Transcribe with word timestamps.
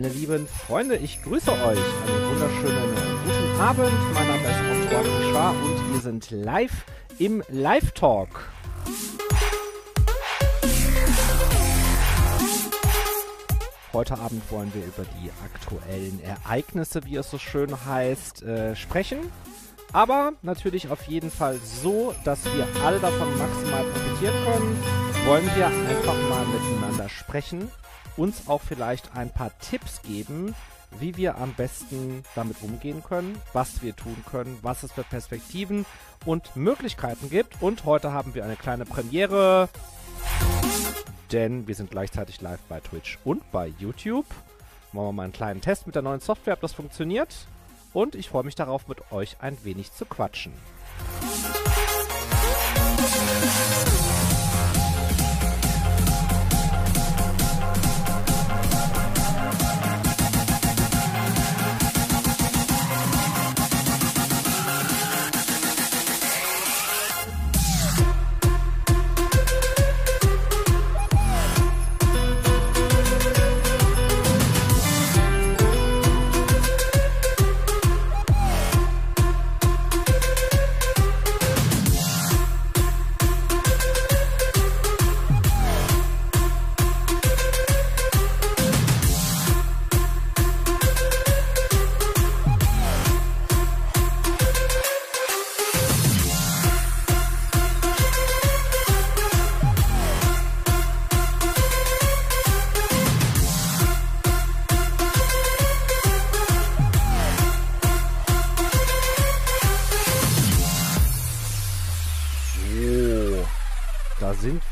Meine 0.00 0.14
lieben 0.14 0.46
Freunde, 0.46 0.96
ich 0.96 1.22
grüße 1.22 1.52
euch. 1.52 1.60
Einen 1.60 2.30
wunderschönen 2.30 2.94
guten 3.22 3.60
Abend. 3.60 3.92
Mein 4.14 4.28
Name 4.28 4.40
ist 4.40 4.94
Antoine 4.94 5.28
Richard 5.28 5.56
und 5.56 5.92
wir 5.92 6.00
sind 6.00 6.30
live 6.30 6.86
im 7.18 7.42
Live-Talk. 7.50 8.48
Heute 13.92 14.18
Abend 14.18 14.50
wollen 14.50 14.72
wir 14.72 14.86
über 14.86 15.04
die 15.20 15.30
aktuellen 15.44 16.18
Ereignisse, 16.24 17.04
wie 17.04 17.16
es 17.16 17.30
so 17.30 17.36
schön 17.36 17.84
heißt, 17.84 18.42
äh, 18.42 18.74
sprechen. 18.74 19.18
Aber 19.92 20.32
natürlich 20.40 20.88
auf 20.88 21.02
jeden 21.08 21.30
Fall 21.30 21.58
so, 21.82 22.14
dass 22.24 22.46
wir 22.46 22.66
alle 22.86 23.00
davon 23.00 23.36
maximal 23.36 23.84
profitieren 23.84 24.44
können. 24.46 24.78
Wollen 25.26 25.50
wir 25.54 25.66
einfach 25.66 26.16
mal 26.30 26.46
miteinander 26.46 27.10
sprechen 27.10 27.70
uns 28.16 28.48
auch 28.48 28.60
vielleicht 28.60 29.16
ein 29.16 29.30
paar 29.30 29.50
Tipps 29.58 30.02
geben, 30.02 30.54
wie 30.98 31.16
wir 31.16 31.38
am 31.38 31.54
besten 31.54 32.24
damit 32.34 32.62
umgehen 32.62 33.02
können, 33.02 33.40
was 33.52 33.82
wir 33.82 33.94
tun 33.94 34.16
können, 34.28 34.58
was 34.62 34.82
es 34.82 34.92
für 34.92 35.04
Perspektiven 35.04 35.86
und 36.24 36.56
Möglichkeiten 36.56 37.30
gibt. 37.30 37.62
Und 37.62 37.84
heute 37.84 38.12
haben 38.12 38.34
wir 38.34 38.44
eine 38.44 38.56
kleine 38.56 38.84
Premiere, 38.84 39.68
denn 41.32 41.66
wir 41.68 41.74
sind 41.74 41.90
gleichzeitig 41.90 42.40
live 42.40 42.60
bei 42.68 42.80
Twitch 42.80 43.18
und 43.24 43.48
bei 43.52 43.72
YouTube. 43.78 44.26
Machen 44.92 45.06
wir 45.06 45.12
mal 45.12 45.22
einen 45.24 45.32
kleinen 45.32 45.60
Test 45.60 45.86
mit 45.86 45.94
der 45.94 46.02
neuen 46.02 46.20
Software, 46.20 46.54
ob 46.54 46.60
das 46.60 46.72
funktioniert. 46.72 47.46
Und 47.92 48.14
ich 48.14 48.28
freue 48.28 48.44
mich 48.44 48.54
darauf, 48.54 48.88
mit 48.88 49.12
euch 49.12 49.36
ein 49.40 49.56
wenig 49.64 49.92
zu 49.92 50.04
quatschen. 50.04 50.52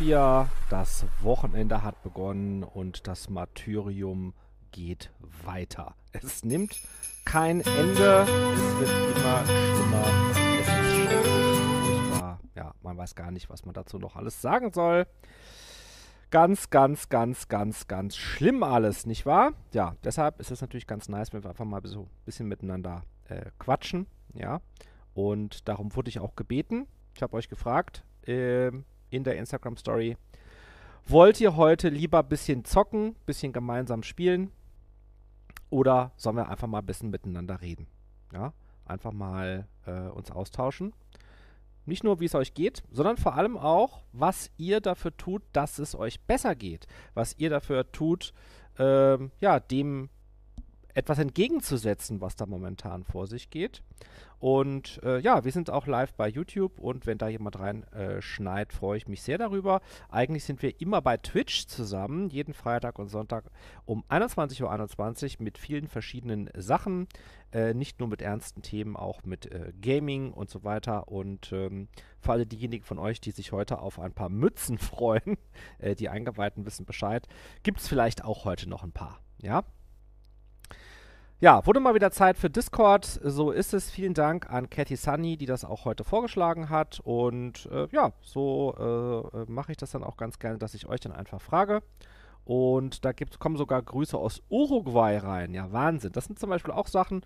Wir. 0.08 0.48
Das 0.70 1.04
Wochenende 1.20 1.82
hat 1.82 2.02
begonnen 2.02 2.62
und 2.62 3.06
das 3.06 3.28
Martyrium 3.28 4.32
geht 4.72 5.12
weiter. 5.44 5.96
Es 6.12 6.44
nimmt 6.44 6.80
kein 7.26 7.60
Ende. 7.60 8.22
Es 8.22 8.78
wird 8.80 9.16
immer 9.16 9.44
schlimmer. 9.44 10.04
Es 10.32 10.68
ist 10.68 10.96
schrecklich. 10.96 12.38
Ja, 12.54 12.72
man 12.82 12.96
weiß 12.96 13.14
gar 13.16 13.30
nicht, 13.30 13.50
was 13.50 13.66
man 13.66 13.74
dazu 13.74 13.98
noch 13.98 14.16
alles 14.16 14.40
sagen 14.40 14.72
soll. 14.72 15.06
Ganz, 16.30 16.70
ganz, 16.70 17.10
ganz, 17.10 17.48
ganz, 17.48 17.86
ganz 17.86 18.16
schlimm 18.16 18.62
alles, 18.62 19.04
nicht 19.04 19.26
wahr? 19.26 19.52
Ja, 19.72 19.94
deshalb 20.04 20.40
ist 20.40 20.50
es 20.50 20.62
natürlich 20.62 20.86
ganz 20.86 21.10
nice, 21.10 21.34
wenn 21.34 21.42
wir 21.42 21.50
einfach 21.50 21.66
mal 21.66 21.82
so 21.84 22.04
ein 22.04 22.24
bisschen 22.24 22.48
miteinander 22.48 23.02
äh, 23.28 23.50
quatschen. 23.58 24.06
Ja, 24.32 24.62
und 25.12 25.68
darum 25.68 25.94
wurde 25.94 26.08
ich 26.08 26.18
auch 26.18 26.34
gebeten. 26.34 26.86
Ich 27.14 27.22
habe 27.22 27.36
euch 27.36 27.50
gefragt, 27.50 28.04
äh, 28.26 28.70
in 29.10 29.24
der 29.24 29.36
Instagram 29.36 29.76
Story. 29.76 30.16
Wollt 31.06 31.40
ihr 31.40 31.56
heute 31.56 31.88
lieber 31.88 32.20
ein 32.20 32.28
bisschen 32.28 32.64
zocken, 32.64 33.08
ein 33.08 33.24
bisschen 33.26 33.52
gemeinsam 33.52 34.02
spielen? 34.02 34.50
Oder 35.70 36.12
sollen 36.16 36.36
wir 36.36 36.48
einfach 36.48 36.66
mal 36.66 36.80
ein 36.80 36.86
bisschen 36.86 37.10
miteinander 37.10 37.60
reden? 37.60 37.86
Ja, 38.32 38.52
einfach 38.84 39.12
mal 39.12 39.66
äh, 39.86 40.08
uns 40.08 40.30
austauschen. 40.30 40.92
Nicht 41.86 42.04
nur, 42.04 42.20
wie 42.20 42.26
es 42.26 42.34
euch 42.34 42.52
geht, 42.52 42.82
sondern 42.90 43.16
vor 43.16 43.34
allem 43.34 43.56
auch, 43.56 44.02
was 44.12 44.50
ihr 44.58 44.80
dafür 44.80 45.16
tut, 45.16 45.42
dass 45.52 45.78
es 45.78 45.94
euch 45.94 46.20
besser 46.20 46.54
geht. 46.54 46.86
Was 47.14 47.34
ihr 47.38 47.48
dafür 47.48 47.90
tut, 47.90 48.34
ähm, 48.78 49.30
ja, 49.40 49.58
dem 49.58 50.10
etwas 50.92 51.18
entgegenzusetzen, 51.18 52.20
was 52.20 52.36
da 52.36 52.44
momentan 52.44 53.04
vor 53.04 53.26
sich 53.26 53.50
geht. 53.50 53.82
Und 54.38 55.00
äh, 55.02 55.18
ja, 55.18 55.44
wir 55.44 55.52
sind 55.52 55.70
auch 55.70 55.86
live 55.86 56.14
bei 56.14 56.28
YouTube 56.28 56.78
und 56.78 57.06
wenn 57.06 57.18
da 57.18 57.28
jemand 57.28 57.58
reinschneit, 57.58 58.72
äh, 58.72 58.74
freue 58.74 58.96
ich 58.96 59.08
mich 59.08 59.22
sehr 59.22 59.38
darüber. 59.38 59.80
Eigentlich 60.08 60.44
sind 60.44 60.62
wir 60.62 60.80
immer 60.80 61.02
bei 61.02 61.16
Twitch 61.16 61.66
zusammen, 61.66 62.28
jeden 62.30 62.54
Freitag 62.54 62.98
und 62.98 63.08
Sonntag 63.08 63.50
um 63.84 64.04
21.21 64.08 64.62
Uhr 64.62 64.70
21 64.70 65.40
mit 65.40 65.58
vielen 65.58 65.88
verschiedenen 65.88 66.50
Sachen. 66.56 67.08
Äh, 67.50 67.74
nicht 67.74 67.98
nur 67.98 68.08
mit 68.08 68.22
ernsten 68.22 68.62
Themen, 68.62 68.94
auch 68.94 69.24
mit 69.24 69.46
äh, 69.46 69.72
Gaming 69.80 70.32
und 70.32 70.50
so 70.50 70.64
weiter. 70.64 71.08
Und 71.08 71.50
ähm, 71.52 71.88
für 72.20 72.32
alle 72.32 72.46
diejenigen 72.46 72.84
von 72.84 72.98
euch, 72.98 73.20
die 73.20 73.30
sich 73.30 73.52
heute 73.52 73.80
auf 73.80 73.98
ein 73.98 74.12
paar 74.12 74.28
Mützen 74.28 74.78
freuen, 74.78 75.36
äh, 75.78 75.94
die 75.94 76.10
Eingeweihten 76.10 76.64
wissen 76.66 76.84
Bescheid, 76.84 77.26
gibt 77.62 77.80
es 77.80 77.88
vielleicht 77.88 78.22
auch 78.22 78.44
heute 78.44 78.68
noch 78.68 78.84
ein 78.84 78.92
paar. 78.92 79.20
Ja, 79.40 79.64
ja, 81.40 81.64
wurde 81.66 81.78
mal 81.78 81.94
wieder 81.94 82.10
Zeit 82.10 82.36
für 82.36 82.50
Discord. 82.50 83.04
So 83.04 83.52
ist 83.52 83.72
es. 83.72 83.90
Vielen 83.90 84.14
Dank 84.14 84.50
an 84.50 84.70
Cathy 84.70 84.96
Sunny, 84.96 85.36
die 85.36 85.46
das 85.46 85.64
auch 85.64 85.84
heute 85.84 86.02
vorgeschlagen 86.02 86.68
hat. 86.68 87.00
Und 87.04 87.68
äh, 87.70 87.86
ja, 87.92 88.12
so 88.22 88.74
äh, 89.34 89.38
äh 89.38 89.44
mache 89.46 89.70
ich 89.70 89.78
das 89.78 89.92
dann 89.92 90.02
auch 90.02 90.16
ganz 90.16 90.40
gerne, 90.40 90.58
dass 90.58 90.74
ich 90.74 90.88
euch 90.88 91.00
dann 91.00 91.12
einfach 91.12 91.40
frage. 91.40 91.82
Und 92.48 93.04
da 93.04 93.12
gibt, 93.12 93.38
kommen 93.38 93.58
sogar 93.58 93.82
Grüße 93.82 94.16
aus 94.16 94.40
Uruguay 94.48 95.18
rein. 95.18 95.52
Ja, 95.52 95.70
Wahnsinn. 95.70 96.12
Das 96.12 96.24
sind 96.24 96.38
zum 96.38 96.48
Beispiel 96.48 96.72
auch 96.72 96.86
Sachen, 96.86 97.20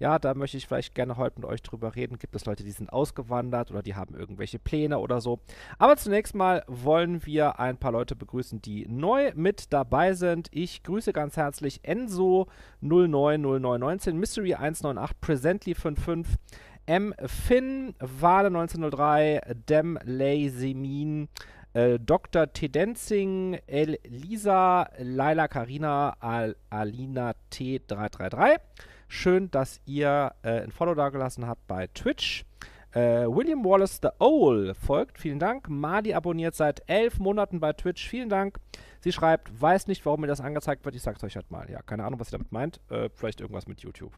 ja, 0.00 0.18
da 0.18 0.34
möchte 0.34 0.56
ich 0.56 0.66
vielleicht 0.66 0.96
gerne 0.96 1.16
heute 1.16 1.38
mit 1.38 1.48
euch 1.48 1.62
drüber 1.62 1.94
reden. 1.94 2.18
Gibt 2.18 2.34
es 2.34 2.44
Leute, 2.44 2.64
die 2.64 2.72
sind 2.72 2.92
ausgewandert 2.92 3.70
oder 3.70 3.84
die 3.84 3.94
haben 3.94 4.16
irgendwelche 4.16 4.58
Pläne 4.58 4.98
oder 4.98 5.20
so. 5.20 5.38
Aber 5.78 5.96
zunächst 5.96 6.34
mal 6.34 6.64
wollen 6.66 7.24
wir 7.24 7.60
ein 7.60 7.76
paar 7.76 7.92
Leute 7.92 8.16
begrüßen, 8.16 8.62
die 8.62 8.84
neu 8.88 9.30
mit 9.36 9.72
dabei 9.72 10.14
sind. 10.14 10.48
Ich 10.50 10.82
grüße 10.82 11.12
ganz 11.12 11.36
herzlich 11.36 11.78
Enzo 11.84 12.48
090919, 12.80 14.18
Mystery 14.18 14.54
198, 14.54 15.20
Presently 15.20 15.74
55. 15.76 16.36
M. 16.86 17.14
Finn, 17.24 17.94
Wale 17.98 18.48
1903, 18.48 19.54
Dem 19.68 19.98
Lazymin, 20.04 21.28
äh, 21.74 21.98
Dr. 21.98 22.52
Tedenzing, 22.52 23.58
Elisa, 23.66 24.88
Laila 24.98 25.48
Karina, 25.48 26.16
Al 26.20 26.56
Alina 26.70 27.34
T333. 27.52 28.60
Schön, 29.08 29.50
dass 29.50 29.80
ihr 29.84 30.32
äh, 30.42 30.62
ein 30.62 30.70
Follow 30.70 30.94
dagelassen 30.94 31.46
habt 31.46 31.66
bei 31.66 31.88
Twitch. 31.88 32.44
Äh, 32.92 33.26
William 33.26 33.64
Wallace 33.64 34.00
the 34.00 34.08
Owl 34.20 34.74
folgt, 34.74 35.18
vielen 35.18 35.40
Dank. 35.40 35.68
Madi 35.68 36.14
abonniert 36.14 36.54
seit 36.54 36.82
elf 36.86 37.18
Monaten 37.18 37.58
bei 37.60 37.72
Twitch, 37.72 38.08
vielen 38.08 38.28
Dank. 38.28 38.58
Sie 39.04 39.12
schreibt, 39.12 39.60
weiß 39.60 39.86
nicht, 39.86 40.06
warum 40.06 40.22
mir 40.22 40.28
das 40.28 40.40
angezeigt 40.40 40.82
wird. 40.86 40.94
Ich 40.94 41.02
sag's 41.02 41.22
euch 41.22 41.36
halt 41.36 41.50
mal. 41.50 41.68
Ja, 41.70 41.82
keine 41.82 42.04
Ahnung, 42.04 42.20
was 42.20 42.28
sie 42.28 42.38
damit 42.38 42.52
meint. 42.52 42.80
Äh, 42.88 43.10
vielleicht 43.12 43.42
irgendwas 43.42 43.66
mit 43.66 43.82
YouTube. 43.82 44.14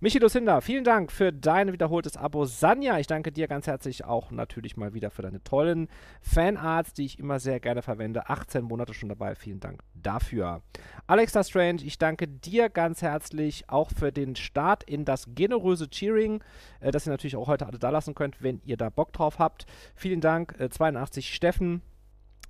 Michi 0.00 0.20
Lucinda, 0.20 0.62
vielen 0.62 0.84
Dank 0.84 1.12
für 1.12 1.34
dein 1.34 1.70
wiederholtes 1.70 2.16
Abo. 2.16 2.46
Sanja, 2.46 2.98
ich 2.98 3.06
danke 3.06 3.30
dir 3.30 3.46
ganz 3.46 3.66
herzlich 3.66 4.06
auch 4.06 4.30
natürlich 4.30 4.78
mal 4.78 4.94
wieder 4.94 5.10
für 5.10 5.20
deine 5.20 5.44
tollen 5.44 5.88
Fanarts, 6.22 6.94
die 6.94 7.04
ich 7.04 7.18
immer 7.18 7.40
sehr 7.40 7.60
gerne 7.60 7.82
verwende. 7.82 8.30
18 8.30 8.64
Monate 8.64 8.94
schon 8.94 9.10
dabei. 9.10 9.34
Vielen 9.34 9.60
Dank 9.60 9.82
dafür. 9.92 10.62
Alexa 11.06 11.44
Strange, 11.44 11.82
ich 11.82 11.98
danke 11.98 12.26
dir 12.26 12.70
ganz 12.70 13.02
herzlich 13.02 13.68
auch 13.68 13.90
für 13.90 14.12
den 14.12 14.34
Start 14.34 14.82
in 14.82 15.04
das 15.04 15.26
generöse 15.34 15.90
Cheering, 15.90 16.42
äh, 16.80 16.90
das 16.90 17.06
ihr 17.06 17.10
natürlich 17.10 17.36
auch 17.36 17.48
heute 17.48 17.66
alle 17.66 17.78
da 17.78 17.90
lassen 17.90 18.14
könnt, 18.14 18.42
wenn 18.42 18.62
ihr 18.64 18.78
da 18.78 18.88
Bock 18.88 19.12
drauf 19.12 19.38
habt. 19.38 19.66
Vielen 19.94 20.22
Dank, 20.22 20.58
äh, 20.58 20.70
82 20.70 21.34
Steffen. 21.34 21.82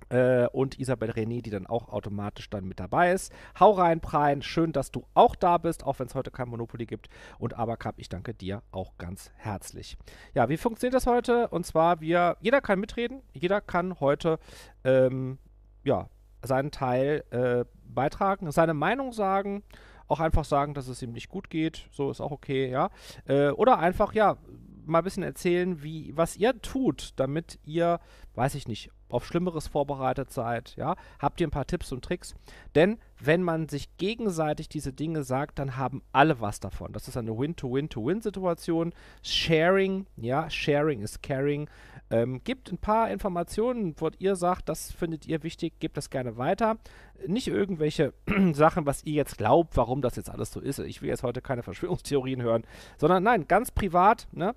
Äh, 0.09 0.47
und 0.47 0.79
Isabel 0.79 1.11
René, 1.11 1.41
die 1.41 1.49
dann 1.49 1.67
auch 1.67 1.89
automatisch 1.89 2.49
dann 2.49 2.65
mit 2.65 2.79
dabei 2.79 3.11
ist. 3.11 3.31
Hau 3.59 3.71
rein, 3.71 3.99
Prein. 3.99 4.41
Schön, 4.41 4.71
dass 4.71 4.91
du 4.91 5.05
auch 5.13 5.35
da 5.35 5.57
bist, 5.57 5.85
auch 5.85 5.99
wenn 5.99 6.07
es 6.07 6.15
heute 6.15 6.31
kein 6.31 6.49
Monopoly 6.49 6.85
gibt. 6.85 7.09
Und 7.39 7.57
Aberkrab, 7.57 7.95
ich 7.97 8.09
danke 8.09 8.33
dir 8.33 8.61
auch 8.71 8.97
ganz 8.97 9.31
herzlich. 9.35 9.97
Ja, 10.33 10.49
wie 10.49 10.57
funktioniert 10.57 10.95
das 10.95 11.07
heute? 11.07 11.47
Und 11.49 11.65
zwar, 11.65 12.01
wir, 12.01 12.37
jeder 12.41 12.61
kann 12.61 12.79
mitreden. 12.79 13.21
Jeder 13.33 13.61
kann 13.61 13.99
heute, 13.99 14.39
ähm, 14.83 15.37
ja, 15.83 16.09
seinen 16.41 16.71
Teil 16.71 17.23
äh, 17.31 17.65
beitragen, 17.85 18.51
seine 18.51 18.73
Meinung 18.73 19.13
sagen 19.13 19.63
auch 20.07 20.19
einfach 20.19 20.45
sagen, 20.45 20.73
dass 20.73 20.87
es 20.87 21.01
ihm 21.01 21.11
nicht 21.11 21.29
gut 21.29 21.49
geht. 21.49 21.87
So 21.91 22.11
ist 22.11 22.21
auch 22.21 22.31
okay, 22.31 22.69
ja. 22.69 22.89
Äh, 23.25 23.49
oder 23.49 23.79
einfach, 23.79 24.13
ja, 24.13 24.37
mal 24.85 24.99
ein 24.99 25.03
bisschen 25.03 25.23
erzählen, 25.23 25.81
wie, 25.81 26.15
was 26.15 26.37
ihr 26.37 26.61
tut, 26.61 27.13
damit 27.15 27.59
ihr, 27.63 27.99
weiß 28.35 28.55
ich 28.55 28.67
nicht, 28.67 28.91
auf 29.13 29.25
Schlimmeres 29.25 29.67
vorbereitet 29.67 30.31
seid, 30.31 30.75
ja. 30.75 30.95
Habt 31.19 31.39
ihr 31.39 31.47
ein 31.47 31.51
paar 31.51 31.67
Tipps 31.67 31.91
und 31.91 32.03
Tricks? 32.03 32.35
Denn 32.75 32.97
wenn 33.19 33.43
man 33.43 33.69
sich 33.69 33.95
gegenseitig 33.97 34.69
diese 34.69 34.91
Dinge 34.91 35.23
sagt, 35.23 35.59
dann 35.59 35.77
haben 35.77 36.01
alle 36.11 36.41
was 36.41 36.59
davon. 36.59 36.91
Das 36.91 37.07
ist 37.07 37.15
eine 37.15 37.37
Win-to-Win-to-Win-Situation. 37.37 38.93
Sharing, 39.21 40.07
ja, 40.17 40.49
Sharing 40.49 41.01
is 41.01 41.21
Caring. 41.21 41.69
Ähm, 42.09 42.43
gebt 42.43 42.71
ein 42.71 42.77
paar 42.77 43.09
Informationen, 43.09 43.95
wo 43.97 44.09
ihr 44.19 44.35
sagt, 44.35 44.67
das 44.69 44.91
findet 44.91 45.25
ihr 45.25 45.43
wichtig, 45.43 45.79
gebt 45.79 45.95
das 45.95 46.09
gerne 46.09 46.37
weiter. 46.37 46.77
Nicht 47.25 47.47
irgendwelche 47.47 48.13
Sachen, 48.53 48.85
was 48.85 49.03
ihr 49.03 49.13
jetzt 49.13 49.37
glaubt, 49.37 49.77
warum 49.77 50.01
das 50.01 50.15
jetzt 50.15 50.29
alles 50.29 50.51
so 50.51 50.59
ist. 50.59 50.79
Ich 50.79 51.01
will 51.01 51.09
jetzt 51.09 51.23
heute 51.23 51.41
keine 51.41 51.63
Verschwörungstheorien 51.63 52.41
hören, 52.41 52.63
sondern 52.97 53.23
nein, 53.23 53.47
ganz 53.47 53.71
privat, 53.71 54.27
ne? 54.31 54.53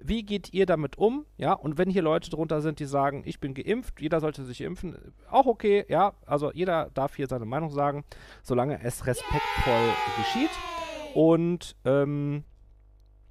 Wie 0.00 0.24
geht 0.24 0.52
ihr 0.52 0.66
damit 0.66 0.98
um? 0.98 1.26
Ja, 1.36 1.52
und 1.52 1.78
wenn 1.78 1.90
hier 1.90 2.02
Leute 2.02 2.30
drunter 2.30 2.60
sind, 2.60 2.80
die 2.80 2.86
sagen, 2.86 3.22
ich 3.24 3.40
bin 3.40 3.54
geimpft, 3.54 4.00
jeder 4.00 4.20
sollte 4.20 4.44
sich 4.44 4.60
impfen, 4.60 4.96
auch 5.30 5.46
okay, 5.46 5.84
ja, 5.88 6.14
also 6.26 6.52
jeder 6.52 6.90
darf 6.94 7.16
hier 7.16 7.28
seine 7.28 7.44
Meinung 7.44 7.70
sagen, 7.70 8.04
solange 8.42 8.82
es 8.82 9.06
respektvoll 9.06 9.88
geschieht. 10.18 10.50
Und 11.14 11.76
ähm, 11.84 12.44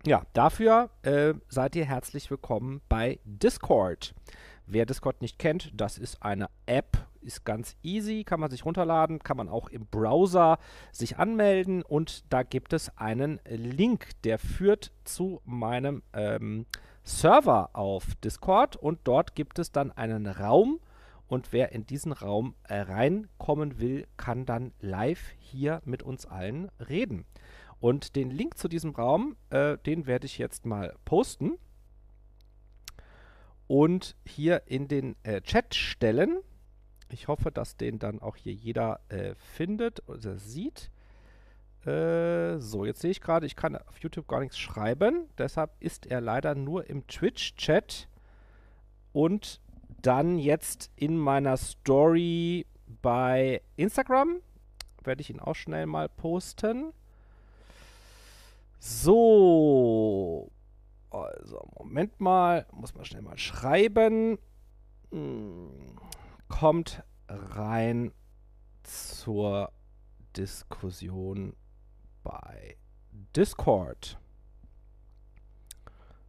ja, 0.06 0.24
dafür 0.34 0.90
äh, 1.02 1.34
seid 1.50 1.76
ihr 1.76 1.86
herzlich 1.86 2.30
willkommen 2.32 2.82
bei 2.88 3.20
Discord. 3.26 4.14
Wer 4.68 4.86
Discord 4.86 5.22
nicht 5.22 5.38
kennt, 5.40 5.72
das 5.74 5.98
ist 5.98 6.24
eine 6.24 6.48
App, 6.66 7.06
ist 7.26 7.46
ganz 7.46 7.76
easy, 7.84 8.24
kann 8.24 8.40
man 8.40 8.52
sich 8.52 8.66
runterladen, 8.66 9.20
kann 9.20 9.38
man 9.38 9.50
auch 9.50 9.70
im 9.70 9.86
Browser 9.86 10.58
sich 10.92 11.18
anmelden 11.18 11.82
und 11.82 12.32
da 12.32 12.44
gibt 12.44 12.74
es 12.74 12.96
einen 12.98 13.40
Link, 13.48 14.10
der 14.24 14.40
führt 14.40 14.92
zu 15.04 15.42
meinem 15.44 16.04
ähm, 16.14 16.66
Server 17.04 17.70
auf 17.74 18.16
Discord 18.24 18.76
und 18.76 19.00
dort 19.04 19.36
gibt 19.36 19.60
es 19.60 19.72
dann 19.72 19.92
einen 19.92 20.28
Raum 20.28 20.80
und 21.28 21.54
wer 21.54 21.72
in 21.72 21.86
diesen 21.86 22.12
Raum 22.12 22.56
äh, 22.64 22.82
reinkommen 22.82 23.80
will, 23.80 24.08
kann 24.18 24.46
dann 24.46 24.74
live 24.80 25.34
hier 25.40 25.82
mit 25.86 26.04
uns 26.04 26.26
allen 26.26 26.70
reden. 26.88 27.26
Und 27.80 28.16
den 28.16 28.32
Link 28.32 28.58
zu 28.58 28.68
diesem 28.68 28.92
Raum, 28.92 29.36
äh, 29.50 29.78
den 29.86 30.08
werde 30.08 30.26
ich 30.26 30.38
jetzt 30.38 30.66
mal 30.66 30.96
posten 31.04 31.58
und 33.68 34.16
hier 34.26 34.64
in 34.68 34.88
den 34.88 35.16
äh, 35.24 35.42
Chat 35.42 35.76
stellen. 35.76 36.40
Ich 37.10 37.28
hoffe, 37.28 37.52
dass 37.52 37.78
den 37.78 38.00
dann 38.00 38.22
auch 38.22 38.36
hier 38.36 38.54
jeder 38.54 39.00
äh, 39.10 39.36
findet 39.36 40.08
oder 40.10 40.38
sieht. 40.38 40.90
Äh, 41.86 42.60
so, 42.60 42.84
jetzt 42.86 43.02
sehe 43.02 43.12
ich 43.12 43.22
gerade, 43.22 43.46
ich 43.46 43.56
kann 43.56 43.76
auf 43.76 44.00
YouTube 44.00 44.28
gar 44.28 44.40
nichts 44.40 44.58
schreiben. 44.58 45.30
Deshalb 45.38 45.72
ist 45.80 46.08
er 46.08 46.20
leider 46.20 46.56
nur 46.56 46.90
im 46.90 47.06
Twitch-Chat 47.08 48.08
und 49.14 49.62
dann 50.02 50.40
jetzt 50.40 50.92
in 50.96 51.18
meiner 51.18 51.58
Story 51.58 52.66
bei 53.02 53.62
Instagram. 53.76 54.42
Werde 55.04 55.22
ich 55.22 55.30
ihn 55.30 55.40
auch 55.40 55.56
schnell 55.56 55.86
mal 55.86 56.10
posten. 56.10 56.92
So. 58.80 60.52
Also, 61.12 61.68
Moment 61.78 62.20
mal. 62.20 62.66
Muss 62.72 62.94
man 62.96 63.06
schnell 63.06 63.22
mal 63.22 63.38
schreiben. 63.38 64.38
Hm, 65.12 65.70
kommt 66.48 67.04
rein 67.28 68.12
zur 68.84 69.72
Diskussion 70.38 71.56
bei 72.24 72.78
Discord. 73.36 74.20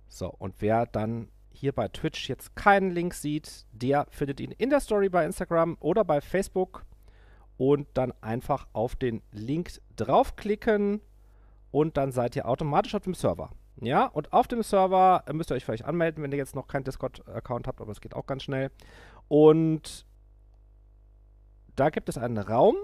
So, 0.08 0.28
und 0.28 0.54
wer 0.60 0.86
dann 0.86 1.28
hier 1.50 1.72
bei 1.72 1.88
Twitch 1.88 2.28
jetzt 2.28 2.54
keinen 2.54 2.90
Link 2.90 3.14
sieht, 3.14 3.66
der 3.72 4.06
findet 4.10 4.40
ihn 4.40 4.52
in 4.52 4.70
der 4.70 4.80
Story 4.80 5.08
bei 5.08 5.24
Instagram 5.24 5.76
oder 5.80 6.04
bei 6.04 6.20
Facebook 6.20 6.84
und 7.56 7.88
dann 7.94 8.12
einfach 8.20 8.66
auf 8.72 8.96
den 8.96 9.22
Link 9.32 9.80
draufklicken 9.96 11.00
und 11.70 11.96
dann 11.96 12.12
seid 12.12 12.36
ihr 12.36 12.46
automatisch 12.46 12.94
auf 12.94 13.02
dem 13.02 13.14
Server. 13.14 13.50
Ja, 13.80 14.06
und 14.06 14.32
auf 14.32 14.48
dem 14.48 14.62
Server 14.62 15.22
müsst 15.32 15.50
ihr 15.50 15.54
euch 15.54 15.64
vielleicht 15.64 15.84
anmelden, 15.84 16.22
wenn 16.22 16.32
ihr 16.32 16.38
jetzt 16.38 16.54
noch 16.54 16.66
keinen 16.66 16.84
Discord-Account 16.84 17.66
habt, 17.66 17.80
aber 17.80 17.92
es 17.92 18.00
geht 18.00 18.14
auch 18.14 18.26
ganz 18.26 18.42
schnell. 18.42 18.70
Und 19.28 20.06
da 21.74 21.90
gibt 21.90 22.08
es 22.08 22.18
einen 22.18 22.38
Raum 22.38 22.76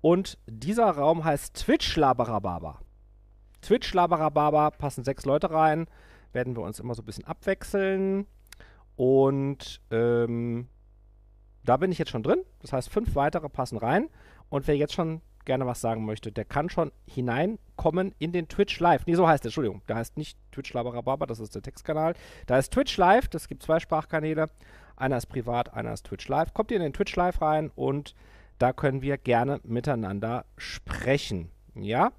und 0.00 0.38
dieser 0.46 0.90
Raum 0.90 1.24
heißt 1.24 1.54
Twitch 1.56 1.96
Labarababa. 1.96 2.80
Twitch 3.60 3.92
Labarababa 3.92 4.70
passen 4.70 5.04
sechs 5.04 5.24
Leute 5.24 5.50
rein, 5.50 5.86
werden 6.32 6.56
wir 6.56 6.62
uns 6.62 6.80
immer 6.80 6.94
so 6.94 7.02
ein 7.02 7.06
bisschen 7.06 7.26
abwechseln 7.26 8.26
und 8.96 9.80
ähm, 9.90 10.68
da 11.64 11.76
bin 11.76 11.92
ich 11.92 11.98
jetzt 11.98 12.10
schon 12.10 12.22
drin. 12.22 12.40
Das 12.60 12.72
heißt, 12.72 12.90
fünf 12.90 13.14
weitere 13.14 13.48
passen 13.48 13.78
rein. 13.78 14.08
Und 14.48 14.66
wer 14.66 14.76
jetzt 14.76 14.94
schon 14.94 15.20
gerne 15.44 15.66
was 15.66 15.80
sagen 15.80 16.04
möchte, 16.04 16.32
der 16.32 16.44
kann 16.44 16.68
schon 16.68 16.92
hineinkommen 17.06 18.14
in 18.18 18.32
den 18.32 18.48
Twitch 18.48 18.78
Live. 18.80 19.06
Nee, 19.06 19.14
so 19.14 19.26
heißt 19.26 19.44
der, 19.44 19.48
Entschuldigung. 19.48 19.82
Der 19.88 19.96
heißt 19.96 20.16
nicht 20.16 20.38
Twitch 20.52 20.72
Labarababa, 20.72 21.26
das 21.26 21.40
ist 21.40 21.54
der 21.54 21.62
Textkanal. 21.62 22.14
Da 22.46 22.58
ist 22.58 22.72
Twitch 22.72 22.96
Live, 22.96 23.28
das 23.28 23.48
gibt 23.48 23.62
zwei 23.62 23.80
Sprachkanäle. 23.80 24.46
Einer 25.00 25.16
ist 25.16 25.26
privat, 25.26 25.72
einer 25.72 25.94
ist 25.94 26.04
Twitch 26.04 26.28
Live. 26.28 26.52
Kommt 26.52 26.70
ihr 26.70 26.76
in 26.76 26.82
den 26.82 26.92
Twitch 26.92 27.16
Live 27.16 27.40
rein 27.40 27.70
und 27.74 28.14
da 28.58 28.74
können 28.74 29.00
wir 29.00 29.16
gerne 29.16 29.58
miteinander 29.64 30.44
sprechen. 30.58 31.50
Ja? 31.74 32.12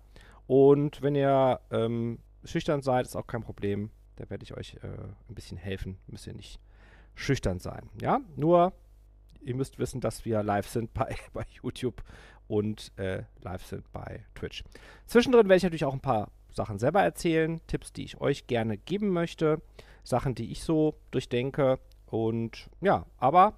Und 0.48 1.04
wenn 1.04 1.14
ihr 1.14 1.60
ähm, 1.70 2.18
schüchtern 2.44 2.82
seid, 2.82 3.06
ist 3.06 3.16
auch 3.16 3.28
kein 3.28 3.44
Problem. 3.44 3.92
Da 4.16 4.28
werde 4.32 4.44
ich 4.44 4.58
euch 4.58 4.78
äh, 4.82 4.88
ein 5.30 5.36
bisschen 5.36 5.58
helfen. 5.58 6.00
Müsst 6.08 6.26
ihr 6.26 6.34
nicht 6.34 6.60
schüchtern 7.14 7.60
sein. 7.60 7.88
Ja? 8.02 8.20
Nur, 8.36 8.74
ihr 9.42 9.54
müsst 9.56 9.78
wissen, 9.78 10.02
dass 10.02 10.26
wir 10.26 10.42
live 10.42 10.68
sind 10.68 10.92
bei, 10.96 11.16
bei 11.34 11.46
YouTube 11.62 12.02
und 12.48 12.92
äh, 12.98 13.26
live 13.44 13.64
sind 13.64 13.92
bei 13.92 14.26
Twitch. 14.34 14.64
Zwischendrin 15.06 15.44
werde 15.46 15.58
ich 15.58 15.64
natürlich 15.64 15.86
auch 15.86 15.94
ein 15.94 16.02
paar 16.02 16.32
Sachen 16.50 16.80
selber 16.80 17.04
erzählen, 17.04 17.62
Tipps, 17.68 17.94
die 17.94 18.06
ich 18.06 18.20
euch 18.20 18.48
gerne 18.48 18.76
geben 18.76 19.10
möchte, 19.10 19.62
Sachen, 20.04 20.34
die 20.34 20.52
ich 20.52 20.64
so 20.64 20.96
durchdenke 21.12 21.78
und 22.12 22.70
ja, 22.82 23.06
aber 23.18 23.54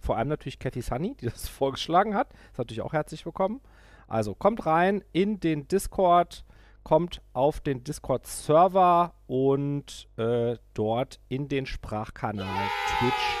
vor 0.00 0.16
allem 0.16 0.28
natürlich 0.28 0.58
Cathy 0.58 0.80
Sunny, 0.80 1.16
die 1.20 1.26
das 1.30 1.48
vorgeschlagen 1.48 2.14
hat, 2.14 2.32
ist 2.52 2.58
natürlich 2.58 2.80
auch 2.80 2.92
herzlich 2.92 3.26
willkommen. 3.26 3.60
Also 4.06 4.34
kommt 4.34 4.66
rein 4.66 5.04
in 5.12 5.40
den 5.40 5.68
Discord, 5.68 6.44
kommt 6.84 7.20
auf 7.32 7.60
den 7.60 7.84
Discord-Server 7.84 9.14
und 9.26 10.08
äh, 10.16 10.56
dort 10.74 11.20
in 11.28 11.48
den 11.48 11.66
Sprachkanal 11.66 12.66
Twitch 12.98 13.36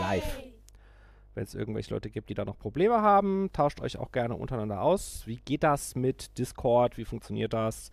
Live. 0.00 0.42
Wenn 1.34 1.44
es 1.44 1.54
irgendwelche 1.54 1.94
Leute 1.94 2.10
gibt, 2.10 2.28
die 2.28 2.34
da 2.34 2.44
noch 2.44 2.58
Probleme 2.58 3.02
haben, 3.02 3.50
tauscht 3.52 3.80
euch 3.80 3.98
auch 3.98 4.12
gerne 4.12 4.36
untereinander 4.36 4.80
aus. 4.80 5.26
Wie 5.26 5.36
geht 5.36 5.62
das 5.64 5.94
mit 5.94 6.38
Discord? 6.38 6.98
Wie 6.98 7.04
funktioniert 7.04 7.52
das? 7.52 7.90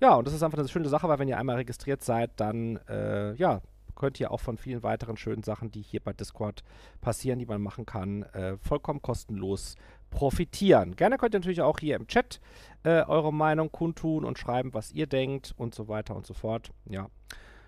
Ja, 0.00 0.14
und 0.14 0.26
das 0.26 0.34
ist 0.34 0.42
einfach 0.42 0.58
eine 0.58 0.68
schöne 0.68 0.88
Sache, 0.88 1.08
weil 1.08 1.18
wenn 1.20 1.28
ihr 1.28 1.38
einmal 1.38 1.56
registriert 1.56 2.02
seid, 2.02 2.32
dann 2.36 2.76
äh, 2.88 3.34
ja, 3.34 3.62
könnt 3.94 4.20
ihr 4.20 4.30
auch 4.30 4.40
von 4.40 4.56
vielen 4.56 4.82
weiteren 4.82 5.16
schönen 5.16 5.42
Sachen, 5.42 5.70
die 5.70 5.82
hier 5.82 6.00
bei 6.00 6.12
Discord 6.12 6.62
passieren, 7.00 7.38
die 7.38 7.46
man 7.46 7.62
machen 7.62 7.86
kann, 7.86 8.22
äh, 8.34 8.56
vollkommen 8.58 9.02
kostenlos 9.02 9.76
profitieren. 10.10 10.94
Gerne 10.96 11.18
könnt 11.18 11.34
ihr 11.34 11.40
natürlich 11.40 11.62
auch 11.62 11.78
hier 11.78 11.96
im 11.96 12.06
Chat 12.06 12.40
äh, 12.84 13.02
eure 13.02 13.32
Meinung 13.32 13.72
kundtun 13.72 14.24
und 14.24 14.38
schreiben, 14.38 14.74
was 14.74 14.92
ihr 14.92 15.06
denkt 15.06 15.54
und 15.56 15.74
so 15.74 15.88
weiter 15.88 16.14
und 16.14 16.26
so 16.26 16.34
fort. 16.34 16.70
Ja. 16.88 17.08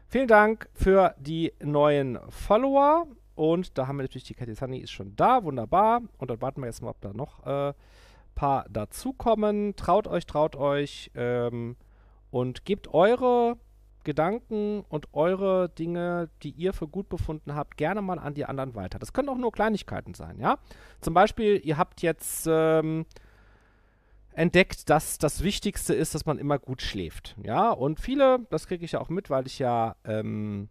Vielen 0.09 0.29
Dank 0.29 0.69
für 0.75 1.15
die 1.19 1.53
neuen 1.63 2.19
Follower. 2.29 3.07
Und 3.35 3.77
da 3.77 3.89
haben 3.89 3.97
wir 3.97 4.05
natürlich 4.05 4.25
die 4.25 4.35
Katie 4.35 4.55
Sunny 4.55 4.79
ist 4.79 4.93
schon 4.93 5.17
da, 5.17 5.43
wunderbar. 5.43 6.03
Und 6.19 6.31
dann 6.31 6.41
warten 6.41 6.61
wir 6.61 6.67
jetzt 6.67 6.83
mal, 6.83 6.91
ob 6.91 7.01
da 7.01 7.13
noch 7.13 7.43
ein 7.43 7.71
äh, 7.71 7.75
paar 8.35 8.67
dazukommen. 8.69 9.75
Traut 9.75 10.07
euch, 10.07 10.27
traut 10.27 10.55
euch 10.55 11.11
ähm, 11.15 11.77
und 12.31 12.65
gebt 12.65 12.93
eure 12.95 13.57
Gedanken 14.05 14.85
und 14.89 15.13
eure 15.13 15.69
Dinge, 15.69 16.31
die 16.43 16.51
ihr 16.51 16.73
für 16.73 16.87
gut 16.87 17.09
befunden 17.09 17.55
habt, 17.55 17.77
gerne 17.77 18.03
mal 18.03 18.19
an 18.19 18.35
die 18.35 18.45
anderen 18.45 18.75
weiter. 18.75 18.99
Das 18.99 19.13
können 19.13 19.29
auch 19.29 19.39
nur 19.39 19.53
Kleinigkeiten 19.53 20.15
sein, 20.15 20.39
ja. 20.39 20.59
Zum 21.01 21.15
Beispiel, 21.15 21.61
ihr 21.65 21.77
habt 21.77 22.03
jetzt 22.03 22.47
ähm, 22.49 23.07
entdeckt, 24.33 24.91
dass 24.91 25.19
das 25.19 25.43
Wichtigste 25.43 25.95
ist, 25.95 26.15
dass 26.15 26.27
man 26.27 26.39
immer 26.39 26.59
gut 26.59 26.83
schläft, 26.83 27.37
ja. 27.43 27.71
Und 27.71 28.01
viele, 28.01 28.47
das 28.51 28.67
kriege 28.67 28.85
ich 28.85 28.93
ja 28.93 29.01
auch 29.01 29.09
mit, 29.09 29.31
weil 29.31 29.47
ich 29.47 29.59
ja 29.59 29.97
ähm, 30.05 30.69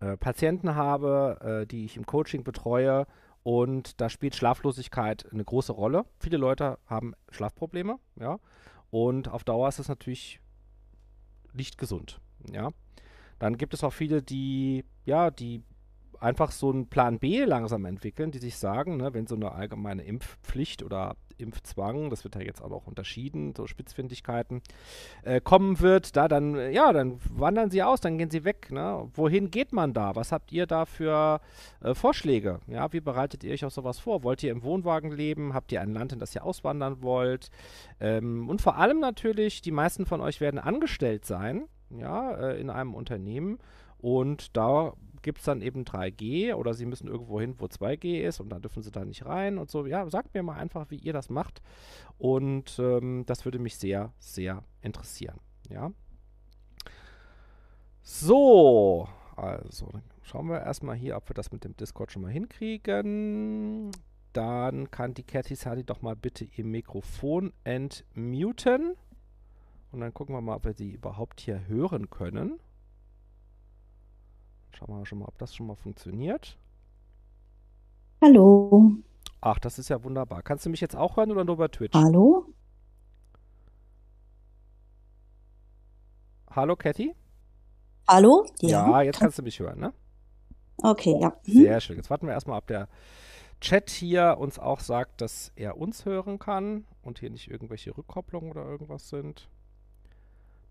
äh, 0.00 0.16
Patienten 0.16 0.74
habe, 0.74 1.62
äh, 1.62 1.66
die 1.66 1.84
ich 1.84 1.96
im 1.96 2.06
Coaching 2.06 2.44
betreue 2.44 3.06
und 3.42 4.00
da 4.00 4.08
spielt 4.08 4.36
Schlaflosigkeit 4.36 5.26
eine 5.32 5.44
große 5.44 5.72
Rolle. 5.72 6.04
Viele 6.18 6.36
Leute 6.36 6.78
haben 6.86 7.14
Schlafprobleme, 7.30 7.98
ja, 8.16 8.38
und 8.90 9.28
auf 9.28 9.44
Dauer 9.44 9.68
ist 9.68 9.78
es 9.78 9.88
natürlich 9.88 10.40
nicht 11.52 11.78
gesund, 11.78 12.20
ja. 12.50 12.70
Dann 13.38 13.56
gibt 13.56 13.72
es 13.74 13.84
auch 13.84 13.92
viele, 13.92 14.22
die, 14.22 14.84
ja, 15.04 15.30
die 15.30 15.62
einfach 16.20 16.50
so 16.50 16.70
einen 16.70 16.88
Plan 16.88 17.18
B 17.18 17.44
langsam 17.44 17.84
entwickeln, 17.84 18.30
die 18.30 18.38
sich 18.38 18.56
sagen, 18.56 18.96
ne, 18.96 19.14
wenn 19.14 19.26
so 19.26 19.36
eine 19.36 19.52
allgemeine 19.52 20.02
Impfpflicht 20.04 20.82
oder 20.82 21.16
Impfzwang, 21.38 22.10
das 22.10 22.24
wird 22.24 22.34
ja 22.34 22.42
jetzt 22.42 22.60
auch 22.60 22.68
noch 22.68 22.86
unterschieden, 22.86 23.54
so 23.56 23.66
Spitzfindigkeiten, 23.66 24.60
äh, 25.22 25.40
kommen 25.40 25.80
wird, 25.80 26.16
da 26.16 26.28
dann, 26.28 26.72
ja, 26.72 26.92
dann 26.92 27.20
wandern 27.30 27.70
sie 27.70 27.82
aus, 27.82 28.00
dann 28.00 28.18
gehen 28.18 28.30
sie 28.30 28.44
weg. 28.44 28.70
Ne? 28.70 29.08
Wohin 29.14 29.50
geht 29.50 29.72
man 29.72 29.94
da? 29.94 30.16
Was 30.16 30.32
habt 30.32 30.52
ihr 30.52 30.66
da 30.66 30.84
für 30.84 31.40
äh, 31.80 31.94
Vorschläge? 31.94 32.60
Ja, 32.66 32.92
wie 32.92 33.00
bereitet 33.00 33.44
ihr 33.44 33.52
euch 33.52 33.64
auf 33.64 33.72
sowas 33.72 33.98
vor? 33.98 34.22
Wollt 34.24 34.42
ihr 34.42 34.52
im 34.52 34.62
Wohnwagen 34.62 35.12
leben? 35.12 35.54
Habt 35.54 35.72
ihr 35.72 35.80
ein 35.80 35.92
Land, 35.92 36.12
in 36.12 36.18
das 36.18 36.34
ihr 36.34 36.44
auswandern 36.44 37.02
wollt? 37.02 37.50
Ähm, 38.00 38.48
und 38.48 38.60
vor 38.60 38.76
allem 38.76 39.00
natürlich, 39.00 39.62
die 39.62 39.70
meisten 39.72 40.06
von 40.06 40.20
euch 40.20 40.40
werden 40.40 40.58
angestellt 40.58 41.24
sein, 41.24 41.66
ja, 41.90 42.32
äh, 42.32 42.60
in 42.60 42.70
einem 42.70 42.94
Unternehmen. 42.94 43.58
Und 44.00 44.56
da 44.56 44.92
gibt 45.22 45.38
es 45.38 45.44
dann 45.44 45.62
eben 45.62 45.84
3G 45.84 46.54
oder 46.54 46.74
sie 46.74 46.86
müssen 46.86 47.08
irgendwo 47.08 47.40
hin, 47.40 47.54
wo 47.58 47.66
2G 47.66 48.20
ist 48.20 48.40
und 48.40 48.48
dann 48.48 48.62
dürfen 48.62 48.82
sie 48.82 48.90
da 48.90 49.04
nicht 49.04 49.26
rein 49.26 49.58
und 49.58 49.70
so. 49.70 49.86
Ja, 49.86 50.08
sagt 50.08 50.34
mir 50.34 50.42
mal 50.42 50.56
einfach, 50.56 50.90
wie 50.90 50.96
ihr 50.96 51.12
das 51.12 51.30
macht. 51.30 51.62
Und 52.18 52.78
ähm, 52.78 53.24
das 53.26 53.44
würde 53.44 53.58
mich 53.58 53.76
sehr, 53.76 54.12
sehr 54.18 54.64
interessieren. 54.80 55.38
Ja. 55.70 55.90
So, 58.02 59.08
also 59.36 59.92
schauen 60.22 60.48
wir 60.48 60.60
erstmal 60.60 60.96
hier, 60.96 61.16
ob 61.16 61.28
wir 61.28 61.34
das 61.34 61.52
mit 61.52 61.64
dem 61.64 61.76
Discord 61.76 62.10
schon 62.10 62.22
mal 62.22 62.32
hinkriegen. 62.32 63.90
Dann 64.32 64.90
kann 64.90 65.14
die 65.14 65.24
Cathy 65.24 65.54
Sadi 65.54 65.84
doch 65.84 66.02
mal 66.02 66.16
bitte 66.16 66.44
ihr 66.44 66.64
Mikrofon 66.64 67.52
entmuten. 67.64 68.94
Und 69.90 70.00
dann 70.00 70.12
gucken 70.12 70.34
wir 70.34 70.40
mal, 70.40 70.56
ob 70.56 70.64
wir 70.64 70.74
sie 70.74 70.90
überhaupt 70.90 71.40
hier 71.40 71.66
hören 71.66 72.10
können. 72.10 72.60
Schauen 74.72 74.98
wir 74.98 75.06
schon 75.06 75.18
mal, 75.18 75.26
ob 75.26 75.38
das 75.38 75.54
schon 75.54 75.66
mal 75.66 75.76
funktioniert. 75.76 76.58
Hallo. 78.20 78.92
Ach, 79.40 79.58
das 79.58 79.78
ist 79.78 79.88
ja 79.88 80.02
wunderbar. 80.02 80.42
Kannst 80.42 80.66
du 80.66 80.70
mich 80.70 80.80
jetzt 80.80 80.96
auch 80.96 81.16
hören 81.16 81.30
oder 81.30 81.44
nur 81.44 81.54
über 81.54 81.70
Twitch? 81.70 81.94
Hallo? 81.94 82.46
Hallo, 86.50 86.74
Cathy? 86.76 87.14
Hallo? 88.08 88.46
Ja, 88.60 88.88
ja 88.90 89.02
jetzt 89.02 89.20
kannst 89.20 89.38
du 89.38 89.42
mich 89.42 89.60
hören, 89.60 89.78
ne? 89.78 89.92
Okay, 90.78 91.16
ja. 91.20 91.28
Mhm. 91.46 91.52
Sehr 91.52 91.80
schön. 91.80 91.96
Jetzt 91.96 92.10
warten 92.10 92.26
wir 92.26 92.32
erstmal, 92.32 92.58
ob 92.58 92.66
der 92.66 92.88
Chat 93.60 93.90
hier 93.90 94.36
uns 94.38 94.58
auch 94.58 94.80
sagt, 94.80 95.20
dass 95.20 95.52
er 95.56 95.76
uns 95.76 96.04
hören 96.04 96.38
kann 96.38 96.86
und 97.02 97.18
hier 97.18 97.30
nicht 97.30 97.50
irgendwelche 97.50 97.96
Rückkopplungen 97.96 98.50
oder 98.50 98.64
irgendwas 98.64 99.08
sind. 99.08 99.48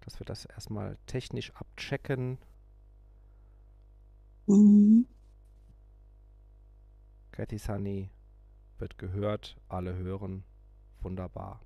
Dass 0.02 0.20
wir 0.20 0.26
das 0.26 0.46
erstmal 0.46 0.98
technisch 1.06 1.54
abchecken. 1.56 2.38
Mhm. 4.48 5.06
Cathy 7.32 7.58
Sunny 7.58 8.10
wird 8.80 8.98
gehört, 8.98 9.58
alle 9.70 9.96
hören. 9.96 10.44
Wunderbar. 11.02 11.62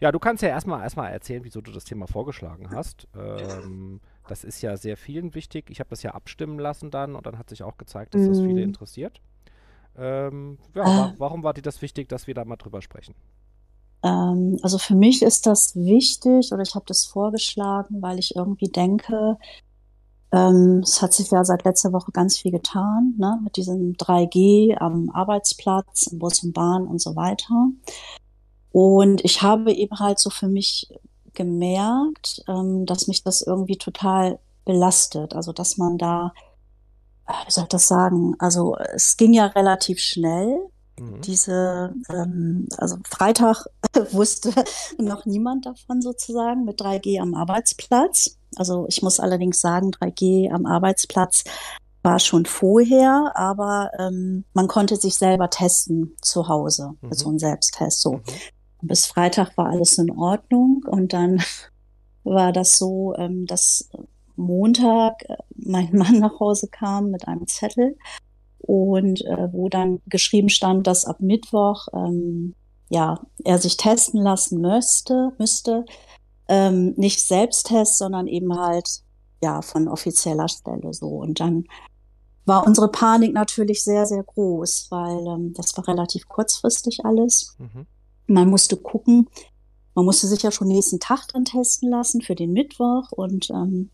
Ja, 0.00 0.12
du 0.12 0.18
kannst 0.20 0.42
ja 0.42 0.50
erstmal 0.50 0.82
erstmal 0.82 1.12
erzählen, 1.12 1.44
wieso 1.44 1.60
du 1.62 1.72
das 1.72 1.84
Thema 1.84 2.06
vorgeschlagen 2.08 2.70
hast. 2.70 3.08
Ähm, 3.16 4.00
das 4.26 4.44
ist 4.44 4.62
ja 4.62 4.76
sehr 4.76 4.96
vielen 4.96 5.34
wichtig. 5.34 5.70
Ich 5.70 5.80
habe 5.80 5.90
das 5.90 6.02
ja 6.02 6.12
abstimmen 6.12 6.58
lassen 6.58 6.90
dann 6.90 7.16
und 7.16 7.26
dann 7.26 7.38
hat 7.38 7.50
sich 7.50 7.62
auch 7.64 7.78
gezeigt, 7.78 8.14
dass 8.14 8.26
das 8.26 8.40
viele 8.40 8.62
Mhm. 8.62 8.64
interessiert. 8.64 9.22
Ähm, 9.96 10.58
ja, 10.74 10.84
Äh. 10.84 10.90
wa 10.96 11.12
warum 11.18 11.42
war 11.44 11.54
dir 11.54 11.62
das 11.62 11.82
wichtig, 11.82 12.08
dass 12.08 12.26
wir 12.28 12.34
da 12.34 12.44
mal 12.44 12.56
drüber 12.56 12.82
sprechen? 12.82 13.14
Ähm, 14.02 14.58
also 14.62 14.78
für 14.78 14.94
mich 14.94 15.22
ist 15.22 15.46
das 15.46 15.74
wichtig 15.76 16.52
oder 16.52 16.62
ich 16.62 16.74
habe 16.74 16.84
das 16.86 17.04
vorgeschlagen, 17.04 18.00
weil 18.02 18.18
ich 18.18 18.36
irgendwie 18.36 18.68
denke, 18.70 19.36
ähm, 20.32 20.80
es 20.82 21.00
hat 21.00 21.14
sich 21.14 21.30
ja 21.30 21.44
seit 21.44 21.64
letzter 21.64 21.92
Woche 21.92 22.12
ganz 22.12 22.36
viel 22.36 22.52
getan, 22.52 23.14
ne, 23.16 23.40
mit 23.42 23.56
diesem 23.56 23.94
3G 23.94 24.76
am 24.76 25.10
Arbeitsplatz, 25.10 26.08
im 26.08 26.18
Bus 26.18 26.42
und 26.42 26.52
Bahn 26.52 26.86
und 26.86 27.00
so 27.00 27.16
weiter. 27.16 27.68
Und 28.70 29.24
ich 29.24 29.42
habe 29.42 29.72
eben 29.72 29.98
halt 29.98 30.18
so 30.18 30.30
für 30.30 30.48
mich 30.48 30.88
gemerkt, 31.32 32.42
ähm, 32.48 32.84
dass 32.84 33.08
mich 33.08 33.22
das 33.22 33.42
irgendwie 33.42 33.78
total 33.78 34.38
belastet. 34.64 35.34
Also 35.34 35.52
dass 35.52 35.78
man 35.78 35.96
da, 35.96 36.32
äh, 37.26 37.32
wie 37.46 37.50
soll 37.50 37.64
ich 37.64 37.68
das 37.68 37.88
sagen? 37.88 38.34
Also 38.38 38.76
es 38.94 39.16
ging 39.16 39.32
ja 39.32 39.46
relativ 39.46 39.98
schnell. 39.98 40.58
Mhm. 40.98 41.20
Diese, 41.22 41.94
ähm, 42.10 42.68
also 42.76 42.98
Freitag 43.08 43.64
wusste 44.12 44.52
noch 44.98 45.24
niemand 45.26 45.64
davon 45.66 46.02
sozusagen 46.02 46.64
mit 46.64 46.80
3G 46.80 47.20
am 47.20 47.34
Arbeitsplatz. 47.34 48.37
Also 48.56 48.86
ich 48.88 49.02
muss 49.02 49.20
allerdings 49.20 49.60
sagen, 49.60 49.90
3G 49.90 50.50
am 50.50 50.66
Arbeitsplatz 50.66 51.44
war 52.02 52.18
schon 52.20 52.46
vorher, 52.46 53.32
aber 53.34 53.90
ähm, 53.98 54.44
man 54.54 54.68
konnte 54.68 54.96
sich 54.96 55.14
selber 55.16 55.50
testen 55.50 56.16
zu 56.22 56.48
Hause, 56.48 56.94
Mhm. 57.00 57.12
so 57.12 57.30
ein 57.30 57.38
Selbsttest. 57.38 58.00
So. 58.00 58.12
Mhm. 58.14 58.22
Bis 58.82 59.06
Freitag 59.06 59.56
war 59.56 59.66
alles 59.66 59.98
in 59.98 60.10
Ordnung 60.10 60.84
und 60.86 61.12
dann 61.12 61.42
war 62.24 62.52
das 62.52 62.78
so, 62.78 63.14
ähm, 63.18 63.46
dass 63.46 63.88
Montag 64.36 65.22
äh, 65.28 65.36
mein 65.56 65.90
Mann 65.96 66.18
nach 66.20 66.38
Hause 66.40 66.68
kam 66.68 67.10
mit 67.10 67.26
einem 67.26 67.46
Zettel 67.46 67.96
und 68.58 69.24
äh, 69.24 69.52
wo 69.52 69.68
dann 69.68 70.00
geschrieben 70.06 70.48
stand, 70.48 70.86
dass 70.86 71.04
ab 71.04 71.20
Mittwoch 71.20 71.88
ähm, 71.92 72.54
ja 72.90 73.20
er 73.44 73.58
sich 73.58 73.76
testen 73.76 74.22
lassen 74.22 74.60
müsste, 74.60 75.32
müsste 75.38 75.84
ähm, 76.48 76.94
nicht 76.96 77.24
Selbsttest, 77.24 77.98
sondern 77.98 78.26
eben 78.26 78.58
halt 78.58 79.02
ja 79.42 79.62
von 79.62 79.88
offizieller 79.88 80.48
Stelle 80.48 80.92
so 80.92 81.08
und 81.08 81.40
dann 81.40 81.64
war 82.44 82.66
unsere 82.66 82.90
Panik 82.90 83.34
natürlich 83.34 83.84
sehr 83.84 84.06
sehr 84.06 84.22
groß, 84.22 84.88
weil 84.90 85.26
ähm, 85.26 85.52
das 85.54 85.76
war 85.76 85.86
relativ 85.86 86.28
kurzfristig 86.28 87.04
alles. 87.04 87.56
Mhm. 87.58 87.86
Man 88.26 88.48
musste 88.48 88.76
gucken, 88.76 89.28
man 89.94 90.04
musste 90.04 90.26
sich 90.26 90.42
ja 90.42 90.50
schon 90.50 90.68
nächsten 90.68 91.00
Tag 91.00 91.28
dann 91.32 91.44
testen 91.44 91.90
lassen 91.90 92.22
für 92.22 92.34
den 92.34 92.52
Mittwoch 92.52 93.12
und 93.12 93.50
ähm, 93.50 93.90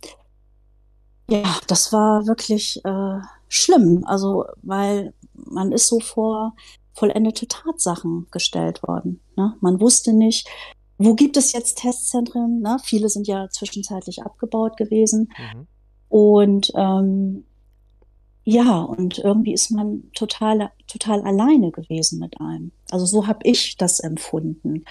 ja, 1.29 1.43
das 1.67 1.93
war 1.93 2.27
wirklich 2.27 2.85
äh, 2.85 3.21
schlimm. 3.49 4.05
Also, 4.07 4.45
weil 4.63 5.15
man 5.33 5.73
ist 5.73 5.89
so 5.89 6.01
vor 6.01 6.55
vollendete 6.93 7.49
Tatsachen 7.49 8.27
gestellt 8.31 8.83
worden. 8.83 9.21
Ne? 9.37 9.57
Man 9.61 9.81
wusste 9.81 10.13
nicht, 10.13 10.49
wo 11.05 11.15
gibt 11.15 11.37
es 11.37 11.53
jetzt 11.53 11.79
Testzentren? 11.79 12.61
Ne? 12.61 12.79
Viele 12.83 13.09
sind 13.09 13.27
ja 13.27 13.49
zwischenzeitlich 13.51 14.23
abgebaut 14.23 14.77
gewesen. 14.77 15.31
Mhm. 15.39 15.67
Und 16.09 16.73
ähm, 16.77 17.45
ja, 18.45 18.83
und 18.83 19.19
irgendwie 19.19 19.55
ist 19.55 19.71
man 19.71 20.11
total, 20.15 20.71
total 20.87 21.23
alleine 21.23 21.71
gewesen 21.71 22.19
mit 22.21 22.41
einem. 22.41 22.73
Also 22.91 23.07
so 23.07 23.27
habe 23.27 23.41
ich 23.45 23.77
das 23.77 24.01
empfunden. 24.01 24.85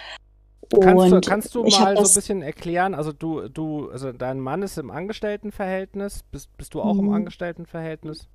Kannst 0.81 1.11
du, 1.11 1.21
kannst 1.21 1.55
du 1.55 1.63
mal 1.63 1.95
so 1.97 2.09
ein 2.09 2.15
bisschen 2.15 2.41
erklären, 2.41 2.95
also 2.95 3.11
du, 3.11 3.47
du, 3.47 3.89
also 3.89 4.11
dein 4.11 4.39
Mann 4.39 4.63
ist 4.63 4.77
im 4.79 4.89
Angestelltenverhältnis, 4.89 6.23
bist, 6.31 6.55
bist 6.57 6.73
du 6.73 6.81
auch 6.81 6.97
im 6.97 7.05
Mhm. 7.05 7.13
Angestelltenverhältnis? 7.13 8.27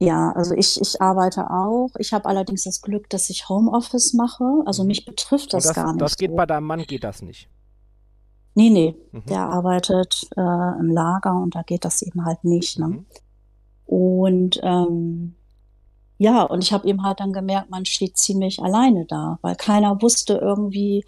Ja, 0.00 0.32
also 0.32 0.54
ich, 0.54 0.80
ich 0.80 1.00
arbeite 1.00 1.50
auch. 1.50 1.90
Ich 1.98 2.12
habe 2.12 2.24
allerdings 2.26 2.64
das 2.64 2.80
Glück, 2.80 3.08
dass 3.10 3.28
ich 3.30 3.48
Homeoffice 3.48 4.14
mache. 4.14 4.44
Also 4.66 4.82
Mhm. 4.82 4.88
mich 4.88 5.04
betrifft 5.04 5.52
das 5.52 5.64
das, 5.64 5.74
gar 5.76 5.94
das 5.94 6.12
nicht 6.12 6.18
geht 6.18 6.30
so. 6.30 6.36
bei 6.36 6.46
deinem 6.46 6.64
Mann, 6.66 6.82
geht 6.82 7.04
das 7.04 7.20
nicht. 7.22 7.48
Nee, 8.54 8.70
nee, 8.70 8.96
Mhm. 9.12 9.26
der 9.26 9.40
arbeitet 9.46 10.26
äh, 10.36 10.40
im 10.80 10.90
Lager 10.90 11.34
und 11.40 11.54
da 11.54 11.62
geht 11.62 11.84
das 11.84 12.02
eben 12.02 12.24
halt 12.24 12.42
nicht, 12.44 12.78
ne? 12.78 12.88
Mhm. 12.88 13.06
Und 13.86 14.60
ähm, 14.62 15.34
ja, 16.18 16.42
und 16.42 16.62
ich 16.62 16.72
habe 16.72 16.86
eben 16.88 17.02
halt 17.02 17.20
dann 17.20 17.32
gemerkt, 17.32 17.70
man 17.70 17.84
steht 17.84 18.16
ziemlich 18.16 18.62
alleine 18.62 19.06
da, 19.06 19.38
weil 19.42 19.54
keiner 19.56 20.00
wusste 20.02 20.34
irgendwie, 20.34 21.04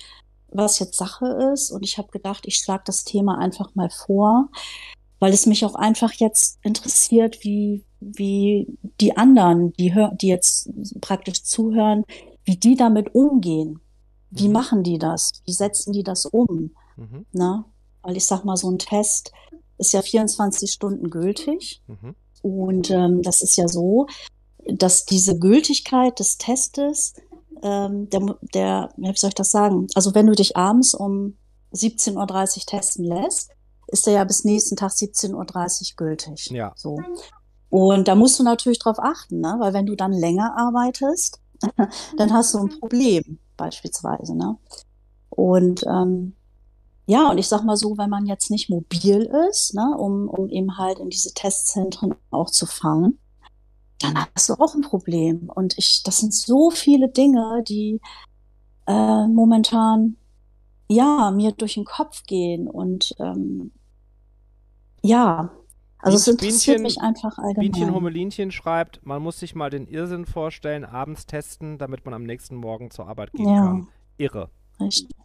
was 0.49 0.79
jetzt 0.79 0.97
Sache 0.99 1.27
ist. 1.53 1.71
Und 1.71 1.83
ich 1.85 1.99
habe 1.99 2.09
gedacht, 2.09 2.45
ich 2.47 2.57
schlage 2.57 2.83
das 2.87 3.05
Thema 3.05 3.39
einfach 3.39 3.75
mal 3.75 3.91
vor, 3.91 4.49
weil 5.19 5.33
es 5.33 5.47
mich 5.47 5.65
auch 5.65 5.75
einfach 5.75 6.13
jetzt 6.13 6.59
interessiert, 6.63 7.39
wie, 7.45 7.85
wie 8.15 8.67
die 9.01 9.17
anderen, 9.17 9.73
die, 9.75 9.95
hör 9.95 10.13
die 10.15 10.29
jetzt 10.29 10.71
praktisch 11.01 11.43
zuhören, 11.45 12.05
wie 12.45 12.57
die 12.57 12.77
damit 12.77 13.15
umgehen. 13.15 13.81
Wie 14.31 14.49
Mhm. 14.49 14.53
machen 14.53 14.83
die 14.83 14.99
das? 14.99 15.31
Wie 15.45 15.53
setzen 15.53 15.93
die 15.93 16.03
das 16.03 16.27
um? 16.27 16.71
Mhm. 16.97 17.27
Ne? 17.33 17.65
Weil 18.03 18.17
ich 18.17 18.25
sag 18.27 18.45
mal, 18.45 18.57
so 18.57 18.71
ein 18.71 18.79
Test 18.79 19.33
ist 19.79 19.93
ja 19.93 20.03
24 20.03 20.71
Stunden 20.73 21.11
gültig. 21.11 21.83
Mhm. 21.87 22.15
Und 22.43 22.91
ähm, 22.91 23.23
das 23.23 23.43
ist 23.43 23.57
ja 23.57 23.69
so, 23.69 24.07
dass 24.67 25.05
diese 25.05 25.39
Gültigkeit 25.39 26.19
des 26.19 26.39
Testes, 26.39 27.15
ähm, 27.63 28.09
der, 28.11 28.37
der, 28.55 28.91
wie 28.97 29.13
soll 29.17 29.29
ich 29.29 29.35
das 29.35 29.51
sagen? 29.53 29.87
Also 29.95 30.15
wenn 30.15 30.27
du 30.27 30.33
dich 30.35 30.57
abends 30.57 30.95
um 30.95 31.37
17.30 31.75 32.17
Uhr 32.17 32.67
testen 32.67 33.05
lässt, 33.05 33.51
ist 33.89 34.07
der 34.07 34.15
ja 34.15 34.25
bis 34.25 34.45
nächsten 34.45 34.77
Tag 34.77 34.91
17.30 34.93 35.35
Uhr 35.35 35.97
gültig. 35.97 36.51
Ja. 36.51 36.73
So. 36.77 36.99
Und 37.73 38.07
da 38.07 38.15
musst 38.15 38.39
du 38.39 38.43
natürlich 38.43 38.81
drauf 38.81 38.99
achten, 38.99 39.41
ne? 39.41 39.57
Weil 39.59 39.73
wenn 39.73 39.87
du 39.87 39.97
dann 39.97 40.13
länger 40.13 40.59
arbeitest, 40.59 41.41
dann 42.19 42.31
hast 42.31 42.53
du 42.53 42.59
ein 42.59 42.79
Problem, 42.79 43.39
beispielsweise, 43.57 44.37
ne? 44.37 44.59
Und 45.31 45.83
ähm, 45.87 46.35
ja, 47.07 47.31
und 47.31 47.39
ich 47.39 47.49
sag 47.49 47.65
mal 47.65 47.79
so, 47.79 47.97
wenn 47.97 48.11
man 48.11 48.27
jetzt 48.27 48.51
nicht 48.51 48.69
mobil 48.69 49.23
ist, 49.49 49.73
ne, 49.73 49.97
um, 49.97 50.29
um 50.29 50.51
eben 50.51 50.77
halt 50.77 50.99
in 50.99 51.09
diese 51.09 51.33
Testzentren 51.33 52.15
auch 52.31 52.51
zu 52.51 52.67
fahren, 52.67 53.19
dann 54.01 54.19
hast 54.19 54.51
du 54.51 54.55
auch 54.55 54.75
ein 54.75 54.83
Problem. 54.83 55.49
Und 55.55 55.79
ich, 55.79 56.03
das 56.03 56.19
sind 56.19 56.35
so 56.35 56.71
viele 56.71 57.09
Dinge, 57.09 57.65
die 57.67 58.03
äh, 58.87 59.27
momentan 59.29 60.19
ja 60.89 61.31
mir 61.31 61.53
durch 61.53 61.75
den 61.75 61.87
Kopf 61.87 62.25
gehen 62.25 62.69
und 62.69 63.15
ähm, 63.19 63.73
ja, 65.03 65.51
also 66.03 66.17
es 66.17 66.29
interessiert 66.29 66.79
Bienchen, 66.79 66.83
mich 66.83 67.01
einfach 67.01 67.39
allgemein. 67.39 67.71
Bienchen 67.71 67.95
Hummelinchen 67.95 68.51
schreibt, 68.51 69.05
man 69.05 69.23
muss 69.23 69.39
sich 69.39 69.55
mal 69.55 69.71
den 69.71 69.87
Irrsinn 69.87 70.27
vorstellen, 70.27 70.85
abends 70.85 71.27
testen, 71.27 71.79
damit 71.79 72.05
man 72.05 72.13
am 72.13 72.25
nächsten 72.25 72.57
Morgen 72.57 72.91
zur 72.91 73.09
Arbeit 73.09 73.33
gehen 73.33 73.49
ja. 73.49 73.65
kann. 73.65 73.89
Irre. 74.19 74.51
Richtig, 74.81 75.17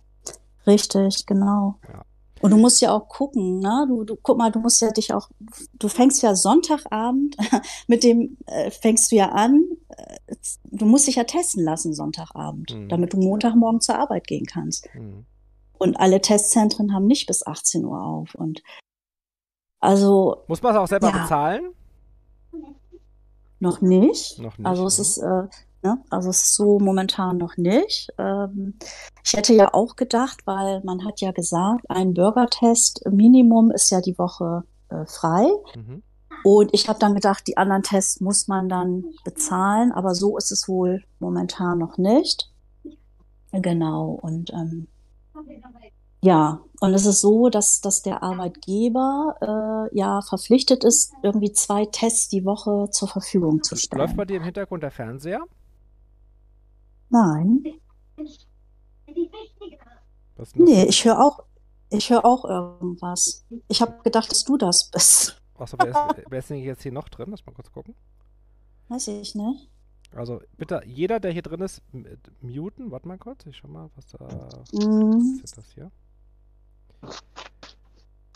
Richtig 0.65 1.25
genau. 1.25 1.79
Ja. 1.87 2.03
Und 2.41 2.51
du 2.51 2.57
musst 2.57 2.81
ja 2.81 2.93
auch 2.93 3.07
gucken, 3.07 3.59
ne? 3.59 3.85
Du, 3.87 4.03
du 4.03 4.15
guck 4.15 4.37
mal, 4.37 4.51
du 4.51 4.59
musst 4.59 4.79
ja 4.81 4.91
dich 4.91 5.13
auch, 5.13 5.29
du 5.73 5.87
fängst 5.87 6.21
ja 6.21 6.35
Sonntagabend 6.35 7.35
mit 7.87 8.03
dem, 8.03 8.37
äh, 8.45 8.69
fängst 8.69 9.11
du 9.11 9.15
ja 9.15 9.29
an, 9.29 9.63
äh, 9.89 10.35
du 10.65 10.85
musst 10.85 11.07
dich 11.07 11.15
ja 11.15 11.23
testen 11.23 11.63
lassen 11.63 11.93
Sonntagabend, 11.93 12.75
mhm. 12.75 12.89
damit 12.89 13.13
du 13.13 13.17
Montagmorgen 13.17 13.81
zur 13.81 13.97
Arbeit 13.97 14.27
gehen 14.27 14.45
kannst. 14.45 14.87
Mhm. 14.93 15.25
Und 15.79 15.99
alle 15.99 16.21
Testzentren 16.21 16.93
haben 16.93 17.05
nicht 17.05 17.27
bis 17.27 17.45
18 17.45 17.85
Uhr 17.85 18.01
auf. 18.01 18.35
Und 18.35 18.61
also. 19.79 20.43
Muss 20.47 20.61
man 20.61 20.73
es 20.73 20.79
auch 20.79 20.87
selber 20.87 21.09
ja. 21.09 21.21
bezahlen? 21.21 21.73
Noch 23.59 23.81
nicht. 23.81 24.39
Noch 24.39 24.57
nicht. 24.57 24.67
Also 24.67 24.85
es 24.85 24.97
ne? 24.97 25.01
ist, 25.01 25.17
äh, 25.17 25.87
ne? 25.87 26.03
also 26.09 26.29
es 26.29 26.41
ist 26.41 26.55
so 26.55 26.79
momentan 26.79 27.37
noch 27.37 27.57
nicht. 27.57 28.09
Ähm, 28.17 28.75
ich 29.23 29.33
hätte 29.33 29.53
ja 29.53 29.73
auch 29.73 29.95
gedacht, 29.95 30.45
weil 30.45 30.81
man 30.83 31.03
hat 31.05 31.21
ja 31.21 31.31
gesagt, 31.31 31.89
ein 31.89 32.13
Bürgertest 32.13 33.03
Minimum 33.09 33.71
ist 33.71 33.89
ja 33.89 34.01
die 34.01 34.17
Woche 34.17 34.63
äh, 34.89 35.05
frei. 35.05 35.47
Mhm. 35.75 36.03
Und 36.43 36.73
ich 36.73 36.87
habe 36.87 36.99
dann 36.99 37.15
gedacht, 37.15 37.47
die 37.47 37.57
anderen 37.57 37.83
Tests 37.83 38.21
muss 38.21 38.47
man 38.47 38.69
dann 38.69 39.05
bezahlen, 39.23 39.91
aber 39.91 40.13
so 40.13 40.37
ist 40.37 40.51
es 40.51 40.67
wohl 40.67 41.03
momentan 41.19 41.79
noch 41.79 41.97
nicht. 41.97 42.51
Genau. 43.51 44.19
Und 44.21 44.53
ähm, 44.53 44.87
ja, 46.27 46.59
und 46.81 46.93
es 46.93 47.05
ist 47.05 47.21
so, 47.21 47.47
dass, 47.47 47.79
dass 47.79 48.01
der 48.01 48.21
Arbeitgeber 48.21 49.87
äh, 49.89 49.97
ja 49.97 50.19
verpflichtet 50.21 50.83
ist, 50.83 51.13
irgendwie 51.23 51.53
zwei 51.53 51.85
Tests 51.85 52.27
die 52.27 52.43
Woche 52.43 52.89
zur 52.91 53.07
Verfügung 53.07 53.63
zu 53.63 53.77
stellen. 53.77 54.01
Läuft 54.01 54.17
bei 54.17 54.25
dir 54.25 54.35
im 54.35 54.43
Hintergrund 54.43 54.83
der 54.83 54.91
Fernseher? 54.91 55.41
Nein. 57.09 57.63
Was 60.35 60.53
nee, 60.55 60.83
ich 60.83 61.05
höre 61.05 61.17
auch, 61.17 61.45
ich 61.91 62.09
höre 62.09 62.25
auch 62.25 62.43
irgendwas. 62.43 63.45
Ich 63.69 63.81
habe 63.81 64.03
gedacht, 64.03 64.29
dass 64.29 64.43
du 64.43 64.57
das 64.57 64.91
bist. 64.91 65.41
Achso, 65.57 65.77
wer 65.79 65.87
ist, 65.87 66.25
wer 66.29 66.39
ist 66.39 66.49
denn 66.49 66.57
jetzt 66.57 66.83
hier 66.83 66.91
noch 66.91 67.07
drin? 67.07 67.29
Lass 67.31 67.45
mal 67.45 67.53
kurz 67.53 67.71
gucken. 67.71 67.95
Weiß 68.89 69.07
ich 69.07 69.33
nicht. 69.33 69.69
Also 70.13 70.41
bitte, 70.57 70.81
jeder, 70.85 71.21
der 71.21 71.31
hier 71.31 71.41
drin 71.41 71.61
ist, 71.61 71.81
muten. 72.41 72.91
Warte 72.91 73.07
mal 73.07 73.17
kurz, 73.17 73.45
ich 73.45 73.55
schau 73.55 73.69
mal, 73.69 73.89
was 73.95 74.07
da. 74.07 74.25
Mm. 74.73 75.37
Was 75.37 75.43
ist 75.43 75.57
das 75.57 75.71
hier? 75.71 75.89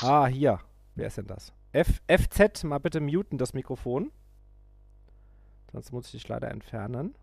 Ah, 0.01 0.27
hier. 0.27 0.59
Wer 0.95 1.07
ist 1.07 1.17
denn 1.17 1.27
das? 1.27 1.53
F 1.73 2.01
FZ, 2.07 2.63
mal 2.63 2.79
bitte 2.79 2.99
muten 2.99 3.37
das 3.37 3.53
Mikrofon. 3.53 4.11
Sonst 5.71 5.91
muss 5.91 6.05
ich 6.07 6.11
dich 6.11 6.27
leider 6.27 6.49
entfernen. 6.49 7.15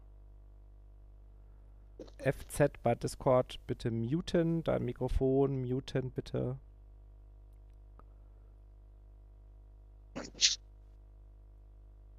FZ 2.18 2.82
bei 2.82 2.94
Discord 2.94 3.58
bitte 3.66 3.90
muten, 3.90 4.62
dein 4.64 4.84
Mikrofon 4.84 5.62
muten 5.68 6.10
bitte. 6.10 6.58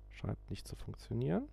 Scheint 0.09 0.49
nicht 0.49 0.67
zu 0.67 0.75
funktionieren. 0.75 1.47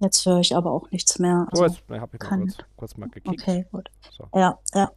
Jetzt 0.00 0.24
höre 0.24 0.40
ich 0.40 0.56
aber 0.56 0.72
auch 0.72 0.90
nichts 0.90 1.18
mehr. 1.18 1.46
Also 1.50 1.62
oh, 1.62 1.66
jetzt 1.66 1.82
habe 1.90 2.16
ich 2.16 2.22
mal 2.22 2.38
kurz, 2.38 2.56
kurz, 2.76 2.96
mal 2.96 3.08
gekickt. 3.10 3.28
Okay, 3.28 3.66
gut. 3.70 3.90
So. 4.10 4.24
Ja, 4.34 4.58
ja. 4.74 4.90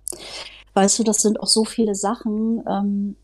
Weißt 0.73 0.97
du, 0.97 1.03
das 1.03 1.17
sind 1.17 1.39
auch 1.41 1.47
so 1.47 1.65
viele 1.65 1.93
Sachen. 1.93 2.63
Ähm, 2.67 3.15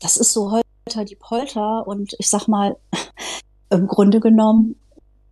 das 0.00 0.16
ist 0.16 0.32
so 0.32 0.50
Holter 0.50 1.04
die 1.04 1.16
Polter 1.16 1.86
und 1.86 2.14
ich 2.18 2.28
sag 2.28 2.48
mal, 2.48 2.76
im 3.70 3.86
Grunde 3.86 4.18
genommen, 4.18 4.76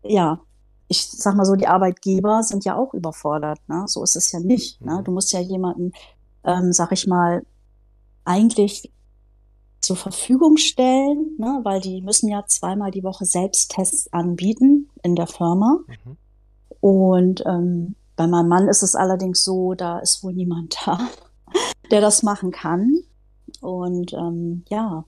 ja, 0.03 0.40
ich 0.88 1.07
sag 1.11 1.35
mal 1.37 1.44
so, 1.44 1.57
die 1.57 1.66
Arbeitgeber 1.66 2.42
sind 2.42 2.64
ja 2.64 2.77
auch 2.77 2.92
überfordert. 2.92 3.59
Ne? 3.66 3.85
So 3.87 4.03
ist 4.03 4.16
es 4.16 4.31
ja 4.31 4.40
nicht. 4.40 4.81
Ne? 4.81 4.98
Mhm. 4.98 5.05
Du 5.05 5.12
musst 5.12 5.33
ja 5.33 5.40
jemanden, 5.40 5.92
ähm, 6.44 6.72
sag 6.72 6.92
ich 6.92 7.07
mal, 7.07 7.44
eigentlich 8.24 8.92
zur 9.81 9.96
Verfügung 9.96 10.57
stellen, 10.57 11.37
ne, 11.38 11.61
weil 11.62 11.81
die 11.81 12.03
müssen 12.03 12.29
ja 12.29 12.44
zweimal 12.46 12.90
die 12.90 13.05
Woche 13.05 13.24
Selbsttests 13.24 14.12
anbieten 14.12 14.88
in 15.09 15.16
der 15.16 15.27
Firma. 15.27 15.81
Mhm. 15.87 16.16
Und 16.81 17.44
ähm, 17.47 17.94
bei 18.16 18.27
meinem 18.27 18.49
Mann 18.49 18.68
ist 18.68 18.83
es 18.83 18.94
allerdings 18.94 19.44
so, 19.44 19.75
da 19.75 19.99
ist 19.99 20.23
wohl 20.23 20.33
niemand 20.33 20.77
da, 20.85 20.99
der 21.90 22.01
das 22.01 22.23
machen 22.23 22.51
kann. 22.51 23.03
Und 23.61 24.12
ähm, 24.12 24.64
ja, 24.68 25.05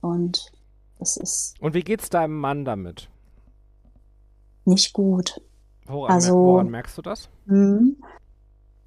und 0.00 0.50
das 0.98 1.16
ist. 1.16 1.54
Und 1.60 1.74
wie 1.74 1.82
geht's 1.82 2.10
deinem 2.10 2.38
Mann 2.38 2.64
damit? 2.64 3.08
Nicht 4.64 4.92
gut. 4.92 5.40
Woran, 5.86 6.12
also, 6.12 6.34
woran 6.34 6.70
merkst 6.70 6.96
du 6.96 7.02
das? 7.02 7.28
Mh, 7.44 7.92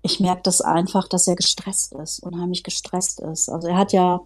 ich 0.01 0.19
merke 0.19 0.41
das 0.43 0.61
einfach, 0.61 1.07
dass 1.07 1.27
er 1.27 1.35
gestresst 1.35 1.93
ist, 1.93 2.19
unheimlich 2.19 2.63
gestresst 2.63 3.19
ist. 3.19 3.49
Also 3.49 3.67
er 3.67 3.77
hat 3.77 3.93
ja 3.93 4.21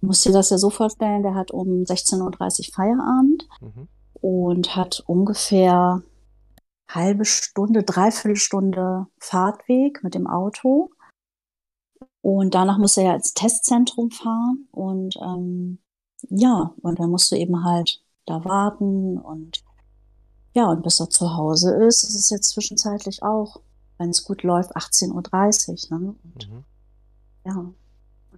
musst 0.00 0.24
dir 0.24 0.32
das 0.32 0.50
ja 0.50 0.58
so 0.58 0.70
vorstellen, 0.70 1.22
der 1.22 1.34
hat 1.34 1.50
um 1.50 1.84
16.30 1.84 2.68
Uhr 2.68 2.74
Feierabend 2.74 3.48
mhm. 3.60 3.88
Und 4.20 4.76
hat 4.76 5.02
ungefähr 5.06 6.02
halbe 6.88 7.24
Stunde, 7.24 7.82
dreiviertel 7.82 8.36
Stunde 8.36 9.06
Fahrtweg 9.18 10.02
mit 10.02 10.14
dem 10.14 10.26
Auto. 10.26 10.90
Und 12.22 12.54
danach 12.54 12.78
muss 12.78 12.96
er 12.96 13.04
ja 13.04 13.14
ins 13.14 13.32
Testzentrum 13.32 14.10
fahren 14.10 14.68
und 14.72 15.16
ähm, 15.22 15.78
ja, 16.28 16.74
und 16.82 16.98
dann 16.98 17.10
musst 17.10 17.32
du 17.32 17.36
eben 17.36 17.64
halt 17.64 18.02
da 18.26 18.44
warten 18.44 19.16
und 19.18 19.62
ja, 20.52 20.68
und 20.68 20.82
bis 20.82 21.00
er 21.00 21.08
zu 21.08 21.36
Hause 21.36 21.74
ist, 21.86 22.02
ist 22.02 22.14
es 22.14 22.30
jetzt 22.30 22.50
zwischenzeitlich 22.50 23.22
auch, 23.22 23.60
wenn 23.98 24.10
es 24.10 24.24
gut 24.24 24.42
läuft, 24.42 24.76
18.30 24.76 25.90
Uhr. 25.90 25.98
Ne? 25.98 26.14
Und, 26.24 26.50
mhm. 26.50 26.64
Ja, 27.46 27.72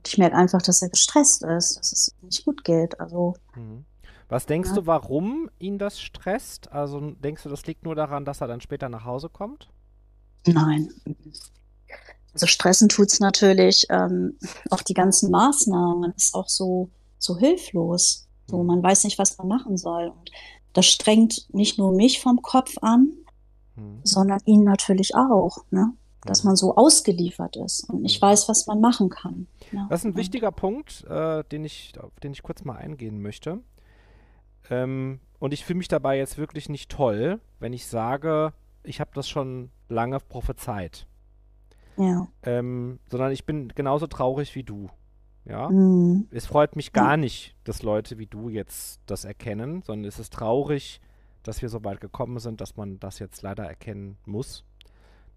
ich 0.07 0.19
merke 0.19 0.37
einfach, 0.37 0.63
dass 0.63 0.83
er 0.83 0.91
gestresst 0.91 1.43
ist, 1.43 1.79
dass 1.79 1.93
es 1.93 2.15
nicht 2.21 2.45
gut 2.45 2.65
geht. 2.65 3.01
Also. 3.01 3.35
Mhm. 3.57 3.85
Was 4.33 4.47
denkst 4.47 4.71
ja. 4.71 4.77
du, 4.77 4.87
warum 4.87 5.51
ihn 5.59 5.79
das 5.79 6.01
stresst? 6.01 6.73
Also 6.73 7.01
denkst 7.01 7.43
du, 7.43 7.51
das 7.51 7.67
liegt 7.67 7.85
nur 7.85 7.95
daran, 7.95 8.25
dass 8.25 8.41
er 8.41 8.47
dann 8.47 8.63
später 8.63 8.89
nach 8.89 9.05
Hause 9.05 9.29
kommt? 9.29 9.69
Nein. 10.47 10.89
Also 12.33 12.47
stressen 12.47 12.89
tut 12.89 13.13
es 13.13 13.21
natürlich 13.21 13.87
ähm, 13.91 14.39
auch 14.71 14.81
die 14.81 14.95
ganzen 14.95 15.31
Maßnahmen. 15.31 16.01
Man 16.01 16.13
ist 16.17 16.35
auch 16.35 16.49
so, 16.49 16.89
so 17.19 17.37
hilflos. 17.37 18.27
So, 18.47 18.63
mhm. 18.63 18.67
man 18.69 18.83
weiß 18.83 19.05
nicht, 19.05 19.19
was 19.19 19.37
man 19.37 19.49
machen 19.49 19.77
soll. 19.77 20.09
Und 20.09 20.31
das 20.73 20.87
strengt 20.87 21.47
nicht 21.53 21.77
nur 21.77 21.93
mich 21.93 22.23
vom 22.23 22.41
Kopf 22.41 22.79
an, 22.81 23.13
mhm. 23.77 24.01
sondern 24.03 24.41
ihn 24.47 24.65
natürlich 24.65 25.15
auch. 25.15 25.59
Ne? 25.71 25.93
dass 26.25 26.45
man 26.45 26.55
so 26.55 26.77
ausgeliefert 26.77 27.57
ist 27.57 27.89
und 27.91 28.03
nicht 28.03 28.23
weiß, 28.23 28.49
was 28.49 28.67
man 28.69 28.81
machen 28.81 29.09
kann. 29.09 29.49
Ja. 29.73 29.87
Das 29.91 30.01
ist 30.01 30.07
ein 30.07 30.17
wichtiger 30.17 30.53
Punkt, 30.53 31.05
äh, 31.09 31.43
den, 31.51 31.65
ich, 31.65 31.95
auf 32.01 32.13
den 32.21 32.33
ich 32.33 32.45
kurz 32.45 32.65
mal 32.65 32.77
eingehen 32.77 33.21
möchte. 33.21 33.59
Ähm, 34.71 35.21
und 35.39 35.53
ich 35.53 35.65
fühle 35.65 35.79
mich 35.79 35.89
dabei 35.89 36.17
jetzt 36.17 36.39
wirklich 36.39 36.69
nicht 36.69 36.91
toll, 36.91 37.41
wenn 37.59 37.73
ich 37.73 37.87
sage, 37.87 38.53
ich 38.83 39.01
habe 39.01 39.11
das 39.15 39.29
schon 39.29 39.71
lange 39.89 40.21
prophezeit. 40.21 41.07
Ja. 41.97 42.29
Ähm, 42.43 42.99
sondern 43.11 43.33
ich 43.33 43.45
bin 43.45 43.69
genauso 43.69 44.07
traurig 44.07 44.55
wie 44.55 44.63
du. 44.63 44.89
Ja. 45.45 45.69
Mhm. 45.69 46.29
Es 46.31 46.47
freut 46.47 46.77
mich 46.77 46.93
gar 46.93 47.17
nicht, 47.17 47.57
dass 47.65 47.83
Leute 47.83 48.19
wie 48.19 48.27
du 48.27 48.49
jetzt 48.49 49.01
das 49.07 49.25
erkennen, 49.25 49.83
sondern 49.83 50.09
es 50.09 50.19
ist 50.19 50.33
traurig, 50.33 51.01
dass 51.43 51.61
wir 51.61 51.69
so 51.69 51.85
weit 51.85 52.01
gekommen 52.01 52.39
sind, 52.39 52.61
dass 52.61 52.77
man 52.77 53.01
das 53.01 53.19
jetzt 53.19 53.43
leider 53.43 53.65
erkennen 53.65 54.17
muss 54.25 54.65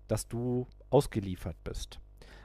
dass 0.07 0.27
du 0.27 0.67
ausgeliefert 0.89 1.57
bist. 1.63 1.99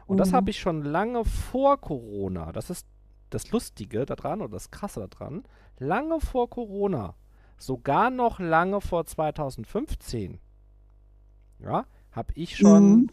Und 0.07 0.17
mhm. 0.17 0.19
das 0.19 0.33
habe 0.33 0.51
ich 0.51 0.59
schon 0.59 0.83
lange 0.83 1.25
vor 1.25 1.81
Corona, 1.81 2.53
das 2.53 2.71
ist 2.71 2.87
das 3.31 3.51
Lustige 3.51 4.05
daran 4.05 4.43
oder 4.43 4.53
das 4.53 4.71
Krasse 4.71 5.09
daran, 5.09 5.45
lange 5.79 6.21
vor 6.21 6.51
Corona, 6.51 7.15
sogar 7.57 8.11
noch 8.11 8.39
lange 8.39 8.81
vor 8.81 9.07
2015, 9.07 10.41
ja, 11.61 11.87
habe 12.13 12.33
ich 12.35 12.57
schon, 12.57 12.91
mhm. 12.91 13.11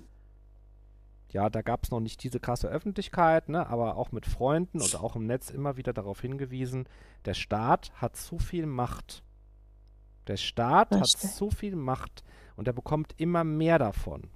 ja, 1.32 1.50
da 1.50 1.62
gab 1.62 1.84
es 1.84 1.92
noch 1.92 2.00
nicht 2.00 2.24
diese 2.24 2.40
krasse 2.40 2.68
Öffentlichkeit, 2.68 3.50
ne, 3.50 3.68
aber 3.68 3.98
auch 3.98 4.12
mit 4.12 4.26
Freunden 4.26 4.82
oder 4.82 5.04
auch 5.04 5.16
im 5.16 5.26
Netz 5.26 5.50
immer 5.50 5.78
wieder 5.78 5.94
darauf 5.94 6.22
hingewiesen, 6.22 6.88
der 7.26 7.34
Staat 7.34 7.92
hat 7.96 8.16
zu 8.16 8.40
viel 8.40 8.66
Macht. 8.66 9.24
Der 10.28 10.38
Staat 10.38 10.92
Richtig. 10.92 11.24
hat 11.24 11.32
zu 11.34 11.50
viel 11.52 11.76
Macht 11.76 12.24
und 12.56 12.68
er 12.68 12.74
bekommt 12.74 13.14
immer 13.18 13.44
mehr 13.44 13.80
davon. 13.80 14.30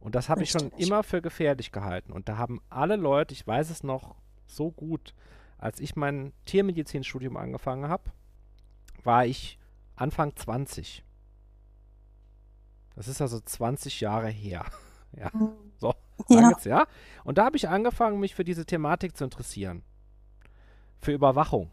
Und 0.00 0.16
das 0.16 0.28
habe 0.28 0.42
ich 0.42 0.50
schon 0.50 0.72
immer 0.76 1.04
für 1.04 1.22
gefährlich 1.22 1.70
gehalten. 1.70 2.12
Und 2.12 2.28
da 2.28 2.36
haben 2.36 2.60
alle 2.68 2.96
Leute, 2.96 3.34
ich 3.34 3.46
weiß 3.46 3.70
es 3.70 3.84
noch 3.84 4.16
so 4.56 4.70
gut, 4.70 5.14
als 5.58 5.80
ich 5.80 5.96
mein 5.96 6.32
Tiermedizinstudium 6.44 7.36
angefangen 7.36 7.88
habe, 7.88 8.10
war 9.04 9.26
ich 9.26 9.58
Anfang 9.96 10.34
20. 10.34 11.04
Das 12.94 13.08
ist 13.08 13.20
also 13.20 13.40
20 13.40 14.00
Jahre 14.00 14.28
her. 14.28 14.66
ja. 15.12 15.30
Mhm. 15.32 15.52
So, 15.78 15.94
ja. 16.28 16.50
Jetzt, 16.50 16.66
ja. 16.66 16.86
Und 17.24 17.38
da 17.38 17.44
habe 17.44 17.56
ich 17.56 17.68
angefangen, 17.68 18.20
mich 18.20 18.34
für 18.34 18.44
diese 18.44 18.66
Thematik 18.66 19.16
zu 19.16 19.24
interessieren. 19.24 19.82
Für 21.00 21.12
Überwachung. 21.12 21.70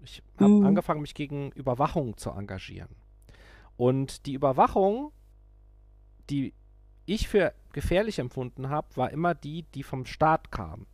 Ich 0.00 0.22
habe 0.38 0.50
mhm. 0.50 0.66
angefangen, 0.66 1.00
mich 1.00 1.14
gegen 1.14 1.50
Überwachung 1.52 2.16
zu 2.16 2.30
engagieren. 2.30 2.94
Und 3.76 4.26
die 4.26 4.34
Überwachung, 4.34 5.12
die 6.30 6.54
ich 7.06 7.28
für 7.28 7.52
gefährlich 7.72 8.18
empfunden 8.18 8.68
habe, 8.68 8.96
war 8.96 9.10
immer 9.10 9.34
die, 9.34 9.62
die 9.74 9.82
vom 9.82 10.06
Staat 10.06 10.50
kam. 10.50 10.86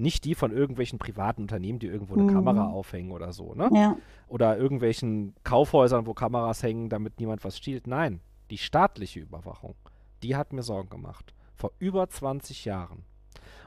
Nicht 0.00 0.24
die 0.24 0.34
von 0.34 0.50
irgendwelchen 0.50 0.98
privaten 0.98 1.42
Unternehmen, 1.42 1.78
die 1.78 1.86
irgendwo 1.86 2.14
eine 2.14 2.24
mhm. 2.24 2.32
Kamera 2.32 2.68
aufhängen 2.68 3.10
oder 3.12 3.32
so, 3.32 3.54
ne? 3.54 3.68
Ja. 3.72 3.96
Oder 4.28 4.56
irgendwelchen 4.56 5.34
Kaufhäusern, 5.44 6.06
wo 6.06 6.14
Kameras 6.14 6.62
hängen, 6.62 6.88
damit 6.88 7.20
niemand 7.20 7.44
was 7.44 7.58
stiehlt. 7.58 7.86
Nein, 7.86 8.20
die 8.50 8.58
staatliche 8.58 9.20
Überwachung, 9.20 9.74
die 10.22 10.36
hat 10.36 10.52
mir 10.52 10.62
Sorgen 10.62 10.88
gemacht. 10.88 11.34
Vor 11.54 11.72
über 11.78 12.08
20 12.08 12.64
Jahren. 12.64 13.04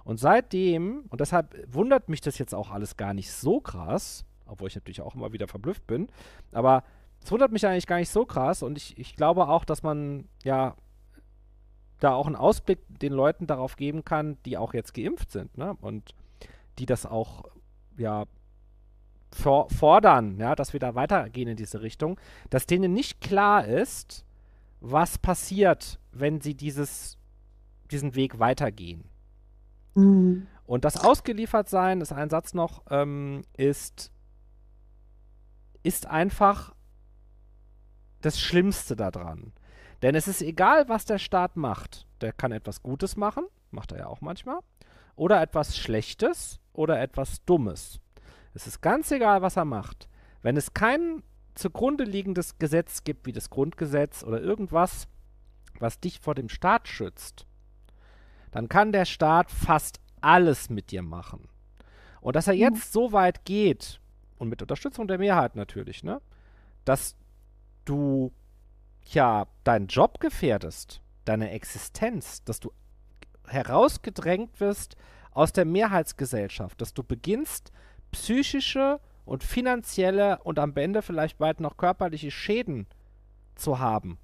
Und 0.04 0.20
seitdem, 0.20 1.06
und 1.10 1.22
deshalb 1.22 1.56
wundert 1.72 2.10
mich 2.10 2.22
das 2.22 2.38
jetzt 2.38 2.56
auch 2.56 2.72
alles 2.72 2.98
gar 2.98 3.14
nicht 3.14 3.32
so 3.32 3.62
krass, 3.62 4.26
obwohl 4.48 4.68
ich 4.68 4.76
natürlich 4.76 5.02
auch 5.02 5.16
immer 5.16 5.34
wieder 5.34 5.48
verblüfft 5.48 5.86
bin, 5.88 6.08
aber 6.52 6.84
es 7.24 7.32
wundert 7.32 7.52
mich 7.52 7.66
eigentlich 7.66 7.88
gar 7.88 8.00
nicht 8.00 8.10
so 8.10 8.26
krass 8.26 8.64
und 8.64 8.78
ich, 8.78 8.98
ich 8.98 9.16
glaube 9.16 9.48
auch, 9.48 9.64
dass 9.64 9.84
man 9.84 10.28
ja 10.44 10.76
da 12.00 12.14
auch 12.16 12.28
einen 12.28 12.36
Ausblick 12.36 12.80
den 12.90 13.14
Leuten 13.14 13.48
darauf 13.48 13.78
geben 13.78 14.04
kann, 14.04 14.38
die 14.46 14.58
auch 14.58 14.74
jetzt 14.74 14.94
geimpft 14.94 15.32
sind, 15.32 15.58
ne? 15.58 15.78
Und 15.80 16.14
die 16.80 16.86
das 16.86 17.06
auch, 17.06 17.46
ja, 17.98 18.26
for 19.32 19.70
fordern, 19.70 20.38
ja, 20.38 20.56
dass 20.56 20.74
wir 20.74 20.80
da 20.80 20.96
weitergehen 20.96 21.48
in 21.48 21.58
diese 21.58 21.82
Richtung, 21.82 22.20
dass 22.50 22.66
denen 22.66 22.94
nicht 22.94 23.20
klar 23.22 23.66
ist, 23.66 24.26
was 24.80 25.18
passiert, 25.18 26.00
wenn 26.12 26.42
sie 26.42 26.56
dieses, 26.56 27.18
diesen 27.90 28.16
Weg 28.16 28.40
weitergehen. 28.40 29.06
Mhm. 29.96 30.48
Und 30.66 30.86
das 30.86 30.98
Ausgeliefertsein, 30.98 32.02
ist 32.02 32.12
ein 32.12 32.30
Satz 32.30 32.54
noch, 32.54 32.84
ähm, 32.90 33.44
ist, 33.58 34.12
ist 35.84 36.06
einfach 36.06 36.74
das 38.22 38.40
Schlimmste 38.40 38.96
daran. 38.96 39.52
Denn 40.02 40.16
es 40.16 40.28
ist 40.28 40.42
egal, 40.42 40.90
was 40.90 41.06
der 41.06 41.18
Staat 41.18 41.56
macht. 41.56 42.08
Der 42.22 42.34
kann 42.34 42.52
etwas 42.52 42.84
Gutes 42.84 43.16
machen, 43.16 43.46
macht 43.72 43.92
er 43.92 44.00
ja 44.00 44.08
auch 44.08 44.22
manchmal, 44.22 44.60
oder 45.16 45.42
etwas 45.42 45.78
Schlechtes 45.78 46.60
oder 46.74 47.02
etwas 47.02 47.44
Dummes. 47.46 48.00
Es 48.54 48.68
ist 48.68 48.82
ganz 48.82 49.12
egal, 49.12 49.42
was 49.42 49.58
er 49.58 49.66
macht. 49.66 50.08
Wenn 50.42 50.58
es 50.58 50.74
kein 50.74 51.24
zugrunde 51.56 52.04
liegendes 52.04 52.58
Gesetz 52.58 53.04
gibt, 53.04 53.26
wie 53.26 53.32
das 53.32 53.50
Grundgesetz 53.50 54.24
oder 54.24 54.42
irgendwas, 54.42 55.08
was 55.80 56.00
dich 56.00 56.20
vor 56.20 56.36
dem 56.36 56.50
Staat 56.50 56.88
schützt, 56.88 57.46
dann 58.52 58.70
kann 58.70 58.92
der 58.92 59.06
Staat 59.06 59.52
fast 59.52 60.00
alles 60.22 60.70
mit 60.70 60.92
dir 60.92 61.02
machen. 61.02 61.50
Und 62.22 62.36
dass 62.36 62.48
er 62.48 62.54
mhm. 62.54 62.60
jetzt 62.60 62.94
so 62.94 63.12
weit 63.12 63.46
geht, 63.46 64.00
und 64.38 64.50
mit 64.50 64.62
Unterstützung 64.62 65.08
der 65.08 65.18
Mehrheit 65.18 65.56
natürlich, 65.56 66.04
ne, 66.04 66.22
dass 66.86 67.16
du 67.86 68.32
ja 69.06 69.48
deinen 69.64 69.88
Job 69.88 70.20
gefährdest, 70.20 71.02
deine 71.26 71.52
Existenz, 71.52 72.44
dass 72.44 72.60
du 72.60 72.72
herausgedrängt 73.48 74.60
wirst 74.60 74.96
aus 75.32 75.52
der 75.52 75.66
Mehrheitsgesellschaft, 75.66 76.80
dass 76.82 76.94
du 76.94 77.04
beginnst, 77.04 77.72
psychische 78.12 79.00
und 79.26 79.44
finanzielle 79.44 80.40
und 80.44 80.60
am 80.60 80.76
Ende 80.76 81.02
vielleicht 81.02 81.38
bald 81.38 81.60
noch 81.60 81.78
körperliche 81.78 82.32
Schäden 82.32 82.88
zu 83.56 83.80
haben. 83.80 84.18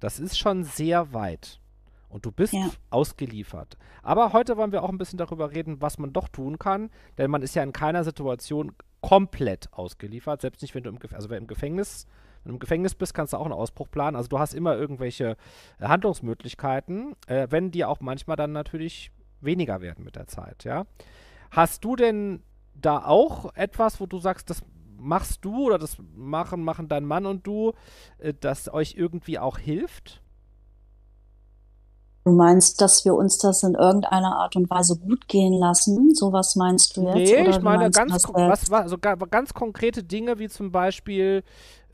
Das 0.00 0.18
ist 0.18 0.38
schon 0.38 0.64
sehr 0.64 1.12
weit. 1.12 1.60
Und 2.08 2.26
du 2.26 2.32
bist 2.32 2.52
ja. 2.52 2.70
ausgeliefert. 2.90 3.78
Aber 4.02 4.34
heute 4.34 4.58
wollen 4.58 4.72
wir 4.72 4.82
auch 4.82 4.90
ein 4.90 4.98
bisschen 4.98 5.16
darüber 5.16 5.52
reden, 5.52 5.80
was 5.80 5.98
man 5.98 6.12
doch 6.12 6.28
tun 6.28 6.58
kann, 6.58 6.90
denn 7.16 7.30
man 7.30 7.40
ist 7.40 7.54
ja 7.54 7.62
in 7.62 7.72
keiner 7.72 8.04
Situation 8.04 8.72
komplett 9.00 9.72
ausgeliefert, 9.72 10.42
selbst 10.42 10.60
nicht, 10.60 10.74
wenn 10.74 10.82
du 10.82 10.90
im, 10.90 10.98
Gef 10.98 11.14
also 11.14 11.30
wer 11.30 11.38
im 11.38 11.46
Gefängnis 11.46 12.06
wenn 12.42 12.50
du 12.50 12.54
im 12.56 12.58
Gefängnis 12.58 12.94
bist, 12.94 13.14
kannst 13.14 13.32
du 13.32 13.36
auch 13.36 13.44
einen 13.44 13.54
Ausbruch 13.54 13.90
planen. 13.90 14.16
Also 14.16 14.28
du 14.28 14.38
hast 14.38 14.54
immer 14.54 14.76
irgendwelche 14.76 15.36
äh, 15.78 15.84
Handlungsmöglichkeiten, 15.86 17.14
äh, 17.26 17.46
wenn 17.50 17.70
die 17.70 17.84
auch 17.84 18.00
manchmal 18.00 18.36
dann 18.36 18.52
natürlich 18.52 19.12
weniger 19.40 19.80
werden 19.80 20.04
mit 20.04 20.16
der 20.16 20.26
Zeit, 20.26 20.64
ja. 20.64 20.86
Hast 21.50 21.84
du 21.84 21.96
denn 21.96 22.42
da 22.74 23.04
auch 23.04 23.54
etwas, 23.54 24.00
wo 24.00 24.06
du 24.06 24.18
sagst, 24.18 24.48
das 24.48 24.62
machst 24.96 25.44
du 25.44 25.66
oder 25.66 25.78
das 25.78 25.98
machen, 26.14 26.62
machen 26.62 26.88
dein 26.88 27.04
Mann 27.04 27.26
und 27.26 27.46
du, 27.46 27.72
äh, 28.18 28.32
das 28.38 28.72
euch 28.72 28.94
irgendwie 28.96 29.38
auch 29.38 29.58
hilft? 29.58 30.21
Du 32.24 32.30
meinst, 32.30 32.80
dass 32.80 33.04
wir 33.04 33.14
uns 33.14 33.38
das 33.38 33.64
in 33.64 33.74
irgendeiner 33.74 34.36
Art 34.36 34.54
und 34.54 34.70
Weise 34.70 34.96
gut 34.96 35.26
gehen 35.26 35.54
lassen? 35.54 36.14
So 36.14 36.32
was 36.32 36.54
meinst 36.54 36.96
du 36.96 37.02
jetzt? 37.02 37.16
Nee, 37.16 37.50
ich 37.50 37.60
meine 37.60 37.90
ganz, 37.90 38.28
was, 38.32 38.70
was, 38.70 38.82
also 38.82 38.96
ganz 38.98 39.54
konkrete 39.54 40.04
Dinge 40.04 40.38
wie 40.38 40.48
zum 40.48 40.70
Beispiel, 40.70 41.42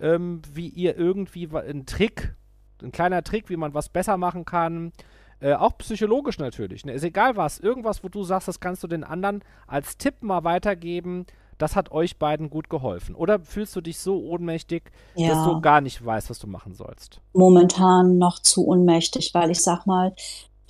ähm, 0.01 0.43
wie 0.53 0.69
ihr 0.69 0.99
irgendwie 0.99 1.49
ein 1.55 1.87
Trick, 1.87 2.35
ein 2.83 2.93
kleiner 2.93 3.25
Trick, 3.25 3.49
wie 3.49 3.57
man 3.57 3.73
was 3.73 3.89
besser 3.89 4.19
machen 4.19 4.45
kann. 4.45 4.93
Äh, 5.41 5.55
auch 5.55 5.79
psychologisch 5.79 6.39
natürlich. 6.39 6.85
Ne? 6.85 6.93
Ist 6.93 7.05
egal 7.05 7.37
was. 7.37 7.59
Irgendwas, 7.59 8.05
wo 8.05 8.09
du 8.09 8.23
sagst, 8.25 8.49
das 8.49 8.61
kannst 8.61 8.83
du 8.83 8.87
den 8.87 9.05
anderen 9.05 9.43
als 9.67 9.97
Tipp 9.97 10.23
mal 10.23 10.45
weitergeben. 10.45 11.27
Das 11.59 11.77
hat 11.77 11.91
euch 11.91 12.19
beiden 12.19 12.51
gut 12.51 12.71
geholfen. 12.71 13.15
Oder 13.15 13.41
fühlst 13.41 13.75
du 13.77 13.81
dich 13.81 13.99
so 13.99 14.21
ohnmächtig, 14.21 14.91
ja. 15.17 15.29
dass 15.29 15.45
du 15.45 15.61
gar 15.61 15.81
nicht 15.81 16.05
weißt, 16.05 16.31
was 16.31 16.39
du 16.39 16.47
machen 16.47 16.75
sollst? 16.75 17.21
Momentan 17.33 18.17
noch 18.17 18.39
zu 18.39 18.67
ohnmächtig, 18.67 19.35
weil 19.35 19.51
ich 19.51 19.63
sag 19.63 19.87
mal, 19.87 20.15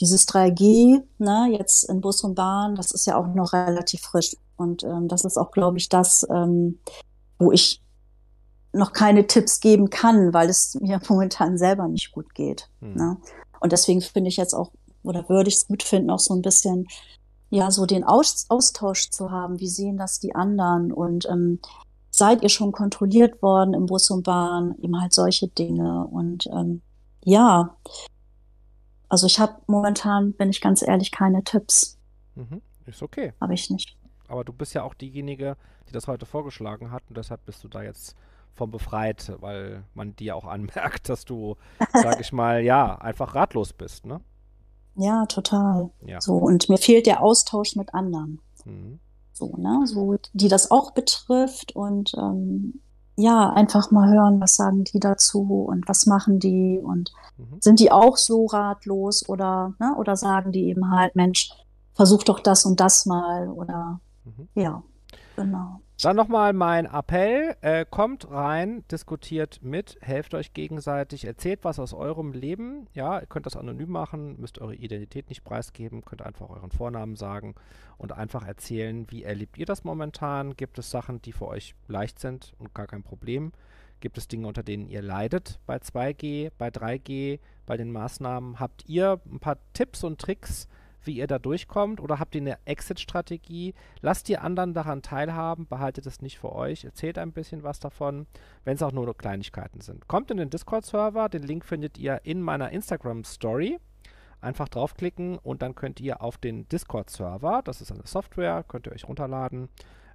dieses 0.01 0.27
3G, 0.29 1.03
ne, 1.19 1.49
jetzt 1.59 1.85
in 1.85 2.01
Bus 2.01 2.23
und 2.23 2.35
Bahn, 2.35 2.75
das 2.75 2.93
ist 2.93 3.07
ja 3.07 3.17
auch 3.17 3.27
noch 3.35 3.53
relativ 3.53 4.01
frisch. 4.01 4.37
Und 4.57 4.83
ähm, 4.85 5.09
das 5.09 5.25
ist 5.25 5.37
auch, 5.37 5.51
glaube 5.51 5.79
ich, 5.79 5.89
das, 5.89 6.27
ähm, 6.31 6.79
wo 7.39 7.53
ich 7.53 7.83
noch 8.73 8.93
keine 8.93 9.27
Tipps 9.27 9.61
geben 9.61 9.91
kann, 9.91 10.33
weil 10.33 10.49
es 10.49 10.79
mir 10.81 11.01
momentan 11.09 11.59
selber 11.59 11.89
nicht 11.89 12.13
gut 12.13 12.35
geht. 12.35 12.69
Hm. 12.81 12.95
Ne? 12.95 13.17
Und 13.61 13.73
deswegen 13.73 14.01
finde 14.01 14.29
ich 14.29 14.37
jetzt 14.37 14.55
auch, 14.55 14.71
oder 15.03 15.29
würde 15.29 15.49
ich 15.49 15.57
es 15.57 15.67
gut 15.67 15.83
finden, 15.83 16.11
auch 16.11 16.19
so 16.19 16.35
ein 16.35 16.43
bisschen, 16.43 16.87
ja, 17.51 17.71
so 17.71 17.87
den 17.87 18.05
Aus 18.05 18.47
Austausch 18.49 19.11
zu 19.11 19.31
haben. 19.31 19.61
Wie 19.61 19.69
sehen 19.69 19.97
das 19.97 20.21
die 20.21 20.35
anderen? 20.35 20.93
Und 20.93 21.27
ähm, 21.27 21.61
seid 22.11 22.43
ihr 22.43 22.49
schon 22.49 22.73
kontrolliert 22.73 23.43
worden 23.43 23.75
im 23.75 23.87
Bus 23.87 24.11
und 24.11 24.25
Bahn? 24.25 24.75
Eben 24.81 25.01
halt 25.01 25.15
solche 25.15 25.49
Dinge. 25.49 26.07
Und 26.07 26.47
ähm, 26.53 26.83
ja, 27.25 27.77
also 29.09 29.27
ich 29.27 29.39
habe 29.39 29.55
momentan, 29.67 30.33
bin 30.33 30.51
ich 30.51 30.61
ganz 30.61 30.83
ehrlich, 30.83 31.11
keine 31.11 31.43
Tipps. 31.43 31.99
Mhm. 32.35 32.61
Ist 32.87 33.03
okay. 33.03 33.33
Habe 33.41 33.55
ich 33.55 33.71
nicht. 33.71 33.97
Aber 34.29 34.45
du 34.45 34.53
bist 34.53 34.75
ja 34.75 34.83
auch 34.83 34.95
diejenige, 34.95 35.57
die 35.89 35.93
das 35.93 36.07
heute 36.07 36.27
vorgeschlagen 36.27 36.91
hat 36.91 37.03
und 37.09 37.17
deshalb 37.17 37.45
bist 37.47 37.65
du 37.65 37.69
da 37.69 37.83
jetzt 37.83 38.15
von 38.55 38.71
befreit, 38.71 39.33
weil 39.41 39.85
man 39.95 40.15
dir 40.17 40.37
auch 40.37 40.45
anmerkt, 40.45 41.09
dass 41.09 41.25
du, 41.25 41.57
sag 41.93 42.21
ich 42.21 42.33
mal, 42.33 42.63
ja, 42.63 42.97
einfach 42.97 43.35
ratlos 43.35 43.73
bist, 43.73 44.05
ne? 44.05 44.21
Ja, 44.99 45.27
total. 45.27 45.91
Ja. 46.05 46.21
So, 46.21 46.35
und 46.35 46.69
mir 46.69 46.79
fehlt 46.79 47.07
der 47.07 47.23
Austausch 47.23 47.77
mit 47.77 47.95
anderen. 47.95 48.41
Mhm. 48.65 48.99
So, 49.33 49.55
ne? 49.57 49.83
So, 49.87 50.17
die 50.33 50.49
das 50.49 50.71
auch 50.71 50.91
betrifft 50.91 51.75
und 51.77 52.13
ähm, 52.19 52.81
ja, 53.17 53.51
einfach 53.51 53.91
mal 53.91 54.13
hören, 54.13 54.41
was 54.41 54.57
sagen 54.57 54.85
die 54.85 55.01
dazu 55.01 55.65
und 55.69 55.89
was 55.89 56.07
machen 56.07 56.39
die 56.39 56.81
und 56.83 57.13
mhm. 57.37 57.57
sind 57.61 57.81
die 57.81 57.91
auch 57.91 58.17
so 58.17 58.47
ratlos 58.47 59.29
oder, 59.29 59.75
ne, 59.81 59.95
oder 59.97 60.17
sagen 60.17 60.53
die 60.53 60.69
eben 60.69 60.91
halt, 60.91 61.17
Mensch, 61.17 61.51
versuch 61.95 62.23
doch 62.23 62.39
das 62.41 62.65
und 62.65 62.79
das 62.79 63.07
mal 63.07 63.49
oder 63.49 64.01
mhm. 64.25 64.49
ja, 64.55 64.83
genau. 65.35 65.81
Dann 66.01 66.15
nochmal 66.15 66.53
mein 66.53 66.87
Appell. 66.87 67.57
Äh, 67.61 67.85
kommt 67.85 68.31
rein, 68.31 68.85
diskutiert 68.89 69.59
mit, 69.63 69.99
helft 70.01 70.33
euch 70.35 70.55
gegenseitig, 70.55 71.25
erzählt 71.25 71.65
was 71.65 71.81
aus 71.81 71.93
eurem 71.93 72.33
Leben. 72.33 72.87
Ja, 72.95 73.19
ihr 73.19 73.27
könnt 73.27 73.47
das 73.47 73.57
anonym 73.57 73.91
machen, 73.91 74.41
müsst 74.41 74.61
eure 74.61 74.77
Identität 74.77 75.29
nicht 75.29 75.43
preisgeben, 75.43 76.05
könnt 76.05 76.23
einfach 76.23 76.51
euren 76.51 76.71
Vornamen 76.71 77.17
sagen 77.17 77.57
und 77.97 78.13
einfach 78.13 78.47
erzählen, 78.47 79.11
wie 79.11 79.25
erlebt 79.25 79.59
ihr 79.59 79.67
das 79.67 79.83
momentan? 79.83 80.57
Gibt 80.57 80.79
es 80.79 80.89
Sachen, 80.89 81.21
die 81.21 81.33
für 81.33 81.49
euch 81.49 81.75
leicht 81.89 82.21
sind 82.21 82.55
und 82.61 82.75
gar 82.75 82.87
kein 82.87 83.03
Problem? 83.03 83.51
Gibt 83.99 84.19
es 84.19 84.29
Dinge, 84.29 84.47
unter 84.47 84.63
denen 84.63 84.87
ihr 84.87 85.03
leidet 85.03 85.59
bei 85.67 85.79
2G, 85.79 86.53
bei 86.57 86.69
3G, 86.69 87.41
bei 87.67 87.77
den 87.77 87.91
Maßnahmen? 87.91 88.61
Habt 88.61 88.89
ihr 88.89 89.21
ein 89.29 89.41
paar 89.41 89.59
Tipps 89.73 90.05
und 90.05 90.21
Tricks? 90.21 90.69
Wie 91.09 91.17
ihr 91.17 91.27
da 91.27 91.41
durchkommt 91.41 92.01
oder 92.01 92.21
habt 92.21 92.37
ihr 92.37 92.43
eine 92.43 92.59
Exit-Strategie? 92.67 93.75
Lasst 94.01 94.29
die 94.29 94.39
anderen 94.39 94.75
daran 94.75 95.03
teilhaben, 95.03 95.67
behaltet 95.67 96.07
es 96.07 96.23
nicht 96.23 96.39
für 96.39 96.53
euch, 96.53 96.85
erzählt 96.85 97.19
ein 97.19 97.33
bisschen 97.33 97.65
was 97.65 97.81
davon, 97.81 98.29
wenn 98.65 98.77
es 98.77 98.83
auch 98.85 98.93
nur 98.93 99.13
Kleinigkeiten 99.17 99.81
sind. 99.81 100.07
Kommt 100.07 100.31
in 100.31 100.37
den 100.37 100.51
Discord-Server, 100.51 101.29
den 101.29 101.43
Link 101.43 101.65
findet 101.65 101.99
ihr 101.99 102.21
in 102.23 102.41
meiner 102.41 102.71
Instagram-Story. 102.71 103.81
Einfach 104.41 104.69
draufklicken 104.69 105.37
und 105.37 105.63
dann 105.63 105.75
könnt 105.75 105.99
ihr 105.99 106.23
auf 106.23 106.39
den 106.39 106.69
Discord-Server, 106.69 107.63
das 107.65 107.81
ist 107.81 107.91
eine 107.91 108.07
Software, 108.07 108.63
könnt 108.69 108.87
ihr 108.87 108.93
euch 108.93 109.09
runterladen, 109.09 109.69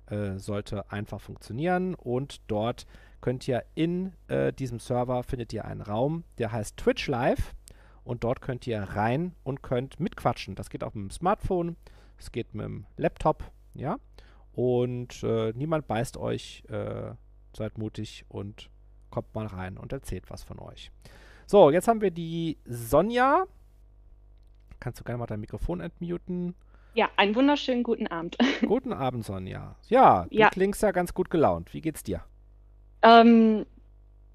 Äh, 0.08 0.38
sollte 0.38 0.91
einfach 0.91 1.21
funktionieren 1.21 1.95
und 1.95 2.41
dort 2.47 2.86
könnt 3.21 3.47
ihr 3.47 3.63
in 3.73 4.12
äh, 4.27 4.51
diesem 4.51 4.79
Server 4.79 5.23
findet 5.23 5.53
ihr 5.53 5.63
einen 5.63 5.82
Raum, 5.82 6.25
der 6.39 6.51
heißt 6.51 6.75
Twitch 6.75 7.08
Live 7.08 7.53
und 8.04 8.24
dort 8.24 8.42
könnt 8.42 8.66
ihr 8.68 8.82
rein 8.82 9.34
und 9.44 9.63
könnt 9.63 10.00
mitquatschen. 10.00 10.56
Das 10.56 10.70
geht 10.70 10.84
auch 10.84 10.94
mit 10.94 11.04
dem 11.06 11.12
Smartphone, 11.12 11.76
es 12.18 12.32
geht 12.32 12.54
mit 12.54 12.66
dem 12.66 12.86
Laptop, 12.98 13.44
ja. 13.74 13.98
Und 14.54 15.24
äh, 15.24 15.52
niemand 15.56 15.88
beißt 15.88 16.18
euch, 16.18 16.63
äh, 16.70 17.13
seid 17.56 17.78
mutig 17.78 18.26
und 18.30 18.70
kommt 19.10 19.34
mal 19.34 19.48
rein 19.48 19.78
und 19.78 19.92
erzählt 19.94 20.30
was 20.30 20.44
von 20.44 20.60
euch. 20.60 20.92
So, 21.46 21.72
jetzt 21.72 21.88
haben 21.88 22.02
wir 22.02 22.12
die 22.12 22.58
Sonja. 22.66 23.46
Kannst 24.80 25.00
du 25.00 25.04
gerne 25.04 25.18
mal 25.20 25.26
dein 25.28 25.39
Mikrofon 25.39 25.80
entmuten? 25.82 26.56
Ja, 26.96 27.10
einen 27.18 27.36
wunderschönen 27.36 27.82
guten 27.84 28.06
Abend. 28.08 28.38
Guten 28.68 28.94
Abend, 28.94 29.26
Sonja. 29.26 29.76
Ja, 29.88 30.26
du 30.30 30.36
Ja. 30.38 30.50
klingst 30.50 30.84
ja 30.84 30.92
ganz 30.92 31.13
gut 31.16 31.32
gelaunt. 31.32 31.74
Wie 31.74 31.82
geht's 31.82 32.04
dir? 32.04 32.22
Ähm, 33.02 33.66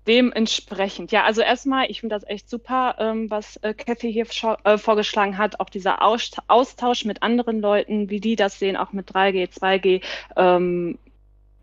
dementsprechend, 0.08 1.12
ja, 1.12 1.24
also 1.24 1.42
erstmal, 1.42 1.90
ich 1.90 2.00
finde 2.00 2.16
das 2.16 2.26
echt 2.26 2.48
super, 2.48 2.96
ähm, 2.98 3.30
was 3.30 3.56
äh, 3.58 3.74
Kathy 3.74 4.10
hier 4.10 4.26
äh, 4.64 4.78
vorgeschlagen 4.78 5.36
hat, 5.36 5.60
auch 5.60 5.68
dieser 5.68 6.02
Aus 6.02 6.30
Austausch 6.48 7.04
mit 7.04 7.22
anderen 7.22 7.60
Leuten, 7.60 8.08
wie 8.08 8.18
die 8.18 8.34
das 8.34 8.58
sehen, 8.58 8.76
auch 8.76 8.92
mit 8.92 9.10
3G, 9.10 9.50
2G, 9.50 10.02
ähm, 10.36 10.98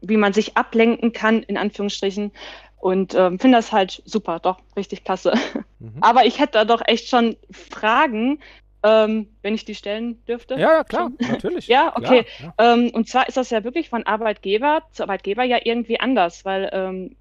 wie 0.01 0.17
man 0.17 0.31
sich 0.31 0.55
ablenken 0.55 1.11
kann, 1.11 1.41
in 1.41 1.57
Anführungsstrichen. 1.57 2.31
Und 2.77 3.15
ähm, 3.15 3.39
finde 3.39 3.57
das 3.57 3.71
halt 3.71 4.03
super, 4.05 4.39
doch, 4.39 4.59
richtig 4.77 5.03
klasse. 5.03 5.33
Mhm. 5.79 5.97
Aber 6.01 6.25
ich 6.25 6.39
hätte 6.39 6.53
da 6.53 6.65
doch 6.65 6.83
echt 6.85 7.09
schon 7.09 7.35
Fragen, 7.49 8.39
ähm, 8.83 9.27
wenn 9.41 9.55
ich 9.55 9.65
die 9.65 9.73
stellen 9.73 10.23
dürfte. 10.25 10.55
Ja, 10.55 10.83
klar, 10.83 11.11
natürlich. 11.17 11.67
Ja, 11.67 11.93
okay. 11.97 12.25
Klar, 12.25 12.53
ja. 12.59 12.73
Ähm, 12.73 12.91
und 12.93 13.09
zwar 13.09 13.27
ist 13.27 13.37
das 13.37 13.49
ja 13.49 13.63
wirklich 13.63 13.89
von 13.89 14.05
Arbeitgeber 14.05 14.83
zu 14.91 15.01
Arbeitgeber 15.01 15.43
ja 15.43 15.57
irgendwie 15.63 15.99
anders, 15.99 16.45
weil 16.45 16.69
ähm, 16.71 17.15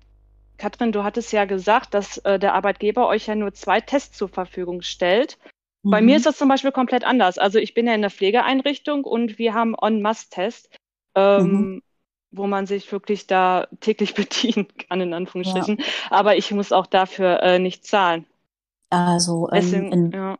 Katrin, 0.56 0.92
du 0.92 1.02
hattest 1.04 1.32
ja 1.32 1.44
gesagt, 1.44 1.94
dass 1.94 2.18
äh, 2.18 2.38
der 2.38 2.54
Arbeitgeber 2.54 3.08
euch 3.08 3.26
ja 3.26 3.34
nur 3.34 3.52
zwei 3.54 3.80
Tests 3.80 4.16
zur 4.16 4.28
Verfügung 4.28 4.82
stellt. 4.82 5.38
Bei 5.82 6.00
Mhm. 6.00 6.06
mir 6.06 6.16
ist 6.16 6.26
das 6.26 6.38
zum 6.38 6.48
Beispiel 6.48 6.72
komplett 6.72 7.04
anders. 7.04 7.38
Also 7.38 7.58
ich 7.58 7.74
bin 7.74 7.86
ja 7.86 7.94
in 7.94 8.00
der 8.00 8.10
Pflegeeinrichtung 8.10 9.04
und 9.04 9.38
wir 9.38 9.54
haben 9.54 9.74
On-Must-Test, 9.76 10.70
ähm, 11.14 11.52
Mhm. 11.52 11.82
wo 12.30 12.46
man 12.46 12.66
sich 12.66 12.90
wirklich 12.90 13.26
da 13.26 13.68
täglich 13.80 14.14
bedienen 14.68 14.68
kann, 14.88 15.00
in 15.00 15.12
Anführungsstrichen. 15.12 15.82
Aber 16.10 16.36
ich 16.36 16.50
muss 16.52 16.72
auch 16.72 16.86
dafür 16.86 17.42
äh, 17.42 17.58
nicht 17.58 17.84
zahlen. 17.86 18.26
Also, 18.90 19.48
ähm, 19.52 19.54
Deswegen, 19.54 19.92
in, 19.92 20.10
ja. 20.12 20.38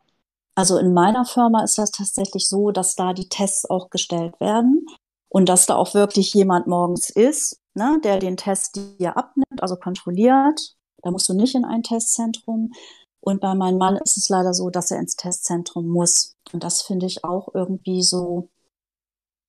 also 0.55 0.77
in 0.77 0.93
meiner 0.93 1.25
Firma 1.25 1.63
ist 1.63 1.77
das 1.77 1.91
tatsächlich 1.91 2.47
so, 2.47 2.71
dass 2.71 2.95
da 2.95 3.13
die 3.13 3.27
Tests 3.29 3.69
auch 3.69 3.89
gestellt 3.89 4.39
werden 4.39 4.85
und 5.29 5.49
dass 5.49 5.65
da 5.65 5.75
auch 5.75 5.93
wirklich 5.93 6.33
jemand 6.33 6.67
morgens 6.67 7.09
ist, 7.09 7.59
ne, 7.75 7.99
der 8.03 8.19
den 8.19 8.37
Test 8.37 8.79
dir 8.99 9.17
abnimmt, 9.17 9.61
also 9.61 9.75
kontrolliert. 9.75 10.75
Da 11.03 11.11
musst 11.11 11.29
du 11.29 11.33
nicht 11.33 11.55
in 11.55 11.65
ein 11.65 11.83
Testzentrum. 11.83 12.71
Und 13.19 13.41
bei 13.41 13.53
meinem 13.55 13.77
Mann 13.77 13.97
ist 13.97 14.17
es 14.17 14.29
leider 14.29 14.53
so, 14.53 14.69
dass 14.69 14.91
er 14.91 14.99
ins 14.99 15.15
Testzentrum 15.15 15.87
muss. 15.87 16.35
Und 16.51 16.63
das 16.63 16.81
finde 16.81 17.05
ich 17.05 17.23
auch 17.23 17.53
irgendwie 17.53 18.03
so, 18.03 18.49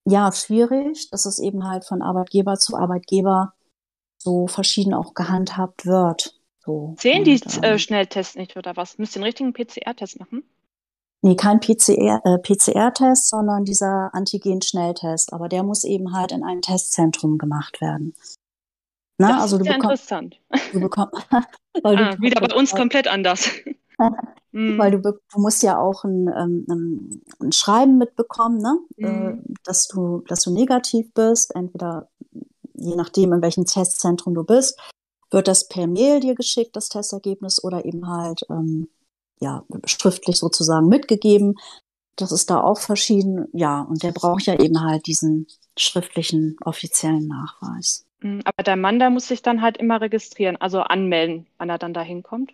ja, 0.07 0.31
schwierig, 0.33 1.11
dass 1.11 1.27
es 1.27 1.39
eben 1.39 1.69
halt 1.69 1.85
von 1.85 2.03
Arbeitgeber 2.03 2.57
zu 2.57 2.77
Arbeitgeber 2.77 3.55
so 4.19 4.47
verschieden 4.47 4.95
auch 4.95 5.15
gehandhabt 5.15 5.87
wird. 5.87 6.35
So. 6.65 6.95
Zählen 6.99 7.25
die 7.25 7.35
äh, 7.35 7.73
ähm, 7.73 7.79
Schnelltests 7.79 8.37
nicht 8.37 8.57
oder 8.57 8.77
was? 8.77 8.99
Müsst 8.99 9.15
ihr 9.15 9.21
einen 9.21 9.27
richtigen 9.27 9.53
PCR-Test 9.53 10.19
machen? 10.19 10.43
Nee, 11.23 11.35
kein 11.37 11.61
PCR, 11.61 12.21
äh, 12.25 12.39
PCR-Test, 12.39 13.31
sondern 13.31 13.65
dieser 13.65 14.11
Antigen-Schnelltest. 14.15 15.33
Aber 15.33 15.49
der 15.49 15.63
muss 15.63 15.85
eben 15.85 16.13
halt 16.15 16.31
in 16.33 16.45
einem 16.45 16.63
Testzentrum 16.63 17.39
gemacht 17.39 17.81
werden. 17.81 18.15
Na, 19.19 19.29
Das 19.29 19.43
also 19.43 19.57
ist 19.57 19.63
du 19.65 19.71
ja 19.71 19.77
bekommst, 19.79 20.03
interessant. 20.13 20.41
du 20.73 20.81
bekommst, 20.81 21.15
weil 21.83 21.97
Ah, 21.99 22.15
du, 22.15 22.21
wieder 22.23 22.41
bei 22.47 22.55
uns 22.55 22.73
komplett 22.73 23.09
anders. 23.09 23.51
Mhm. 24.53 24.79
weil 24.79 24.91
du, 24.91 25.01
du 25.03 25.41
musst 25.41 25.63
ja 25.63 25.79
auch 25.79 26.05
ein, 26.05 26.29
ähm, 26.35 26.67
ein, 26.71 27.23
ein 27.41 27.53
Schreiben 27.53 27.99
mitbekommen, 27.99 28.59
ne? 28.59 28.79
Mhm. 28.97 29.55
dass 29.65 29.87
du, 29.89 30.23
dass 30.29 30.43
du 30.45 30.51
negativ 30.51 31.13
bist. 31.13 31.55
Entweder, 31.55 32.09
je 32.75 32.95
nachdem, 32.97 33.35
in 33.35 33.43
welchem 33.43 33.67
Testzentrum 33.67 34.35
du 34.35 34.45
bist, 34.45 34.79
wird 35.31 35.49
das 35.49 35.69
per 35.69 35.87
Mail 35.87 36.21
dir 36.21 36.35
geschickt, 36.35 36.75
das 36.77 36.89
Testergebnis, 36.89 37.63
oder 37.65 37.85
eben 37.85 38.09
halt, 38.09 38.43
ähm, 38.49 38.89
ja, 39.41 39.65
schriftlich 39.85 40.37
sozusagen 40.37 40.89
mitgegeben. 40.89 41.57
Das 42.17 42.33
ist 42.33 42.51
da 42.51 42.63
auch 42.63 42.79
verschieden. 42.79 43.47
Ja, 43.53 43.83
und 43.83 44.03
der 44.03 44.13
braucht 44.13 44.47
ja 44.47 44.59
eben 44.59 44.81
halt 44.81 45.07
diesen 45.07 45.47
schriftlichen 45.79 46.57
offiziellen 46.65 47.27
Nachweis. 47.27 48.07
Mhm, 48.21 48.41
Aber 48.45 48.63
der 48.63 48.77
Mann, 48.77 48.99
der 48.99 49.11
muss 49.11 49.29
sich 49.29 49.43
dann 49.43 49.61
halt 49.61 49.77
immer 49.77 50.01
registrieren, 50.01 50.57
also 50.57 50.81
anmelden, 50.81 51.47
wann 51.59 51.69
er 51.69 51.79
dann 51.79 51.93
da 51.93 52.01
hinkommt. 52.01 52.53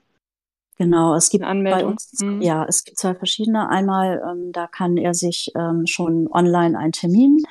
Genau, 0.78 1.14
es 1.14 1.30
gibt 1.30 1.44
bei 1.44 1.84
uns, 1.84 2.18
Mhm. 2.20 2.40
ja, 2.40 2.64
es 2.64 2.82
gibt 2.82 2.98
zwei 2.98 3.14
verschiedene. 3.14 3.68
Einmal, 3.68 4.22
ähm, 4.28 4.52
da 4.52 4.66
kann 4.66 4.96
er 4.96 5.14
sich 5.14 5.52
ähm, 5.54 5.86
schon 5.86 6.28
online 6.32 6.76
einen 6.78 6.92
Termin 6.92 7.42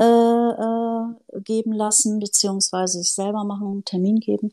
äh, 0.00 0.04
äh, 0.04 1.40
geben 1.42 1.72
lassen, 1.72 2.20
beziehungsweise 2.20 2.98
sich 3.02 3.12
selber 3.12 3.44
machen, 3.44 3.66
einen 3.66 3.84
Termin 3.84 4.20
geben. 4.20 4.50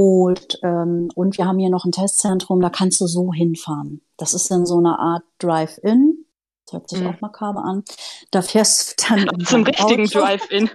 Und, 0.00 0.60
ähm, 0.62 1.10
und 1.16 1.38
wir 1.38 1.46
haben 1.46 1.58
hier 1.58 1.70
noch 1.70 1.84
ein 1.84 1.90
Testzentrum, 1.90 2.60
da 2.60 2.70
kannst 2.70 3.00
du 3.00 3.08
so 3.08 3.32
hinfahren. 3.32 4.00
Das 4.16 4.32
ist 4.32 4.48
dann 4.48 4.64
so 4.64 4.78
eine 4.78 4.96
Art 4.96 5.24
Drive-In. 5.38 6.24
Das 6.66 6.72
hört 6.74 6.88
sich 6.88 7.00
Mhm. 7.00 7.06
auch 7.08 7.20
makaber 7.20 7.64
an. 7.64 7.82
Da 8.30 8.42
fährst 8.42 9.02
du 9.02 9.08
dann 9.08 9.28
Zum 9.44 9.64
richtigen. 9.64 10.04
Drive-In. 10.06 10.70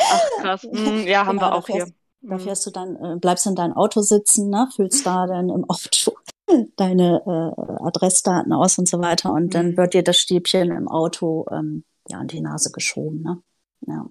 Ach 0.00 0.20
krass. 0.40 0.64
Mhm, 0.72 1.06
ja, 1.06 1.24
haben 1.24 1.36
Genau, 1.38 1.50
wir 1.50 1.54
auch 1.54 1.66
hier. 1.68 1.76
fährst- 1.86 1.94
Da 2.22 2.34
Mhm. 2.34 2.40
fährst 2.40 2.66
du 2.66 2.70
dann, 2.70 2.96
äh, 2.96 3.16
bleibst 3.20 3.46
in 3.46 3.54
dein 3.54 3.72
Auto 3.74 4.00
sitzen, 4.00 4.50
ne, 4.50 4.68
füllst 4.74 5.06
da 5.06 5.28
dann 5.28 5.48
im 5.48 5.64
Auto 5.70 6.12
deine 6.76 7.22
äh, 7.24 7.84
Adressdaten 7.84 8.52
aus 8.52 8.76
und 8.76 8.88
so 8.88 8.98
weiter 9.00 9.32
und 9.32 9.54
dann 9.54 9.68
Mhm. 9.70 9.76
wird 9.76 9.94
dir 9.94 10.02
das 10.02 10.18
Stäbchen 10.18 10.72
im 10.72 10.88
Auto 10.88 11.46
ähm, 11.52 11.84
ja 12.08 12.18
an 12.18 12.26
die 12.26 12.40
Nase 12.40 12.72
geschoben, 12.72 13.22
ne? 13.22 13.40
Ja. 13.86 14.04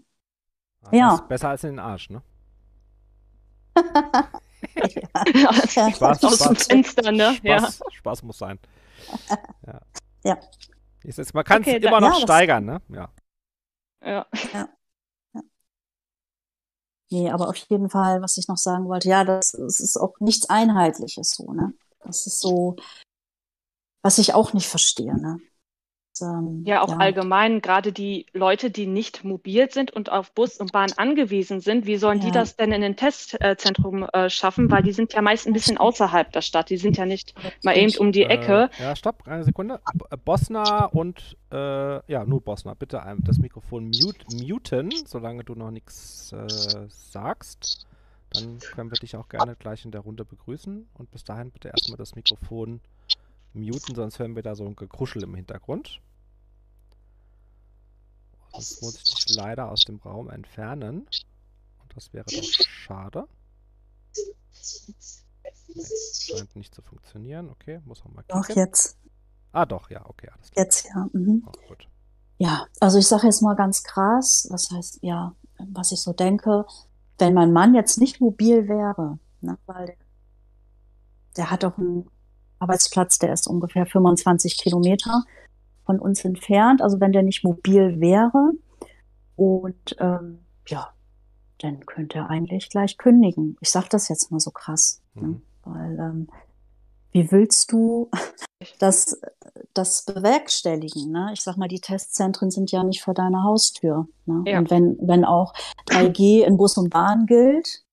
Ah, 0.86 0.90
Ja. 0.96 1.10
das 1.12 1.20
ist 1.20 1.28
besser 1.28 1.50
als 1.50 1.64
in 1.66 1.72
den 1.72 1.80
Arsch, 1.80 2.10
ne? 2.10 2.22
ja. 5.76 5.92
Spaß, 5.92 6.24
Aus 6.24 6.38
dem 6.38 6.56
Spaß. 6.56 6.68
Fenster, 6.68 7.12
ne? 7.12 7.38
Ja. 7.44 7.60
Spaß, 7.60 7.82
Spaß 7.92 8.24
muss 8.24 8.38
sein. 8.38 8.60
Ja. 9.66 9.82
Ja. 10.24 10.38
Ist 11.04 11.18
jetzt, 11.18 11.34
man 11.34 11.44
kann 11.46 11.62
es 11.62 11.68
Okay, 11.68 11.78
immer 11.78 12.02
noch 12.02 12.20
ja, 12.20 12.24
steigern, 12.24 12.66
ne? 12.66 12.82
Ja. 12.90 13.10
ja. 14.04 14.28
Nee, 17.12 17.32
aber 17.32 17.50
auf 17.50 17.56
jeden 17.56 17.90
Fall, 17.90 18.22
was 18.22 18.38
ich 18.38 18.48
noch 18.48 18.58
sagen 18.58 18.88
wollte, 18.88 19.10
ja, 19.10 19.24
das, 19.24 19.52
das 19.52 19.80
ist 19.80 19.98
auch 19.98 20.14
nichts 20.20 20.50
Einheitliches 20.50 21.32
so, 21.32 21.52
ne? 21.54 21.74
Das 22.04 22.28
ist 22.28 22.40
so, 22.40 22.76
was 24.04 24.18
ich 24.20 24.34
auch 24.34 24.54
nicht 24.54 24.68
verstehe, 24.68 25.16
ne? 25.16 25.40
Ähm, 26.22 26.64
Ja, 26.66 26.82
auch 26.82 26.98
allgemein, 27.00 27.62
gerade 27.62 27.92
die 27.92 28.26
Leute, 28.34 28.72
die 28.72 28.88
nicht 28.88 29.24
mobil 29.24 29.70
sind 29.72 29.92
und 29.92 30.12
auf 30.12 30.32
Bus 30.34 30.58
und 30.58 30.72
Bahn 30.72 30.94
angewiesen 30.98 31.60
sind, 31.60 31.86
wie 31.86 31.98
sollen 31.98 32.20
die 32.20 32.28
Ja. 32.28 32.34
das 32.34 32.56
denn 32.56 32.72
in 32.72 32.84
ein 32.84 32.96
Testzentrum 32.96 34.04
äh, 34.04 34.30
schaffen? 34.30 34.70
Weil 34.72 34.84
die 34.84 34.92
sind 34.92 35.14
ja 35.14 35.22
meist 35.22 35.48
ein 35.48 35.54
bisschen 35.54 35.78
außerhalb 35.78 36.32
der 36.32 36.42
Stadt. 36.42 36.70
Die 36.70 36.78
sind 36.78 36.98
ja 36.98 37.06
nicht 37.06 37.34
mal 37.64 37.78
eben 37.78 37.96
um 37.98 38.12
die 38.12 38.24
Ecke. 38.24 38.70
Äh, 38.78 38.84
ja, 38.84 38.96
stopp, 38.96 39.24
eine 39.28 39.44
Sekunde. 39.44 39.80
Äh, 40.10 40.18
Bosna 40.18 40.86
und, 40.86 41.38
äh, 41.52 42.12
ja, 42.12 42.26
nur 42.26 42.42
Bosna. 42.42 42.74
Bitte 42.74 43.02
das 43.24 43.40
Mikrofon 43.40 43.86
mute, 43.86 44.26
muten, 44.46 44.90
solange 45.06 45.44
du 45.44 45.56
noch 45.56 45.72
nichts 45.72 46.32
äh, 46.32 46.88
sagst. 46.88 47.86
Dann 48.32 48.60
können 48.60 48.92
wir 48.92 48.98
dich 48.98 49.16
auch 49.16 49.28
gerne 49.28 49.56
gleich 49.56 49.86
in 49.86 49.92
der 49.92 50.02
Runde 50.02 50.26
begrüßen. 50.26 50.88
Und 50.94 51.12
bis 51.12 51.24
dahin 51.24 51.52
bitte 51.52 51.70
erstmal 51.70 51.98
das 51.98 52.16
Mikrofon 52.16 52.80
muten, 53.54 53.96
sonst 53.96 54.20
hören 54.20 54.36
wir 54.36 54.44
da 54.44 54.56
so 54.56 54.66
ein 54.66 54.76
Gekruschel 54.76 55.24
im 55.24 55.36
Hintergrund. 55.36 56.02
Sonst 58.52 58.82
muss 58.82 58.96
ich 58.96 59.04
dich 59.04 59.36
leider 59.36 59.70
aus 59.72 59.82
dem 59.86 59.98
Raum 59.98 60.30
entfernen. 60.30 61.08
Und 61.82 61.96
das 61.96 62.14
wäre 62.14 62.26
doch 62.26 62.44
schade. 62.44 63.28
Nee, 65.76 65.84
scheint 66.14 66.56
nicht 66.56 66.74
zu 66.74 66.82
funktionieren. 66.82 67.50
Okay, 67.50 67.80
muss 67.86 68.02
auch 68.02 68.10
mal 68.12 68.24
Doch, 68.28 68.46
kicken. 68.48 68.64
jetzt, 68.64 68.98
Ah, 69.52 69.66
doch, 69.66 69.90
ja, 69.90 70.06
okay, 70.08 70.30
alles 70.36 70.52
klar. 70.52 70.66
jetzt, 70.66 70.86
ja. 70.86 71.08
Mhm. 71.14 71.44
Oh, 71.48 71.68
gut. 71.68 71.88
Ja, 72.38 72.68
also 72.80 72.98
ich 73.00 73.08
sage 73.08 73.26
jetzt 73.28 73.42
mal 73.42 73.56
ganz 73.56 73.84
krass, 73.84 74.48
was 74.52 74.70
heißt, 74.72 75.00
ja, 75.02 75.36
was 75.58 75.92
ich 75.92 76.02
so 76.02 76.14
denke, 76.14 76.66
wenn 77.18 77.34
mein 77.34 77.52
Mann 77.52 77.74
jetzt 77.76 77.98
nicht 77.98 78.22
mobil 78.22 78.68
wäre, 78.68 79.20
ne, 79.42 79.58
weil 79.66 79.88
der, 79.88 79.96
der 81.38 81.52
hat 81.52 81.66
auch 81.66 81.78
einen 81.78 82.10
Arbeitsplatz, 82.60 83.20
der 83.20 83.34
ist 83.34 83.48
ungefähr 83.48 83.86
25 83.86 84.58
Kilometer 84.58 85.24
von 85.90 86.00
uns 86.00 86.24
entfernt, 86.24 86.84
also 86.84 87.00
wenn 87.00 87.12
der 87.14 87.24
nicht 87.24 87.44
mobil 87.44 88.00
wäre 88.00 88.52
und 89.36 89.96
ähm, 90.00 90.38
ja, 90.68 90.90
dann 91.62 91.84
könnte 91.88 92.20
er 92.20 92.30
eigentlich 92.30 92.70
gleich 92.70 92.96
kündigen. 93.00 93.58
Ich 93.60 93.72
sage 93.72 93.88
das 93.90 94.08
jetzt 94.08 94.32
mal 94.32 94.40
so 94.40 94.52
krass, 94.52 95.02
ne, 95.16 95.22
Mhm. 95.28 95.42
weil 95.64 96.00
ähm, 96.00 96.28
wie 97.12 97.32
willst 97.32 97.72
du 97.72 98.08
das, 98.78 99.20
das 99.74 100.06
bewerkstelligen. 100.06 101.12
Ne? 101.12 101.32
Ich 101.34 101.42
sag 101.42 101.58
mal, 101.58 101.68
die 101.68 101.80
Testzentren 101.80 102.52
sind 102.52 102.70
ja 102.72 102.84
nicht 102.84 103.02
vor 103.02 103.16
deiner 103.16 103.44
Haustür. 103.44 104.08
Ne? 104.28 104.44
Ja. 104.46 104.60
Und 104.60 104.70
wenn, 104.70 104.96
wenn 105.02 105.26
auch 105.26 105.54
3G 105.88 106.44
in 106.44 106.58
Bus 106.58 106.78
und 106.78 106.90
Bahn 106.92 107.26
gilt, 107.26 107.84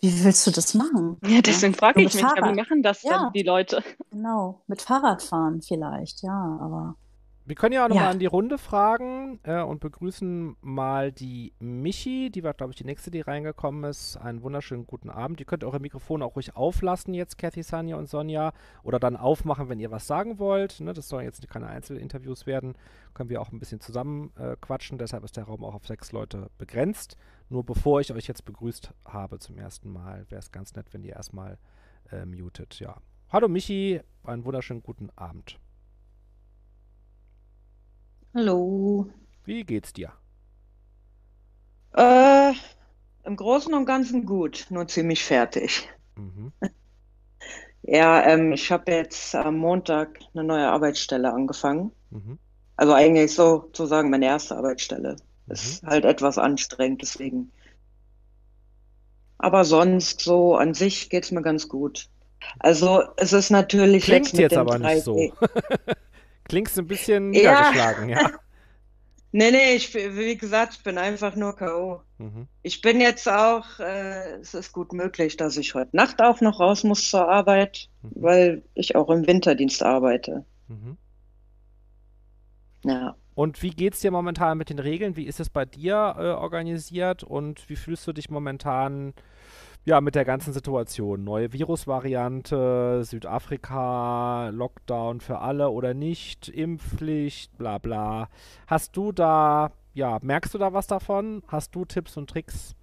wie 0.00 0.22
willst 0.24 0.46
du 0.46 0.52
das 0.52 0.74
machen? 0.74 1.16
Ja, 1.26 1.40
deswegen 1.42 1.74
frage 1.74 2.00
ich 2.02 2.14
mich, 2.14 2.22
ja, 2.22 2.30
wie 2.36 2.40
Fahrrad. 2.40 2.54
machen 2.56 2.82
das 2.84 3.02
Ja. 3.02 3.24
denn 3.24 3.32
die 3.34 3.42
Leute? 3.42 3.82
Genau, 4.10 4.60
mit 4.68 4.82
Fahrradfahren 4.82 5.62
vielleicht, 5.62 6.22
ja, 6.22 6.58
aber 6.60 6.94
Wir 7.50 7.56
können 7.56 7.72
ja 7.72 7.84
auch 7.84 7.88
nochmal 7.88 8.04
Ja. 8.04 8.10
an 8.10 8.20
die 8.20 8.26
Runde 8.26 8.58
fragen 8.58 9.40
äh, 9.42 9.60
und 9.60 9.80
begrüßen 9.80 10.54
mal 10.60 11.10
die 11.10 11.52
Michi. 11.58 12.30
Die 12.30 12.44
war, 12.44 12.54
glaube 12.54 12.70
ich, 12.70 12.76
die 12.76 12.84
nächste, 12.84 13.10
die 13.10 13.22
reingekommen 13.22 13.82
ist. 13.90 14.16
Einen 14.18 14.44
wunderschönen 14.44 14.86
guten 14.86 15.10
Abend. 15.10 15.40
Ihr 15.40 15.46
könnt 15.46 15.64
eure 15.64 15.80
Mikrofone 15.80 16.24
auch 16.24 16.36
ruhig 16.36 16.54
auflassen 16.54 17.12
jetzt, 17.12 17.38
Kathy, 17.38 17.64
Sanja 17.64 17.96
und 17.96 18.08
Sonja. 18.08 18.52
Oder 18.84 19.00
dann 19.00 19.16
aufmachen, 19.16 19.68
wenn 19.68 19.80
ihr 19.80 19.90
was 19.90 20.06
sagen 20.06 20.38
wollt. 20.38 20.78
Ne? 20.78 20.92
Das 20.92 21.08
sollen 21.08 21.24
jetzt 21.24 21.48
keine 21.50 21.66
Einzelinterviews 21.66 22.46
werden. 22.46 22.74
Können 23.14 23.30
wir 23.30 23.40
auch 23.40 23.50
ein 23.50 23.58
bisschen 23.58 23.80
zusammen 23.80 24.30
äh, 24.38 24.54
quatschen. 24.60 24.96
Deshalb 24.98 25.24
ist 25.24 25.36
der 25.36 25.42
Raum 25.42 25.64
auch 25.64 25.74
auf 25.74 25.88
sechs 25.88 26.12
Leute 26.12 26.50
begrenzt. 26.56 27.16
Nur 27.48 27.64
bevor 27.64 28.00
ich 28.00 28.12
euch 28.12 28.28
jetzt 28.28 28.44
begrüßt 28.44 28.94
habe 29.06 29.40
zum 29.40 29.58
ersten 29.58 29.90
Mal, 29.90 30.24
wäre 30.28 30.38
es 30.38 30.52
ganz 30.52 30.76
nett, 30.76 30.86
wenn 30.92 31.02
ihr 31.02 31.14
erstmal 31.14 31.58
äh, 32.12 32.24
mutet. 32.24 32.78
Ja. 32.78 32.98
Hallo 33.28 33.48
Michi, 33.48 34.00
einen 34.22 34.44
wunderschönen 34.44 34.84
guten 34.84 35.10
Abend. 35.16 35.58
Hallo. 38.34 39.06
Wie 39.44 39.64
geht's 39.64 39.92
dir? 39.92 40.12
Äh, 41.96 42.52
im 43.24 43.36
Großen 43.36 43.74
und 43.74 43.86
Ganzen 43.86 44.26
gut, 44.26 44.66
nur 44.70 44.88
ziemlich 44.88 45.24
fertig. 45.24 45.88
Mhm. 46.16 46.52
Ja, 47.82 48.22
ähm, 48.26 48.52
ich 48.52 48.70
habe 48.70 48.92
jetzt 48.92 49.34
am 49.34 49.56
Montag 49.56 50.18
eine 50.34 50.44
neue 50.44 50.68
Arbeitsstelle 50.68 51.32
angefangen. 51.32 51.92
Mhm. 52.10 52.38
Also 52.76 52.94
eigentlich 52.94 53.34
sozusagen 53.34 54.10
meine 54.10 54.26
erste 54.26 54.56
Arbeitsstelle. 54.56 55.16
Mhm. 55.46 55.52
Ist 55.52 55.82
halt 55.82 56.04
etwas 56.04 56.38
anstrengend, 56.38 57.02
deswegen. 57.02 57.52
Aber 59.38 59.64
sonst 59.64 60.20
so 60.20 60.54
an 60.54 60.72
sich 60.74 61.10
geht's 61.10 61.32
mir 61.32 61.42
ganz 61.42 61.68
gut. 61.68 62.08
Also 62.58 63.02
es 63.16 63.32
ist 63.32 63.50
natürlich 63.50 64.04
Klingt 64.04 64.26
jetzt 64.32 64.38
jetzt 64.38 64.56
aber 64.56 64.78
nicht 64.78 65.02
so. 65.04 65.32
3G. 66.50 66.52
Klingst 66.52 66.78
ein 66.78 66.86
bisschen 66.86 67.32
Ja. 67.32 67.40
niedergeschlagen, 67.40 68.08
ja. 68.08 68.30
Nee, 69.32 69.52
nee, 69.52 69.74
ich, 69.76 69.94
wie 69.94 70.36
gesagt, 70.36 70.74
ich 70.74 70.82
bin 70.82 70.98
einfach 70.98 71.36
nur 71.36 71.54
K.O. 71.54 72.00
Mhm. 72.18 72.48
Ich 72.62 72.80
bin 72.80 73.00
jetzt 73.00 73.28
auch, 73.28 73.78
äh, 73.78 74.40
es 74.40 74.54
ist 74.54 74.72
gut 74.72 74.92
möglich, 74.92 75.36
dass 75.36 75.56
ich 75.56 75.72
heute 75.76 75.94
Nacht 75.94 76.20
auch 76.20 76.40
noch 76.40 76.58
raus 76.58 76.82
muss 76.82 77.08
zur 77.08 77.28
Arbeit, 77.28 77.88
Mhm. 78.02 78.10
weil 78.16 78.62
ich 78.74 78.96
auch 78.96 79.08
im 79.08 79.24
Winterdienst 79.28 79.84
arbeite. 79.84 80.44
Mhm. 80.66 80.96
Ja. 82.84 83.14
Und 83.34 83.62
wie 83.62 83.70
geht's 83.70 84.00
dir 84.00 84.10
momentan 84.10 84.58
mit 84.58 84.68
den 84.68 84.80
Regeln? 84.80 85.16
Wie 85.16 85.26
ist 85.26 85.38
es 85.38 85.48
bei 85.48 85.64
dir 85.64 86.16
äh, 86.18 86.22
organisiert 86.30 87.22
und 87.22 87.68
wie 87.68 87.76
fühlst 87.76 88.06
du 88.08 88.12
dich 88.12 88.30
momentan 88.30 89.14
ja, 89.84 90.00
mit 90.00 90.14
der 90.14 90.24
ganzen 90.24 90.52
Situation? 90.52 91.24
Neue 91.24 91.52
Virusvariante, 91.52 93.02
Südafrika, 93.04 94.50
Lockdown 94.50 95.20
für 95.20 95.38
alle 95.38 95.70
oder 95.70 95.94
nicht, 95.94 96.48
Impfpflicht, 96.48 97.56
bla 97.58 97.78
bla. 97.78 98.28
Hast 98.66 98.96
du 98.96 99.12
da, 99.12 99.72
ja, 99.94 100.18
merkst 100.22 100.54
du 100.54 100.58
da 100.58 100.72
was 100.72 100.86
davon? 100.86 101.42
Hast 101.48 101.74
du 101.74 101.84
Tipps 101.84 102.16
und 102.16 102.28
Tricks 102.28 102.74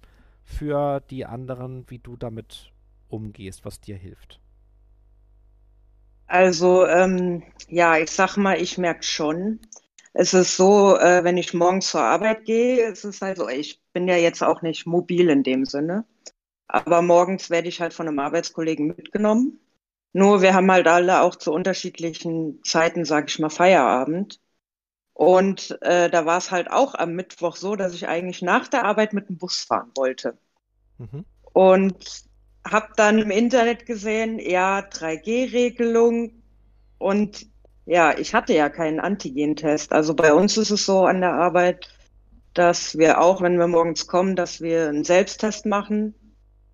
für 0.44 1.00
die 1.10 1.24
anderen, 1.24 1.84
wie 1.88 1.98
du 1.98 2.16
damit 2.16 2.72
umgehst, 3.08 3.64
was 3.64 3.80
dir 3.80 3.96
hilft? 3.96 4.40
Also, 6.26 6.86
ähm, 6.86 7.42
ja, 7.68 7.96
ich 7.96 8.10
sag 8.10 8.36
mal, 8.36 8.60
ich 8.60 8.76
merke 8.76 9.02
schon. 9.02 9.60
Es 10.12 10.34
ist 10.34 10.56
so, 10.56 10.96
äh, 10.98 11.24
wenn 11.24 11.36
ich 11.38 11.54
morgens 11.54 11.90
zur 11.90 12.02
Arbeit 12.02 12.44
gehe, 12.44 12.84
es 12.86 13.04
ist 13.04 13.22
halt 13.22 13.38
so, 13.38 13.48
ich 13.48 13.80
bin 13.92 14.08
ja 14.08 14.16
jetzt 14.16 14.42
auch 14.42 14.62
nicht 14.62 14.86
mobil 14.86 15.30
in 15.30 15.42
dem 15.42 15.64
Sinne. 15.64 16.04
Aber 16.68 17.02
morgens 17.02 17.50
werde 17.50 17.68
ich 17.68 17.80
halt 17.80 17.94
von 17.94 18.06
einem 18.06 18.18
Arbeitskollegen 18.18 18.86
mitgenommen. 18.86 19.58
Nur 20.12 20.42
wir 20.42 20.54
haben 20.54 20.70
halt 20.70 20.86
alle 20.86 21.22
auch 21.22 21.36
zu 21.36 21.52
unterschiedlichen 21.52 22.62
Zeiten, 22.62 23.04
sag 23.04 23.28
ich 23.28 23.38
mal, 23.38 23.50
Feierabend. 23.50 24.40
Und 25.14 25.76
äh, 25.82 26.08
da 26.10 26.26
war 26.26 26.38
es 26.38 26.50
halt 26.50 26.70
auch 26.70 26.94
am 26.94 27.14
Mittwoch 27.14 27.56
so, 27.56 27.74
dass 27.74 27.94
ich 27.94 28.06
eigentlich 28.06 28.42
nach 28.42 28.68
der 28.68 28.84
Arbeit 28.84 29.12
mit 29.12 29.28
dem 29.28 29.36
Bus 29.36 29.64
fahren 29.64 29.90
wollte. 29.96 30.38
Mhm. 30.98 31.24
Und 31.52 32.24
habe 32.64 32.92
dann 32.96 33.18
im 33.18 33.30
Internet 33.30 33.86
gesehen, 33.86 34.38
ja, 34.38 34.80
3G-Regelung. 34.80 36.42
Und 36.98 37.46
ja, 37.86 38.16
ich 38.16 38.34
hatte 38.34 38.54
ja 38.54 38.68
keinen 38.68 39.00
Antigen-Test. 39.00 39.92
Also 39.92 40.14
bei 40.14 40.34
uns 40.34 40.56
ist 40.56 40.70
es 40.70 40.84
so 40.84 41.06
an 41.06 41.20
der 41.20 41.32
Arbeit, 41.32 41.88
dass 42.54 42.98
wir 42.98 43.20
auch, 43.20 43.40
wenn 43.40 43.58
wir 43.58 43.66
morgens 43.66 44.06
kommen, 44.06 44.36
dass 44.36 44.60
wir 44.60 44.88
einen 44.88 45.04
Selbsttest 45.04 45.66
machen, 45.66 46.14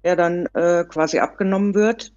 der 0.04 0.16
dann 0.16 0.46
äh, 0.54 0.84
quasi 0.84 1.18
abgenommen 1.18 1.74
wird. 1.74 2.12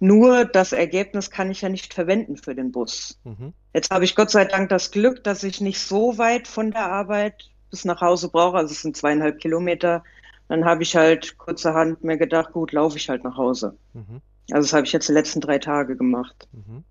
Nur 0.00 0.44
das 0.44 0.72
Ergebnis 0.72 1.30
kann 1.30 1.50
ich 1.50 1.60
ja 1.60 1.68
nicht 1.68 1.94
verwenden 1.94 2.36
für 2.36 2.54
den 2.54 2.72
Bus. 2.72 3.20
Mhm. 3.22 3.52
Jetzt 3.72 3.92
habe 3.92 4.04
ich 4.04 4.16
Gott 4.16 4.30
sei 4.30 4.44
Dank 4.44 4.68
das 4.70 4.90
Glück, 4.90 5.22
dass 5.22 5.44
ich 5.44 5.60
nicht 5.60 5.80
so 5.80 6.18
weit 6.18 6.48
von 6.48 6.72
der 6.72 6.90
Arbeit 6.90 7.50
bis 7.70 7.84
nach 7.84 8.00
Hause 8.00 8.28
brauche. 8.28 8.56
Also 8.56 8.72
es 8.72 8.82
sind 8.82 8.96
zweieinhalb 8.96 9.38
Kilometer. 9.38 10.02
Dann 10.48 10.64
habe 10.64 10.82
ich 10.82 10.96
halt 10.96 11.38
kurzerhand 11.38 12.02
mir 12.02 12.16
gedacht, 12.16 12.52
gut, 12.52 12.72
laufe 12.72 12.96
ich 12.96 13.08
halt 13.08 13.22
nach 13.22 13.36
Hause. 13.36 13.76
Mhm. 13.92 14.20
Also 14.50 14.66
das 14.66 14.72
habe 14.72 14.86
ich 14.86 14.92
jetzt 14.92 15.08
die 15.08 15.12
letzten 15.12 15.40
drei 15.40 15.58
Tage 15.58 15.96
gemacht. 15.96 16.48
Mhm. 16.52 16.82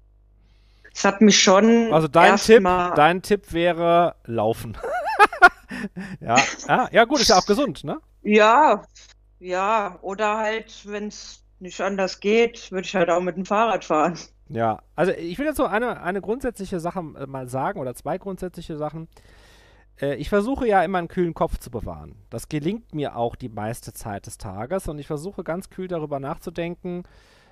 Es 0.93 1.03
hat 1.03 1.21
mich 1.21 1.41
schon 1.41 1.91
Also 1.91 2.07
dein 2.07 2.37
Tipp, 2.37 2.63
dein 2.63 3.21
Tipp 3.21 3.51
wäre 3.51 4.15
laufen. 4.25 4.77
ja, 6.21 6.37
ja, 6.67 6.89
ja, 6.91 7.05
gut, 7.05 7.19
ist 7.19 7.29
ja 7.29 7.37
auch 7.37 7.45
gesund, 7.45 7.83
ne? 7.83 7.99
ja, 8.23 8.83
ja, 9.41 9.97
oder 10.01 10.37
halt, 10.37 10.85
wenn 10.85 11.07
es 11.07 11.43
nicht 11.59 11.81
anders 11.81 12.19
geht, 12.19 12.71
würde 12.71 12.85
ich 12.85 12.95
halt 12.95 13.09
auch 13.09 13.21
mit 13.21 13.35
dem 13.35 13.45
Fahrrad 13.45 13.83
fahren. 13.83 14.17
Ja, 14.49 14.83
also 14.95 15.11
ich 15.13 15.37
will 15.39 15.47
jetzt 15.47 15.57
so 15.57 15.65
eine, 15.65 16.01
eine 16.01 16.21
grundsätzliche 16.21 16.79
Sache 16.79 16.99
äh, 16.99 17.25
mal 17.25 17.47
sagen 17.47 17.79
oder 17.79 17.95
zwei 17.95 18.17
grundsätzliche 18.17 18.77
Sachen. 18.77 19.07
Äh, 19.99 20.15
ich 20.15 20.29
versuche 20.29 20.67
ja 20.67 20.83
immer 20.83 20.99
einen 20.99 21.07
kühlen 21.07 21.33
Kopf 21.33 21.57
zu 21.57 21.71
bewahren. 21.71 22.15
Das 22.29 22.49
gelingt 22.49 22.93
mir 22.93 23.15
auch 23.15 23.35
die 23.35 23.49
meiste 23.49 23.93
Zeit 23.93 24.27
des 24.27 24.37
Tages 24.37 24.87
und 24.87 24.99
ich 24.99 25.07
versuche 25.07 25.43
ganz 25.43 25.69
kühl 25.69 25.87
darüber 25.87 26.19
nachzudenken, 26.19 27.03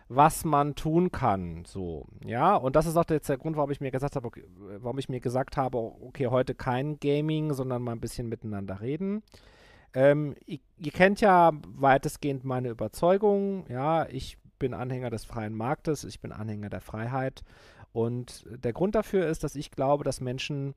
was 0.10 0.46
man 0.46 0.76
tun 0.76 1.12
kann. 1.12 1.64
So, 1.66 2.06
ja, 2.24 2.56
und 2.56 2.76
das 2.76 2.86
ist 2.86 2.98
auch 2.98 3.06
jetzt 3.10 3.30
der 3.30 3.38
Grund, 3.38 3.56
warum 3.56 3.72
ich 3.72 3.82
mir 3.82 3.92
gesagt 3.92 4.16
habe, 4.16 4.30
warum 4.78 5.00
ich 5.00 5.10
mir 5.10 5.22
gesagt 5.22 5.58
habe, 5.58 5.78
okay, 5.78 6.28
heute 6.28 6.54
kein 6.54 7.00
Gaming, 7.00 7.54
sondern 7.54 7.82
mal 7.82 7.94
ein 7.94 8.02
bisschen 8.02 8.30
miteinander 8.30 8.82
reden. 8.82 9.24
Ähm, 9.94 10.36
ihr, 10.46 10.60
ihr 10.78 10.92
kennt 10.92 11.22
ja 11.22 11.52
weitestgehend 11.68 12.44
meine 12.44 12.70
Überzeugung. 12.70 13.66
Ja, 13.70 14.08
ich 14.08 14.38
bin 14.60 14.74
Anhänger 14.74 15.10
des 15.10 15.26
freien 15.26 15.56
Marktes, 15.56 16.04
ich 16.04 16.20
bin 16.20 16.32
Anhänger 16.32 16.70
der 16.70 16.82
Freiheit. 16.82 17.44
Und 17.92 18.46
der 18.50 18.74
Grund 18.74 18.96
dafür 18.96 19.28
ist, 19.28 19.44
dass 19.44 19.56
ich 19.56 19.72
glaube, 19.72 20.04
dass 20.04 20.22
Menschen 20.22 20.76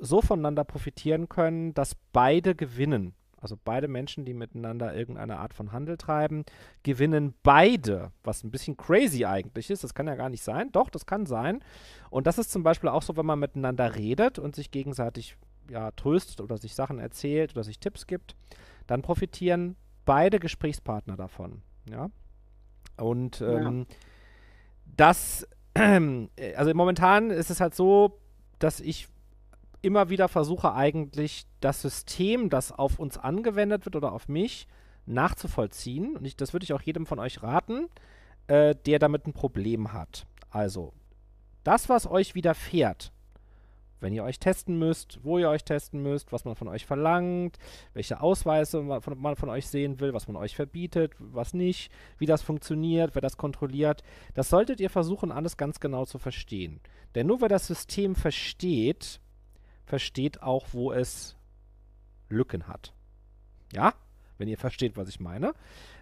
so 0.00 0.22
voneinander 0.22 0.64
profitieren 0.64 1.28
können, 1.28 1.74
dass 1.74 1.94
beide 2.12 2.54
gewinnen. 2.54 3.14
Also 3.38 3.56
beide 3.62 3.86
Menschen, 3.86 4.24
die 4.24 4.32
miteinander 4.32 4.94
irgendeine 4.94 5.38
Art 5.38 5.52
von 5.52 5.70
Handel 5.70 5.98
treiben, 5.98 6.44
gewinnen 6.82 7.34
beide, 7.42 8.10
was 8.24 8.42
ein 8.42 8.50
bisschen 8.50 8.76
crazy 8.76 9.26
eigentlich 9.26 9.70
ist. 9.70 9.84
Das 9.84 9.94
kann 9.94 10.06
ja 10.06 10.14
gar 10.14 10.30
nicht 10.30 10.42
sein. 10.42 10.72
Doch, 10.72 10.88
das 10.88 11.06
kann 11.06 11.26
sein. 11.26 11.62
Und 12.10 12.26
das 12.26 12.38
ist 12.38 12.50
zum 12.50 12.62
Beispiel 12.62 12.88
auch 12.88 13.02
so, 13.02 13.16
wenn 13.16 13.26
man 13.26 13.38
miteinander 13.38 13.94
redet 13.94 14.38
und 14.38 14.56
sich 14.56 14.70
gegenseitig 14.70 15.36
ja, 15.70 15.90
tröstet 15.92 16.40
oder 16.40 16.58
sich 16.58 16.74
Sachen 16.74 16.98
erzählt 16.98 17.52
oder 17.52 17.64
sich 17.64 17.78
Tipps 17.78 18.06
gibt, 18.06 18.36
dann 18.86 19.02
profitieren 19.02 19.76
beide 20.04 20.38
Gesprächspartner 20.38 21.16
davon. 21.16 21.62
Ja. 21.90 22.10
Und 22.96 23.40
Ja. 23.40 23.58
ähm, 23.68 23.86
das, 24.96 25.46
äh, 25.74 26.54
also 26.56 26.72
momentan 26.74 27.30
ist 27.30 27.50
es 27.50 27.60
halt 27.60 27.74
so, 27.74 28.18
dass 28.58 28.80
ich 28.80 29.08
immer 29.82 30.08
wieder 30.08 30.28
versuche, 30.28 30.72
eigentlich 30.72 31.46
das 31.60 31.82
System, 31.82 32.48
das 32.50 32.72
auf 32.72 32.98
uns 32.98 33.18
angewendet 33.18 33.84
wird 33.84 33.94
oder 33.96 34.12
auf 34.12 34.28
mich, 34.28 34.66
nachzuvollziehen. 35.04 36.16
Und 36.16 36.24
ich, 36.24 36.36
das 36.36 36.52
würde 36.52 36.64
ich 36.64 36.72
auch 36.72 36.80
jedem 36.82 37.06
von 37.06 37.18
euch 37.18 37.42
raten, 37.42 37.88
äh, 38.48 38.74
der 38.86 38.98
damit 38.98 39.26
ein 39.26 39.32
Problem 39.32 39.92
hat. 39.92 40.26
Also, 40.50 40.92
das, 41.64 41.88
was 41.88 42.06
euch 42.06 42.34
widerfährt, 42.34 43.12
wenn 44.00 44.12
ihr 44.12 44.24
euch 44.24 44.38
testen 44.38 44.78
müsst, 44.78 45.20
wo 45.22 45.38
ihr 45.38 45.48
euch 45.48 45.64
testen 45.64 46.02
müsst, 46.02 46.32
was 46.32 46.44
man 46.44 46.54
von 46.54 46.68
euch 46.68 46.86
verlangt, 46.86 47.58
welche 47.94 48.20
Ausweise 48.20 48.82
man 48.82 49.00
von, 49.00 49.18
man 49.20 49.36
von 49.36 49.48
euch 49.48 49.66
sehen 49.66 50.00
will, 50.00 50.12
was 50.12 50.28
man 50.28 50.36
euch 50.36 50.54
verbietet, 50.54 51.12
was 51.18 51.54
nicht, 51.54 51.90
wie 52.18 52.26
das 52.26 52.42
funktioniert, 52.42 53.14
wer 53.14 53.22
das 53.22 53.36
kontrolliert, 53.36 54.02
das 54.34 54.50
solltet 54.50 54.80
ihr 54.80 54.90
versuchen, 54.90 55.32
alles 55.32 55.56
ganz 55.56 55.80
genau 55.80 56.04
zu 56.04 56.18
verstehen. 56.18 56.80
Denn 57.14 57.26
nur 57.26 57.40
wer 57.40 57.48
das 57.48 57.66
System 57.66 58.14
versteht, 58.14 59.20
versteht 59.84 60.42
auch, 60.42 60.66
wo 60.72 60.92
es 60.92 61.36
Lücken 62.28 62.68
hat. 62.68 62.92
Ja? 63.72 63.94
wenn 64.38 64.48
ihr 64.48 64.58
versteht, 64.58 64.96
was 64.96 65.08
ich 65.08 65.20
meine. 65.20 65.54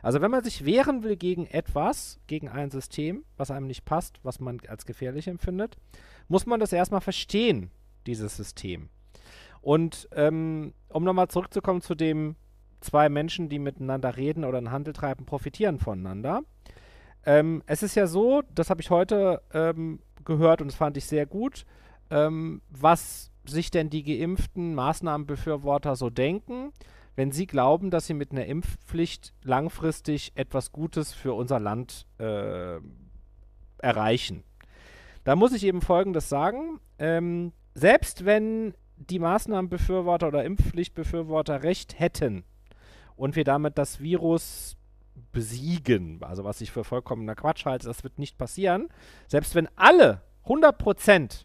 Also 0.02 0.20
wenn 0.20 0.30
man 0.30 0.44
sich 0.44 0.64
wehren 0.64 1.02
will 1.02 1.16
gegen 1.16 1.46
etwas, 1.46 2.18
gegen 2.26 2.48
ein 2.48 2.70
System, 2.70 3.24
was 3.36 3.50
einem 3.50 3.66
nicht 3.66 3.84
passt, 3.84 4.20
was 4.22 4.40
man 4.40 4.60
als 4.68 4.86
gefährlich 4.86 5.28
empfindet, 5.28 5.76
muss 6.28 6.46
man 6.46 6.60
das 6.60 6.72
erstmal 6.72 7.00
verstehen, 7.00 7.70
dieses 8.06 8.36
System. 8.36 8.88
Und 9.60 10.08
ähm, 10.12 10.74
um 10.88 11.04
nochmal 11.04 11.28
zurückzukommen 11.28 11.80
zu 11.80 11.94
dem 11.94 12.36
zwei 12.80 13.08
Menschen, 13.08 13.48
die 13.48 13.58
miteinander 13.58 14.16
reden 14.16 14.44
oder 14.44 14.58
einen 14.58 14.70
Handel 14.70 14.92
treiben, 14.92 15.24
profitieren 15.24 15.78
voneinander. 15.78 16.42
Ähm, 17.24 17.62
es 17.66 17.82
ist 17.82 17.94
ja 17.94 18.06
so, 18.06 18.42
das 18.54 18.68
habe 18.68 18.82
ich 18.82 18.90
heute 18.90 19.42
ähm, 19.52 20.00
gehört 20.24 20.60
und 20.60 20.68
das 20.68 20.76
fand 20.76 20.96
ich 20.96 21.06
sehr 21.06 21.24
gut, 21.24 21.64
ähm, 22.10 22.60
was 22.68 23.30
sich 23.46 23.70
denn 23.70 23.90
die 23.90 24.02
geimpften 24.02 24.74
Maßnahmenbefürworter 24.74 25.96
so 25.96 26.10
denken, 26.10 26.72
wenn 27.16 27.32
sie 27.32 27.46
glauben, 27.46 27.90
dass 27.90 28.06
sie 28.06 28.14
mit 28.14 28.32
einer 28.32 28.46
Impfpflicht 28.46 29.34
langfristig 29.42 30.32
etwas 30.34 30.72
Gutes 30.72 31.12
für 31.12 31.32
unser 31.34 31.60
Land 31.60 32.06
äh, 32.18 32.80
erreichen. 33.78 34.42
Da 35.24 35.36
muss 35.36 35.52
ich 35.52 35.64
eben 35.64 35.80
Folgendes 35.80 36.28
sagen. 36.28 36.80
Ähm, 36.98 37.52
selbst 37.74 38.24
wenn 38.24 38.74
die 38.96 39.18
Maßnahmenbefürworter 39.18 40.28
oder 40.28 40.44
Impfpflichtbefürworter 40.44 41.62
recht 41.62 41.98
hätten 41.98 42.44
und 43.16 43.36
wir 43.36 43.44
damit 43.44 43.76
das 43.78 44.00
Virus 44.00 44.76
besiegen, 45.32 46.22
also 46.22 46.44
was 46.44 46.60
ich 46.60 46.70
für 46.70 46.84
vollkommener 46.84 47.34
Quatsch 47.34 47.64
halte, 47.66 47.86
das 47.86 48.04
wird 48.04 48.18
nicht 48.18 48.38
passieren. 48.38 48.88
Selbst 49.26 49.54
wenn 49.54 49.68
alle 49.76 50.22
100% 50.46 51.44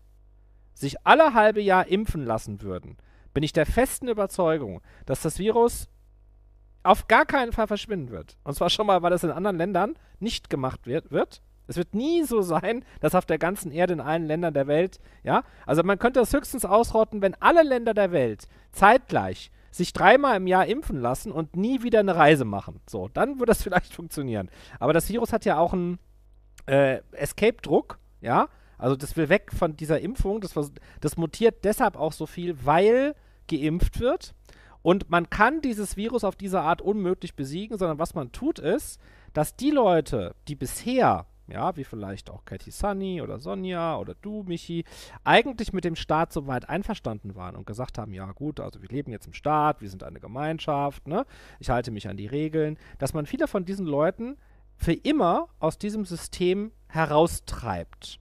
sich 0.74 1.06
alle 1.06 1.34
halbe 1.34 1.62
Jahr 1.62 1.88
impfen 1.88 2.24
lassen 2.24 2.62
würden, 2.62 2.98
bin 3.34 3.44
ich 3.44 3.54
der 3.54 3.66
festen 3.66 4.08
Überzeugung, 4.08 4.82
dass 5.06 5.22
das 5.22 5.40
Virus 5.40 5.88
auf 6.84 7.08
gar 7.08 7.26
keinen 7.26 7.52
Fall 7.52 7.68
verschwinden 7.68 8.10
wird. 8.12 8.38
Und 8.44 8.56
zwar 8.56 8.70
schon 8.70 8.88
mal, 8.88 9.02
weil 9.02 9.14
es 9.14 9.24
in 9.24 9.32
anderen 9.32 9.58
Ländern 9.58 9.96
nicht 10.20 10.50
gemacht 10.50 10.86
wird, 10.88 11.12
wird. 11.12 11.42
Es 11.70 11.78
wird 11.78 11.94
nie 11.94 12.24
so 12.24 12.42
sein, 12.42 12.84
dass 13.00 13.14
auf 13.14 13.26
der 13.26 13.38
ganzen 13.38 13.72
Erde 13.72 13.94
in 13.94 14.02
allen 14.02 14.26
Ländern 14.26 14.56
der 14.56 14.66
Welt, 14.66 15.00
ja, 15.24 15.44
also 15.68 15.84
man 15.84 16.00
könnte 16.00 16.20
das 16.20 16.34
höchstens 16.34 16.66
ausrotten, 16.66 17.22
wenn 17.22 17.36
alle 17.36 17.62
Länder 17.64 17.94
der 17.94 18.12
Welt 18.12 18.48
zeitgleich 18.72 19.52
sich 19.72 19.94
dreimal 19.94 20.38
im 20.38 20.48
Jahr 20.48 20.66
impfen 20.66 21.00
lassen 21.00 21.32
und 21.32 21.56
nie 21.56 21.84
wieder 21.84 22.00
eine 22.00 22.16
Reise 22.16 22.44
machen. 22.44 22.82
So, 22.90 23.08
dann 23.08 23.40
würde 23.40 23.52
das 23.52 23.62
vielleicht 23.64 23.94
funktionieren. 23.94 24.50
Aber 24.80 24.94
das 24.94 25.10
Virus 25.10 25.32
hat 25.32 25.46
ja 25.46 25.60
auch 25.60 25.74
einen 25.74 26.00
äh, 26.66 27.02
Escape-Druck, 27.12 28.00
ja. 28.22 28.50
Also 28.80 28.96
das 28.96 29.16
will 29.18 29.30
weg 29.30 29.52
von 29.54 29.76
dieser 29.76 30.00
Impfung. 30.00 30.42
Das, 30.42 30.54
das 31.02 31.18
mutiert 31.18 31.66
deshalb 31.66 31.98
auch 31.98 32.14
so 32.14 32.26
viel, 32.26 32.66
weil 32.66 33.14
geimpft 33.48 34.00
wird. 34.00 34.34
Und 34.82 35.10
man 35.10 35.30
kann 35.30 35.62
dieses 35.62 35.98
Virus 35.98 36.24
auf 36.24 36.36
diese 36.36 36.62
Art 36.62 36.82
unmöglich 36.82 37.36
besiegen, 37.36 37.78
sondern 37.78 38.00
was 38.00 38.16
man 38.16 38.32
tut 38.32 38.58
ist, 38.58 39.00
dass 39.34 39.56
die 39.56 39.72
Leute, 39.72 40.34
die 40.48 40.56
bisher 40.56 41.26
ja, 41.52 41.76
wie 41.76 41.84
vielleicht 41.84 42.30
auch 42.30 42.46
Katie 42.46 42.72
Sunny 42.72 43.22
oder 43.22 43.40
Sonja 43.40 43.98
oder 43.98 44.16
du, 44.22 44.44
Michi, 44.48 44.86
eigentlich 45.24 45.74
mit 45.74 45.84
dem 45.84 45.96
Staat 45.96 46.34
soweit 46.34 46.70
einverstanden 46.70 47.36
waren 47.36 47.56
und 47.56 47.66
gesagt 47.66 47.98
haben, 47.98 48.14
ja 48.14 48.32
gut, 48.32 48.60
also 48.60 48.82
wir 48.82 48.90
leben 48.90 49.12
jetzt 49.12 49.28
im 49.28 49.34
Staat, 49.34 49.82
wir 49.82 49.90
sind 49.90 50.04
eine 50.04 50.20
Gemeinschaft, 50.20 51.08
ne? 51.08 51.26
Ich 51.60 51.70
halte 51.70 51.92
mich 51.92 52.08
an 52.08 52.18
die 52.18 52.28
Regeln, 52.28 52.78
dass 52.98 53.14
man 53.14 53.26
viele 53.26 53.48
von 53.48 53.66
diesen 53.66 53.86
Leuten 53.86 54.38
für 54.76 54.94
immer 54.94 55.50
aus 55.60 55.78
diesem 55.78 56.06
System 56.06 56.72
heraustreibt. 56.88 58.20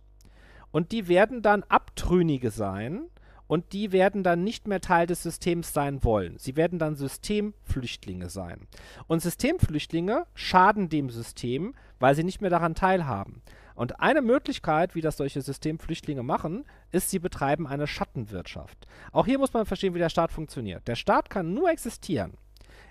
Und 0.70 0.92
die 0.92 1.08
werden 1.08 1.42
dann 1.42 1.62
Abtrünnige 1.62 2.50
sein, 2.50 3.08
und 3.48 3.72
die 3.72 3.92
werden 3.92 4.22
dann 4.22 4.44
nicht 4.44 4.68
mehr 4.68 4.80
Teil 4.80 5.06
des 5.06 5.22
Systems 5.22 5.72
sein 5.72 6.04
wollen. 6.04 6.36
Sie 6.38 6.54
werden 6.54 6.78
dann 6.78 6.94
Systemflüchtlinge 6.94 8.28
sein. 8.28 8.68
Und 9.08 9.22
Systemflüchtlinge 9.22 10.26
schaden 10.34 10.90
dem 10.90 11.08
System, 11.08 11.74
weil 11.98 12.14
sie 12.14 12.24
nicht 12.24 12.40
mehr 12.40 12.50
daran 12.50 12.74
teilhaben. 12.74 13.42
Und 13.74 14.00
eine 14.00 14.22
Möglichkeit, 14.22 14.94
wie 14.94 15.00
das 15.00 15.16
solche 15.16 15.40
Systemflüchtlinge 15.40 16.22
machen, 16.22 16.64
ist, 16.90 17.10
sie 17.10 17.18
betreiben 17.18 17.66
eine 17.66 17.86
Schattenwirtschaft. 17.86 18.86
Auch 19.12 19.26
hier 19.26 19.38
muss 19.38 19.52
man 19.52 19.66
verstehen, 19.66 19.94
wie 19.94 20.00
der 20.00 20.08
Staat 20.08 20.32
funktioniert. 20.32 20.88
Der 20.88 20.96
Staat 20.96 21.30
kann 21.30 21.54
nur 21.54 21.70
existieren, 21.70 22.32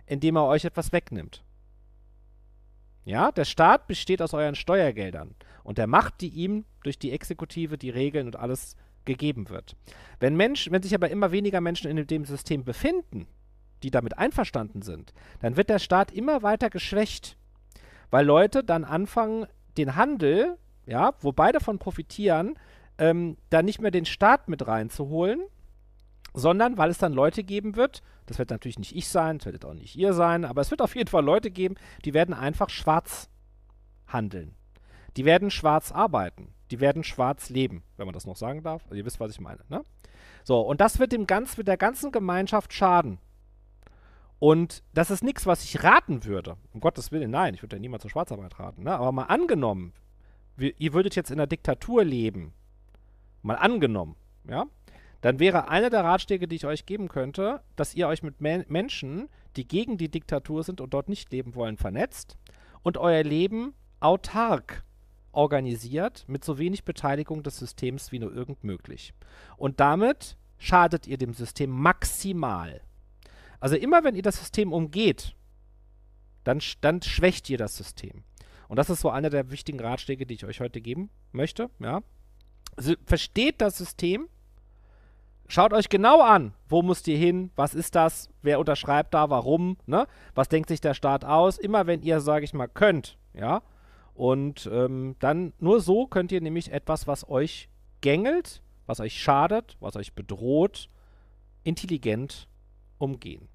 indem 0.06 0.38
er 0.38 0.46
euch 0.46 0.64
etwas 0.64 0.92
wegnimmt. 0.94 1.44
Ja, 3.04 3.32
der 3.32 3.46
Staat 3.46 3.88
besteht 3.88 4.22
aus 4.22 4.34
euren 4.34 4.56
Steuergeldern 4.56 5.36
und 5.64 5.78
der 5.78 5.88
Macht, 5.88 6.22
die 6.22 6.30
ihm 6.30 6.66
durch 6.84 7.00
die 7.00 7.12
Exekutive 7.12 7.78
die 7.78 7.90
Regeln 7.90 8.28
und 8.28 8.36
alles 8.36 8.76
gegeben 9.06 9.50
wird. 9.50 9.76
Wenn, 10.20 10.36
Mensch, 10.36 10.70
wenn 10.72 10.84
sich 10.84 10.94
aber 10.94 11.10
immer 11.10 11.32
weniger 11.32 11.62
Menschen 11.62 11.90
in 11.90 12.06
dem 12.08 12.26
System 12.26 12.64
befinden, 12.64 13.28
die 13.84 13.92
damit 13.92 14.18
einverstanden 14.18 14.82
sind, 14.82 15.14
dann 15.40 15.58
wird 15.58 15.70
der 15.70 15.80
Staat 15.80 16.12
immer 16.12 16.44
weiter 16.44 16.70
geschwächt 16.70 17.38
weil 18.10 18.26
Leute 18.26 18.64
dann 18.64 18.84
anfangen, 18.84 19.48
den 19.78 19.96
Handel, 19.96 20.58
ja, 20.86 21.14
wo 21.22 21.32
beide 21.32 21.60
davon 21.60 21.80
profitieren, 21.80 22.58
ähm, 22.98 23.38
da 23.50 23.62
nicht 23.62 23.82
mehr 23.82 23.92
den 23.92 24.06
Staat 24.06 24.50
mit 24.50 24.68
reinzuholen, 24.68 25.42
sondern 26.34 26.78
weil 26.78 26.90
es 26.90 26.98
dann 26.98 27.14
Leute 27.14 27.44
geben 27.44 27.76
wird, 27.76 28.02
das 28.26 28.40
wird 28.40 28.50
natürlich 28.50 28.80
nicht 28.80 28.96
ich 28.96 29.08
sein, 29.08 29.38
das 29.38 29.52
wird 29.52 29.66
auch 29.66 29.74
nicht 29.74 29.96
ihr 29.96 30.14
sein, 30.14 30.46
aber 30.46 30.62
es 30.62 30.72
wird 30.72 30.82
auf 30.82 30.96
jeden 30.96 31.10
Fall 31.10 31.24
Leute 31.24 31.52
geben, 31.52 31.76
die 32.06 32.14
werden 32.14 32.34
einfach 32.34 32.70
schwarz 32.70 33.30
handeln. 34.08 34.56
Die 35.16 35.26
werden 35.26 35.50
schwarz 35.50 35.92
arbeiten. 35.92 36.54
Die 36.70 36.80
werden 36.80 37.04
schwarz 37.04 37.50
leben, 37.50 37.84
wenn 37.96 38.06
man 38.06 38.14
das 38.14 38.26
noch 38.26 38.36
sagen 38.36 38.62
darf. 38.62 38.84
Also 38.84 38.96
ihr 38.96 39.06
wisst, 39.06 39.20
was 39.20 39.32
ich 39.32 39.40
meine. 39.40 39.62
Ne? 39.70 39.84
So, 40.44 40.62
und 40.62 40.82
das 40.82 41.00
wird, 41.00 41.12
dem 41.12 41.28
ganz, 41.28 41.58
wird 41.58 41.68
der 41.68 41.78
ganzen 41.78 42.12
Gemeinschaft 42.12 42.74
schaden. 42.74 43.20
Und 44.40 44.84
das 44.94 45.10
ist 45.10 45.24
nichts, 45.24 45.46
was 45.46 45.64
ich 45.64 45.84
raten 45.84 46.24
würde. 46.26 46.58
Um 46.74 46.80
Gottes 46.80 47.12
Willen, 47.12 47.32
nein, 47.32 47.54
ich 47.54 47.64
würde 47.64 47.76
ja 47.76 47.80
niemand 47.80 48.02
zur 48.02 48.12
Schwarzarbeit 48.12 48.60
raten. 48.60 48.84
Ne? 48.84 48.92
Aber 48.92 49.12
mal 49.12 49.24
angenommen, 49.24 49.94
wir, 50.56 50.74
ihr 50.80 50.94
würdet 50.94 51.16
jetzt 51.16 51.32
in 51.32 51.40
einer 51.40 51.48
Diktatur 51.48 52.04
leben. 52.04 52.54
Mal 53.42 53.56
angenommen, 53.56 54.16
ja? 54.48 54.66
Dann 55.22 55.40
wäre 55.40 55.70
einer 55.70 55.90
der 55.90 56.04
Ratschläge, 56.04 56.48
die 56.48 56.58
ich 56.58 56.66
euch 56.66 56.86
geben 56.86 57.08
könnte, 57.08 57.62
dass 57.76 57.96
ihr 57.96 58.08
euch 58.08 58.22
mit 58.22 58.40
Men 58.40 58.66
Menschen, 58.68 59.30
die 59.56 59.68
gegen 59.68 59.98
die 59.98 60.10
Diktatur 60.10 60.64
sind 60.64 60.80
und 60.80 60.94
dort 60.94 61.10
nicht 61.10 61.32
leben 61.32 61.56
wollen, 61.56 61.78
vernetzt 61.78 62.38
und 62.84 62.98
euer 62.98 63.24
Leben 63.24 63.74
autark 64.00 64.84
organisiert, 65.32 66.26
mit 66.28 66.44
so 66.44 66.58
wenig 66.58 66.84
Beteiligung 66.84 67.44
des 67.44 67.58
Systems 67.58 68.12
wie 68.12 68.20
nur 68.20 68.34
irgend 68.34 68.64
möglich. 68.64 69.14
Und 69.58 69.80
damit 69.80 70.38
schadet 70.58 71.08
ihr 71.08 71.18
dem 71.18 71.34
System 71.34 71.70
maximal. 71.70 72.82
Also 73.60 73.76
immer 73.76 74.04
wenn 74.04 74.16
ihr 74.16 74.22
das 74.22 74.38
System 74.38 74.74
umgeht, 74.74 75.36
dann, 76.44 76.62
dann 76.82 77.02
schwächt 77.02 77.50
ihr 77.50 77.58
das 77.58 77.76
System. 77.76 78.24
Und 78.68 78.78
das 78.78 78.90
ist 78.90 79.02
so 79.02 79.10
einer 79.10 79.30
der 79.30 79.52
wichtigen 79.52 79.80
Ratschläge, 79.80 80.26
die 80.26 80.36
ich 80.36 80.46
euch 80.46 80.60
heute 80.60 80.82
geben 80.82 81.10
möchte. 81.32 81.70
Ja? 81.80 82.02
Also 82.76 82.94
versteht 83.06 83.62
das 83.62 83.78
System, 83.78 84.28
schaut 85.48 85.74
euch 85.74 85.90
genau 85.90 86.22
an, 86.22 86.54
wo 86.68 86.82
müsst 86.82 87.08
ihr 87.08 87.18
hin, 87.18 87.52
was 87.56 87.74
ist 87.74 87.96
das, 87.96 88.30
wer 88.42 88.60
unterschreibt 88.60 89.14
da, 89.14 89.30
warum, 89.30 89.78
ne? 89.86 90.08
was 90.36 90.50
denkt 90.50 90.70
sich 90.70 90.82
der 90.82 90.94
Staat 90.94 91.26
aus. 91.26 91.58
Immer 91.58 91.88
wenn 91.88 92.02
ihr, 92.02 92.20
sage 92.20 92.46
ich 92.46 92.54
mal, 92.54 92.68
könnt, 92.68 93.18
ja, 93.34 93.62
und 94.14 94.68
ähm, 94.74 95.16
dann 95.20 95.54
nur 95.60 95.80
so 95.80 96.08
könnt 96.08 96.32
ihr 96.32 96.42
nämlich 96.42 96.72
etwas, 96.72 97.06
was 97.06 97.30
euch 97.30 97.70
gängelt, 98.02 98.64
was 98.88 99.00
euch 99.00 99.22
schadet, 99.22 99.78
was 99.80 99.96
euch 99.96 100.14
bedroht, 100.14 100.90
intelligent 101.64 102.48
umgehen. 102.98 103.48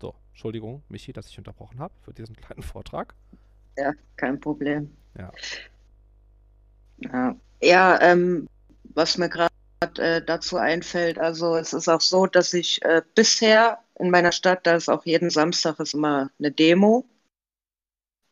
So, 0.00 0.14
Entschuldigung, 0.30 0.82
Michi, 0.88 1.12
dass 1.12 1.28
ich 1.28 1.38
unterbrochen 1.38 1.78
habe 1.80 1.94
für 2.02 2.12
diesen 2.12 2.36
kleinen 2.36 2.62
Vortrag. 2.72 3.14
Ja, 3.76 3.92
kein 4.16 4.40
Problem. 4.40 4.96
Ja. 5.16 5.32
Ja, 6.98 7.36
ja 7.62 8.00
ähm, 8.00 8.48
was 8.94 9.18
mir 9.18 9.28
gerade 9.28 9.50
äh, 9.98 10.22
dazu 10.24 10.56
einfällt, 10.56 11.18
also 11.18 11.56
es 11.56 11.72
ist 11.72 11.88
auch 11.88 12.00
so, 12.00 12.26
dass 12.26 12.52
ich 12.54 12.82
äh, 12.84 13.02
bisher 13.14 13.78
in 13.98 14.10
meiner 14.10 14.32
Stadt, 14.32 14.66
da 14.66 14.74
ist 14.74 14.88
auch 14.88 15.04
jeden 15.04 15.30
Samstag 15.30 15.78
ist 15.80 15.94
immer 15.94 16.30
eine 16.38 16.50
Demo. 16.50 17.06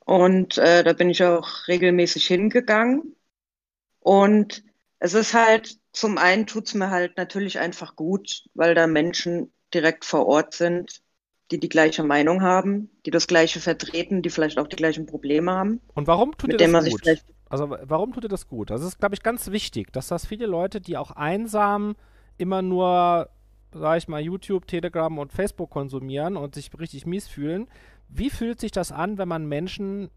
Und 0.04 0.56
äh, 0.56 0.82
da 0.82 0.94
bin 0.94 1.11
ich 1.11 1.22
auch 1.22 1.68
regelmäßig 1.68 2.26
hingegangen. 2.26 3.14
Und 4.00 4.64
es 4.98 5.14
ist 5.14 5.34
halt, 5.34 5.78
zum 5.92 6.16
einen 6.16 6.46
tut 6.46 6.66
es 6.66 6.74
mir 6.74 6.90
halt 6.90 7.16
natürlich 7.18 7.59
einfach 7.59 7.94
gut, 7.94 8.44
weil 8.54 8.74
da 8.74 8.86
Menschen 8.86 9.52
direkt 9.74 10.04
vor 10.04 10.26
Ort 10.26 10.54
sind, 10.54 11.02
die 11.50 11.58
die 11.58 11.68
gleiche 11.68 12.02
Meinung 12.02 12.42
haben, 12.42 12.90
die 13.06 13.10
das 13.10 13.26
gleiche 13.26 13.60
vertreten, 13.60 14.22
die 14.22 14.30
vielleicht 14.30 14.58
auch 14.58 14.66
die 14.66 14.76
gleichen 14.76 15.06
Probleme 15.06 15.52
haben. 15.52 15.80
Und 15.94 16.06
warum 16.06 16.36
tut 16.36 16.52
ihr 16.52 16.58
das 16.58 16.90
gut? 16.90 17.24
Also 17.48 17.70
warum 17.82 18.12
tut 18.12 18.24
ihr 18.24 18.28
das 18.28 18.46
gut? 18.46 18.70
Das 18.70 18.82
ist, 18.82 18.98
glaube 18.98 19.14
ich, 19.14 19.22
ganz 19.22 19.50
wichtig, 19.50 19.92
dass 19.92 20.08
das 20.08 20.26
viele 20.26 20.46
Leute, 20.46 20.80
die 20.80 20.98
auch 20.98 21.12
einsam 21.12 21.96
immer 22.36 22.60
nur, 22.60 23.30
sag 23.72 23.96
ich 23.98 24.08
mal, 24.08 24.20
YouTube, 24.20 24.66
Telegram 24.66 25.16
und 25.18 25.32
Facebook 25.32 25.70
konsumieren 25.70 26.36
und 26.36 26.54
sich 26.54 26.70
richtig 26.78 27.06
mies 27.06 27.26
fühlen, 27.26 27.68
wie 28.08 28.30
fühlt 28.30 28.60
sich 28.60 28.70
das 28.70 28.92
an, 28.92 29.16
wenn 29.16 29.28
man 29.28 29.46
Menschen 29.46 30.10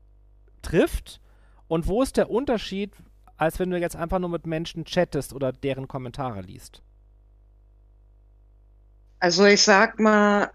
trifft? 0.62 1.22
Und 1.68 1.88
wo 1.88 2.02
ist 2.02 2.18
der 2.18 2.30
Unterschied, 2.30 2.93
als 3.38 3.60
wenn 3.60 3.70
du 3.70 3.80
jetzt 3.80 3.95
einfach 3.95 4.20
nur 4.20 4.30
mit 4.30 4.45
Menschen 4.45 4.84
chattest 4.84 5.34
oder 5.34 5.54
deren 5.54 5.88
Kommentare 5.88 6.41
liest? 6.41 6.84
Also 9.22 9.46
ich 9.46 9.62
sag 9.62 10.00
mal, 10.00 10.52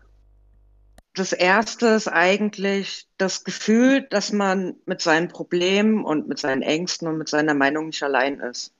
das 1.14 1.32
erste 1.32 1.86
ist 1.86 2.08
eigentlich 2.08 3.06
das 3.16 3.44
Gefühl, 3.44 4.02
dass 4.10 4.32
man 4.32 4.74
mit 4.86 5.00
seinen 5.00 5.28
Problemen 5.28 6.04
und 6.04 6.26
mit 6.26 6.40
seinen 6.40 6.62
Ängsten 6.62 7.06
und 7.06 7.16
mit 7.16 7.28
seiner 7.28 7.54
Meinung 7.54 7.86
nicht 7.86 8.02
allein 8.02 8.40
ist. 8.40 8.74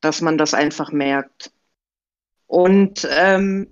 Dass 0.00 0.20
man 0.20 0.38
das 0.38 0.54
einfach 0.54 0.92
merkt. 0.92 1.52
Und 2.46 3.06
ähm, 3.10 3.66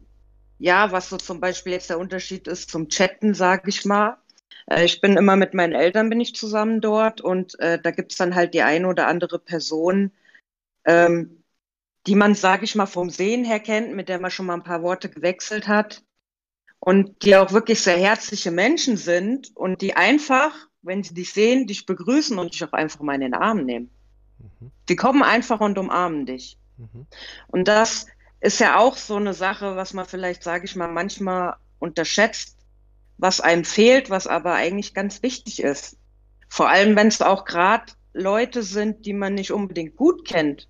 ja, 0.59 0.91
was 0.91 1.09
so 1.09 1.19
zum 1.19 1.39
Beispiel 1.39 1.73
jetzt 1.73 1.89
der 1.91 2.01
Unterschied 2.01 2.49
ist 2.49 2.69
zum 2.69 2.89
Chatten, 2.89 3.33
sage 3.33 3.69
ich 3.69 3.85
mal. 3.85 4.19
Äh, 4.67 4.85
ich 4.85 5.01
bin 5.01 5.17
immer 5.17 5.37
mit 5.37 5.55
meinen 5.55 5.73
Eltern 5.73 6.11
bin 6.11 6.21
ich 6.21 6.35
zusammen 6.35 6.81
dort 6.81 7.21
und 7.21 7.57
äh, 7.61 7.81
da 7.81 7.93
gibt 7.93 8.11
es 8.11 8.19
dann 8.19 8.35
halt 8.35 8.55
die 8.55 8.63
eine 8.63 8.89
oder 8.89 9.07
andere 9.07 9.39
Person, 9.39 10.11
ähm, 10.85 11.40
die 12.07 12.15
man, 12.15 12.35
sage 12.35 12.65
ich 12.65 12.75
mal, 12.75 12.87
vom 12.87 13.11
Sehen 13.11 13.45
her 13.45 13.61
kennt, 13.61 13.95
mit 13.95 14.09
der 14.09 14.21
man 14.21 14.31
schon 14.31 14.47
mal 14.47 14.55
ein 14.55 14.65
paar 14.65 14.83
Worte 14.83 15.09
gewechselt 15.11 15.69
hat 15.69 16.03
und 16.79 17.25
die 17.25 17.37
auch 17.37 17.53
wirklich 17.53 17.81
sehr 17.83 17.99
herzliche 17.99 18.51
Menschen 18.51 18.97
sind 18.97 19.55
und 19.55 19.83
die 19.83 19.97
einfach, 19.97 20.53
wenn 20.83 21.03
sie 21.03 21.15
dich 21.15 21.33
sehen, 21.33 21.67
dich 21.67 21.85
begrüßen 21.85 22.39
und 22.39 22.55
dich 22.55 22.65
auch 22.65 22.73
einfach 22.73 23.01
mal 23.01 23.15
in 23.15 23.21
den 23.21 23.35
Arm 23.35 23.65
nehmen. 23.65 23.91
Mhm. 24.39 24.71
Die 24.89 24.97
kommen 24.97 25.23
einfach 25.23 25.61
und 25.61 25.79
umarmen 25.79 26.25
dich. 26.25 26.59
Mhm. 26.79 27.07
Und 27.49 27.69
das 27.69 28.07
ist 28.41 28.61
ja 28.61 28.79
auch 28.79 28.97
so 28.97 29.17
eine 29.17 29.35
Sache, 29.35 29.77
was 29.77 29.93
man 29.93 30.07
vielleicht, 30.07 30.43
sage 30.43 30.65
ich 30.65 30.75
mal, 30.75 30.89
manchmal 30.89 31.57
unterschätzt, 31.79 32.57
was 33.19 33.43
einem 33.43 33.65
fehlt, 33.65 34.09
was 34.09 34.27
aber 34.27 34.55
eigentlich 34.55 34.95
ganz 34.95 35.23
wichtig 35.23 35.63
ist. 35.63 35.99
Vor 36.49 36.71
allem, 36.71 36.97
wenn 36.97 37.09
es 37.09 37.21
auch 37.21 37.45
gerade 37.45 37.93
Leute 38.15 38.63
sind, 38.63 39.05
die 39.05 39.13
man 39.13 39.35
nicht 39.35 39.53
unbedingt 39.53 39.97
gut 39.97 40.27
kennt, 40.27 40.67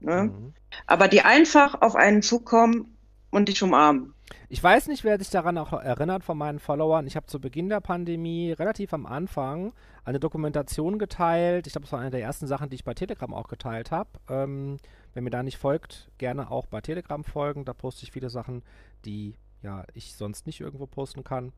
ne? 0.00 0.24
Mhm. 0.24 0.54
Aber 0.86 1.08
die 1.08 1.22
einfach 1.22 1.80
auf 1.82 1.96
einen 1.96 2.22
zukommen 2.22 2.96
und 3.30 3.48
dich 3.48 3.62
umarmen. 3.62 4.14
Ich 4.48 4.62
weiß 4.62 4.88
nicht, 4.88 5.04
wer 5.04 5.18
sich 5.18 5.30
daran 5.30 5.58
auch 5.58 5.72
erinnert 5.72 6.24
von 6.24 6.36
meinen 6.36 6.58
Followern. 6.58 7.06
Ich 7.06 7.16
habe 7.16 7.26
zu 7.26 7.40
Beginn 7.40 7.68
der 7.68 7.80
Pandemie 7.80 8.52
relativ 8.52 8.92
am 8.92 9.06
Anfang 9.06 9.72
eine 10.04 10.20
Dokumentation 10.20 10.98
geteilt. 10.98 11.66
Ich 11.66 11.72
glaube, 11.72 11.84
das 11.84 11.92
war 11.92 12.00
eine 12.00 12.10
der 12.10 12.22
ersten 12.22 12.46
Sachen, 12.46 12.68
die 12.68 12.76
ich 12.76 12.84
bei 12.84 12.94
Telegram 12.94 13.32
auch 13.32 13.48
geteilt 13.48 13.90
habe. 13.90 14.10
Ähm, 14.28 14.78
wenn 15.14 15.24
mir 15.24 15.30
da 15.30 15.42
nicht 15.42 15.58
folgt, 15.58 16.10
gerne 16.18 16.50
auch 16.50 16.66
bei 16.66 16.80
Telegram 16.80 17.24
folgen. 17.24 17.64
Da 17.64 17.72
poste 17.72 18.04
ich 18.04 18.12
viele 18.12 18.30
Sachen, 18.30 18.62
die 19.04 19.34
ja 19.62 19.84
ich 19.94 20.14
sonst 20.14 20.46
nicht 20.46 20.60
irgendwo 20.60 20.86
posten 20.86 21.24
kann. 21.24 21.52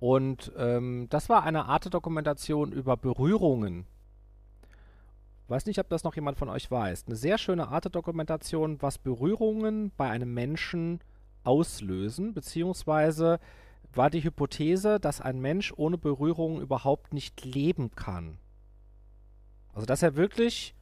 Und 0.00 0.52
ähm, 0.56 1.06
das 1.10 1.28
war 1.28 1.42
eine 1.44 1.66
Art 1.66 1.92
Dokumentation 1.92 2.72
über 2.72 2.96
Berührungen. 2.96 3.86
Weiß 5.48 5.64
nicht, 5.64 5.78
ob 5.78 5.88
das 5.88 6.04
noch 6.04 6.14
jemand 6.14 6.36
von 6.36 6.50
euch 6.50 6.70
weiß. 6.70 7.04
Eine 7.06 7.16
sehr 7.16 7.38
schöne 7.38 7.68
Art 7.68 7.94
Dokumentation, 7.94 8.80
was 8.82 8.98
Berührungen 8.98 9.90
bei 9.96 10.10
einem 10.10 10.34
Menschen 10.34 11.00
auslösen, 11.42 12.34
beziehungsweise 12.34 13.40
war 13.94 14.10
die 14.10 14.22
Hypothese, 14.22 15.00
dass 15.00 15.22
ein 15.22 15.40
Mensch 15.40 15.72
ohne 15.74 15.96
Berührung 15.96 16.60
überhaupt 16.60 17.14
nicht 17.14 17.46
leben 17.46 17.90
kann. 17.92 18.36
Also 19.72 19.86
dass 19.86 20.02
er 20.02 20.16
wirklich, 20.16 20.74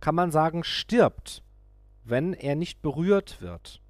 kann 0.00 0.14
man 0.14 0.30
sagen, 0.30 0.64
stirbt, 0.64 1.42
wenn 2.04 2.32
er 2.32 2.56
nicht 2.56 2.80
berührt 2.80 3.42
wird. 3.42 3.82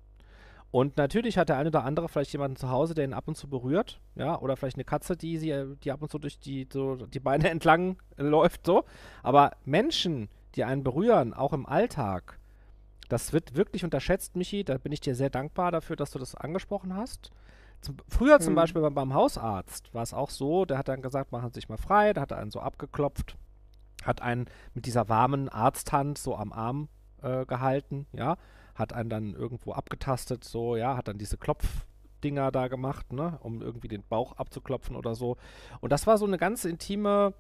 Und 0.70 0.98
natürlich 0.98 1.38
hat 1.38 1.48
der 1.48 1.56
eine 1.56 1.70
oder 1.70 1.84
andere 1.84 2.08
vielleicht 2.08 2.32
jemanden 2.32 2.56
zu 2.56 2.68
Hause, 2.68 2.94
der 2.94 3.04
ihn 3.04 3.14
ab 3.14 3.26
und 3.26 3.36
zu 3.36 3.48
berührt, 3.48 4.00
ja, 4.16 4.38
oder 4.38 4.56
vielleicht 4.56 4.76
eine 4.76 4.84
Katze, 4.84 5.16
die 5.16 5.38
sie, 5.38 5.76
die 5.82 5.92
ab 5.92 6.02
und 6.02 6.10
zu 6.10 6.18
durch 6.18 6.38
die, 6.38 6.68
so, 6.70 6.96
die 6.96 7.20
Beine 7.20 7.48
entlang 7.50 7.96
läuft, 8.16 8.66
so. 8.66 8.84
Aber 9.22 9.52
Menschen, 9.64 10.28
die 10.54 10.64
einen 10.64 10.84
berühren, 10.84 11.32
auch 11.32 11.52
im 11.52 11.64
Alltag, 11.64 12.38
das 13.08 13.32
wird 13.32 13.56
wirklich 13.56 13.84
unterschätzt, 13.84 14.36
Michi. 14.36 14.64
Da 14.64 14.76
bin 14.76 14.92
ich 14.92 15.00
dir 15.00 15.14
sehr 15.14 15.30
dankbar 15.30 15.72
dafür, 15.72 15.96
dass 15.96 16.10
du 16.10 16.18
das 16.18 16.34
angesprochen 16.34 16.94
hast. 16.94 17.30
Zum, 17.80 17.96
früher 18.08 18.40
zum 18.40 18.50
hm. 18.50 18.56
Beispiel 18.56 18.82
beim, 18.82 18.94
beim, 18.94 19.14
Hausarzt 19.14 19.94
war 19.94 20.02
es 20.02 20.12
auch 20.12 20.30
so, 20.30 20.64
der 20.64 20.78
hat 20.78 20.88
dann 20.88 21.00
gesagt, 21.00 21.32
machen 21.32 21.50
Sie 21.50 21.60
sich 21.60 21.68
mal 21.68 21.78
frei, 21.78 22.12
da 22.12 22.20
hat 22.20 22.32
er 22.32 22.38
einen 22.38 22.50
so 22.50 22.60
abgeklopft, 22.60 23.36
hat 24.04 24.20
einen 24.20 24.46
mit 24.74 24.84
dieser 24.84 25.08
warmen 25.08 25.48
Arzthand 25.48 26.18
so 26.18 26.36
am 26.36 26.52
Arm 26.52 26.88
äh, 27.22 27.46
gehalten, 27.46 28.06
ja, 28.12 28.36
hat 28.79 28.93
einen 28.93 29.11
dann 29.11 29.35
irgendwo 29.35 29.72
abgetastet, 29.72 30.45
so, 30.45 30.76
ja, 30.76 30.97
hat 30.97 31.09
dann 31.09 31.18
diese 31.18 31.37
Klopfdinger 31.37 32.53
da 32.53 32.68
gemacht, 32.68 33.12
ne, 33.12 33.39
um 33.43 33.61
irgendwie 33.61 33.89
den 33.89 34.05
Bauch 34.09 34.33
abzuklopfen 34.35 34.97
oder 34.97 35.14
so. 35.14 35.37
Und 35.81 35.91
das 35.91 36.07
war 36.07 36.16
so 36.16 36.26
eine 36.26 36.39
ganz 36.39 36.64
intime, 36.64 37.35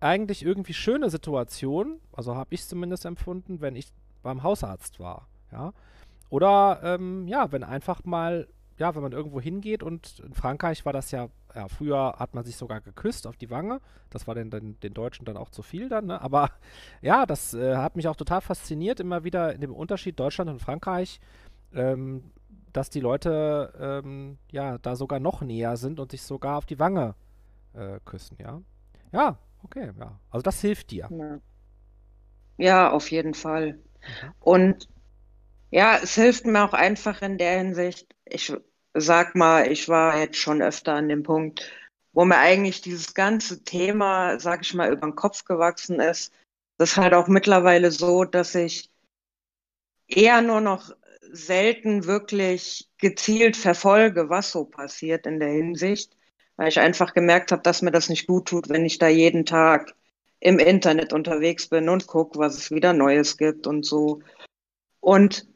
eigentlich 0.00 0.44
irgendwie 0.44 0.74
schöne 0.74 1.10
Situation, 1.10 2.00
also 2.12 2.34
habe 2.34 2.54
ich 2.54 2.60
es 2.62 2.68
zumindest 2.68 3.04
empfunden, 3.04 3.60
wenn 3.60 3.76
ich 3.76 3.88
beim 4.22 4.42
Hausarzt 4.42 5.00
war, 5.00 5.28
ja. 5.50 5.72
Oder 6.28 6.80
ähm, 6.82 7.28
ja, 7.28 7.52
wenn 7.52 7.62
einfach 7.62 8.04
mal, 8.04 8.48
ja, 8.82 8.96
wenn 8.96 9.02
man 9.02 9.12
irgendwo 9.12 9.40
hingeht 9.40 9.84
und 9.84 10.18
in 10.18 10.34
Frankreich 10.34 10.84
war 10.84 10.92
das 10.92 11.12
ja, 11.12 11.28
ja, 11.54 11.68
früher 11.68 12.16
hat 12.18 12.34
man 12.34 12.44
sich 12.44 12.56
sogar 12.56 12.80
geküsst 12.80 13.28
auf 13.28 13.36
die 13.36 13.48
Wange. 13.48 13.80
Das 14.10 14.26
war 14.26 14.34
den, 14.34 14.50
den, 14.50 14.80
den 14.80 14.92
Deutschen 14.92 15.24
dann 15.24 15.36
auch 15.36 15.50
zu 15.50 15.62
viel 15.62 15.88
dann, 15.88 16.06
ne? 16.06 16.20
Aber 16.20 16.50
ja, 17.00 17.24
das 17.24 17.54
äh, 17.54 17.76
hat 17.76 17.94
mich 17.94 18.08
auch 18.08 18.16
total 18.16 18.40
fasziniert, 18.40 18.98
immer 18.98 19.22
wieder 19.22 19.54
in 19.54 19.60
dem 19.60 19.72
Unterschied 19.72 20.18
Deutschland 20.18 20.50
und 20.50 20.58
Frankreich, 20.58 21.20
ähm, 21.72 22.32
dass 22.72 22.90
die 22.90 22.98
Leute 22.98 23.72
ähm, 24.04 24.38
ja 24.50 24.78
da 24.78 24.96
sogar 24.96 25.20
noch 25.20 25.42
näher 25.42 25.76
sind 25.76 26.00
und 26.00 26.10
sich 26.10 26.22
sogar 26.22 26.58
auf 26.58 26.66
die 26.66 26.80
Wange 26.80 27.14
äh, 27.74 28.00
küssen, 28.04 28.36
ja. 28.40 28.60
Ja, 29.12 29.38
okay, 29.62 29.92
ja. 29.96 30.18
Also 30.28 30.42
das 30.42 30.60
hilft 30.60 30.90
dir. 30.90 31.08
Ja, 31.08 31.38
ja 32.58 32.90
auf 32.90 33.12
jeden 33.12 33.34
Fall. 33.34 33.74
Mhm. 33.74 34.32
Und 34.40 34.88
ja, 35.70 35.98
es 36.02 36.16
hilft 36.16 36.46
mir 36.46 36.64
auch 36.64 36.74
einfach 36.74 37.22
in 37.22 37.38
der 37.38 37.58
Hinsicht, 37.58 38.12
ich 38.24 38.52
sag 38.94 39.34
mal, 39.34 39.70
ich 39.70 39.88
war 39.88 40.18
jetzt 40.18 40.36
schon 40.36 40.62
öfter 40.62 40.94
an 40.94 41.08
dem 41.08 41.22
Punkt, 41.22 41.70
wo 42.12 42.24
mir 42.24 42.38
eigentlich 42.38 42.80
dieses 42.80 43.14
ganze 43.14 43.64
Thema, 43.64 44.38
sag 44.38 44.62
ich 44.62 44.74
mal, 44.74 44.92
über 44.92 45.06
den 45.06 45.16
Kopf 45.16 45.44
gewachsen 45.44 46.00
ist. 46.00 46.32
Das 46.78 46.92
ist 46.92 46.96
halt 46.96 47.14
auch 47.14 47.28
mittlerweile 47.28 47.90
so, 47.90 48.24
dass 48.24 48.54
ich 48.54 48.90
eher 50.08 50.42
nur 50.42 50.60
noch 50.60 50.90
selten 51.30 52.04
wirklich 52.04 52.90
gezielt 52.98 53.56
verfolge, 53.56 54.28
was 54.28 54.52
so 54.52 54.64
passiert 54.64 55.26
in 55.26 55.40
der 55.40 55.48
Hinsicht, 55.48 56.14
weil 56.56 56.68
ich 56.68 56.78
einfach 56.78 57.14
gemerkt 57.14 57.52
habe, 57.52 57.62
dass 57.62 57.80
mir 57.82 57.90
das 57.90 58.10
nicht 58.10 58.26
gut 58.26 58.48
tut, 58.48 58.68
wenn 58.68 58.84
ich 58.84 58.98
da 58.98 59.08
jeden 59.08 59.46
Tag 59.46 59.94
im 60.40 60.58
Internet 60.58 61.12
unterwegs 61.12 61.68
bin 61.68 61.88
und 61.88 62.06
gucke, 62.06 62.38
was 62.38 62.58
es 62.58 62.70
wieder 62.70 62.92
Neues 62.92 63.38
gibt 63.38 63.66
und 63.66 63.86
so. 63.86 64.20
Und 65.00 65.46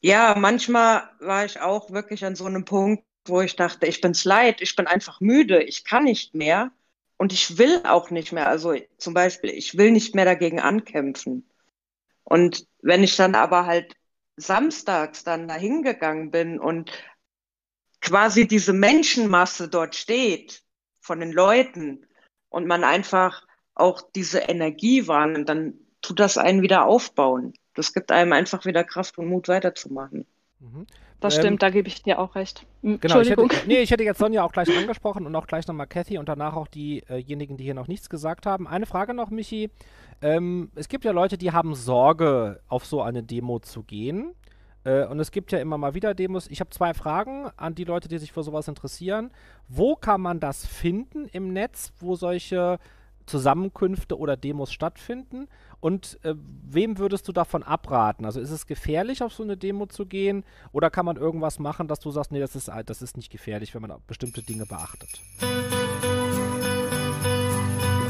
ja, 0.00 0.34
manchmal 0.38 1.10
war 1.20 1.44
ich 1.44 1.60
auch 1.60 1.90
wirklich 1.90 2.24
an 2.24 2.36
so 2.36 2.44
einem 2.44 2.64
Punkt, 2.64 3.04
wo 3.26 3.40
ich 3.40 3.56
dachte, 3.56 3.86
ich 3.86 4.00
bin's 4.00 4.24
leid, 4.24 4.60
ich 4.60 4.76
bin 4.76 4.86
einfach 4.86 5.20
müde, 5.20 5.62
ich 5.62 5.84
kann 5.84 6.04
nicht 6.04 6.34
mehr 6.34 6.70
und 7.16 7.32
ich 7.32 7.58
will 7.58 7.82
auch 7.84 8.10
nicht 8.10 8.32
mehr. 8.32 8.48
Also 8.48 8.74
zum 8.98 9.14
Beispiel, 9.14 9.50
ich 9.50 9.76
will 9.76 9.90
nicht 9.90 10.14
mehr 10.14 10.24
dagegen 10.24 10.60
ankämpfen. 10.60 11.48
Und 12.24 12.66
wenn 12.82 13.02
ich 13.02 13.16
dann 13.16 13.34
aber 13.34 13.66
halt 13.66 13.94
samstags 14.36 15.24
dann 15.24 15.48
dahin 15.48 15.82
gegangen 15.82 16.30
bin 16.30 16.60
und 16.60 16.92
quasi 18.00 18.46
diese 18.46 18.72
Menschenmasse 18.72 19.68
dort 19.68 19.96
steht 19.96 20.62
von 21.00 21.20
den 21.20 21.32
Leuten 21.32 22.06
und 22.48 22.66
man 22.66 22.84
einfach 22.84 23.46
auch 23.74 24.02
diese 24.14 24.40
Energie 24.40 25.08
wahrnimmt, 25.08 25.48
dann 25.48 25.74
tut 26.00 26.20
das 26.20 26.38
einen 26.38 26.62
wieder 26.62 26.84
aufbauen. 26.86 27.54
Das 27.78 27.92
gibt 27.92 28.10
einem 28.10 28.32
einfach 28.32 28.64
wieder 28.64 28.82
Kraft 28.82 29.18
und 29.18 29.28
Mut 29.28 29.48
weiterzumachen. 29.48 30.26
Mhm. 30.58 30.86
Das 31.20 31.36
ähm, 31.36 31.40
stimmt, 31.40 31.62
da 31.62 31.70
gebe 31.70 31.88
ich 31.88 32.02
dir 32.02 32.18
auch 32.18 32.34
recht. 32.34 32.66
Hm, 32.82 33.00
genau, 33.00 33.20
ich 33.20 33.30
hätte, 33.30 33.46
nee, 33.66 33.78
ich 33.78 33.90
hätte 33.90 34.04
jetzt 34.04 34.18
Sonja 34.20 34.42
auch 34.42 34.52
gleich 34.52 34.68
angesprochen 34.76 35.26
und 35.26 35.34
auch 35.36 35.46
gleich 35.46 35.66
nochmal 35.66 35.86
Cathy 35.86 36.18
und 36.18 36.28
danach 36.28 36.54
auch 36.54 36.68
diejenigen, 36.68 37.56
die 37.56 37.64
hier 37.64 37.74
noch 37.74 37.88
nichts 37.88 38.08
gesagt 38.08 38.46
haben. 38.46 38.66
Eine 38.66 38.86
Frage 38.86 39.14
noch, 39.14 39.30
Michi. 39.30 39.70
Ähm, 40.22 40.70
es 40.74 40.88
gibt 40.88 41.04
ja 41.04 41.12
Leute, 41.12 41.38
die 41.38 41.52
haben 41.52 41.74
Sorge, 41.74 42.60
auf 42.68 42.84
so 42.84 43.02
eine 43.02 43.22
Demo 43.22 43.58
zu 43.60 43.82
gehen. 43.82 44.34
Äh, 44.84 45.06
und 45.06 45.20
es 45.20 45.30
gibt 45.30 45.52
ja 45.52 45.58
immer 45.58 45.78
mal 45.78 45.94
wieder 45.94 46.14
Demos. 46.14 46.48
Ich 46.48 46.60
habe 46.60 46.70
zwei 46.70 46.94
Fragen 46.94 47.50
an 47.56 47.74
die 47.74 47.84
Leute, 47.84 48.08
die 48.08 48.18
sich 48.18 48.32
für 48.32 48.42
sowas 48.42 48.68
interessieren. 48.68 49.30
Wo 49.68 49.96
kann 49.96 50.20
man 50.20 50.40
das 50.40 50.66
finden 50.66 51.26
im 51.26 51.52
Netz, 51.52 51.92
wo 51.98 52.16
solche 52.16 52.78
Zusammenkünfte 53.26 54.18
oder 54.18 54.36
Demos 54.36 54.72
stattfinden? 54.72 55.48
Und 55.80 56.18
äh, 56.24 56.34
wem 56.36 56.98
würdest 56.98 57.28
du 57.28 57.32
davon 57.32 57.62
abraten? 57.62 58.24
Also 58.24 58.40
ist 58.40 58.50
es 58.50 58.66
gefährlich, 58.66 59.22
auf 59.22 59.32
so 59.32 59.42
eine 59.42 59.56
Demo 59.56 59.86
zu 59.86 60.06
gehen? 60.06 60.44
Oder 60.72 60.90
kann 60.90 61.06
man 61.06 61.16
irgendwas 61.16 61.58
machen, 61.58 61.86
dass 61.86 62.00
du 62.00 62.10
sagst, 62.10 62.32
nee, 62.32 62.40
das 62.40 62.56
ist, 62.56 62.70
das 62.86 63.02
ist 63.02 63.16
nicht 63.16 63.30
gefährlich, 63.30 63.74
wenn 63.74 63.82
man 63.82 63.92
bestimmte 64.06 64.42
Dinge 64.42 64.66
beachtet? 64.66 65.08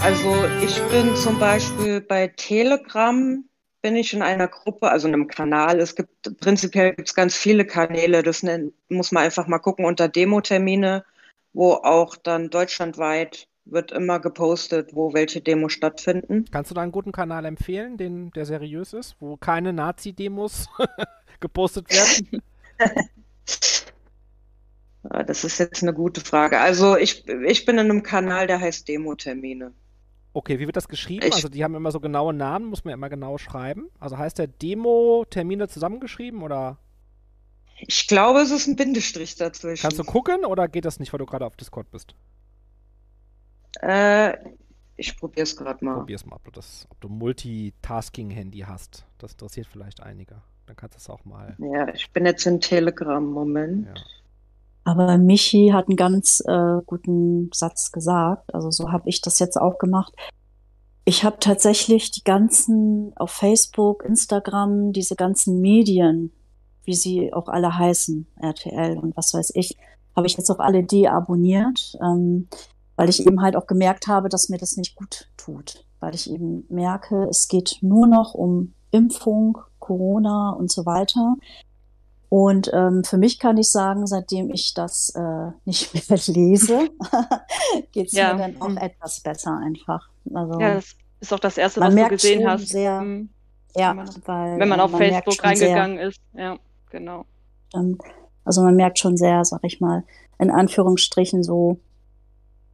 Also 0.00 0.34
ich 0.62 0.80
bin 0.90 1.14
zum 1.16 1.38
Beispiel 1.38 2.00
bei 2.00 2.28
Telegram 2.28 3.44
bin 3.82 3.96
ich 3.96 4.12
in 4.12 4.22
einer 4.22 4.48
Gruppe, 4.48 4.90
also 4.90 5.06
in 5.06 5.14
einem 5.14 5.28
Kanal. 5.28 5.80
Es 5.80 5.94
gibt 5.94 6.40
prinzipiell 6.40 6.94
gibt's 6.94 7.14
ganz 7.14 7.36
viele 7.36 7.64
Kanäle. 7.64 8.22
Das 8.22 8.44
muss 8.88 9.12
man 9.12 9.22
einfach 9.24 9.46
mal 9.46 9.58
gucken 9.58 9.84
unter 9.84 10.08
Demo-Termine, 10.08 11.04
wo 11.52 11.72
auch 11.74 12.16
dann 12.16 12.50
deutschlandweit 12.50 13.46
wird 13.70 13.92
immer 13.92 14.20
gepostet, 14.20 14.94
wo 14.94 15.12
welche 15.12 15.40
Demos 15.40 15.72
stattfinden. 15.72 16.46
Kannst 16.50 16.70
du 16.70 16.74
da 16.74 16.82
einen 16.82 16.92
guten 16.92 17.12
Kanal 17.12 17.44
empfehlen, 17.44 17.96
den, 17.96 18.30
der 18.32 18.46
seriös 18.46 18.92
ist, 18.92 19.16
wo 19.20 19.36
keine 19.36 19.72
Nazi-Demos 19.72 20.68
gepostet 21.40 21.90
werden? 21.90 22.42
Das 25.26 25.42
ist 25.42 25.58
jetzt 25.58 25.82
eine 25.82 25.94
gute 25.94 26.20
Frage. 26.20 26.60
Also 26.60 26.96
ich, 26.96 27.26
ich 27.28 27.64
bin 27.64 27.78
in 27.78 27.90
einem 27.90 28.02
Kanal, 28.02 28.46
der 28.46 28.60
heißt 28.60 28.86
Demo-Termine. 28.88 29.72
Okay, 30.34 30.58
wie 30.58 30.66
wird 30.66 30.76
das 30.76 30.88
geschrieben? 30.88 31.26
Ich, 31.26 31.34
also 31.34 31.48
die 31.48 31.64
haben 31.64 31.74
immer 31.74 31.90
so 31.90 32.00
genaue 32.00 32.34
Namen, 32.34 32.66
muss 32.66 32.84
man 32.84 32.92
immer 32.92 33.08
genau 33.08 33.38
schreiben. 33.38 33.88
Also 33.98 34.18
heißt 34.18 34.38
der 34.38 34.48
Demo-Termine 34.48 35.68
zusammengeschrieben 35.68 36.42
oder? 36.42 36.78
Ich 37.80 38.06
glaube, 38.06 38.40
es 38.40 38.50
ist 38.50 38.66
ein 38.66 38.76
Bindestrich 38.76 39.36
dazwischen. 39.36 39.82
Kannst 39.82 39.98
du 39.98 40.04
gucken 40.04 40.44
oder 40.44 40.68
geht 40.68 40.84
das 40.84 41.00
nicht, 41.00 41.12
weil 41.12 41.18
du 41.18 41.26
gerade 41.26 41.46
auf 41.46 41.56
Discord 41.56 41.90
bist? 41.90 42.14
Äh, 43.80 44.36
ich 44.96 45.16
probiere 45.16 45.44
es 45.44 45.56
gerade 45.56 45.84
mal. 45.84 45.98
Probier's 45.98 46.26
mal, 46.26 46.36
ob 46.36 46.44
du, 46.44 46.50
das, 46.50 46.86
ob 46.90 47.00
du 47.00 47.08
Multitasking-Handy 47.08 48.60
hast. 48.60 49.04
Das 49.18 49.32
interessiert 49.32 49.66
vielleicht 49.66 50.02
einige. 50.02 50.42
Dann 50.66 50.76
kannst 50.76 50.96
du 50.96 50.98
es 50.98 51.08
auch 51.08 51.24
mal. 51.24 51.56
Ja, 51.58 51.88
ich 51.94 52.12
bin 52.12 52.26
jetzt 52.26 52.44
in 52.46 52.60
Telegram, 52.60 53.24
Moment. 53.24 53.86
Ja. 53.86 53.94
Aber 54.84 55.18
Michi 55.18 55.70
hat 55.72 55.88
einen 55.88 55.96
ganz 55.96 56.42
äh, 56.46 56.80
guten 56.86 57.50
Satz 57.52 57.92
gesagt. 57.92 58.54
Also 58.54 58.70
so 58.70 58.90
habe 58.90 59.08
ich 59.08 59.20
das 59.20 59.38
jetzt 59.38 59.56
auch 59.56 59.78
gemacht. 59.78 60.14
Ich 61.04 61.24
habe 61.24 61.36
tatsächlich 61.40 62.10
die 62.10 62.24
ganzen 62.24 63.12
auf 63.16 63.30
Facebook, 63.30 64.04
Instagram, 64.04 64.92
diese 64.92 65.14
ganzen 65.14 65.60
Medien, 65.60 66.32
wie 66.84 66.94
sie 66.94 67.32
auch 67.32 67.48
alle 67.48 67.78
heißen, 67.78 68.26
RTL 68.40 68.98
und 68.98 69.16
was 69.16 69.32
weiß 69.32 69.52
ich, 69.54 69.76
habe 70.16 70.26
ich 70.26 70.36
jetzt 70.36 70.50
auch 70.50 70.58
alle 70.58 70.82
deabonniert, 70.84 71.96
ähm, 72.02 72.48
weil 72.98 73.08
ich 73.08 73.24
eben 73.24 73.40
halt 73.40 73.54
auch 73.54 73.68
gemerkt 73.68 74.08
habe, 74.08 74.28
dass 74.28 74.48
mir 74.48 74.58
das 74.58 74.76
nicht 74.76 74.96
gut 74.96 75.28
tut. 75.36 75.84
Weil 76.00 76.16
ich 76.16 76.28
eben 76.28 76.66
merke, 76.68 77.28
es 77.30 77.46
geht 77.46 77.78
nur 77.80 78.08
noch 78.08 78.34
um 78.34 78.74
Impfung, 78.90 79.56
Corona 79.78 80.50
und 80.50 80.72
so 80.72 80.84
weiter. 80.84 81.36
Und 82.28 82.68
ähm, 82.74 83.04
für 83.04 83.16
mich 83.16 83.38
kann 83.38 83.56
ich 83.56 83.70
sagen, 83.70 84.08
seitdem 84.08 84.50
ich 84.50 84.74
das 84.74 85.10
äh, 85.14 85.52
nicht 85.64 86.10
mehr 86.10 86.18
lese, 86.26 86.88
geht 87.92 88.08
es 88.08 88.14
ja. 88.14 88.34
mir 88.34 88.40
dann 88.40 88.60
auch 88.60 88.68
mhm. 88.68 88.78
etwas 88.78 89.20
besser 89.20 89.56
einfach. 89.56 90.08
Also, 90.34 90.58
ja, 90.58 90.74
das 90.74 90.96
ist 91.20 91.32
auch 91.32 91.38
das 91.38 91.56
Erste, 91.56 91.80
was 91.80 91.94
du 91.94 92.08
gesehen 92.08 92.48
hast. 92.48 92.68
Sehr, 92.68 93.00
mhm. 93.00 93.28
Ja, 93.76 93.90
wenn 93.90 93.96
man, 93.96 94.08
weil, 94.24 94.58
wenn 94.58 94.68
man 94.68 94.80
auf 94.80 94.90
man 94.90 95.00
Facebook 95.00 95.44
reingegangen 95.44 95.98
sehr, 95.98 96.08
ist. 96.08 96.20
Ja, 96.32 96.58
genau. 96.90 97.26
Also 98.44 98.62
man 98.62 98.74
merkt 98.74 98.98
schon 98.98 99.16
sehr, 99.16 99.44
sag 99.44 99.60
ich 99.62 99.80
mal, 99.80 100.02
in 100.40 100.50
Anführungsstrichen 100.50 101.44
so, 101.44 101.78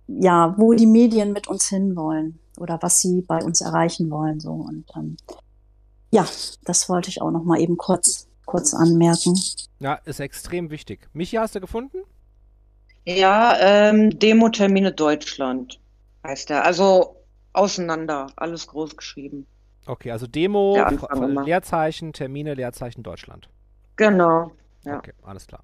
ja, 0.07 0.55
wo 0.59 0.75
die 0.75 0.87
Medien 0.87 1.33
mit 1.33 1.49
uns 1.49 1.69
hinwollen 1.69 2.39
oder 2.59 2.79
was 2.83 3.01
sie 3.01 3.23
bei 3.23 3.43
uns 3.43 3.61
erreichen 3.61 4.11
wollen. 4.11 4.41
So. 4.41 4.53
Und 4.53 4.85
ähm, 4.97 5.17
ja, 6.11 6.27
das 6.65 6.89
wollte 6.89 7.11
ich 7.11 7.21
auch 7.23 7.31
noch 7.31 7.45
mal 7.45 7.61
eben 7.61 7.77
kurz 7.77 8.29
kurz 8.45 8.75
anmerken. 8.75 9.39
Ja, 9.81 9.95
ist 10.05 10.21
extrem 10.21 10.71
wichtig. 10.71 11.09
Michi, 11.13 11.37
hast 11.37 11.55
du 11.55 11.61
gefunden? 11.61 11.99
Ja, 13.05 13.57
ähm, 13.59 14.19
Demo-Termine 14.19 14.93
Deutschland 14.93 15.81
heißt 16.25 16.51
er. 16.51 16.65
Also 16.65 17.17
auseinander, 17.53 18.29
alles 18.37 18.67
groß 18.67 18.97
geschrieben. 18.97 19.47
Okay, 19.87 20.11
also 20.11 20.27
Demo, 20.27 20.83
Leerzeichen, 21.45 22.13
Termine, 22.15 22.55
Leerzeichen 22.55 23.03
Deutschland. 23.03 23.51
Genau. 23.97 24.53
Ja. 24.85 24.99
Okay, 24.99 25.13
alles 25.23 25.47
klar. 25.47 25.63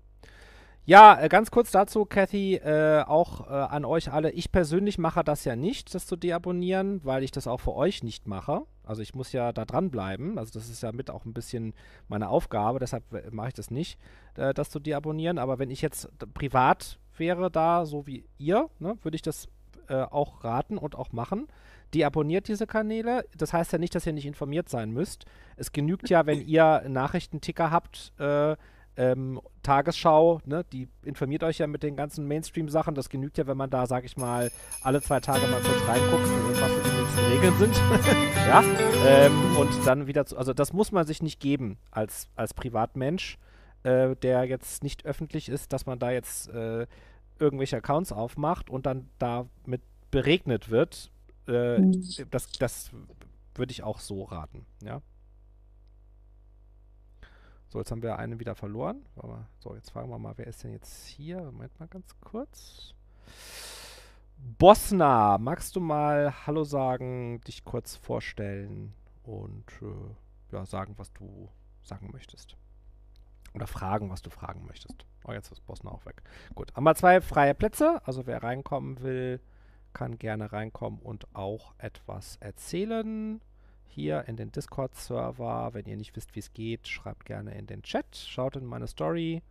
Ja, 0.87 1.21
äh, 1.21 1.29
ganz 1.29 1.51
kurz 1.51 1.71
dazu, 1.71 2.05
Cathy, 2.05 2.57
äh, 2.57 3.05
auch 3.07 3.49
äh, 3.49 3.53
an 3.53 3.85
euch 3.85 4.13
alle. 4.13 4.31
Ich 4.33 4.51
persönlich 4.51 4.99
mache 4.99 5.23
das 5.23 5.45
ja 5.45 5.55
nicht, 5.55 5.95
das 5.95 6.07
zu 6.07 6.17
deabonnieren, 6.17 7.01
weil 7.05 7.23
ich 7.23 7.31
das 7.31 7.47
auch 7.47 7.61
für 7.61 7.75
euch 7.75 8.03
nicht 8.03 8.27
mache. 8.27 8.63
Also 8.83 9.03
ich 9.03 9.15
muss 9.15 9.33
ja 9.33 9.53
da 9.53 9.65
dranbleiben. 9.65 10.39
Also 10.39 10.53
das 10.59 10.69
ist 10.69 10.83
ja 10.83 10.91
mit 10.93 11.11
auch 11.11 11.25
ein 11.27 11.35
bisschen 11.35 11.75
meine 12.09 12.29
Aufgabe, 12.29 12.79
deshalb 12.79 13.13
äh, 13.13 13.31
mache 13.31 13.49
ich 13.49 13.55
das 13.55 13.71
nicht, 13.71 14.01
äh, 14.37 14.55
das 14.55 14.71
zu 14.71 14.81
deabonnieren. 14.81 15.39
Aber 15.39 15.59
wenn 15.59 15.71
ich 15.71 15.83
jetzt 15.83 16.09
privat 16.35 16.99
wäre 17.17 17.51
da, 17.51 17.85
so 17.85 18.07
wie 18.07 18.25
ihr, 18.39 18.71
ne, 18.79 18.97
würde 19.03 19.15
ich 19.15 19.23
das 19.23 19.49
äh, 19.89 20.03
auch 20.03 20.43
raten 20.43 20.79
und 20.79 20.97
auch 20.97 21.13
machen. 21.13 21.47
Deabonniert 21.95 22.49
diese 22.49 22.67
Kanäle. 22.67 23.27
Das 23.37 23.53
heißt 23.53 23.73
ja 23.73 23.79
nicht, 23.79 23.95
dass 23.95 24.07
ihr 24.07 24.13
nicht 24.13 24.27
informiert 24.27 24.69
sein 24.69 24.91
müsst. 24.93 25.25
Es 25.57 25.73
genügt 25.73 26.09
ja, 26.09 26.25
wenn 26.25 26.41
ihr 26.41 26.85
Nachrichtenticker 26.89 27.71
habt, 27.71 28.13
ähm, 29.01 29.41
Tagesschau, 29.63 30.41
ne, 30.45 30.63
die 30.73 30.87
informiert 31.03 31.43
euch 31.43 31.57
ja 31.57 31.67
mit 31.67 31.83
den 31.83 31.97
ganzen 31.97 32.29
Mainstream-Sachen. 32.29 32.95
Das 32.95 33.09
genügt 33.09 33.39
ja, 33.39 33.47
wenn 33.47 33.57
man 33.57 33.71
da, 33.71 33.87
sag 33.87 34.05
ich 34.05 34.19
mal, 34.19 34.53
alle 34.83 35.01
zwei 35.01 35.21
Tage 35.21 35.47
mal 35.47 35.63
kurz 35.63 35.89
reinguckt, 35.89 36.29
was 36.61 36.71
die 36.85 37.01
nächsten 37.01 37.33
Regeln 37.33 37.59
sind. 37.59 37.77
ja. 38.47 38.63
Ähm, 39.07 39.57
und 39.57 39.87
dann 39.87 40.07
wieder 40.07 40.27
zu. 40.27 40.37
Also 40.37 40.53
das 40.53 40.75
muss 40.75 40.93
man 40.93 41.07
sich 41.07 41.23
nicht 41.23 41.41
geben 41.41 41.79
als, 41.91 42.29
als 42.37 42.53
Privatmensch, 42.53 43.39
äh, 43.85 44.17
der 44.17 44.45
jetzt 44.45 44.85
nicht 44.85 45.07
öffentlich 45.07 45.49
ist, 45.49 45.73
dass 45.73 45.87
man 45.87 45.99
da 45.99 46.11
jetzt 46.11 46.51
äh, 46.51 46.87
irgendwelche 47.39 47.79
Accounts 47.79 48.13
aufmacht 48.13 48.69
und 48.69 48.85
dann 48.85 49.09
damit 49.19 49.81
beregnet 50.11 50.69
wird. 50.69 51.11
Äh, 51.49 51.79
mhm. 51.79 52.05
Das, 52.31 52.53
das 52.53 52.91
würde 53.55 53.73
ich 53.73 53.83
auch 53.83 53.99
so 53.99 54.25
raten, 54.25 54.67
ja. 54.85 55.01
So, 57.71 57.79
jetzt 57.79 57.93
haben 57.93 58.03
wir 58.03 58.19
einen 58.19 58.41
wieder 58.41 58.57
verloren. 58.57 59.07
So, 59.61 59.77
jetzt 59.77 59.91
fragen 59.91 60.11
wir 60.11 60.19
mal, 60.19 60.37
wer 60.37 60.49
ist 60.49 60.65
denn 60.65 60.73
jetzt 60.73 61.07
hier? 61.07 61.41
Moment 61.41 61.79
mal 61.79 61.87
ganz 61.87 62.17
kurz. 62.21 62.95
Bosna, 64.59 65.39
magst 65.39 65.77
du 65.77 65.81
mal 65.81 66.35
Hallo 66.47 66.65
sagen, 66.65 67.41
dich 67.43 67.65
kurz 67.65 67.95
vorstellen 67.95 68.93
und 69.23 69.67
äh, 69.83 70.53
ja, 70.53 70.67
sagen, 70.67 70.95
was 70.97 71.13
du 71.13 71.49
sagen 71.83 72.11
möchtest? 72.11 72.57
Oder 73.55 73.69
fragen, 73.69 74.11
was 74.11 74.23
du 74.23 74.31
fragen 74.31 74.67
möchtest. 74.67 75.07
Oh, 75.25 75.31
jetzt 75.31 75.53
ist 75.53 75.65
Bosna 75.65 75.93
auch 75.93 76.05
weg. 76.07 76.23
Gut, 76.57 76.75
haben 76.75 76.83
wir 76.83 76.97
zwei 76.97 77.21
freie 77.21 77.55
Plätze. 77.55 78.01
Also 78.05 78.27
wer 78.27 78.43
reinkommen 78.43 79.01
will, 79.01 79.41
kann 79.93 80.19
gerne 80.19 80.53
reinkommen 80.53 80.99
und 80.99 81.33
auch 81.37 81.75
etwas 81.79 82.37
erzählen 82.41 83.41
hier 83.91 84.27
in 84.29 84.37
den 84.37 84.53
Discord-Server. 84.53 85.71
Wenn 85.73 85.87
ihr 85.87 85.97
nicht 85.97 86.17
wisst, 86.17 86.35
wie 86.35 86.41
es 86.41 86.53
geht, 86.53 86.89
schreibt 86.89 87.27
gerne 87.27 87.57
in 87.59 87.67
den 87.67 87.83
Chat. 87.83 88.17
Schaut 88.17 88.57
in 88.57 88.65
meine 88.65 88.87
Story 88.87 89.43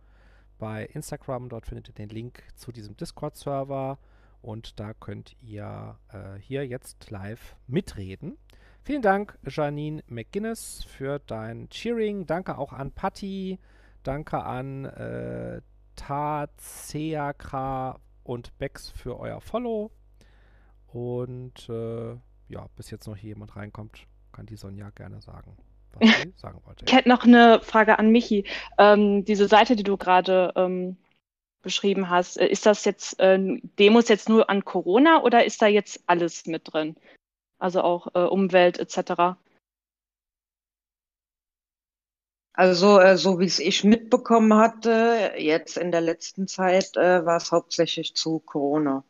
bei 0.58 0.86
Instagram. 0.86 1.48
Dort 1.48 1.66
findet 1.66 1.88
ihr 1.88 1.94
den 1.94 2.08
Link 2.08 2.42
zu 2.56 2.72
diesem 2.72 2.96
Discord-Server. 2.96 3.98
Und 4.42 4.80
da 4.80 4.94
könnt 4.94 5.36
ihr 5.42 5.98
äh, 6.08 6.40
hier 6.40 6.66
jetzt 6.66 7.10
live 7.10 7.56
mitreden. 7.66 8.38
Vielen 8.82 9.02
Dank, 9.02 9.38
Janine 9.46 10.02
McGuinness, 10.06 10.84
für 10.84 11.18
dein 11.18 11.68
Cheering. 11.68 12.26
Danke 12.26 12.56
auch 12.56 12.72
an 12.72 12.92
Patti. 12.92 13.58
Danke 14.02 14.42
an 14.42 14.86
äh, 14.86 15.60
Tazeakra 15.96 18.00
und 18.24 18.56
Bex 18.58 18.90
für 18.90 19.20
euer 19.20 19.42
Follow. 19.42 19.90
Und 20.86 21.68
äh, 21.68 22.16
ja, 22.48 22.66
bis 22.76 22.90
jetzt 22.90 23.06
noch 23.06 23.16
hier 23.16 23.28
jemand 23.28 23.54
reinkommt, 23.54 24.06
kann 24.32 24.46
die 24.46 24.56
Sonja 24.56 24.90
gerne 24.90 25.20
sagen, 25.20 25.56
was 25.92 26.08
sie 26.22 26.32
sagen 26.36 26.60
wollte. 26.64 26.84
Ich 26.86 26.92
hätte 26.92 27.08
noch 27.08 27.24
eine 27.24 27.60
Frage 27.60 27.98
an 27.98 28.10
Michi. 28.10 28.44
Ähm, 28.78 29.24
diese 29.24 29.48
Seite, 29.48 29.76
die 29.76 29.82
du 29.82 29.96
gerade 29.96 30.52
ähm, 30.56 30.96
beschrieben 31.62 32.08
hast, 32.08 32.38
äh, 32.38 32.46
ist 32.46 32.66
das 32.66 32.84
jetzt 32.84 33.18
äh, 33.20 33.38
Demos 33.78 34.08
jetzt 34.08 34.28
nur 34.28 34.48
an 34.50 34.64
Corona 34.64 35.22
oder 35.22 35.44
ist 35.44 35.60
da 35.62 35.66
jetzt 35.66 36.02
alles 36.06 36.46
mit 36.46 36.72
drin? 36.72 36.96
Also 37.58 37.82
auch 37.82 38.08
äh, 38.14 38.20
Umwelt 38.20 38.78
etc. 38.78 39.36
Also, 42.52 42.98
äh, 42.98 43.16
so 43.16 43.38
wie 43.38 43.46
es 43.46 43.58
ich 43.58 43.84
mitbekommen 43.84 44.54
hatte, 44.54 45.32
jetzt 45.38 45.76
in 45.76 45.92
der 45.92 46.00
letzten 46.00 46.48
Zeit 46.48 46.96
äh, 46.96 47.24
war 47.24 47.36
es 47.36 47.52
hauptsächlich 47.52 48.14
zu 48.14 48.40
Corona. 48.40 49.04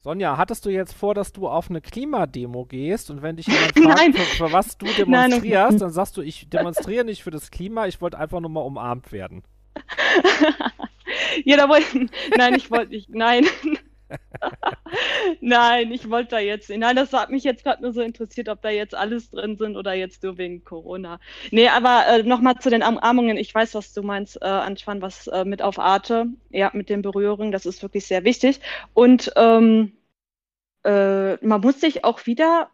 Sonja, 0.00 0.36
hattest 0.36 0.64
du 0.64 0.70
jetzt 0.70 0.92
vor, 0.92 1.14
dass 1.14 1.32
du 1.32 1.48
auf 1.48 1.70
eine 1.70 1.80
Klimademo 1.80 2.66
gehst 2.66 3.10
und 3.10 3.22
wenn 3.22 3.36
dich 3.36 3.48
jemand 3.48 3.78
fragt, 3.78 4.16
für, 4.16 4.36
für, 4.36 4.52
was 4.52 4.78
du 4.78 4.86
demonstrierst, 4.98 5.70
Nein. 5.70 5.78
dann 5.78 5.90
sagst 5.90 6.16
du, 6.16 6.22
ich 6.22 6.48
demonstriere 6.48 7.04
nicht 7.04 7.24
für 7.24 7.32
das 7.32 7.50
Klima, 7.50 7.86
ich 7.86 8.00
wollte 8.00 8.18
einfach 8.18 8.40
nur 8.40 8.50
mal 8.50 8.60
umarmt 8.60 9.10
werden. 9.10 9.42
ja, 11.44 11.56
da 11.56 11.68
wollte 11.68 12.06
Nein, 12.36 12.54
ich 12.54 12.70
wollte 12.70 12.92
nicht. 12.92 13.08
Nein. 13.10 13.46
Nein, 15.40 15.92
ich 15.92 16.08
wollte 16.10 16.30
da 16.30 16.38
jetzt. 16.38 16.70
Nein, 16.70 16.96
das 16.96 17.12
hat 17.12 17.30
mich 17.30 17.44
jetzt 17.44 17.64
gerade 17.64 17.82
nur 17.82 17.92
so 17.92 18.00
interessiert, 18.00 18.48
ob 18.48 18.62
da 18.62 18.70
jetzt 18.70 18.94
alles 18.94 19.30
drin 19.30 19.56
sind 19.56 19.76
oder 19.76 19.94
jetzt 19.94 20.22
nur 20.22 20.38
wegen 20.38 20.64
Corona. 20.64 21.20
Nee, 21.50 21.68
aber 21.68 22.06
äh, 22.08 22.22
nochmal 22.22 22.58
zu 22.58 22.70
den 22.70 22.82
Umarmungen. 22.82 23.36
Ich 23.36 23.54
weiß, 23.54 23.74
was 23.74 23.92
du 23.92 24.02
meinst, 24.02 24.40
äh, 24.40 24.46
Antoine, 24.46 25.02
was 25.02 25.26
äh, 25.28 25.44
mit 25.44 25.62
auf 25.62 25.78
Arte. 25.78 26.26
Ja, 26.50 26.70
mit 26.74 26.88
den 26.88 27.02
Berührungen, 27.02 27.52
das 27.52 27.66
ist 27.66 27.82
wirklich 27.82 28.06
sehr 28.06 28.24
wichtig. 28.24 28.60
Und 28.94 29.32
ähm, 29.36 29.92
äh, 30.84 31.34
man 31.44 31.60
muss 31.60 31.80
sich 31.80 32.04
auch 32.04 32.26
wieder, 32.26 32.70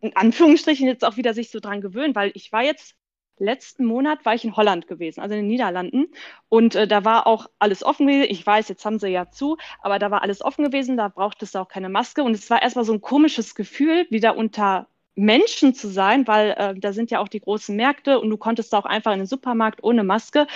in 0.00 0.14
Anführungsstrichen, 0.16 0.86
jetzt 0.86 1.04
auch 1.04 1.16
wieder 1.16 1.34
sich 1.34 1.50
so 1.50 1.60
dran 1.60 1.80
gewöhnen, 1.80 2.14
weil 2.14 2.30
ich 2.34 2.52
war 2.52 2.62
jetzt 2.64 2.96
letzten 3.38 3.84
Monat 3.84 4.24
war 4.24 4.34
ich 4.34 4.44
in 4.44 4.56
Holland 4.56 4.86
gewesen, 4.86 5.20
also 5.20 5.34
in 5.34 5.42
den 5.42 5.48
Niederlanden. 5.48 6.06
Und 6.48 6.74
äh, 6.74 6.86
da 6.86 7.04
war 7.04 7.26
auch 7.26 7.48
alles 7.58 7.84
offen 7.84 8.06
gewesen. 8.06 8.30
Ich 8.30 8.46
weiß, 8.46 8.68
jetzt 8.68 8.84
haben 8.84 8.98
sie 8.98 9.08
ja 9.08 9.30
zu, 9.30 9.56
aber 9.80 9.98
da 9.98 10.10
war 10.10 10.22
alles 10.22 10.42
offen 10.42 10.64
gewesen, 10.64 10.96
da 10.96 11.08
brauchtest 11.08 11.54
du 11.54 11.58
auch 11.60 11.68
keine 11.68 11.88
Maske. 11.88 12.22
Und 12.22 12.32
es 12.32 12.48
war 12.50 12.62
erstmal 12.62 12.84
so 12.84 12.92
ein 12.92 13.00
komisches 13.00 13.54
Gefühl, 13.54 14.06
wieder 14.10 14.36
unter 14.36 14.88
Menschen 15.16 15.74
zu 15.74 15.88
sein, 15.88 16.26
weil 16.26 16.50
äh, 16.58 16.74
da 16.78 16.92
sind 16.92 17.10
ja 17.10 17.20
auch 17.20 17.28
die 17.28 17.40
großen 17.40 17.74
Märkte 17.74 18.20
und 18.20 18.30
du 18.30 18.36
konntest 18.36 18.74
auch 18.74 18.84
einfach 18.84 19.12
in 19.12 19.18
den 19.18 19.26
Supermarkt 19.26 19.82
ohne 19.82 20.04
Maske. 20.04 20.46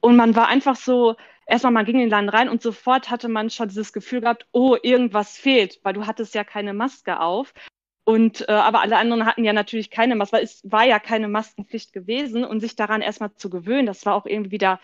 Und 0.00 0.16
man 0.16 0.36
war 0.36 0.48
einfach 0.48 0.76
so, 0.76 1.16
erstmal 1.46 1.72
man 1.72 1.86
ging 1.86 1.96
in 1.96 2.02
den 2.02 2.10
Laden 2.10 2.28
rein 2.28 2.48
und 2.48 2.62
sofort 2.62 3.10
hatte 3.10 3.28
man 3.28 3.50
schon 3.50 3.68
dieses 3.68 3.92
Gefühl 3.92 4.20
gehabt, 4.20 4.46
oh, 4.52 4.76
irgendwas 4.82 5.36
fehlt, 5.38 5.80
weil 5.82 5.94
du 5.94 6.06
hattest 6.06 6.34
ja 6.34 6.44
keine 6.44 6.74
Maske 6.74 7.20
auf. 7.20 7.54
Und 8.04 8.46
äh, 8.48 8.52
aber 8.52 8.82
alle 8.82 8.98
anderen 8.98 9.24
hatten 9.24 9.44
ja 9.44 9.52
natürlich 9.54 9.90
keine 9.90 10.14
Maske, 10.14 10.36
weil 10.36 10.44
es 10.44 10.60
war 10.64 10.84
ja 10.84 10.98
keine 10.98 11.28
Maskenpflicht 11.28 11.92
gewesen 11.92 12.44
und 12.44 12.60
sich 12.60 12.76
daran 12.76 13.00
erstmal 13.00 13.34
zu 13.34 13.48
gewöhnen, 13.48 13.86
das 13.86 14.04
war 14.04 14.14
auch 14.14 14.26
irgendwie 14.26 14.50
wieder, 14.50 14.78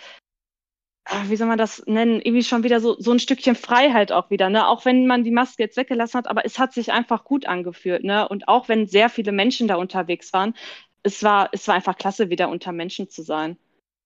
äh, 1.04 1.28
wie 1.28 1.36
soll 1.36 1.46
man 1.46 1.58
das 1.58 1.84
nennen, 1.86 2.20
irgendwie 2.20 2.44
schon 2.44 2.62
wieder 2.64 2.80
so, 2.80 2.96
so 2.98 3.12
ein 3.12 3.18
Stückchen 3.18 3.56
Freiheit 3.56 4.10
auch 4.12 4.30
wieder, 4.30 4.48
ne? 4.48 4.66
Auch 4.68 4.86
wenn 4.86 5.06
man 5.06 5.22
die 5.24 5.30
Maske 5.30 5.62
jetzt 5.62 5.76
weggelassen 5.76 6.18
hat, 6.18 6.28
aber 6.28 6.46
es 6.46 6.58
hat 6.58 6.72
sich 6.72 6.92
einfach 6.92 7.24
gut 7.24 7.46
angefühlt, 7.46 8.04
ne? 8.04 8.26
Und 8.28 8.48
auch 8.48 8.68
wenn 8.68 8.86
sehr 8.86 9.10
viele 9.10 9.32
Menschen 9.32 9.68
da 9.68 9.76
unterwegs 9.76 10.32
waren, 10.32 10.54
es 11.02 11.22
war, 11.22 11.50
es 11.52 11.68
war 11.68 11.74
einfach 11.74 11.96
klasse, 11.96 12.30
wieder 12.30 12.48
unter 12.48 12.72
Menschen 12.72 13.08
zu 13.10 13.22
sein. 13.22 13.58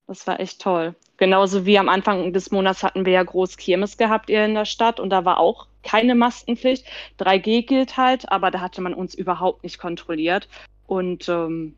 Das 0.06 0.26
war 0.26 0.40
echt 0.40 0.60
toll. 0.60 0.94
Genauso 1.16 1.64
wie 1.64 1.78
am 1.78 1.88
Anfang 1.88 2.32
des 2.32 2.50
Monats 2.50 2.82
hatten 2.82 3.06
wir 3.06 3.12
ja 3.12 3.22
groß 3.22 3.56
Kirmes 3.56 3.96
gehabt 3.96 4.28
hier 4.28 4.44
in 4.44 4.54
der 4.54 4.64
Stadt 4.64 4.98
und 4.98 5.10
da 5.10 5.24
war 5.24 5.38
auch 5.38 5.68
keine 5.82 6.14
Maskenpflicht. 6.14 6.84
3G 7.20 7.66
gilt 7.66 7.96
halt, 7.96 8.30
aber 8.32 8.50
da 8.50 8.60
hatte 8.60 8.80
man 8.80 8.94
uns 8.94 9.14
überhaupt 9.14 9.62
nicht 9.62 9.78
kontrolliert. 9.78 10.48
Und 10.86 11.28
ähm, 11.28 11.74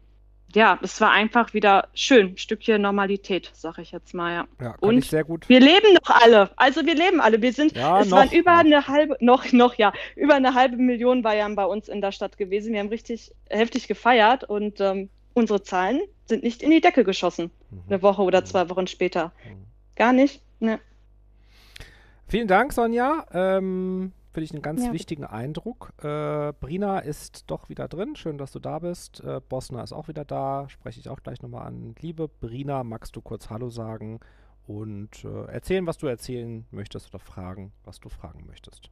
ja, 0.55 0.78
es 0.82 1.01
war 1.01 1.11
einfach 1.11 1.53
wieder 1.53 1.89
schön, 1.93 2.28
ein 2.28 2.39
Stückchen 2.39 2.80
Normalität, 2.80 3.51
sag 3.53 3.78
ich 3.78 3.93
jetzt 3.93 4.14
mal, 4.14 4.32
ja. 4.32 4.45
Ja, 4.61 4.74
Und 4.80 5.05
sehr 5.05 5.24
gut. 5.24 5.49
Wir 5.49 5.61
leben 5.61 5.93
noch 5.93 6.09
alle. 6.09 6.51
Also 6.57 6.87
wir 6.87 6.95
leben 6.95 7.20
alle. 7.20 7.43
Wir 7.43 7.53
sind, 7.53 7.76
Ja, 7.76 8.01
es 8.01 8.09
noch, 8.09 8.18
waren 8.18 8.32
über 8.32 8.53
eine 8.53 8.87
halbe, 8.87 9.16
noch, 9.20 9.53
noch, 9.53 9.74
ja, 9.74 9.93
über 10.14 10.34
eine 10.34 10.55
halbe 10.55 10.76
Million 10.76 11.22
Bayern 11.22 11.57
bei 11.57 11.66
uns 11.66 11.89
in 11.89 12.01
der 12.01 12.12
Stadt 12.12 12.39
gewesen. 12.39 12.72
Wir 12.72 12.80
haben 12.80 12.89
richtig 12.89 13.32
heftig 13.51 13.87
gefeiert 13.89 14.45
und 14.45 14.80
ähm, 14.80 15.11
unsere 15.37 15.62
Zahlen 15.62 16.01
sind 16.24 16.43
nicht 16.43 16.62
in 16.62 16.70
die 16.70 16.80
Decke 16.80 17.05
geschossen. 17.05 17.51
Mhm. 17.70 17.82
Eine 17.89 18.03
Woche 18.03 18.22
oder 18.22 18.45
zwei 18.45 18.68
Wochen 18.70 18.87
später. 18.87 19.32
Mhm. 19.49 19.66
Gar 19.95 20.12
nicht. 20.12 20.43
Ne. 20.61 20.80
Vielen 22.26 22.49
Dank, 22.49 22.72
Sonja. 22.72 23.26
Ähm, 23.32 24.12
Finde 24.32 24.45
ich 24.45 24.53
einen 24.53 24.62
ganz 24.62 24.84
Ja. 24.84 24.93
wichtigen 24.93 25.24
Eindruck. 25.24 25.93
Äh, 26.03 26.53
Brina 26.61 26.99
ist 26.99 27.51
doch 27.51 27.68
wieder 27.68 27.89
drin. 27.89 28.16
Schön, 28.16 28.37
dass 28.39 28.53
du 28.53 28.59
da 28.59 28.78
bist. 28.80 29.20
Äh, 29.20 29.41
Bosna 29.49 29.82
ist 29.82 29.93
auch 29.93 30.09
wieder 30.09 30.24
da. 30.24 30.68
Spreche 30.68 31.01
ich 31.01 31.09
auch 31.09 31.22
gleich 31.22 31.41
nochmal 31.43 31.66
an. 31.66 31.95
Liebe 32.01 32.28
Brina, 32.28 32.82
magst 32.84 33.14
du 33.16 33.20
kurz 33.22 33.49
Hallo 33.49 33.70
sagen 33.70 34.20
und 34.66 35.24
äh, 35.24 35.45
erzählen, 35.53 35.87
was 35.87 35.97
du 35.99 36.07
erzählen 36.07 36.66
möchtest 36.70 37.09
oder 37.14 37.18
fragen, 37.18 37.72
was 37.84 38.01
du 38.01 38.09
fragen 38.09 38.45
möchtest? 38.47 38.91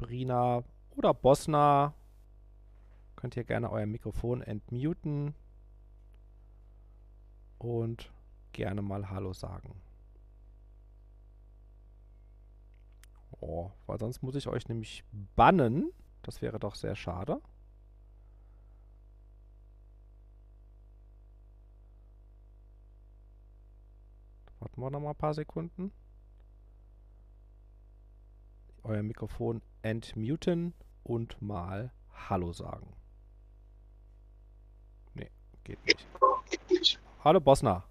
Brina 0.00 0.64
oder 0.96 1.12
Bosna, 1.12 1.92
könnt 3.16 3.36
ihr 3.36 3.44
gerne 3.44 3.70
euer 3.70 3.84
Mikrofon 3.84 4.40
entmuten 4.40 5.34
und 7.58 8.10
gerne 8.52 8.80
mal 8.80 9.10
Hallo 9.10 9.34
sagen. 9.34 9.78
Oh, 13.40 13.70
weil 13.86 13.98
sonst 13.98 14.22
muss 14.22 14.34
ich 14.34 14.48
euch 14.48 14.68
nämlich 14.68 15.04
bannen. 15.36 15.92
Das 16.22 16.40
wäre 16.40 16.58
doch 16.58 16.74
sehr 16.74 16.96
schade. 16.96 17.40
Warten 24.60 24.80
wir 24.80 24.90
noch 24.90 25.00
mal 25.00 25.10
ein 25.10 25.16
paar 25.16 25.34
Sekunden. 25.34 25.92
Euer 28.82 29.02
Mikrofon 29.02 29.62
entmuten 29.82 30.74
und 31.02 31.40
mal 31.40 31.92
Hallo 32.28 32.52
sagen. 32.52 32.92
Nee, 35.14 35.30
geht 35.64 35.78
nicht. 35.84 36.98
Hallo 37.24 37.40
Bosna. 37.40 37.84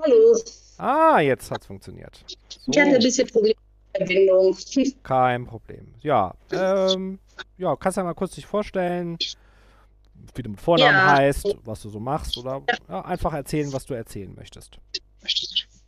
Hallo. 0.00 0.36
Ah, 0.78 1.20
jetzt 1.20 1.50
hat's 1.50 1.66
funktioniert. 1.66 2.24
Ich 2.68 2.78
hatte 2.78 2.88
ein 2.90 3.00
So, 3.00 3.06
bisschen 3.06 3.28
Probleme 3.28 3.54
mit 3.92 4.00
der 4.00 4.06
Verbindung. 4.06 4.56
kein 5.02 5.46
Problem. 5.46 5.94
Ja, 6.00 6.34
ähm, 6.52 7.18
ja, 7.58 7.76
kannst 7.76 7.96
ja 7.98 8.04
mal 8.04 8.14
kurz 8.14 8.34
dich 8.34 8.46
vorstellen, 8.46 9.18
wie 10.34 10.42
du 10.42 10.50
mit 10.50 10.60
Vornamen 10.60 10.96
Ja. 10.96 11.16
heißt, 11.16 11.56
was 11.64 11.82
du 11.82 11.88
so 11.90 12.00
machst 12.00 12.38
oder 12.38 12.62
ja, 12.88 13.04
einfach 13.04 13.32
erzählen, 13.32 13.72
was 13.72 13.86
du 13.86 13.94
erzählen 13.94 14.34
möchtest. 14.34 14.78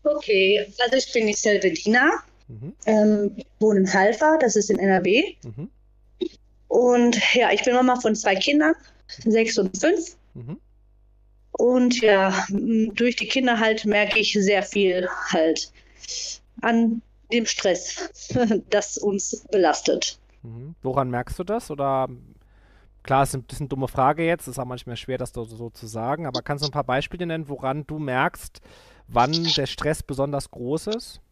Okay, 0.05 0.66
also 0.82 0.96
ich 0.96 1.12
bin 1.12 1.26
die 1.28 1.32
Selvedina, 1.32 2.11
Mhm, 2.53 2.76
ähm, 2.86 3.32
ich 3.36 3.46
wohne 3.61 3.80
in 3.80 3.92
Halver, 3.92 4.38
das 4.40 4.57
ist 4.57 4.70
in 4.70 4.78
NRW. 4.78 5.36
mhm, 5.42 5.70
Und 6.68 7.34
ja, 7.34 7.50
ich 7.53 7.62
bin 7.64 7.74
Mama 7.74 7.96
von 8.00 8.14
zwei 8.14 8.34
Kindern, 8.34 8.74
sechs 9.24 9.59
und 9.59 9.76
fünf. 9.78 10.16
mhm, 10.34 10.59
Und 11.53 12.00
ja, 12.00 12.46
durch 12.50 13.16
die 13.16 13.28
Kinder 13.28 13.59
halt 13.59 13.84
merke 13.84 14.18
ich 14.18 14.32
sehr 14.32 14.62
viel 14.62 15.09
halt 15.30 15.70
an 16.62 17.03
dem 17.32 17.46
Stress, 17.46 18.11
das 18.70 18.98
uns 18.98 19.46
belastet. 19.50 20.18
mhm. 20.42 20.74
Woran 20.82 21.11
merkst 21.11 21.38
du 21.38 21.44
das? 21.44 21.70
Oder 21.70 22.09
klar, 23.03 23.22
es 23.24 23.30
ist 23.30 23.36
ein 23.36 23.44
bisschen 23.44 23.68
dumme 23.68 23.88
Frage 23.88 24.24
jetzt, 24.26 24.48
ist 24.48 24.59
auch 24.59 24.64
manchmal 24.64 24.96
schwer, 24.96 25.18
das 25.18 25.32
so 25.32 25.70
zu 25.70 25.86
sagen, 25.86 26.26
aber 26.26 26.42
kannst 26.42 26.62
du 26.64 26.68
ein 26.68 26.72
paar 26.72 26.84
Beispiele 26.84 27.26
nennen, 27.26 27.48
woran 27.48 27.86
du 27.86 27.98
merkst, 27.98 28.61
wann 29.09 29.55
der 29.55 29.66
Stress 29.66 30.03
besonders 30.03 30.50
groß 30.50 30.88
ist? 30.88 31.22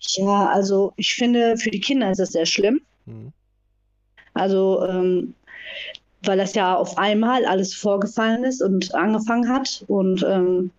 Ja, 0.00 0.46
also 0.48 0.92
ich 0.96 1.14
finde, 1.14 1.56
für 1.56 1.70
die 1.70 1.80
Kinder 1.80 2.10
ist 2.10 2.20
es 2.20 2.30
sehr 2.32 2.46
schlimm. 2.46 2.80
Mhm, 3.06 3.32
Also, 4.34 4.84
ähm, 4.86 5.34
weil 6.24 6.38
das 6.38 6.54
ja 6.54 6.76
auf 6.76 6.98
einmal 6.98 7.44
alles 7.46 7.74
vorgefallen 7.74 8.44
ist 8.44 8.62
und 8.62 8.94
angefangen 8.94 9.48
hat. 9.48 9.84
Und 9.88 10.24
ähm, 10.28 10.72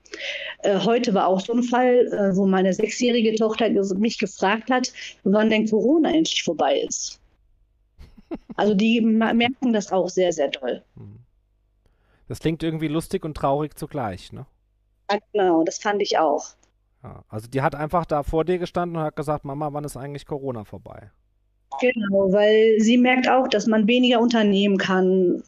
äh, 0.60 0.80
heute 0.80 1.14
war 1.14 1.28
auch 1.28 1.40
so 1.42 1.54
ein 1.54 1.64
Fall, 1.64 2.08
äh, 2.14 2.36
wo 2.36 2.46
meine 2.48 2.74
sechsjährige 2.74 3.36
Tochter 3.36 3.70
mich 3.96 4.20
gefragt 4.20 4.70
hat, 4.72 4.94
wann 5.24 5.50
denn 5.50 5.70
Corona 5.70 6.12
endlich 6.12 6.44
vorbei 6.44 6.80
ist. 6.82 7.20
Also 8.56 8.76
die 8.76 9.02
merken 9.02 9.74
das 9.74 9.92
auch 9.92 10.10
sehr, 10.10 10.32
sehr 10.34 10.50
doll. 10.50 10.84
mhm. 10.96 11.26
Das 12.30 12.40
klingt 12.40 12.64
irgendwie 12.64 12.88
lustig 12.88 13.26
und 13.26 13.36
traurig 13.36 13.78
zugleich, 13.78 14.32
ne? 14.32 14.48
Ja, 15.12 15.20
genau, 15.34 15.64
das 15.64 15.78
fand 15.80 16.02
ich 16.02 16.18
auch. 16.18 16.56
Ja, 17.04 17.24
also 17.30 17.48
die 17.48 17.62
hat 17.62 17.76
einfach 17.76 18.06
da 18.06 18.24
vor 18.24 18.44
dir 18.46 18.58
gestanden 18.58 18.98
und 18.98 19.04
hat 19.04 19.16
gesagt, 19.16 19.46
Mama, 19.46 19.72
wann 19.72 19.84
ist 19.86 19.96
eigentlich 19.98 20.26
Corona 20.26 20.66
vorbei? 20.66 21.12
Genau, 21.80 22.32
weil 22.34 22.76
sie 22.80 22.98
merkt 22.98 23.30
auch, 23.30 23.48
dass 23.48 23.68
man 23.68 23.88
weniger 23.88 24.20
unternehmen 24.20 24.78
kann. 24.78 25.44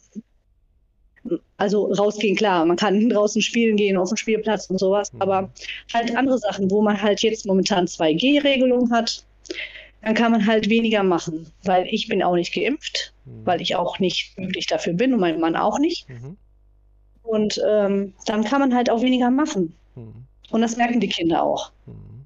Also 1.57 1.91
rausgehen, 1.91 2.35
klar, 2.35 2.65
man 2.65 2.77
kann 2.77 3.09
draußen 3.09 3.41
spielen 3.41 3.75
gehen, 3.75 3.97
auf 3.97 4.09
den 4.09 4.17
Spielplatz 4.17 4.69
und 4.69 4.79
sowas, 4.79 5.11
Mhm. 5.13 5.21
aber 5.21 5.51
halt 5.93 6.15
andere 6.15 6.37
Sachen, 6.39 6.71
wo 6.71 6.81
man 6.81 7.01
halt 7.01 7.21
jetzt 7.21 7.45
momentan 7.45 7.85
2G-Regelung 7.85 8.91
hat, 8.91 9.23
dann 10.01 10.15
kann 10.15 10.31
man 10.31 10.47
halt 10.47 10.69
weniger 10.69 11.03
machen, 11.03 11.51
weil 11.63 11.85
ich 11.87 12.07
bin 12.07 12.23
auch 12.23 12.35
nicht 12.35 12.53
geimpft, 12.53 13.13
Mhm. 13.25 13.45
weil 13.45 13.61
ich 13.61 13.75
auch 13.75 13.99
nicht 13.99 14.35
wirklich 14.37 14.65
dafür 14.67 14.93
bin 14.93 15.13
und 15.13 15.19
mein 15.19 15.39
Mann 15.39 15.55
auch 15.55 15.77
nicht. 15.79 16.09
Mhm. 16.09 16.37
Und 17.23 17.61
ähm, 17.67 18.13
dann 18.25 18.43
kann 18.43 18.61
man 18.61 18.73
halt 18.73 18.89
auch 18.89 19.01
weniger 19.01 19.29
machen. 19.29 19.75
Mhm. 19.95 20.25
Und 20.51 20.61
das 20.61 20.77
merken 20.77 20.99
die 20.99 21.09
Kinder 21.09 21.43
auch. 21.43 21.71
Mhm. 21.85 22.25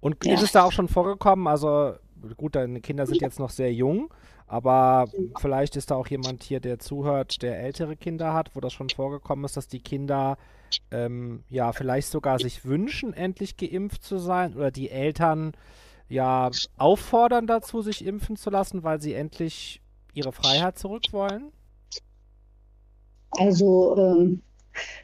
Und 0.00 0.24
Ja. 0.24 0.34
ist 0.34 0.42
es 0.42 0.52
da 0.52 0.64
auch 0.64 0.72
schon 0.72 0.88
vorgekommen? 0.88 1.46
Also 1.46 1.94
gut, 2.36 2.54
deine 2.54 2.80
Kinder 2.80 3.06
sind 3.06 3.20
jetzt 3.20 3.38
noch 3.38 3.50
sehr 3.50 3.72
jung, 3.72 4.12
aber 4.46 5.06
vielleicht 5.38 5.76
ist 5.76 5.90
da 5.90 5.96
auch 5.96 6.06
jemand 6.06 6.42
hier, 6.42 6.60
der 6.60 6.78
zuhört, 6.78 7.42
der 7.42 7.60
ältere 7.60 7.96
Kinder 7.96 8.32
hat, 8.32 8.54
wo 8.54 8.60
das 8.60 8.72
schon 8.72 8.88
vorgekommen 8.90 9.44
ist, 9.44 9.56
dass 9.56 9.68
die 9.68 9.80
Kinder 9.80 10.36
ähm, 10.90 11.42
ja 11.48 11.72
vielleicht 11.72 12.08
sogar 12.08 12.38
sich 12.38 12.64
wünschen, 12.64 13.12
endlich 13.12 13.56
geimpft 13.56 14.02
zu 14.02 14.18
sein 14.18 14.54
oder 14.54 14.70
die 14.70 14.90
Eltern 14.90 15.52
ja 16.08 16.50
auffordern 16.76 17.46
dazu, 17.46 17.82
sich 17.82 18.04
impfen 18.04 18.36
zu 18.36 18.50
lassen, 18.50 18.82
weil 18.82 19.00
sie 19.00 19.14
endlich 19.14 19.80
ihre 20.14 20.32
Freiheit 20.32 20.78
zurück 20.78 21.04
wollen? 21.12 21.52
Also 23.30 23.96
ähm, 23.96 24.42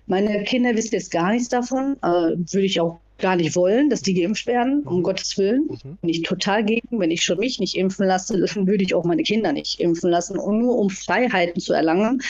meine 0.07 0.45
Kinder 0.45 0.75
wissen 0.75 0.95
jetzt 0.95 1.11
gar 1.11 1.33
nichts 1.33 1.49
davon. 1.49 1.97
Äh, 2.03 2.37
würde 2.53 2.66
ich 2.66 2.81
auch 2.81 3.01
gar 3.18 3.37
nicht 3.37 3.55
wollen, 3.55 3.91
dass 3.91 4.03
die 4.03 4.14
geimpft 4.14 4.47
werden, 4.47 4.83
um 4.83 4.99
Mhm. 4.99 5.03
Gottes 5.05 5.39
Willen. 5.39 5.68
Mhm. 5.68 5.99
Bin 6.01 6.11
ich 6.11 6.22
total 6.22 6.64
gegen. 6.64 6.99
Wenn 6.99 7.11
ich 7.11 7.22
schon 7.22 7.39
mich 7.39 7.61
nicht 7.61 7.77
impfen 7.77 8.07
lasse, 8.07 8.39
dann 8.39 8.66
würde 8.66 8.83
ich 8.85 8.95
auch 8.95 9.05
meine 9.05 9.22
Kinder 9.22 9.53
nicht 9.53 9.81
impfen 9.81 10.11
lassen. 10.11 10.39
Und 10.39 10.59
nur 10.59 10.77
um 10.77 10.91
Freiheiten 10.91 11.61
zu 11.61 11.72
erlangen, 11.72 12.22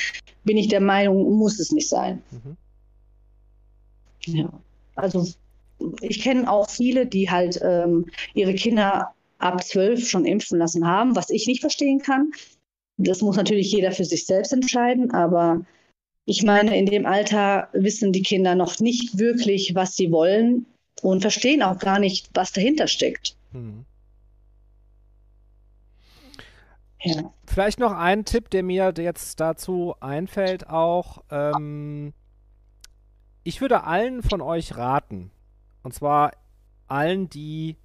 bin 0.45 0.57
ich 0.59 0.69
der 0.69 0.81
Meinung, 0.81 1.37
muss 1.39 1.59
es 1.59 1.73
nicht 1.73 1.89
sein. 1.89 2.23
Mhm. 2.31 2.57
Ja. 4.27 4.51
Also 4.95 5.27
ich 6.01 6.21
kenne 6.23 6.51
auch 6.51 6.71
viele, 6.71 7.07
die 7.07 7.31
halt 7.31 7.61
ähm, 7.63 8.07
ihre 8.35 8.55
Kinder 8.55 9.13
ab 9.39 9.65
zwölf 9.65 10.09
schon 10.09 10.25
impfen 10.25 10.59
lassen 10.59 10.87
haben, 10.87 11.17
was 11.17 11.31
ich 11.31 11.47
nicht 11.47 11.61
verstehen 11.61 11.99
kann. 12.01 12.31
Das 12.97 13.23
muss 13.23 13.37
natürlich 13.37 13.73
jeder 13.73 13.91
für 13.91 14.05
sich 14.05 14.25
selbst 14.25 14.53
entscheiden, 14.53 15.11
aber 15.11 15.67
ich 16.27 16.43
meine, 16.43 16.77
in 16.77 16.87
dem 16.87 17.07
Alter 17.07 17.69
wissen 17.73 18.13
die 18.13 18.23
Kinder 18.23 18.55
noch 18.55 18.81
nicht 18.81 19.19
wirklich, 19.19 19.75
was 19.75 19.97
sie 19.97 20.11
wollen 20.11 20.67
und 21.03 21.21
verstehen 21.21 21.63
auch 21.63 21.79
gar 21.79 21.99
nicht, 21.99 22.31
was 22.35 22.53
dahinter 22.53 22.87
steckt. 22.87 23.37
Mhm. 23.53 23.85
Ja. 27.03 27.35
Vielleicht 27.47 27.79
noch 27.79 27.93
ein 27.93 28.25
Tipp, 28.25 28.49
der 28.49 28.63
mir 28.63 28.95
jetzt 28.97 29.39
dazu 29.39 29.95
einfällt, 30.01 30.71
auch. 30.71 31.23
Ähm, 31.31 32.15
ich 33.43 33.61
würde 33.61 33.85
allen 33.85 34.23
von 34.23 34.41
euch 34.41 34.77
raten, 34.79 35.31
und 35.83 35.93
zwar 35.93 36.33
allen, 36.89 37.29
die 37.29 37.77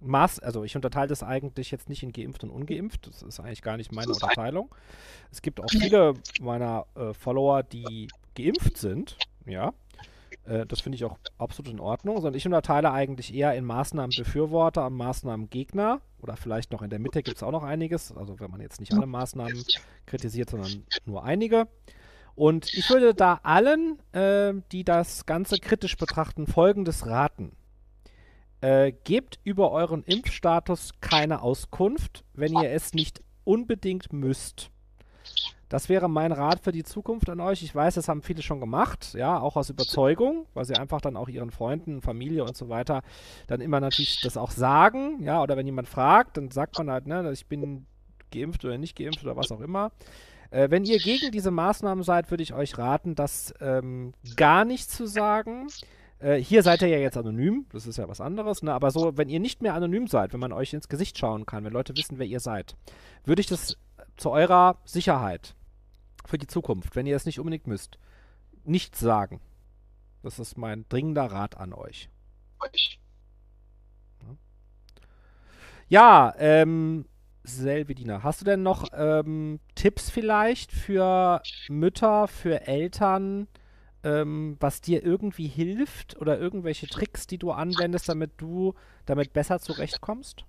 Maß, 0.00 0.40
also 0.40 0.64
ich 0.64 0.76
unterteile 0.76 1.08
das 1.08 1.22
eigentlich 1.22 1.70
jetzt 1.70 1.88
nicht 1.88 2.02
in 2.02 2.12
geimpft 2.12 2.44
und 2.44 2.50
ungeimpft. 2.50 3.06
Das 3.06 3.22
ist 3.22 3.40
eigentlich 3.40 3.62
gar 3.62 3.76
nicht 3.76 3.92
meine 3.92 4.12
Unterteilung. 4.12 4.74
Es 5.30 5.42
gibt 5.42 5.60
auch 5.60 5.70
viele 5.70 6.14
meiner 6.40 6.86
äh, 6.94 7.14
Follower, 7.14 7.62
die 7.62 8.08
geimpft 8.34 8.76
sind, 8.76 9.16
ja. 9.46 9.72
Äh, 10.48 10.66
das 10.66 10.80
finde 10.80 10.96
ich 10.96 11.04
auch 11.04 11.18
absolut 11.36 11.72
in 11.72 11.80
Ordnung, 11.80 12.16
sondern 12.16 12.34
ich 12.34 12.46
unterteile 12.46 12.92
eigentlich 12.92 13.34
eher 13.34 13.54
in 13.54 13.64
Maßnahmenbefürworter 13.64 14.86
und 14.86 14.94
Maßnahmengegner. 14.94 16.00
Oder 16.20 16.36
vielleicht 16.36 16.72
noch 16.72 16.82
in 16.82 16.90
der 16.90 16.98
Mitte 16.98 17.22
gibt 17.22 17.36
es 17.36 17.42
auch 17.42 17.52
noch 17.52 17.62
einiges. 17.62 18.16
Also 18.16 18.40
wenn 18.40 18.50
man 18.50 18.60
jetzt 18.60 18.80
nicht 18.80 18.92
alle 18.92 19.06
Maßnahmen 19.06 19.64
kritisiert, 20.06 20.50
sondern 20.50 20.84
nur 21.04 21.22
einige. 21.22 21.68
Und 22.34 22.72
ich 22.72 22.88
würde 22.90 23.14
da 23.14 23.40
allen, 23.42 23.98
äh, 24.12 24.54
die 24.72 24.84
das 24.84 25.26
Ganze 25.26 25.58
kritisch 25.58 25.96
betrachten, 25.96 26.46
folgendes 26.46 27.06
raten. 27.06 27.52
Äh, 28.60 28.92
gebt 29.04 29.38
über 29.44 29.70
euren 29.70 30.02
Impfstatus 30.02 30.92
keine 31.00 31.42
Auskunft, 31.42 32.24
wenn 32.34 32.52
ihr 32.54 32.70
es 32.70 32.92
nicht 32.92 33.22
unbedingt 33.44 34.12
müsst. 34.12 34.70
Das 35.68 35.88
wäre 35.88 36.08
mein 36.08 36.32
Rat 36.32 36.60
für 36.60 36.72
die 36.72 36.82
Zukunft 36.82 37.28
an 37.28 37.40
euch. 37.40 37.62
Ich 37.62 37.74
weiß, 37.74 37.94
das 37.94 38.08
haben 38.08 38.22
viele 38.22 38.42
schon 38.42 38.58
gemacht, 38.58 39.14
ja, 39.14 39.38
auch 39.38 39.56
aus 39.56 39.68
Überzeugung, 39.68 40.46
weil 40.54 40.64
sie 40.64 40.76
einfach 40.76 41.00
dann 41.00 41.16
auch 41.16 41.28
ihren 41.28 41.50
Freunden, 41.50 42.00
Familie 42.00 42.44
und 42.44 42.56
so 42.56 42.68
weiter 42.68 43.02
dann 43.46 43.60
immer 43.60 43.78
natürlich 43.78 44.20
das 44.22 44.36
auch 44.36 44.50
sagen, 44.50 45.22
ja, 45.22 45.42
oder 45.42 45.56
wenn 45.56 45.66
jemand 45.66 45.88
fragt, 45.88 46.36
dann 46.36 46.50
sagt 46.50 46.78
man 46.78 46.90
halt, 46.90 47.06
ne, 47.06 47.30
ich 47.32 47.46
bin 47.46 47.86
geimpft 48.32 48.64
oder 48.64 48.78
nicht 48.78 48.96
geimpft 48.96 49.22
oder 49.22 49.36
was 49.36 49.52
auch 49.52 49.60
immer. 49.60 49.92
Äh, 50.50 50.70
wenn 50.70 50.84
ihr 50.84 50.98
gegen 50.98 51.30
diese 51.30 51.50
Maßnahmen 51.50 52.02
seid, 52.02 52.30
würde 52.30 52.42
ich 52.42 52.54
euch 52.54 52.78
raten, 52.78 53.14
das 53.14 53.52
ähm, 53.60 54.14
gar 54.36 54.64
nicht 54.64 54.90
zu 54.90 55.06
sagen. 55.06 55.68
Äh, 56.20 56.36
hier 56.36 56.62
seid 56.62 56.82
ihr 56.82 56.88
ja 56.88 56.98
jetzt 56.98 57.16
anonym, 57.16 57.66
das 57.70 57.86
ist 57.86 57.96
ja 57.96 58.08
was 58.08 58.20
anderes, 58.20 58.62
ne? 58.62 58.72
aber 58.72 58.90
so, 58.90 59.16
wenn 59.16 59.28
ihr 59.28 59.40
nicht 59.40 59.62
mehr 59.62 59.74
anonym 59.74 60.08
seid, 60.08 60.32
wenn 60.32 60.40
man 60.40 60.52
euch 60.52 60.72
ins 60.72 60.88
Gesicht 60.88 61.16
schauen 61.16 61.46
kann, 61.46 61.64
wenn 61.64 61.72
Leute 61.72 61.96
wissen, 61.96 62.18
wer 62.18 62.26
ihr 62.26 62.40
seid, 62.40 62.76
würde 63.24 63.40
ich 63.40 63.46
das 63.46 63.76
zu 64.16 64.30
eurer 64.30 64.78
Sicherheit 64.84 65.54
für 66.26 66.38
die 66.38 66.48
Zukunft, 66.48 66.96
wenn 66.96 67.06
ihr 67.06 67.16
es 67.16 67.24
nicht 67.24 67.38
unbedingt 67.38 67.66
müsst, 67.66 67.98
nicht 68.64 68.96
sagen. 68.96 69.40
Das 70.22 70.40
ist 70.40 70.58
mein 70.58 70.84
dringender 70.88 71.26
Rat 71.26 71.56
an 71.56 71.72
euch. 71.72 72.10
Ja, 75.88 76.34
ähm, 76.36 77.06
Selvedina, 77.44 78.22
hast 78.22 78.40
du 78.40 78.44
denn 78.44 78.62
noch 78.62 78.88
ähm, 78.92 79.60
Tipps 79.74 80.10
vielleicht 80.10 80.72
für 80.72 81.40
Mütter, 81.68 82.28
für 82.28 82.66
Eltern, 82.66 83.48
ähm, 84.04 84.56
was 84.60 84.80
dir 84.80 85.04
irgendwie 85.04 85.48
hilft 85.48 86.16
oder 86.20 86.38
irgendwelche 86.38 86.86
Tricks, 86.86 87.26
die 87.26 87.38
du 87.38 87.50
anwendest, 87.50 88.08
damit 88.08 88.32
du 88.38 88.74
damit 89.06 89.32
besser 89.32 89.60
zurechtkommst? 89.60 90.44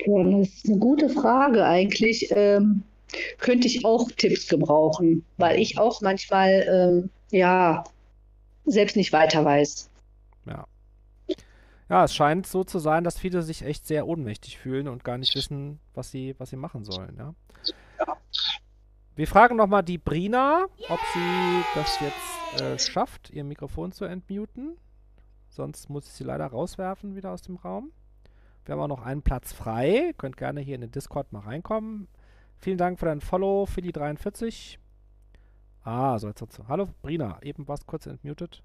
Ja, 0.00 0.22
das 0.24 0.48
ist 0.48 0.68
eine 0.68 0.78
gute 0.78 1.08
Frage 1.08 1.64
eigentlich. 1.64 2.28
Ähm, 2.30 2.82
könnte 3.38 3.66
ich 3.66 3.84
auch 3.84 4.10
Tipps 4.12 4.48
gebrauchen, 4.48 5.24
weil 5.38 5.58
ich 5.58 5.78
auch 5.78 6.00
manchmal 6.02 6.66
ähm, 6.68 7.10
ja 7.30 7.84
selbst 8.66 8.96
nicht 8.96 9.12
weiter 9.12 9.44
weiß. 9.44 9.90
Ja. 10.46 10.66
Ja, 11.88 12.04
es 12.04 12.14
scheint 12.14 12.46
so 12.46 12.64
zu 12.64 12.78
sein, 12.78 13.02
dass 13.02 13.18
viele 13.18 13.42
sich 13.42 13.62
echt 13.62 13.86
sehr 13.86 14.06
ohnmächtig 14.06 14.58
fühlen 14.58 14.88
und 14.88 15.04
gar 15.04 15.16
nicht 15.16 15.34
wissen, 15.34 15.80
was 15.94 16.10
sie, 16.10 16.34
was 16.38 16.50
sie 16.50 16.56
machen 16.56 16.84
sollen, 16.84 17.16
ja. 17.16 17.34
ja. 17.98 18.16
Wir 19.18 19.26
fragen 19.26 19.56
nochmal 19.56 19.82
die 19.82 19.98
Brina, 19.98 20.66
ob 20.88 21.00
sie 21.12 21.64
das 21.74 21.98
jetzt 21.98 22.62
äh, 22.62 22.78
schafft, 22.78 23.30
ihr 23.30 23.42
Mikrofon 23.42 23.90
zu 23.90 24.04
entmuten. 24.04 24.76
Sonst 25.48 25.90
muss 25.90 26.06
ich 26.06 26.12
sie 26.12 26.22
leider 26.22 26.46
rauswerfen 26.46 27.16
wieder 27.16 27.32
aus 27.32 27.42
dem 27.42 27.56
Raum. 27.56 27.90
Wir 28.64 28.74
haben 28.74 28.80
auch 28.80 28.96
noch 28.96 29.04
einen 29.04 29.22
Platz 29.22 29.52
frei. 29.52 30.14
Könnt 30.18 30.36
gerne 30.36 30.60
hier 30.60 30.76
in 30.76 30.82
den 30.82 30.92
Discord 30.92 31.32
mal 31.32 31.40
reinkommen. 31.40 32.06
Vielen 32.58 32.78
Dank 32.78 33.00
für 33.00 33.06
dein 33.06 33.20
Follow, 33.20 33.64
Philly43. 33.64 34.78
Ah, 35.82 36.16
so 36.20 36.28
jetzt. 36.28 36.52
So. 36.52 36.68
Hallo 36.68 36.86
Brina, 37.02 37.42
eben 37.42 37.66
warst 37.66 37.88
kurz 37.88 38.06
entmutet. 38.06 38.62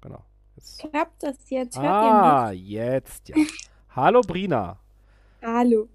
Genau. 0.00 0.24
Jetzt. 0.56 0.80
Klappt 0.80 1.22
das 1.22 1.48
jetzt? 1.48 1.76
Hört 1.78 1.86
ah, 1.86 2.50
jetzt, 2.50 3.28
ja. 3.28 3.36
Hallo 3.90 4.22
Brina. 4.22 4.80
Hallo. 5.40 5.88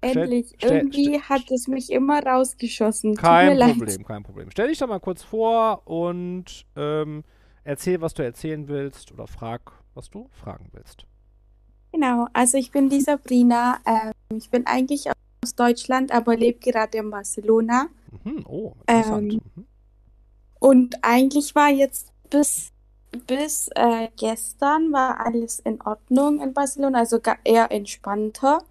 Endlich. 0.00 0.54
Stell, 0.56 0.78
Irgendwie 0.78 1.04
stell, 1.04 1.22
hat 1.22 1.50
es 1.50 1.68
mich 1.68 1.90
immer 1.90 2.22
rausgeschossen. 2.24 3.16
Kein 3.16 3.58
Problem, 3.58 3.86
leid. 3.86 4.06
kein 4.06 4.22
Problem. 4.22 4.50
Stell 4.50 4.68
dich 4.68 4.78
doch 4.78 4.88
mal 4.88 5.00
kurz 5.00 5.22
vor 5.22 5.86
und 5.86 6.64
ähm, 6.76 7.22
erzähl, 7.64 8.00
was 8.00 8.14
du 8.14 8.22
erzählen 8.22 8.66
willst 8.68 9.12
oder 9.12 9.26
frag, 9.26 9.72
was 9.94 10.08
du 10.08 10.28
fragen 10.32 10.68
willst. 10.72 11.04
Genau, 11.92 12.26
also 12.32 12.56
ich 12.56 12.70
bin 12.70 12.88
die 12.88 13.00
Sabrina. 13.00 13.78
Ähm, 13.84 14.38
ich 14.38 14.48
bin 14.48 14.66
eigentlich 14.66 15.08
aus 15.08 15.54
Deutschland, 15.54 16.12
aber 16.12 16.36
lebe 16.36 16.58
gerade 16.58 16.98
in 16.98 17.10
Barcelona. 17.10 17.88
Mhm, 18.24 18.44
oh, 18.46 18.74
interessant. 18.86 19.32
Ähm, 19.34 19.40
mhm. 19.54 19.66
Und 20.60 20.96
eigentlich 21.02 21.54
war 21.54 21.70
jetzt 21.70 22.12
bis, 22.28 22.70
bis 23.26 23.68
äh, 23.74 24.08
gestern 24.16 24.92
war 24.92 25.24
alles 25.24 25.58
in 25.60 25.80
Ordnung 25.82 26.40
in 26.40 26.52
Barcelona, 26.52 27.00
also 27.00 27.18
eher 27.44 27.72
entspannter. 27.72 28.62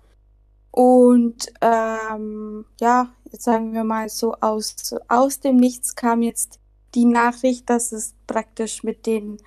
Und 0.72 1.52
ähm, 1.62 2.66
ja, 2.80 3.10
jetzt 3.32 3.44
sagen 3.44 3.74
wir 3.74 3.84
mal 3.84 4.10
so, 4.10 4.36
aus, 4.42 4.96
aus 5.08 5.40
dem 5.40 5.58
Nichts 5.58 5.96
kam 5.96 6.22
jetzt 6.22 6.60
die 6.96 7.06
Nachricht, 7.06 7.70
dass 7.70 7.92
es 7.92 8.16
praktisch 8.28 8.84
mit 8.84 9.06
den, 9.06 9.38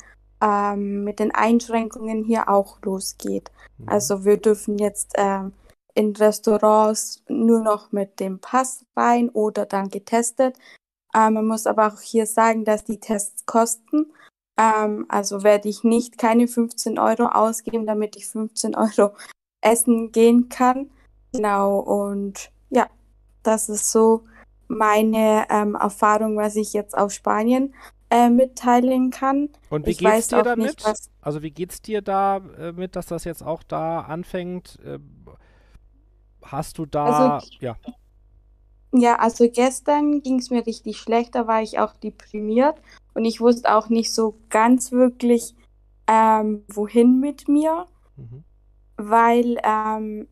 ähm, 0.41 1.05
mit 1.05 1.19
den 1.19 1.33
Einschränkungen 1.33 2.25
hier 2.25 2.49
auch 2.49 2.81
losgeht. 2.83 3.51
Mhm. 3.79 3.89
Also 3.89 4.25
wir 4.25 4.37
dürfen 4.37 4.79
jetzt 4.79 5.13
ähm, 5.17 5.53
in 5.95 6.15
Restaurants 6.17 7.23
nur 7.29 7.61
noch 7.61 7.93
mit 7.93 8.21
dem 8.21 8.39
Pass 8.41 8.85
rein 8.97 9.29
oder 9.31 9.67
dann 9.67 9.89
getestet. 9.89 10.57
Ähm, 11.15 11.35
man 11.35 11.47
muss 11.47 11.67
aber 11.67 11.89
auch 11.89 12.01
hier 12.01 12.27
sagen, 12.27 12.65
dass 12.65 12.85
die 12.85 13.01
Tests 13.01 13.45
kosten. 13.47 14.13
Ähm, 14.57 15.07
also 15.09 15.43
werde 15.43 15.69
ich 15.69 15.85
nicht 15.85 16.19
keine 16.19 16.49
15 16.49 16.99
Euro 16.99 17.27
ausgeben, 17.27 17.87
damit 17.87 18.17
ich 18.17 18.27
15 18.27 18.75
Euro 18.75 19.13
essen 19.61 20.13
gehen 20.13 20.49
kann. 20.49 20.91
Genau, 21.33 21.79
und 21.79 22.51
ja, 22.71 22.89
das 23.43 23.69
ist 23.69 23.91
so 23.91 24.25
meine 24.69 25.47
ähm, 25.51 25.75
Erfahrung, 25.75 26.37
was 26.37 26.57
ich 26.57 26.73
jetzt 26.73 26.97
aus 26.97 27.15
Spanien 27.15 27.75
äh, 28.11 28.29
mitteilen 28.31 29.11
kann. 29.11 29.49
Und 29.71 29.87
wie 29.87 29.91
ich 29.91 29.99
geht's 29.99 30.29
dir 30.29 30.43
damit? 30.43 30.67
Nicht, 30.67 30.85
was... 30.85 31.11
Also 31.21 31.43
wie 31.43 31.51
geht's 31.51 31.81
dir 31.83 32.03
damit, 32.03 32.79
äh, 32.79 32.89
dass 32.89 33.07
das 33.07 33.25
jetzt 33.25 33.43
auch 33.43 33.63
da 33.63 34.01
anfängt? 34.01 34.79
Äh, 34.85 34.99
hast 36.43 36.79
du 36.79 36.87
da, 36.87 37.37
also, 37.37 37.47
ja. 37.61 37.77
Ja, 38.93 39.17
also 39.17 39.49
gestern 39.49 40.21
ging 40.21 40.39
es 40.39 40.51
mir 40.51 40.67
richtig 40.67 40.99
schlecht, 40.99 41.35
da 41.35 41.47
war 41.47 41.63
ich 41.63 41.79
auch 41.79 41.95
deprimiert 41.95 42.77
und 43.15 43.25
ich 43.25 43.41
wusste 43.41 43.75
auch 43.75 43.89
nicht 43.89 44.13
so 44.13 44.39
ganz 44.51 44.93
wirklich, 44.93 45.55
ähm, 46.07 46.65
wohin 46.69 47.21
mit 47.21 47.49
mir, 47.49 47.87
mhm. 48.17 48.45
weil 48.97 49.57
ähm, 49.65 50.29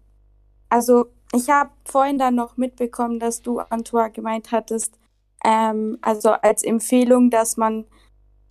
also 0.71 1.07
ich 1.33 1.51
habe 1.51 1.71
vorhin 1.85 2.19
dann 2.19 2.35
noch 2.35 2.57
mitbekommen, 2.57 3.21
dass 3.21 3.43
du, 3.43 3.61
Antoine, 3.61 4.11
gemeint 4.11 4.51
hattest, 4.51 4.99
ähm, 5.45 5.99
also 6.01 6.31
als 6.31 6.63
Empfehlung, 6.63 7.31
dass 7.31 7.57
man, 7.57 7.87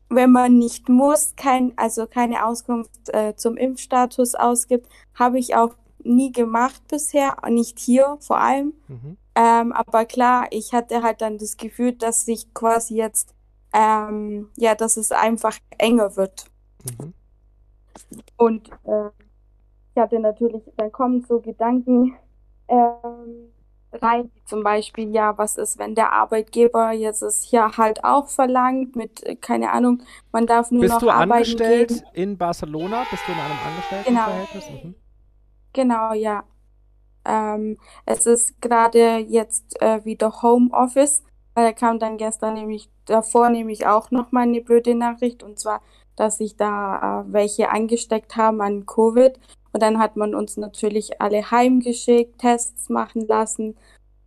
wenn 0.09 0.31
man 0.31 0.57
nicht 0.57 0.89
muss, 0.89 1.35
kein, 1.35 1.77
also 1.77 2.07
keine 2.07 2.45
Auskunft 2.45 3.09
äh, 3.09 3.35
zum 3.35 3.57
Impfstatus 3.57 4.35
ausgibt, 4.35 4.87
habe 5.13 5.39
ich 5.39 5.55
auch 5.55 5.75
nie 6.03 6.31
gemacht 6.31 6.81
bisher, 6.87 7.37
nicht 7.49 7.79
hier 7.79 8.17
vor 8.21 8.39
allem. 8.39 8.73
Mhm. 8.87 9.17
Ähm, 9.35 9.71
aber 9.73 10.05
klar, 10.05 10.47
ich 10.51 10.73
hatte 10.73 11.03
halt 11.03 11.21
dann 11.21 11.37
das 11.37 11.57
Gefühl, 11.57 11.93
dass 11.93 12.25
sich 12.25 12.53
quasi 12.53 12.95
jetzt, 12.95 13.35
ähm, 13.73 14.49
ja, 14.57 14.75
dass 14.75 14.97
es 14.97 15.11
einfach 15.11 15.57
enger 15.77 16.15
wird. 16.15 16.45
Mhm. 16.83 17.13
Und 18.37 18.69
äh, 18.85 19.09
ich 19.99 20.01
hatte 20.01 20.19
natürlich, 20.19 20.63
dann 20.77 20.93
kommen 20.93 21.25
so 21.27 21.41
Gedanken 21.41 22.15
ähm, 22.69 23.51
rein, 23.91 24.31
wie 24.33 24.43
zum 24.45 24.63
Beispiel, 24.63 25.13
ja, 25.13 25.37
was 25.37 25.57
ist, 25.57 25.77
wenn 25.77 25.93
der 25.93 26.13
Arbeitgeber 26.13 26.91
jetzt 26.91 27.21
es 27.21 27.43
hier 27.43 27.75
halt 27.75 28.05
auch 28.05 28.29
verlangt 28.29 28.95
mit, 28.95 29.25
äh, 29.25 29.35
keine 29.35 29.71
Ahnung, 29.71 30.01
man 30.31 30.47
darf 30.47 30.71
nur 30.71 30.81
Bist 30.81 30.93
noch 30.93 31.01
du 31.01 31.09
arbeiten 31.09 31.33
angestellt 31.33 31.89
gehen. 31.89 32.01
in 32.13 32.37
Barcelona? 32.37 33.03
Bist 33.09 33.23
du 33.27 33.33
in 33.33 33.39
einem 33.39 33.59
Angestelltenverhältnis? 33.67 34.65
Genau. 34.67 34.83
Mhm. 34.83 34.95
Genau, 35.73 36.13
ja. 36.13 36.43
Ähm, 37.25 37.77
es 38.05 38.25
ist 38.25 38.61
gerade 38.61 39.17
jetzt 39.17 39.81
äh, 39.81 40.05
wieder 40.05 40.41
Homeoffice. 40.41 41.23
Da 41.55 41.73
kam 41.73 41.99
dann 41.99 42.15
gestern 42.17 42.53
nämlich, 42.53 42.89
davor 43.03 43.49
nämlich 43.49 43.85
auch 43.85 44.11
noch 44.11 44.31
mal 44.31 44.43
eine 44.43 44.61
blöde 44.61 44.95
Nachricht 44.95 45.43
und 45.43 45.59
zwar, 45.59 45.81
dass 46.15 46.37
sich 46.37 46.55
da 46.55 47.21
äh, 47.21 47.33
welche 47.33 47.69
angesteckt 47.69 48.37
haben 48.37 48.61
an 48.61 48.85
Covid 48.85 49.37
und 49.71 49.81
dann 49.83 49.99
hat 49.99 50.15
man 50.15 50.35
uns 50.35 50.57
natürlich 50.57 51.21
alle 51.21 51.51
heimgeschickt, 51.51 52.39
Tests 52.39 52.89
machen 52.89 53.27
lassen 53.27 53.75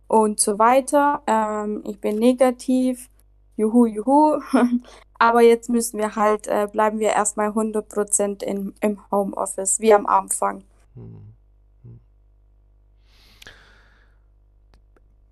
und 0.07 0.39
so 0.39 0.59
weiter. 0.59 1.21
Ähm, 1.27 1.83
ich 1.85 1.99
bin 1.99 2.17
negativ. 2.17 3.09
Juhu, 3.55 3.85
juhu. 3.85 4.39
Aber 5.19 5.41
jetzt 5.41 5.69
müssen 5.69 5.99
wir 5.99 6.15
halt, 6.15 6.47
äh, 6.47 6.67
bleiben 6.71 6.99
wir 6.99 7.09
erstmal 7.09 7.49
100% 7.49 8.43
in, 8.43 8.73
im 8.81 8.99
Homeoffice, 9.11 9.79
wie 9.79 9.93
am 9.93 10.05
Anfang. 10.05 10.63
Hm. 10.95 11.32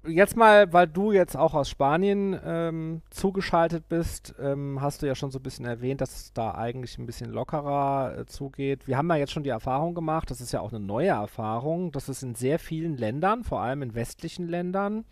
Jetzt 0.04 0.36
mal, 0.36 0.74
weil 0.74 0.88
du 0.88 1.12
jetzt 1.12 1.38
auch 1.38 1.54
aus 1.54 1.70
Spanien 1.70 2.40
ähm, 2.44 3.04
zugeschaltet 3.12 3.88
bist, 3.88 4.34
ähm, 4.40 4.82
hast 4.82 5.04
du 5.04 5.06
ja 5.06 5.14
schon 5.14 5.30
so 5.30 5.38
ein 5.38 5.44
bisschen 5.44 5.66
erwähnt, 5.66 6.02
dass 6.02 6.16
es 6.16 6.34
da 6.34 6.56
eigentlich 6.56 6.98
ein 6.98 7.06
bisschen 7.06 7.30
lockerer 7.30 8.18
äh, 8.18 8.26
zugeht. 8.26 8.88
Wir 8.88 8.98
haben 8.98 9.10
ja 9.10 9.18
jetzt 9.18 9.32
schon 9.32 9.44
die 9.44 9.52
Erfahrung 9.52 9.94
gemacht, 9.94 10.32
das 10.32 10.42
ist 10.42 10.54
ja 10.54 10.62
auch 10.62 10.72
eine 10.74 10.84
neue 10.84 11.10
Erfahrung, 11.10 11.92
dass 11.92 12.08
es 12.08 12.24
in 12.24 12.34
sehr 12.34 12.58
vielen 12.58 12.98
Ländern, 12.98 13.44
vor 13.44 13.62
allem 13.62 13.84
in 13.84 13.94
westlichen 13.94 14.48
Ländern, 14.48 15.06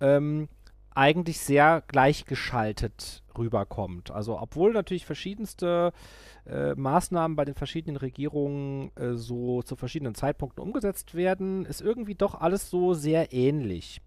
ähm, 0.00 0.48
eigentlich 0.94 1.40
sehr 1.40 1.82
gleichgeschaltet 1.88 3.22
rüberkommt. 3.38 4.10
Also 4.10 4.38
obwohl 4.38 4.74
natürlich 4.74 5.06
verschiedenste 5.06 5.94
äh, 6.48 6.74
Maßnahmen 6.74 7.36
bei 7.36 7.44
den 7.44 7.54
verschiedenen 7.54 7.96
Regierungen 7.96 8.90
äh, 8.96 9.14
so 9.14 9.62
zu 9.62 9.76
verschiedenen 9.76 10.14
Zeitpunkten 10.14 10.62
umgesetzt 10.62 11.14
werden, 11.14 11.64
ist 11.64 11.80
irgendwie 11.80 12.14
doch 12.14 12.34
alles 12.34 12.70
so 12.70 12.94
sehr 12.94 13.32
ähnlich. 13.32 14.00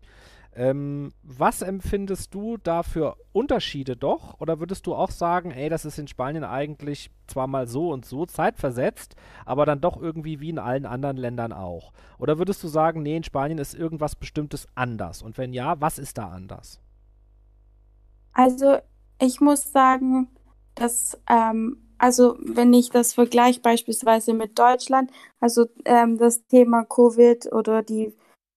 Ähm, 0.56 1.12
was 1.22 1.62
empfindest 1.62 2.34
du 2.34 2.58
da 2.58 2.82
für 2.82 3.16
Unterschiede 3.34 3.96
doch? 3.96 4.40
Oder 4.40 4.60
würdest 4.60 4.88
du 4.88 4.96
auch 4.96 5.12
sagen, 5.12 5.52
ey, 5.52 5.70
das 5.70 5.86
ist 5.86 6.00
in 6.00 6.08
Spanien 6.08 6.44
eigentlich 6.44 7.12
zwar 7.28 7.48
mal 7.48 7.68
so 7.68 7.92
und 7.92 8.04
so 8.06 8.26
zeitversetzt, 8.26 9.16
aber 9.46 9.66
dann 9.66 9.80
doch 9.80 10.02
irgendwie 10.02 10.40
wie 10.40 10.50
in 10.50 10.60
allen 10.60 10.86
anderen 10.86 11.18
Ländern 11.18 11.54
auch? 11.54 11.94
Oder 12.18 12.40
würdest 12.40 12.64
du 12.64 12.68
sagen, 12.68 13.04
nee, 13.04 13.16
in 13.16 13.24
Spanien 13.24 13.60
ist 13.60 13.76
irgendwas 13.76 14.16
Bestimmtes 14.16 14.68
anders? 14.74 15.22
Und 15.22 15.38
wenn 15.38 15.54
ja, 15.54 15.80
was 15.80 16.00
ist 16.00 16.18
da 16.18 16.30
anders? 16.30 16.82
Also 18.34 18.80
ich 19.22 19.40
muss 19.40 19.72
sagen, 19.72 20.30
dass, 20.74 21.20
ähm, 21.30 21.78
also 22.00 22.38
wenn 22.40 22.74
ich 22.74 22.90
das 22.90 23.14
vergleiche 23.14 23.62
beispielsweise 23.62 24.34
mit 24.34 24.58
Deutschland, 24.58 25.12
also 25.40 25.68
ähm, 25.86 26.18
das 26.18 26.46
Thema 26.48 26.84
Covid 26.86 27.52
oder 27.52 27.84
die 27.84 28.14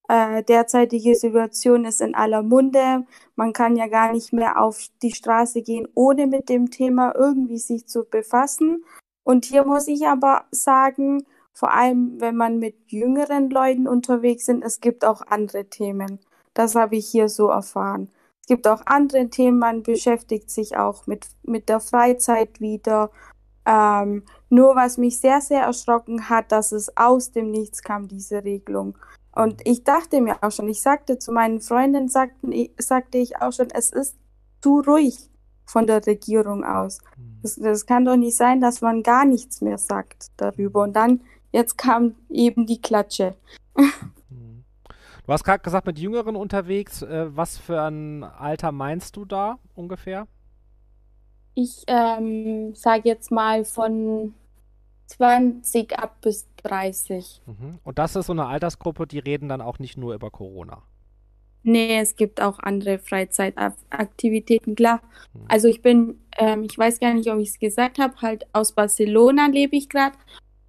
äh, 0.09 0.43
derzeitige 0.43 1.15
Situation 1.15 1.85
ist 1.85 2.01
in 2.01 2.15
aller 2.15 2.43
Munde. 2.43 3.07
Man 3.37 3.53
kann 3.53 3.77
ja 3.77 3.87
gar 3.87 4.13
nicht 4.13 4.33
mehr 4.33 4.61
auf 4.61 4.89
die 5.03 5.15
Straße 5.15 5.63
gehen, 5.63 5.89
ohne 5.95 6.27
mit 6.27 6.49
dem 6.49 6.71
Thema 6.71 7.15
irgendwie 7.17 7.59
sich 7.59 7.87
zu 7.87 8.05
befassen. 8.05 8.85
Und 9.25 9.45
hier 9.45 9.65
muss 9.65 9.89
ich 9.89 10.07
aber 10.07 10.45
sagen, 10.51 11.25
vor 11.53 11.73
allem 11.73 12.21
wenn 12.21 12.37
man 12.37 12.59
mit 12.59 12.77
jüngeren 12.89 13.51
Leuten 13.51 13.87
unterwegs 13.89 14.47
sind, 14.47 14.65
es 14.65 14.81
gibt 14.81 15.05
auch 15.05 15.23
andere 15.27 15.67
Themen. 15.67 16.19
Das 16.55 16.75
habe 16.75 16.97
ich 16.97 17.07
hier 17.09 17.29
so 17.29 17.49
erfahren. 17.49 18.11
Es 18.43 18.49
gibt 18.49 18.67
auch 18.67 18.83
andere 18.87 19.31
Themen, 19.31 19.59
man 19.59 19.83
beschäftigt 19.83 20.51
sich 20.51 20.77
auch 20.77 21.07
mit, 21.07 21.27
mit 21.43 21.69
der 21.69 21.81
Freizeit 21.81 22.61
wieder. 22.61 23.11
Ähm, 23.65 24.25
nur 24.51 24.75
was 24.75 24.99
mich 24.99 25.21
sehr, 25.21 25.41
sehr 25.41 25.63
erschrocken 25.63 26.29
hat, 26.29 26.53
dass 26.53 26.73
es 26.73 26.97
aus 26.97 27.33
dem 27.33 27.51
Nichts 27.51 27.83
kam, 27.83 28.09
diese 28.09 28.45
Regelung. 28.45 28.97
Und 29.35 29.67
ich 29.67 29.85
dachte 29.85 30.21
mir 30.21 30.43
auch 30.43 30.51
schon, 30.51 30.69
ich 30.69 30.83
sagte 30.83 31.19
zu 31.19 31.33
meinen 31.33 31.61
Freunden, 31.61 32.09
sagten, 32.09 32.53
sagte 32.79 33.19
ich 33.19 33.41
auch 33.41 33.53
schon, 33.53 33.69
es 33.73 33.91
ist 33.91 34.17
zu 34.61 34.81
ruhig 34.81 35.31
von 35.65 35.87
der 35.87 36.07
Regierung 36.07 36.65
aus. 36.65 36.99
Hm. 37.17 37.39
Das, 37.43 37.57
das 37.57 37.87
kann 37.87 38.05
doch 38.05 38.17
nicht 38.17 38.37
sein, 38.37 38.61
dass 38.61 38.83
man 38.83 39.03
gar 39.03 39.25
nichts 39.25 39.61
mehr 39.61 39.79
sagt 39.79 40.31
darüber. 40.37 40.83
Und 40.83 40.95
dann, 40.95 41.23
jetzt 41.51 41.79
kam 41.79 42.15
eben 42.29 42.67
die 42.67 42.81
Klatsche. 42.81 43.37
Hm. 43.77 44.65
Du 45.25 45.33
hast 45.33 45.45
gerade 45.45 45.63
gesagt, 45.63 45.87
mit 45.87 45.99
Jüngeren 45.99 46.37
unterwegs. 46.37 47.03
Äh, 47.03 47.35
was 47.35 47.57
für 47.57 47.81
ein 47.81 48.25
Alter 48.25 48.73
meinst 48.73 49.17
du 49.17 49.25
da 49.25 49.59
ungefähr? 49.75 50.27
Ich 51.55 51.85
ähm, 51.87 52.75
sage 52.75 53.09
jetzt 53.09 53.31
mal 53.31 53.65
von 53.65 54.35
20 55.07 55.99
ab 55.99 56.17
bis 56.23 56.49
30. 56.63 57.43
Mhm. 57.47 57.79
Und 57.85 57.99
das 57.99 58.17
ist 58.17 58.27
so 58.27 58.33
eine 58.33 58.47
Altersgruppe, 58.47 59.07
die 59.07 59.19
reden 59.19 59.49
dann 59.49 59.61
auch 59.61 59.79
nicht 59.79 59.99
nur 59.99 60.15
über 60.15 60.31
Corona. 60.31 60.83
Nee, 61.65 61.99
es 61.99 62.17
gibt 62.17 62.41
auch 62.41 62.59
andere 62.59 62.99
Freizeitaktivitäten, 62.99 64.75
klar. 64.75 65.01
Mhm. 65.33 65.45
Also 65.49 65.69
ich 65.69 65.83
bin, 65.83 66.19
ähm, 66.39 66.65
ich 66.65 66.77
weiß 66.77 66.99
gar 66.99 67.15
nicht, 67.15 67.31
ob 67.31 67.39
ich 67.39 67.51
es 67.51 67.59
gesagt 67.59 67.99
habe, 67.99 68.15
halt 68.21 68.47
aus 68.53 68.73
Barcelona 68.73 69.47
lebe 69.47 69.77
ich 69.77 69.89
gerade. 69.89 70.17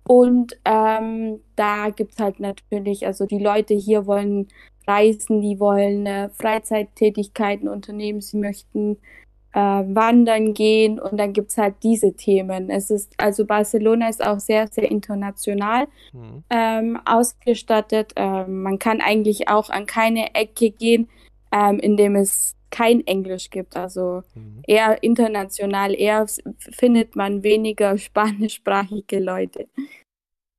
Und 0.05 0.57
ähm, 0.65 1.39
da 1.55 1.89
gibt 1.89 2.13
es 2.13 2.19
halt 2.19 2.39
natürlich, 2.39 3.05
also 3.05 3.25
die 3.25 3.39
Leute 3.39 3.73
hier 3.73 4.05
wollen 4.05 4.49
reisen, 4.85 5.41
die 5.41 5.59
wollen 5.59 6.05
äh, 6.05 6.29
Freizeittätigkeiten 6.29 7.69
unternehmen, 7.69 8.19
sie 8.19 8.37
möchten 8.37 8.97
äh, 9.53 9.59
wandern 9.59 10.53
gehen 10.53 10.99
und 10.99 11.17
dann 11.17 11.31
gibt 11.31 11.51
es 11.51 11.57
halt 11.57 11.75
diese 11.83 12.13
Themen. 12.13 12.69
Es 12.69 12.89
ist, 12.89 13.13
also 13.17 13.45
Barcelona 13.45 14.09
ist 14.09 14.25
auch 14.25 14.39
sehr, 14.39 14.67
sehr 14.67 14.89
international 14.89 15.87
mhm. 16.11 16.43
ähm, 16.49 16.99
ausgestattet. 17.05 18.13
Ähm, 18.15 18.63
man 18.63 18.79
kann 18.79 18.99
eigentlich 18.99 19.47
auch 19.49 19.69
an 19.69 19.85
keine 19.85 20.33
Ecke 20.35 20.71
gehen, 20.71 21.07
ähm, 21.51 21.79
in 21.79 21.97
dem 21.97 22.15
es 22.15 22.55
kein 22.71 23.05
Englisch 23.05 23.51
gibt. 23.51 23.77
Also 23.77 24.23
mhm. 24.33 24.63
eher 24.65 25.03
international, 25.03 25.93
eher 25.93 26.25
findet 26.57 27.15
man 27.15 27.43
weniger 27.43 27.97
spanischsprachige 27.99 29.19
Leute. 29.19 29.67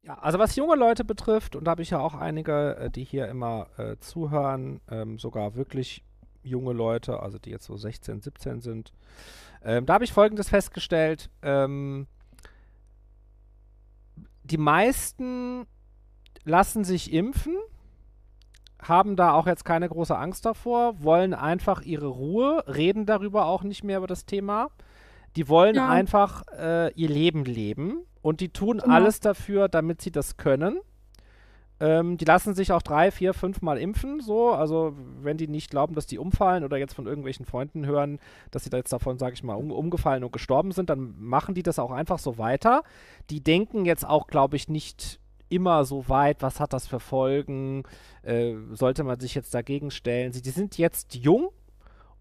Ja, 0.05 0.19
also 0.19 0.39
was 0.39 0.55
junge 0.55 0.77
Leute 0.77 1.03
betrifft, 1.03 1.57
und 1.57 1.65
da 1.65 1.73
habe 1.73 1.83
ich 1.83 1.91
ja 1.91 1.99
auch 1.99 2.15
einige, 2.15 2.77
äh, 2.77 2.91
die 2.91 3.05
hier 3.05 3.27
immer 3.27 3.69
äh, 3.79 3.97
zuhören, 3.99 4.81
ähm, 4.91 5.19
sogar 5.19 5.57
wirklich 5.57 6.05
junge 6.45 6.73
Leute, 6.73 7.21
also 7.21 7.39
die 7.39 7.51
jetzt 7.51 7.67
so 7.67 7.77
16, 7.77 8.21
17 8.21 8.61
sind. 8.61 8.93
Ähm, 9.65 9.87
da 9.87 9.95
habe 9.95 10.05
ich 10.05 10.13
Folgendes 10.13 10.49
festgestellt. 10.51 11.31
Ähm, 11.43 12.07
die 14.45 14.59
meisten 14.59 15.67
lassen 16.45 16.85
sich 16.85 17.13
impfen, 17.13 17.57
haben 18.81 19.17
da 19.17 19.33
auch 19.33 19.47
jetzt 19.47 19.65
keine 19.65 19.89
große 19.89 20.17
Angst 20.17 20.45
davor, 20.45 21.03
wollen 21.03 21.33
einfach 21.33 21.81
ihre 21.81 22.09
Ruhe, 22.09 22.63
reden 22.67 23.07
darüber 23.07 23.47
auch 23.47 23.63
nicht 23.63 23.83
mehr 23.83 23.99
über 23.99 24.07
das 24.07 24.27
Thema. 24.27 24.69
Die 25.37 25.49
wollen 25.49 25.77
ja. 25.77 25.89
einfach 25.89 26.43
äh, 26.57 26.93
ihr 26.93 27.09
Leben 27.09 27.45
leben 27.45 28.05
und 28.21 28.41
die 28.41 28.51
tun 28.51 28.79
genau. 28.79 28.95
alles 28.95 29.21
dafür, 29.21 29.69
damit 29.69 30.03
sie 30.03 30.13
das 30.13 30.37
können. 30.37 30.79
Ähm, 31.85 32.16
die 32.16 32.24
lassen 32.24 32.55
sich 32.55 32.72
auch 32.72 32.80
drei, 32.80 33.11
vier, 33.11 33.35
fünf 33.35 33.61
Mal 33.61 33.76
impfen, 33.76 34.20
so. 34.20 34.53
Also, 34.53 34.97
wenn 35.20 35.37
die 35.37 35.49
nicht 35.49 35.68
glauben, 35.70 35.95
dass 35.95 36.07
die 36.07 36.18
umfallen 36.18 36.64
oder 36.64 36.78
jetzt 36.78 36.95
von 36.95 37.07
irgendwelchen 37.07 37.45
Freunden 37.45 37.85
hören, 37.85 38.20
dass 38.51 38.64
sie 38.64 38.70
da 38.70 38.78
jetzt 38.78 38.93
davon, 38.93 39.18
sage 39.18 39.35
ich 39.35 39.43
mal, 39.43 39.53
um, 39.53 39.70
umgefallen 39.70 40.24
und 40.24 40.32
gestorben 40.32 40.72
sind, 40.72 40.89
dann 40.89 41.14
machen 41.18 41.55
die 41.55 41.62
das 41.62 41.78
auch 41.78 41.91
einfach 41.91 42.18
so 42.18 42.39
weiter. 42.39 42.85
Die 43.28 43.43
denken 43.43 43.85
jetzt 43.85 44.09
auch, 44.09 44.28
glaube 44.28 44.57
ich, 44.57 44.70
nicht 44.70 45.20
immer 45.51 45.85
so 45.85 46.09
weit, 46.09 46.41
was 46.41 46.59
hat 46.59 46.72
das 46.72 46.87
für 46.87 47.01
Folgen, 47.01 47.82
äh, 48.22 48.55
sollte 48.72 49.05
man 49.05 49.20
sich 49.20 49.35
jetzt 49.35 49.53
dagegen 49.53 49.91
stellen. 49.91 50.32
Sie, 50.32 50.41
die 50.41 50.51
sind 50.51 50.78
jetzt 50.78 51.14
jung 51.14 51.51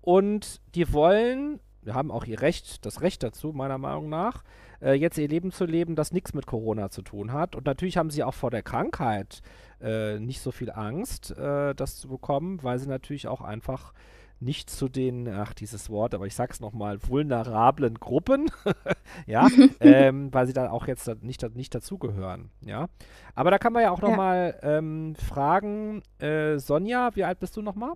und 0.01 0.59
die 0.75 0.91
wollen, 0.91 1.61
wir 1.83 1.93
haben 1.93 2.11
auch 2.11 2.25
ihr 2.25 2.41
Recht, 2.41 2.85
das 2.85 2.99
Recht 2.99 3.23
dazu, 3.23 3.53
meiner 3.53 3.77
Meinung 3.77 4.09
nach, 4.09 4.43
äh, 4.83 4.93
jetzt 4.93 5.17
ihr 5.17 5.27
Leben 5.27 5.51
zu 5.51 5.65
leben, 5.65 5.95
das 5.95 6.11
nichts 6.11 6.33
mit 6.33 6.45
Corona 6.45 6.89
zu 6.89 7.01
tun 7.01 7.31
hat. 7.31 7.55
Und 7.55 7.65
natürlich 7.65 7.97
haben 7.97 8.09
sie 8.09 8.23
auch 8.23 8.33
vor 8.33 8.51
der 8.51 8.63
Krankheit 8.63 9.41
äh, 9.81 10.19
nicht 10.19 10.41
so 10.41 10.51
viel 10.51 10.71
Angst, 10.71 11.31
äh, 11.37 11.73
das 11.73 11.97
zu 11.97 12.07
bekommen, 12.07 12.61
weil 12.61 12.79
sie 12.79 12.89
natürlich 12.89 13.27
auch 13.27 13.41
einfach 13.41 13.93
nicht 14.39 14.69
zu 14.69 14.89
den, 14.89 15.27
ach 15.29 15.53
dieses 15.53 15.89
Wort, 15.89 16.13
aber 16.13 16.27
ich 16.27 16.35
sag's 16.35 16.59
nochmal, 16.59 16.99
vulnerablen 17.07 17.95
Gruppen, 17.95 18.51
ja, 19.25 19.47
ähm, 19.79 20.33
weil 20.33 20.47
sie 20.47 20.53
dann 20.53 20.67
auch 20.67 20.85
jetzt 20.87 21.07
nicht, 21.23 21.55
nicht 21.55 21.73
dazugehören, 21.73 22.49
ja. 22.61 22.89
Aber 23.35 23.51
da 23.51 23.57
kann 23.57 23.71
man 23.71 23.83
ja 23.83 23.91
auch 23.91 24.01
nochmal 24.01 24.59
ja. 24.61 24.77
ähm, 24.77 25.15
fragen, 25.15 26.03
äh, 26.19 26.57
Sonja, 26.57 27.11
wie 27.15 27.23
alt 27.23 27.39
bist 27.39 27.55
du 27.55 27.61
nochmal? 27.61 27.93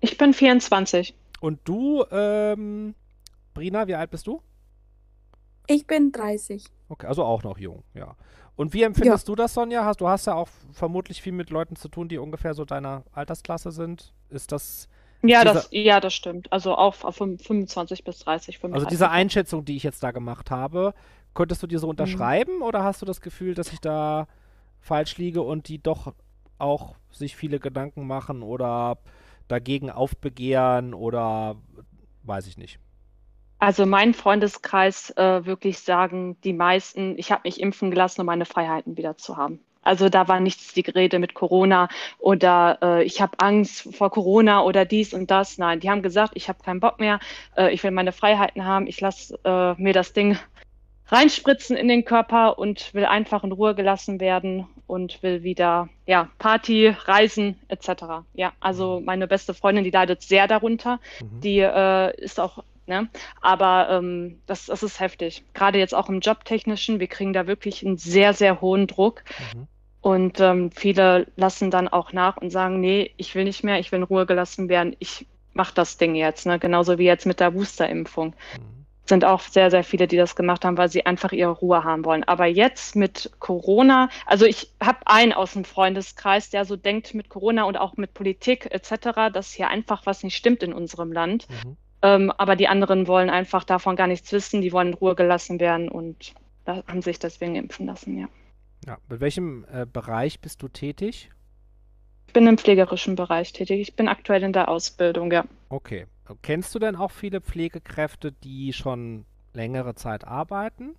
Ich 0.00 0.18
bin 0.18 0.34
24. 0.34 1.14
Und 1.40 1.60
du, 1.64 2.04
ähm, 2.10 2.94
Brina, 3.54 3.86
wie 3.86 3.94
alt 3.94 4.10
bist 4.10 4.26
du? 4.26 4.42
Ich 5.72 5.86
bin 5.86 6.12
30. 6.12 6.64
Okay, 6.88 7.06
also 7.06 7.24
auch 7.24 7.42
noch 7.42 7.58
jung, 7.58 7.82
ja. 7.94 8.14
Und 8.54 8.74
wie 8.74 8.82
empfindest 8.82 9.26
ja. 9.26 9.32
du 9.32 9.36
das, 9.36 9.54
Sonja? 9.54 9.84
Hast, 9.84 10.00
du 10.00 10.08
hast 10.08 10.26
ja 10.26 10.34
auch 10.34 10.48
vermutlich 10.72 11.22
viel 11.22 11.32
mit 11.32 11.50
Leuten 11.50 11.76
zu 11.76 11.88
tun, 11.88 12.08
die 12.08 12.18
ungefähr 12.18 12.52
so 12.52 12.64
deiner 12.64 13.04
Altersklasse 13.12 13.72
sind. 13.72 14.12
Ist 14.28 14.52
das. 14.52 14.88
Ja, 15.22 15.44
das, 15.44 15.68
ja, 15.70 16.00
das 16.00 16.12
stimmt. 16.12 16.52
Also 16.52 16.74
auch 16.74 17.02
auf 17.04 17.16
25 17.16 18.04
bis 18.04 18.18
30, 18.18 18.58
35. 18.58 18.74
Also 18.74 18.86
diese 18.88 19.08
Einschätzung, 19.08 19.64
die 19.64 19.76
ich 19.76 19.84
jetzt 19.84 20.02
da 20.02 20.10
gemacht 20.10 20.50
habe, 20.50 20.94
könntest 21.32 21.62
du 21.62 21.66
dir 21.66 21.78
so 21.78 21.86
mhm. 21.86 21.92
unterschreiben 21.92 22.56
mhm. 22.56 22.62
oder 22.62 22.84
hast 22.84 23.00
du 23.00 23.06
das 23.06 23.20
Gefühl, 23.20 23.54
dass 23.54 23.72
ich 23.72 23.80
da 23.80 24.26
falsch 24.80 25.16
liege 25.16 25.40
und 25.42 25.68
die 25.68 25.80
doch 25.80 26.12
auch 26.58 26.96
sich 27.10 27.36
viele 27.36 27.58
Gedanken 27.58 28.06
machen 28.06 28.42
oder 28.42 28.98
dagegen 29.48 29.90
aufbegehren 29.90 30.92
oder 30.92 31.56
weiß 32.24 32.46
ich 32.48 32.58
nicht? 32.58 32.78
Also 33.62 33.86
mein 33.86 34.12
Freundeskreis 34.12 35.10
äh, 35.10 35.46
wirklich 35.46 35.78
sagen 35.78 36.36
die 36.42 36.52
meisten, 36.52 37.16
ich 37.16 37.30
habe 37.30 37.42
mich 37.44 37.60
impfen 37.60 37.92
gelassen, 37.92 38.22
um 38.22 38.26
meine 38.26 38.44
Freiheiten 38.44 38.96
wieder 38.96 39.16
zu 39.16 39.36
haben. 39.36 39.60
Also 39.82 40.08
da 40.08 40.26
war 40.26 40.40
nichts 40.40 40.74
die 40.74 40.80
Rede 40.80 41.20
mit 41.20 41.34
Corona 41.34 41.88
oder 42.18 42.78
äh, 42.82 43.04
ich 43.04 43.22
habe 43.22 43.38
Angst 43.38 43.94
vor 43.94 44.10
Corona 44.10 44.64
oder 44.64 44.84
dies 44.84 45.14
und 45.14 45.30
das. 45.30 45.58
Nein, 45.58 45.78
die 45.78 45.88
haben 45.88 46.02
gesagt, 46.02 46.32
ich 46.34 46.48
habe 46.48 46.60
keinen 46.60 46.80
Bock 46.80 46.98
mehr, 46.98 47.20
äh, 47.56 47.72
ich 47.72 47.84
will 47.84 47.92
meine 47.92 48.10
Freiheiten 48.10 48.64
haben, 48.64 48.88
ich 48.88 49.00
lasse 49.00 49.38
äh, 49.44 49.80
mir 49.80 49.92
das 49.92 50.12
Ding 50.12 50.36
reinspritzen 51.06 51.76
in 51.76 51.86
den 51.86 52.04
Körper 52.04 52.58
und 52.58 52.92
will 52.94 53.04
einfach 53.04 53.44
in 53.44 53.52
Ruhe 53.52 53.76
gelassen 53.76 54.18
werden 54.18 54.66
und 54.88 55.22
will 55.22 55.44
wieder 55.44 55.88
ja 56.08 56.28
Party, 56.40 56.88
Reisen 56.88 57.60
etc. 57.68 58.24
Ja, 58.34 58.54
also 58.58 58.98
mhm. 58.98 59.04
meine 59.04 59.28
beste 59.28 59.54
Freundin, 59.54 59.84
die 59.84 59.90
leidet 59.90 60.22
sehr 60.22 60.48
darunter. 60.48 60.98
Mhm. 61.20 61.40
Die 61.42 61.60
äh, 61.60 62.20
ist 62.20 62.40
auch 62.40 62.64
Ne? 62.86 63.08
Aber 63.40 63.88
ähm, 63.90 64.40
das, 64.46 64.66
das 64.66 64.82
ist 64.82 65.00
heftig. 65.00 65.44
Gerade 65.54 65.78
jetzt 65.78 65.94
auch 65.94 66.08
im 66.08 66.20
Jobtechnischen, 66.20 67.00
wir 67.00 67.06
kriegen 67.06 67.32
da 67.32 67.46
wirklich 67.46 67.84
einen 67.86 67.96
sehr, 67.96 68.34
sehr 68.34 68.60
hohen 68.60 68.86
Druck. 68.86 69.22
Mhm. 69.54 69.68
Und 70.00 70.40
ähm, 70.40 70.72
viele 70.72 71.28
lassen 71.36 71.70
dann 71.70 71.86
auch 71.86 72.12
nach 72.12 72.36
und 72.36 72.50
sagen, 72.50 72.80
nee, 72.80 73.12
ich 73.16 73.34
will 73.36 73.44
nicht 73.44 73.62
mehr, 73.62 73.78
ich 73.78 73.92
will 73.92 74.00
in 74.00 74.04
Ruhe 74.04 74.26
gelassen 74.26 74.68
werden, 74.68 74.96
ich 74.98 75.26
mache 75.52 75.74
das 75.74 75.96
Ding 75.96 76.16
jetzt. 76.16 76.44
Ne? 76.44 76.58
Genauso 76.58 76.98
wie 76.98 77.04
jetzt 77.04 77.24
mit 77.24 77.38
der 77.38 77.52
Boosterimpfung. 77.52 78.28
Mhm. 78.28 78.86
Sind 79.04 79.24
auch 79.24 79.40
sehr, 79.40 79.70
sehr 79.70 79.84
viele, 79.84 80.08
die 80.08 80.16
das 80.16 80.34
gemacht 80.34 80.64
haben, 80.64 80.76
weil 80.76 80.88
sie 80.88 81.06
einfach 81.06 81.30
ihre 81.30 81.52
Ruhe 81.52 81.84
haben 81.84 82.04
wollen. 82.04 82.24
Aber 82.24 82.46
jetzt 82.46 82.96
mit 82.96 83.30
Corona, 83.38 84.08
also 84.26 84.44
ich 84.44 84.72
habe 84.82 84.98
einen 85.06 85.32
aus 85.32 85.52
dem 85.52 85.64
Freundeskreis, 85.64 86.50
der 86.50 86.64
so 86.64 86.76
denkt 86.76 87.14
mit 87.14 87.28
Corona 87.28 87.64
und 87.64 87.76
auch 87.76 87.96
mit 87.96 88.12
Politik 88.12 88.68
etc., 88.72 89.32
dass 89.32 89.52
hier 89.52 89.68
einfach 89.68 90.04
was 90.06 90.24
nicht 90.24 90.36
stimmt 90.36 90.64
in 90.64 90.72
unserem 90.72 91.12
Land. 91.12 91.46
Mhm. 91.48 91.76
Ähm, 92.02 92.32
aber 92.32 92.56
die 92.56 92.68
anderen 92.68 93.06
wollen 93.06 93.30
einfach 93.30 93.64
davon 93.64 93.96
gar 93.96 94.08
nichts 94.08 94.32
wissen, 94.32 94.60
die 94.60 94.72
wollen 94.72 94.88
in 94.88 94.94
Ruhe 94.94 95.14
gelassen 95.14 95.60
werden 95.60 95.88
und 95.88 96.34
haben 96.66 97.02
sich 97.02 97.18
deswegen 97.18 97.54
impfen 97.54 97.86
lassen, 97.86 98.18
ja. 98.18 98.28
Ja, 98.86 98.98
mit 99.08 99.20
welchem 99.20 99.64
äh, 99.72 99.86
Bereich 99.86 100.40
bist 100.40 100.62
du 100.62 100.68
tätig? 100.68 101.30
Ich 102.26 102.32
bin 102.32 102.46
im 102.46 102.58
pflegerischen 102.58 103.14
Bereich 103.14 103.52
tätig. 103.52 103.80
Ich 103.80 103.94
bin 103.94 104.08
aktuell 104.08 104.42
in 104.42 104.52
der 104.52 104.68
Ausbildung, 104.68 105.30
ja. 105.30 105.44
Okay. 105.68 106.06
Kennst 106.40 106.74
du 106.74 106.78
denn 106.78 106.96
auch 106.96 107.10
viele 107.10 107.40
Pflegekräfte, 107.40 108.32
die 108.32 108.72
schon 108.72 109.26
längere 109.52 109.94
Zeit 109.94 110.26
arbeiten? 110.26 110.94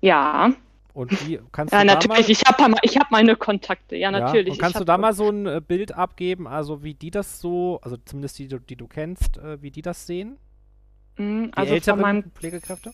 Ja. 0.00 0.50
Und 0.94 1.10
wie 1.26 1.40
kannst 1.50 1.74
ja, 1.74 1.80
du 1.80 1.86
natürlich. 1.86 2.06
Da 2.06 2.14
mal, 2.16 2.30
ich 2.30 2.42
habe 2.46 2.74
ich 2.82 2.96
hab 2.96 3.10
meine 3.10 3.34
Kontakte. 3.34 3.96
Ja, 3.96 4.12
natürlich. 4.12 4.46
Ja, 4.46 4.52
und 4.52 4.58
kannst 4.60 4.78
du 4.80 4.84
da 4.84 4.96
mal 4.96 5.12
so 5.12 5.28
ein 5.28 5.44
äh, 5.46 5.60
Bild 5.60 5.92
abgeben, 5.92 6.46
also 6.46 6.84
wie 6.84 6.94
die 6.94 7.10
das 7.10 7.40
so, 7.40 7.80
also 7.82 7.96
zumindest 8.04 8.38
die, 8.38 8.46
die 8.46 8.76
du 8.76 8.86
kennst, 8.86 9.36
äh, 9.38 9.60
wie 9.60 9.72
die 9.72 9.82
das 9.82 10.06
sehen? 10.06 10.38
Mhm, 11.16 11.50
die 11.50 11.56
also 11.56 11.74
älteren 11.74 12.00
meinem... 12.00 12.30
Pflegekräfte? 12.30 12.92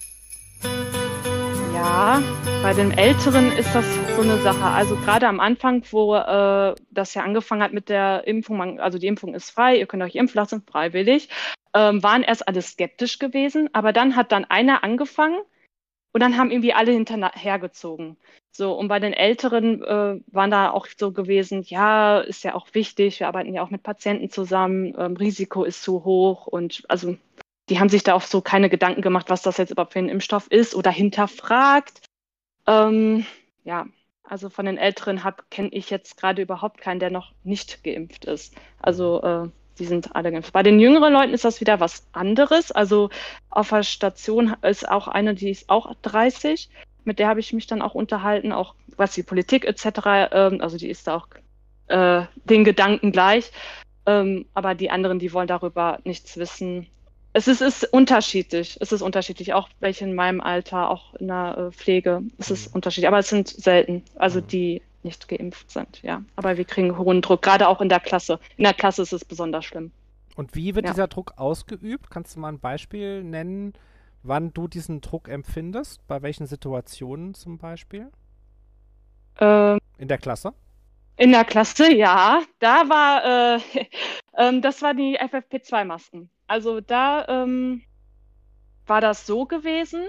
Ja, 1.74 2.22
bei 2.62 2.72
den 2.72 2.90
Älteren 2.90 3.52
ist 3.52 3.74
das 3.74 3.84
so 4.16 4.22
eine 4.22 4.38
Sache. 4.38 4.64
Also 4.64 4.96
gerade 4.96 5.28
am 5.28 5.38
Anfang, 5.38 5.82
wo 5.90 6.16
äh, 6.16 6.74
das 6.90 7.12
ja 7.12 7.22
angefangen 7.22 7.62
hat 7.62 7.74
mit 7.74 7.90
der 7.90 8.26
Impfung, 8.26 8.56
man, 8.56 8.80
also 8.80 8.98
die 8.98 9.08
Impfung 9.08 9.34
ist 9.34 9.50
frei, 9.50 9.76
ihr 9.76 9.86
könnt 9.86 10.02
euch 10.02 10.14
impfen 10.14 10.36
lassen, 10.36 10.62
freiwillig, 10.62 11.28
ähm, 11.74 12.02
waren 12.02 12.22
erst 12.22 12.48
alle 12.48 12.62
skeptisch 12.62 13.18
gewesen. 13.18 13.68
Aber 13.74 13.92
dann 13.92 14.16
hat 14.16 14.32
dann 14.32 14.46
einer 14.46 14.84
angefangen, 14.84 15.38
und 16.12 16.20
dann 16.20 16.36
haben 16.36 16.50
irgendwie 16.50 16.72
alle 16.72 16.92
hinterhergezogen. 16.92 18.16
So, 18.52 18.72
und 18.72 18.88
bei 18.88 18.98
den 18.98 19.12
Älteren 19.12 19.82
äh, 19.82 20.20
waren 20.26 20.50
da 20.50 20.70
auch 20.70 20.88
so 20.96 21.12
gewesen, 21.12 21.62
ja, 21.62 22.18
ist 22.18 22.42
ja 22.42 22.54
auch 22.54 22.68
wichtig, 22.72 23.20
wir 23.20 23.28
arbeiten 23.28 23.54
ja 23.54 23.62
auch 23.62 23.70
mit 23.70 23.82
Patienten 23.82 24.28
zusammen, 24.28 24.94
ähm, 24.98 25.16
Risiko 25.16 25.64
ist 25.64 25.82
zu 25.82 26.04
hoch 26.04 26.46
und 26.46 26.84
also 26.88 27.16
die 27.68 27.78
haben 27.78 27.88
sich 27.88 28.02
da 28.02 28.14
auch 28.14 28.22
so 28.22 28.40
keine 28.40 28.68
Gedanken 28.68 29.02
gemacht, 29.02 29.30
was 29.30 29.42
das 29.42 29.56
jetzt 29.56 29.70
überhaupt 29.70 29.92
für 29.92 30.00
ein 30.00 30.08
Impfstoff 30.08 30.48
ist 30.50 30.74
oder 30.74 30.90
hinterfragt. 30.90 32.00
Ähm, 32.66 33.24
ja, 33.62 33.86
also 34.24 34.50
von 34.50 34.66
den 34.66 34.78
Älteren 34.78 35.20
kenne 35.50 35.68
ich 35.70 35.90
jetzt 35.90 36.16
gerade 36.16 36.42
überhaupt 36.42 36.80
keinen, 36.80 36.98
der 36.98 37.10
noch 37.10 37.32
nicht 37.44 37.84
geimpft 37.84 38.24
ist. 38.24 38.54
Also 38.80 39.22
äh, 39.22 39.48
die 39.80 39.86
sind 39.86 40.14
alle 40.14 40.30
geimpft. 40.30 40.52
Bei 40.52 40.62
den 40.62 40.78
jüngeren 40.78 41.12
Leuten 41.12 41.34
ist 41.34 41.44
das 41.44 41.60
wieder 41.60 41.80
was 41.80 42.06
anderes. 42.12 42.70
Also 42.70 43.10
auf 43.48 43.70
der 43.70 43.82
Station 43.82 44.54
ist 44.62 44.88
auch 44.88 45.08
eine, 45.08 45.34
die 45.34 45.50
ist 45.50 45.68
auch 45.68 45.92
30. 46.02 46.68
Mit 47.04 47.18
der 47.18 47.28
habe 47.28 47.40
ich 47.40 47.52
mich 47.52 47.66
dann 47.66 47.82
auch 47.82 47.94
unterhalten, 47.94 48.52
auch 48.52 48.74
was 48.96 49.14
die 49.14 49.22
Politik 49.22 49.64
etc. 49.64 50.30
Ähm, 50.32 50.60
also 50.60 50.76
die 50.76 50.90
ist 50.90 51.06
da 51.06 51.16
auch 51.16 51.26
äh, 51.88 52.26
den 52.44 52.64
Gedanken 52.64 53.10
gleich. 53.10 53.50
Ähm, 54.06 54.46
aber 54.54 54.74
die 54.74 54.90
anderen, 54.90 55.18
die 55.18 55.32
wollen 55.32 55.48
darüber 55.48 55.98
nichts 56.04 56.36
wissen. 56.36 56.86
Es 57.32 57.48
ist, 57.48 57.62
ist, 57.62 57.84
unterschiedlich. 57.84 58.76
Es 58.80 58.92
ist 58.92 59.02
unterschiedlich. 59.02 59.54
Auch 59.54 59.68
welche 59.80 60.04
in 60.04 60.14
meinem 60.14 60.40
Alter, 60.40 60.90
auch 60.90 61.14
in 61.14 61.28
der 61.28 61.56
äh, 61.56 61.72
Pflege. 61.72 62.22
Es 62.38 62.50
ist 62.50 62.68
mhm. 62.68 62.76
unterschiedlich. 62.76 63.08
Aber 63.08 63.18
es 63.18 63.28
sind 63.28 63.48
selten. 63.48 64.04
Also 64.16 64.40
mhm. 64.40 64.46
die 64.48 64.82
nicht 65.02 65.28
geimpft 65.28 65.70
sind, 65.70 66.02
ja. 66.02 66.22
Aber 66.36 66.56
wir 66.56 66.64
kriegen 66.64 66.96
hohen 66.96 67.22
Druck, 67.22 67.42
gerade 67.42 67.68
auch 67.68 67.80
in 67.80 67.88
der 67.88 68.00
Klasse. 68.00 68.38
In 68.56 68.64
der 68.64 68.74
Klasse 68.74 69.02
ist 69.02 69.12
es 69.12 69.24
besonders 69.24 69.64
schlimm. 69.64 69.92
Und 70.36 70.54
wie 70.54 70.74
wird 70.74 70.86
ja. 70.86 70.92
dieser 70.92 71.08
Druck 71.08 71.34
ausgeübt? 71.36 72.10
Kannst 72.10 72.36
du 72.36 72.40
mal 72.40 72.48
ein 72.48 72.60
Beispiel 72.60 73.22
nennen, 73.22 73.74
wann 74.22 74.52
du 74.52 74.68
diesen 74.68 75.00
Druck 75.00 75.28
empfindest? 75.28 76.06
Bei 76.06 76.22
welchen 76.22 76.46
Situationen 76.46 77.34
zum 77.34 77.58
Beispiel? 77.58 78.10
Ähm, 79.38 79.78
in 79.98 80.08
der 80.08 80.18
Klasse? 80.18 80.54
In 81.16 81.32
der 81.32 81.44
Klasse, 81.44 81.92
ja. 81.92 82.42
Da 82.58 82.88
war, 82.88 83.56
äh, 83.56 83.60
äh, 84.32 84.60
das 84.60 84.82
war 84.82 84.94
die 84.94 85.18
FFP2-Masken. 85.18 86.30
Also 86.46 86.80
da 86.80 87.26
ähm, 87.28 87.82
war 88.86 89.00
das 89.00 89.26
so 89.26 89.44
gewesen, 89.44 90.02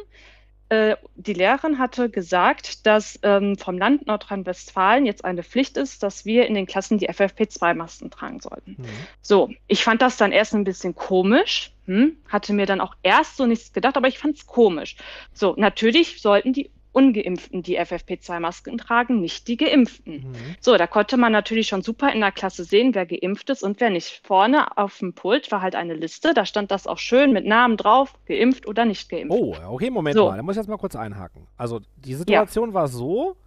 die 1.15 1.33
Lehrerin 1.33 1.79
hatte 1.79 2.09
gesagt, 2.09 2.85
dass 2.85 3.19
ähm, 3.23 3.57
vom 3.57 3.77
Land 3.77 4.07
Nordrhein-Westfalen 4.07 5.05
jetzt 5.05 5.25
eine 5.25 5.43
Pflicht 5.43 5.75
ist, 5.75 6.01
dass 6.01 6.23
wir 6.23 6.47
in 6.47 6.53
den 6.53 6.65
Klassen 6.65 6.97
die 6.97 7.09
FFP2-Masken 7.09 8.09
tragen 8.09 8.39
sollten. 8.39 8.77
Mhm. 8.77 8.85
So, 9.21 9.49
ich 9.67 9.83
fand 9.83 10.01
das 10.01 10.15
dann 10.15 10.31
erst 10.31 10.53
ein 10.53 10.63
bisschen 10.63 10.95
komisch, 10.95 11.73
hm, 11.87 12.15
hatte 12.29 12.53
mir 12.53 12.65
dann 12.65 12.79
auch 12.79 12.95
erst 13.03 13.35
so 13.35 13.45
nichts 13.45 13.73
gedacht, 13.73 13.97
aber 13.97 14.07
ich 14.07 14.17
fand 14.17 14.37
es 14.37 14.47
komisch. 14.47 14.95
So, 15.33 15.55
natürlich 15.57 16.21
sollten 16.21 16.53
die 16.53 16.69
Ungeimpften 16.93 17.63
die 17.63 17.79
FFP2-Masken 17.79 18.77
tragen, 18.77 19.21
nicht 19.21 19.47
die 19.47 19.57
Geimpften. 19.57 20.29
Mhm. 20.29 20.55
So, 20.59 20.75
da 20.75 20.87
konnte 20.87 21.17
man 21.17 21.31
natürlich 21.31 21.67
schon 21.67 21.81
super 21.81 22.11
in 22.11 22.19
der 22.19 22.31
Klasse 22.31 22.63
sehen, 22.63 22.93
wer 22.93 23.05
geimpft 23.05 23.49
ist 23.49 23.63
und 23.63 23.79
wer 23.79 23.89
nicht. 23.89 24.21
Vorne 24.23 24.77
auf 24.77 24.97
dem 24.97 25.13
Pult 25.13 25.51
war 25.51 25.61
halt 25.61 25.75
eine 25.75 25.93
Liste, 25.93 26.33
da 26.33 26.45
stand 26.45 26.71
das 26.71 26.87
auch 26.87 26.97
schön 26.97 27.31
mit 27.31 27.45
Namen 27.45 27.77
drauf, 27.77 28.13
geimpft 28.25 28.67
oder 28.67 28.85
nicht 28.85 29.09
geimpft. 29.09 29.37
Oh, 29.37 29.55
okay, 29.67 29.89
Moment 29.89 30.17
so. 30.17 30.29
mal, 30.29 30.37
da 30.37 30.43
muss 30.43 30.55
ich 30.55 30.61
jetzt 30.61 30.69
mal 30.69 30.77
kurz 30.77 30.95
einhaken. 30.95 31.47
Also, 31.57 31.79
die 31.97 32.15
Situation 32.15 32.69
ja. 32.69 32.73
war 32.73 32.87
so, 32.87 33.37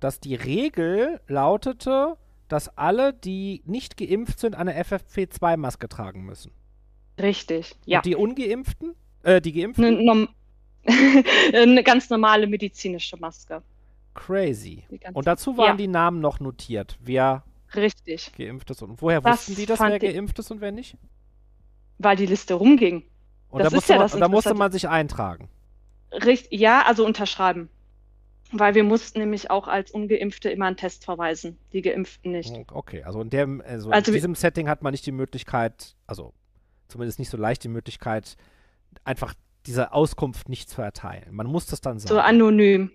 dass 0.00 0.20
die 0.20 0.34
Regel 0.34 1.20
lautete, 1.28 2.16
dass 2.48 2.76
alle, 2.76 3.12
die 3.12 3.62
nicht 3.66 3.96
geimpft 3.96 4.38
sind, 4.38 4.54
eine 4.54 4.80
FFP2-Maske 4.82 5.88
tragen 5.88 6.24
müssen. 6.24 6.52
Richtig, 7.20 7.74
ja. 7.84 7.98
Und 7.98 8.06
die 8.06 8.16
Ungeimpften? 8.16 8.94
Äh, 9.22 9.40
die 9.40 9.52
Geimpften? 9.52 9.84
N 9.84 10.28
eine 11.54 11.82
ganz 11.82 12.10
normale 12.10 12.46
medizinische 12.46 13.16
Maske. 13.16 13.62
Crazy. 14.14 14.84
Und 15.12 15.26
dazu 15.26 15.56
waren 15.56 15.70
ja. 15.70 15.76
die 15.76 15.88
Namen 15.88 16.20
noch 16.20 16.40
notiert, 16.40 16.98
wer 17.00 17.42
Richtig. 17.74 18.32
geimpft 18.36 18.70
ist. 18.70 18.82
Und 18.82 19.02
woher 19.02 19.20
das 19.20 19.40
wussten 19.40 19.56
die, 19.56 19.66
dass 19.66 19.80
wer 19.80 19.98
geimpft 19.98 20.38
ist 20.38 20.50
und 20.50 20.60
wer 20.60 20.72
nicht? 20.72 20.96
Weil 21.98 22.16
die 22.16 22.26
Liste 22.26 22.54
rumging. 22.54 23.04
Und 23.50 23.60
das 23.60 23.70
da, 23.70 23.76
musste, 23.76 23.92
ja 23.92 23.98
man, 23.98 24.20
da 24.20 24.28
musste 24.28 24.54
man 24.54 24.72
sich 24.72 24.88
eintragen. 24.88 25.48
Richtig, 26.12 26.58
ja, 26.58 26.82
also 26.86 27.04
unterschreiben. 27.04 27.68
Weil 28.52 28.74
wir 28.74 28.84
mussten 28.84 29.18
nämlich 29.18 29.50
auch 29.50 29.66
als 29.66 29.90
Ungeimpfte 29.90 30.48
immer 30.48 30.66
einen 30.66 30.76
Test 30.76 31.04
verweisen, 31.04 31.58
die 31.72 31.82
Geimpften 31.82 32.30
nicht. 32.30 32.54
Okay, 32.70 33.02
also 33.02 33.20
in, 33.20 33.30
dem, 33.30 33.60
also 33.66 33.90
also 33.90 34.10
in 34.10 34.14
diesem 34.14 34.34
Setting 34.34 34.68
hat 34.68 34.82
man 34.82 34.92
nicht 34.92 35.06
die 35.06 35.12
Möglichkeit, 35.12 35.96
also 36.06 36.34
zumindest 36.88 37.18
nicht 37.18 37.30
so 37.30 37.36
leicht 37.36 37.64
die 37.64 37.68
Möglichkeit, 37.68 38.36
einfach 39.02 39.34
diese 39.66 39.92
Auskunft 39.92 40.48
nicht 40.48 40.68
zu 40.68 40.82
erteilen. 40.82 41.34
Man 41.34 41.46
muss 41.46 41.66
das 41.66 41.80
dann 41.80 41.98
sagen. 41.98 42.08
So 42.08 42.20
anonym. 42.20 42.90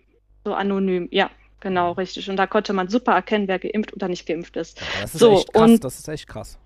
So 0.45 0.53
anonym, 0.53 1.07
ja, 1.11 1.29
genau, 1.59 1.91
richtig. 1.93 2.29
Und 2.29 2.37
da 2.37 2.47
konnte 2.47 2.73
man 2.73 2.87
super 2.87 3.13
erkennen, 3.13 3.47
wer 3.47 3.59
geimpft 3.59 3.93
oder 3.93 4.07
nicht 4.07 4.25
geimpft 4.25 4.55
ist. 4.57 4.79
Ja, 4.79 4.85
das 5.01 5.13
ist 5.15 5.19
so, 5.19 5.33
echt 5.33 5.53
krass. 5.53 5.69
Und 5.69 5.83
das 5.83 5.99
ist 5.99 6.07
echt 6.07 6.27
krass. 6.27 6.57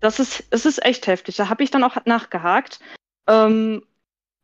Das 0.00 0.20
ist, 0.20 0.44
es 0.50 0.66
ist 0.66 0.84
echt 0.84 1.06
heftig. 1.06 1.36
Da 1.36 1.48
habe 1.48 1.64
ich 1.64 1.70
dann 1.70 1.82
auch 1.82 1.96
nachgehakt. 2.04 2.80
Ähm, 3.26 3.82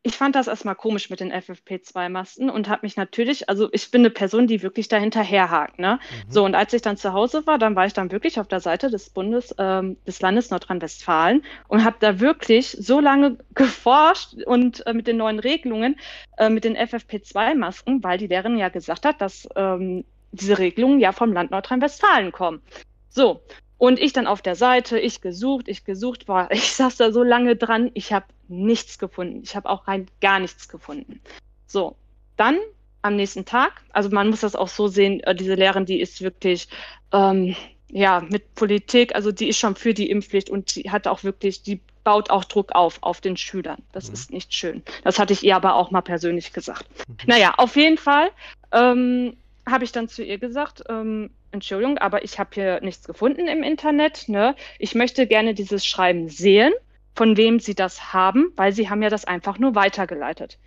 ich 0.04 0.16
fand 0.16 0.34
das 0.34 0.48
erstmal 0.48 0.74
komisch 0.74 1.10
mit 1.10 1.20
den 1.20 1.32
FFP2-Masken 1.32 2.50
und 2.50 2.68
habe 2.68 2.80
mich 2.82 2.96
natürlich, 2.96 3.48
also 3.48 3.68
ich 3.72 3.90
bin 3.90 4.00
eine 4.00 4.10
Person, 4.10 4.48
die 4.48 4.62
wirklich 4.62 4.88
dahinter 4.88 5.22
herhakt. 5.22 5.78
Ne? 5.78 6.00
Mhm. 6.26 6.32
So, 6.32 6.44
und 6.44 6.56
als 6.56 6.72
ich 6.72 6.82
dann 6.82 6.96
zu 6.96 7.12
Hause 7.12 7.46
war, 7.46 7.58
dann 7.58 7.76
war 7.76 7.86
ich 7.86 7.92
dann 7.92 8.10
wirklich 8.10 8.40
auf 8.40 8.48
der 8.48 8.58
Seite 8.58 8.90
des 8.90 9.10
Bundes, 9.10 9.54
ähm, 9.58 9.96
des 10.04 10.20
Landes 10.20 10.50
Nordrhein-Westfalen 10.50 11.44
und 11.68 11.84
habe 11.84 11.96
da 12.00 12.18
wirklich 12.18 12.70
so 12.70 12.98
lange 12.98 13.38
geforscht 13.54 14.34
und 14.44 14.84
äh, 14.86 14.92
mit 14.92 15.06
den 15.06 15.18
neuen 15.18 15.38
Regelungen, 15.38 15.96
äh, 16.36 16.48
mit 16.48 16.64
den 16.64 16.76
FFP2-Masken, 16.76 18.02
weil 18.02 18.18
die 18.18 18.26
Lehrerin 18.26 18.58
ja 18.58 18.70
gesagt 18.70 19.04
hat, 19.04 19.20
dass 19.20 19.48
ähm, 19.54 20.04
diese 20.32 20.58
Regelungen 20.58 20.98
ja 20.98 21.12
vom 21.12 21.32
Land 21.32 21.52
Nordrhein-Westfalen 21.52 22.32
kommen. 22.32 22.60
So, 23.08 23.42
Und 23.82 23.98
ich 23.98 24.12
dann 24.12 24.28
auf 24.28 24.42
der 24.42 24.54
Seite, 24.54 25.00
ich 25.00 25.22
gesucht, 25.22 25.66
ich 25.66 25.84
gesucht, 25.84 26.28
war, 26.28 26.48
ich 26.52 26.72
saß 26.72 26.98
da 26.98 27.10
so 27.10 27.24
lange 27.24 27.56
dran, 27.56 27.90
ich 27.94 28.12
habe 28.12 28.26
nichts 28.46 28.96
gefunden. 28.96 29.40
Ich 29.42 29.56
habe 29.56 29.68
auch 29.68 29.88
rein 29.88 30.06
gar 30.20 30.38
nichts 30.38 30.68
gefunden. 30.68 31.20
So, 31.66 31.96
dann 32.36 32.58
am 33.02 33.16
nächsten 33.16 33.44
Tag, 33.44 33.72
also 33.92 34.08
man 34.10 34.30
muss 34.30 34.42
das 34.42 34.54
auch 34.54 34.68
so 34.68 34.86
sehen, 34.86 35.18
äh, 35.24 35.34
diese 35.34 35.56
Lehrerin, 35.56 35.84
die 35.84 36.00
ist 36.00 36.20
wirklich, 36.22 36.68
ähm, 37.12 37.56
ja, 37.90 38.20
mit 38.20 38.54
Politik, 38.54 39.16
also 39.16 39.32
die 39.32 39.48
ist 39.48 39.58
schon 39.58 39.74
für 39.74 39.94
die 39.94 40.10
Impfpflicht 40.10 40.48
und 40.48 40.76
die 40.76 40.88
hat 40.88 41.08
auch 41.08 41.24
wirklich, 41.24 41.64
die 41.64 41.80
baut 42.04 42.30
auch 42.30 42.44
Druck 42.44 42.76
auf, 42.76 42.98
auf 43.00 43.20
den 43.20 43.36
Schülern. 43.36 43.82
Das 43.90 44.06
mhm. 44.06 44.14
ist 44.14 44.30
nicht 44.30 44.54
schön. 44.54 44.84
Das 45.02 45.18
hatte 45.18 45.32
ich 45.32 45.42
ihr 45.42 45.56
aber 45.56 45.74
auch 45.74 45.90
mal 45.90 46.02
persönlich 46.02 46.52
gesagt. 46.52 46.86
Mhm. 47.08 47.16
Naja, 47.26 47.54
auf 47.56 47.74
jeden 47.74 47.98
Fall 47.98 48.30
ähm, 48.70 49.36
habe 49.68 49.82
ich 49.82 49.90
dann 49.90 50.08
zu 50.08 50.22
ihr 50.22 50.38
gesagt, 50.38 50.84
ähm, 50.88 51.30
Entschuldigung, 51.52 51.98
aber 51.98 52.24
ich 52.24 52.38
habe 52.38 52.50
hier 52.54 52.80
nichts 52.80 53.06
gefunden 53.06 53.46
im 53.46 53.62
Internet. 53.62 54.28
Ne? 54.28 54.56
Ich 54.78 54.94
möchte 54.94 55.26
gerne 55.26 55.54
dieses 55.54 55.86
Schreiben 55.86 56.28
sehen, 56.28 56.72
von 57.14 57.36
wem 57.36 57.60
Sie 57.60 57.74
das 57.74 58.12
haben, 58.12 58.52
weil 58.56 58.72
Sie 58.72 58.88
haben 58.88 59.02
ja 59.02 59.10
das 59.10 59.26
einfach 59.26 59.58
nur 59.58 59.74
weitergeleitet. 59.74 60.58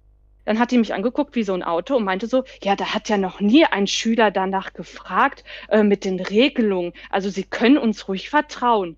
Dann 0.45 0.60
hat 0.60 0.70
die 0.70 0.78
mich 0.78 0.94
angeguckt 0.94 1.36
wie 1.36 1.44
so 1.44 1.53
ein 1.53 1.64
Auto 1.64 1.95
und 1.95 2.03
meinte 2.03 2.28
so, 2.28 2.44
ja, 2.64 2.76
da 2.76 2.94
hat 2.94 3.10
ja 3.10 3.18
noch 3.18 3.40
nie 3.40 3.66
ein 3.66 3.88
Schüler 3.88 4.30
danach 4.30 4.74
gefragt 4.74 5.44
äh, 5.70 5.82
mit 5.82 6.06
den 6.06 6.20
Regelungen. 6.20 6.94
Also 7.10 7.30
Sie 7.30 7.44
können 7.44 7.80
uns 7.80 8.07
ruhig 8.07 8.30
vertrauen. 8.30 8.95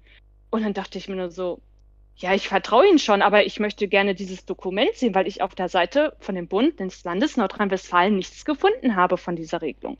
Und 0.49 0.65
dann 0.65 0.73
dachte 0.73 0.97
ich 0.97 1.07
mir 1.07 1.15
nur 1.15 1.31
so, 1.31 1.61
ja, 2.17 2.33
ich 2.33 2.49
vertraue 2.49 2.87
Ihnen 2.87 2.99
schon, 2.99 3.21
aber 3.21 3.45
ich 3.45 3.59
möchte 3.59 3.87
gerne 3.87 4.15
dieses 4.15 4.43
Dokument 4.45 4.93
sehen, 4.95 5.15
weil 5.15 5.27
ich 5.27 5.41
auf 5.41 5.55
der 5.55 5.69
Seite 5.69 6.15
von 6.19 6.35
dem 6.35 6.47
Bund 6.47 6.79
des 6.79 7.03
Landes 7.03 7.37
Nordrhein-Westfalen 7.37 8.15
nichts 8.15 8.43
gefunden 8.43 8.95
habe 8.95 9.17
von 9.17 9.35
dieser 9.35 9.61
Regelung. 9.61 9.97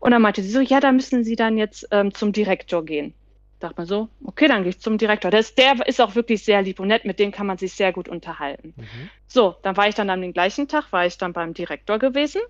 Und 0.00 0.10
dann 0.12 0.22
meinte 0.22 0.42
sie 0.42 0.50
so, 0.50 0.60
ja, 0.60 0.80
da 0.80 0.90
müssen 0.92 1.22
Sie 1.24 1.36
dann 1.36 1.56
jetzt 1.58 1.86
ähm, 1.92 2.12
zum 2.12 2.32
Direktor 2.32 2.84
gehen. 2.84 3.14
Dachte 3.60 3.74
man 3.76 3.86
so, 3.86 4.08
okay, 4.24 4.48
dann 4.48 4.62
gehe 4.62 4.70
ich 4.70 4.80
zum 4.80 4.96
Direktor. 4.96 5.30
Der 5.30 5.40
ist, 5.40 5.58
der 5.58 5.86
ist 5.86 6.00
auch 6.00 6.14
wirklich 6.14 6.42
sehr 6.42 6.62
lieb 6.62 6.80
und 6.80 6.88
nett, 6.88 7.04
mit 7.04 7.18
dem 7.18 7.30
kann 7.30 7.46
man 7.46 7.58
sich 7.58 7.74
sehr 7.74 7.92
gut 7.92 8.08
unterhalten. 8.08 8.72
Mhm. 8.76 9.10
So, 9.26 9.54
dann 9.62 9.76
war 9.76 9.86
ich 9.86 9.94
dann 9.94 10.08
am 10.08 10.32
gleichen 10.32 10.66
Tag, 10.66 10.90
war 10.92 11.04
ich 11.04 11.18
dann 11.18 11.34
beim 11.34 11.52
Direktor 11.52 11.98
gewesen, 11.98 12.40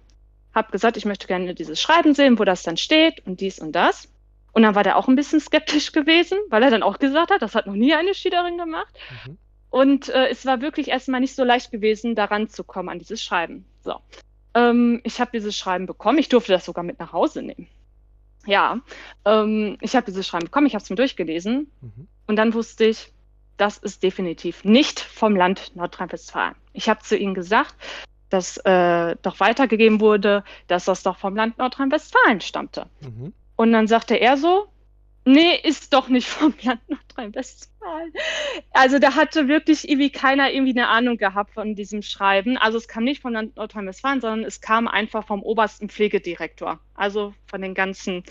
habe 0.54 0.70
gesagt, 0.70 0.96
ich 0.96 1.04
möchte 1.04 1.26
gerne 1.26 1.52
dieses 1.54 1.80
Schreiben 1.80 2.14
sehen, 2.14 2.38
wo 2.38 2.44
das 2.44 2.62
dann 2.62 2.76
steht 2.76 3.26
und 3.26 3.40
dies 3.40 3.58
und 3.58 3.72
das. 3.72 4.08
Und 4.52 4.62
dann 4.62 4.76
war 4.76 4.84
der 4.84 4.96
auch 4.96 5.08
ein 5.08 5.16
bisschen 5.16 5.40
skeptisch 5.40 5.90
gewesen, 5.92 6.38
weil 6.48 6.62
er 6.62 6.70
dann 6.70 6.84
auch 6.84 7.00
gesagt 7.00 7.32
hat, 7.32 7.42
das 7.42 7.56
hat 7.56 7.66
noch 7.66 7.74
nie 7.74 7.94
eine 7.94 8.14
Schülerin 8.14 8.56
gemacht. 8.56 8.94
Mhm. 9.26 9.38
Und 9.70 10.08
äh, 10.08 10.28
es 10.28 10.46
war 10.46 10.60
wirklich 10.60 10.88
erstmal 10.88 11.20
nicht 11.20 11.34
so 11.34 11.42
leicht 11.42 11.72
gewesen, 11.72 12.14
daran 12.14 12.48
zu 12.48 12.62
kommen 12.62 12.88
an 12.88 13.00
dieses 13.00 13.22
Schreiben. 13.22 13.64
So. 13.82 13.94
Ähm, 14.54 15.00
ich 15.04 15.20
habe 15.20 15.30
dieses 15.32 15.56
Schreiben 15.56 15.86
bekommen. 15.86 16.18
Ich 16.18 16.28
durfte 16.28 16.52
das 16.52 16.64
sogar 16.64 16.84
mit 16.84 16.98
nach 16.98 17.12
Hause 17.12 17.42
nehmen. 17.42 17.68
Ja, 18.46 18.80
ähm, 19.24 19.76
ich 19.80 19.94
habe 19.94 20.06
dieses 20.06 20.26
Schreiben 20.26 20.46
bekommen, 20.46 20.66
ich 20.66 20.74
habe 20.74 20.82
es 20.82 20.90
mir 20.90 20.96
durchgelesen 20.96 21.70
mhm. 21.80 22.08
und 22.26 22.36
dann 22.36 22.54
wusste 22.54 22.86
ich, 22.86 23.12
das 23.58 23.76
ist 23.76 24.02
definitiv 24.02 24.64
nicht 24.64 24.98
vom 24.98 25.36
Land 25.36 25.76
Nordrhein-Westfalen. 25.76 26.54
Ich 26.72 26.88
habe 26.88 27.02
zu 27.02 27.16
ihnen 27.16 27.34
gesagt, 27.34 27.74
dass 28.30 28.56
äh, 28.58 29.16
doch 29.20 29.40
weitergegeben 29.40 30.00
wurde, 30.00 30.44
dass 30.68 30.86
das 30.86 31.02
doch 31.02 31.18
vom 31.18 31.36
Land 31.36 31.58
Nordrhein-Westfalen 31.58 32.40
stammte. 32.40 32.86
Mhm. 33.00 33.34
Und 33.56 33.72
dann 33.72 33.86
sagte 33.86 34.14
er 34.14 34.38
so, 34.38 34.68
nee, 35.24 35.54
ist 35.62 35.92
doch 35.92 36.08
nicht 36.08 36.28
vom 36.28 36.54
Land 36.62 36.80
Nordrhein-Westfalen. 36.88 38.12
Also 38.72 38.98
da 38.98 39.14
hatte 39.14 39.48
wirklich 39.48 39.88
irgendwie 39.88 40.10
keiner 40.10 40.52
irgendwie 40.52 40.78
eine 40.78 40.88
Ahnung 40.88 41.16
gehabt 41.16 41.54
von 41.54 41.74
diesem 41.74 42.02
Schreiben. 42.02 42.56
Also 42.56 42.78
es 42.78 42.88
kam 42.88 43.04
nicht 43.04 43.22
vom 43.22 43.32
Land 43.32 43.56
Nordrhein-Westfalen, 43.56 44.20
sondern 44.20 44.44
es 44.44 44.60
kam 44.60 44.88
einfach 44.88 45.26
vom 45.26 45.42
obersten 45.42 45.88
Pflegedirektor. 45.88 46.80
Also 46.94 47.34
von 47.46 47.62
den 47.62 47.74
ganzen 47.74 48.22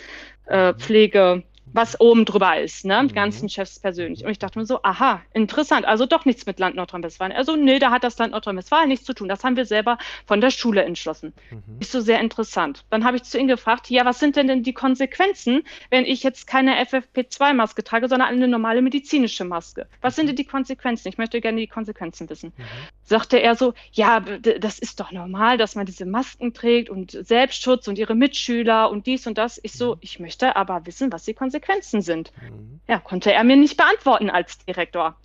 äh, 0.48 0.72
mhm. 0.72 0.80
Pflege, 0.80 1.44
was 1.74 2.00
oben 2.00 2.26
drüber 2.26 2.60
ist, 2.60 2.86
ne? 2.86 3.04
Mhm. 3.04 3.14
ganzen 3.14 3.50
Chefs 3.50 3.80
persönlich. 3.80 4.24
Und 4.24 4.32
ich 4.32 4.40
dachte 4.40 4.60
mir 4.60 4.66
so, 4.66 4.82
aha, 4.84 5.22
interessant, 5.34 5.86
also 5.86 6.06
doch 6.06 6.26
nichts 6.26 6.46
mit 6.46 6.60
Land 6.60 6.76
Nordrhein-Westfalen. 6.76 7.32
Also, 7.32 7.56
nee, 7.56 7.80
da 7.80 7.92
hat 7.92 8.04
das 8.04 8.18
Land 8.18 8.32
Nordrhein-Westfalen 8.32 8.90
nichts 8.90 9.06
zu 9.06 9.14
tun. 9.14 9.30
Das 9.30 9.44
haben 9.44 9.56
wir 9.56 9.66
selber 9.66 9.98
von 10.26 10.42
der 10.42 10.50
Schule 10.52 10.84
entschlossen. 10.84 11.34
Mhm. 11.52 11.80
Ist 11.80 11.92
so 11.92 12.02
sehr 12.02 12.20
interessant. 12.20 12.86
Dann 12.90 13.06
habe 13.06 13.18
ich 13.18 13.24
zu 13.24 13.38
ihm 13.38 13.48
gefragt, 13.48 13.90
ja, 13.90 14.06
was 14.06 14.20
sind 14.20 14.36
denn 14.36 14.48
denn 14.48 14.64
die 14.64 14.74
Konsequenzen, 14.74 15.64
wenn 15.90 16.06
ich 16.06 16.24
jetzt 16.24 16.48
keine 16.48 16.84
FFP2-Maske 16.84 17.84
trage, 17.84 18.10
sondern 18.10 18.30
eine 18.30 18.48
normale 18.48 18.82
medizinische 18.82 19.46
Maske? 19.46 19.88
Was 20.02 20.16
sind 20.16 20.28
denn 20.28 20.36
die 20.36 20.46
Konsequenzen? 20.46 21.10
Ich 21.10 21.18
möchte 21.18 21.40
gerne 21.42 21.60
die 21.60 21.68
Konsequenzen 21.68 22.30
wissen. 22.30 22.54
Mhm. 22.58 22.64
Sagte 23.04 23.42
er 23.42 23.56
so, 23.56 23.74
ja, 23.92 24.20
das 24.20 24.80
ist 24.80 25.00
doch 25.00 25.12
normal, 25.12 25.58
dass 25.58 25.76
man 25.76 25.86
diese 25.86 26.06
Masken 26.06 26.54
trägt 26.54 26.90
und 26.90 27.12
Selbstschutz 27.12 27.88
und 27.88 27.98
ihre 27.98 28.16
Mitschüler 28.16 28.90
und 28.90 29.06
dies 29.06 29.28
und 29.28 29.38
das. 29.38 29.60
Ich 29.64 29.74
so, 29.74 29.96
mhm. 29.96 30.00
ich 30.02 30.20
möchte 30.20 30.56
aber 30.56 30.86
wissen, 30.86 31.12
was 31.12 31.26
die 31.26 31.34
Konsequenzen 31.34 31.59
Konsequenzen 31.60 32.02
sind. 32.02 32.32
Mhm. 32.42 32.82
Ja, 32.88 33.00
konnte 33.00 33.34
er 33.34 33.44
mir 33.44 33.56
nicht 33.56 33.78
beantworten 33.78 34.30
als 34.30 34.58
Direktor. 34.60 35.16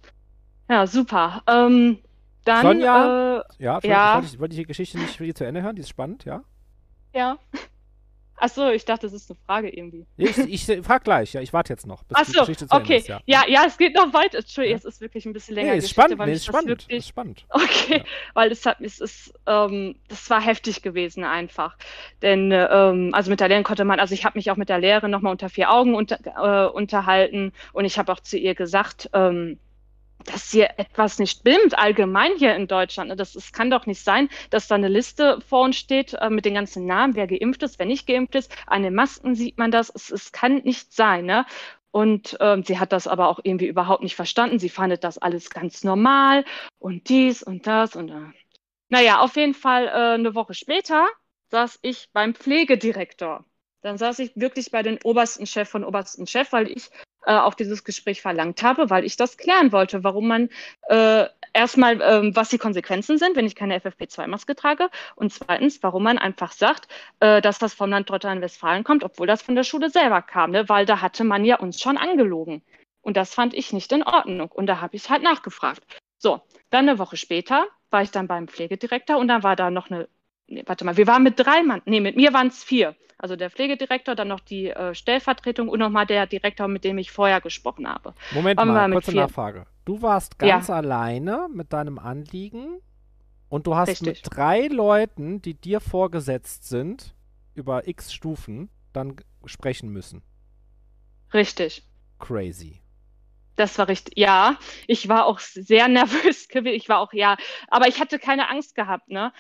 Ja, 0.69 0.87
super. 0.87 1.43
Ähm, 1.47 1.99
dann. 2.45 2.63
Sonja, 2.63 3.39
äh, 3.39 3.43
ja, 3.59 3.81
ja. 3.83 4.15
Wollte, 4.15 4.27
ich, 4.29 4.39
wollte 4.41 4.55
ich 4.55 4.61
die 4.61 4.67
Geschichte 4.67 4.99
nicht 4.99 5.37
zu 5.37 5.45
Ende 5.45 5.63
hören? 5.63 5.77
Die 5.77 5.83
ist 5.83 5.89
spannend, 5.89 6.25
ja? 6.25 6.43
Ja. 7.15 7.39
Achso, 8.37 8.71
ich 8.71 8.85
dachte, 8.85 9.07
das 9.07 9.13
ist 9.13 9.31
eine 9.31 9.39
Frage 9.47 9.69
irgendwie. 9.69 10.07
Ich, 10.17 10.37
ich 10.39 10.67
frag 10.85 11.05
gleich, 11.05 11.33
ja, 11.35 11.41
ich 11.41 11.53
warte 11.53 11.73
jetzt 11.73 11.87
noch, 11.87 12.03
bis 12.05 12.17
Ach 12.21 12.25
so, 12.25 12.45
die 12.45 12.57
okay. 12.71 12.97
Ist, 12.97 13.09
ja. 13.09 13.21
ja. 13.27 13.45
ja, 13.47 13.65
es 13.67 13.79
geht 13.79 13.95
noch 13.95 14.13
weiter. 14.13 14.39
Entschuldigung, 14.39 14.79
ja. 14.79 14.79
es 14.79 14.85
ist 14.85 15.01
wirklich 15.01 15.25
ein 15.27 15.33
bisschen 15.33 15.55
länger. 15.55 15.73
Nee, 15.73 15.79
ist 15.79 15.91
spannend, 15.91 16.19
nee, 16.19 16.33
ist 16.33 16.45
spannend, 16.45 16.69
wirklich... 16.69 16.99
ist 16.99 17.09
spannend. 17.09 17.45
Okay, 17.51 17.99
ja. 17.99 18.05
weil 18.35 18.51
es 18.51 18.67
hat, 18.67 18.81
es 18.81 19.01
ist, 19.01 19.35
ähm, 19.47 19.97
das 20.09 20.29
war 20.31 20.41
heftig 20.41 20.83
gewesen 20.83 21.25
einfach. 21.25 21.77
Denn, 22.23 22.51
ähm, 22.53 23.11
also 23.13 23.31
mit 23.31 23.41
der 23.41 23.49
Lehrerin 23.49 23.65
konnte 23.65 23.85
man, 23.85 24.01
also 24.01 24.15
ich 24.15 24.25
habe 24.25 24.39
mich 24.39 24.51
auch 24.51 24.57
mit 24.57 24.69
der 24.69 24.79
Lehrerin 24.79 25.11
nochmal 25.11 25.33
unter 25.33 25.49
vier 25.49 25.71
Augen 25.71 25.95
unter, 25.95 26.19
äh, 26.25 26.69
unterhalten 26.71 27.53
und 27.73 27.85
ich 27.85 27.99
habe 27.99 28.13
auch 28.13 28.21
zu 28.21 28.37
ihr 28.37 28.55
gesagt, 28.55 29.11
ähm, 29.13 29.59
dass 30.25 30.51
hier 30.51 30.71
etwas 30.79 31.19
nicht 31.19 31.41
stimmt, 31.41 31.79
allgemein 31.79 32.33
hier 32.37 32.55
in 32.55 32.67
Deutschland. 32.67 33.11
Ne? 33.11 33.17
Das, 33.17 33.33
das 33.33 33.53
kann 33.53 33.71
doch 33.71 33.87
nicht 33.87 34.03
sein, 34.03 34.29
dass 34.51 34.69
da 34.69 34.75
eine 34.75 34.89
Liste 34.89 35.41
vor 35.47 35.63
uns 35.63 35.77
steht 35.77 36.15
äh, 36.15 36.31
mit 36.31 36.45
den 36.45 36.55
ganzen 36.55 36.87
Namen, 36.87 37.15
wer 37.15 37.27
geimpft 37.27 37.63
ist, 37.63 37.79
wer 37.79 37.87
nicht 37.87 38.07
geimpft 38.07 38.35
ist. 38.35 38.55
An 38.67 38.83
den 38.83 38.95
Masken 38.95 39.35
sieht 39.35 39.59
man 39.59 39.71
das. 39.71 39.91
Es, 39.95 40.11
es 40.11 40.33
kann 40.33 40.57
nicht 40.65 40.93
sein. 40.93 41.27
Ne? 41.27 41.45
Und 41.91 42.37
ähm, 42.41 42.65
sie 42.65 42.79
hat 42.79 42.93
das 42.93 43.07
aber 43.07 43.29
auch 43.29 43.39
irgendwie 43.43 43.69
überhaupt 43.69 44.03
nicht 44.03 44.17
verstanden. 44.17 44.59
Sie 44.59 44.69
fandet 44.69 45.05
das 45.05 45.19
alles 45.19 45.51
ganz 45.51 45.85
normal 45.85 46.45
und 46.79 47.09
dies 47.09 47.43
und 47.43 47.67
das 47.67 47.95
und 47.95 48.11
äh. 48.11 48.33
naja, 48.89 49.21
auf 49.21 49.37
jeden 49.37 49.55
Fall 49.55 49.87
äh, 49.87 50.15
eine 50.15 50.35
Woche 50.35 50.55
später 50.55 51.07
saß 51.51 51.79
ich 51.83 52.09
beim 52.13 52.35
Pflegedirektor. 52.35 53.45
Dann 53.85 53.99
saß 53.99 54.19
ich 54.21 54.33
wirklich 54.35 54.71
bei 54.71 54.83
den 54.83 54.99
obersten 55.05 55.45
Chef 55.47 55.69
von 55.69 55.85
obersten 55.85 56.27
Chef, 56.27 56.53
weil 56.53 56.71
ich 56.71 56.89
äh, 57.27 57.37
auch 57.37 57.53
dieses 57.53 57.85
Gespräch 57.85 58.23
verlangt 58.23 58.63
habe, 58.63 58.89
weil 58.89 59.05
ich 59.05 59.19
das 59.19 59.37
klären 59.37 59.73
wollte, 59.73 60.03
warum 60.03 60.27
man 60.27 60.49
äh, 60.89 61.27
erstmal, 61.53 62.01
ähm, 62.01 62.35
was 62.35 62.49
die 62.49 62.57
Konsequenzen 62.57 63.19
sind, 63.19 63.37
wenn 63.37 63.45
ich 63.45 63.55
keine 63.55 63.79
FFP2-Maske 63.79 64.57
trage 64.57 64.89
und 65.17 65.35
zweitens, 65.35 65.83
warum 65.83 66.03
man 66.03 66.17
einfach 66.17 66.53
sagt, 66.53 66.89
äh, 67.21 67.43
dass 67.43 67.59
das 67.59 67.75
vom 67.75 67.91
Land 67.91 68.09
Nordrhein-Westfalen 68.09 68.85
kommt, 68.85 69.05
obwohl 69.05 69.27
das 69.27 69.43
von 69.43 69.55
der 69.55 69.65
Schule 69.65 69.91
selber 69.91 70.23
kam, 70.23 70.53
ne? 70.53 70.67
weil 70.71 70.87
da 70.87 71.03
hatte 71.03 71.23
man 71.23 71.45
ja 71.45 71.59
uns 71.59 71.79
schon 71.79 71.99
angelogen. 71.99 72.63
Und 73.03 73.19
das 73.19 73.35
fand 73.35 73.53
ich 73.53 73.75
nicht 73.75 73.93
in 73.93 74.03
Ordnung. 74.03 74.51
Und 74.51 74.65
da 74.65 74.81
habe 74.81 74.97
ich 74.97 75.11
halt 75.11 75.23
nachgefragt. 75.23 75.83
So, 76.17 76.41
dann 76.71 76.89
eine 76.89 76.99
Woche 76.99 77.19
später 77.19 77.67
war 77.91 78.01
ich 78.01 78.11
dann 78.11 78.29
beim 78.29 78.49
Pflegedirektor 78.49 79.19
und 79.19 79.29
dann 79.29 79.43
war 79.43 79.57
da 79.57 79.71
noch 79.71 79.91
eine 79.91 80.09
nee, 80.47 80.63
warte 80.67 80.85
mal, 80.85 80.97
wir 80.97 81.07
waren 81.07 81.23
mit 81.23 81.39
drei 81.39 81.63
Mann, 81.63 81.83
nee, 81.85 82.01
mit 82.01 82.17
mir 82.17 82.33
waren 82.33 82.49
es 82.49 82.63
vier. 82.63 82.97
Also 83.17 83.37
der 83.37 83.51
Pflegedirektor, 83.51 84.15
dann 84.15 84.29
noch 84.29 84.41
die 84.41 84.71
äh, 84.71 84.95
Stellvertretung 84.95 85.69
und 85.69 85.79
nochmal 85.79 86.05
der 86.05 86.27
Direktor, 86.27 86.69
mit 86.69 86.85
dem 86.85 86.99
ich 86.99 87.11
vorher 87.11 87.41
gesprochen 87.41 87.89
habe. 87.89 88.15
Moment 88.33 88.59
waren 88.59 88.69
mal, 88.69 88.91
kurze 88.91 89.13
vier. 89.13 89.23
Nachfrage. 89.23 89.67
Du 89.85 90.03
warst 90.03 90.39
ganz 90.39 90.69
ja. 90.69 90.75
alleine 90.75 91.49
mit 91.53 91.73
deinem 91.73 91.99
Anliegen 91.99 92.81
und 93.49 93.67
du 93.67 93.77
hast 93.77 93.89
Richtig. 93.89 94.09
mit 94.09 94.37
drei 94.37 94.67
Leuten, 94.67 95.41
die 95.41 95.55
dir 95.55 95.81
vorgesetzt 95.81 96.69
sind, 96.69 97.15
über 97.55 97.87
x 97.87 98.13
Stufen, 98.13 98.69
dann 98.93 99.17
sprechen 99.45 99.91
müssen. 99.91 100.23
Richtig. 101.33 101.83
Crazy. 102.19 102.81
Das 103.57 103.79
war 103.79 103.89
richtig. 103.89 104.19
Ja, 104.19 104.59
ich 104.87 105.09
war 105.09 105.27
auch 105.27 105.39
sehr 105.39 105.89
nervös. 105.89 106.49
Ich 106.53 106.89
war 106.89 106.99
auch, 106.99 107.13
ja, 107.13 107.37
aber 107.69 107.89
ich 107.89 108.01
hatte 108.01 108.19
keine 108.19 108.51
Angst 108.51 108.75
gehabt, 108.75 109.09
ne? 109.09 109.33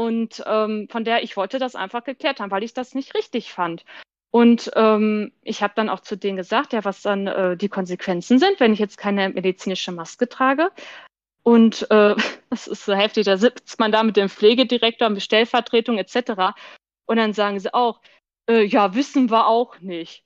Und 0.00 0.42
ähm, 0.46 0.88
von 0.88 1.04
der 1.04 1.22
ich 1.22 1.36
wollte 1.36 1.58
das 1.58 1.74
einfach 1.74 2.04
geklärt 2.04 2.40
haben, 2.40 2.50
weil 2.50 2.62
ich 2.62 2.72
das 2.72 2.94
nicht 2.94 3.14
richtig 3.14 3.52
fand. 3.52 3.84
Und 4.30 4.70
ähm, 4.74 5.30
ich 5.42 5.62
habe 5.62 5.74
dann 5.76 5.90
auch 5.90 6.00
zu 6.00 6.16
denen 6.16 6.38
gesagt, 6.38 6.72
ja, 6.72 6.86
was 6.86 7.02
dann 7.02 7.26
äh, 7.26 7.54
die 7.58 7.68
Konsequenzen 7.68 8.38
sind, 8.38 8.60
wenn 8.60 8.72
ich 8.72 8.78
jetzt 8.78 8.96
keine 8.96 9.28
medizinische 9.28 9.92
Maske 9.92 10.26
trage. 10.26 10.70
Und 11.42 11.82
äh, 11.90 12.16
das 12.48 12.66
ist 12.66 12.86
so 12.86 12.94
heftig, 12.94 13.26
da 13.26 13.36
sitzt 13.36 13.78
man 13.78 13.92
da 13.92 14.02
mit 14.02 14.16
dem 14.16 14.30
Pflegedirektor, 14.30 15.10
mit 15.10 15.22
Stellvertretung 15.22 15.98
etc. 15.98 16.56
Und 17.04 17.18
dann 17.18 17.34
sagen 17.34 17.60
sie 17.60 17.74
auch, 17.74 18.00
äh, 18.48 18.62
ja, 18.62 18.94
wissen 18.94 19.30
wir 19.30 19.48
auch 19.48 19.80
nicht. 19.80 20.24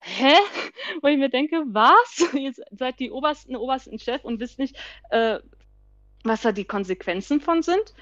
Hä? 0.00 0.34
Wo 1.00 1.06
ich 1.06 1.18
mir 1.18 1.30
denke, 1.30 1.62
was? 1.68 2.28
Ihr 2.34 2.54
seid 2.72 2.98
die 2.98 3.12
obersten, 3.12 3.54
obersten 3.54 4.00
Chef 4.00 4.24
und 4.24 4.40
wisst 4.40 4.58
nicht, 4.58 4.76
äh, 5.10 5.38
was 6.24 6.42
da 6.42 6.50
die 6.50 6.64
Konsequenzen 6.64 7.40
von 7.40 7.62
sind. 7.62 7.94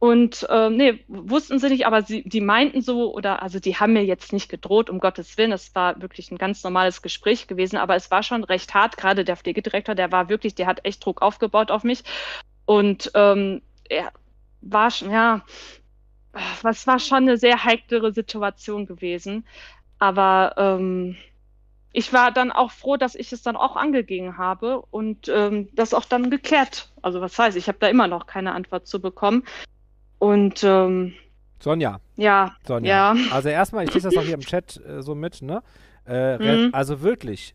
Und 0.00 0.46
äh, 0.48 0.70
nee, 0.70 1.04
wussten 1.08 1.58
sie 1.58 1.68
nicht, 1.68 1.86
aber 1.86 2.00
sie, 2.00 2.22
die 2.26 2.40
meinten 2.40 2.80
so, 2.80 3.14
oder 3.14 3.42
also 3.42 3.60
die 3.60 3.76
haben 3.76 3.92
mir 3.92 4.02
jetzt 4.02 4.32
nicht 4.32 4.48
gedroht, 4.48 4.88
um 4.88 4.98
Gottes 4.98 5.36
Willen. 5.36 5.52
Es 5.52 5.74
war 5.74 6.00
wirklich 6.00 6.30
ein 6.30 6.38
ganz 6.38 6.64
normales 6.64 7.02
Gespräch 7.02 7.46
gewesen, 7.48 7.76
aber 7.76 7.96
es 7.96 8.10
war 8.10 8.22
schon 8.22 8.42
recht 8.42 8.72
hart. 8.72 8.96
Gerade 8.96 9.26
der 9.26 9.36
Pflegedirektor, 9.36 9.94
der 9.94 10.10
war 10.10 10.30
wirklich, 10.30 10.54
der 10.54 10.66
hat 10.66 10.86
echt 10.86 11.04
Druck 11.04 11.20
aufgebaut 11.20 11.70
auf 11.70 11.84
mich. 11.84 12.02
Und 12.64 13.10
ähm, 13.14 13.60
er 13.90 14.10
war 14.62 14.90
schon, 14.90 15.10
ja, 15.10 15.44
was 16.62 16.86
war 16.86 16.98
schon 16.98 17.18
eine 17.18 17.36
sehr 17.36 17.62
heiklere 17.62 18.14
Situation 18.14 18.86
gewesen. 18.86 19.46
Aber 19.98 20.54
ähm, 20.56 21.18
ich 21.92 22.10
war 22.14 22.30
dann 22.30 22.52
auch 22.52 22.70
froh, 22.70 22.96
dass 22.96 23.14
ich 23.14 23.32
es 23.34 23.42
dann 23.42 23.56
auch 23.56 23.76
angegeben 23.76 24.38
habe 24.38 24.80
und 24.90 25.28
ähm, 25.28 25.68
das 25.74 25.92
auch 25.92 26.06
dann 26.06 26.30
geklärt. 26.30 26.88
Also 27.02 27.20
was 27.20 27.38
heißt, 27.38 27.58
ich 27.58 27.68
habe 27.68 27.78
da 27.78 27.88
immer 27.88 28.06
noch 28.06 28.26
keine 28.26 28.54
Antwort 28.54 28.86
zu 28.86 28.98
bekommen. 28.98 29.44
Und 30.20 30.62
ähm, 30.64 31.14
Sonja. 31.60 32.00
Ja. 32.16 32.54
Sonja. 32.66 33.14
Ja. 33.14 33.32
Also 33.32 33.48
erstmal, 33.48 33.84
ich 33.84 33.94
lese 33.94 34.10
das 34.10 34.16
auch 34.16 34.22
hier 34.22 34.34
im 34.34 34.40
Chat 34.46 34.80
äh, 34.86 35.02
so 35.02 35.14
mit, 35.14 35.42
ne? 35.42 35.62
Äh, 36.06 36.38
mhm. 36.38 36.74
Also 36.74 37.00
wirklich 37.00 37.54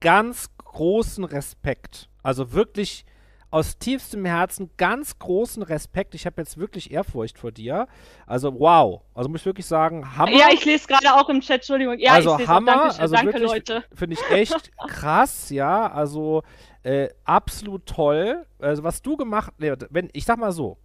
ganz 0.00 0.48
großen 0.58 1.24
Respekt. 1.24 2.08
Also 2.22 2.52
wirklich 2.52 3.04
aus 3.50 3.78
tiefstem 3.78 4.24
Herzen 4.24 4.70
ganz 4.76 5.18
großen 5.18 5.64
Respekt. 5.64 6.14
Ich 6.14 6.24
habe 6.24 6.40
jetzt 6.40 6.56
wirklich 6.56 6.92
Ehrfurcht 6.92 7.36
vor 7.36 7.50
dir. 7.50 7.88
Also 8.26 8.58
wow. 8.60 9.02
Also 9.12 9.28
muss 9.28 9.40
ich 9.40 9.46
wirklich 9.46 9.66
sagen, 9.66 10.16
Hammer. 10.16 10.30
Ja, 10.30 10.50
ich 10.52 10.64
lese 10.64 10.86
gerade 10.86 11.12
auch 11.14 11.28
im 11.28 11.40
Chat, 11.40 11.56
Entschuldigung. 11.56 11.98
Ja, 11.98 12.12
also 12.12 12.38
Hammer. 12.46 12.72
Danke, 12.72 13.00
also 13.00 13.14
danke 13.14 13.38
Leute. 13.38 13.84
Finde 13.92 14.14
ich 14.14 14.30
echt 14.30 14.70
krass, 14.88 15.50
ja. 15.50 15.90
Also 15.90 16.44
äh, 16.84 17.08
absolut 17.24 17.86
toll. 17.86 18.46
Also 18.60 18.84
was 18.84 19.02
du 19.02 19.16
gemacht, 19.16 19.52
nee, 19.58 19.74
wenn 19.90 20.10
ich 20.12 20.24
sag 20.24 20.38
mal 20.38 20.52
so, 20.52 20.78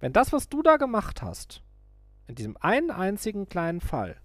wenn 0.00 0.12
das, 0.12 0.32
was 0.32 0.48
du 0.48 0.62
da 0.62 0.76
gemacht 0.76 1.22
hast, 1.22 1.62
in 2.26 2.34
diesem 2.34 2.56
einen 2.58 2.90
einzigen 2.90 3.48
kleinen 3.48 3.80
Fall, 3.80 4.20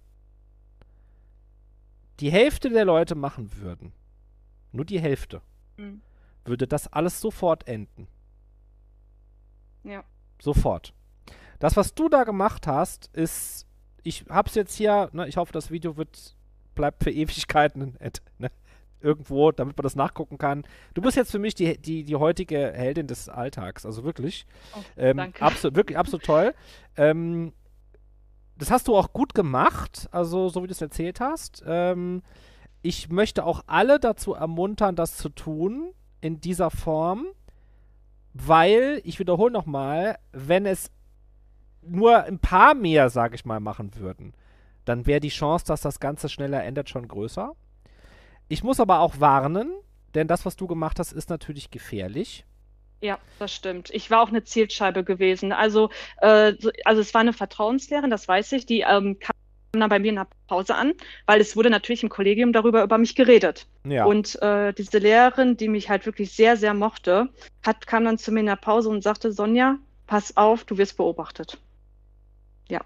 die 2.20 2.30
Hälfte 2.30 2.70
der 2.70 2.84
Leute 2.84 3.14
machen 3.14 3.56
würden, 3.56 3.92
nur 4.72 4.84
die 4.84 5.00
Hälfte, 5.00 5.42
mhm 5.76 6.02
würde 6.44 6.66
das 6.66 6.92
alles 6.92 7.20
sofort 7.20 7.66
enden. 7.66 8.08
Ja. 9.82 10.04
Sofort. 10.40 10.94
Das, 11.58 11.76
was 11.76 11.94
du 11.94 12.08
da 12.08 12.24
gemacht 12.24 12.66
hast, 12.66 13.08
ist, 13.14 13.66
ich 14.02 14.24
hab's 14.28 14.54
jetzt 14.54 14.74
hier, 14.74 15.10
ne, 15.12 15.26
ich 15.28 15.36
hoffe, 15.36 15.52
das 15.52 15.70
Video 15.70 15.96
wird, 15.96 16.36
bleibt 16.74 17.04
für 17.04 17.10
Ewigkeiten 17.10 17.96
ne, 18.38 18.50
irgendwo, 19.04 19.52
damit 19.52 19.76
man 19.76 19.82
das 19.82 19.94
nachgucken 19.94 20.38
kann. 20.38 20.64
Du 20.94 21.02
bist 21.02 21.16
jetzt 21.16 21.30
für 21.30 21.38
mich 21.38 21.54
die, 21.54 21.78
die, 21.78 22.04
die 22.04 22.16
heutige 22.16 22.72
Heldin 22.74 23.06
des 23.06 23.28
Alltags, 23.28 23.86
also 23.86 24.02
wirklich. 24.02 24.46
Oh, 24.74 24.80
ähm, 24.96 25.18
danke. 25.18 25.42
Absolut, 25.42 25.76
wirklich 25.76 25.98
absolut 25.98 26.24
toll. 26.24 26.54
Ähm, 26.96 27.52
das 28.56 28.70
hast 28.70 28.88
du 28.88 28.96
auch 28.96 29.12
gut 29.12 29.34
gemacht, 29.34 30.08
also 30.10 30.48
so 30.48 30.62
wie 30.62 30.66
du 30.66 30.72
es 30.72 30.80
erzählt 30.80 31.20
hast. 31.20 31.62
Ähm, 31.66 32.22
ich 32.82 33.08
möchte 33.08 33.44
auch 33.44 33.62
alle 33.66 33.98
dazu 33.98 34.34
ermuntern, 34.34 34.96
das 34.96 35.16
zu 35.16 35.28
tun 35.28 35.92
in 36.20 36.40
dieser 36.40 36.70
Form, 36.70 37.26
weil, 38.32 39.00
ich 39.04 39.18
wiederhole 39.18 39.52
nochmal, 39.52 40.18
wenn 40.32 40.66
es 40.66 40.90
nur 41.82 42.24
ein 42.24 42.38
paar 42.38 42.74
mehr, 42.74 43.10
sage 43.10 43.34
ich 43.34 43.44
mal, 43.44 43.60
machen 43.60 43.94
würden, 43.96 44.34
dann 44.84 45.06
wäre 45.06 45.20
die 45.20 45.28
Chance, 45.28 45.64
dass 45.66 45.80
das 45.80 46.00
Ganze 46.00 46.28
schneller 46.28 46.62
endet, 46.62 46.88
schon 46.90 47.08
größer. 47.08 47.54
Ich 48.48 48.62
muss 48.62 48.80
aber 48.80 49.00
auch 49.00 49.20
warnen, 49.20 49.72
denn 50.14 50.28
das, 50.28 50.44
was 50.44 50.56
du 50.56 50.66
gemacht 50.66 50.98
hast, 50.98 51.12
ist 51.12 51.30
natürlich 51.30 51.70
gefährlich. 51.70 52.44
Ja, 53.00 53.18
das 53.38 53.52
stimmt. 53.52 53.90
Ich 53.90 54.10
war 54.10 54.22
auch 54.22 54.28
eine 54.28 54.44
Zielscheibe 54.44 55.04
gewesen. 55.04 55.52
Also, 55.52 55.90
äh, 56.18 56.54
also 56.84 57.00
es 57.00 57.12
war 57.12 57.20
eine 57.20 57.32
Vertrauenslehrerin, 57.32 58.10
das 58.10 58.26
weiß 58.28 58.52
ich, 58.52 58.64
die 58.66 58.80
ähm, 58.80 59.18
kam 59.18 59.34
dann 59.72 59.90
bei 59.90 59.98
mir 59.98 60.08
in 60.08 60.14
der 60.14 60.28
Pause 60.46 60.74
an, 60.74 60.94
weil 61.26 61.40
es 61.40 61.56
wurde 61.56 61.68
natürlich 61.68 62.02
im 62.02 62.08
Kollegium 62.08 62.52
darüber 62.52 62.82
über 62.82 62.96
mich 62.96 63.14
geredet. 63.14 63.66
Ja. 63.84 64.04
Und 64.04 64.40
äh, 64.40 64.72
diese 64.72 64.98
Lehrerin, 64.98 65.56
die 65.56 65.68
mich 65.68 65.90
halt 65.90 66.06
wirklich 66.06 66.32
sehr, 66.32 66.56
sehr 66.56 66.74
mochte, 66.74 67.28
hat, 67.62 67.86
kam 67.86 68.04
dann 68.04 68.18
zu 68.18 68.32
mir 68.32 68.40
in 68.40 68.46
der 68.46 68.56
Pause 68.56 68.88
und 68.88 69.02
sagte, 69.02 69.32
Sonja, 69.32 69.76
pass 70.06 70.36
auf, 70.36 70.64
du 70.64 70.78
wirst 70.78 70.96
beobachtet. 70.96 71.58
Ja. 72.68 72.80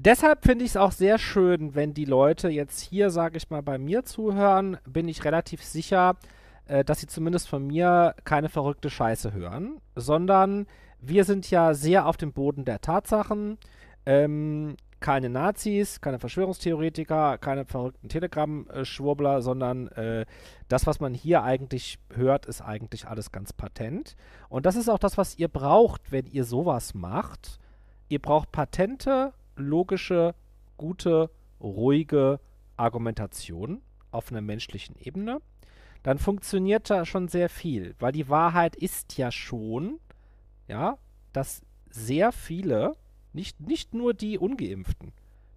Deshalb 0.00 0.44
finde 0.44 0.64
ich 0.64 0.70
es 0.70 0.76
auch 0.76 0.92
sehr 0.92 1.18
schön, 1.18 1.74
wenn 1.74 1.92
die 1.92 2.04
Leute 2.04 2.48
jetzt 2.48 2.78
hier, 2.78 3.10
sage 3.10 3.36
ich 3.36 3.50
mal, 3.50 3.64
bei 3.64 3.78
mir 3.78 4.04
zuhören, 4.04 4.76
bin 4.86 5.08
ich 5.08 5.24
relativ 5.24 5.64
sicher, 5.64 6.14
äh, 6.66 6.84
dass 6.84 7.00
sie 7.00 7.08
zumindest 7.08 7.48
von 7.48 7.66
mir 7.66 8.14
keine 8.22 8.48
verrückte 8.48 8.90
Scheiße 8.90 9.32
hören, 9.32 9.80
sondern 9.96 10.68
wir 11.00 11.24
sind 11.24 11.50
ja 11.50 11.74
sehr 11.74 12.06
auf 12.06 12.16
dem 12.16 12.32
Boden 12.32 12.64
der 12.64 12.80
Tatsachen. 12.80 13.58
Ähm, 14.06 14.76
keine 15.00 15.30
Nazis, 15.30 16.00
keine 16.00 16.20
Verschwörungstheoretiker, 16.20 17.36
keine 17.38 17.64
verrückten 17.64 18.08
Telegram-Schwurbler, 18.08 19.42
sondern 19.42 19.88
äh, 19.88 20.26
das, 20.68 20.86
was 20.86 21.00
man 21.00 21.12
hier 21.12 21.42
eigentlich 21.42 21.98
hört, 22.14 22.46
ist 22.46 22.60
eigentlich 22.60 23.08
alles 23.08 23.32
ganz 23.32 23.52
patent. 23.52 24.14
Und 24.48 24.64
das 24.64 24.76
ist 24.76 24.88
auch 24.88 25.00
das, 25.00 25.18
was 25.18 25.36
ihr 25.38 25.48
braucht, 25.48 26.12
wenn 26.12 26.26
ihr 26.26 26.44
sowas 26.44 26.94
macht. 26.94 27.58
Ihr 28.08 28.22
braucht 28.22 28.52
patente, 28.52 29.32
logische, 29.58 30.34
gute, 30.76 31.30
ruhige 31.60 32.40
Argumentation 32.76 33.82
auf 34.10 34.30
einer 34.30 34.40
menschlichen 34.40 34.96
Ebene. 34.96 35.40
Dann 36.02 36.18
funktioniert 36.18 36.90
da 36.90 37.04
schon 37.04 37.28
sehr 37.28 37.48
viel, 37.48 37.94
weil 37.98 38.12
die 38.12 38.28
Wahrheit 38.28 38.76
ist 38.76 39.18
ja 39.18 39.30
schon, 39.32 39.98
ja, 40.68 40.96
dass 41.32 41.62
sehr 41.90 42.32
viele 42.32 42.94
nicht, 43.32 43.60
nicht 43.60 43.94
nur 43.94 44.14
die 44.14 44.38
Ungeimpften, 44.38 45.12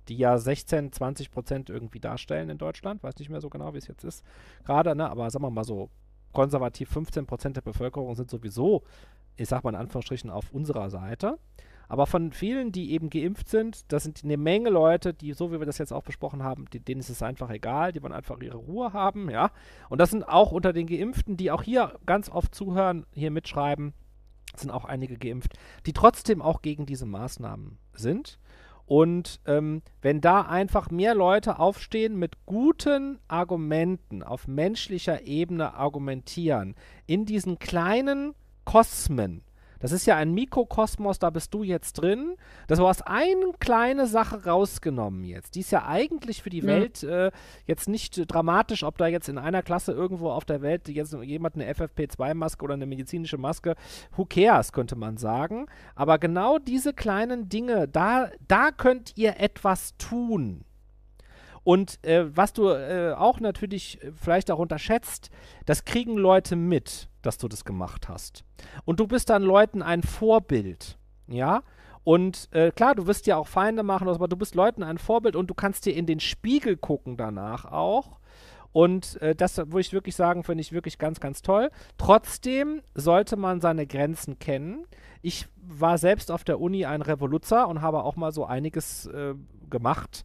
die 0.08 0.18
ja 0.18 0.38
16, 0.38 0.92
20 0.92 1.32
Prozent 1.32 1.70
irgendwie 1.70 2.00
darstellen 2.00 2.50
in 2.50 2.58
Deutschland. 2.58 3.04
Weiß 3.04 3.18
nicht 3.18 3.30
mehr 3.30 3.42
so 3.42 3.50
genau, 3.50 3.74
wie 3.74 3.78
es 3.78 3.88
jetzt 3.88 4.04
ist. 4.04 4.24
Gerade, 4.66 4.96
ne, 4.96 5.10
aber 5.10 5.30
sagen 5.30 5.46
wir 5.46 5.52
mal 5.52 5.64
so, 5.64 5.90
konservativ 6.34 6.90
15 6.90 7.26
Prozent 7.26 7.58
der 7.58 7.62
Bevölkerung 7.62 8.16
sind 8.16 8.30
sowieso, 8.30 8.84
ich 9.36 9.48
sag 9.48 9.64
mal 9.64 9.72
in 9.72 9.76
Anführungsstrichen, 9.76 10.30
auf 10.30 10.52
unserer 10.52 10.90
Seite. 10.90 11.38
Aber 11.92 12.06
von 12.06 12.32
vielen, 12.32 12.72
die 12.72 12.94
eben 12.94 13.10
geimpft 13.10 13.50
sind, 13.50 13.92
das 13.92 14.04
sind 14.04 14.24
eine 14.24 14.38
Menge 14.38 14.70
Leute, 14.70 15.14
die, 15.14 15.34
so 15.34 15.52
wie 15.52 15.60
wir 15.60 15.66
das 15.66 15.78
jetzt 15.78 15.92
auch 15.92 16.04
besprochen 16.04 16.42
haben, 16.42 16.64
die, 16.72 16.80
denen 16.80 17.02
ist 17.02 17.10
es 17.10 17.22
einfach 17.22 17.50
egal, 17.50 17.92
die 17.92 18.02
wollen 18.02 18.14
einfach 18.14 18.40
ihre 18.40 18.56
Ruhe 18.56 18.94
haben, 18.94 19.30
ja. 19.30 19.52
Und 19.90 20.00
das 20.00 20.12
sind 20.12 20.24
auch 20.24 20.54
unter 20.54 20.72
den 20.72 20.88
Geimpften, 20.88 21.36
die 21.36 21.52
auch 21.52 21.64
hier 21.64 22.00
ganz 22.06 22.30
oft 22.30 22.56
zuhören, 22.56 23.06
hier 23.14 23.30
mitschreiben, 23.30 23.94
sind 24.56 24.72
auch 24.72 24.86
einige 24.86 25.18
geimpft, 25.18 25.56
die 25.86 25.92
trotzdem 25.92 26.42
auch 26.42 26.62
gegen 26.62 26.86
diese 26.86 27.06
Maßnahmen 27.06 27.78
sind. 27.92 28.40
Und 28.86 29.42
ähm, 29.46 29.82
wenn 30.02 30.22
da 30.22 30.44
einfach 30.44 30.92
mehr 30.92 31.14
Leute 31.14 31.60
aufstehen, 31.60 32.16
mit 32.16 32.46
guten 32.46 33.20
Argumenten 33.28 34.24
auf 34.24 34.48
menschlicher 34.48 35.24
Ebene 35.24 35.74
argumentieren, 35.74 36.76
in 37.06 37.26
diesen 37.26 37.60
kleinen 37.60 38.34
Kosmen, 38.64 39.44
das 39.82 39.92
ist 39.92 40.06
ja 40.06 40.16
ein 40.16 40.34
Mikrokosmos, 40.34 41.20
da 41.20 41.30
bist 41.30 41.54
du 41.54 41.64
jetzt 41.64 41.94
drin. 41.94 42.36
Das 42.68 42.80
du 42.80 42.88
hast 42.88 43.06
eine 43.08 43.52
kleine 43.60 44.08
Sache 44.08 44.46
rausgenommen 44.46 45.24
jetzt. 45.24 45.56
Die 45.56 45.62
ist 45.62 45.72
ja 45.72 45.86
eigentlich 45.88 46.42
für 46.42 46.50
die 46.50 46.60
ja. 46.60 46.68
Welt 46.68 47.04
äh, 47.04 47.32
jetzt 47.66 47.90
nicht 47.90 48.32
dramatisch, 48.32 48.84
ob 48.84 48.98
da 48.98 49.08
jetzt 49.08 49.30
in 49.30 49.38
einer 49.38 49.62
Klasse 49.64 49.92
irgendwo 49.92 50.30
auf 50.30 50.46
der 50.46 50.62
Welt 50.62 50.88
jetzt 50.88 51.14
jemand 51.14 51.56
eine 51.56 51.72
FFP2-Maske 51.74 52.64
oder 52.64 52.76
eine 52.76 52.86
medizinische 52.86 53.38
Maske, 53.38 53.76
who 54.16 54.26
cares, 54.26 54.72
könnte 54.72 54.96
man 54.96 55.18
sagen. 55.18 55.66
Aber 55.96 56.20
genau 56.20 56.60
diese 56.60 56.94
kleinen 56.94 57.50
Dinge, 57.50 57.88
da, 57.88 58.30
da 58.48 58.72
könnt 58.72 59.18
ihr 59.18 59.40
etwas 59.40 59.98
tun. 59.98 60.64
Und 61.64 62.04
äh, 62.04 62.26
was 62.36 62.54
du 62.54 62.70
äh, 62.70 63.14
auch 63.14 63.40
natürlich 63.40 64.00
vielleicht 64.16 64.50
auch 64.50 64.60
unterschätzt, 64.60 65.30
das 65.66 65.86
kriegen 65.86 66.18
Leute 66.18 66.56
mit, 66.56 67.08
dass 67.22 67.38
du 67.38 67.48
das 67.48 67.66
gemacht 67.66 68.10
hast. 68.10 68.44
Und 68.86 69.00
du 69.00 69.08
bist 69.08 69.30
dann 69.30 69.44
Leuten 69.44 69.82
ein 69.82 70.04
Vorbild, 70.04 70.98
ja. 71.28 71.64
Und 72.04 72.50
äh, 72.52 72.72
klar, 72.72 72.96
du 72.96 73.06
wirst 73.06 73.28
ja 73.28 73.38
auch 73.38 73.48
Feinde 73.48 73.84
machen, 73.84 74.08
aber 74.08 74.28
du 74.28 74.36
bist 74.36 74.56
Leuten 74.56 74.82
ein 74.82 74.98
Vorbild 74.98 75.36
und 75.36 75.48
du 75.50 75.54
kannst 75.54 75.86
dir 75.86 75.96
in 75.96 76.08
den 76.08 76.20
Spiegel 76.20 76.76
gucken 76.76 77.16
danach 77.16 77.66
auch. 77.66 78.18
Und 78.72 79.22
äh, 79.22 79.36
das 79.36 79.58
würde 79.58 79.82
ich 79.82 79.94
wirklich 79.94 80.16
sagen, 80.16 80.44
finde 80.44 80.62
ich 80.62 80.72
wirklich 80.72 80.98
ganz, 80.98 81.20
ganz 81.20 81.42
toll. 81.42 81.70
Trotzdem 81.98 82.82
sollte 82.96 83.36
man 83.36 83.62
seine 83.62 83.86
Grenzen 83.86 84.40
kennen. 84.40 84.86
Ich 85.22 85.48
war 85.62 85.98
selbst 85.98 86.32
auf 86.32 86.44
der 86.44 86.60
Uni 86.60 86.86
ein 86.86 87.02
Revoluzer 87.02 87.68
und 87.68 87.82
habe 87.82 88.04
auch 88.04 88.16
mal 88.16 88.32
so 88.32 88.46
einiges 88.46 89.06
äh, 89.08 89.36
gemacht, 89.70 90.24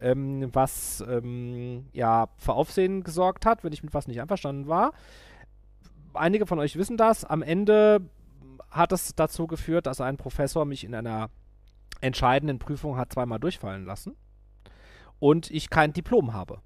ähm, 0.00 0.48
was 0.52 1.04
ähm, 1.08 1.86
ja 1.92 2.28
für 2.36 2.52
Aufsehen 2.54 3.02
gesorgt 3.02 3.44
hat, 3.44 3.64
wenn 3.64 3.72
ich 3.72 3.82
mit 3.82 3.94
was 3.94 4.06
nicht 4.06 4.20
einverstanden 4.20 4.68
war. 4.68 4.92
Einige 6.18 6.46
von 6.46 6.58
euch 6.58 6.76
wissen 6.76 6.96
das. 6.96 7.24
Am 7.24 7.42
Ende 7.42 8.00
hat 8.70 8.92
es 8.92 9.14
dazu 9.14 9.46
geführt, 9.46 9.86
dass 9.86 10.00
ein 10.00 10.16
Professor 10.16 10.64
mich 10.64 10.84
in 10.84 10.94
einer 10.94 11.30
entscheidenden 12.00 12.58
Prüfung 12.58 12.96
hat 12.96 13.12
zweimal 13.12 13.40
durchfallen 13.40 13.84
lassen 13.84 14.16
und 15.18 15.50
ich 15.50 15.70
kein 15.70 15.92
Diplom 15.92 16.32
habe. 16.32 16.60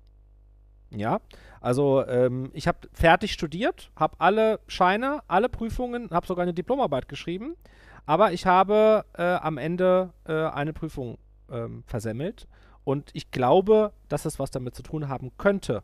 Ja, 0.90 1.20
also 1.60 2.06
ähm, 2.06 2.50
ich 2.52 2.68
habe 2.68 2.86
fertig 2.92 3.32
studiert, 3.32 3.90
habe 3.96 4.16
alle 4.18 4.60
Scheine, 4.66 5.20
alle 5.26 5.48
Prüfungen, 5.48 6.10
habe 6.10 6.26
sogar 6.26 6.42
eine 6.42 6.52
Diplomarbeit 6.52 7.08
geschrieben, 7.08 7.56
aber 8.04 8.32
ich 8.32 8.44
habe 8.44 9.06
äh, 9.14 9.22
am 9.22 9.56
Ende 9.56 10.12
äh, 10.24 10.32
eine 10.32 10.74
Prüfung 10.74 11.16
ähm, 11.50 11.82
versemmelt 11.86 12.46
und 12.84 13.10
ich 13.14 13.30
glaube, 13.30 13.92
dass 14.08 14.26
es 14.26 14.38
was 14.38 14.50
damit 14.50 14.74
zu 14.74 14.82
tun 14.82 15.08
haben 15.08 15.32
könnte, 15.38 15.82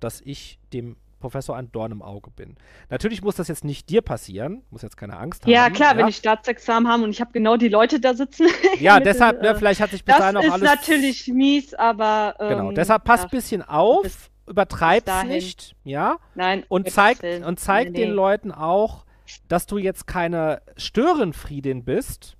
dass 0.00 0.20
ich 0.20 0.58
dem 0.74 0.96
Professor 1.22 1.56
ein 1.56 1.72
Dorn 1.72 1.92
im 1.92 2.02
Auge 2.02 2.30
bin. 2.30 2.56
Natürlich 2.90 3.22
muss 3.22 3.36
das 3.36 3.48
jetzt 3.48 3.64
nicht 3.64 3.88
dir 3.88 4.02
passieren, 4.02 4.62
muss 4.70 4.82
jetzt 4.82 4.96
keine 4.96 5.16
Angst 5.16 5.46
ja, 5.46 5.62
haben. 5.62 5.72
Klar, 5.72 5.88
ja, 5.88 5.92
klar, 5.92 6.02
wenn 6.02 6.08
ich 6.08 6.16
Staatsexamen 6.16 6.90
habe 6.90 7.04
und 7.04 7.10
ich 7.10 7.20
habe 7.20 7.32
genau 7.32 7.56
die 7.56 7.68
Leute 7.68 8.00
da 8.00 8.14
sitzen. 8.14 8.46
Ja, 8.80 9.00
deshalb, 9.00 9.42
ne, 9.42 9.54
vielleicht 9.54 9.80
hat 9.80 9.90
sich 9.90 10.04
bis 10.04 10.16
dahin 10.16 10.36
auch 10.36 10.42
alles. 10.42 10.60
Das 10.60 10.72
ist 10.72 10.80
natürlich 10.80 11.28
mies, 11.28 11.74
aber. 11.74 12.34
Ähm, 12.40 12.48
genau, 12.48 12.72
deshalb 12.72 13.04
passt 13.04 13.24
ein 13.24 13.30
bisschen 13.30 13.62
auf, 13.62 14.30
übertreib's 14.46 15.24
nicht, 15.24 15.76
ja? 15.84 16.18
Nein. 16.34 16.64
Und 16.68 16.90
zeigt, 16.90 17.22
und 17.22 17.60
zeigt 17.60 17.92
nee, 17.92 18.00
nee. 18.00 18.06
den 18.06 18.14
Leuten 18.14 18.50
auch, 18.50 19.04
dass 19.48 19.66
du 19.66 19.78
jetzt 19.78 20.06
keine 20.06 20.62
Störenfriedin 20.76 21.84
bist, 21.84 22.36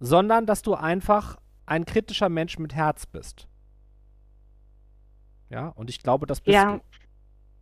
sondern 0.00 0.46
dass 0.46 0.62
du 0.62 0.74
einfach 0.74 1.36
ein 1.66 1.84
kritischer 1.84 2.28
Mensch 2.28 2.58
mit 2.58 2.74
Herz 2.74 3.06
bist. 3.06 3.46
Ja, 5.50 5.68
und 5.68 5.90
ich 5.90 6.02
glaube, 6.02 6.26
das 6.26 6.40
bist 6.40 6.54
ja. 6.54 6.76
du. 6.76 6.80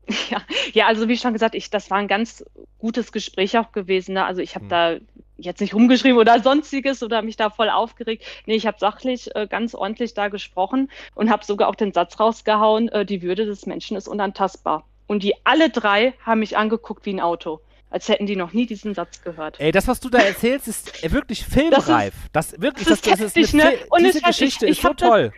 Ja, 0.30 0.42
ja, 0.72 0.86
also 0.86 1.08
wie 1.08 1.16
schon 1.16 1.32
gesagt, 1.32 1.54
ich, 1.54 1.70
das 1.70 1.90
war 1.90 1.98
ein 1.98 2.08
ganz 2.08 2.44
gutes 2.78 3.12
Gespräch 3.12 3.58
auch 3.58 3.72
gewesen. 3.72 4.14
Ne? 4.14 4.24
Also 4.24 4.40
ich 4.40 4.54
habe 4.54 4.64
hm. 4.64 4.68
da 4.68 4.96
jetzt 5.36 5.60
nicht 5.60 5.74
rumgeschrieben 5.74 6.18
oder 6.18 6.40
sonstiges 6.42 7.02
oder 7.02 7.22
mich 7.22 7.36
da 7.36 7.50
voll 7.50 7.70
aufgeregt. 7.70 8.24
Nee, 8.46 8.54
ich 8.54 8.66
habe 8.66 8.78
sachlich 8.78 9.34
äh, 9.34 9.46
ganz 9.46 9.74
ordentlich 9.74 10.14
da 10.14 10.28
gesprochen 10.28 10.90
und 11.14 11.30
habe 11.30 11.44
sogar 11.44 11.68
auch 11.68 11.74
den 11.74 11.92
Satz 11.92 12.18
rausgehauen, 12.18 12.88
äh, 12.88 13.04
die 13.04 13.22
Würde 13.22 13.46
des 13.46 13.66
Menschen 13.66 13.96
ist 13.96 14.08
unantastbar. 14.08 14.84
Und 15.06 15.22
die 15.22 15.34
alle 15.44 15.70
drei 15.70 16.14
haben 16.24 16.40
mich 16.40 16.56
angeguckt 16.56 17.04
wie 17.06 17.14
ein 17.14 17.20
Auto 17.20 17.60
als 17.94 18.08
hätten 18.08 18.26
die 18.26 18.34
noch 18.34 18.52
nie 18.52 18.66
diesen 18.66 18.92
Satz 18.92 19.22
gehört. 19.22 19.60
Ey, 19.60 19.70
das, 19.70 19.86
was 19.86 20.00
du 20.00 20.08
da 20.08 20.18
erzählst, 20.18 20.66
ist 20.66 21.12
wirklich 21.12 21.44
filmreif. 21.44 22.12
Das, 22.32 22.46
ist, 22.46 22.54
das 22.54 22.60
wirklich, 22.60 22.88
das, 22.88 23.00
das, 23.02 23.20
das 23.20 23.36
ist, 23.36 23.54
ne? 23.54 23.78
Und 23.88 24.02
diese 24.02 24.20
Geschichte 24.20 24.66
ich, 24.66 24.72
ich 24.72 24.78
ist 24.78 24.82
so 24.82 24.94
toll. 24.94 25.32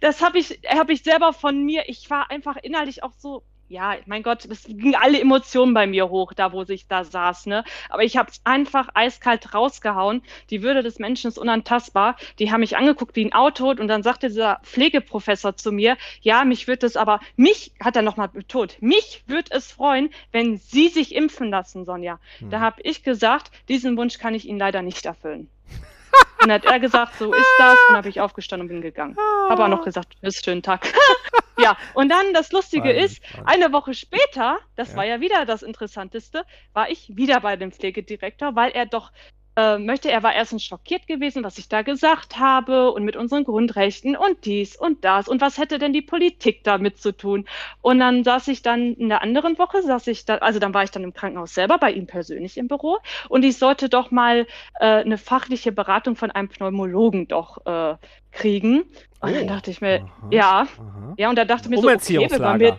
Das, 0.00 0.16
das 0.16 0.20
habe 0.20 0.38
ich, 0.38 0.58
hab 0.66 0.90
ich 0.90 1.04
selber 1.04 1.32
von 1.32 1.64
mir. 1.64 1.84
Ich 1.86 2.10
war 2.10 2.28
einfach 2.32 2.56
innerlich 2.56 3.04
auch 3.04 3.12
so 3.16 3.44
ja, 3.68 3.96
mein 4.06 4.22
Gott, 4.22 4.44
es 4.44 4.64
ging 4.64 4.94
alle 4.94 5.20
Emotionen 5.20 5.74
bei 5.74 5.86
mir 5.86 6.08
hoch, 6.08 6.32
da 6.34 6.52
wo 6.52 6.62
ich 6.62 6.86
da 6.86 7.04
saß, 7.04 7.46
ne? 7.46 7.64
Aber 7.88 8.04
ich 8.04 8.16
habe 8.16 8.30
es 8.30 8.40
einfach 8.44 8.88
eiskalt 8.94 9.54
rausgehauen. 9.54 10.22
Die 10.50 10.62
Würde 10.62 10.82
des 10.82 10.98
Menschen 10.98 11.28
ist 11.28 11.38
unantastbar. 11.38 12.16
Die 12.38 12.52
haben 12.52 12.60
mich 12.60 12.76
angeguckt 12.76 13.16
wie 13.16 13.24
ein 13.24 13.32
Auto 13.32 13.70
und 13.70 13.88
dann 13.88 14.02
sagte 14.02 14.28
dieser 14.28 14.60
Pflegeprofessor 14.62 15.56
zu 15.56 15.72
mir, 15.72 15.96
ja, 16.20 16.44
mich 16.44 16.68
wird 16.68 16.82
es 16.82 16.96
aber, 16.96 17.20
mich, 17.36 17.72
hat 17.82 17.96
er 17.96 18.02
nochmal 18.02 18.28
betont, 18.28 18.80
mich 18.80 19.22
wird 19.26 19.50
es 19.50 19.72
freuen, 19.72 20.10
wenn 20.32 20.58
Sie 20.58 20.88
sich 20.88 21.14
impfen 21.14 21.50
lassen, 21.50 21.84
Sonja. 21.84 22.18
Hm. 22.38 22.50
Da 22.50 22.60
habe 22.60 22.82
ich 22.82 23.02
gesagt, 23.02 23.50
diesen 23.68 23.96
Wunsch 23.96 24.18
kann 24.18 24.34
ich 24.34 24.46
Ihnen 24.46 24.58
leider 24.58 24.82
nicht 24.82 25.06
erfüllen. 25.06 25.48
Und 26.40 26.48
dann 26.48 26.52
hat 26.52 26.64
er 26.66 26.78
gesagt, 26.78 27.16
so 27.18 27.32
ist 27.32 27.54
das. 27.58 27.78
Und 27.88 27.96
habe 27.96 28.08
ich 28.08 28.20
aufgestanden 28.20 28.68
und 28.68 28.72
bin 28.72 28.82
gegangen. 28.82 29.16
Habe 29.48 29.64
auch 29.64 29.68
noch 29.68 29.82
gesagt, 29.82 30.20
bis 30.20 30.42
schönen 30.44 30.62
Tag. 30.62 30.92
ja, 31.58 31.76
und 31.94 32.08
dann 32.08 32.32
das 32.32 32.52
Lustige 32.52 32.88
Nein, 32.88 33.04
ist, 33.04 33.22
eine 33.44 33.72
Woche 33.72 33.94
später, 33.94 34.58
das 34.76 34.90
ja. 34.90 34.96
war 34.96 35.04
ja 35.04 35.20
wieder 35.20 35.46
das 35.46 35.62
Interessanteste, 35.62 36.44
war 36.72 36.90
ich 36.90 37.16
wieder 37.16 37.40
bei 37.40 37.56
dem 37.56 37.72
Pflegedirektor, 37.72 38.54
weil 38.54 38.72
er 38.72 38.86
doch 38.86 39.12
äh, 39.56 39.78
möchte. 39.78 40.10
Er 40.10 40.22
war 40.22 40.34
erstens 40.34 40.64
schockiert 40.64 41.06
gewesen, 41.06 41.44
was 41.44 41.58
ich 41.58 41.68
da 41.68 41.82
gesagt 41.82 42.38
habe 42.38 42.90
und 42.92 43.04
mit 43.04 43.16
unseren 43.16 43.44
Grundrechten 43.44 44.16
und 44.16 44.44
dies 44.44 44.76
und 44.76 45.04
das 45.04 45.28
und 45.28 45.40
was 45.40 45.58
hätte 45.58 45.78
denn 45.78 45.92
die 45.92 46.02
Politik 46.02 46.64
damit 46.64 46.98
zu 46.98 47.12
tun. 47.16 47.46
Und 47.80 48.00
dann 48.00 48.24
saß 48.24 48.48
ich 48.48 48.62
dann 48.62 48.94
in 48.94 49.08
der 49.08 49.22
anderen 49.22 49.58
Woche, 49.58 49.82
saß 49.82 50.06
ich 50.08 50.24
da, 50.24 50.38
also 50.38 50.58
dann 50.58 50.74
war 50.74 50.82
ich 50.82 50.90
dann 50.90 51.04
im 51.04 51.14
Krankenhaus 51.14 51.54
selber 51.54 51.78
bei 51.78 51.92
ihm 51.92 52.06
persönlich 52.06 52.56
im 52.56 52.68
Büro 52.68 52.98
und 53.28 53.44
ich 53.44 53.58
sollte 53.58 53.88
doch 53.88 54.10
mal 54.10 54.46
äh, 54.80 54.86
eine 54.86 55.18
fachliche 55.18 55.72
Beratung 55.72 56.16
von 56.16 56.30
einem 56.30 56.48
Pneumologen 56.48 57.28
doch 57.28 57.64
äh, 57.66 57.96
kriegen. 58.34 58.82
Und 59.20 59.30
oh, 59.30 59.34
dann 59.34 59.46
dachte 59.46 59.70
ich 59.70 59.80
mir, 59.80 60.02
aha, 60.02 60.28
ja, 60.30 60.68
aha. 60.78 61.14
ja, 61.16 61.30
und 61.30 61.36
da 61.36 61.44
dachte 61.46 61.64
ich 61.64 61.70
mir 61.70 61.80
so, 61.80 61.88
okay, 61.88 62.30
wir 62.30 62.58
mir, 62.58 62.78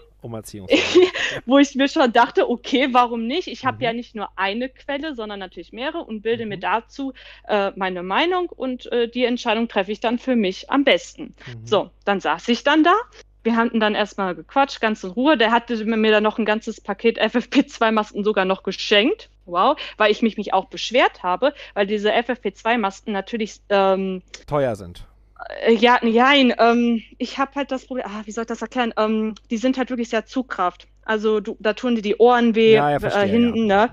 wo 1.46 1.58
ich 1.60 1.76
mir 1.76 1.88
schon 1.88 2.12
dachte, 2.12 2.50
okay, 2.50 2.90
warum 2.92 3.28
nicht? 3.28 3.48
Ich 3.48 3.66
habe 3.66 3.78
mhm. 3.78 3.84
ja 3.84 3.94
nicht 3.94 4.16
nur 4.16 4.30
eine 4.36 4.70
Quelle, 4.70 5.16
sondern 5.16 5.40
natürlich 5.40 5.72
mehrere 5.72 6.04
und 6.04 6.22
bilde 6.22 6.46
mhm. 6.46 6.50
mir 6.50 6.60
dazu 6.60 7.14
äh, 7.48 7.72
meine 7.76 8.04
Meinung 8.04 8.50
und 8.50 8.92
äh, 8.92 9.08
die 9.08 9.26
Entscheidung 9.26 9.68
treffe 9.68 9.92
ich 9.92 10.00
dann 10.00 10.20
für 10.20 10.36
mich 10.36 10.70
am 10.70 10.84
besten. 10.84 11.36
Mhm. 11.46 11.66
So, 11.68 11.90
dann 12.06 12.20
saß 12.20 12.48
ich 12.50 12.64
dann 12.64 12.84
da. 12.84 12.96
Wir 13.44 13.56
hatten 13.56 13.80
dann 13.80 13.94
erstmal 13.94 14.34
gequatscht, 14.34 14.82
ganz 14.82 15.04
in 15.04 15.12
Ruhe. 15.12 15.38
Der 15.38 15.52
hatte 15.52 15.86
mir 15.86 16.12
dann 16.12 16.24
noch 16.24 16.40
ein 16.40 16.46
ganzes 16.46 16.82
Paket 16.82 17.22
FFP2-Masken 17.22 18.24
sogar 18.24 18.46
noch 18.46 18.64
geschenkt. 18.64 19.30
Wow, 19.46 19.78
weil 19.98 20.12
ich 20.12 20.24
mich, 20.24 20.38
mich 20.38 20.56
auch 20.56 20.66
beschwert 20.66 21.22
habe, 21.22 21.54
weil 21.76 21.86
diese 21.86 22.12
FFP2-Masken 22.12 23.14
natürlich 23.14 23.62
ähm, 23.70 24.24
teuer 24.48 24.76
sind. 24.76 25.06
Äh, 25.50 25.74
ja, 25.74 26.00
nein, 26.04 26.54
ähm, 26.58 27.02
ich 27.18 27.38
habe 27.38 27.52
halt 27.56 27.72
das 27.72 27.86
Problem, 27.88 28.06
ah, 28.08 28.22
wie 28.26 28.32
soll 28.32 28.44
ich 28.44 28.48
das 28.48 28.62
erklären? 28.62 28.94
Ähm, 28.98 29.36
die 29.50 29.58
sind 29.58 29.78
halt 29.78 29.90
wirklich 29.90 30.10
sehr 30.10 30.26
Zugkraft. 30.26 30.88
Also 31.06 31.40
du, 31.40 31.56
da 31.60 31.74
tun 31.74 31.96
dir 31.96 32.02
die 32.02 32.18
Ohren 32.18 32.56
weh 32.56 32.74
ja, 32.74 32.90
ja, 32.90 32.98
äh, 32.98 33.28
hinten, 33.28 33.70
ja. 33.70 33.86
ne? 33.86 33.92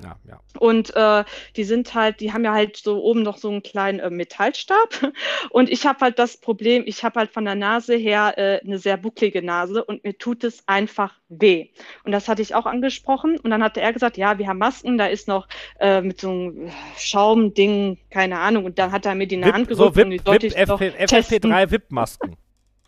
Und 0.59 0.95
äh, 0.97 1.25
die 1.57 1.65
sind 1.65 1.95
halt, 1.95 2.21
die 2.21 2.33
haben 2.33 2.45
ja 2.45 2.53
halt 2.53 2.77
so 2.77 3.03
oben 3.03 3.23
noch 3.23 3.37
so 3.37 3.51
einen 3.51 3.63
kleinen 3.63 4.01
äh, 4.01 4.11
Metallstab. 4.11 5.13
Und 5.51 5.71
ich 5.71 5.87
habe 5.87 6.01
halt 6.01 6.19
das 6.19 6.39
Problem, 6.39 6.85
ich 6.87 7.05
habe 7.05 7.21
halt 7.21 7.31
von 7.31 7.45
der 7.45 7.55
Nase 7.55 7.95
her 7.95 8.35
äh, 8.37 8.61
eine 8.65 8.79
sehr 8.79 8.97
bucklige 8.97 9.43
Nase 9.43 9.85
und 9.85 10.05
mir 10.05 10.17
tut 10.17 10.45
es 10.45 10.67
einfach 10.67 11.15
weh. 11.29 11.69
Und 12.05 12.13
das 12.13 12.29
hatte 12.29 12.43
ich 12.43 12.55
auch 12.55 12.67
angesprochen. 12.67 13.39
Und 13.39 13.51
dann 13.51 13.63
hatte 13.63 13.81
er 13.81 13.93
gesagt, 13.93 14.17
ja, 14.17 14.39
wir 14.39 14.47
haben 14.47 14.59
Masken, 14.59 14.99
da 14.99 15.07
ist 15.07 15.29
noch 15.29 15.49
äh, 15.81 16.01
mit 16.01 16.21
so 16.21 16.31
einem 16.31 16.71
Schaumding, 16.97 17.99
keine 18.11 18.39
Ahnung. 18.39 18.65
Und 18.65 18.79
dann 18.79 18.93
hat 18.93 19.07
er 19.07 19.15
mir 19.15 19.27
die 19.27 19.37
in 19.37 19.43
der 19.43 19.53
Hand 19.53 19.69
gedrückt 19.69 19.95
so, 19.95 19.97
Wip, 19.97 20.05
und 20.05 20.11
die 20.11 20.19
sollte 20.19 20.47
Wip, 20.47 20.95
ich 20.99 21.13
FFP3 21.13 21.71
VIP-Masken. 21.71 22.37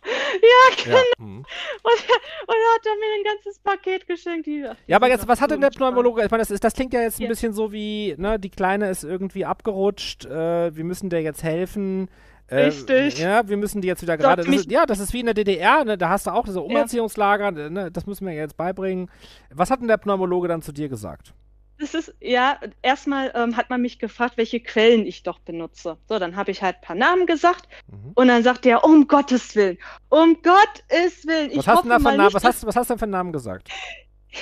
Ja, 0.05 0.83
genau. 0.83 0.97
Ja. 0.97 1.03
Mhm. 1.17 1.37
Und, 1.37 1.45
und 1.45 2.47
dann 2.47 2.73
hat 2.75 2.85
er 2.85 2.95
mir 2.95 3.13
ein 3.17 3.23
ganzes 3.23 3.59
Paket 3.59 4.07
geschenkt. 4.07 4.45
Die, 4.45 4.65
ja, 4.87 4.95
aber 4.95 5.09
jetzt, 5.09 5.27
was 5.27 5.41
hat 5.41 5.51
denn 5.51 5.61
der 5.61 5.69
Pneumologe? 5.69 6.23
Ich 6.23 6.31
meine, 6.31 6.41
das, 6.41 6.51
ist, 6.51 6.63
das 6.63 6.73
klingt 6.73 6.93
ja 6.93 7.01
jetzt 7.01 7.19
ein 7.19 7.23
ja. 7.23 7.29
bisschen 7.29 7.53
so 7.53 7.71
wie, 7.71 8.15
ne, 8.17 8.39
die 8.39 8.49
Kleine 8.49 8.89
ist 8.89 9.03
irgendwie 9.03 9.45
abgerutscht, 9.45 10.25
äh, 10.25 10.75
wir 10.75 10.83
müssen 10.83 11.09
der 11.09 11.21
jetzt 11.21 11.43
helfen. 11.43 12.09
Äh, 12.47 12.65
Richtig. 12.65 13.19
Ja, 13.19 13.47
wir 13.47 13.57
müssen 13.57 13.81
die 13.81 13.87
jetzt 13.87 14.03
wieder 14.03 14.17
gerade. 14.17 14.43
Ja, 14.67 14.85
das 14.85 14.99
ist 14.99 15.13
wie 15.13 15.21
in 15.21 15.25
der 15.25 15.33
DDR, 15.33 15.83
ne, 15.83 15.97
da 15.97 16.09
hast 16.09 16.27
du 16.27 16.31
auch 16.31 16.45
diese 16.45 16.61
Umerziehungslager, 16.61 17.51
ne, 17.51 17.91
das 17.91 18.05
müssen 18.05 18.27
wir 18.27 18.33
jetzt 18.33 18.57
beibringen. 18.57 19.09
Was 19.53 19.71
hat 19.71 19.81
denn 19.81 19.87
der 19.87 19.97
Pneumologe 19.97 20.47
dann 20.47 20.61
zu 20.61 20.71
dir 20.71 20.89
gesagt? 20.89 21.33
Das 21.77 21.93
ist, 21.93 22.13
ja, 22.21 22.59
erstmal 22.81 23.31
ähm, 23.35 23.57
hat 23.57 23.69
man 23.69 23.81
mich 23.81 23.99
gefragt, 23.99 24.37
welche 24.37 24.61
Quellen 24.61 25.05
ich 25.05 25.23
doch 25.23 25.39
benutze. 25.39 25.97
So, 26.07 26.19
dann 26.19 26.35
habe 26.35 26.51
ich 26.51 26.61
halt 26.61 26.77
ein 26.77 26.81
paar 26.81 26.95
Namen 26.95 27.25
gesagt 27.25 27.67
mhm. 27.87 28.11
und 28.15 28.27
dann 28.27 28.43
sagt 28.43 28.65
er, 28.65 28.85
um 28.85 29.07
Gottes 29.07 29.55
Willen, 29.55 29.77
um 30.09 30.41
Gottes 30.41 31.25
Willen. 31.25 31.51
Was, 31.55 31.67
hast, 31.67 31.83
du 31.83 31.89
für 31.89 31.99
Namen, 31.99 32.33
was, 32.33 32.43
hast, 32.43 32.65
was 32.65 32.75
hast 32.75 32.89
du 32.89 32.93
denn 32.93 32.99
für 32.99 33.07
Namen 33.07 33.33
gesagt? 33.33 33.69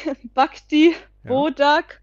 Bhakti, 0.34 0.96
ja. 1.24 1.30
Bodak 1.30 2.02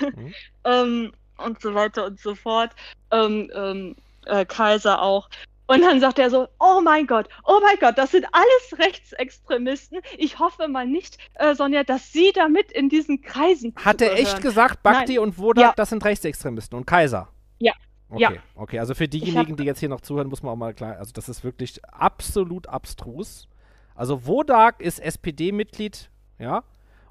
mhm. 0.00 0.34
ähm, 0.64 1.12
und 1.36 1.60
so 1.60 1.74
weiter 1.74 2.06
und 2.06 2.20
so 2.20 2.34
fort. 2.34 2.72
Ähm, 3.10 3.50
ähm 3.54 3.96
äh, 4.26 4.44
Kaiser 4.44 5.02
auch. 5.02 5.28
Und 5.72 5.80
dann 5.80 6.00
sagt 6.00 6.18
er 6.18 6.28
so, 6.28 6.48
oh 6.60 6.82
mein 6.82 7.06
Gott, 7.06 7.28
oh 7.44 7.58
mein 7.62 7.76
Gott, 7.80 7.96
das 7.96 8.10
sind 8.10 8.26
alles 8.30 8.78
Rechtsextremisten. 8.78 10.00
Ich 10.18 10.38
hoffe 10.38 10.68
mal 10.68 10.86
nicht, 10.86 11.16
äh, 11.36 11.54
Sonja, 11.54 11.82
dass 11.82 12.12
Sie 12.12 12.30
damit 12.34 12.70
in 12.72 12.90
diesen 12.90 13.22
Kreisen 13.22 13.72
Hat 13.76 14.02
er 14.02 14.18
echt 14.18 14.42
gesagt, 14.42 14.82
Bhakti 14.82 15.14
Nein. 15.14 15.22
und 15.22 15.38
Wodak, 15.38 15.64
ja. 15.64 15.72
das 15.74 15.88
sind 15.88 16.04
Rechtsextremisten 16.04 16.76
und 16.76 16.86
Kaiser? 16.86 17.28
Ja. 17.58 17.72
Okay, 18.10 18.22
ja. 18.22 18.30
okay. 18.54 18.80
Also 18.80 18.94
für 18.94 19.08
diejenigen, 19.08 19.56
die 19.56 19.64
jetzt 19.64 19.80
hier 19.80 19.88
noch 19.88 20.02
zuhören, 20.02 20.28
muss 20.28 20.42
man 20.42 20.52
auch 20.52 20.56
mal 20.56 20.74
klar, 20.74 20.98
also 20.98 21.12
das 21.14 21.30
ist 21.30 21.42
wirklich 21.42 21.82
absolut 21.86 22.68
abstrus. 22.68 23.48
Also 23.94 24.26
Wodak 24.26 24.82
ist 24.82 25.00
SPD-Mitglied, 25.00 26.10
ja, 26.38 26.64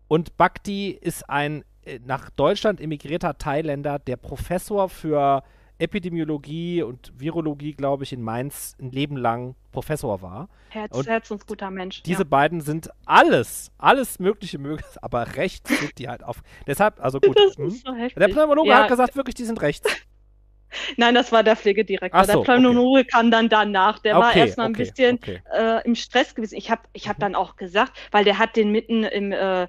und 0.08 0.38
Bhakti 0.38 0.92
ist 0.92 1.28
ein 1.28 1.64
äh, 1.84 2.00
nach 2.06 2.30
Deutschland 2.30 2.80
emigrierter 2.80 3.40
Thailänder, 3.40 3.98
der 3.98 4.18
Professor 4.18 4.88
für 4.88 5.42
Epidemiologie 5.82 6.84
und 6.84 7.12
Virologie, 7.18 7.74
glaube 7.74 8.04
ich, 8.04 8.14
in 8.14 8.22
Mainz 8.22 8.76
ein 8.80 8.92
Leben 8.92 9.18
lang 9.18 9.56
Professor 9.72 10.22
war. 10.22 10.48
Herz, 10.70 10.96
und 10.96 11.08
herzensguter 11.08 11.72
Mensch. 11.72 12.04
Diese 12.04 12.22
ja. 12.22 12.28
beiden 12.30 12.62
sind 12.62 12.90
alles, 13.06 13.72
alles 13.78 14.20
Mögliche 14.20 14.60
möglich, 14.60 14.86
aber 15.02 15.36
rechts 15.36 15.70
sind 15.80 15.98
die 15.98 16.08
halt 16.08 16.24
auf. 16.24 16.44
Deshalb, 16.68 17.04
also 17.04 17.20
gut. 17.20 17.38
Das 17.38 17.58
hm? 17.58 17.68
ist 17.68 17.86
so 17.86 17.94
heftig. 17.94 18.16
Der 18.16 18.28
Pneumologe 18.28 18.70
ja. 18.70 18.84
hat 18.84 18.90
gesagt, 18.90 19.16
wirklich, 19.16 19.36
die 19.36 19.46
sind 19.46 19.62
rechts. 19.62 19.90
Nein, 20.98 21.16
das 21.16 21.32
war 21.32 21.44
der 21.44 21.56
Pflegedirektor. 21.56 22.24
So, 22.26 22.44
der 22.44 22.54
Pneumologe 22.54 23.02
okay. 23.02 23.10
kam 23.10 23.32
dann 23.32 23.50
danach. 23.50 24.00
Der 24.00 24.18
okay, 24.18 24.26
war 24.26 24.36
erstmal 24.36 24.68
ein 24.68 24.76
okay, 24.76 24.84
bisschen 24.84 25.20
äh, 25.52 25.84
im 25.84 25.96
Stress 25.96 26.36
gewesen. 26.36 26.56
Ich 26.56 26.70
habe 26.70 26.84
ich 26.94 27.10
hab 27.10 27.18
mhm. 27.18 27.22
dann 27.22 27.36
auch 27.36 27.56
gesagt, 27.56 27.94
weil 28.12 28.24
der 28.24 28.38
hat 28.38 28.56
den 28.56 28.72
mitten 28.72 29.04
im 29.04 29.32
äh, 29.32 29.68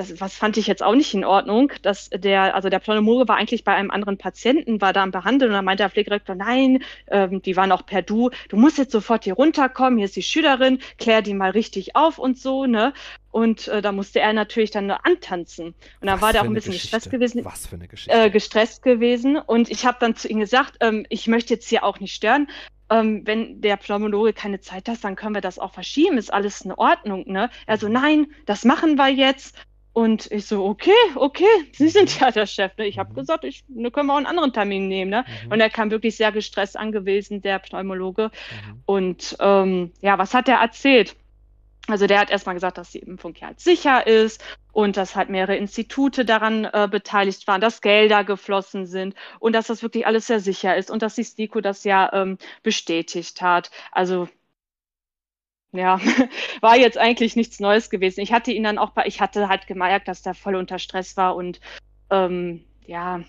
das 0.00 0.20
was 0.20 0.34
fand 0.34 0.56
ich 0.56 0.66
jetzt 0.66 0.82
auch 0.82 0.94
nicht 0.94 1.12
in 1.12 1.24
Ordnung, 1.24 1.72
dass 1.82 2.08
der, 2.08 2.54
also 2.54 2.68
der 2.70 2.78
Pneumologe 2.78 3.28
war 3.28 3.36
eigentlich 3.36 3.64
bei 3.64 3.74
einem 3.74 3.90
anderen 3.90 4.16
Patienten, 4.16 4.80
war 4.80 4.92
da 4.92 5.02
am 5.02 5.10
Behandeln 5.10 5.50
und 5.50 5.54
dann 5.56 5.64
meinte 5.64 5.82
der 5.82 5.90
Pflegedirektor, 5.90 6.34
nein, 6.34 6.82
ähm, 7.08 7.42
die 7.42 7.56
waren 7.56 7.70
auch 7.70 7.84
per 7.84 8.00
Du, 8.02 8.30
du 8.48 8.56
musst 8.56 8.78
jetzt 8.78 8.92
sofort 8.92 9.24
hier 9.24 9.34
runterkommen, 9.34 9.98
hier 9.98 10.06
ist 10.06 10.16
die 10.16 10.22
Schülerin, 10.22 10.78
klär 10.98 11.20
die 11.20 11.34
mal 11.34 11.50
richtig 11.50 11.96
auf 11.96 12.18
und 12.18 12.38
so, 12.38 12.64
ne? 12.64 12.94
Und 13.30 13.68
äh, 13.68 13.82
da 13.82 13.92
musste 13.92 14.20
er 14.20 14.32
natürlich 14.32 14.70
dann 14.70 14.86
nur 14.86 15.06
antanzen. 15.06 15.66
Und 15.66 15.76
dann 16.00 16.14
Was 16.14 16.22
war 16.22 16.32
der 16.32 16.42
auch 16.42 16.46
ein 16.46 16.54
bisschen 16.54 16.72
Geschichte. 16.72 16.96
gestresst 16.96 17.10
gewesen. 17.10 17.44
Was 17.44 17.66
für 17.66 17.76
eine 17.76 17.86
Geschichte. 17.86 18.18
Äh, 18.18 18.30
gestresst 18.30 18.82
gewesen. 18.82 19.36
Und 19.36 19.70
ich 19.70 19.86
habe 19.86 19.98
dann 20.00 20.16
zu 20.16 20.28
ihm 20.28 20.40
gesagt, 20.40 20.78
ähm, 20.80 21.06
ich 21.10 21.28
möchte 21.28 21.54
jetzt 21.54 21.68
hier 21.68 21.84
auch 21.84 22.00
nicht 22.00 22.12
stören. 22.14 22.48
Ähm, 22.90 23.22
wenn 23.24 23.60
der 23.60 23.76
Pneumologe 23.76 24.32
keine 24.32 24.60
Zeit 24.60 24.88
hat, 24.88 25.04
dann 25.04 25.14
können 25.14 25.34
wir 25.34 25.40
das 25.40 25.60
auch 25.60 25.72
verschieben. 25.72 26.18
Ist 26.18 26.32
alles 26.32 26.62
in 26.62 26.72
Ordnung, 26.72 27.30
ne? 27.30 27.50
Er 27.66 27.76
so, 27.76 27.86
nein, 27.86 28.26
das 28.46 28.64
machen 28.64 28.96
wir 28.96 29.08
jetzt. 29.08 29.54
Und 29.92 30.30
ich 30.30 30.46
so, 30.46 30.64
okay, 30.64 30.92
okay, 31.14 31.44
Sie 31.72 31.88
sind 31.88 32.20
ja 32.20 32.30
der 32.30 32.46
Chef. 32.46 32.76
Ne? 32.76 32.86
Ich 32.86 32.98
habe 32.98 33.10
mhm. 33.10 33.16
gesagt, 33.16 33.44
ich 33.44 33.64
ne, 33.68 33.90
können 33.90 34.06
wir 34.06 34.14
auch 34.14 34.18
einen 34.18 34.26
anderen 34.26 34.52
Termin 34.52 34.88
nehmen. 34.88 35.10
Ne? 35.10 35.24
Mhm. 35.44 35.52
Und 35.52 35.60
er 35.60 35.70
kam 35.70 35.90
wirklich 35.90 36.16
sehr 36.16 36.32
gestresst 36.32 36.76
angewiesen, 36.76 37.42
der 37.42 37.58
Pneumologe. 37.58 38.30
Mhm. 38.30 38.82
Und 38.86 39.36
ähm, 39.40 39.92
ja, 40.00 40.18
was 40.18 40.34
hat 40.34 40.48
er 40.48 40.56
erzählt? 40.56 41.16
Also 41.88 42.06
der 42.06 42.20
hat 42.20 42.30
erstmal 42.30 42.54
gesagt, 42.54 42.78
dass 42.78 42.90
die 42.90 42.98
Impfung 43.00 43.34
ja 43.36 43.48
halt 43.48 43.60
sicher 43.60 44.06
ist 44.06 44.44
und 44.72 44.96
dass 44.96 45.16
halt 45.16 45.28
mehrere 45.28 45.56
Institute 45.56 46.24
daran 46.24 46.64
äh, 46.64 46.88
beteiligt 46.88 47.46
waren, 47.48 47.60
dass 47.60 47.80
Gelder 47.80 48.22
geflossen 48.22 48.86
sind 48.86 49.14
und 49.40 49.54
dass 49.54 49.66
das 49.66 49.82
wirklich 49.82 50.06
alles 50.06 50.26
sehr 50.26 50.40
sicher 50.40 50.76
ist 50.76 50.90
und 50.90 51.02
dass 51.02 51.16
die 51.16 51.24
STIKO 51.24 51.60
das 51.60 51.82
ja 51.84 52.12
ähm, 52.12 52.38
bestätigt 52.62 53.42
hat. 53.42 53.70
Also 53.90 54.28
ja, 55.72 56.00
war 56.60 56.76
jetzt 56.76 56.98
eigentlich 56.98 57.36
nichts 57.36 57.60
Neues 57.60 57.90
gewesen. 57.90 58.20
Ich 58.20 58.32
hatte 58.32 58.52
ihn 58.52 58.64
dann 58.64 58.78
auch 58.78 58.92
ich 59.04 59.20
hatte 59.20 59.48
halt 59.48 59.66
gemerkt, 59.66 60.08
dass 60.08 60.22
der 60.22 60.34
voll 60.34 60.56
unter 60.56 60.78
Stress 60.78 61.16
war 61.16 61.36
und 61.36 61.60
ähm, 62.10 62.64
ja, 62.86 63.20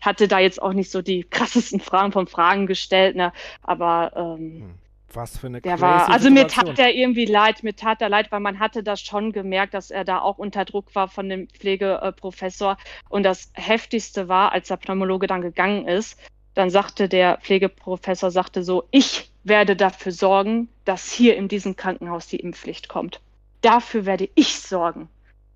hatte 0.00 0.28
da 0.28 0.38
jetzt 0.38 0.60
auch 0.60 0.72
nicht 0.72 0.90
so 0.90 1.02
die 1.02 1.24
krassesten 1.30 1.80
Fragen 1.80 2.12
von 2.12 2.26
Fragen 2.26 2.66
gestellt, 2.66 3.16
ne? 3.16 3.32
Aber 3.62 4.12
ähm, 4.16 4.60
hm. 4.60 4.74
Was 5.12 5.38
für 5.38 5.46
eine 5.46 5.62
der 5.62 5.80
war, 5.80 6.10
Also 6.10 6.28
mir 6.28 6.46
tat 6.48 6.78
er 6.78 6.94
irgendwie 6.94 7.24
leid, 7.24 7.62
mir 7.62 7.74
tat 7.74 8.02
er 8.02 8.10
leid, 8.10 8.30
weil 8.30 8.40
man 8.40 8.58
hatte 8.58 8.82
das 8.82 9.00
schon 9.00 9.32
gemerkt, 9.32 9.72
dass 9.72 9.90
er 9.90 10.04
da 10.04 10.20
auch 10.20 10.36
unter 10.36 10.66
Druck 10.66 10.94
war 10.94 11.08
von 11.08 11.30
dem 11.30 11.48
Pflegeprofessor. 11.48 12.76
Und 13.08 13.22
das 13.22 13.50
Heftigste 13.54 14.28
war, 14.28 14.52
als 14.52 14.68
der 14.68 14.76
Pneumologe 14.76 15.26
dann 15.26 15.40
gegangen 15.40 15.88
ist, 15.88 16.20
dann 16.52 16.68
sagte 16.68 17.08
der 17.08 17.38
Pflegeprofessor, 17.38 18.30
sagte 18.30 18.62
so, 18.62 18.84
ich 18.90 19.30
werde 19.44 19.76
dafür 19.76 20.12
sorgen, 20.12 20.68
dass 20.84 21.10
hier 21.10 21.36
in 21.36 21.48
diesem 21.48 21.76
Krankenhaus 21.76 22.26
die 22.26 22.40
Impfpflicht 22.40 22.88
kommt. 22.88 23.20
Dafür 23.60 24.06
werde 24.06 24.28
ich 24.34 24.60
sorgen. 24.60 25.08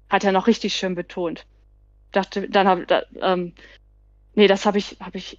Hat 0.09 0.25
er 0.25 0.33
noch 0.33 0.47
richtig 0.47 0.75
schön 0.75 0.95
betont. 0.95 1.47
Dachte, 2.11 2.49
dann 2.49 2.67
habe 2.67 2.87
da, 2.87 3.03
ähm, 3.21 3.55
nee, 4.35 4.47
das 4.47 4.67
habe 4.67 4.79
ich, 4.79 4.97
habe 5.01 5.19
ich 5.19 5.39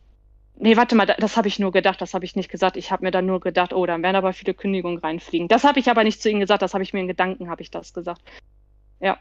Nee, 0.55 0.77
warte 0.77 0.95
mal, 0.95 1.07
das 1.07 1.35
habe 1.35 1.47
ich 1.47 1.57
nur 1.57 1.71
gedacht, 1.71 1.99
das 1.99 2.13
habe 2.13 2.25
ich 2.25 2.35
nicht 2.35 2.49
gesagt. 2.49 2.77
Ich 2.77 2.91
habe 2.91 3.03
mir 3.03 3.09
dann 3.09 3.25
nur 3.25 3.39
gedacht, 3.39 3.73
oh, 3.73 3.87
dann 3.87 4.03
werden 4.03 4.15
aber 4.15 4.33
viele 4.33 4.53
Kündigungen 4.53 4.99
reinfliegen. 4.99 5.47
Das 5.47 5.63
habe 5.63 5.79
ich 5.79 5.89
aber 5.89 6.03
nicht 6.03 6.21
zu 6.21 6.29
Ihnen 6.29 6.41
gesagt, 6.41 6.61
das 6.61 6.75
habe 6.75 6.83
ich 6.83 6.93
mir 6.93 6.99
in 6.99 7.07
Gedanken, 7.07 7.49
habe 7.49 7.63
ich 7.63 7.71
das 7.71 7.91
gesagt. 7.91 8.21
Ja 8.99 9.17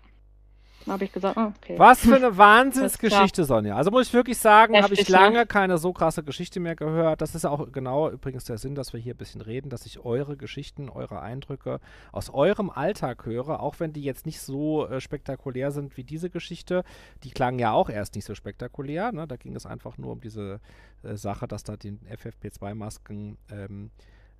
habe 0.87 1.05
ich 1.05 1.13
gesagt, 1.13 1.37
oh, 1.37 1.53
okay. 1.57 1.79
Was 1.79 2.01
für 2.01 2.17
eine 2.17 2.37
Wahnsinnsgeschichte, 2.39 3.45
Sonja. 3.45 3.77
Also 3.77 3.91
muss 3.91 4.09
ich 4.09 4.15
wirklich 4.15 4.39
sagen, 4.39 4.81
habe 4.81 4.95
ich 4.95 5.09
ne? 5.09 5.13
lange 5.13 5.39
ne? 5.39 5.47
keine 5.47 5.79
so 5.79 5.93
krasse 5.93 6.23
Geschichte 6.23 6.61
mehr 6.61 6.77
gehört. 6.77 7.21
Das 7.21 7.35
ist 7.35 7.45
auch 7.45 7.71
genau 7.73 8.11
übrigens 8.11 8.45
der 8.45 8.59
Sinn, 8.59 8.75
dass 8.75 8.93
wir 8.93 9.01
hier 9.01 9.15
ein 9.15 9.19
bisschen 9.19 9.41
reden, 9.41 9.69
dass 9.69 9.87
ich 9.87 10.05
eure 10.05 10.37
Geschichten, 10.37 10.89
eure 10.89 11.21
Eindrücke 11.21 11.81
aus 12.13 12.31
eurem 12.31 12.71
Alltag 12.71 13.27
höre, 13.27 13.61
auch 13.61 13.81
wenn 13.81 13.93
die 13.93 14.03
jetzt 14.03 14.27
nicht 14.27 14.41
so 14.41 14.87
äh, 14.87 15.01
spektakulär 15.01 15.71
sind 15.71 15.97
wie 15.97 16.05
diese 16.05 16.31
Geschichte. 16.31 16.85
Die 17.25 17.31
klangen 17.31 17.59
ja 17.59 17.73
auch 17.73 17.89
erst 17.89 18.15
nicht 18.15 18.25
so 18.25 18.35
spektakulär. 18.35 19.13
Ne? 19.13 19.27
Da 19.27 19.37
ging 19.37 19.57
es 19.57 19.67
einfach 19.67 19.99
nur 19.99 20.13
um 20.13 20.21
diese 20.21 20.61
äh, 21.03 21.17
Sache, 21.17 21.49
dass 21.49 21.65
da 21.65 21.77
die 21.77 21.93
FFP2-Masken 21.93 23.39
ähm, 23.51 23.73
ähm, 23.73 23.91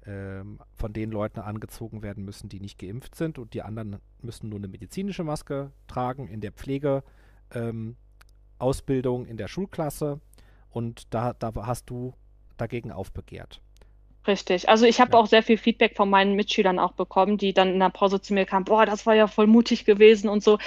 von 0.05 0.93
den 0.93 1.13
Leuten 1.13 1.39
angezogen 1.39 2.03
werden 2.03 2.25
müssen, 2.25 2.49
die 2.49 2.59
nicht 2.59 2.79
geimpft 2.79 3.15
sind 3.15 3.39
und 3.39 3.55
die 3.55 3.63
anderen 3.63 4.01
müssen 4.21 4.49
nur 4.49 4.59
eine 4.59 4.67
medizinische 4.67 5.23
Maske 5.23 5.71
tragen 5.87 6.27
in 6.27 6.41
der 6.41 6.51
Pflegeausbildung 6.51 9.25
ähm, 9.25 9.31
in 9.31 9.37
der 9.37 9.47
Schulklasse 9.47 10.21
und 10.71 11.15
da, 11.15 11.35
da 11.35 11.53
hast 11.67 11.89
du 11.89 12.15
dagegen 12.57 12.91
aufbegehrt. 12.91 13.61
Richtig. 14.27 14.69
Also 14.69 14.87
ich 14.87 15.01
habe 15.01 15.13
ja. 15.13 15.19
auch 15.19 15.27
sehr 15.27 15.43
viel 15.43 15.57
Feedback 15.57 15.97
von 15.97 16.09
meinen 16.09 16.37
Mitschülern 16.37 16.79
auch 16.79 16.93
bekommen, 16.93 17.39
die 17.39 17.53
dann 17.53 17.73
in 17.73 17.81
der 17.81 17.91
Pause 17.91 18.21
zu 18.21 18.35
mir 18.35 18.45
kamen, 18.45 18.65
boah, 18.65 18.87
das 18.87 19.05
war 19.05 19.15
ja 19.15 19.27
voll 19.27 19.47
mutig 19.47 19.85
gewesen 19.85 20.29
und 20.29 20.45
so. 20.45 20.59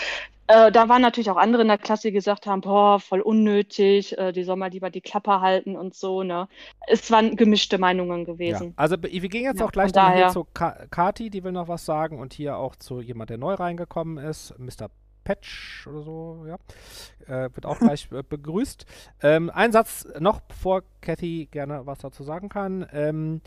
Äh, 0.47 0.71
da 0.71 0.89
waren 0.89 1.01
natürlich 1.01 1.29
auch 1.31 1.37
andere 1.37 1.63
in 1.63 1.67
der 1.67 1.77
Klasse, 1.77 2.09
die 2.09 2.13
gesagt 2.13 2.45
haben, 2.45 2.61
boah, 2.61 2.99
voll 2.99 3.21
unnötig, 3.21 4.17
äh, 4.17 4.31
die 4.31 4.43
soll 4.43 4.57
mal 4.57 4.69
lieber 4.69 4.89
die 4.89 5.01
Klappe 5.01 5.41
halten 5.41 5.75
und 5.75 5.95
so, 5.95 6.21
ne? 6.21 6.47
Es 6.87 7.09
waren 7.09 7.35
gemischte 7.35 7.77
Meinungen 7.79 8.25
gewesen. 8.25 8.67
Ja. 8.67 8.73
Also 8.75 8.95
wir 9.01 9.29
gehen 9.29 9.43
jetzt 9.43 9.59
ja, 9.59 9.65
auch 9.65 9.71
gleich 9.71 9.93
nochmal 9.93 10.15
hier 10.15 10.29
zu 10.29 10.45
Ka 10.53 10.85
Kati, 10.91 11.29
die 11.29 11.43
will 11.43 11.51
noch 11.51 11.67
was 11.67 11.85
sagen 11.85 12.19
und 12.19 12.33
hier 12.33 12.57
auch 12.57 12.75
zu 12.75 13.01
jemand, 13.01 13.31
der 13.31 13.37
neu 13.37 13.55
reingekommen 13.55 14.23
ist, 14.23 14.53
Mr. 14.59 14.89
Patch 15.23 15.87
oder 15.87 16.01
so, 16.03 16.45
ja. 16.47 16.57
Äh, 17.27 17.49
wird 17.55 17.65
auch 17.65 17.79
gleich 17.79 18.07
äh, 18.11 18.21
begrüßt. 18.21 18.85
Ähm, 19.23 19.49
ein 19.49 19.71
Satz 19.71 20.07
noch, 20.19 20.41
bevor 20.41 20.83
Kathy 21.01 21.47
gerne 21.49 21.85
was 21.85 21.99
dazu 21.99 22.23
sagen 22.23 22.49
kann. 22.49 22.85
Ähm, 22.93 23.41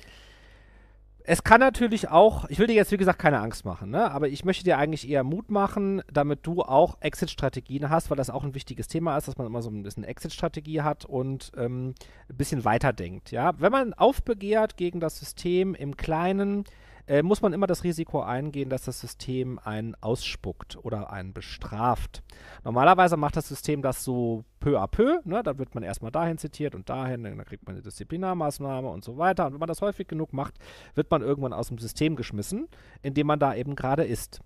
es 1.30 1.44
kann 1.44 1.60
natürlich 1.60 2.09
auch, 2.09 2.48
ich 2.48 2.59
will 2.59 2.68
dir 2.68 2.74
jetzt 2.74 2.90
wie 2.90 2.96
gesagt 2.96 3.18
keine 3.18 3.40
Angst 3.40 3.66
machen, 3.66 3.90
ne? 3.90 4.10
aber 4.10 4.28
ich 4.28 4.46
möchte 4.46 4.64
dir 4.64 4.78
eigentlich 4.78 5.06
eher 5.06 5.24
Mut 5.24 5.50
machen, 5.50 6.00
damit 6.10 6.46
du 6.46 6.62
auch 6.62 6.96
Exit-Strategien 7.00 7.90
hast, 7.90 8.09
weil 8.09 8.16
das 8.16 8.30
auch 8.30 8.44
ein 8.44 8.55
wichtiges 8.55 8.88
Thema 8.88 9.14
ist, 9.18 9.28
dass 9.28 9.36
man 9.36 9.46
immer 9.46 9.60
so 9.60 9.68
ein 9.68 9.82
bisschen 9.82 10.05
Exit-Strategie 10.05 10.80
hat 10.80 11.05
und 11.05 11.52
ähm, 11.59 11.94
ein 12.30 12.36
bisschen 12.38 12.64
weiterdenkt. 12.64 13.30
Ja? 13.30 13.52
Wenn 13.59 13.70
man 13.70 13.92
aufbegehrt 13.92 14.78
gegen 14.78 15.00
das 15.00 15.18
System 15.18 15.74
im 15.74 15.98
Kleinen, 15.98 16.64
äh, 17.09 17.22
muss 17.22 17.40
man 17.43 17.52
immer 17.52 17.66
das 17.66 17.85
Risiko 17.85 18.20
eingehen, 18.20 18.68
dass 18.68 18.85
das 18.85 19.01
System 19.01 19.59
einen 19.59 19.94
ausspuckt 20.01 20.76
oder 20.82 21.10
einen 21.10 21.32
bestraft. 21.32 22.22
Normalerweise 22.64 23.16
macht 23.16 23.36
das 23.36 23.48
System 23.48 23.82
das 23.82 24.05
so 24.05 24.44
peu 24.60 24.78
à 24.78 24.86
peu. 24.86 25.20
Ne? 25.24 25.43
Dann 25.43 25.59
wird 25.59 25.74
man 25.74 25.82
erstmal 25.82 26.12
dahin 26.12 26.39
zitiert 26.39 26.74
und 26.74 26.89
dahin, 26.89 27.24
dann 27.24 27.39
kriegt 27.44 27.66
man 27.66 27.74
eine 27.74 27.82
Disziplinarmaßnahme 27.82 28.89
und 28.89 29.05
so 29.05 29.16
weiter. 29.16 29.47
Und 29.47 29.55
wenn 29.55 29.60
man 29.60 29.68
das 29.68 29.80
häufig 29.80 30.06
genug 30.06 30.32
macht, 30.32 30.55
wird 30.94 31.10
man 31.10 31.22
irgendwann 31.22 31.52
aus 31.52 31.68
dem 31.68 31.78
System 31.78 32.14
geschmissen, 32.14 32.68
in 33.02 33.14
dem 33.14 33.26
man 33.26 33.39
da 33.39 33.55
eben 33.55 33.74
gerade 33.74 34.05
ist. 34.05 34.40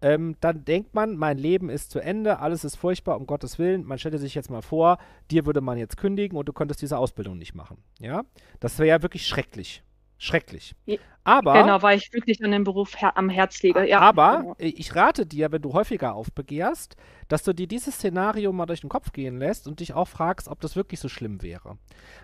Ähm, 0.00 0.36
dann 0.40 0.64
denkt 0.64 0.94
man, 0.94 1.16
mein 1.16 1.38
Leben 1.38 1.70
ist 1.70 1.90
zu 1.90 1.98
Ende, 1.98 2.38
alles 2.38 2.62
ist 2.64 2.76
furchtbar, 2.76 3.16
um 3.16 3.26
Gottes 3.26 3.58
Willen. 3.58 3.84
Man 3.84 3.98
stellte 3.98 4.18
sich 4.18 4.34
jetzt 4.34 4.50
mal 4.50 4.62
vor, 4.62 4.98
dir 5.30 5.46
würde 5.46 5.60
man 5.60 5.78
jetzt 5.78 5.96
kündigen 5.96 6.36
und 6.36 6.48
du 6.48 6.52
könntest 6.52 6.82
diese 6.82 6.98
Ausbildung 6.98 7.38
nicht 7.38 7.54
machen. 7.54 7.78
Ja, 8.00 8.22
das 8.60 8.78
wäre 8.78 8.88
ja 8.88 9.02
wirklich 9.02 9.26
schrecklich. 9.26 9.82
Schrecklich. 10.24 10.74
Aber. 11.22 11.52
Genau, 11.52 11.82
weil 11.82 11.98
ich 11.98 12.10
wirklich 12.14 12.42
an 12.42 12.50
dem 12.50 12.64
Beruf 12.64 12.98
her 12.98 13.18
am 13.18 13.28
Herz 13.28 13.62
liege. 13.62 13.86
Ja, 13.86 14.00
aber 14.00 14.38
genau. 14.38 14.54
ich 14.58 14.96
rate 14.96 15.26
dir, 15.26 15.52
wenn 15.52 15.60
du 15.60 15.74
häufiger 15.74 16.14
aufbegehrst, 16.14 16.96
dass 17.28 17.42
du 17.42 17.52
dir 17.52 17.66
dieses 17.66 17.96
Szenario 17.96 18.50
mal 18.50 18.64
durch 18.64 18.80
den 18.80 18.88
Kopf 18.88 19.12
gehen 19.12 19.36
lässt 19.36 19.68
und 19.68 19.80
dich 19.80 19.92
auch 19.92 20.08
fragst, 20.08 20.48
ob 20.48 20.62
das 20.62 20.76
wirklich 20.76 20.98
so 20.98 21.10
schlimm 21.10 21.42
wäre. 21.42 21.76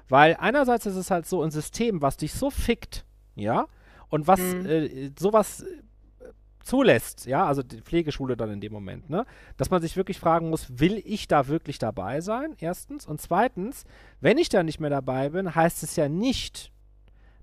Weil 0.09 0.35
einerseits 0.40 0.86
ist 0.86 0.97
es 0.97 1.10
halt 1.10 1.27
so 1.27 1.43
ein 1.43 1.51
System, 1.51 2.01
was 2.01 2.16
dich 2.16 2.32
so 2.32 2.48
fickt, 2.48 3.05
ja, 3.35 3.66
und 4.09 4.27
was 4.27 4.40
mhm. 4.40 4.64
äh, 4.64 5.10
sowas 5.18 5.60
äh, 5.60 5.66
zulässt, 6.62 7.27
ja, 7.27 7.44
also 7.44 7.62
die 7.62 7.82
Pflegeschule 7.82 8.35
dann 8.35 8.51
in 8.51 8.62
dem 8.62 8.72
Moment, 8.72 9.10
ne, 9.10 9.27
dass 9.59 9.68
man 9.68 9.82
sich 9.82 9.94
wirklich 9.98 10.18
fragen 10.18 10.48
muss, 10.48 10.81
will 10.81 11.02
ich 11.05 11.28
da 11.28 11.48
wirklich 11.48 11.78
dabei 11.78 12.22
sein? 12.22 12.55
Erstens. 12.59 13.06
Und 13.06 13.20
zweitens, 13.20 13.85
wenn 14.22 14.39
ich 14.39 14.48
da 14.48 14.62
nicht 14.62 14.81
mehr 14.81 14.89
dabei 14.89 15.28
bin, 15.28 15.55
heißt 15.55 15.82
es 15.82 15.97
ja 15.97 16.09
nicht, 16.09 16.72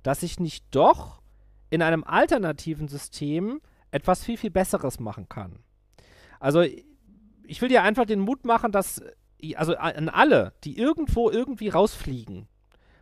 dass 0.07 0.23
ich 0.23 0.39
nicht 0.39 0.63
doch 0.71 1.21
in 1.69 1.81
einem 1.81 2.05
alternativen 2.05 2.87
System 2.87 3.59
etwas 3.91 4.23
viel, 4.23 4.37
viel 4.37 4.51
Besseres 4.51 5.01
machen 5.01 5.27
kann. 5.27 5.59
Also 6.39 6.61
ich 6.61 7.61
will 7.61 7.67
dir 7.67 7.83
einfach 7.83 8.05
den 8.05 8.21
Mut 8.21 8.45
machen, 8.45 8.71
dass, 8.71 9.01
also 9.55 9.75
an 9.75 10.07
alle, 10.07 10.53
die 10.63 10.77
irgendwo 10.77 11.29
irgendwie 11.29 11.67
rausfliegen, 11.67 12.47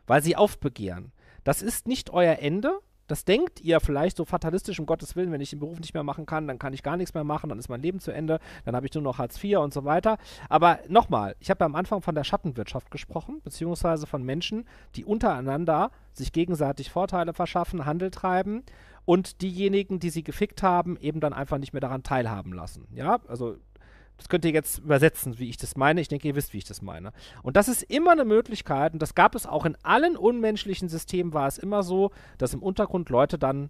weil 0.08 0.24
sie 0.24 0.36
aufbegehren, 0.36 1.12
das 1.44 1.62
ist 1.62 1.88
nicht 1.88 2.10
euer 2.10 2.40
Ende, 2.40 2.80
das 3.08 3.26
denkt 3.26 3.62
ihr 3.62 3.80
vielleicht 3.80 4.18
so 4.18 4.26
fatalistisch, 4.26 4.80
um 4.80 4.86
Gottes 4.86 5.16
Willen, 5.16 5.32
wenn 5.32 5.42
ich 5.42 5.52
den 5.52 5.60
Beruf 5.60 5.80
nicht 5.80 5.94
mehr 5.94 6.04
machen 6.04 6.26
kann, 6.26 6.48
dann 6.48 6.60
kann 6.60 6.74
ich 6.74 6.84
gar 6.84 6.98
nichts 6.98 7.14
mehr 7.14 7.24
machen, 7.24 7.50
dann 7.50 7.60
ist 7.60 7.70
mein 7.70 7.82
Leben 7.82 8.00
zu 8.00 8.12
Ende, 8.12 8.40
dann 8.66 8.76
habe 8.76 8.86
ich 8.86 8.94
nur 8.94 9.04
noch 9.04 9.18
Hartz 9.18 9.42
IV 9.44 9.60
und 9.60 9.74
so 9.74 9.86
weiter. 9.86 10.18
Aber 10.50 10.80
nochmal, 10.88 11.36
ich 11.40 11.50
habe 11.50 11.60
ja 11.62 11.66
am 11.66 11.76
Anfang 11.76 12.02
von 12.02 12.16
der 12.16 12.24
Schattenwirtschaft 12.24 12.92
gesprochen, 12.92 13.42
beziehungsweise 13.44 14.08
von 14.08 14.24
Menschen, 14.24 14.66
die 14.96 15.06
untereinander 15.06 15.92
sich 16.14 16.32
gegenseitig 16.32 16.90
Vorteile 16.90 17.34
verschaffen, 17.34 17.86
Handel 17.86 18.12
treiben 18.12 18.64
und 19.06 19.42
diejenigen, 19.42 20.00
die 20.00 20.10
sie 20.10 20.24
gefickt 20.24 20.64
haben, 20.64 20.98
eben 21.00 21.20
dann 21.20 21.34
einfach 21.34 21.58
nicht 21.58 21.74
mehr 21.74 21.82
daran 21.82 22.04
teilhaben 22.04 22.54
lassen. 22.54 22.88
Ja, 22.94 23.20
also 23.28 23.58
das 24.18 24.30
könnt 24.30 24.46
ihr 24.46 24.52
jetzt 24.52 24.80
übersetzen, 24.80 25.40
wie 25.40 25.50
ich 25.50 25.58
das 25.58 25.76
meine. 25.76 26.02
Ich 26.02 26.08
denke, 26.08 26.28
ihr 26.28 26.36
wisst, 26.36 26.54
wie 26.54 26.60
ich 26.60 26.66
das 26.66 26.82
meine. 26.82 27.12
Und 27.44 27.58
das 27.58 27.68
ist 27.68 27.84
immer 27.84 28.12
eine 28.12 28.26
Möglichkeit, 28.26 28.94
und 28.94 29.02
das 29.02 29.16
gab 29.16 29.36
es 29.36 29.46
auch 29.46 29.66
in 29.66 29.78
allen 29.84 30.18
unmenschlichen 30.18 30.90
Systemen, 30.90 31.34
war 31.34 31.48
es 31.48 31.58
immer 31.58 31.84
so, 31.84 32.12
dass 32.38 32.54
im 32.54 32.64
Untergrund 32.64 33.10
Leute 33.10 33.38
dann 33.38 33.70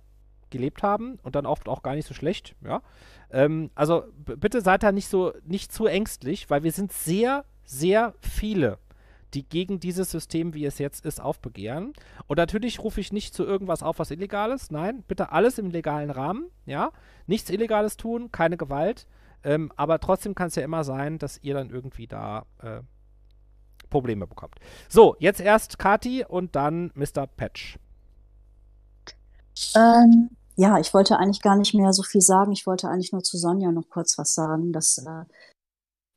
gelebt 0.52 0.84
haben 0.84 1.18
und 1.24 1.36
dann 1.36 1.46
oft 1.46 1.68
auch 1.68 1.82
gar 1.82 1.96
nicht 1.96 2.08
so 2.08 2.14
schlecht, 2.14 2.56
ja. 2.64 2.82
Ähm, 3.32 3.72
also 3.74 4.04
bitte 4.14 4.62
seid 4.62 4.84
da 4.84 4.92
nicht 4.92 5.08
so, 5.08 5.34
nicht 5.44 5.72
zu 5.72 5.88
ängstlich, 5.88 6.50
weil 6.50 6.64
wir 6.64 6.72
sind 6.72 6.94
sehr, 6.94 7.46
sehr 7.64 8.14
viele, 8.20 8.78
die 9.34 9.44
gegen 9.44 9.80
dieses 9.80 10.12
System, 10.12 10.54
wie 10.54 10.66
es 10.66 10.78
jetzt 10.78 11.04
ist, 11.06 11.20
aufbegehren. 11.20 11.94
Und 12.28 12.38
natürlich 12.38 12.80
rufe 12.80 13.02
ich 13.02 13.12
nicht 13.12 13.34
zu 13.34 13.44
irgendwas 13.44 13.82
auf, 13.82 13.98
was 13.98 14.12
illegal 14.12 14.52
ist. 14.52 14.72
Nein, 14.72 15.04
bitte 15.08 15.32
alles 15.32 15.58
im 15.58 15.72
legalen 15.72 16.12
Rahmen, 16.12 16.46
ja. 16.66 16.92
Nichts 17.26 17.50
Illegales 17.50 17.98
tun, 17.98 18.32
keine 18.32 18.56
Gewalt 18.56 19.08
Ähm, 19.46 19.72
aber 19.76 20.00
trotzdem 20.00 20.34
kann 20.34 20.48
es 20.48 20.56
ja 20.56 20.64
immer 20.64 20.84
sein, 20.84 21.20
dass 21.20 21.40
ihr 21.44 21.54
dann 21.54 21.70
irgendwie 21.70 22.08
da 22.08 22.46
äh, 22.62 22.82
Probleme 23.90 24.26
bekommt. 24.26 24.56
So, 24.90 25.16
jetzt 25.20 25.40
erst 25.40 25.78
Kati 25.78 26.26
und 26.28 26.56
dann 26.56 26.92
Mr. 26.96 27.28
Patch. 27.28 27.78
Ähm, 29.76 30.32
ja, 30.56 30.80
ich 30.80 30.94
wollte 30.94 31.18
eigentlich 31.18 31.42
gar 31.44 31.56
nicht 31.56 31.76
mehr 31.76 31.94
so 31.94 32.02
viel 32.02 32.22
sagen. 32.22 32.52
Ich 32.52 32.66
wollte 32.66 32.90
eigentlich 32.90 33.12
nur 33.12 33.22
zu 33.22 33.38
Sonja 33.38 33.72
noch 33.72 33.88
kurz 33.90 34.18
was 34.18 34.34
sagen, 34.34 34.74
dass 34.74 34.98
äh, 34.98 35.26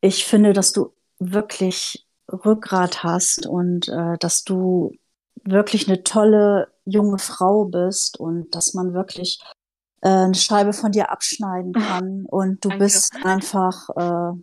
ich 0.01 0.25
finde, 0.25 0.55
dass 0.55 0.73
du 0.73 0.95
wirklich 1.19 2.07
Rückgrat 2.33 3.03
hast 3.03 3.47
und 3.47 3.89
äh, 3.89 4.17
dass 4.19 4.43
du 4.45 4.93
wirklich 5.45 5.87
eine 5.87 6.03
tolle 6.03 6.69
junge 6.85 7.19
Frau 7.19 7.67
bist 7.67 8.19
und 8.19 8.55
dass 8.55 8.75
man 8.75 8.95
wirklich 8.95 9.41
äh, 10.03 10.09
eine 10.09 10.35
Scheibe 10.35 10.73
von 10.73 10.93
dir 10.93 11.11
abschneiden 11.11 11.73
kann. 11.73 12.25
Und 12.27 12.65
du 12.65 12.71
Danke. 12.71 12.85
bist 12.85 13.15
einfach, 13.25 13.89
äh, 13.97 14.41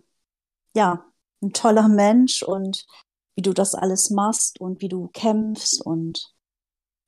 ja, 0.74 1.04
ein 1.42 1.52
toller 1.52 1.88
Mensch 1.88 2.42
und 2.42 2.86
wie 3.34 3.42
du 3.42 3.52
das 3.52 3.74
alles 3.74 4.10
machst 4.10 4.60
und 4.60 4.80
wie 4.80 4.88
du 4.88 5.08
kämpfst 5.08 5.84
und 5.84 6.32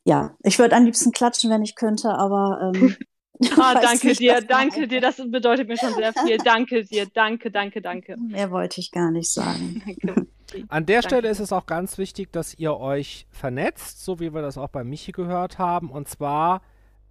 ja, 0.04 0.36
ich 0.42 0.58
würde 0.58 0.76
am 0.76 0.84
liebsten 0.84 1.12
klatschen, 1.12 1.50
wenn 1.50 1.62
ich 1.62 1.74
könnte, 1.74 2.10
aber 2.10 2.72
ähm, 2.74 2.96
Ah, 3.56 3.74
danke 3.80 4.08
nicht, 4.08 4.20
dir, 4.20 4.40
danke 4.40 4.88
dir, 4.88 5.00
das 5.00 5.16
bedeutet 5.16 5.68
mir 5.68 5.76
schon 5.76 5.94
sehr 5.94 6.12
viel. 6.12 6.38
Danke 6.38 6.84
dir, 6.84 7.06
danke, 7.06 7.50
danke, 7.50 7.80
danke. 7.80 8.16
Mehr 8.16 8.50
wollte 8.50 8.80
ich 8.80 8.90
gar 8.90 9.10
nicht 9.10 9.30
sagen. 9.30 9.82
danke. 10.02 10.28
An 10.68 10.86
der 10.86 11.02
Danke. 11.02 11.08
Stelle 11.08 11.28
ist 11.28 11.40
es 11.40 11.52
auch 11.52 11.66
ganz 11.66 11.98
wichtig, 11.98 12.32
dass 12.32 12.54
ihr 12.54 12.76
euch 12.76 13.26
vernetzt, 13.30 14.04
so 14.04 14.18
wie 14.18 14.32
wir 14.32 14.42
das 14.42 14.56
auch 14.58 14.68
bei 14.68 14.82
Michi 14.82 15.12
gehört 15.12 15.58
haben. 15.58 15.90
Und 15.90 16.08
zwar 16.08 16.62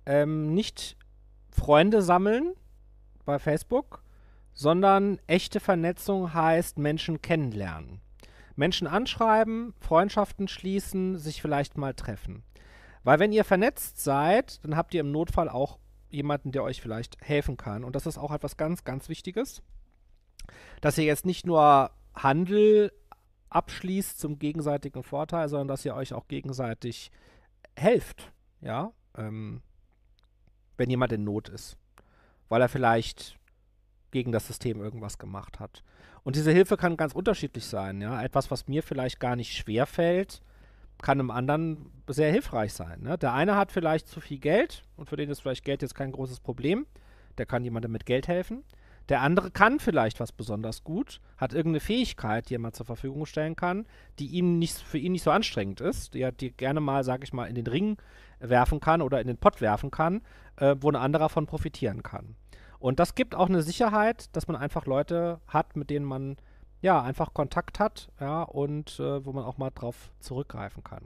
ähm, 0.05 0.53
nicht 0.53 0.97
Freunde 1.57 2.01
sammeln 2.01 2.53
bei 3.25 3.39
Facebook, 3.39 4.03
sondern 4.53 5.19
echte 5.27 5.59
Vernetzung 5.59 6.34
heißt 6.34 6.77
Menschen 6.77 7.21
kennenlernen. 7.21 7.99
Menschen 8.55 8.88
anschreiben, 8.88 9.73
Freundschaften 9.79 10.47
schließen, 10.47 11.17
sich 11.17 11.41
vielleicht 11.41 11.77
mal 11.77 11.93
treffen. 11.93 12.43
Weil 13.03 13.19
wenn 13.19 13.31
ihr 13.31 13.43
vernetzt 13.43 14.03
seid, 14.03 14.63
dann 14.63 14.75
habt 14.75 14.93
ihr 14.93 15.01
im 15.01 15.11
Notfall 15.11 15.49
auch 15.49 15.77
jemanden, 16.09 16.51
der 16.51 16.63
euch 16.63 16.81
vielleicht 16.81 17.17
helfen 17.21 17.57
kann. 17.57 17.84
Und 17.84 17.95
das 17.95 18.05
ist 18.05 18.17
auch 18.17 18.31
etwas 18.31 18.57
ganz, 18.57 18.84
ganz 18.84 19.09
Wichtiges, 19.09 19.61
dass 20.81 20.97
ihr 20.97 21.05
jetzt 21.05 21.25
nicht 21.25 21.45
nur 21.45 21.91
Handel 22.15 22.91
abschließt 23.49 24.19
zum 24.19 24.39
gegenseitigen 24.39 25.03
Vorteil, 25.03 25.49
sondern 25.49 25.67
dass 25.67 25.85
ihr 25.85 25.95
euch 25.95 26.13
auch 26.13 26.27
gegenseitig 26.27 27.11
helft, 27.75 28.31
ja, 28.61 28.91
ähm, 29.15 29.61
wenn 30.78 30.90
jemand 30.90 31.12
in 31.12 31.24
Not 31.24 31.49
ist, 31.49 31.78
weil 32.49 32.62
er 32.62 32.70
vielleicht 32.70 33.38
gegen 34.12 34.32
das 34.32 34.48
System 34.48 34.80
irgendwas 34.80 35.18
gemacht 35.18 35.60
hat. 35.60 35.84
Und 36.24 36.36
diese 36.36 36.52
Hilfe 36.52 36.78
kann 36.78 36.98
ganz 36.98 37.14
unterschiedlich 37.14 37.66
sein, 37.66 38.02
ja, 38.02 38.22
etwas, 38.22 38.52
was 38.52 38.68
mir 38.68 38.84
vielleicht 38.84 39.20
gar 39.20 39.36
nicht 39.36 39.54
schwer 39.54 39.86
fällt, 39.86 40.41
kann 41.02 41.20
einem 41.20 41.32
anderen 41.32 41.91
sehr 42.08 42.32
hilfreich 42.32 42.74
sein. 42.74 43.02
Ne? 43.02 43.18
Der 43.18 43.34
eine 43.34 43.56
hat 43.56 43.72
vielleicht 43.72 44.08
zu 44.08 44.20
viel 44.20 44.40
Geld 44.40 44.84
und 44.95 45.10
für 45.10 45.16
den 45.16 45.30
ist 45.30 45.41
vielleicht 45.41 45.64
Geld 45.64 45.82
jetzt 45.82 45.95
kein 45.95 46.12
großes 46.12 46.40
Problem, 46.40 46.88
der 47.38 47.45
kann 47.45 47.64
jemandem 47.64 47.91
mit 47.91 48.06
Geld 48.06 48.28
helfen. 48.28 48.64
Der 49.10 49.22
andere 49.22 49.52
kann 49.52 49.80
vielleicht 49.80 50.20
was 50.20 50.34
besonders 50.34 50.84
gut, 50.84 51.22
hat 51.38 51.54
irgendeine 51.54 51.80
Fähigkeit, 51.80 52.49
die 52.49 52.56
er 52.56 52.60
mal 52.60 52.74
zur 52.74 52.86
Verfügung 52.86 53.26
stellen 53.26 53.56
kann, 53.56 53.86
die 54.20 54.28
ihm 54.28 54.60
nicht, 54.60 54.78
für 54.78 54.98
ihn 54.98 55.14
nicht 55.14 55.24
so 55.24 55.32
anstrengend 55.32 55.80
ist, 55.80 56.14
die 56.14 56.22
er 56.22 56.34
die 56.34 56.52
gerne 56.52 56.82
mal, 56.82 57.06
sag 57.06 57.24
ich 57.24 57.32
mal, 57.32 57.45
in 57.45 57.56
den 57.56 57.68
Ring 57.68 57.98
werfen 58.40 58.82
kann 58.82 59.02
oder 59.02 59.22
in 59.22 59.28
den 59.28 59.38
Pott 59.38 59.62
werfen 59.62 59.91
kann, 59.91 60.22
äh, 60.57 60.75
wo 60.79 60.89
ein 60.89 60.95
anderer 60.95 61.25
davon 61.25 61.45
profitieren 61.45 62.03
kann. 62.03 62.35
Und 62.79 62.99
das 62.99 63.15
gibt 63.15 63.35
auch 63.35 63.49
eine 63.49 63.63
Sicherheit, 63.63 64.35
dass 64.35 64.47
man 64.47 64.55
einfach 64.55 64.85
Leute 64.85 65.39
hat, 65.47 65.75
mit 65.75 65.89
denen 65.89 66.05
man 66.05 66.38
ja 66.81 67.01
einfach 67.01 67.34
Kontakt 67.34 67.79
hat, 67.79 68.09
ja, 68.19 68.43
und 68.43 68.99
äh, 68.99 69.25
wo 69.25 69.34
man 69.34 69.43
auch 69.43 69.57
mal 69.57 69.71
drauf 69.71 70.11
zurückgreifen 70.19 70.84
kann. 70.84 71.05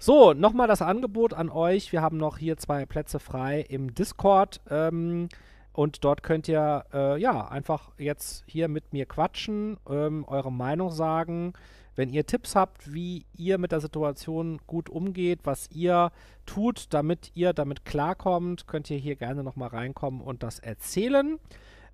So, 0.00 0.32
nochmal 0.32 0.68
das 0.68 0.82
Angebot 0.82 1.34
an 1.34 1.50
euch. 1.50 1.92
Wir 1.92 2.02
haben 2.02 2.18
noch 2.18 2.38
hier 2.38 2.56
zwei 2.56 2.86
Plätze 2.86 3.18
frei 3.18 3.60
im 3.60 3.94
Discord. 3.94 4.60
Ähm, 4.70 5.28
und 5.72 6.04
dort 6.04 6.22
könnt 6.22 6.48
ihr 6.48 6.84
äh, 6.92 7.20
ja 7.20 7.48
einfach 7.48 7.92
jetzt 7.98 8.44
hier 8.46 8.68
mit 8.68 8.92
mir 8.92 9.06
quatschen, 9.06 9.76
ähm, 9.88 10.24
eure 10.26 10.52
Meinung 10.52 10.90
sagen. 10.90 11.52
Wenn 11.98 12.10
ihr 12.10 12.26
Tipps 12.26 12.54
habt, 12.54 12.94
wie 12.94 13.26
ihr 13.36 13.58
mit 13.58 13.72
der 13.72 13.80
Situation 13.80 14.60
gut 14.68 14.88
umgeht, 14.88 15.40
was 15.42 15.68
ihr 15.72 16.12
tut, 16.46 16.94
damit 16.94 17.32
ihr 17.34 17.52
damit 17.52 17.84
klarkommt, 17.84 18.68
könnt 18.68 18.88
ihr 18.88 18.98
hier 18.98 19.16
gerne 19.16 19.42
nochmal 19.42 19.70
reinkommen 19.70 20.20
und 20.20 20.44
das 20.44 20.60
erzählen. 20.60 21.40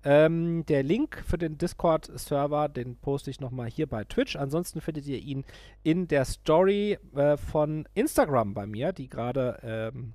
Ähm, 0.03 0.63
der 0.67 0.83
Link 0.83 1.23
für 1.25 1.39
den 1.39 1.57
Discord-Server, 1.57 2.69
den 2.69 2.97
poste 2.97 3.31
ich 3.31 3.39
nochmal 3.39 3.67
hier 3.67 3.87
bei 3.87 4.03
Twitch. 4.03 4.35
Ansonsten 4.35 4.79
findet 4.79 5.07
ihr 5.07 5.17
ihn 5.17 5.43
in 5.81 6.07
der 6.07 6.25
Story 6.25 6.99
äh, 7.15 7.35
von 7.37 7.87
Instagram 7.95 8.53
bei 8.53 8.67
mir, 8.67 8.93
die 8.93 9.09
gerade 9.09 9.57
ähm, 9.63 10.13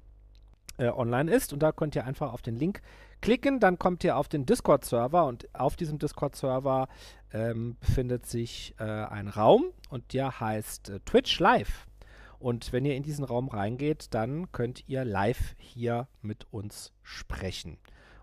äh, 0.79 0.89
online 0.89 1.33
ist. 1.33 1.53
Und 1.53 1.65
da 1.65 1.73
könnt 1.73 1.97
ihr 1.97 2.07
einfach 2.07 2.33
auf 2.33 2.43
den 2.43 2.55
Link 2.55 2.81
klicken, 3.21 3.61
dann 3.61 3.79
kommt 3.79 4.05
ihr 4.05 4.17
auf 4.17 4.29
den 4.29 4.47
Discord-Server 4.47 5.27
und 5.27 5.49
auf 5.55 5.77
diesem 5.77 5.99
Discord-Server 5.99 6.89
ähm, 7.33 7.77
befindet 7.81 8.27
sich 8.27 8.75
äh, 8.79 8.85
ein 8.85 9.29
Raum 9.29 9.67
und 9.89 10.13
der 10.13 10.41
heißt 10.41 10.91
äh, 10.91 11.01
Twitch 11.01 11.39
Live. 11.39 11.87
Und 12.39 12.73
wenn 12.73 12.87
ihr 12.87 12.97
in 12.97 13.03
diesen 13.03 13.25
Raum 13.25 13.49
reingeht, 13.49 14.15
dann 14.15 14.51
könnt 14.51 14.89
ihr 14.89 15.05
live 15.05 15.55
hier 15.59 16.09
mit 16.23 16.47
uns 16.51 16.93
sprechen. 17.03 17.77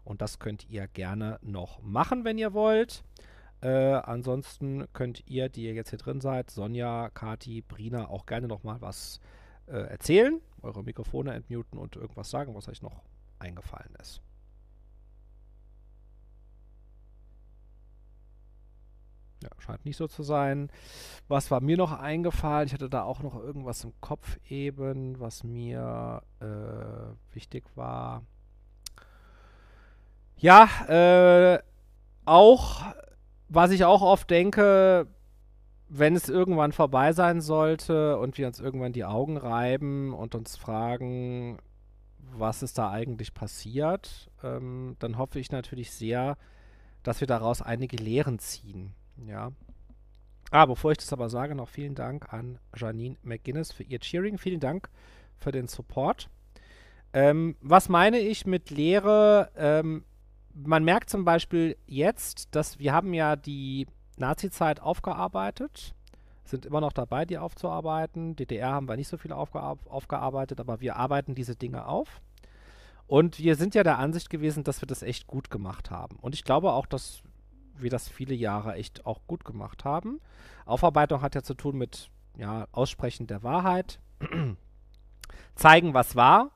Und 0.03 0.21
das 0.21 0.39
könnt 0.39 0.67
ihr 0.69 0.87
gerne 0.87 1.37
noch 1.43 1.81
machen, 1.83 2.25
wenn 2.25 2.39
ihr 2.39 2.53
wollt. 2.53 3.03
Äh, 3.61 3.69
ansonsten 3.69 4.87
könnt 4.93 5.23
ihr, 5.27 5.49
die 5.49 5.65
ihr 5.65 5.73
jetzt 5.73 5.89
hier 5.89 5.99
drin 5.99 6.21
seid, 6.21 6.49
Sonja, 6.49 7.09
Kati, 7.09 7.61
Brina, 7.61 8.07
auch 8.07 8.25
gerne 8.25 8.47
noch 8.47 8.63
mal 8.63 8.81
was 8.81 9.19
äh, 9.67 9.77
erzählen, 9.77 10.41
eure 10.61 10.83
Mikrofone 10.83 11.33
entmuten 11.33 11.77
und 11.77 11.95
irgendwas 11.95 12.29
sagen, 12.29 12.55
was 12.55 12.67
euch 12.67 12.81
noch 12.81 13.03
eingefallen 13.39 13.93
ist. 14.01 14.21
Ja, 19.43 19.49
scheint 19.59 19.85
nicht 19.85 19.97
so 19.97 20.07
zu 20.07 20.23
sein. 20.23 20.69
Was 21.27 21.51
war 21.51 21.61
mir 21.61 21.77
noch 21.77 21.91
eingefallen? 21.91 22.67
Ich 22.67 22.73
hatte 22.73 22.89
da 22.89 23.03
auch 23.03 23.21
noch 23.21 23.35
irgendwas 23.35 23.83
im 23.83 23.93
Kopf 24.01 24.37
eben, 24.49 25.19
was 25.19 25.43
mir 25.43 26.23
äh, 26.39 27.35
wichtig 27.35 27.65
war. 27.75 28.23
Ja, 30.37 30.69
äh, 30.87 31.59
auch, 32.25 32.83
was 33.49 33.71
ich 33.71 33.85
auch 33.85 34.01
oft 34.01 34.29
denke, 34.29 35.07
wenn 35.89 36.15
es 36.15 36.29
irgendwann 36.29 36.71
vorbei 36.71 37.13
sein 37.13 37.41
sollte 37.41 38.17
und 38.19 38.37
wir 38.37 38.47
uns 38.47 38.59
irgendwann 38.59 38.93
die 38.93 39.05
Augen 39.05 39.37
reiben 39.37 40.13
und 40.13 40.35
uns 40.35 40.57
fragen, 40.57 41.59
was 42.33 42.61
ist 42.61 42.77
da 42.77 42.91
eigentlich 42.91 43.33
passiert, 43.33 44.29
ähm, 44.43 44.95
dann 44.99 45.17
hoffe 45.17 45.39
ich 45.39 45.51
natürlich 45.51 45.91
sehr, 45.91 46.37
dass 47.03 47.21
wir 47.21 47.27
daraus 47.27 47.61
einige 47.61 47.97
Lehren 47.97 48.39
ziehen. 48.39 48.93
Ja. 49.25 49.51
Ah, 50.51 50.65
bevor 50.65 50.91
ich 50.91 50.97
das 50.97 51.11
aber 51.11 51.29
sage, 51.29 51.55
noch 51.55 51.67
vielen 51.67 51.95
Dank 51.95 52.31
an 52.31 52.59
Janine 52.75 53.17
McGuinness 53.23 53.71
für 53.71 53.83
ihr 53.83 53.99
Cheering. 53.99 54.37
Vielen 54.37 54.59
Dank 54.59 54.89
für 55.37 55.51
den 55.51 55.67
Support. 55.67 56.29
Ähm, 57.13 57.55
was 57.61 57.89
meine 57.89 58.19
ich 58.19 58.45
mit 58.45 58.69
Lehre? 58.69 59.51
Ähm, 59.55 60.05
man 60.53 60.83
merkt 60.83 61.09
zum 61.09 61.25
Beispiel 61.25 61.77
jetzt, 61.85 62.55
dass 62.55 62.79
wir 62.79 62.93
haben 62.93 63.13
ja 63.13 63.35
die 63.35 63.87
Nazi-Zeit 64.17 64.81
aufgearbeitet, 64.81 65.93
sind 66.43 66.65
immer 66.65 66.81
noch 66.81 66.93
dabei, 66.93 67.25
die 67.25 67.37
aufzuarbeiten. 67.37 68.35
DDR 68.35 68.71
haben 68.71 68.87
wir 68.87 68.95
nicht 68.95 69.09
so 69.09 69.17
viel 69.17 69.33
aufgear 69.33 69.77
aufgearbeitet, 69.85 70.59
aber 70.59 70.79
wir 70.79 70.95
arbeiten 70.95 71.35
diese 71.35 71.55
Dinge 71.55 71.85
auf. 71.85 72.21
Und 73.05 73.39
wir 73.39 73.55
sind 73.55 73.75
ja 73.75 73.83
der 73.83 73.99
Ansicht 73.99 74.29
gewesen, 74.29 74.63
dass 74.63 74.81
wir 74.81 74.87
das 74.87 75.01
echt 75.01 75.27
gut 75.27 75.49
gemacht 75.49 75.91
haben. 75.91 76.17
Und 76.19 76.35
ich 76.35 76.43
glaube 76.43 76.71
auch, 76.73 76.85
dass 76.85 77.21
wir 77.81 77.89
das 77.89 78.07
viele 78.09 78.35
Jahre 78.35 78.73
echt 78.75 79.05
auch 79.05 79.21
gut 79.27 79.45
gemacht 79.45 79.85
haben. 79.85 80.19
Aufarbeitung 80.65 81.21
hat 81.21 81.35
ja 81.35 81.43
zu 81.43 81.53
tun 81.53 81.77
mit 81.77 82.09
ja, 82.37 82.67
Aussprechen 82.71 83.27
der 83.27 83.43
Wahrheit, 83.43 83.99
zeigen, 85.55 85.93
was 85.93 86.15
war, 86.15 86.51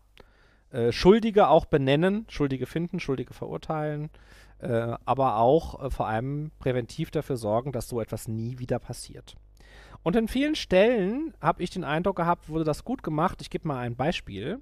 äh, 0.72 0.91
Schuldige 0.91 1.48
auch 1.48 1.65
benennen, 1.65 2.26
Schuldige 2.30 2.65
finden, 2.65 2.99
Schuldige 2.99 3.34
verurteilen, 3.34 4.10
äh, 4.60 4.95
aber 5.06 5.38
auch 5.38 5.84
äh, 5.84 5.89
vor 5.89 6.07
allem 6.07 6.52
präventiv 6.60 7.11
dafür 7.11 7.38
sorgen, 7.38 7.72
dass 7.72 7.89
so 7.89 7.99
etwas 7.99 8.27
nie 8.27 8.60
wieder 8.60 8.80
passiert. 8.80 9.35
Und 10.03 10.15
in 10.15 10.27
vielen 10.27 10.56
Stellen 10.56 11.34
habe 11.41 11.61
ich 11.61 11.69
den 11.69 11.84
Eindruck 11.84 12.18
gehabt, 12.18 12.49
wurde 12.49 12.64
das 12.64 12.84
gut 12.84 13.03
gemacht. 13.03 13.41
Ich 13.41 13.49
gebe 13.49 13.68
mal 13.68 13.80
ein 13.80 13.95
Beispiel 13.95 14.60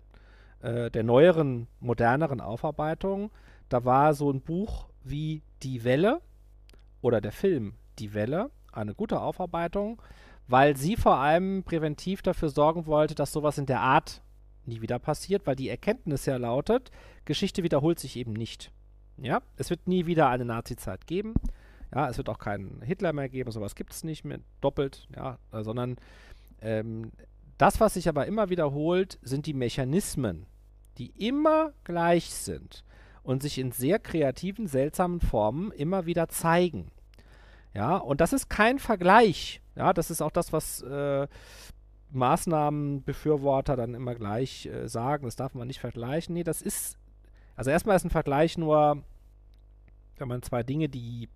äh, 0.62 0.92
der 0.92 1.04
neueren, 1.04 1.68
moderneren 1.80 2.42
Aufarbeitung. 2.42 3.32
Da 3.70 3.86
war 3.86 4.14
so 4.14 4.32
ein 4.32 4.42
Buch 4.42 4.88
wie 5.04 5.42
Die 5.64 5.84
Welle 5.84 6.22
oder 7.02 7.22
der 7.22 7.32
Film 7.32 7.74
Die 8.00 8.14
Welle, 8.14 8.52
eine 8.72 8.94
gute 8.94 9.20
Aufarbeitung, 9.20 10.02
weil 10.48 10.76
sie 10.76 10.96
vor 10.96 11.18
allem 11.18 11.64
präventiv 11.64 12.22
dafür 12.22 12.50
sorgen 12.50 12.86
wollte, 12.86 13.16
dass 13.16 13.32
sowas 13.32 13.58
in 13.58 13.66
der 13.66 13.82
Art 13.82 14.22
nie 14.66 14.82
wieder 14.82 15.00
passiert, 15.00 15.46
weil 15.46 15.56
die 15.56 15.70
Erkenntnis 15.70 16.26
ja 16.26 16.38
lautet, 16.38 16.92
Geschichte 17.26 17.64
wiederholt 17.64 18.00
sich 18.00 18.16
eben 18.16 18.34
nicht. 18.34 18.72
Ja, 19.18 19.42
es 19.58 19.70
wird 19.70 19.88
nie 19.88 20.06
wieder 20.06 20.30
eine 20.30 20.46
Nazi-Zeit 20.46 21.08
geben. 21.08 21.34
Ja, 21.94 22.10
es 22.10 22.18
wird 22.18 22.30
auch 22.30 22.40
keinen 22.40 22.82
Hitler 22.82 23.14
mehr 23.14 23.30
geben, 23.30 23.52
sowas 23.52 23.76
gibt 23.76 23.94
es 23.94 24.04
nicht 24.04 24.24
mehr 24.24 24.40
doppelt, 24.62 25.08
ja, 25.16 25.40
äh, 25.52 25.64
sondern 25.64 25.98
ähm, 26.62 27.12
das, 27.58 27.80
was 27.80 27.96
sich 27.96 28.08
aber 28.08 28.28
immer 28.28 28.50
wiederholt, 28.50 29.18
sind 29.22 29.46
die 29.48 29.54
Mechanismen, 29.54 30.46
die 30.98 31.12
immer 31.18 31.74
gleich 31.84 32.30
sind 32.30 32.84
und 33.24 33.42
sich 33.42 33.58
in 33.58 33.72
sehr 33.72 34.00
kreativen, 34.00 34.68
seltsamen 34.68 35.20
Formen 35.20 35.72
immer 35.72 36.06
wieder 36.06 36.28
zeigen. 36.30 36.92
Ja, 37.74 37.98
und 37.98 38.22
das 38.22 38.34
ist 38.34 38.50
kein 38.50 38.80
Vergleich. 38.80 39.62
Ja, 39.76 39.94
das 39.94 40.12
ist 40.12 40.22
auch 40.22 40.32
das, 40.32 40.52
was 40.52 40.82
äh, 40.82 41.28
Maßnahmenbefürworter 42.12 43.76
dann 43.76 43.94
immer 43.94 44.16
gleich 44.16 44.66
äh, 44.66 44.88
sagen. 44.88 45.26
Das 45.26 45.36
darf 45.36 45.54
man 45.54 45.68
nicht 45.68 45.80
vergleichen. 45.80 46.34
Nee, 46.34 46.44
das 46.44 46.62
ist, 46.62 46.98
also 47.56 47.70
erstmal 47.70 47.96
ist 47.96 48.06
ein 48.06 48.10
Vergleich 48.10 48.58
nur, 48.58 49.04
wenn 50.18 50.28
man 50.28 50.42
zwei 50.42 50.64
Dinge, 50.64 50.90
die 50.90 51.30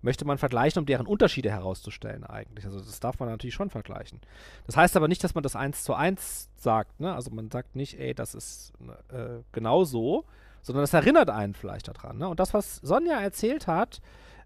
möchte 0.00 0.24
man 0.24 0.38
vergleichen, 0.38 0.80
um 0.80 0.86
deren 0.86 1.06
Unterschiede 1.06 1.50
herauszustellen 1.50 2.24
eigentlich. 2.24 2.64
Also 2.64 2.78
das 2.78 3.00
darf 3.00 3.18
man 3.18 3.28
natürlich 3.28 3.54
schon 3.54 3.70
vergleichen. 3.70 4.20
Das 4.66 4.76
heißt 4.76 4.96
aber 4.96 5.08
nicht, 5.08 5.24
dass 5.24 5.34
man 5.34 5.42
das 5.42 5.56
eins 5.56 5.82
zu 5.82 5.94
eins 5.94 6.50
sagt. 6.56 7.00
Ne? 7.00 7.12
Also 7.12 7.30
man 7.30 7.50
sagt 7.50 7.74
nicht, 7.74 7.98
ey, 7.98 8.14
das 8.14 8.34
ist 8.34 8.72
äh, 9.08 9.40
genau 9.50 9.84
so, 9.84 10.24
sondern 10.62 10.82
das 10.82 10.94
erinnert 10.94 11.30
einen 11.30 11.54
vielleicht 11.54 11.88
daran. 11.88 12.18
Ne? 12.18 12.28
Und 12.28 12.40
das, 12.40 12.54
was 12.54 12.76
Sonja 12.76 13.20
erzählt 13.20 13.66
hat, 13.66 14.00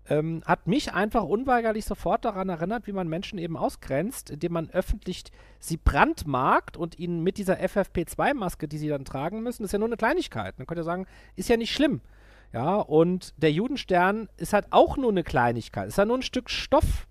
ähm, 0.08 0.42
hat 0.44 0.66
mich 0.66 0.92
einfach 0.92 1.22
unweigerlich 1.22 1.84
sofort 1.84 2.24
daran 2.24 2.48
erinnert, 2.48 2.86
wie 2.86 2.92
man 2.92 3.08
Menschen 3.08 3.38
eben 3.38 3.56
ausgrenzt, 3.56 4.30
indem 4.30 4.52
man 4.52 4.70
öffentlich 4.70 5.24
sie 5.60 5.76
brandmarkt 5.76 6.76
und 6.76 6.98
ihnen 6.98 7.22
mit 7.22 7.38
dieser 7.38 7.60
FFP2-Maske, 7.60 8.66
die 8.66 8.78
sie 8.78 8.88
dann 8.88 9.04
tragen 9.04 9.42
müssen, 9.42 9.64
ist 9.64 9.72
ja 9.72 9.78
nur 9.78 9.88
eine 9.88 9.96
Kleinigkeit. 9.96 10.58
Man 10.58 10.66
könnte 10.66 10.82
sagen, 10.82 11.06
ist 11.36 11.48
ja 11.48 11.56
nicht 11.56 11.72
schlimm. 11.72 12.00
Ja, 12.52 12.76
und 12.76 13.32
der 13.38 13.52
Judenstern 13.52 14.28
ist 14.36 14.52
halt 14.52 14.66
auch 14.70 14.96
nur 14.96 15.10
eine 15.10 15.24
Kleinigkeit, 15.24 15.88
ist 15.88 15.96
ja 15.96 16.04
nur 16.04 16.18
ein 16.18 16.22
Stück 16.22 16.50
Stoff. 16.50 17.06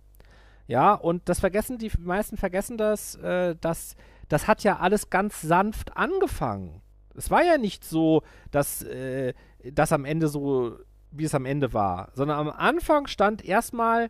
Ja, 0.67 0.93
und 0.93 1.27
das 1.27 1.39
vergessen, 1.39 1.79
die 1.79 1.91
meisten 1.97 2.37
vergessen 2.37 2.77
das, 2.77 3.15
äh, 3.15 3.55
dass 3.59 3.95
das 4.29 4.47
hat 4.47 4.63
ja 4.63 4.77
alles 4.77 5.09
ganz 5.09 5.41
sanft 5.41 5.97
angefangen. 5.97 6.80
Es 7.15 7.31
war 7.31 7.43
ja 7.43 7.57
nicht 7.57 7.83
so, 7.83 8.23
dass 8.51 8.83
äh, 8.83 9.33
das 9.63 9.91
am 9.91 10.05
Ende 10.05 10.27
so, 10.27 10.77
wie 11.11 11.25
es 11.25 11.35
am 11.35 11.45
Ende 11.45 11.73
war, 11.73 12.09
sondern 12.13 12.37
am 12.37 12.49
Anfang 12.49 13.07
stand 13.07 13.43
erstmal 13.43 14.09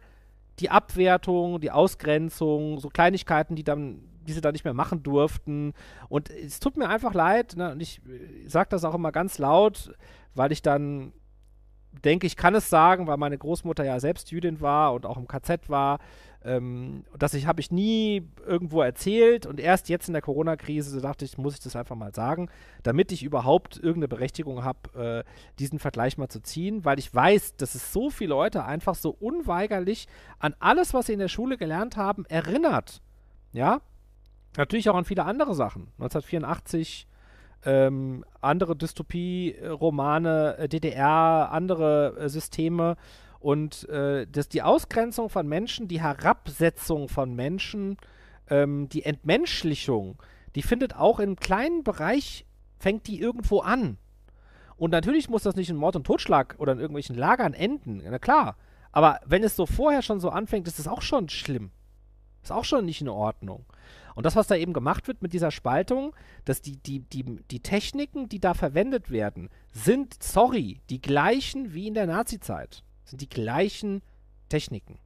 die 0.59 0.69
Abwertung, 0.69 1.59
die 1.59 1.71
Ausgrenzung, 1.71 2.79
so 2.79 2.89
Kleinigkeiten, 2.89 3.55
die 3.55 3.63
dann 3.63 4.11
die 4.27 4.33
sie 4.33 4.41
dann 4.41 4.53
nicht 4.53 4.65
mehr 4.65 4.73
machen 4.73 5.03
durften. 5.03 5.73
Und 6.09 6.29
es 6.29 6.59
tut 6.59 6.77
mir 6.77 6.89
einfach 6.89 7.13
leid, 7.13 7.55
ne? 7.57 7.71
und 7.71 7.81
ich, 7.81 8.01
ich 8.45 8.51
sage 8.51 8.69
das 8.69 8.83
auch 8.83 8.93
immer 8.93 9.11
ganz 9.11 9.37
laut, 9.37 9.93
weil 10.35 10.51
ich 10.51 10.61
dann 10.61 11.13
denke, 11.91 12.27
ich 12.27 12.37
kann 12.37 12.55
es 12.55 12.69
sagen, 12.69 13.07
weil 13.07 13.17
meine 13.17 13.37
Großmutter 13.37 13.83
ja 13.83 13.99
selbst 13.99 14.31
Jüdin 14.31 14.61
war 14.61 14.93
und 14.93 15.05
auch 15.05 15.17
im 15.17 15.27
KZ 15.27 15.69
war. 15.69 15.99
Ähm, 16.43 17.03
das 17.17 17.33
habe 17.45 17.61
ich 17.61 17.71
nie 17.71 18.27
irgendwo 18.45 18.81
erzählt 18.81 19.45
und 19.45 19.59
erst 19.59 19.89
jetzt 19.89 20.07
in 20.07 20.13
der 20.13 20.23
Corona-Krise 20.23 20.99
dachte 20.99 21.23
ich, 21.23 21.37
muss 21.37 21.53
ich 21.53 21.59
das 21.59 21.75
einfach 21.75 21.95
mal 21.95 22.13
sagen, 22.15 22.49
damit 22.81 23.11
ich 23.11 23.23
überhaupt 23.23 23.77
irgendeine 23.77 24.07
Berechtigung 24.07 24.63
habe, 24.63 25.23
äh, 25.25 25.31
diesen 25.59 25.77
Vergleich 25.77 26.17
mal 26.17 26.29
zu 26.29 26.41
ziehen, 26.41 26.83
weil 26.83 26.97
ich 26.97 27.13
weiß, 27.13 27.57
dass 27.57 27.75
es 27.75 27.93
so 27.93 28.09
viele 28.09 28.31
Leute 28.31 28.65
einfach 28.65 28.95
so 28.95 29.11
unweigerlich 29.11 30.07
an 30.39 30.55
alles, 30.59 30.93
was 30.93 31.07
sie 31.07 31.13
in 31.13 31.19
der 31.19 31.27
Schule 31.27 31.57
gelernt 31.57 31.95
haben, 31.95 32.25
erinnert. 32.25 33.01
Ja, 33.53 33.81
natürlich 34.57 34.89
auch 34.89 34.95
an 34.95 35.05
viele 35.05 35.25
andere 35.25 35.53
Sachen. 35.53 35.89
1984 35.99 37.07
ähm, 37.63 38.25
andere 38.41 38.75
Dystopie-Romane, 38.75 40.57
äh, 40.57 40.67
DDR, 40.67 41.49
andere 41.51 42.17
äh, 42.17 42.29
Systeme 42.29 42.97
und 43.41 43.89
äh, 43.89 44.27
das, 44.31 44.49
die 44.49 44.61
Ausgrenzung 44.61 45.29
von 45.29 45.47
Menschen, 45.47 45.87
die 45.87 45.99
Herabsetzung 45.99 47.09
von 47.09 47.33
Menschen, 47.35 47.97
ähm, 48.49 48.87
die 48.89 49.03
Entmenschlichung, 49.03 50.21
die 50.55 50.61
findet 50.61 50.95
auch 50.95 51.19
im 51.19 51.35
kleinen 51.35 51.83
Bereich, 51.83 52.45
fängt 52.77 53.07
die 53.07 53.19
irgendwo 53.19 53.61
an. 53.61 53.97
Und 54.77 54.91
natürlich 54.91 55.27
muss 55.27 55.43
das 55.43 55.55
nicht 55.55 55.69
in 55.69 55.75
Mord 55.75 55.95
und 55.95 56.05
Totschlag 56.05 56.55
oder 56.59 56.73
in 56.73 56.79
irgendwelchen 56.79 57.15
Lagern 57.15 57.53
enden, 57.53 58.03
na 58.03 58.19
klar. 58.19 58.57
Aber 58.91 59.19
wenn 59.25 59.43
es 59.43 59.55
so 59.55 59.65
vorher 59.65 60.03
schon 60.03 60.19
so 60.19 60.29
anfängt, 60.29 60.67
ist 60.67 60.79
es 60.79 60.87
auch 60.87 61.01
schon 61.01 61.29
schlimm. 61.29 61.71
Ist 62.43 62.51
auch 62.51 62.65
schon 62.65 62.85
nicht 62.85 63.01
in 63.01 63.09
Ordnung. 63.09 63.65
Und 64.13 64.25
das, 64.25 64.35
was 64.35 64.47
da 64.47 64.55
eben 64.55 64.73
gemacht 64.73 65.07
wird 65.07 65.21
mit 65.21 65.33
dieser 65.33 65.51
Spaltung, 65.51 66.15
dass 66.45 66.61
die, 66.61 66.77
die, 66.77 66.99
die, 66.99 67.23
die 67.49 67.61
Techniken, 67.61 68.29
die 68.29 68.39
da 68.39 68.53
verwendet 68.53 69.09
werden, 69.09 69.49
sind, 69.71 70.21
sorry, 70.21 70.81
die 70.89 71.01
gleichen 71.01 71.73
wie 71.73 71.87
in 71.87 71.93
der 71.93 72.07
Nazi-Zeit. 72.07 72.83
Sind 73.11 73.21
die 73.21 73.29
gleichen 73.29 74.01
Techniken. 74.49 74.97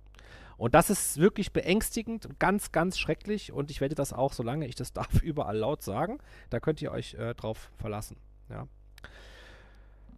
Und 0.58 0.74
das 0.76 0.90
ist 0.90 1.18
wirklich 1.18 1.52
beängstigend 1.52 2.26
und 2.26 2.40
ganz, 2.40 2.72
ganz 2.72 2.98
schrecklich. 2.98 3.52
Und 3.52 3.72
ich 3.72 3.82
werde 3.82 3.96
das 3.96 4.14
auch, 4.14 4.32
solange 4.32 4.68
ich 4.68 4.76
das 4.76 4.94
darf, 4.94 5.22
überall 5.22 5.58
laut 5.58 5.82
sagen. 5.82 6.20
Da 6.50 6.60
könnt 6.60 6.82
ihr 6.82 6.92
euch 6.92 7.16
äh, 7.16 7.34
drauf 7.34 7.72
verlassen. 7.78 8.18
Ja. 8.50 8.68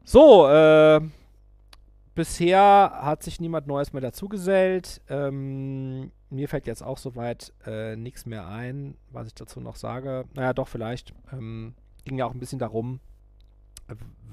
So, 0.03 0.47
äh, 0.47 1.01
bisher 2.13 2.99
hat 3.01 3.23
sich 3.23 3.39
niemand 3.39 3.67
Neues 3.67 3.93
mehr 3.93 4.01
dazugesellt. 4.01 5.01
Ähm, 5.09 6.11
mir 6.29 6.49
fällt 6.49 6.67
jetzt 6.67 6.83
auch 6.83 6.97
soweit 6.97 7.53
äh, 7.65 7.95
nichts 7.95 8.25
mehr 8.25 8.47
ein, 8.47 8.97
was 9.11 9.27
ich 9.27 9.33
dazu 9.33 9.61
noch 9.61 9.77
sage. 9.77 10.25
Naja, 10.33 10.53
doch, 10.53 10.67
vielleicht. 10.67 11.13
Ähm, 11.31 11.73
ging 12.05 12.17
ja 12.17 12.25
auch 12.25 12.33
ein 12.33 12.39
bisschen 12.39 12.59
darum, 12.59 12.99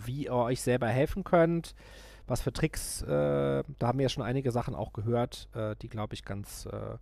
wie 0.05 0.25
ihr 0.25 0.35
euch 0.35 0.61
selber 0.61 0.89
helfen 0.89 1.25
könnt. 1.25 1.75
Was 2.27 2.41
für 2.41 2.53
Tricks, 2.53 3.03
äh, 3.03 3.07
da 3.07 3.87
haben 3.87 3.99
wir 3.99 4.05
ja 4.05 4.09
schon 4.09 4.23
einige 4.23 4.51
Sachen 4.51 4.75
auch 4.75 4.93
gehört, 4.93 5.49
äh, 5.55 5.77
die, 5.83 5.89
glaube 5.89 6.15
ich, 6.15 6.25
ganz, 6.25 6.67
äh, 6.67 6.97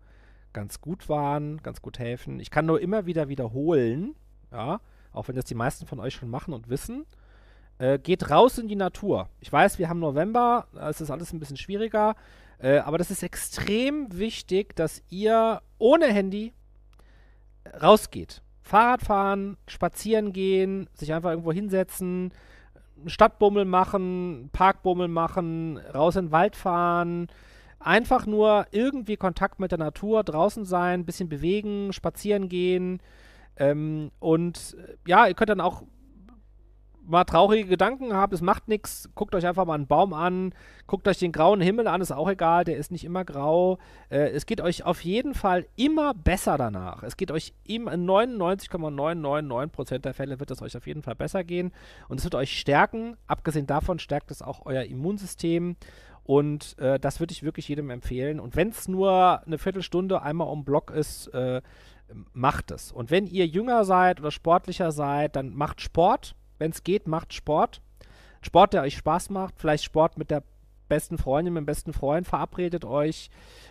ganz 0.52 0.80
gut 0.80 1.08
waren, 1.08 1.58
ganz 1.62 1.80
gut 1.80 1.98
helfen. 1.98 2.40
Ich 2.40 2.50
kann 2.50 2.66
nur 2.66 2.80
immer 2.80 3.06
wieder 3.06 3.28
wiederholen, 3.28 4.14
ja, 4.50 4.80
auch 5.12 5.28
wenn 5.28 5.36
das 5.36 5.44
die 5.44 5.54
meisten 5.54 5.86
von 5.86 6.00
euch 6.00 6.14
schon 6.14 6.28
machen 6.28 6.52
und 6.52 6.68
wissen. 6.68 7.06
Äh, 7.78 7.98
geht 7.98 8.30
raus 8.30 8.58
in 8.58 8.68
die 8.68 8.76
Natur. 8.76 9.28
Ich 9.40 9.52
weiß, 9.52 9.78
wir 9.78 9.88
haben 9.88 10.00
November, 10.00 10.66
es 10.88 11.00
ist 11.00 11.10
alles 11.10 11.32
ein 11.32 11.38
bisschen 11.38 11.56
schwieriger. 11.56 12.16
Äh, 12.58 12.78
aber 12.78 12.98
das 12.98 13.10
ist 13.10 13.22
extrem 13.22 14.06
wichtig, 14.16 14.76
dass 14.76 15.02
ihr 15.08 15.60
ohne 15.78 16.06
Handy 16.06 16.52
rausgeht. 17.80 18.42
Fahrrad 18.62 19.02
fahren, 19.02 19.56
spazieren 19.66 20.32
gehen, 20.32 20.88
sich 20.94 21.12
einfach 21.12 21.30
irgendwo 21.30 21.52
hinsetzen, 21.52 22.32
Stadtbummel 23.06 23.64
machen, 23.64 24.50
Parkbummel 24.52 25.08
machen, 25.08 25.78
raus 25.94 26.16
in 26.16 26.26
den 26.26 26.32
Wald 26.32 26.56
fahren. 26.56 27.28
Einfach 27.80 28.26
nur 28.26 28.66
irgendwie 28.70 29.16
Kontakt 29.16 29.58
mit 29.58 29.72
der 29.72 29.78
Natur, 29.78 30.22
draußen 30.22 30.64
sein, 30.64 31.04
bisschen 31.04 31.28
bewegen, 31.28 31.92
spazieren 31.92 32.48
gehen. 32.48 33.00
Ähm, 33.56 34.10
und 34.20 34.76
äh, 34.78 34.94
ja, 35.06 35.26
ihr 35.26 35.34
könnt 35.34 35.50
dann 35.50 35.60
auch 35.60 35.82
mal 37.06 37.24
traurige 37.24 37.68
Gedanken 37.68 38.14
habt, 38.14 38.32
es 38.32 38.40
macht 38.40 38.68
nichts, 38.68 39.10
guckt 39.14 39.34
euch 39.34 39.46
einfach 39.46 39.64
mal 39.64 39.74
einen 39.74 39.86
Baum 39.86 40.12
an, 40.12 40.54
guckt 40.86 41.08
euch 41.08 41.18
den 41.18 41.32
grauen 41.32 41.60
Himmel 41.60 41.88
an, 41.88 42.00
ist 42.00 42.12
auch 42.12 42.28
egal, 42.28 42.64
der 42.64 42.76
ist 42.76 42.92
nicht 42.92 43.04
immer 43.04 43.24
grau. 43.24 43.78
Äh, 44.08 44.30
es 44.30 44.46
geht 44.46 44.60
euch 44.60 44.84
auf 44.84 45.04
jeden 45.04 45.34
Fall 45.34 45.66
immer 45.76 46.14
besser 46.14 46.58
danach. 46.58 47.02
Es 47.02 47.16
geht 47.16 47.30
euch 47.30 47.54
in 47.64 47.88
99,999% 47.88 49.98
der 49.98 50.14
Fälle 50.14 50.40
wird 50.40 50.50
es 50.50 50.62
euch 50.62 50.76
auf 50.76 50.86
jeden 50.86 51.02
Fall 51.02 51.14
besser 51.14 51.44
gehen 51.44 51.72
und 52.08 52.18
es 52.18 52.24
wird 52.24 52.34
euch 52.34 52.58
stärken. 52.58 53.16
Abgesehen 53.26 53.66
davon 53.66 53.98
stärkt 53.98 54.30
es 54.30 54.42
auch 54.42 54.66
euer 54.66 54.84
Immunsystem 54.84 55.76
und 56.24 56.78
äh, 56.78 57.00
das 57.00 57.20
würde 57.20 57.32
ich 57.32 57.42
wirklich 57.42 57.68
jedem 57.68 57.90
empfehlen. 57.90 58.40
Und 58.40 58.56
wenn 58.56 58.68
es 58.68 58.88
nur 58.88 59.42
eine 59.44 59.58
Viertelstunde 59.58 60.22
einmal 60.22 60.48
um 60.48 60.64
Block 60.64 60.90
ist, 60.90 61.28
äh, 61.28 61.60
macht 62.32 62.70
es. 62.70 62.92
Und 62.92 63.10
wenn 63.10 63.26
ihr 63.26 63.46
jünger 63.46 63.84
seid 63.84 64.20
oder 64.20 64.30
sportlicher 64.30 64.92
seid, 64.92 65.36
dann 65.36 65.54
macht 65.54 65.80
Sport 65.80 66.34
wenn 66.62 66.70
es 66.70 66.84
geht, 66.84 67.08
macht 67.08 67.34
Sport. 67.34 67.82
Sport, 68.40 68.72
der 68.72 68.82
euch 68.82 68.96
Spaß 68.96 69.30
macht. 69.30 69.54
Vielleicht 69.58 69.82
Sport 69.82 70.16
mit 70.16 70.30
der 70.30 70.44
besten 70.88 71.18
Freundin, 71.18 71.54
mit 71.54 71.62
dem 71.62 71.66
besten 71.66 71.92
Freund. 71.92 72.26
Verabredet 72.26 72.84
euch. 72.84 73.30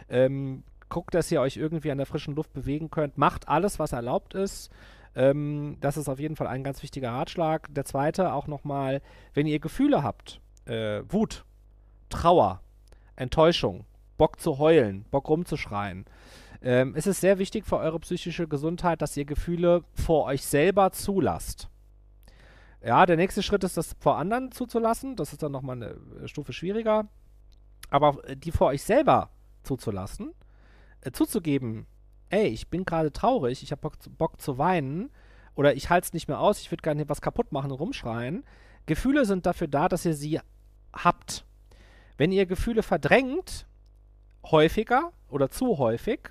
Ähm, 0.09 0.63
guckt, 0.89 1.13
dass 1.13 1.31
ihr 1.31 1.39
euch 1.39 1.55
irgendwie 1.55 1.89
an 1.89 1.97
der 1.97 2.05
frischen 2.05 2.35
Luft 2.35 2.51
bewegen 2.51 2.91
könnt. 2.91 3.17
Macht 3.17 3.47
alles, 3.47 3.79
was 3.79 3.93
erlaubt 3.93 4.33
ist. 4.33 4.69
Ähm, 5.15 5.77
das 5.79 5.95
ist 5.95 6.09
auf 6.09 6.19
jeden 6.19 6.35
Fall 6.35 6.47
ein 6.47 6.63
ganz 6.65 6.83
wichtiger 6.83 7.11
Ratschlag. 7.11 7.73
Der 7.73 7.85
zweite 7.85 8.33
auch 8.33 8.47
nochmal, 8.47 9.01
wenn 9.33 9.47
ihr 9.47 9.59
Gefühle 9.59 10.03
habt, 10.03 10.41
äh, 10.65 11.01
Wut, 11.07 11.45
Trauer, 12.09 12.61
Enttäuschung, 13.15 13.85
Bock 14.17 14.39
zu 14.39 14.57
heulen, 14.57 15.05
Bock 15.11 15.29
rumzuschreien, 15.29 16.05
ähm, 16.61 16.93
ist 16.95 17.07
es 17.07 17.21
sehr 17.21 17.39
wichtig 17.39 17.65
für 17.65 17.77
eure 17.77 17.99
psychische 17.99 18.47
Gesundheit, 18.47 19.01
dass 19.01 19.15
ihr 19.15 19.25
Gefühle 19.25 19.83
vor 19.93 20.25
euch 20.25 20.45
selber 20.45 20.91
zulasst. 20.91 21.69
Ja, 22.83 23.05
der 23.05 23.17
nächste 23.17 23.43
Schritt 23.43 23.63
ist, 23.63 23.77
das 23.77 23.95
vor 23.99 24.17
anderen 24.17 24.51
zuzulassen. 24.51 25.15
Das 25.15 25.33
ist 25.33 25.43
dann 25.43 25.51
nochmal 25.51 25.75
eine 25.75 26.23
äh, 26.23 26.27
Stufe 26.27 26.53
schwieriger. 26.53 27.07
Aber 27.89 28.27
äh, 28.27 28.35
die 28.35 28.51
vor 28.51 28.67
euch 28.67 28.83
selber 28.83 29.29
zuzulassen, 29.63 30.33
äh, 31.01 31.11
zuzugeben, 31.11 31.85
ey, 32.29 32.47
ich 32.47 32.69
bin 32.69 32.85
gerade 32.85 33.11
traurig, 33.11 33.61
ich 33.61 33.71
habe 33.71 33.81
Bock, 33.81 33.93
Bock, 34.17 34.41
zu 34.41 34.57
weinen 34.57 35.11
oder 35.53 35.75
ich 35.75 35.89
halte 35.89 36.05
es 36.05 36.13
nicht 36.13 36.27
mehr 36.27 36.39
aus, 36.39 36.59
ich 36.61 36.71
würde 36.71 36.81
gerne 36.81 37.07
was 37.09 37.21
kaputt 37.21 37.51
machen 37.51 37.71
und 37.71 37.79
rumschreien. 37.79 38.43
Gefühle 38.85 39.25
sind 39.25 39.45
dafür 39.45 39.67
da, 39.67 39.87
dass 39.87 40.05
ihr 40.05 40.15
sie 40.15 40.39
habt. 40.93 41.45
Wenn 42.17 42.31
ihr 42.31 42.45
Gefühle 42.45 42.83
verdrängt, 42.83 43.67
häufiger 44.45 45.11
oder 45.29 45.49
zu 45.49 45.77
häufig, 45.77 46.29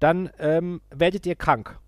dann 0.00 0.30
ähm, 0.38 0.80
werdet 0.90 1.26
ihr 1.26 1.36
krank. 1.36 1.78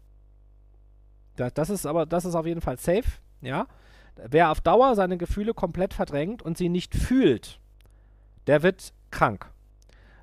Das, 1.36 1.54
das, 1.54 1.70
ist 1.70 1.86
aber, 1.86 2.04
das 2.04 2.24
ist 2.24 2.34
auf 2.34 2.46
jeden 2.46 2.60
Fall 2.60 2.78
safe, 2.78 3.08
ja. 3.40 3.66
Wer 4.16 4.50
auf 4.50 4.60
Dauer 4.60 4.94
seine 4.94 5.18
Gefühle 5.18 5.54
komplett 5.54 5.94
verdrängt 5.94 6.42
und 6.42 6.56
sie 6.56 6.68
nicht 6.68 6.94
fühlt, 6.94 7.60
der 8.46 8.62
wird 8.62 8.92
krank. 9.10 9.50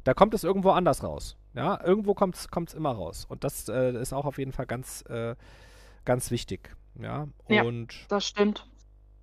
Da 0.04 0.14
kommt 0.14 0.34
es 0.34 0.44
irgendwo 0.44 0.72
anders 0.72 1.04
raus. 1.04 1.38
Ja, 1.54 1.80
irgendwo 1.84 2.14
kommt 2.14 2.36
es 2.36 2.74
immer 2.74 2.92
raus. 2.92 3.26
Und 3.30 3.44
das 3.44 3.70
äh, 3.70 3.92
ist 4.00 4.14
auch 4.14 4.26
auf 4.26 4.38
jeden 4.40 4.52
Fall 4.52 4.66
ganz, 4.66 5.04
äh, 5.10 5.36
ganz 6.04 6.32
wichtig. 6.32 6.76
Ja, 7.00 7.28
und 7.46 7.94
ja, 7.94 8.06
das 8.08 8.26
stimmt. 8.26 8.68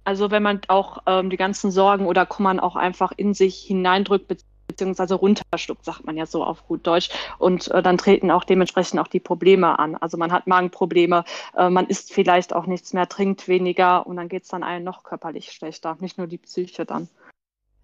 Also 0.04 0.30
wenn 0.30 0.42
man 0.42 0.60
auch 0.68 0.98
ähm, 1.06 1.30
die 1.30 1.36
ganzen 1.36 1.70
Sorgen 1.70 2.06
oder 2.06 2.26
Kummern 2.26 2.60
auch 2.60 2.76
einfach 2.76 3.12
in 3.16 3.34
sich 3.34 3.60
hineindrückt, 3.62 4.28
beziehungsweise 4.70 5.14
runterschluckt, 5.14 5.84
sagt 5.84 6.04
man 6.04 6.16
ja 6.16 6.26
so 6.26 6.44
auf 6.44 6.66
gut 6.66 6.86
Deutsch. 6.86 7.10
Und 7.38 7.68
äh, 7.70 7.82
dann 7.82 7.98
treten 7.98 8.30
auch 8.30 8.44
dementsprechend 8.44 9.00
auch 9.00 9.08
die 9.08 9.20
Probleme 9.20 9.78
an. 9.78 9.96
Also 9.96 10.16
man 10.16 10.32
hat 10.32 10.46
Magenprobleme, 10.46 11.24
äh, 11.56 11.70
man 11.70 11.86
isst 11.86 12.12
vielleicht 12.12 12.54
auch 12.54 12.66
nichts 12.66 12.92
mehr, 12.92 13.08
trinkt 13.08 13.48
weniger 13.48 14.06
und 14.06 14.16
dann 14.16 14.28
geht 14.28 14.44
es 14.44 14.48
dann 14.48 14.62
einem 14.62 14.84
noch 14.84 15.02
körperlich 15.02 15.52
schlechter, 15.52 15.96
nicht 16.00 16.18
nur 16.18 16.26
die 16.26 16.38
Psyche 16.38 16.84
dann. 16.84 17.08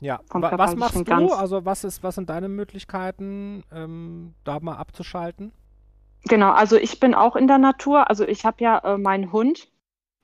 Ja, 0.00 0.20
was 0.30 0.76
machst 0.76 0.96
du? 0.96 1.04
Ganz. 1.04 1.32
Also 1.32 1.64
was 1.64 1.84
ist, 1.84 2.02
was 2.02 2.16
sind 2.16 2.28
deine 2.28 2.48
Möglichkeiten, 2.48 3.64
ähm, 3.72 4.34
da 4.44 4.60
mal 4.60 4.76
abzuschalten? 4.76 5.52
Genau, 6.24 6.50
also 6.50 6.76
ich 6.76 7.00
bin 7.00 7.14
auch 7.14 7.36
in 7.36 7.46
der 7.46 7.58
Natur. 7.58 8.10
Also 8.10 8.26
ich 8.26 8.44
habe 8.44 8.62
ja 8.62 8.78
äh, 8.78 8.98
meinen 8.98 9.32
Hund 9.32 9.68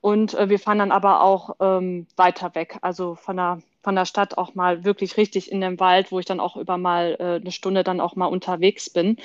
und 0.01 0.33
äh, 0.33 0.49
wir 0.49 0.59
fahren 0.59 0.79
dann 0.79 0.91
aber 0.91 1.21
auch 1.21 1.55
ähm, 1.59 2.07
weiter 2.17 2.53
weg. 2.55 2.77
Also 2.81 3.15
von 3.15 3.37
der, 3.37 3.59
von 3.83 3.95
der 3.95 4.05
Stadt 4.05 4.37
auch 4.37 4.55
mal 4.55 4.83
wirklich 4.83 5.17
richtig 5.17 5.51
in 5.51 5.61
den 5.61 5.79
Wald, 5.79 6.11
wo 6.11 6.19
ich 6.19 6.25
dann 6.25 6.39
auch 6.39 6.55
über 6.55 6.77
mal 6.77 7.15
äh, 7.19 7.41
eine 7.41 7.51
Stunde 7.51 7.83
dann 7.83 8.01
auch 8.01 8.15
mal 8.15 8.25
unterwegs 8.25 8.89
bin. 8.89 9.17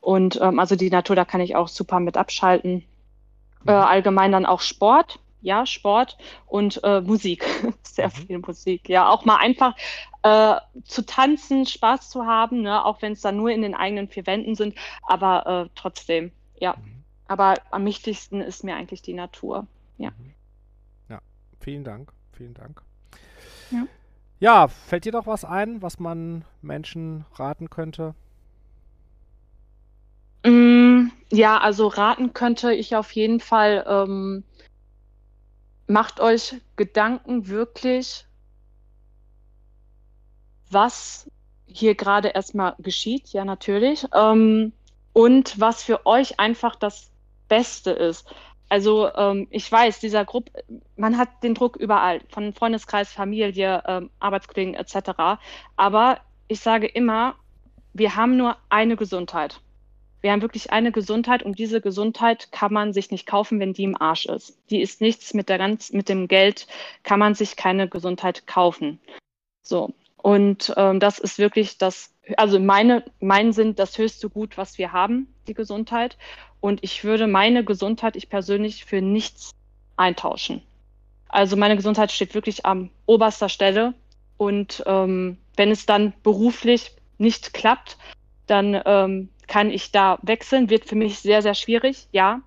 Und 0.00 0.40
ähm, 0.40 0.58
also 0.58 0.76
die 0.76 0.90
Natur, 0.90 1.16
da 1.16 1.24
kann 1.24 1.40
ich 1.40 1.56
auch 1.56 1.68
super 1.68 2.00
mit 2.00 2.16
abschalten. 2.16 2.84
Äh, 3.66 3.72
mhm. 3.72 3.78
allgemein 3.78 4.32
dann 4.32 4.46
auch 4.46 4.60
Sport 4.60 5.18
ja, 5.40 5.66
Sport 5.66 6.16
und 6.46 6.82
äh, 6.84 7.00
Musik. 7.00 7.44
Sehr 7.82 8.08
mhm. 8.08 8.12
viel 8.12 8.38
Musik. 8.38 8.88
Ja, 8.88 9.08
auch 9.08 9.24
mal 9.24 9.36
einfach 9.36 9.76
äh, 10.22 10.56
zu 10.84 11.04
tanzen, 11.06 11.66
Spaß 11.66 12.10
zu 12.10 12.26
haben, 12.26 12.62
ne? 12.62 12.84
auch 12.84 13.02
wenn 13.02 13.12
es 13.12 13.20
dann 13.20 13.36
nur 13.36 13.50
in 13.50 13.62
den 13.62 13.74
eigenen 13.74 14.08
vier 14.08 14.26
Wänden 14.26 14.54
sind, 14.54 14.74
aber 15.02 15.66
äh, 15.66 15.70
trotzdem, 15.74 16.32
ja. 16.58 16.74
Mhm. 16.76 17.04
Aber 17.30 17.54
am 17.70 17.84
wichtigsten 17.84 18.40
ist 18.40 18.64
mir 18.64 18.74
eigentlich 18.74 19.02
die 19.02 19.12
Natur. 19.12 19.66
Ja. 19.98 20.10
Mhm. 20.10 20.34
Ja, 21.10 21.20
vielen 21.60 21.84
Dank. 21.84 22.12
Vielen 22.32 22.54
Dank. 22.54 22.82
Ja. 23.70 23.86
Ja, 24.40 24.68
fällt 24.68 25.04
dir 25.04 25.12
doch 25.12 25.26
was 25.26 25.44
ein, 25.44 25.82
was 25.82 25.98
man 25.98 26.44
Menschen 26.62 27.24
raten 27.34 27.70
könnte? 27.70 28.14
Mm, 30.44 31.08
ja, 31.30 31.58
also 31.58 31.88
raten 31.88 32.32
könnte 32.32 32.72
ich 32.72 32.94
auf 32.96 33.12
jeden 33.12 33.40
Fall. 33.40 33.84
Ähm, 33.86 34.44
macht 35.88 36.20
euch 36.20 36.60
Gedanken 36.76 37.48
wirklich, 37.48 38.26
was 40.70 41.30
hier 41.66 41.94
gerade 41.94 42.28
erstmal 42.28 42.74
geschieht, 42.78 43.28
ja 43.30 43.44
natürlich, 43.44 44.06
ähm, 44.14 44.72
und 45.12 45.58
was 45.58 45.82
für 45.82 46.06
euch 46.06 46.38
einfach 46.38 46.76
das 46.76 47.10
Beste 47.48 47.90
ist. 47.90 48.26
Also 48.68 49.12
ähm, 49.14 49.46
ich 49.50 49.70
weiß, 49.70 50.00
dieser 50.00 50.24
Gruppe, 50.24 50.52
man 50.96 51.16
hat 51.16 51.42
den 51.42 51.54
Druck 51.54 51.76
überall, 51.76 52.20
von 52.28 52.52
Freundeskreis, 52.52 53.12
Familie, 53.12 53.82
ähm, 53.86 54.10
Arbeitskollegen 54.20 54.74
etc. 54.74 55.40
Aber 55.76 56.20
ich 56.48 56.60
sage 56.60 56.86
immer, 56.86 57.36
wir 57.94 58.16
haben 58.16 58.36
nur 58.36 58.56
eine 58.68 58.96
Gesundheit. 58.96 59.60
Wir 60.20 60.32
haben 60.32 60.42
wirklich 60.42 60.72
eine 60.72 60.92
Gesundheit 60.92 61.42
und 61.42 61.58
diese 61.58 61.80
Gesundheit 61.80 62.50
kann 62.50 62.72
man 62.72 62.92
sich 62.92 63.10
nicht 63.10 63.26
kaufen, 63.26 63.60
wenn 63.60 63.72
die 63.72 63.84
im 63.84 64.00
Arsch 64.00 64.26
ist. 64.26 64.58
Die 64.68 64.82
ist 64.82 65.00
nichts 65.00 65.32
mit 65.32 65.48
der 65.48 65.58
ganz, 65.58 65.92
mit 65.92 66.08
dem 66.08 66.26
Geld 66.26 66.66
kann 67.04 67.20
man 67.20 67.34
sich 67.34 67.56
keine 67.56 67.88
Gesundheit 67.88 68.46
kaufen. 68.46 69.00
So. 69.62 69.94
Und 70.22 70.74
ähm, 70.76 71.00
das 71.00 71.18
ist 71.18 71.38
wirklich 71.38 71.78
das, 71.78 72.12
also 72.36 72.58
meine, 72.58 73.04
mein 73.20 73.52
Sinn, 73.52 73.74
das 73.74 73.96
höchste 73.98 74.28
Gut, 74.28 74.58
was 74.58 74.76
wir 74.78 74.92
haben, 74.92 75.32
die 75.46 75.54
Gesundheit. 75.54 76.18
Und 76.60 76.82
ich 76.82 77.04
würde 77.04 77.26
meine 77.26 77.64
Gesundheit, 77.64 78.16
ich 78.16 78.28
persönlich, 78.28 78.84
für 78.84 79.00
nichts 79.00 79.52
eintauschen. 79.96 80.62
Also 81.28 81.56
meine 81.56 81.76
Gesundheit 81.76 82.10
steht 82.10 82.34
wirklich 82.34 82.66
an 82.66 82.90
oberster 83.06 83.48
Stelle. 83.48 83.94
Und 84.36 84.82
ähm, 84.86 85.38
wenn 85.56 85.70
es 85.70 85.86
dann 85.86 86.12
beruflich 86.22 86.92
nicht 87.18 87.54
klappt, 87.54 87.96
dann 88.46 88.80
ähm, 88.84 89.28
kann 89.46 89.70
ich 89.70 89.92
da 89.92 90.18
wechseln. 90.22 90.70
Wird 90.70 90.84
für 90.84 90.96
mich 90.96 91.18
sehr, 91.18 91.42
sehr 91.42 91.54
schwierig, 91.54 92.08
ja. 92.12 92.40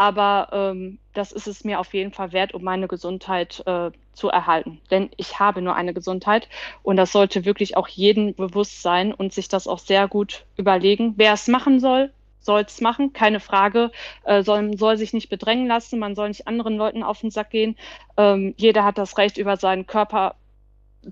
Aber 0.00 0.48
ähm, 0.52 0.98
das 1.12 1.30
ist 1.30 1.46
es 1.46 1.62
mir 1.62 1.78
auf 1.78 1.92
jeden 1.92 2.10
Fall 2.10 2.32
wert, 2.32 2.54
um 2.54 2.62
meine 2.62 2.88
Gesundheit 2.88 3.62
äh, 3.66 3.90
zu 4.14 4.30
erhalten. 4.30 4.80
Denn 4.90 5.10
ich 5.18 5.38
habe 5.38 5.60
nur 5.60 5.74
eine 5.74 5.92
Gesundheit 5.92 6.48
und 6.82 6.96
das 6.96 7.12
sollte 7.12 7.44
wirklich 7.44 7.76
auch 7.76 7.86
jedem 7.86 8.34
bewusst 8.34 8.80
sein 8.80 9.12
und 9.12 9.34
sich 9.34 9.48
das 9.48 9.68
auch 9.68 9.78
sehr 9.78 10.08
gut 10.08 10.46
überlegen. 10.56 11.12
Wer 11.18 11.34
es 11.34 11.48
machen 11.48 11.80
soll, 11.80 12.14
soll 12.40 12.62
es 12.62 12.80
machen, 12.80 13.12
keine 13.12 13.40
Frage. 13.40 13.90
Äh, 14.24 14.42
soll, 14.42 14.74
soll 14.78 14.96
sich 14.96 15.12
nicht 15.12 15.28
bedrängen 15.28 15.66
lassen, 15.66 15.98
man 15.98 16.14
soll 16.14 16.28
nicht 16.28 16.48
anderen 16.48 16.78
Leuten 16.78 17.02
auf 17.02 17.20
den 17.20 17.30
Sack 17.30 17.50
gehen. 17.50 17.76
Ähm, 18.16 18.54
jeder 18.56 18.84
hat 18.84 18.96
das 18.96 19.18
Recht, 19.18 19.36
über 19.36 19.58
seinen 19.58 19.86
Körper 19.86 20.34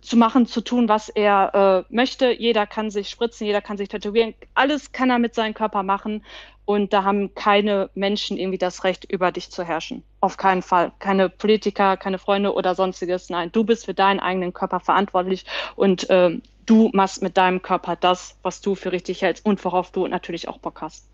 zu 0.01 0.17
machen, 0.17 0.47
zu 0.47 0.61
tun, 0.61 0.89
was 0.89 1.09
er 1.09 1.87
äh, 1.91 1.95
möchte. 1.95 2.31
Jeder 2.31 2.67
kann 2.67 2.91
sich 2.91 3.09
spritzen, 3.09 3.47
jeder 3.47 3.63
kann 3.63 3.79
sich 3.79 3.89
tätowieren. 3.89 4.35
Alles 4.55 4.93
kann 4.93 5.11
er 5.11 5.19
mit 5.19 5.35
seinem 5.35 5.55
Körper 5.55 5.83
machen. 5.83 6.25
Und 6.65 6.93
da 6.93 7.03
haben 7.03 7.35
keine 7.35 7.89
Menschen 7.95 8.37
irgendwie 8.37 8.59
das 8.59 8.85
Recht, 8.85 9.11
über 9.11 9.33
dich 9.33 9.51
zu 9.51 9.65
herrschen. 9.65 10.05
Auf 10.21 10.37
keinen 10.37 10.61
Fall. 10.61 10.93
Keine 10.99 11.31
Politiker, 11.31 11.97
keine 11.97 12.19
Freunde 12.19 12.53
oder 12.53 12.75
sonstiges. 12.75 13.31
Nein, 13.31 13.51
du 13.53 13.65
bist 13.65 13.87
für 13.87 13.95
deinen 13.95 14.21
eigenen 14.21 14.53
Körper 14.53 14.81
verantwortlich 14.81 15.47
und 15.77 16.11
äh, 16.11 16.39
du 16.67 16.91
machst 16.93 17.23
mit 17.23 17.39
deinem 17.39 17.63
Körper 17.63 17.97
das, 17.97 18.37
was 18.43 18.61
du 18.61 18.75
für 18.75 18.93
richtig 18.93 19.23
hältst 19.23 19.47
und 19.47 19.65
worauf 19.65 19.93
du 19.93 20.07
natürlich 20.07 20.49
auch 20.49 20.59
Bock 20.59 20.83
hast. 20.83 21.09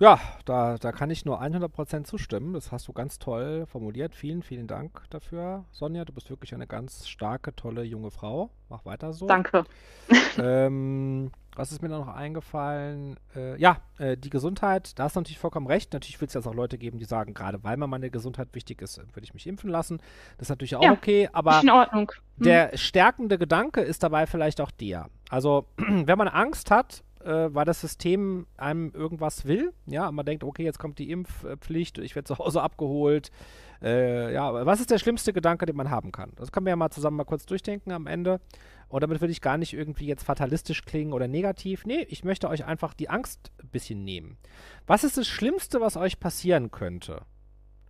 Ja, 0.00 0.18
da, 0.46 0.78
da 0.78 0.92
kann 0.92 1.10
ich 1.10 1.26
nur 1.26 1.42
100% 1.42 2.04
zustimmen. 2.04 2.54
Das 2.54 2.72
hast 2.72 2.88
du 2.88 2.94
ganz 2.94 3.18
toll 3.18 3.66
formuliert. 3.66 4.14
Vielen, 4.14 4.42
vielen 4.42 4.66
Dank 4.66 5.02
dafür, 5.10 5.66
Sonja. 5.72 6.06
Du 6.06 6.14
bist 6.14 6.30
wirklich 6.30 6.54
eine 6.54 6.66
ganz 6.66 7.06
starke, 7.06 7.54
tolle 7.54 7.82
junge 7.82 8.10
Frau. 8.10 8.48
Mach 8.70 8.86
weiter 8.86 9.12
so. 9.12 9.26
Danke. 9.26 9.64
Ähm, 10.38 11.30
was 11.56 11.72
ist 11.72 11.82
mir 11.82 11.88
noch 11.88 12.08
eingefallen? 12.08 13.18
Äh, 13.34 13.60
ja, 13.60 13.78
äh, 13.98 14.16
die 14.16 14.30
Gesundheit, 14.30 14.98
da 14.98 15.04
hast 15.04 15.16
du 15.16 15.20
natürlich 15.20 15.38
vollkommen 15.38 15.66
recht. 15.66 15.92
Natürlich 15.92 16.20
wird 16.20 16.30
es 16.30 16.34
jetzt 16.34 16.46
auch 16.46 16.54
Leute 16.54 16.78
geben, 16.78 16.98
die 16.98 17.04
sagen, 17.04 17.34
gerade 17.34 17.62
weil 17.62 17.76
mir 17.76 17.86
meine 17.86 18.10
Gesundheit 18.10 18.48
wichtig 18.52 18.80
ist, 18.80 18.98
würde 18.98 19.24
ich 19.24 19.34
mich 19.34 19.46
impfen 19.46 19.68
lassen. 19.68 19.98
Das 20.38 20.46
ist 20.46 20.50
natürlich 20.50 20.76
auch 20.76 20.82
ja, 20.82 20.92
okay, 20.92 21.28
aber 21.32 21.60
in 21.60 21.70
Ordnung. 21.70 22.12
Hm. 22.38 22.44
der 22.44 22.76
stärkende 22.76 23.38
Gedanke 23.38 23.80
ist 23.80 24.02
dabei 24.02 24.26
vielleicht 24.26 24.60
auch 24.60 24.70
der. 24.70 25.10
Also, 25.28 25.66
wenn 25.76 26.16
man 26.16 26.28
Angst 26.28 26.70
hat, 26.70 27.02
äh, 27.24 27.54
weil 27.54 27.64
das 27.64 27.80
System 27.80 28.46
einem 28.56 28.92
irgendwas 28.94 29.44
will. 29.44 29.72
Ja, 29.86 30.10
man 30.10 30.26
denkt, 30.26 30.44
okay, 30.44 30.64
jetzt 30.64 30.78
kommt 30.78 30.98
die 30.98 31.10
Impfpflicht, 31.10 31.98
ich 31.98 32.14
werde 32.14 32.26
zu 32.26 32.38
Hause 32.38 32.62
abgeholt. 32.62 33.30
Äh, 33.82 34.32
ja, 34.32 34.66
was 34.66 34.80
ist 34.80 34.90
der 34.90 34.98
schlimmste 34.98 35.32
Gedanke, 35.32 35.66
den 35.66 35.76
man 35.76 35.90
haben 35.90 36.12
kann? 36.12 36.32
Das 36.36 36.52
können 36.52 36.66
wir 36.66 36.70
ja 36.70 36.76
mal 36.76 36.90
zusammen 36.90 37.16
mal 37.16 37.24
kurz 37.24 37.46
durchdenken 37.46 37.92
am 37.92 38.06
Ende. 38.06 38.40
Und 38.88 39.02
damit 39.02 39.20
würde 39.20 39.32
ich 39.32 39.40
gar 39.40 39.56
nicht 39.56 39.72
irgendwie 39.72 40.06
jetzt 40.06 40.24
fatalistisch 40.24 40.84
klingen 40.84 41.12
oder 41.12 41.28
negativ. 41.28 41.86
Nee, 41.86 42.06
ich 42.08 42.24
möchte 42.24 42.48
euch 42.48 42.64
einfach 42.64 42.92
die 42.92 43.08
Angst 43.08 43.52
ein 43.62 43.68
bisschen 43.68 44.04
nehmen. 44.04 44.36
Was 44.86 45.04
ist 45.04 45.16
das 45.16 45.28
Schlimmste, 45.28 45.80
was 45.80 45.96
euch 45.96 46.18
passieren 46.20 46.70
könnte? 46.70 47.22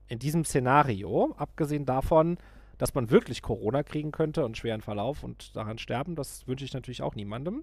In 0.09 0.19
diesem 0.19 0.45
Szenario, 0.45 1.35
abgesehen 1.39 1.87
davon, 1.87 2.37
dass 2.81 2.95
man 2.95 3.11
wirklich 3.11 3.43
Corona 3.43 3.83
kriegen 3.83 4.11
könnte 4.11 4.43
und 4.43 4.57
schweren 4.57 4.81
Verlauf 4.81 5.23
und 5.23 5.55
daran 5.55 5.77
sterben, 5.77 6.17
das 6.17 6.49
wünsche 6.49 6.65
ich 6.65 6.73
natürlich 6.73 7.03
auch 7.03 7.15
niemandem 7.15 7.63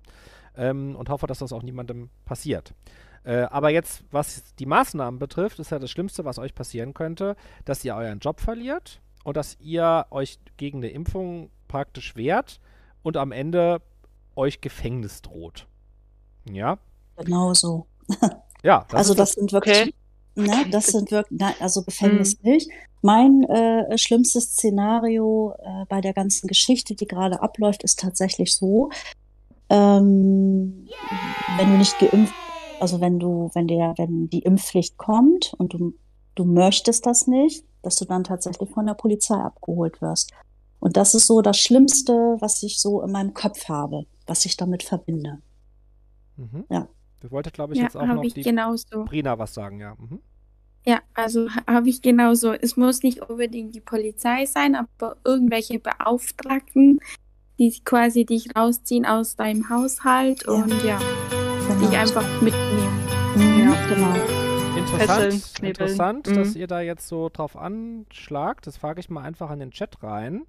ähm, 0.56 0.95
und 0.95 1.10
hoffe, 1.10 1.26
dass 1.26 1.39
das 1.39 1.52
auch 1.52 1.64
niemandem 1.64 2.11
passiert. 2.23 2.76
Äh, 3.23 3.48
aber 3.49 3.72
jetzt, 3.72 4.03
was 4.11 4.44
die 4.60 4.68
Maßnahmen 4.68 5.19
betrifft, 5.19 5.57
ist 5.57 5.72
ja 5.72 5.80
das 5.80 5.89
Schlimmste, 5.89 6.23
was 6.23 6.38
euch 6.38 6.53
passieren 6.53 6.94
könnte, 6.94 7.35
dass 7.65 7.84
ihr 7.84 7.95
euren 7.95 8.19
Job 8.19 8.39
verliert 8.39 9.02
und 9.23 9.35
dass 9.35 9.57
ihr 9.60 10.06
euch 10.11 10.38
gegen 10.57 10.77
eine 10.77 10.89
Impfung 10.89 11.49
praktisch 11.68 12.15
wehrt 12.15 12.60
und 13.02 13.18
am 13.18 13.31
Ende 13.31 13.81
euch 14.35 14.61
Gefängnis 14.61 15.23
droht. 15.23 15.65
Ja? 16.48 16.77
Genau 17.18 17.56
so. 17.56 17.88
ja. 18.61 18.85
Das 18.89 18.99
also 18.99 19.14
das, 19.15 19.30
das 19.30 19.39
sind 19.39 19.52
wirklich, 19.52 19.81
okay. 19.81 19.94
Ne, 20.38 20.65
das 20.72 20.88
sind 20.88 21.11
wirklich, 21.11 21.41
also 21.59 21.84
Gefängnis 21.84 22.38
mhm. 22.41 22.51
nicht. 22.51 22.69
Mein 23.01 23.43
äh, 23.43 23.97
schlimmstes 23.97 24.45
Szenario 24.53 25.53
äh, 25.59 25.85
bei 25.88 26.01
der 26.01 26.14
ganzen 26.14 26.47
Geschichte, 26.47 26.95
die 26.95 27.07
gerade 27.07 27.41
abläuft, 27.41 27.84
ist 27.84 27.99
tatsächlich 27.99 28.55
so, 28.55 28.89
ähm, 29.69 30.88
wenn 31.57 31.72
du 31.72 31.77
nicht 31.77 31.97
geimpft, 31.99 32.34
also 32.80 33.01
wenn 33.01 33.19
du, 33.19 33.49
wenn 33.53 33.68
der, 33.68 33.93
wenn 33.97 34.30
die 34.30 34.39
Impfpflicht 34.39 34.97
kommt 34.97 35.53
und 35.57 35.73
du, 35.73 35.93
du 36.35 36.45
möchtest 36.45 37.05
das 37.05 37.27
nicht, 37.27 37.65
dass 37.81 37.97
du 37.97 38.05
dann 38.05 38.23
tatsächlich 38.23 38.69
von 38.69 38.85
der 38.85 38.93
Polizei 38.93 39.35
abgeholt 39.35 40.01
wirst. 40.01 40.31
Und 40.80 40.97
das 40.97 41.15
ist 41.15 41.27
so 41.27 41.41
das 41.41 41.57
Schlimmste, 41.57 42.38
was 42.39 42.61
ich 42.64 42.80
so 42.80 43.01
in 43.01 43.11
meinem 43.11 43.34
Kopf 43.34 43.68
habe, 43.68 44.05
was 44.26 44.45
ich 44.45 44.57
damit 44.57 44.84
verbinde. 44.84 45.39
Mhm. 46.35 46.65
Ja. 46.69 46.88
Du 47.19 47.31
wolltest, 47.31 47.56
glaube 47.56 47.73
ich, 47.73 47.80
Ja, 47.80 47.85
jetzt 47.85 47.98
auch 47.98 48.06
noch 48.06 48.23
ich 48.23 48.34
die 48.34 48.41
genauso. 48.44 49.06
Brina 49.06 49.38
was 49.39 49.53
sagen, 49.53 49.80
ja. 49.80 49.95
Mhm. 49.98 50.19
Ja, 50.85 50.99
also 51.15 51.49
ha- 51.49 51.65
habe 51.68 51.89
ich 51.89 52.02
genauso. 52.02 52.53
Es 52.53 52.77
muss 52.77 53.03
nicht 53.03 53.22
unbedingt 53.30 53.76
die 53.76 53.81
Polizei 53.81 54.45
sein, 54.45 54.76
aber 54.76 55.18
irgendwelche 55.26 55.80
Beauftragten, 55.80 56.99
die 57.60 57.73
quasi 57.84 58.26
dich 58.26 58.56
rausziehen 58.56 59.06
aus 59.06 59.35
deinem 59.35 59.69
Haushalt 59.69 60.44
Ja. 60.45 60.53
und 60.53 60.84
ja, 60.84 60.99
Genau. 61.68 61.80
dich 61.89 61.98
einfach 61.98 62.41
mitnehmen. 62.41 62.99
Mhm, 63.35 63.60
Ja. 63.72 63.88
genau. 63.94 64.77
Interessant, 64.77 65.60
interessant 65.64 66.27
Mhm. 66.27 66.35
dass 66.35 66.56
ihr 66.56 66.68
da 66.68 66.80
jetzt 66.81 67.07
so 67.07 67.30
drauf 67.30 67.57
anschlagt. 67.57 68.68
Das 68.68 68.77
frage 68.77 68.99
ich 68.99 69.10
mal 69.10 69.23
einfach 69.23 69.52
in 69.52 69.60
den 69.60 69.72
Chat 69.72 70.02
rein. 70.03 70.45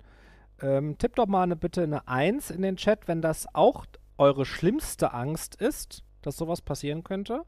Ähm, 0.61 0.97
tippt 0.99 1.19
doch 1.19 1.27
mal 1.27 1.43
eine, 1.43 1.57
bitte 1.57 1.83
eine 1.83 2.07
1 2.07 2.51
in 2.51 2.63
den 2.63 2.77
Chat, 2.77 3.09
wenn 3.09 3.23
das 3.23 3.47
auch 3.55 3.87
eure 4.19 4.45
schlimmste 4.45 5.13
Angst 5.15 5.55
ist, 5.57 6.03
dass 6.29 6.37
sowas 6.37 6.61
passieren 6.61 7.03
könnte. 7.03 7.43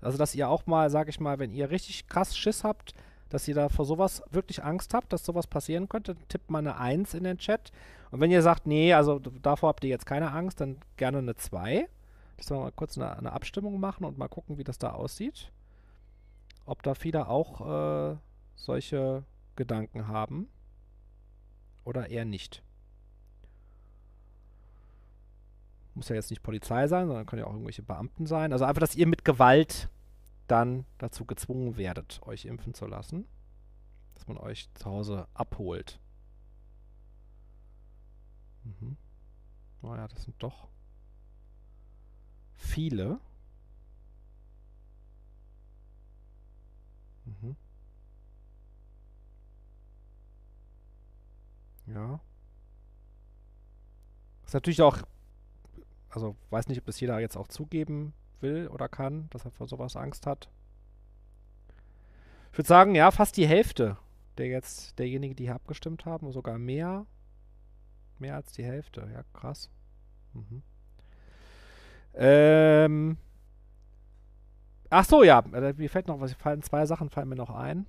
Also, 0.00 0.18
dass 0.18 0.34
ihr 0.34 0.48
auch 0.48 0.66
mal, 0.66 0.90
sag 0.90 1.08
ich 1.08 1.20
mal, 1.20 1.38
wenn 1.38 1.52
ihr 1.52 1.70
richtig 1.70 2.06
krass 2.08 2.36
Schiss 2.36 2.64
habt, 2.64 2.92
dass 3.30 3.48
ihr 3.48 3.54
da 3.54 3.68
vor 3.68 3.84
sowas 3.84 4.22
wirklich 4.30 4.62
Angst 4.62 4.92
habt, 4.92 5.12
dass 5.12 5.24
sowas 5.24 5.46
passieren 5.46 5.88
könnte, 5.88 6.14
tippt 6.28 6.50
mal 6.50 6.58
eine 6.58 6.76
1 6.76 7.14
in 7.14 7.24
den 7.24 7.38
Chat. 7.38 7.72
Und 8.10 8.20
wenn 8.20 8.30
ihr 8.30 8.42
sagt, 8.42 8.66
nee, 8.66 8.92
also 8.92 9.18
davor 9.18 9.70
habt 9.70 9.82
ihr 9.82 9.90
jetzt 9.90 10.06
keine 10.06 10.30
Angst, 10.30 10.60
dann 10.60 10.78
gerne 10.96 11.18
eine 11.18 11.34
2. 11.34 11.88
Dass 12.36 12.50
wir 12.50 12.58
mal 12.58 12.72
kurz 12.72 12.98
eine, 12.98 13.16
eine 13.16 13.32
Abstimmung 13.32 13.80
machen 13.80 14.04
und 14.04 14.18
mal 14.18 14.28
gucken, 14.28 14.58
wie 14.58 14.64
das 14.64 14.78
da 14.78 14.90
aussieht. 14.92 15.50
Ob 16.66 16.82
da 16.82 16.94
viele 16.94 17.28
auch 17.28 18.12
äh, 18.12 18.16
solche 18.56 19.24
Gedanken 19.56 20.08
haben 20.08 20.48
oder 21.84 22.10
eher 22.10 22.24
nicht. 22.24 22.62
Muss 25.94 26.08
ja 26.08 26.16
jetzt 26.16 26.30
nicht 26.30 26.42
Polizei 26.42 26.88
sein, 26.88 27.06
sondern 27.06 27.26
können 27.26 27.40
ja 27.40 27.46
auch 27.46 27.52
irgendwelche 27.52 27.82
Beamten 27.82 28.26
sein. 28.26 28.52
Also 28.52 28.64
einfach, 28.64 28.80
dass 28.80 28.96
ihr 28.96 29.06
mit 29.06 29.24
Gewalt 29.24 29.88
dann 30.48 30.84
dazu 30.98 31.24
gezwungen 31.24 31.76
werdet, 31.76 32.20
euch 32.26 32.44
impfen 32.46 32.74
zu 32.74 32.86
lassen. 32.86 33.26
Dass 34.14 34.26
man 34.26 34.36
euch 34.38 34.68
zu 34.74 34.84
Hause 34.86 35.28
abholt. 35.34 36.00
Mhm. 38.64 38.96
Naja, 39.82 40.08
das 40.08 40.24
sind 40.24 40.42
doch 40.42 40.68
viele. 42.54 43.20
Mhm. 47.24 47.56
Ja. 51.86 52.20
Ist 54.44 54.54
natürlich 54.54 54.82
auch, 54.82 54.98
also 56.14 56.36
weiß 56.50 56.68
nicht, 56.68 56.78
ob 56.78 56.86
das 56.86 57.00
jeder 57.00 57.18
jetzt 57.20 57.36
auch 57.36 57.48
zugeben 57.48 58.12
will 58.40 58.68
oder 58.68 58.88
kann, 58.88 59.28
dass 59.30 59.44
er 59.44 59.50
vor 59.50 59.66
sowas 59.66 59.96
Angst 59.96 60.26
hat. 60.26 60.48
Ich 62.52 62.58
würde 62.58 62.68
sagen, 62.68 62.94
ja, 62.94 63.10
fast 63.10 63.36
die 63.36 63.46
Hälfte 63.46 63.96
der 64.38 64.46
jetzt, 64.46 64.98
derjenigen, 64.98 65.36
die 65.36 65.44
hier 65.44 65.54
abgestimmt 65.54 66.06
haben, 66.06 66.32
sogar 66.32 66.58
mehr. 66.58 67.06
Mehr 68.18 68.36
als 68.36 68.52
die 68.52 68.64
Hälfte, 68.64 69.08
ja, 69.12 69.22
krass. 69.32 69.70
Mhm. 70.32 70.62
Ähm. 72.14 73.18
Ach 74.90 75.04
so, 75.04 75.24
ja, 75.24 75.40
äh, 75.52 75.72
mir 75.72 75.90
fällt 75.90 76.06
noch 76.06 76.20
was, 76.20 76.34
fallen 76.34 76.62
zwei 76.62 76.86
Sachen 76.86 77.10
fallen 77.10 77.28
mir 77.28 77.36
noch 77.36 77.50
ein. 77.50 77.86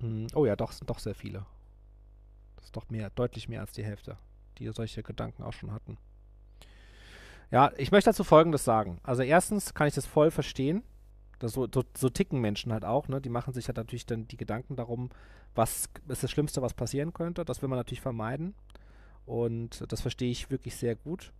Hm, 0.00 0.26
Oh 0.34 0.44
ja, 0.44 0.56
doch, 0.56 0.72
sind 0.72 0.90
doch 0.90 0.98
sehr 0.98 1.14
viele. 1.14 1.46
Das 2.56 2.66
ist 2.66 2.76
doch 2.76 2.90
mehr, 2.90 3.10
deutlich 3.10 3.48
mehr 3.48 3.60
als 3.60 3.72
die 3.72 3.84
Hälfte, 3.84 4.18
die 4.58 4.68
solche 4.68 5.02
Gedanken 5.02 5.42
auch 5.42 5.52
schon 5.54 5.72
hatten. 5.72 5.96
Ja, 7.54 7.70
ich 7.76 7.92
möchte 7.92 8.10
dazu 8.10 8.24
Folgendes 8.24 8.64
sagen. 8.64 8.98
Also 9.04 9.22
erstens 9.22 9.74
kann 9.74 9.86
ich 9.86 9.94
das 9.94 10.06
voll 10.06 10.32
verstehen. 10.32 10.82
Das 11.38 11.52
so, 11.52 11.68
so, 11.72 11.84
so 11.96 12.08
ticken 12.08 12.40
Menschen 12.40 12.72
halt 12.72 12.84
auch, 12.84 13.06
ne? 13.06 13.20
Die 13.20 13.28
machen 13.28 13.54
sich 13.54 13.68
halt 13.68 13.76
natürlich 13.76 14.06
dann 14.06 14.26
die 14.26 14.36
Gedanken 14.36 14.74
darum, 14.74 15.10
was 15.54 15.88
ist 16.08 16.24
das 16.24 16.32
Schlimmste, 16.32 16.62
was 16.62 16.74
passieren 16.74 17.12
könnte. 17.12 17.44
Das 17.44 17.62
will 17.62 17.68
man 17.68 17.78
natürlich 17.78 18.00
vermeiden. 18.00 18.56
Und 19.24 19.84
das 19.86 20.00
verstehe 20.00 20.32
ich 20.32 20.50
wirklich 20.50 20.74
sehr 20.74 20.96
gut. 20.96 21.32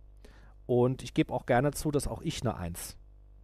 Und 0.65 1.03
ich 1.03 1.13
gebe 1.13 1.33
auch 1.33 1.45
gerne 1.45 1.71
zu, 1.71 1.91
dass 1.91 2.07
auch 2.07 2.21
ich 2.21 2.41
eine 2.43 2.55
Eins 2.55 2.95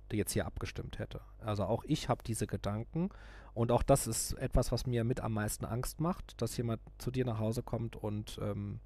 jetzt 0.10 0.32
hier 0.32 0.46
abgestimmt 0.46 0.98
hätte. 0.98 1.20
Also 1.42 1.66
auch 1.66 1.84
ich 1.84 2.08
habe 2.08 2.24
diese 2.24 2.48
Gedanken 2.48 3.10
und 3.54 3.74
auch 3.74 3.84
das 3.84 4.08
ist 4.08 4.32
etwas, 4.36 4.72
was 4.72 4.86
mir 4.86 5.04
mit 5.04 5.20
am 5.20 5.34
meisten 5.34 5.66
Angst 5.66 6.00
macht, 6.00 6.42
dass 6.42 6.56
jemand 6.56 6.80
zu 7.00 7.12
dir 7.12 7.26
nach 7.26 7.40
Hause 7.40 7.64
kommt 7.64 7.98
und 7.98 8.40
ähm, 8.42 8.80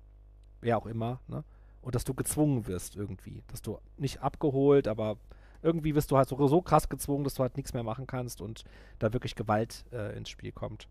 wer 0.62 0.80
auch 0.80 0.88
immer, 0.88 1.20
ne? 1.28 1.44
Und 1.86 1.94
dass 1.94 2.04
du 2.04 2.16
gezwungen 2.16 2.66
wirst 2.66 2.96
irgendwie. 2.96 3.44
Dass 3.46 3.62
du 3.62 3.78
nicht 3.98 4.20
abgeholt, 4.22 4.88
aber 4.88 5.20
irgendwie 5.62 5.94
wirst 5.94 6.10
du 6.10 6.18
halt 6.18 6.28
so, 6.28 6.48
so 6.48 6.64
krass 6.64 6.90
gezwungen, 6.90 7.24
dass 7.24 7.36
du 7.36 7.44
halt 7.44 7.58
nichts 7.58 7.74
mehr 7.74 7.84
machen 7.84 8.08
kannst 8.08 8.42
und 8.42 8.64
da 8.98 9.14
wirklich 9.14 9.36
Gewalt 9.36 9.86
äh, 9.92 10.18
ins 10.18 10.30
Spiel 10.30 10.52
kommt. 10.52 10.88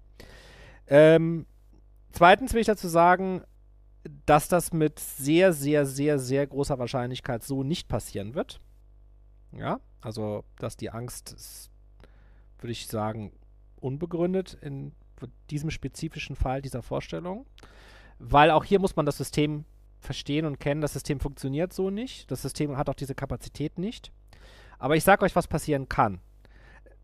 Ähm, 0.86 1.46
zweitens 2.12 2.54
will 2.54 2.60
ich 2.60 2.68
dazu 2.68 2.86
sagen, 2.86 3.42
dass 4.24 4.46
das 4.46 4.72
mit 4.72 5.00
sehr, 5.00 5.52
sehr, 5.52 5.84
sehr, 5.84 6.20
sehr 6.20 6.46
großer 6.46 6.78
Wahrscheinlichkeit 6.78 7.42
so 7.42 7.64
nicht 7.64 7.88
passieren 7.88 8.36
wird. 8.36 8.60
Ja, 9.50 9.80
also, 10.00 10.44
dass 10.58 10.76
die 10.76 10.90
Angst 10.90 11.32
ist, 11.32 11.72
würde 12.58 12.70
ich 12.70 12.86
sagen, 12.86 13.32
unbegründet 13.80 14.58
in 14.60 14.92
diesem 15.50 15.70
spezifischen 15.70 16.36
Fall 16.36 16.62
dieser 16.62 16.82
Vorstellung. 16.82 17.46
Weil 18.20 18.52
auch 18.52 18.62
hier 18.62 18.78
muss 18.78 18.94
man 18.94 19.06
das 19.06 19.16
System 19.16 19.64
verstehen 20.04 20.46
und 20.46 20.60
kennen. 20.60 20.80
Das 20.80 20.92
System 20.92 21.20
funktioniert 21.20 21.72
so 21.72 21.90
nicht. 21.90 22.30
Das 22.30 22.42
System 22.42 22.76
hat 22.76 22.88
auch 22.88 22.94
diese 22.94 23.14
Kapazität 23.14 23.78
nicht. 23.78 24.12
Aber 24.78 24.96
ich 24.96 25.04
sage 25.04 25.24
euch, 25.24 25.36
was 25.36 25.48
passieren 25.48 25.88
kann. 25.88 26.20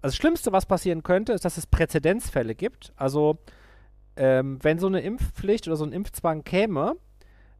Das 0.03 0.17
Schlimmste, 0.17 0.53
was 0.53 0.67
passieren 0.67 1.03
könnte, 1.03 1.33
ist, 1.33 1.45
dass 1.45 1.57
es 1.57 1.67
Präzedenzfälle 1.67 2.55
gibt. 2.55 2.93
Also, 2.97 3.39
ähm, 4.17 4.59
wenn 4.63 4.79
so 4.79 4.87
eine 4.87 5.01
Impfpflicht 5.01 5.67
oder 5.67 5.77
so 5.77 5.85
ein 5.85 5.93
Impfzwang 5.93 6.43
käme, 6.45 6.97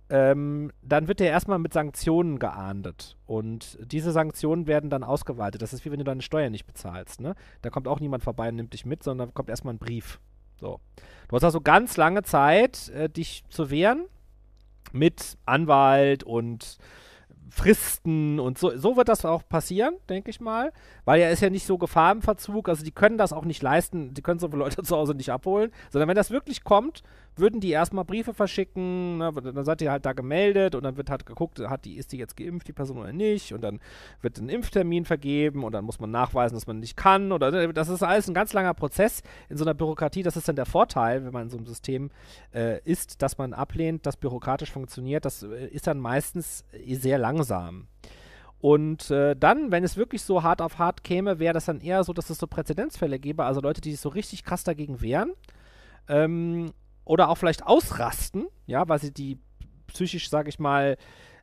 ähm, 0.09 0.73
dann 0.83 1.07
wird 1.07 1.21
der 1.21 1.31
erstmal 1.31 1.59
mit 1.59 1.73
Sanktionen 1.73 2.39
geahndet. 2.39 3.17
Und 3.27 3.79
diese 3.81 4.11
Sanktionen 4.11 4.67
werden 4.67 4.91
dann 4.91 5.05
ausgeweitet. 5.05 5.63
Das 5.63 5.73
ist 5.73 5.85
wie 5.85 5.91
wenn 5.91 5.99
du 5.99 6.05
deine 6.05 6.23
Steuer 6.23 6.51
nicht 6.51 6.67
bezahlst. 6.67 7.21
Ne? 7.21 7.35
Da 7.63 7.71
kommt 7.71 7.87
auch 7.87 8.01
niemand 8.01 8.25
vorbei 8.25 8.49
und 8.49 8.57
nimmt 8.57 8.73
dich 8.73 8.85
mit, 8.85 9.03
sondern 9.03 9.33
kommt 9.35 9.49
erstmal 9.49 9.75
ein 9.75 9.79
Brief. 9.79 10.19
So. 10.59 10.81
Du 11.29 11.37
hast 11.37 11.45
also 11.45 11.61
ganz 11.61 11.97
lange 11.97 12.23
Zeit, 12.23 12.89
äh, 12.89 13.09
dich 13.09 13.45
zu 13.49 13.71
wehren 13.71 14.07
mit 14.93 15.37
Anwalt 15.47 16.23
und 16.23 16.79
Fristen 17.51 18.39
und 18.39 18.59
so, 18.59 18.77
so 18.77 18.97
wird 18.97 19.09
das 19.09 19.25
auch 19.25 19.43
passieren, 19.49 19.95
denke 20.09 20.31
ich 20.31 20.41
mal, 20.41 20.73
weil 21.05 21.21
er 21.21 21.31
ist 21.31 21.43
ja 21.43 21.51
nicht 21.51 21.67
so 21.67 21.79
Gefahr 21.79 22.13
im 22.13 22.23
Verzug, 22.23 22.69
also 22.69 22.85
die 22.85 22.93
können 22.93 23.19
das 23.19 23.33
auch 23.33 23.45
nicht 23.45 23.63
leisten, 23.63 24.15
die 24.15 24.23
können 24.23 24.39
so 24.39 24.49
viele 24.49 24.61
Leute 24.61 24.83
zu 24.83 24.97
Hause 24.97 25.15
nicht 25.15 25.31
abholen, 25.31 25.73
sondern 25.91 26.09
wenn 26.09 26.17
das 26.17 26.31
wirklich 26.31 26.65
kommt, 26.65 27.03
würden 27.37 27.61
die 27.61 27.71
erstmal 27.71 28.05
Briefe 28.05 28.35
verschicken, 28.35 29.19
ne, 29.19 29.33
dann 29.33 29.65
seid 29.65 29.83
ihr 29.83 29.91
halt 29.91 30.05
da 30.05 30.13
gemeldet 30.13 30.75
und 30.75 30.83
dann 30.85 30.97
wird 30.97 31.11
halt 31.11 31.27
geguckt, 31.27 31.59
hat 31.61 31.85
die, 31.85 31.97
ist 31.97 32.13
die 32.13 32.19
jetzt 32.19 32.37
geimpft, 32.37 32.69
die 32.69 32.73
Person 32.73 32.99
oder 32.99 33.13
nicht? 33.13 33.53
Und 33.53 33.63
dann 33.63 33.81
wird 34.21 34.39
ein 34.39 34.49
Impftermin 34.49 35.05
vergeben 35.05 35.65
und 35.65 35.73
dann 35.73 35.85
muss 35.85 36.01
man 36.01 36.11
nachweisen, 36.11 36.55
dass 36.55 36.67
man 36.67 36.81
nicht 36.81 36.97
kann 36.97 37.33
oder 37.33 37.73
das 37.73 37.89
ist 37.89 38.03
alles 38.03 38.29
ein 38.29 38.35
ganz 38.35 38.53
langer 38.53 38.75
Prozess 38.75 39.23
in 39.49 39.57
so 39.57 39.65
einer 39.65 39.75
Bürokratie, 39.75 40.23
das 40.23 40.37
ist 40.37 40.49
dann 40.49 40.57
der 40.57 40.67
Vorteil, 40.67 41.25
wenn 41.25 41.33
man 41.33 41.45
in 41.45 41.51
so 41.51 41.57
einem 41.57 41.67
System 41.67 42.11
äh, 42.55 42.81
ist, 42.85 43.23
dass 43.23 43.39
man 43.39 43.55
ablehnt, 43.55 44.07
das 44.07 44.17
bürokratisch 44.17 44.71
funktioniert, 44.71 45.25
das 45.25 45.43
äh, 45.43 45.67
ist 45.69 45.87
dann 45.87 45.99
meistens 45.99 46.65
sehr 46.87 47.19
langsam. 47.41 47.87
Und 48.61 49.11
äh, 49.11 49.35
dann, 49.37 49.71
wenn 49.71 49.85
es 49.85 49.97
wirklich 49.97 50.23
so 50.23 50.43
hart 50.43 50.61
auf 50.61 50.79
hart 50.79 51.03
käme, 51.03 51.39
wäre 51.39 51.55
das 51.55 51.65
dann 51.65 51.81
eher 51.81 52.05
so, 52.05 52.13
dass 52.13 52.29
es 52.29 52.39
so 52.39 52.47
Präzedenzfälle 52.47 53.19
gäbe, 53.19 53.45
also 53.45 53.61
Leute, 53.61 53.81
die 53.81 53.93
sich 53.93 54.01
so 54.01 54.11
richtig 54.11 54.45
krass 54.45 54.65
dagegen 54.65 55.01
wehren. 55.01 55.33
Ähm, 56.09 56.73
oder 57.07 57.31
auch 57.31 57.37
vielleicht 57.37 57.67
ausrasten, 57.67 58.49
ja, 58.67 58.87
weil 58.89 59.01
sie 59.01 59.13
die 59.13 59.39
psychisch, 59.87 60.29
sage 60.29 60.51
ich 60.51 60.59
mal, 60.59 60.99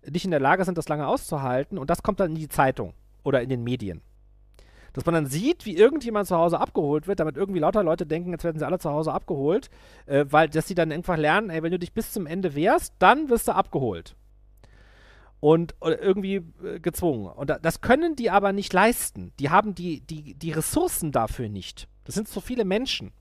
nicht 0.07 0.25
in 0.25 0.31
der 0.31 0.39
Lage 0.39 0.63
sind, 0.63 0.77
das 0.77 0.89
lange 0.89 1.07
auszuhalten. 1.07 1.79
Und 1.79 1.89
das 1.89 2.03
kommt 2.03 2.19
dann 2.19 2.29
in 2.29 2.35
die 2.35 2.49
Zeitung 2.49 2.93
oder 3.23 3.41
in 3.41 3.49
den 3.49 3.63
Medien. 3.63 4.01
Dass 4.93 5.05
man 5.05 5.15
dann 5.15 5.25
sieht, 5.25 5.65
wie 5.65 5.75
irgendjemand 5.75 6.27
zu 6.27 6.37
Hause 6.37 6.59
abgeholt 6.59 7.07
wird, 7.07 7.19
damit 7.19 7.35
irgendwie 7.35 7.59
lauter 7.59 7.83
Leute 7.83 8.05
denken, 8.05 8.31
jetzt 8.31 8.43
werden 8.43 8.59
sie 8.59 8.65
alle 8.65 8.79
zu 8.79 8.91
Hause 8.91 9.11
abgeholt, 9.11 9.69
äh, 10.05 10.25
weil 10.29 10.49
dass 10.49 10.67
sie 10.67 10.75
dann 10.75 10.91
einfach 10.91 11.17
lernen, 11.17 11.49
ey, 11.49 11.63
wenn 11.63 11.71
du 11.71 11.79
dich 11.79 11.93
bis 11.93 12.13
zum 12.13 12.27
Ende 12.27 12.53
wehrst, 12.53 12.93
dann 12.99 13.29
wirst 13.29 13.47
du 13.47 13.53
abgeholt. 13.53 14.15
Und 15.39 15.76
irgendwie 15.81 16.41
äh, 16.64 16.80
gezwungen. 16.80 17.27
Und 17.27 17.49
da, 17.51 17.59
das 17.59 17.81
können 17.81 18.15
die 18.15 18.31
aber 18.31 18.53
nicht 18.53 18.73
leisten. 18.73 19.34
Die 19.39 19.51
haben 19.51 19.76
die, 19.76 20.01
die, 20.01 20.34
die 20.34 20.51
Ressourcen 20.51 21.11
dafür 21.11 21.47
nicht. 21.47 21.88
Das 22.05 22.15
sind 22.15 22.27
so 22.27 22.41
viele 22.41 22.65
Menschen. 22.65 23.11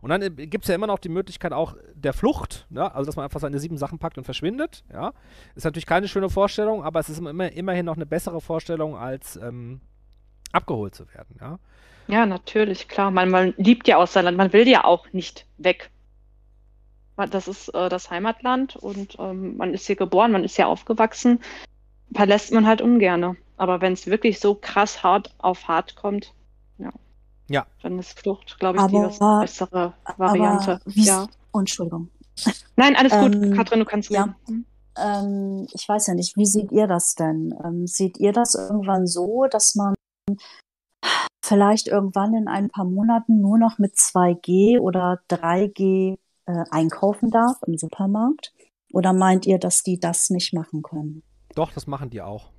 Und 0.00 0.10
dann 0.10 0.22
äh, 0.22 0.30
gibt 0.30 0.64
es 0.64 0.68
ja 0.68 0.74
immer 0.74 0.86
noch 0.86 0.98
die 0.98 1.08
Möglichkeit 1.08 1.52
auch 1.52 1.74
der 1.94 2.12
Flucht, 2.12 2.66
ne? 2.70 2.94
also 2.94 3.06
dass 3.06 3.16
man 3.16 3.24
einfach 3.24 3.40
seine 3.40 3.58
sieben 3.58 3.76
Sachen 3.76 3.98
packt 3.98 4.18
und 4.18 4.24
verschwindet. 4.24 4.84
Ja? 4.92 5.12
Ist 5.54 5.64
natürlich 5.64 5.86
keine 5.86 6.08
schöne 6.08 6.30
Vorstellung, 6.30 6.84
aber 6.84 7.00
es 7.00 7.08
ist 7.08 7.18
immer, 7.18 7.50
immerhin 7.52 7.86
noch 7.86 7.96
eine 7.96 8.06
bessere 8.06 8.40
Vorstellung, 8.40 8.96
als 8.96 9.36
ähm, 9.36 9.80
abgeholt 10.52 10.94
zu 10.94 11.12
werden. 11.12 11.36
Ja, 11.40 11.58
Ja, 12.06 12.26
natürlich, 12.26 12.88
klar. 12.88 13.10
Man, 13.10 13.30
man 13.30 13.54
liebt 13.56 13.88
ja 13.88 13.98
auch 13.98 14.06
sein 14.06 14.24
Land, 14.24 14.36
man 14.36 14.52
will 14.52 14.66
ja 14.68 14.84
auch 14.84 15.12
nicht 15.12 15.46
weg. 15.58 15.90
Das 17.26 17.48
ist 17.48 17.68
äh, 17.74 17.88
das 17.88 18.10
Heimatland 18.10 18.76
und 18.76 19.16
ähm, 19.18 19.56
man 19.56 19.74
ist 19.74 19.86
hier 19.86 19.96
geboren, 19.96 20.32
man 20.32 20.44
ist 20.44 20.56
hier 20.56 20.68
aufgewachsen, 20.68 21.40
verlässt 22.14 22.52
man 22.52 22.66
halt 22.66 22.80
ungerne. 22.80 23.36
Aber 23.56 23.80
wenn 23.80 23.92
es 23.92 24.06
wirklich 24.06 24.38
so 24.38 24.54
krass 24.54 25.02
hart 25.02 25.34
auf 25.38 25.66
hart 25.66 25.96
kommt, 25.96 26.32
ja, 26.78 26.90
ja. 27.48 27.66
dann 27.82 27.98
ist 27.98 28.18
Flucht, 28.18 28.58
glaube 28.58 28.78
ich, 28.78 28.82
aber, 28.82 29.08
die 29.08 29.40
bessere 29.40 29.94
Variante. 30.16 30.80
ja. 30.86 31.26
Oh, 31.52 31.58
Entschuldigung. 31.58 32.08
Nein, 32.76 32.94
alles 32.94 33.12
gut, 33.12 33.34
ähm, 33.34 33.54
Katrin, 33.54 33.80
du 33.80 33.84
kannst 33.84 34.10
ja. 34.10 34.34
Hm? 34.46 34.64
Ähm, 34.96 35.66
ich 35.72 35.88
weiß 35.88 36.06
ja 36.08 36.14
nicht, 36.14 36.36
wie 36.36 36.46
seht 36.46 36.70
ihr 36.72 36.86
das 36.86 37.14
denn? 37.14 37.54
Ähm, 37.64 37.86
seht 37.86 38.18
ihr 38.18 38.32
das 38.32 38.54
irgendwann 38.54 39.06
so, 39.06 39.46
dass 39.50 39.74
man 39.74 39.94
vielleicht 41.44 41.88
irgendwann 41.88 42.34
in 42.34 42.48
ein 42.48 42.68
paar 42.68 42.84
Monaten 42.84 43.40
nur 43.40 43.58
noch 43.58 43.78
mit 43.78 43.94
2G 43.94 44.78
oder 44.78 45.20
3G 45.30 46.18
äh, 46.48 46.64
einkaufen 46.70 47.30
darf 47.30 47.56
im 47.66 47.76
Supermarkt? 47.76 48.52
Oder 48.92 49.12
meint 49.12 49.46
ihr, 49.46 49.58
dass 49.58 49.82
die 49.82 50.00
das 50.00 50.30
nicht 50.30 50.54
machen 50.54 50.82
können? 50.82 51.22
Doch, 51.54 51.72
das 51.72 51.86
machen 51.86 52.10
die 52.10 52.22
auch. 52.22 52.50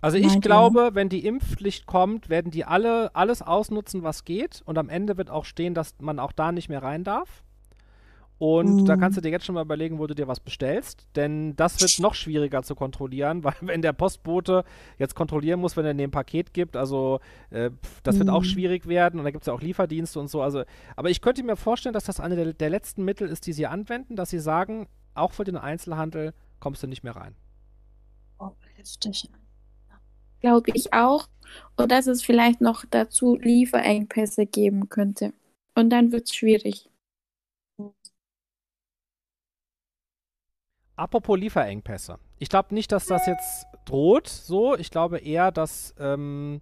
Also 0.00 0.16
ich 0.16 0.28
meint 0.28 0.42
glaube, 0.42 0.80
ihr? 0.80 0.94
wenn 0.94 1.08
die 1.08 1.26
Impfpflicht 1.26 1.86
kommt, 1.86 2.28
werden 2.28 2.52
die 2.52 2.64
alle 2.64 3.14
alles 3.16 3.42
ausnutzen, 3.42 4.04
was 4.04 4.24
geht. 4.24 4.62
Und 4.64 4.78
am 4.78 4.88
Ende 4.88 5.16
wird 5.16 5.28
auch 5.28 5.44
stehen, 5.44 5.74
dass 5.74 5.96
man 6.00 6.20
auch 6.20 6.32
da 6.32 6.52
nicht 6.52 6.68
mehr 6.68 6.82
rein 6.82 7.02
darf. 7.02 7.42
Und 8.38 8.82
mhm. 8.82 8.84
da 8.84 8.96
kannst 8.96 9.16
du 9.16 9.20
dir 9.20 9.30
jetzt 9.30 9.44
schon 9.44 9.56
mal 9.56 9.64
überlegen, 9.64 9.98
wo 9.98 10.06
du 10.06 10.14
dir 10.14 10.28
was 10.28 10.38
bestellst, 10.38 11.08
denn 11.16 11.56
das 11.56 11.80
wird 11.80 11.98
noch 11.98 12.14
schwieriger 12.14 12.62
zu 12.62 12.76
kontrollieren, 12.76 13.42
weil 13.44 13.54
wenn 13.60 13.82
der 13.82 13.92
Postbote 13.92 14.64
jetzt 14.96 15.16
kontrollieren 15.16 15.60
muss, 15.60 15.76
wenn 15.76 15.84
er 15.84 15.94
dir 15.94 16.04
ein 16.04 16.12
Paket 16.12 16.54
gibt, 16.54 16.76
also 16.76 17.18
äh, 17.50 17.70
das 18.04 18.14
mhm. 18.14 18.20
wird 18.20 18.30
auch 18.30 18.42
mhm. 18.42 18.46
schwierig 18.46 18.86
werden 18.86 19.18
und 19.18 19.24
da 19.24 19.32
gibt 19.32 19.42
es 19.42 19.46
ja 19.46 19.52
auch 19.52 19.60
Lieferdienste 19.60 20.20
und 20.20 20.28
so. 20.28 20.40
Also, 20.40 20.62
aber 20.94 21.10
ich 21.10 21.20
könnte 21.20 21.42
mir 21.42 21.56
vorstellen, 21.56 21.92
dass 21.92 22.04
das 22.04 22.20
eine 22.20 22.36
der, 22.36 22.52
der 22.52 22.70
letzten 22.70 23.04
Mittel 23.04 23.28
ist, 23.28 23.46
die 23.46 23.52
sie 23.52 23.66
anwenden, 23.66 24.14
dass 24.14 24.30
sie 24.30 24.38
sagen, 24.38 24.86
auch 25.14 25.32
für 25.32 25.44
den 25.44 25.56
Einzelhandel 25.56 26.32
kommst 26.60 26.82
du 26.84 26.86
nicht 26.86 27.02
mehr 27.02 27.16
rein. 27.16 27.34
Oh, 28.38 28.50
heftig. 28.76 29.28
Glaube 30.40 30.70
ich 30.74 30.92
auch. 30.92 31.28
Und 31.76 31.90
dass 31.90 32.06
es 32.06 32.22
vielleicht 32.22 32.60
noch 32.60 32.84
dazu 32.88 33.36
Lieferengpässe 33.36 34.46
geben 34.46 34.88
könnte. 34.88 35.32
Und 35.74 35.90
dann 35.90 36.12
wird 36.12 36.26
es 36.26 36.34
schwierig. 36.34 36.87
Apropos 40.98 41.38
Lieferengpässe. 41.38 42.18
Ich 42.38 42.48
glaube 42.48 42.74
nicht, 42.74 42.90
dass 42.92 43.06
das 43.06 43.26
jetzt 43.26 43.66
droht 43.84 44.28
so. 44.28 44.76
Ich 44.76 44.90
glaube 44.90 45.18
eher, 45.18 45.52
dass 45.52 45.94
ähm, 45.98 46.60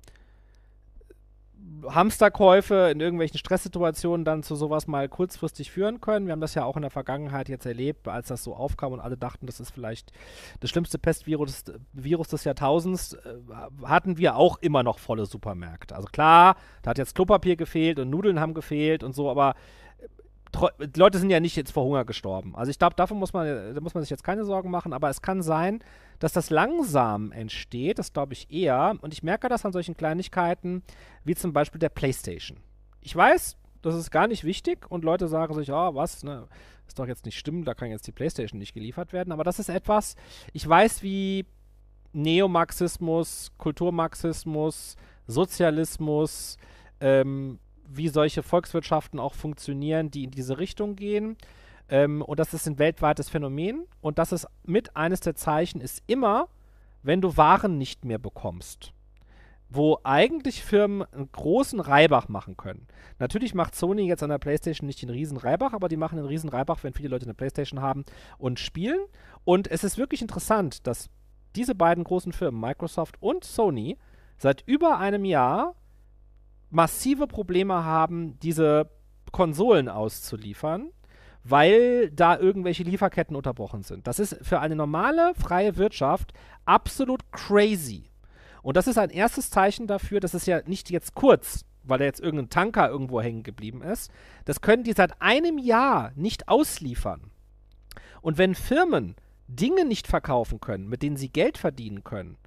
Hamsterkäufe 1.88 2.90
in 2.92 3.00
irgendwelchen 3.00 3.38
Stresssituationen 3.38 4.24
dann 4.24 4.42
zu 4.42 4.54
sowas 4.54 4.86
mal 4.86 5.08
kurzfristig 5.08 5.70
führen 5.70 6.00
können. 6.00 6.26
Wir 6.26 6.32
haben 6.32 6.40
das 6.40 6.54
ja 6.54 6.64
auch 6.64 6.76
in 6.76 6.82
der 6.82 6.90
Vergangenheit 6.90 7.48
jetzt 7.48 7.66
erlebt, 7.66 8.06
als 8.08 8.28
das 8.28 8.44
so 8.44 8.54
aufkam 8.54 8.92
und 8.92 9.00
alle 9.00 9.16
dachten, 9.16 9.46
das 9.46 9.58
ist 9.58 9.70
vielleicht 9.70 10.12
das 10.60 10.70
schlimmste 10.70 10.98
Pestvirus 10.98 11.64
Virus 11.92 12.28
des 12.28 12.44
Jahrtausends, 12.44 13.14
äh, 13.14 13.36
hatten 13.84 14.18
wir 14.18 14.36
auch 14.36 14.58
immer 14.58 14.82
noch 14.82 14.98
volle 14.98 15.26
Supermärkte. 15.26 15.96
Also 15.96 16.08
klar, 16.08 16.56
da 16.82 16.90
hat 16.90 16.98
jetzt 16.98 17.14
Klopapier 17.14 17.56
gefehlt 17.56 17.98
und 17.98 18.10
Nudeln 18.10 18.38
haben 18.38 18.54
gefehlt 18.54 19.02
und 19.02 19.14
so, 19.14 19.30
aber 19.30 19.54
Leute 20.96 21.18
sind 21.18 21.30
ja 21.30 21.40
nicht 21.40 21.56
jetzt 21.56 21.72
vor 21.72 21.84
Hunger 21.84 22.04
gestorben. 22.04 22.54
Also 22.56 22.70
ich 22.70 22.78
glaube, 22.78 22.94
davon 22.94 23.18
muss 23.18 23.32
man, 23.32 23.74
da 23.74 23.80
muss 23.80 23.94
man 23.94 24.02
sich 24.02 24.10
jetzt 24.10 24.24
keine 24.24 24.44
Sorgen 24.44 24.70
machen, 24.70 24.92
aber 24.92 25.10
es 25.10 25.22
kann 25.22 25.42
sein, 25.42 25.82
dass 26.18 26.32
das 26.32 26.50
langsam 26.50 27.32
entsteht, 27.32 27.98
das 27.98 28.12
glaube 28.12 28.32
ich 28.32 28.50
eher. 28.50 28.94
Und 29.00 29.12
ich 29.12 29.22
merke 29.22 29.48
das 29.48 29.64
an 29.64 29.72
solchen 29.72 29.96
Kleinigkeiten, 29.96 30.82
wie 31.24 31.34
zum 31.34 31.52
Beispiel 31.52 31.78
der 31.78 31.88
Playstation. 31.88 32.58
Ich 33.00 33.14
weiß, 33.14 33.56
das 33.82 33.94
ist 33.94 34.10
gar 34.10 34.26
nicht 34.26 34.44
wichtig 34.44 34.90
und 34.90 35.04
Leute 35.04 35.28
sagen 35.28 35.54
sich, 35.54 35.70
oh, 35.70 35.94
was, 35.94 36.22
ne, 36.24 36.48
ist 36.86 36.98
doch 36.98 37.06
jetzt 37.06 37.24
nicht 37.24 37.38
stimmen, 37.38 37.64
da 37.64 37.74
kann 37.74 37.90
jetzt 37.90 38.06
die 38.06 38.12
Playstation 38.12 38.58
nicht 38.58 38.74
geliefert 38.74 39.12
werden. 39.12 39.32
Aber 39.32 39.44
das 39.44 39.58
ist 39.58 39.68
etwas, 39.68 40.16
ich 40.52 40.66
weiß, 40.66 41.02
wie 41.02 41.46
Neomarxismus, 42.12 43.52
Kulturmarxismus, 43.58 44.96
Sozialismus, 45.26 46.56
ähm, 47.00 47.58
wie 47.88 48.08
solche 48.08 48.42
Volkswirtschaften 48.42 49.20
auch 49.20 49.34
funktionieren, 49.34 50.10
die 50.10 50.24
in 50.24 50.30
diese 50.30 50.58
Richtung 50.58 50.96
gehen. 50.96 51.36
Ähm, 51.88 52.22
und 52.22 52.38
das 52.38 52.54
ist 52.54 52.66
ein 52.66 52.78
weltweites 52.78 53.28
Phänomen. 53.28 53.86
Und 54.00 54.18
das 54.18 54.32
ist 54.32 54.46
mit 54.64 54.96
eines 54.96 55.20
der 55.20 55.34
Zeichen 55.34 55.80
ist 55.80 56.02
immer, 56.06 56.48
wenn 57.02 57.20
du 57.20 57.36
Waren 57.36 57.78
nicht 57.78 58.04
mehr 58.04 58.18
bekommst. 58.18 58.92
Wo 59.68 59.98
eigentlich 60.04 60.62
Firmen 60.62 61.02
einen 61.12 61.30
großen 61.32 61.80
Reibach 61.80 62.28
machen 62.28 62.56
können. 62.56 62.86
Natürlich 63.18 63.54
macht 63.54 63.74
Sony 63.74 64.06
jetzt 64.06 64.22
an 64.22 64.30
der 64.30 64.38
PlayStation 64.38 64.86
nicht 64.86 65.02
den 65.02 65.10
riesen 65.10 65.36
Reibach, 65.36 65.72
aber 65.72 65.88
die 65.88 65.96
machen 65.96 66.18
einen 66.18 66.28
riesen 66.28 66.50
Reibach, 66.50 66.84
wenn 66.84 66.92
viele 66.92 67.08
Leute 67.08 67.26
eine 67.26 67.34
PlayStation 67.34 67.80
haben 67.80 68.04
und 68.38 68.60
spielen. 68.60 69.00
Und 69.44 69.68
es 69.68 69.82
ist 69.82 69.98
wirklich 69.98 70.22
interessant, 70.22 70.86
dass 70.86 71.10
diese 71.56 71.74
beiden 71.74 72.04
großen 72.04 72.32
Firmen, 72.32 72.60
Microsoft 72.60 73.20
und 73.20 73.42
Sony, 73.42 73.96
seit 74.38 74.62
über 74.66 74.98
einem 74.98 75.24
Jahr 75.24 75.74
massive 76.70 77.26
Probleme 77.26 77.84
haben, 77.84 78.38
diese 78.40 78.90
Konsolen 79.32 79.88
auszuliefern, 79.88 80.90
weil 81.44 82.10
da 82.10 82.38
irgendwelche 82.38 82.82
Lieferketten 82.82 83.36
unterbrochen 83.36 83.82
sind. 83.82 84.06
Das 84.06 84.18
ist 84.18 84.38
für 84.42 84.60
eine 84.60 84.76
normale 84.76 85.34
freie 85.34 85.76
Wirtschaft 85.76 86.32
absolut 86.64 87.30
crazy. 87.32 88.10
Und 88.62 88.76
das 88.76 88.88
ist 88.88 88.98
ein 88.98 89.10
erstes 89.10 89.50
Zeichen 89.50 89.86
dafür, 89.86 90.18
dass 90.18 90.34
es 90.34 90.46
ja 90.46 90.60
nicht 90.66 90.90
jetzt 90.90 91.14
kurz, 91.14 91.64
weil 91.84 91.98
da 91.98 92.04
jetzt 92.04 92.20
irgendein 92.20 92.50
Tanker 92.50 92.88
irgendwo 92.88 93.20
hängen 93.20 93.44
geblieben 93.44 93.80
ist. 93.82 94.10
Das 94.44 94.60
können 94.60 94.82
die 94.82 94.92
seit 94.92 95.22
einem 95.22 95.58
Jahr 95.58 96.10
nicht 96.16 96.48
ausliefern. 96.48 97.30
Und 98.22 98.38
wenn 98.38 98.56
Firmen 98.56 99.14
Dinge 99.46 99.84
nicht 99.84 100.08
verkaufen 100.08 100.60
können, 100.60 100.88
mit 100.88 101.02
denen 101.02 101.16
sie 101.16 101.28
Geld 101.28 101.58
verdienen 101.58 102.02
können, 102.02 102.38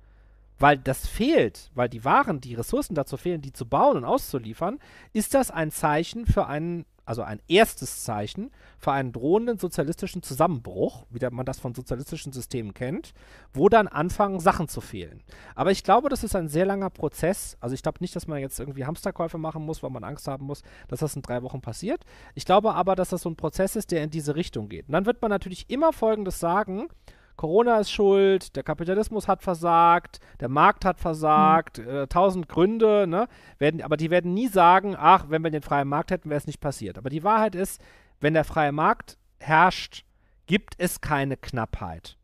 weil 0.60 0.78
das 0.78 1.08
fehlt, 1.08 1.72
weil 1.74 1.90
die 1.90 2.06
Waren, 2.06 2.42
die 2.42 2.54
Ressourcen 2.54 2.94
dazu 2.94 3.18
fehlen, 3.18 3.42
die 3.42 3.54
zu 3.54 3.66
bauen 3.66 3.98
und 3.98 4.06
auszuliefern, 4.06 4.80
ist 5.14 5.34
das 5.34 5.50
ein 5.50 5.72
Zeichen 5.72 6.26
für 6.26 6.48
einen, 6.48 6.86
also 7.06 7.24
ein 7.24 7.42
erstes 7.48 8.04
Zeichen 8.04 8.52
für 8.78 8.92
einen 8.92 9.14
drohenden 9.14 9.58
sozialistischen 9.58 10.22
Zusammenbruch, 10.22 11.06
wie 11.10 11.26
man 11.32 11.46
das 11.46 11.60
von 11.60 11.74
sozialistischen 11.74 12.34
Systemen 12.34 12.74
kennt, 12.74 13.14
wo 13.54 13.70
dann 13.70 13.88
anfangen, 13.88 14.40
Sachen 14.40 14.68
zu 14.68 14.82
fehlen. 14.82 15.24
Aber 15.56 15.72
ich 15.72 15.84
glaube, 15.84 16.10
das 16.10 16.24
ist 16.24 16.36
ein 16.36 16.50
sehr 16.50 16.66
langer 16.66 16.90
Prozess. 16.90 17.58
Also 17.62 17.74
ich 17.74 17.82
glaube 17.82 17.98
nicht, 18.02 18.16
dass 18.16 18.28
man 18.28 18.40
jetzt 18.40 18.60
irgendwie 18.60 18.86
Hamsterkäufe 18.86 19.38
machen 19.38 19.66
muss, 19.66 19.82
weil 19.82 19.90
man 19.90 20.04
Angst 20.04 20.28
haben 20.28 20.46
muss, 20.46 20.62
dass 20.88 21.00
das 21.00 21.16
in 21.16 21.22
drei 21.22 21.42
Wochen 21.42 21.62
passiert. 21.62 22.04
Ich 22.36 22.46
glaube 22.46 22.74
aber, 22.74 22.96
dass 22.96 23.10
das 23.10 23.22
so 23.22 23.30
ein 23.30 23.36
Prozess 23.38 23.76
ist, 23.76 23.92
der 23.92 24.04
in 24.04 24.12
diese 24.12 24.36
Richtung 24.36 24.70
geht. 24.70 24.88
Und 24.88 24.94
dann 24.94 25.06
wird 25.06 25.22
man 25.22 25.30
natürlich 25.30 25.70
immer 25.70 25.94
Folgendes 25.94 26.40
sagen, 26.40 26.90
Corona 27.40 27.80
ist 27.80 27.90
schuld, 27.90 28.58
der 28.58 28.64
Kapitalismus 28.64 29.30
hat 29.30 29.44
versagt, 29.44 30.20
der 30.42 30.50
Markt 30.50 30.84
hat 30.84 31.00
versagt, 31.00 31.78
mhm. 31.78 31.90
äh, 31.90 32.08
tausend 32.08 32.50
Gründe, 32.50 33.08
ne? 33.08 33.30
Werden, 33.60 33.82
aber 33.82 33.96
die 33.96 34.10
werden 34.10 34.34
nie 34.34 34.50
sagen, 34.50 34.94
ach, 35.00 35.28
wenn 35.30 35.42
wir 35.42 35.50
den 35.50 35.62
freien 35.62 35.88
Markt 35.88 36.12
hätten, 36.12 36.30
wäre 36.30 36.38
es 36.38 36.48
nicht 36.48 36.60
passiert. 36.60 36.98
Aber 36.98 37.10
die 37.10 37.24
Wahrheit 37.24 37.56
ist, 37.56 37.82
wenn 38.20 38.34
der 38.34 38.44
freie 38.44 38.74
Markt 38.74 39.18
herrscht, 39.40 40.04
gibt 40.48 40.76
es 40.80 41.00
keine 41.00 41.38
Knappheit. 41.38 42.18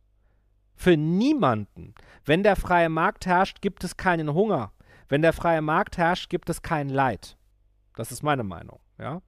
Für 0.76 0.98
niemanden. 0.98 1.96
Wenn 2.26 2.44
der 2.44 2.58
freie 2.58 2.90
Markt 2.90 3.26
herrscht, 3.26 3.62
gibt 3.62 3.86
es 3.86 3.96
keinen 3.96 4.34
Hunger. 4.34 4.74
Wenn 5.08 5.22
der 5.22 5.32
freie 5.32 5.62
Markt 5.62 5.98
herrscht, 5.98 6.30
gibt 6.30 6.50
es 6.50 6.62
kein 6.62 6.90
Leid. 6.90 7.38
Das 7.96 8.12
ist 8.12 8.22
meine 8.22 8.44
Meinung, 8.44 8.82
ja. 9.00 9.22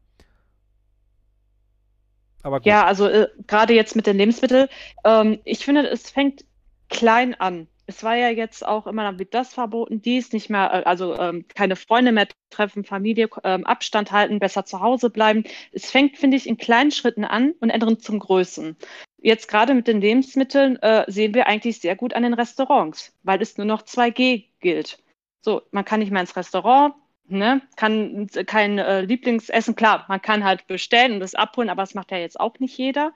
Aber 2.47 2.59
gut. 2.59 2.65
Ja, 2.65 2.85
also 2.85 3.07
äh, 3.07 3.27
gerade 3.45 3.73
jetzt 3.73 3.95
mit 3.95 4.07
den 4.07 4.17
Lebensmitteln, 4.17 4.69
ähm, 5.03 5.39
ich 5.43 5.65
finde, 5.65 5.85
es 5.87 6.09
fängt 6.09 6.45
klein 6.89 7.35
an. 7.35 7.67
Es 7.87 8.03
war 8.03 8.15
ja 8.15 8.29
jetzt 8.29 8.65
auch 8.65 8.87
immer, 8.87 9.03
dann 9.03 9.19
wird 9.19 9.33
das 9.33 9.53
verboten, 9.53 10.01
dies 10.01 10.31
nicht 10.31 10.49
mehr, 10.49 10.73
äh, 10.73 10.83
also 10.83 11.17
ähm, 11.19 11.45
keine 11.53 11.75
Freunde 11.75 12.13
mehr 12.13 12.29
treffen, 12.49 12.85
Familie, 12.85 13.27
ähm, 13.43 13.65
Abstand 13.65 14.13
halten, 14.13 14.39
besser 14.39 14.63
zu 14.63 14.79
Hause 14.79 15.09
bleiben. 15.09 15.43
Es 15.73 15.91
fängt, 15.91 16.17
finde 16.17 16.37
ich, 16.37 16.47
in 16.47 16.57
kleinen 16.57 16.91
Schritten 16.91 17.25
an 17.25 17.53
und 17.59 17.69
ändert 17.69 18.01
zum 18.01 18.19
Größen. 18.19 18.77
Jetzt 19.17 19.49
gerade 19.49 19.73
mit 19.73 19.87
den 19.87 19.99
Lebensmitteln 19.99 20.77
äh, 20.77 21.03
sehen 21.07 21.33
wir 21.33 21.47
eigentlich 21.47 21.81
sehr 21.81 21.97
gut 21.97 22.13
an 22.13 22.23
den 22.23 22.33
Restaurants, 22.33 23.13
weil 23.23 23.41
es 23.41 23.57
nur 23.57 23.65
noch 23.65 23.81
2G 23.81 24.45
gilt. 24.61 25.03
So, 25.41 25.63
man 25.71 25.83
kann 25.83 25.99
nicht 25.99 26.11
mehr 26.11 26.21
ins 26.21 26.37
Restaurant, 26.37 26.93
ne, 27.27 27.61
kann 27.75 28.27
kein 28.45 28.77
äh, 28.77 29.01
Lieblingsessen, 29.01 29.75
klar, 29.75 30.05
man 30.07 30.21
kann 30.21 30.43
halt 30.43 30.67
bestellen 30.67 31.13
und 31.13 31.19
das 31.19 31.35
abholen, 31.35 31.69
aber 31.69 31.83
das 31.83 31.93
macht 31.93 32.11
ja 32.11 32.17
jetzt 32.17 32.39
auch 32.39 32.59
nicht 32.59 32.77
jeder. 32.77 33.13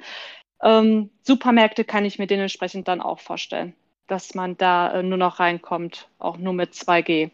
Ähm, 0.62 1.10
Supermärkte 1.24 1.84
kann 1.84 2.06
ich 2.06 2.20
mir 2.20 2.28
dementsprechend 2.28 2.88
dann 2.88 3.02
auch 3.02 3.20
vorstellen, 3.20 3.74
dass 4.08 4.36
man 4.36 4.58
da 4.58 4.94
äh, 4.94 5.04
nur 5.04 5.18
noch 5.18 5.40
reinkommt, 5.40 6.10
auch 6.20 6.38
nur 6.38 6.54
mit 6.54 6.74
2G. 6.74 7.32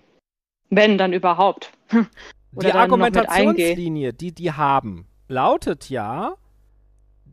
Wenn 0.70 0.98
dann 0.98 1.14
überhaupt. 1.14 1.72
die 2.52 2.72
Argumentationslinie, 2.72 4.14
die 4.14 4.32
die 4.32 4.52
haben, 4.52 5.08
lautet 5.28 5.90
ja, 5.90 6.36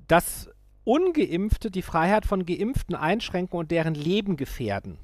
dass 0.08 0.50
Ungeimpfte 0.84 1.70
die 1.70 1.82
Freiheit 1.82 2.26
von 2.26 2.44
Geimpften 2.44 2.94
einschränken 2.94 3.58
und 3.58 3.70
deren 3.70 3.94
Leben 3.94 4.36
gefährden. 4.36 4.98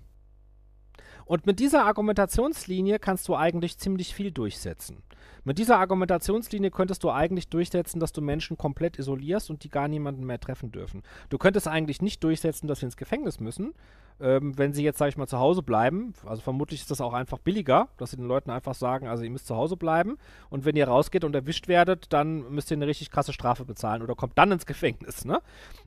Und 1.31 1.47
mit 1.47 1.61
dieser 1.61 1.85
Argumentationslinie 1.85 2.99
kannst 2.99 3.29
du 3.29 3.37
eigentlich 3.37 3.79
ziemlich 3.79 4.17
viel 4.17 4.33
durchsetzen. 4.33 5.05
Mit 5.45 5.59
dieser 5.59 5.79
Argumentationslinie 5.79 6.73
könntest 6.73 7.05
du 7.05 7.11
eigentlich 7.11 7.47
durchsetzen, 7.47 8.01
dass 8.01 8.11
du 8.13 8.21
Menschen 8.21 8.59
komplett 8.59 8.99
isolierst 8.99 9.49
und 9.49 9.63
die 9.63 9.69
gar 9.69 9.87
niemanden 9.87 10.27
mehr 10.27 10.41
treffen 10.41 10.73
dürfen. 10.73 11.05
Du 11.29 11.39
könntest 11.39 11.69
eigentlich 11.69 12.03
nicht 12.03 12.25
durchsetzen, 12.25 12.67
dass 12.67 12.81
sie 12.81 12.87
ins 12.87 12.97
Gefängnis 12.97 13.39
müssen, 13.39 13.75
ähm, 14.21 14.57
wenn 14.59 14.73
sie 14.73 14.83
jetzt, 14.83 14.99
sag 14.99 15.09
ich 15.09 15.17
mal, 15.17 15.27
zu 15.27 15.39
Hause 15.39 15.63
bleiben. 15.63 16.13
Also 16.27 16.43
vermutlich 16.43 16.81
ist 16.81 16.91
das 16.91 17.01
auch 17.01 17.13
einfach 17.13 17.39
billiger, 17.39 17.89
dass 17.97 18.11
sie 18.11 18.17
den 18.17 18.27
Leuten 18.27 18.51
einfach 18.51 18.75
sagen, 18.75 19.09
also 19.09 19.23
ihr 19.23 19.31
müsst 19.31 19.47
zu 19.47 19.57
Hause 19.57 19.77
bleiben 19.77 20.19
und 20.51 20.65
wenn 20.65 20.77
ihr 20.77 20.87
rausgeht 20.89 21.25
und 21.25 21.35
erwischt 21.35 21.69
werdet, 21.69 22.13
dann 22.13 22.51
müsst 22.51 22.71
ihr 22.71 22.77
eine 22.77 22.87
richtig 22.87 23.11
krasse 23.11 23.33
Strafe 23.33 23.65
bezahlen 23.65 24.03
oder 24.03 24.15
kommt 24.15 24.37
dann 24.39 24.53
ins 24.53 24.67
Gefängnis, 24.71 25.25
ne? 25.25 25.41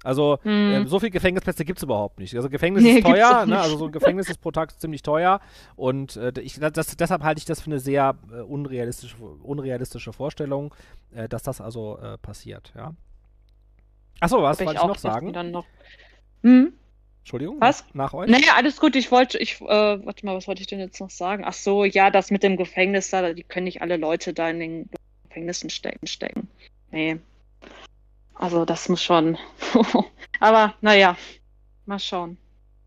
Also 0.04 0.40
mhm. 0.44 0.72
ähm, 0.74 0.88
so 0.88 1.00
viele 1.00 1.12
Gefängnisplätze 1.12 1.66
gibt 1.66 1.80
es 1.80 1.84
überhaupt 1.84 2.20
nicht. 2.20 2.36
Also 2.36 2.50
Gefängnis 2.50 2.84
nee, 2.84 2.98
ist 2.98 3.06
teuer, 3.06 3.46
ne? 3.46 3.60
Also 3.60 3.78
so 3.78 3.86
ein 3.86 3.92
Gefängnis 3.92 4.30
ist 4.30 4.42
pro 4.42 4.52
Tag 4.52 4.80
ziemlich 4.80 5.04
teuer 5.04 5.40
und 5.76 6.16
äh, 6.18 6.32
ich, 6.42 6.60
das, 6.60 6.96
deshalb 6.96 7.24
halte 7.24 7.40
ich 7.40 7.46
das 7.46 7.62
für 7.62 7.68
eine 7.68 7.80
sehr 7.80 8.16
äh, 8.32 8.42
unrealistische, 8.42 9.18
unrealistische 9.18 10.14
Vorstellung, 10.14 10.74
äh, 11.14 11.30
dass 11.30 11.44
das 11.44 11.62
also 11.62 11.98
äh, 12.00 12.18
passiert, 12.18 12.74
ja. 12.76 12.94
Achso, 14.20 14.42
was 14.42 14.60
wollte 14.60 14.80
ich 14.80 14.88
noch 14.88 14.98
sagen? 14.98 15.34
Dann 15.34 15.52
noch. 15.52 15.66
Hm? 16.44 16.74
Entschuldigung, 17.24 17.56
was? 17.62 17.86
Nach 17.94 18.14
euch? 18.14 18.30
Naja, 18.30 18.56
alles 18.58 18.82
gut. 18.82 18.98
Ich 18.98 19.10
wollte, 19.10 19.38
ich, 19.38 19.62
äh, 19.62 19.66
warte 20.06 20.26
mal, 20.26 20.36
was 20.36 20.46
wollte 20.46 20.60
ich 20.60 20.68
denn 20.68 20.80
jetzt 20.80 21.00
noch 21.00 21.10
sagen? 21.10 21.44
Ach 21.46 21.54
so, 21.54 21.86
ja, 21.86 22.12
das 22.12 22.32
mit 22.32 22.44
dem 22.44 22.58
Gefängnis 22.58 23.12
da, 23.12 23.32
die 23.32 23.44
können 23.44 23.64
nicht 23.64 23.82
alle 23.82 23.96
Leute 23.96 24.34
da 24.34 24.50
in 24.50 24.60
den 24.60 24.90
Gefängnissen 25.30 25.70
stecken. 25.70 26.06
stecken. 26.06 26.50
Nee. 26.92 27.18
Also, 28.34 28.66
das 28.66 28.90
muss 28.90 29.02
schon. 29.02 29.38
Aber, 30.42 30.74
naja, 30.82 31.16
mal 31.86 31.98
schauen. 31.98 32.38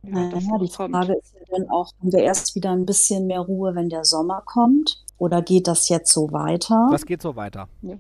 Ja, 0.03 0.11
naja, 0.11 0.59
die 0.61 0.69
kommt. 0.69 0.95
Frage 0.95 1.15
ist 1.15 1.35
ja 1.35 1.41
dann 1.57 1.71
auch, 1.71 1.91
haben 1.99 2.13
wir 2.13 2.23
erst 2.23 2.55
wieder 2.55 2.73
ein 2.73 2.85
bisschen 2.85 3.27
mehr 3.27 3.41
Ruhe, 3.41 3.75
wenn 3.75 3.89
der 3.89 4.05
Sommer 4.05 4.43
kommt? 4.45 5.03
Oder 5.17 5.41
geht 5.41 5.67
das 5.67 5.89
jetzt 5.89 6.13
so 6.13 6.31
weiter? 6.31 6.89
Das 6.91 7.07
geht 7.07 7.23
so 7.23 7.37
weiter. 7.37 7.71
Ja. 7.81 7.97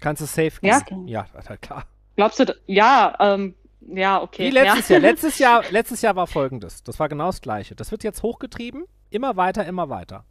Kannst 0.00 0.22
du 0.22 0.26
safe 0.26 0.60
gehen? 0.60 1.08
Ja, 1.08 1.26
ja 1.34 1.56
klar. 1.60 1.86
Glaubst 2.14 2.38
du, 2.38 2.56
ja, 2.66 3.16
ähm, 3.18 3.56
ja, 3.88 4.22
okay. 4.22 4.46
Wie 4.46 4.50
letztes 4.50 4.88
ja. 4.88 4.96
Jahr. 4.96 5.02
Letztes 5.02 5.38
Jahr. 5.38 5.64
Letztes 5.70 6.02
Jahr 6.02 6.16
war 6.16 6.26
folgendes. 6.26 6.82
Das 6.82 6.98
war 6.98 7.08
genau 7.08 7.26
das 7.26 7.40
gleiche. 7.40 7.74
Das 7.74 7.90
wird 7.90 8.04
jetzt 8.04 8.22
hochgetrieben. 8.22 8.84
Immer 9.10 9.36
weiter, 9.36 9.64
immer 9.66 9.88
weiter. 9.88 10.24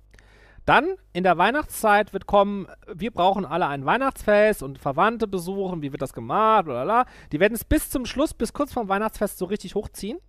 Dann 0.66 0.96
in 1.12 1.24
der 1.24 1.38
Weihnachtszeit 1.38 2.14
wird 2.14 2.26
kommen, 2.26 2.68
wir 2.88 3.12
brauchen 3.12 3.46
alle 3.46 3.68
ein 3.68 3.86
Weihnachtsfest 3.86 4.64
und 4.64 4.80
Verwandte 4.80 5.28
besuchen, 5.28 5.82
wie 5.82 5.92
wird 5.92 6.02
das 6.02 6.14
gemacht, 6.14 6.66
bla. 6.66 7.06
Die 7.34 7.40
werden 7.42 7.54
es 7.54 7.66
bis 7.66 7.90
zum 7.90 8.06
Schluss, 8.06 8.34
bis 8.34 8.54
kurz 8.54 8.72
vorm 8.72 8.88
Weihnachtsfest 8.88 9.38
so 9.38 9.46
richtig 9.46 9.76
hochziehen. 9.76 10.20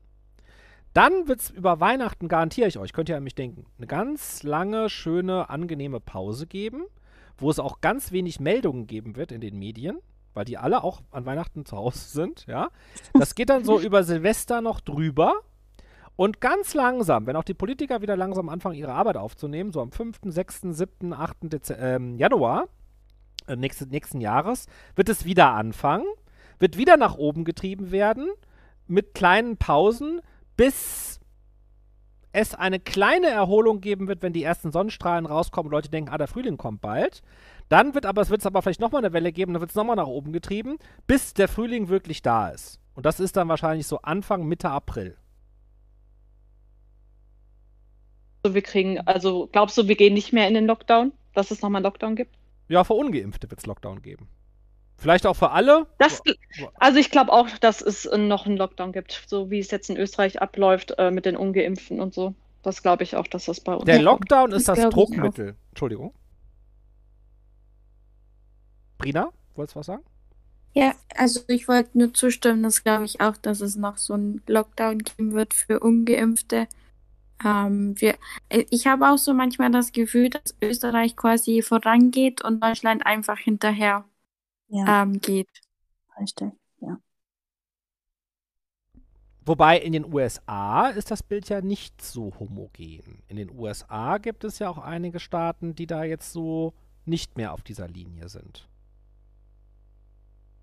Dann 0.93 1.29
wird 1.29 1.41
es 1.41 1.51
über 1.51 1.79
Weihnachten, 1.79 2.27
garantiere 2.27 2.67
ich 2.67 2.79
euch, 2.79 2.93
könnt 2.93 3.09
ihr 3.09 3.17
an 3.17 3.25
mich 3.25 3.37
denken, 3.37 3.67
eine 3.79 3.87
ganz 3.87 4.43
lange, 4.43 4.89
schöne, 4.89 5.51
angenehme 5.51 6.01
Pause 6.01 6.47
geben, 6.47 6.85
wo 7.37 7.51
es 7.51 7.61
auch 7.61 7.81
ganz 7.81 8.11
wenig 8.11 8.41
Meldungen 8.41 8.89
geben 8.89 9.15
wird 9.17 9.31
in 9.31 9.41
den 9.41 9.59
Medien 9.59 9.99
weil 10.35 10.44
die 10.44 10.59
alle 10.59 10.85
auch 10.85 11.01
an 11.11 11.24
Weihnachten 11.27 11.65
zu 11.65 11.77
Hause 11.77 11.98
sind, 11.98 12.47
ja. 12.47 12.69
Das 13.15 13.35
geht 13.35 13.51
dann 13.51 13.65
so 13.65 13.81
über 13.81 14.02
Silvester 14.05 14.61
noch 14.61 14.81
drüber. 14.81 15.35
Und 16.16 16.40
ganz 16.40 16.74
langsam, 16.74 17.27
wenn 17.27 17.35
auch 17.35 17.44
die 17.44 17.55
Politiker 17.55 18.01
wieder 18.01 18.16
langsam 18.16 18.48
anfangen, 18.48 18.77
ihre 18.77 18.93
Arbeit 18.93 19.16
aufzunehmen, 19.16 19.73
so 19.73 19.81
am 19.81 19.90
5., 19.90 20.19
6., 20.24 20.61
7., 20.70 21.12
8. 21.12 21.36
Dez 21.43 21.73
ähm, 21.77 22.16
Januar 22.16 22.69
äh, 23.47 23.56
nächste, 23.56 23.86
nächsten 23.86 24.20
Jahres, 24.20 24.66
wird 24.94 25.09
es 25.09 25.24
wieder 25.24 25.52
anfangen, 25.52 26.06
wird 26.59 26.77
wieder 26.77 26.97
nach 26.97 27.16
oben 27.16 27.44
getrieben 27.44 27.90
werden, 27.90 28.28
mit 28.86 29.15
kleinen 29.15 29.56
Pausen, 29.56 30.20
bis 30.56 31.20
es 32.32 32.55
eine 32.55 32.81
kleine 32.81 33.28
Erholung 33.28 33.81
geben 33.81 34.09
wird, 34.09 34.23
wenn 34.23 34.32
die 34.32 34.43
ersten 34.43 34.73
Sonnenstrahlen 34.73 35.27
rauskommen 35.27 35.69
und 35.69 35.73
Leute 35.73 35.90
denken, 35.90 36.11
ah, 36.11 36.19
der 36.19 36.27
Frühling 36.27 36.56
kommt 36.56 36.81
bald. 36.81 37.23
Dann 37.69 37.95
wird 37.95 38.07
aber, 38.07 38.23
es 38.23 38.31
wird 38.31 38.45
aber 38.45 38.62
vielleicht 38.62 38.81
nochmal 38.81 39.05
eine 39.05 39.12
Welle 39.12 39.32
geben, 39.32 39.55
dann 39.55 39.61
wird 39.61 39.70
es 39.70 39.77
nochmal 39.77 39.97
nach 39.97 40.07
oben 40.07 40.32
getrieben, 40.32 40.78
bis 41.07 41.35
der 41.35 41.49
Frühling 41.49 41.89
wirklich 41.89 42.23
da 42.23 42.49
ist. 42.49 42.78
Und 42.95 43.07
das 43.07 43.20
ist 43.20 43.36
dann 43.36 43.49
wahrscheinlich 43.49 43.86
so 43.86 43.99
Anfang, 44.03 44.47
Mitte 44.47 44.70
April. 44.70 45.16
Wir 48.47 48.62
kriegen, 48.62 49.01
also 49.01 49.49
glaubst 49.51 49.78
du, 49.78 49.89
wir 49.89 49.97
gehen 49.97 50.12
nicht 50.15 50.32
mehr 50.32 50.47
in 50.47 50.55
den 50.55 50.66
Lockdown, 50.66 51.12
dass 51.32 51.51
es 51.51 51.62
nochmal 51.62 51.78
einen 51.78 51.85
Lockdown 51.85 52.15
gibt? 52.15 52.36
Ja, 52.69 52.85
für 52.85 52.95
Ungeimpfte 52.95 53.51
wird 53.51 53.61
es 53.61 53.66
Lockdown 53.66 54.03
geben. 54.03 54.28
Vielleicht 54.97 55.27
auch 55.27 55.35
für 55.35 55.51
alle? 55.51 55.86
Das, 55.99 56.23
also 56.74 56.99
ich 56.99 57.11
glaube 57.11 57.32
auch, 57.32 57.49
dass 57.61 57.82
es 57.82 58.09
noch 58.16 58.47
einen 58.47 58.57
Lockdown 58.57 58.93
gibt, 58.93 59.24
so 59.27 59.51
wie 59.51 59.59
es 59.59 59.70
jetzt 59.70 59.91
in 59.91 59.97
Österreich 59.97 60.41
abläuft 60.41 60.95
äh, 60.99 61.11
mit 61.11 61.27
den 61.27 61.36
Ungeimpften 61.36 62.01
und 62.01 62.15
so. 62.15 62.35
Das 62.62 62.82
glaube 62.82 63.03
ich 63.03 63.16
auch, 63.16 63.27
dass 63.27 63.47
das 63.47 63.61
bei 63.61 63.74
uns. 63.74 63.85
Der 63.85 64.01
Lockdown 64.01 64.53
ist 64.53 64.69
das, 64.69 64.78
das 64.78 64.95
Druckmittel. 64.95 65.57
Entschuldigung. 65.70 66.15
Brina, 68.99 69.31
wolltest 69.55 69.77
du 69.77 69.81
was 69.81 69.87
sagen? 69.87 70.05
Ja, 70.75 70.93
also 71.15 71.41
ich 71.47 71.69
wollte 71.69 71.97
nur 71.97 72.12
zustimmen, 72.12 72.65
das 72.65 72.83
glaube 72.83 73.05
ich 73.05 73.21
auch, 73.21 73.37
dass 73.37 73.61
es 73.61 73.77
noch 73.77 73.97
so 73.97 74.15
einen 74.15 74.43
Lockdown 74.49 74.99
geben 74.99 75.33
wird 75.33 75.55
für 75.55 75.79
Ungeimpfte. 75.79 76.66
Ähm, 77.45 77.95
wir, 78.01 78.16
äh, 78.49 78.65
ich 78.71 78.87
habe 78.87 79.09
auch 79.09 79.19
so 79.19 79.35
manchmal 79.35 79.71
das 79.71 79.93
Gefühl, 79.93 80.31
dass 80.31 80.57
Österreich 80.61 81.16
quasi 81.16 81.62
vorangeht 81.62 82.45
und 82.45 82.62
Deutschland 82.62 83.07
einfach 83.07 83.39
hinterher 83.39 84.05
ja. 84.69 85.03
ähm, 85.03 85.21
geht. 85.21 85.49
Richtig, 86.21 86.53
ja. 86.81 86.99
Wobei 89.47 89.79
in 89.79 89.93
den 89.93 90.12
USA 90.12 90.89
ist 90.89 91.11
das 91.11 91.23
Bild 91.23 91.49
ja 91.49 91.61
nicht 91.61 92.01
so 92.03 92.33
homogen. 92.41 93.23
In 93.29 93.37
den 93.37 93.51
USA 93.51 94.19
gibt 94.19 94.43
es 94.43 94.59
ja 94.59 94.69
auch 94.71 94.79
einige 94.79 95.21
Staaten, 95.21 95.75
die 95.75 95.87
da 95.87 96.03
jetzt 96.03 96.33
so 96.33 96.73
nicht 97.05 97.37
mehr 97.37 97.53
auf 97.53 97.62
dieser 97.62 97.87
Linie 97.87 98.29
sind. 98.29 98.66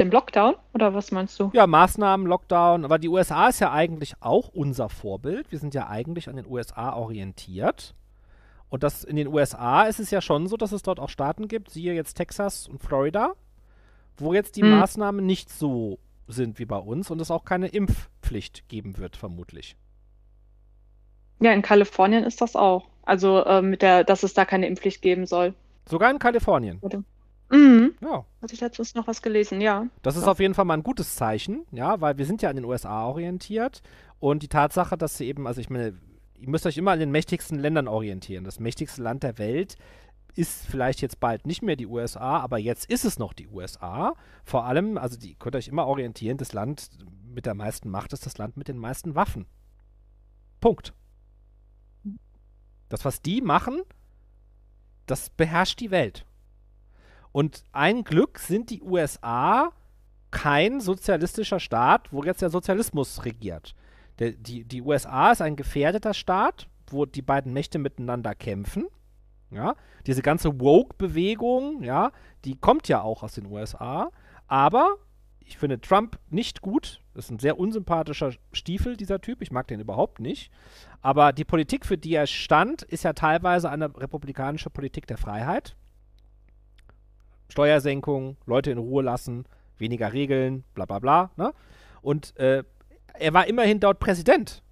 Im 0.01 0.09
Lockdown? 0.09 0.55
Oder 0.73 0.93
was 0.93 1.11
meinst 1.11 1.39
du? 1.39 1.51
Ja, 1.53 1.67
Maßnahmen, 1.67 2.25
Lockdown. 2.25 2.85
Aber 2.85 2.97
die 2.97 3.07
USA 3.07 3.49
ist 3.49 3.59
ja 3.59 3.71
eigentlich 3.71 4.15
auch 4.19 4.49
unser 4.49 4.89
Vorbild. 4.89 5.51
Wir 5.51 5.59
sind 5.59 5.73
ja 5.73 5.87
eigentlich 5.87 6.27
an 6.27 6.35
den 6.35 6.47
USA 6.47 6.93
orientiert. 6.93 7.93
Und 8.69 8.83
das 8.83 9.03
in 9.03 9.15
den 9.15 9.27
USA 9.27 9.83
ist 9.83 9.99
es 9.99 10.11
ja 10.11 10.21
schon 10.21 10.47
so, 10.47 10.57
dass 10.57 10.71
es 10.71 10.81
dort 10.81 10.99
auch 10.99 11.09
Staaten 11.09 11.47
gibt, 11.47 11.69
siehe 11.69 11.93
jetzt 11.93 12.15
Texas 12.15 12.67
und 12.67 12.81
Florida, 12.81 13.33
wo 14.17 14.33
jetzt 14.33 14.55
die 14.55 14.61
hm. 14.61 14.71
Maßnahmen 14.71 15.25
nicht 15.25 15.49
so 15.49 15.99
sind 16.27 16.57
wie 16.57 16.65
bei 16.65 16.77
uns 16.77 17.11
und 17.11 17.19
es 17.19 17.29
auch 17.29 17.43
keine 17.43 17.67
Impfpflicht 17.67 18.69
geben 18.69 18.97
wird, 18.97 19.17
vermutlich. 19.17 19.75
Ja, 21.41 21.51
in 21.51 21.61
Kalifornien 21.61 22.23
ist 22.23 22.41
das 22.41 22.55
auch. 22.55 22.87
Also 23.03 23.43
äh, 23.43 23.61
mit 23.61 23.81
der, 23.81 24.03
dass 24.03 24.23
es 24.23 24.33
da 24.33 24.45
keine 24.45 24.67
Impfpflicht 24.67 25.01
geben 25.01 25.25
soll. 25.25 25.53
Sogar 25.89 26.09
in 26.09 26.19
Kalifornien. 26.19 26.79
Oder? 26.81 27.03
Mhm. 27.51 27.93
Ja. 28.01 28.25
Hatte 28.41 28.53
ich 28.53 28.61
letztens 28.61 28.95
noch 28.95 29.07
was 29.07 29.21
gelesen, 29.21 29.61
ja. 29.61 29.85
Das 30.01 30.15
ist 30.15 30.25
ja. 30.25 30.31
auf 30.31 30.39
jeden 30.39 30.53
Fall 30.53 30.65
mal 30.65 30.75
ein 30.75 30.83
gutes 30.83 31.15
Zeichen, 31.15 31.65
ja, 31.71 31.99
weil 32.01 32.17
wir 32.17 32.25
sind 32.25 32.41
ja 32.41 32.49
an 32.49 32.55
den 32.55 32.65
USA 32.65 33.05
orientiert 33.05 33.81
und 34.19 34.41
die 34.43 34.47
Tatsache, 34.47 34.97
dass 34.97 35.17
sie 35.17 35.27
eben, 35.27 35.47
also 35.47 35.61
ich 35.61 35.69
meine, 35.69 35.93
ihr 36.39 36.49
müsst 36.49 36.65
euch 36.65 36.77
immer 36.77 36.91
an 36.91 36.99
den 36.99 37.11
mächtigsten 37.11 37.59
Ländern 37.59 37.87
orientieren. 37.87 38.43
Das 38.43 38.59
mächtigste 38.59 39.01
Land 39.01 39.23
der 39.23 39.37
Welt 39.37 39.75
ist 40.33 40.65
vielleicht 40.65 41.01
jetzt 41.01 41.19
bald 41.19 41.45
nicht 41.45 41.61
mehr 41.61 41.75
die 41.75 41.87
USA, 41.87 42.39
aber 42.39 42.57
jetzt 42.57 42.89
ist 42.89 43.03
es 43.05 43.19
noch 43.19 43.33
die 43.33 43.47
USA. 43.47 44.15
Vor 44.43 44.65
allem, 44.65 44.97
also 44.97 45.17
die 45.17 45.35
könnt 45.35 45.55
ihr 45.55 45.59
euch 45.59 45.67
immer 45.67 45.87
orientieren, 45.87 46.37
das 46.37 46.53
Land 46.53 46.89
mit 47.33 47.45
der 47.45 47.53
meisten 47.53 47.89
Macht 47.89 48.13
ist 48.13 48.25
das 48.25 48.37
Land 48.37 48.57
mit 48.57 48.67
den 48.67 48.77
meisten 48.77 49.15
Waffen. 49.15 49.45
Punkt. 50.61 50.93
Das, 52.89 53.05
was 53.05 53.21
die 53.21 53.41
machen, 53.41 53.81
das 55.05 55.29
beherrscht 55.29 55.79
die 55.79 55.91
Welt. 55.91 56.25
Und 57.31 57.63
ein 57.71 58.03
Glück 58.03 58.39
sind 58.39 58.69
die 58.69 58.81
USA 58.81 59.71
kein 60.31 60.79
sozialistischer 60.79 61.59
Staat, 61.59 62.11
wo 62.11 62.23
jetzt 62.23 62.41
der 62.41 62.49
Sozialismus 62.49 63.25
regiert. 63.25 63.75
Der, 64.19 64.31
die, 64.31 64.63
die 64.63 64.81
USA 64.81 65.31
ist 65.31 65.41
ein 65.41 65.55
gefährdeter 65.55 66.13
Staat, 66.13 66.67
wo 66.87 67.05
die 67.05 67.21
beiden 67.21 67.53
Mächte 67.53 67.79
miteinander 67.79 68.35
kämpfen. 68.35 68.87
Ja, 69.49 69.75
diese 70.07 70.21
ganze 70.21 70.61
Woke-Bewegung, 70.61 71.83
ja, 71.83 72.11
die 72.45 72.55
kommt 72.55 72.87
ja 72.87 73.01
auch 73.01 73.21
aus 73.21 73.33
den 73.33 73.47
USA. 73.47 74.09
Aber 74.47 74.95
ich 75.39 75.57
finde 75.57 75.81
Trump 75.81 76.17
nicht 76.29 76.61
gut. 76.61 77.01
Das 77.13 77.25
ist 77.25 77.31
ein 77.31 77.39
sehr 77.39 77.59
unsympathischer 77.59 78.31
Stiefel, 78.53 78.95
dieser 78.95 79.19
Typ. 79.19 79.41
Ich 79.41 79.51
mag 79.51 79.67
den 79.67 79.81
überhaupt 79.81 80.21
nicht. 80.21 80.49
Aber 81.01 81.33
die 81.33 81.43
Politik, 81.43 81.85
für 81.85 81.97
die 81.97 82.13
er 82.13 82.27
stand, 82.27 82.83
ist 82.83 83.03
ja 83.03 83.11
teilweise 83.11 83.69
eine 83.69 83.93
republikanische 83.97 84.69
Politik 84.69 85.07
der 85.07 85.17
Freiheit. 85.17 85.75
Steuersenkung, 87.51 88.37
Leute 88.45 88.71
in 88.71 88.77
Ruhe 88.77 89.03
lassen, 89.03 89.45
weniger 89.77 90.13
Regeln, 90.13 90.63
bla 90.73 90.85
bla 90.85 90.99
bla. 90.99 91.31
Ne? 91.35 91.53
Und 92.01 92.35
äh, 92.37 92.63
er 93.13 93.33
war 93.33 93.47
immerhin 93.47 93.79
dort 93.79 93.99
Präsident. 93.99 94.63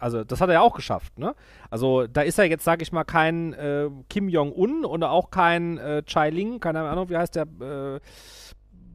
Also 0.00 0.24
das 0.24 0.40
hat 0.40 0.48
er 0.48 0.54
ja 0.54 0.60
auch 0.60 0.74
geschafft. 0.74 1.18
Ne? 1.18 1.34
Also 1.70 2.08
da 2.08 2.22
ist 2.22 2.38
er 2.38 2.46
jetzt, 2.46 2.64
sage 2.64 2.82
ich 2.82 2.90
mal, 2.90 3.04
kein 3.04 3.52
äh, 3.52 3.88
Kim 4.08 4.28
Jong-un 4.28 4.84
und 4.84 5.04
auch 5.04 5.30
kein 5.30 5.78
äh, 5.78 6.02
Chai 6.02 6.30
Ling, 6.30 6.58
keine 6.58 6.80
Ahnung, 6.80 7.08
wie 7.08 7.16
heißt 7.16 7.36
der? 7.36 7.44
Äh, 7.44 8.00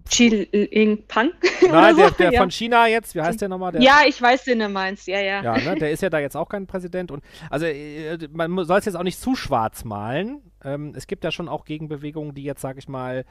Xi 0.10 0.50
Jinping? 0.52 1.32
Nein, 1.72 1.96
der, 1.96 2.12
der 2.12 2.34
ja. 2.34 2.42
von 2.42 2.50
China 2.50 2.88
jetzt, 2.88 3.14
wie 3.14 3.22
heißt 3.22 3.40
der 3.42 3.48
nochmal? 3.48 3.74
Der, 3.74 3.82
ja, 3.82 4.02
ich 4.08 4.20
weiß, 4.20 4.44
den 4.44 4.60
du 4.60 4.68
meinst, 4.68 5.08
ja, 5.08 5.20
ja. 5.20 5.44
Ja, 5.44 5.58
ne, 5.58 5.76
der 5.76 5.92
ist 5.92 6.02
ja 6.02 6.10
da 6.10 6.20
jetzt 6.20 6.36
auch 6.36 6.50
kein 6.50 6.66
Präsident. 6.66 7.12
Und 7.12 7.24
also 7.50 7.68
äh, 7.68 8.18
man 8.34 8.66
soll 8.66 8.80
es 8.80 8.86
jetzt 8.86 8.96
auch 8.96 9.04
nicht 9.04 9.20
zu 9.20 9.36
schwarz 9.36 9.86
malen, 9.86 10.42
Ähm, 10.64 10.94
es 10.96 11.08
gibt 11.08 11.24
ja 11.24 11.32
schon 11.32 11.48
auch 11.48 11.66
Gegenbewegungen, 11.66 12.36
die 12.36 12.44
jetzt, 12.44 12.62
sage 12.62 12.80
ich 12.80 12.88
mal, 12.88 13.26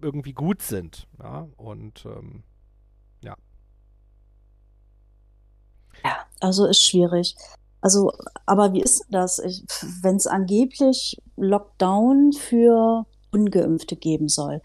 irgendwie 0.00 0.32
gut 0.32 0.62
sind. 0.62 1.06
Ja, 1.18 1.48
und 1.56 2.04
ähm, 2.06 2.42
ja. 3.22 3.36
Ja, 6.04 6.16
also 6.40 6.66
ist 6.66 6.84
schwierig. 6.84 7.34
Also, 7.80 8.12
aber 8.46 8.72
wie 8.72 8.82
ist 8.82 9.04
das, 9.10 9.38
wenn 10.02 10.16
es 10.16 10.26
angeblich 10.26 11.22
Lockdown 11.36 12.32
für 12.32 13.06
Ungeimpfte 13.30 13.96
geben 13.96 14.28
soll? 14.28 14.60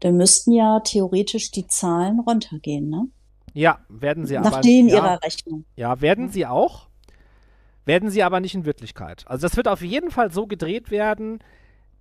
Dann 0.00 0.16
müssten 0.16 0.52
ja 0.52 0.80
theoretisch 0.80 1.50
die 1.50 1.66
Zahlen 1.66 2.20
runtergehen, 2.20 2.90
ne? 2.90 3.08
Ja, 3.52 3.78
werden 3.88 4.26
sie 4.26 4.34
Nach 4.34 4.46
aber. 4.46 4.56
Nach 4.56 4.60
denen 4.62 4.88
ja, 4.88 4.96
ihrer 4.96 5.22
Rechnung. 5.22 5.64
Ja, 5.76 6.00
werden 6.00 6.30
sie 6.30 6.46
auch. 6.46 6.88
Werden 7.84 8.10
sie 8.10 8.22
aber 8.22 8.40
nicht 8.40 8.54
in 8.54 8.64
Wirklichkeit. 8.64 9.24
Also 9.26 9.46
das 9.46 9.56
wird 9.56 9.68
auf 9.68 9.82
jeden 9.82 10.10
Fall 10.10 10.30
so 10.32 10.46
gedreht 10.46 10.90
werden, 10.90 11.40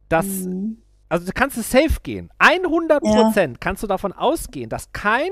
dass. 0.10 0.26
Mhm. 0.26 0.78
Also 1.10 1.28
du 1.28 1.32
kannst 1.34 1.58
es 1.58 1.70
safe 1.70 2.00
gehen. 2.02 2.32
100 2.40 3.04
Prozent 3.04 3.58
ja. 3.58 3.60
kannst 3.60 3.84
du 3.84 3.88
davon 3.88 4.14
ausgehen, 4.14 4.70
dass 4.70 4.92
kein 4.94 5.30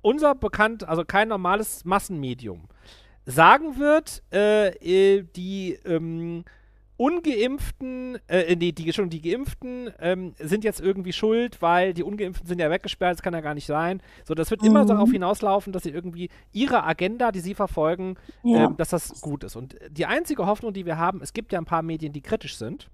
unser 0.00 0.34
bekannt, 0.34 0.88
also 0.88 1.04
kein 1.04 1.28
normales 1.28 1.84
Massenmedium 1.84 2.68
sagen 3.26 3.78
wird, 3.78 4.22
äh, 4.32 4.68
äh 4.68 5.24
die 5.36 5.78
ähm, 5.84 6.44
Ungeimpften, 6.98 8.18
äh, 8.26 8.56
nee, 8.56 8.72
die, 8.72 8.90
schon 8.92 9.10
die 9.10 9.20
Geimpften 9.20 9.90
ähm, 9.98 10.34
sind 10.38 10.64
jetzt 10.64 10.80
irgendwie 10.80 11.12
schuld, 11.12 11.60
weil 11.60 11.92
die 11.92 12.02
Ungeimpften 12.02 12.46
sind 12.46 12.58
ja 12.58 12.70
weggesperrt, 12.70 13.14
das 13.14 13.22
kann 13.22 13.34
ja 13.34 13.42
gar 13.42 13.54
nicht 13.54 13.66
sein. 13.66 14.00
So, 14.24 14.34
das 14.34 14.50
wird 14.50 14.62
mhm. 14.62 14.68
immer 14.68 14.84
darauf 14.86 15.10
hinauslaufen, 15.10 15.72
dass 15.74 15.82
sie 15.82 15.90
irgendwie 15.90 16.30
ihre 16.52 16.84
Agenda, 16.84 17.32
die 17.32 17.40
sie 17.40 17.54
verfolgen, 17.54 18.16
ja. 18.42 18.64
ähm, 18.64 18.76
dass 18.78 18.88
das 18.88 19.20
gut 19.20 19.44
ist. 19.44 19.56
Und 19.56 19.76
die 19.90 20.06
einzige 20.06 20.46
Hoffnung, 20.46 20.72
die 20.72 20.86
wir 20.86 20.96
haben, 20.96 21.20
es 21.20 21.34
gibt 21.34 21.52
ja 21.52 21.58
ein 21.58 21.66
paar 21.66 21.82
Medien, 21.82 22.14
die 22.14 22.22
kritisch 22.22 22.56
sind. 22.56 22.90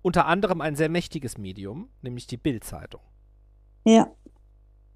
Unter 0.00 0.26
anderem 0.26 0.60
ein 0.62 0.74
sehr 0.74 0.88
mächtiges 0.88 1.38
Medium, 1.38 1.88
nämlich 2.00 2.26
die 2.26 2.38
Bild-Zeitung. 2.38 3.02
Ja. 3.84 4.08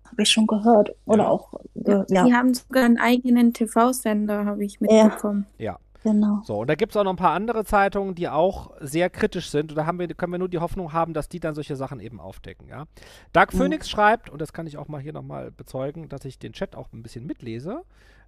Habe 0.04 0.22
ich 0.22 0.30
schon 0.30 0.46
gehört. 0.46 0.94
Oder 1.04 1.24
ja. 1.24 1.28
auch. 1.28 1.54
Äh, 1.74 2.04
ja. 2.08 2.24
Die 2.24 2.32
haben 2.32 2.54
sogar 2.54 2.84
einen 2.84 2.98
eigenen 2.98 3.52
TV-Sender, 3.52 4.46
habe 4.46 4.64
ich 4.64 4.80
mitbekommen. 4.80 5.46
Ja. 5.58 5.78
Genau. 6.06 6.40
So, 6.44 6.60
und 6.60 6.70
da 6.70 6.76
gibt 6.76 6.92
es 6.92 6.96
auch 6.96 7.02
noch 7.02 7.14
ein 7.14 7.16
paar 7.16 7.32
andere 7.32 7.64
Zeitungen, 7.64 8.14
die 8.14 8.28
auch 8.28 8.70
sehr 8.78 9.10
kritisch 9.10 9.50
sind. 9.50 9.72
Und 9.72 9.76
da 9.76 9.86
haben 9.86 9.98
wir, 9.98 10.06
können 10.06 10.30
wir 10.30 10.38
nur 10.38 10.48
die 10.48 10.60
Hoffnung 10.60 10.92
haben, 10.92 11.14
dass 11.14 11.28
die 11.28 11.40
dann 11.40 11.56
solche 11.56 11.74
Sachen 11.74 11.98
eben 11.98 12.20
aufdecken, 12.20 12.68
ja. 12.68 12.84
Dark 13.32 13.52
mhm. 13.52 13.58
Phoenix 13.58 13.90
schreibt, 13.90 14.30
und 14.30 14.40
das 14.40 14.52
kann 14.52 14.68
ich 14.68 14.78
auch 14.78 14.86
mal 14.86 15.00
hier 15.00 15.12
nochmal 15.12 15.50
bezeugen, 15.50 16.08
dass 16.08 16.24
ich 16.24 16.38
den 16.38 16.52
Chat 16.52 16.76
auch 16.76 16.92
ein 16.92 17.02
bisschen 17.02 17.26
mitlese. 17.26 17.82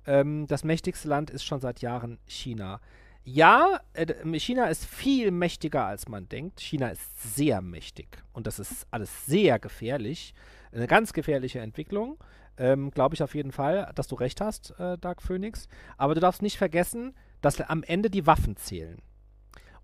Ähm, 0.07 0.49
das 0.49 0.65
mächtigste 0.65 1.07
Land 1.07 1.31
ist 1.31 1.45
schon 1.45 1.61
seit 1.61 1.81
Jahren 1.81 2.19
China. 2.27 2.81
Ja, 3.23 3.79
äh, 3.93 4.13
China 4.41 4.65
ist 4.65 4.85
viel 4.85 5.31
mächtiger, 5.31 5.85
als 5.85 6.09
man 6.09 6.29
denkt. 6.29 6.59
China 6.59 6.89
ist 6.89 7.37
sehr 7.37 7.61
mächtig. 7.61 8.09
Und 8.33 8.49
das 8.49 8.59
ist 8.59 8.89
alles 8.91 9.25
sehr 9.27 9.61
gefährlich. 9.61 10.35
Eine 10.73 10.89
ganz 10.89 11.13
gefährliche 11.13 11.61
Entwicklung. 11.61 12.19
Ähm, 12.57 12.91
Glaube 12.91 13.15
ich 13.15 13.23
auf 13.23 13.37
jeden 13.37 13.53
Fall, 13.53 13.93
dass 13.95 14.09
du 14.09 14.17
recht 14.17 14.41
hast, 14.41 14.75
äh, 14.81 14.99
Dark 14.99 15.23
Phoenix. 15.23 15.69
Aber 15.97 16.17
du 16.17 16.21
darfst 16.21 16.43
nicht 16.43 16.59
vergessen, 16.59 17.15
dass 17.41 17.61
am 17.61 17.83
Ende 17.83 18.11
die 18.11 18.27
Waffen 18.27 18.57
zählen. 18.57 19.01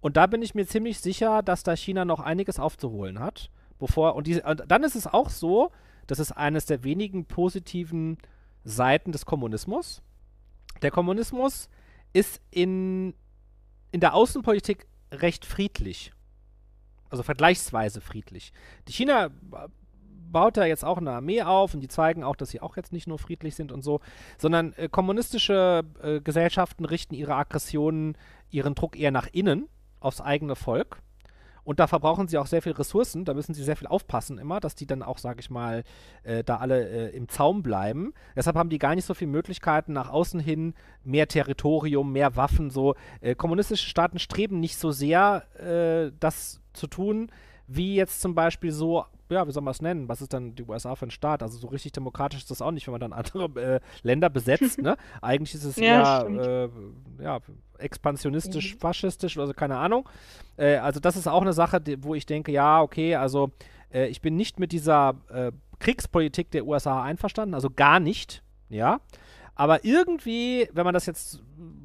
Und 0.01 0.17
da 0.17 0.27
bin 0.27 0.43
ich 0.43 0.55
mir 0.55 0.67
ziemlich 0.67 1.01
sicher, 1.01 1.43
dass 1.43 1.63
da 1.63 1.75
China 1.75 2.05
noch 2.05 2.21
einiges 2.21 2.59
aufzuholen 2.59 3.21
hat. 3.21 3.51
Bevor, 3.79 4.15
und, 4.15 4.27
diese, 4.27 4.43
und 4.43 4.65
dann 4.69 4.85
ist 4.85 4.97
es 4.97 5.07
auch 5.07 5.31
so, 5.31 5.71
das 6.07 6.19
ist 6.19 6.33
eines 6.33 6.67
der 6.67 6.85
wenigen 6.85 7.25
positiven 7.25 8.19
Seiten 8.65 9.13
des 9.13 9.25
Kommunismus. 9.27 10.03
Der 10.83 10.91
Kommunismus 10.91 11.69
ist 12.13 12.41
in, 12.51 13.15
in 13.93 14.01
der 14.01 14.15
Außenpolitik 14.15 14.87
recht 15.11 15.45
friedlich. 15.45 16.13
Also 17.11 17.23
vergleichsweise 17.23 18.01
friedlich. 18.01 18.53
Die 18.89 18.93
China 18.93 19.31
baut 20.35 20.59
da 20.59 20.67
jetzt 20.67 20.85
auch 20.85 20.99
eine 20.99 21.13
Armee 21.13 21.43
auf 21.43 21.73
und 21.73 21.81
die 21.81 21.89
zeigen 21.89 22.25
auch, 22.25 22.37
dass 22.37 22.51
sie 22.51 22.61
auch 22.61 22.77
jetzt 22.77 22.93
nicht 22.93 23.07
nur 23.07 23.19
friedlich 23.19 23.55
sind 23.55 23.73
und 23.73 23.83
so, 23.83 24.01
sondern 24.37 24.75
äh, 24.75 24.89
kommunistische 24.91 25.85
äh, 26.03 26.21
Gesellschaften 26.21 26.85
richten 26.85 27.15
ihre 27.15 27.37
Aggressionen, 27.37 28.19
ihren 28.51 28.75
Druck 28.75 28.99
eher 28.99 29.13
nach 29.13 29.29
innen, 29.33 29.69
aufs 30.01 30.21
eigene 30.21 30.57
Volk. 30.57 30.99
Und 31.63 31.81
da 31.81 31.87
verbrauchen 31.87 32.29
sie 32.29 32.37
auch 32.37 32.47
sehr 32.47 32.63
viel 32.63 32.73
Ressourcen, 32.73 33.25
da 33.25 33.33
müssen 33.33 33.55
sie 33.55 33.63
sehr 33.63 33.77
viel 33.77 33.87
aufpassen 33.87 34.39
immer, 34.39 34.59
dass 34.59 34.75
die 34.75 34.87
dann 34.87 35.03
auch, 35.03 35.19
sage 35.19 35.39
ich 35.41 35.51
mal, 35.51 35.85
äh, 36.25 36.43
da 36.43 36.57
alle 36.57 37.11
äh, 37.11 37.17
im 37.17 37.29
Zaum 37.29 37.63
bleiben. 37.63 38.13
Deshalb 38.37 38.57
haben 38.57 38.69
die 38.69 38.79
gar 38.79 38.97
nicht 38.97 39.07
so 39.07 39.15
viele 39.15 39.31
Möglichkeiten 39.31 39.93
nach 39.93 40.11
außen 40.11 40.41
hin, 40.41 40.75
mehr 41.05 41.29
Territorium, 41.29 42.13
mehr 42.13 42.35
Waffen, 42.35 42.71
so. 42.71 42.97
Äh, 43.21 43.37
kommunistische 43.37 43.89
Staaten 43.89 44.19
streben 44.19 44.61
nicht 44.61 44.77
so 44.77 44.91
sehr, 44.91 45.45
äh, 45.59 46.13
das 46.19 46.61
zu 46.75 46.89
tun, 46.89 47.31
wie 47.67 47.95
jetzt 47.95 48.21
zum 48.21 48.35
Beispiel 48.35 48.73
so 48.73 49.05
ja, 49.35 49.47
wie 49.47 49.53
soll 49.53 49.63
man 49.63 49.73
es 49.73 49.83
nennen? 49.83 50.09
Was 50.09 50.23
ist 50.23 50.33
dann 50.33 50.55
die 50.55 50.63
USA 50.65 50.95
für 50.95 51.07
ein 51.07 51.11
Staat? 51.11 51.43
Also 51.43 51.59
so 51.59 51.67
richtig 51.69 51.93
demokratisch 51.93 52.41
ist 52.41 52.51
das 52.51 52.63
auch 52.63 52.71
nicht, 52.71 52.87
wenn 52.87 52.93
man 52.93 53.01
dann 53.01 53.13
andere 53.13 53.61
äh, 53.61 53.81
Länder 54.03 54.31
besetzt, 54.31 54.81
ne? 54.81 54.97
Eigentlich 55.23 55.55
ist 55.55 55.65
es 55.65 55.77
ja, 55.77 56.27
eher 56.27 56.71
äh, 57.19 57.23
ja, 57.23 57.41
expansionistisch, 57.79 58.75
mhm. 58.75 58.79
faschistisch 58.79 59.37
oder 59.37 59.49
so, 59.49 59.53
keine 59.53 59.77
Ahnung. 59.77 60.09
Äh, 60.57 60.77
also 60.77 61.01
das 61.01 61.17
ist 61.17 61.29
auch 61.29 61.43
eine 61.43 61.53
Sache, 61.53 61.81
die, 61.81 62.03
wo 62.03 62.15
ich 62.15 62.27
denke, 62.27 62.53
ja, 62.53 62.81
okay, 62.81 63.17
also 63.17 63.51
äh, 63.93 64.07
ich 64.07 64.21
bin 64.21 64.37
nicht 64.37 64.59
mit 64.59 64.73
dieser 64.73 65.15
äh, 65.31 65.53
Kriegspolitik 65.79 66.51
der 66.51 66.67
USA 66.67 67.03
einverstanden, 67.03 67.55
also 67.55 67.69
gar 67.71 68.01
nicht, 68.01 68.43
ja. 68.69 69.01
Aber 69.55 69.85
irgendwie, 69.85 70.69
wenn 70.73 70.85
man 70.85 70.95
das 70.95 71.07
jetzt 71.07 71.41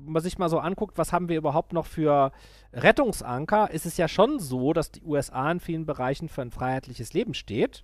man 0.09 0.23
sich 0.23 0.37
mal 0.37 0.49
so 0.49 0.59
anguckt, 0.59 0.97
was 0.97 1.13
haben 1.13 1.29
wir 1.29 1.37
überhaupt 1.37 1.73
noch 1.73 1.85
für 1.85 2.31
Rettungsanker, 2.73 3.71
ist 3.71 3.85
es 3.85 3.97
ja 3.97 4.07
schon 4.07 4.39
so, 4.39 4.73
dass 4.73 4.91
die 4.91 5.03
USA 5.03 5.51
in 5.51 5.59
vielen 5.59 5.85
Bereichen 5.85 6.29
für 6.29 6.41
ein 6.41 6.51
freiheitliches 6.51 7.13
Leben 7.13 7.33
steht. 7.33 7.83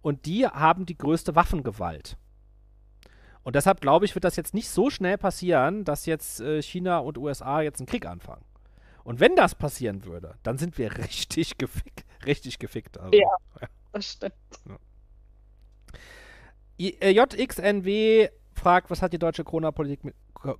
Und 0.00 0.26
die 0.26 0.46
haben 0.46 0.86
die 0.86 0.96
größte 0.96 1.34
Waffengewalt. 1.34 2.16
Und 3.42 3.56
deshalb 3.56 3.80
glaube 3.80 4.04
ich, 4.04 4.14
wird 4.14 4.24
das 4.24 4.36
jetzt 4.36 4.54
nicht 4.54 4.68
so 4.68 4.90
schnell 4.90 5.18
passieren, 5.18 5.84
dass 5.84 6.06
jetzt 6.06 6.40
äh, 6.40 6.62
China 6.62 6.98
und 6.98 7.18
USA 7.18 7.60
jetzt 7.60 7.80
einen 7.80 7.86
Krieg 7.86 8.06
anfangen. 8.06 8.44
Und 9.04 9.20
wenn 9.20 9.36
das 9.36 9.54
passieren 9.54 10.04
würde, 10.04 10.34
dann 10.42 10.58
sind 10.58 10.78
wir 10.78 10.96
richtig 10.98 11.58
gefickt. 11.58 12.04
Richtig 12.26 12.58
gefickt. 12.58 12.98
Also, 12.98 13.16
ja, 13.16 13.30
das 13.92 14.12
stimmt. 14.12 14.34
Ja. 14.66 14.78
JXNW 17.10 18.24
äh, 18.24 18.30
fragt, 18.58 18.90
was 18.90 19.02
hat 19.02 19.12
die 19.12 19.18
deutsche 19.18 19.44
Corona-Politik 19.44 20.04
mit, 20.04 20.14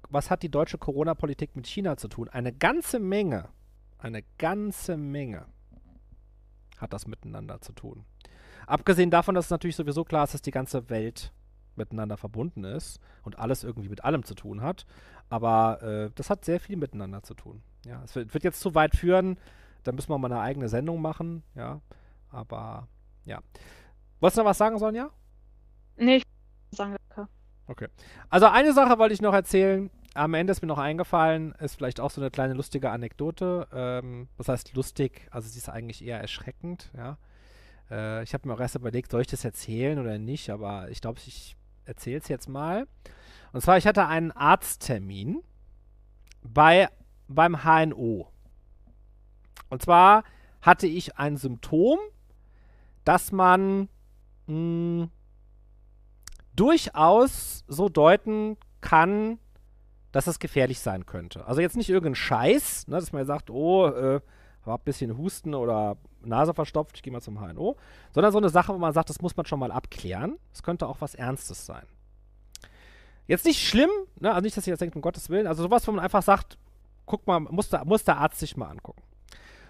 was 0.09 0.31
hat 0.31 0.43
die 0.43 0.49
deutsche 0.49 0.79
Corona-Politik 0.79 1.55
mit 1.57 1.67
China 1.67 1.97
zu 1.97 2.09
tun? 2.09 2.29
Eine 2.29 2.53
ganze 2.53 2.99
Menge, 2.99 3.49
eine 3.99 4.23
ganze 4.39 4.97
Menge 4.97 5.47
hat 6.79 6.93
das 6.93 7.07
miteinander 7.07 7.61
zu 7.61 7.73
tun. 7.73 8.05
Abgesehen 8.67 9.11
davon, 9.11 9.35
dass 9.35 9.47
es 9.47 9.51
natürlich 9.51 9.77
sowieso 9.77 10.05
klar 10.05 10.25
ist, 10.25 10.35
dass 10.35 10.43
die 10.43 10.51
ganze 10.51 10.91
Welt 10.91 11.33
miteinander 11.75 12.17
verbunden 12.17 12.65
ist 12.65 13.01
und 13.23 13.39
alles 13.39 13.65
irgendwie 13.65 13.89
mit 13.89 14.05
allem 14.05 14.25
zu 14.25 14.35
tun 14.35 14.61
hat. 14.61 14.85
Aber 15.31 15.83
äh, 15.83 16.11
das 16.15 16.31
hat 16.31 16.45
sehr 16.45 16.61
viel 16.61 16.77
miteinander 16.77 17.23
zu 17.23 17.35
tun. 17.35 17.63
Ja, 17.87 18.03
es 18.05 18.15
wird, 18.15 18.35
wird 18.35 18.45
jetzt 18.45 18.61
zu 18.61 18.75
weit 18.75 18.97
führen. 18.97 19.39
Da 19.85 19.93
müssen 19.93 20.11
wir 20.11 20.19
mal 20.19 20.31
eine 20.31 20.41
eigene 20.41 20.69
Sendung 20.69 21.01
machen. 21.01 21.43
Ja, 21.55 21.81
aber 22.31 22.89
ja. 23.25 23.41
Wolltest 24.21 24.39
du 24.39 24.43
noch 24.43 24.51
was 24.51 24.59
sagen, 24.59 24.79
Sonja? 24.79 25.11
Nee, 25.97 26.17
ich 26.17 26.25
sagen. 26.77 26.97
Okay. 27.69 27.89
Also 28.31 28.47
eine 28.47 28.73
Sache 28.73 28.99
wollte 28.99 29.15
ich 29.15 29.21
noch 29.21 29.35
erzählen. 29.35 29.91
Am 30.15 30.35
Ende 30.35 30.51
ist 30.51 30.63
mir 30.63 30.69
noch 30.69 30.79
eingefallen, 30.79 31.53
ist 31.61 31.77
vielleicht 31.77 32.01
auch 32.01 32.11
so 32.11 32.21
eine 32.21 32.31
kleine 32.31 32.55
lustige 32.55 32.91
Anekdote. 32.91 33.69
Ähm, 33.73 34.29
was 34.39 34.49
heißt 34.49 34.75
lustig? 34.75 35.29
Also 35.31 35.49
sie 35.49 35.59
ist 35.59 35.69
eigentlich 35.69 36.05
eher 36.05 36.19
erschreckend, 36.19 36.91
ja. 36.97 37.19
Äh, 37.91 38.23
ich 38.23 38.35
habe 38.35 38.49
mir 38.49 38.55
auch 38.55 38.61
erst 38.61 38.75
überlegt, 38.75 39.11
soll 39.11 39.21
ich 39.21 39.27
das 39.27 39.45
erzählen 39.45 39.99
oder 39.99 40.19
nicht, 40.19 40.51
aber 40.51 40.89
ich 40.91 41.01
glaube, 41.03 41.21
ich 41.25 41.57
erzähle 41.85 42.19
es 42.19 42.29
jetzt 42.29 42.49
mal. 42.49 42.87
Und 43.53 43.61
zwar, 43.61 43.77
ich 43.77 43.87
hatte 43.87 44.07
einen 44.07 44.33
Arzttermin 44.33 45.43
bei, 46.43 46.89
beim 47.29 47.65
HNO. 47.65 48.31
Und 49.69 49.83
zwar 49.83 50.25
hatte 50.63 50.87
ich 50.87 51.19
ein 51.19 51.37
Symptom, 51.37 51.99
dass 53.05 53.31
man 53.31 53.89
mh, 54.47 55.03
hm, 55.03 55.11
durchaus 56.59 57.65
so 57.69 57.89
deuten 57.89 58.57
kann, 58.81 59.39
dass 60.13 60.27
es 60.27 60.39
gefährlich 60.39 60.81
sein 60.81 61.07
könnte. 61.07 61.47
Also 61.47 61.61
jetzt 61.61 61.77
nicht 61.77 61.91
irgendein 61.91 62.15
Scheiß, 62.15 62.89
ne, 62.89 62.97
dass 62.97 63.13
man 63.13 63.25
sagt, 63.27 63.51
oh, 63.51 63.87
äh, 63.87 64.21
war 64.65 64.79
ein 64.79 64.85
bisschen 64.85 65.17
Husten 65.17 65.55
oder 65.55 65.97
Nase 66.23 66.55
verstopft, 66.55 66.97
ich 66.97 67.03
gehe 67.03 67.13
mal 67.13 67.21
zum 67.21 67.39
HNO, 67.39 67.77
sondern 68.13 68.33
so 68.33 68.39
eine 68.39 68.49
Sache, 68.49 68.75
wo 68.75 68.79
man 68.79 68.93
sagt, 68.93 69.09
das 69.09 69.21
muss 69.21 69.37
man 69.37 69.47
schon 69.47 69.61
mal 69.61 69.71
abklären. 69.71 70.39
Es 70.53 70.63
könnte 70.63 70.87
auch 70.87 71.01
was 71.01 71.15
Ernstes 71.15 71.65
sein. 71.65 71.87
Jetzt 73.27 73.45
nicht 73.45 73.67
schlimm, 73.67 73.91
ne, 74.19 74.31
also 74.33 74.43
nicht, 74.45 74.57
dass 74.57 74.67
ihr 74.67 74.73
jetzt 74.73 74.81
denkt, 74.81 74.97
um 74.97 75.03
Gottes 75.03 75.31
Willen, 75.31 75.47
also 75.47 75.63
sowas, 75.63 75.87
wo 75.87 75.93
man 75.93 76.05
einfach 76.05 76.23
sagt, 76.23 76.59
guck 77.07 77.27
mal, 77.27 77.41
muss 77.41 77.69
der, 77.69 77.85
muss 77.85 78.05
der 78.05 78.19
Arzt 78.19 78.41
sich 78.41 78.57
mal 78.57 78.69
angucken. 78.69 79.03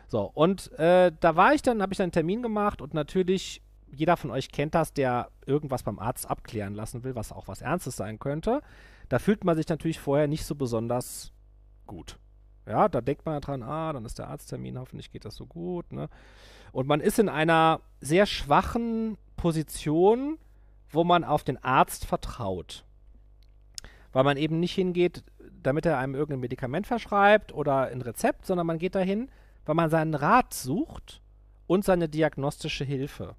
So, 0.06 0.31
und 0.32 0.73
äh, 0.78 1.12
da 1.20 1.36
war 1.36 1.52
ich 1.52 1.62
dann, 1.62 1.82
habe 1.82 1.93
ich 1.93 1.98
dann 1.98 2.05
einen 2.05 2.12
Termin 2.12 2.43
gemacht 2.43 2.81
und 2.81 2.94
natürlich 2.94 3.60
jeder 3.90 4.16
von 4.16 4.31
euch 4.31 4.51
kennt 4.51 4.74
das, 4.74 4.93
der 4.93 5.31
irgendwas 5.47 5.82
beim 5.82 5.98
Arzt 5.98 6.28
abklären 6.28 6.74
lassen 6.74 7.05
will, 7.05 7.15
was 7.15 7.32
auch 7.32 7.48
was 7.48 7.62
Ernstes 7.62 7.97
sein 7.97 8.19
könnte. 8.19 8.62
Da 9.09 9.19
fühlt 9.19 9.44
man 9.44 9.56
sich 9.56 9.69
natürlich 9.69 10.01
vorher 10.01 10.28
nicht 10.28 10.44
so 10.44 10.55
besonders 10.55 11.32
gut. 11.86 12.19
Ja, 12.66 12.89
da 12.89 13.01
denkt 13.01 13.24
man 13.24 13.40
dran, 13.40 13.62
ah, 13.62 13.93
dann 13.93 14.05
ist 14.05 14.19
der 14.19 14.28
Arzttermin, 14.28 14.78
hoffentlich 14.78 15.10
geht 15.10 15.24
das 15.24 15.36
so 15.36 15.47
gut. 15.47 15.90
Ne? 15.93 16.09
Und 16.73 16.86
man 16.86 17.01
ist 17.01 17.19
in 17.19 17.31
einer 17.31 17.81
sehr 18.01 18.27
schwachen 18.27 19.16
Position, 19.36 20.39
wo 20.90 21.05
man 21.05 21.24
auf 21.24 21.44
den 21.44 21.62
Arzt 21.62 22.05
vertraut. 22.05 22.85
Weil 24.12 24.24
man 24.24 24.36
eben 24.36 24.60
nicht 24.60 24.74
hingeht, 24.74 25.24
damit 25.62 25.86
er 25.86 25.98
einem 25.98 26.15
irgendein 26.15 26.40
Medikament 26.40 26.86
verschreibt 26.86 27.52
oder 27.52 27.86
ein 27.86 28.02
Rezept, 28.02 28.47
sondern 28.47 28.66
man 28.66 28.78
geht 28.78 28.94
dahin, 28.94 29.31
weil 29.65 29.74
man 29.74 29.90
seinen 29.90 30.15
Rat 30.15 30.52
sucht 30.52 31.23
und 31.66 31.85
seine 31.85 32.09
diagnostische 32.09 32.85
Hilfe. 32.85 33.35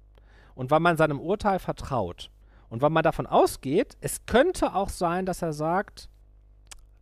Und 0.54 0.70
weil 0.70 0.80
man 0.80 0.96
seinem 0.96 1.20
Urteil 1.20 1.58
vertraut. 1.58 2.30
Und 2.68 2.82
weil 2.82 2.90
man 2.90 3.02
davon 3.02 3.26
ausgeht, 3.26 3.96
es 4.00 4.26
könnte 4.26 4.74
auch 4.74 4.88
sein, 4.88 5.26
dass 5.26 5.42
er 5.42 5.52
sagt, 5.52 6.08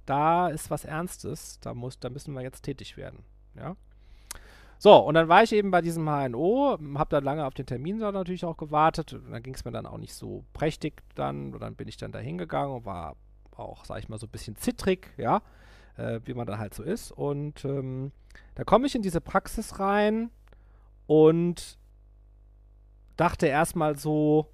da 0.07 0.49
ist 0.49 0.71
was 0.71 0.85
Ernstes, 0.85 1.61
da, 1.61 1.75
muss, 1.75 2.01
da 2.01 2.09
müssen 2.09 2.33
wir 2.35 2.43
jetzt 2.43 2.63
tätig 2.63 2.97
werden. 2.97 3.25
Ja. 3.55 3.77
So, 4.79 4.97
und 4.97 5.15
dann 5.15 5.29
war 5.29 5.43
ich 5.43 5.53
eben 5.53 5.71
bei 5.71 5.83
diesem 5.83 6.07
HNO, 6.07 6.79
habe 6.95 7.11
dann 7.11 7.25
lange 7.25 7.45
auf 7.45 7.55
den 7.55 7.67
Termin 7.67 7.99
natürlich 7.99 8.45
auch 8.45 8.57
gewartet. 8.57 9.13
Und 9.13 9.33
dann 9.33 9.43
ging 9.43 9.55
es 9.55 9.65
mir 9.65 9.73
dann 9.73 9.87
auch 9.87 9.99
nicht 9.99 10.15
so 10.15 10.45
prächtig 10.53 11.03
dann. 11.17 11.53
Und 11.53 11.61
dann 11.61 11.75
bin 11.75 11.89
ich 11.89 11.97
dann 11.97 12.13
da 12.13 12.21
hingegangen 12.21 12.77
und 12.77 12.85
war 12.85 13.17
auch, 13.57 13.85
sag 13.85 13.99
ich 13.99 14.09
mal, 14.09 14.19
so 14.19 14.27
ein 14.27 14.31
bisschen 14.31 14.57
zittrig, 14.57 15.13
ja, 15.17 15.43
äh, 15.97 16.21
wie 16.25 16.35
man 16.35 16.47
dann 16.47 16.59
halt 16.59 16.75
so 16.75 16.85
ist. 16.85 17.11
Und 17.11 17.65
ähm, 17.65 18.13
da 18.55 18.65
komme 18.65 18.87
ich 18.87 18.95
in 18.95 19.03
diese 19.03 19.21
Praxis 19.21 19.81
rein 19.81 20.31
und 21.07 21.77
dachte 23.19 23.47
erstmal 23.47 23.99
so, 23.99 24.51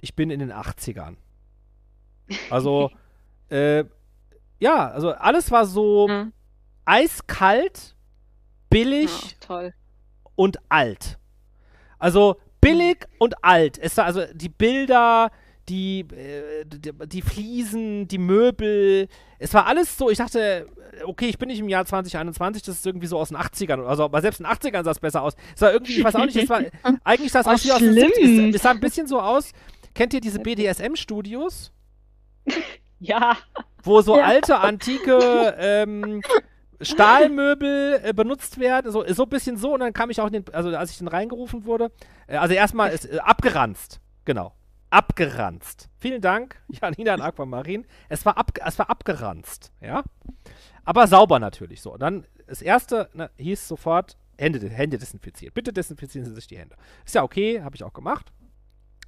ich 0.00 0.14
bin 0.14 0.30
in 0.30 0.40
den 0.40 0.52
80ern. 0.52 1.16
Also, 2.48 2.92
äh, 3.48 3.84
ja, 4.60 4.88
also 4.88 5.10
alles 5.10 5.50
war 5.50 5.66
so 5.66 6.06
mhm. 6.06 6.32
eiskalt, 6.84 7.96
billig 8.68 9.36
ja, 9.48 9.70
und 10.36 10.60
alt. 10.68 11.18
Also 11.98 12.40
billig 12.60 13.00
mhm. 13.00 13.16
und 13.18 13.44
alt. 13.44 13.78
Es 13.78 13.96
war 13.96 14.04
also 14.04 14.26
die 14.32 14.48
Bilder, 14.48 15.32
die, 15.70 16.00
äh, 16.00 16.64
die, 16.66 16.92
die, 17.06 17.22
Fliesen, 17.22 18.08
die 18.08 18.18
Möbel. 18.18 19.08
Es 19.38 19.54
war 19.54 19.66
alles 19.66 19.96
so, 19.96 20.10
ich 20.10 20.18
dachte, 20.18 20.66
okay, 21.04 21.26
ich 21.26 21.38
bin 21.38 21.48
nicht 21.48 21.60
im 21.60 21.68
Jahr 21.68 21.86
2021, 21.86 22.62
das 22.62 22.76
ist 22.76 22.86
irgendwie 22.86 23.06
so 23.06 23.18
aus 23.18 23.28
den 23.28 23.38
80ern. 23.38 23.84
Also, 23.86 24.04
aber 24.04 24.20
selbst 24.20 24.40
in 24.40 24.46
den 24.46 24.52
80ern 24.52 24.84
sah 24.84 24.90
es 24.90 24.98
besser 24.98 25.22
aus. 25.22 25.34
Es 25.54 25.62
war 25.62 25.72
irgendwie, 25.72 25.98
ich 25.98 26.04
weiß 26.04 26.16
auch 26.16 26.26
nicht, 26.26 26.36
es 26.36 26.48
war, 26.50 26.62
eigentlich 27.04 27.32
sah 27.32 27.40
es 27.40 27.46
aus 27.46 27.64
wie 27.64 27.72
aus 27.72 27.78
den 27.78 27.94
70 27.94 28.54
Es 28.54 28.62
sah 28.62 28.72
ein 28.72 28.80
bisschen 28.80 29.06
so 29.06 29.20
aus, 29.20 29.52
kennt 29.94 30.12
ihr 30.12 30.20
diese 30.20 30.40
BDSM-Studios? 30.40 31.72
Ja. 33.02 33.38
Wo 33.82 34.02
so 34.02 34.12
alte, 34.12 34.58
antike 34.58 35.56
ähm, 35.58 36.20
Stahlmöbel 36.82 37.98
äh, 38.04 38.12
benutzt 38.12 38.60
werden, 38.60 38.92
so, 38.92 39.02
so 39.08 39.22
ein 39.22 39.28
bisschen 39.30 39.56
so. 39.56 39.72
Und 39.72 39.80
dann 39.80 39.94
kam 39.94 40.10
ich 40.10 40.20
auch 40.20 40.26
in 40.26 40.34
den, 40.34 40.44
also 40.52 40.68
als 40.76 40.90
ich 40.90 40.98
dann 40.98 41.08
reingerufen 41.08 41.64
wurde, 41.64 41.90
äh, 42.26 42.36
also 42.36 42.52
erstmal 42.52 42.90
ist 42.90 43.10
äh, 43.10 43.18
abgeranzt. 43.20 44.00
Genau. 44.26 44.52
Abgeranzt. 44.90 45.88
Vielen 45.98 46.20
Dank, 46.20 46.60
Janina 46.68 47.14
und 47.14 47.22
Aquamarin. 47.22 47.86
Es 48.08 48.26
war, 48.26 48.36
ab, 48.36 48.52
es 48.64 48.78
war 48.78 48.90
abgeranzt, 48.90 49.72
ja. 49.80 50.02
Aber 50.84 51.06
sauber 51.06 51.38
natürlich 51.38 51.80
so. 51.82 51.92
Und 51.92 52.02
dann 52.02 52.26
das 52.46 52.62
erste 52.62 53.08
ne, 53.14 53.30
hieß 53.36 53.68
sofort 53.68 54.16
Hände, 54.36 54.68
Hände 54.68 54.98
desinfiziert. 54.98 55.54
Bitte 55.54 55.72
desinfizieren 55.72 56.26
Sie 56.26 56.34
sich 56.34 56.46
die 56.46 56.58
Hände. 56.58 56.76
Ist 57.04 57.14
ja 57.14 57.22
okay, 57.22 57.62
habe 57.62 57.76
ich 57.76 57.84
auch 57.84 57.92
gemacht. 57.92 58.32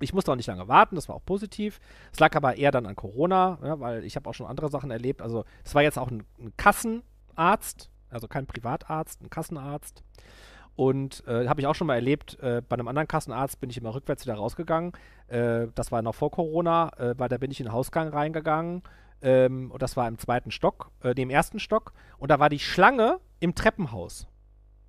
Ich 0.00 0.12
musste 0.12 0.32
auch 0.32 0.36
nicht 0.36 0.46
lange 0.46 0.68
warten, 0.68 0.96
das 0.96 1.08
war 1.08 1.16
auch 1.16 1.24
positiv. 1.24 1.80
Es 2.12 2.18
lag 2.18 2.34
aber 2.34 2.56
eher 2.56 2.70
dann 2.70 2.86
an 2.86 2.96
Corona, 2.96 3.58
ja, 3.62 3.80
weil 3.80 4.04
ich 4.04 4.16
habe 4.16 4.28
auch 4.28 4.34
schon 4.34 4.46
andere 4.46 4.68
Sachen 4.68 4.90
erlebt. 4.90 5.22
Also 5.22 5.44
es 5.64 5.74
war 5.74 5.82
jetzt 5.82 5.98
auch 5.98 6.10
ein, 6.10 6.24
ein 6.38 6.52
Kassenarzt, 6.56 7.90
also 8.10 8.28
kein 8.28 8.46
Privatarzt, 8.46 9.22
ein 9.22 9.30
Kassenarzt. 9.30 10.02
Und 10.74 11.22
äh, 11.26 11.46
habe 11.48 11.60
ich 11.60 11.66
auch 11.66 11.74
schon 11.74 11.86
mal 11.86 11.96
erlebt, 11.96 12.38
äh, 12.40 12.62
bei 12.66 12.74
einem 12.74 12.88
anderen 12.88 13.06
Kassenarzt 13.06 13.60
bin 13.60 13.68
ich 13.68 13.76
immer 13.76 13.94
rückwärts 13.94 14.24
wieder 14.24 14.36
rausgegangen. 14.36 14.92
Äh, 15.28 15.66
das 15.74 15.92
war 15.92 16.00
noch 16.02 16.14
vor 16.14 16.30
Corona, 16.30 16.90
äh, 16.96 17.14
weil 17.18 17.28
da 17.28 17.38
bin 17.38 17.50
ich 17.50 17.60
in 17.60 17.66
den 17.66 17.72
Hausgang 17.72 18.08
reingegangen. 18.08 18.82
Ähm, 19.20 19.70
und 19.70 19.82
das 19.82 19.96
war 19.96 20.08
im 20.08 20.18
zweiten 20.18 20.50
Stock, 20.50 20.90
äh, 21.02 21.14
dem 21.14 21.30
ersten 21.30 21.60
Stock. 21.60 21.92
Und 22.18 22.30
da 22.30 22.40
war 22.40 22.48
die 22.48 22.58
Schlange 22.58 23.20
im 23.38 23.54
Treppenhaus. 23.54 24.26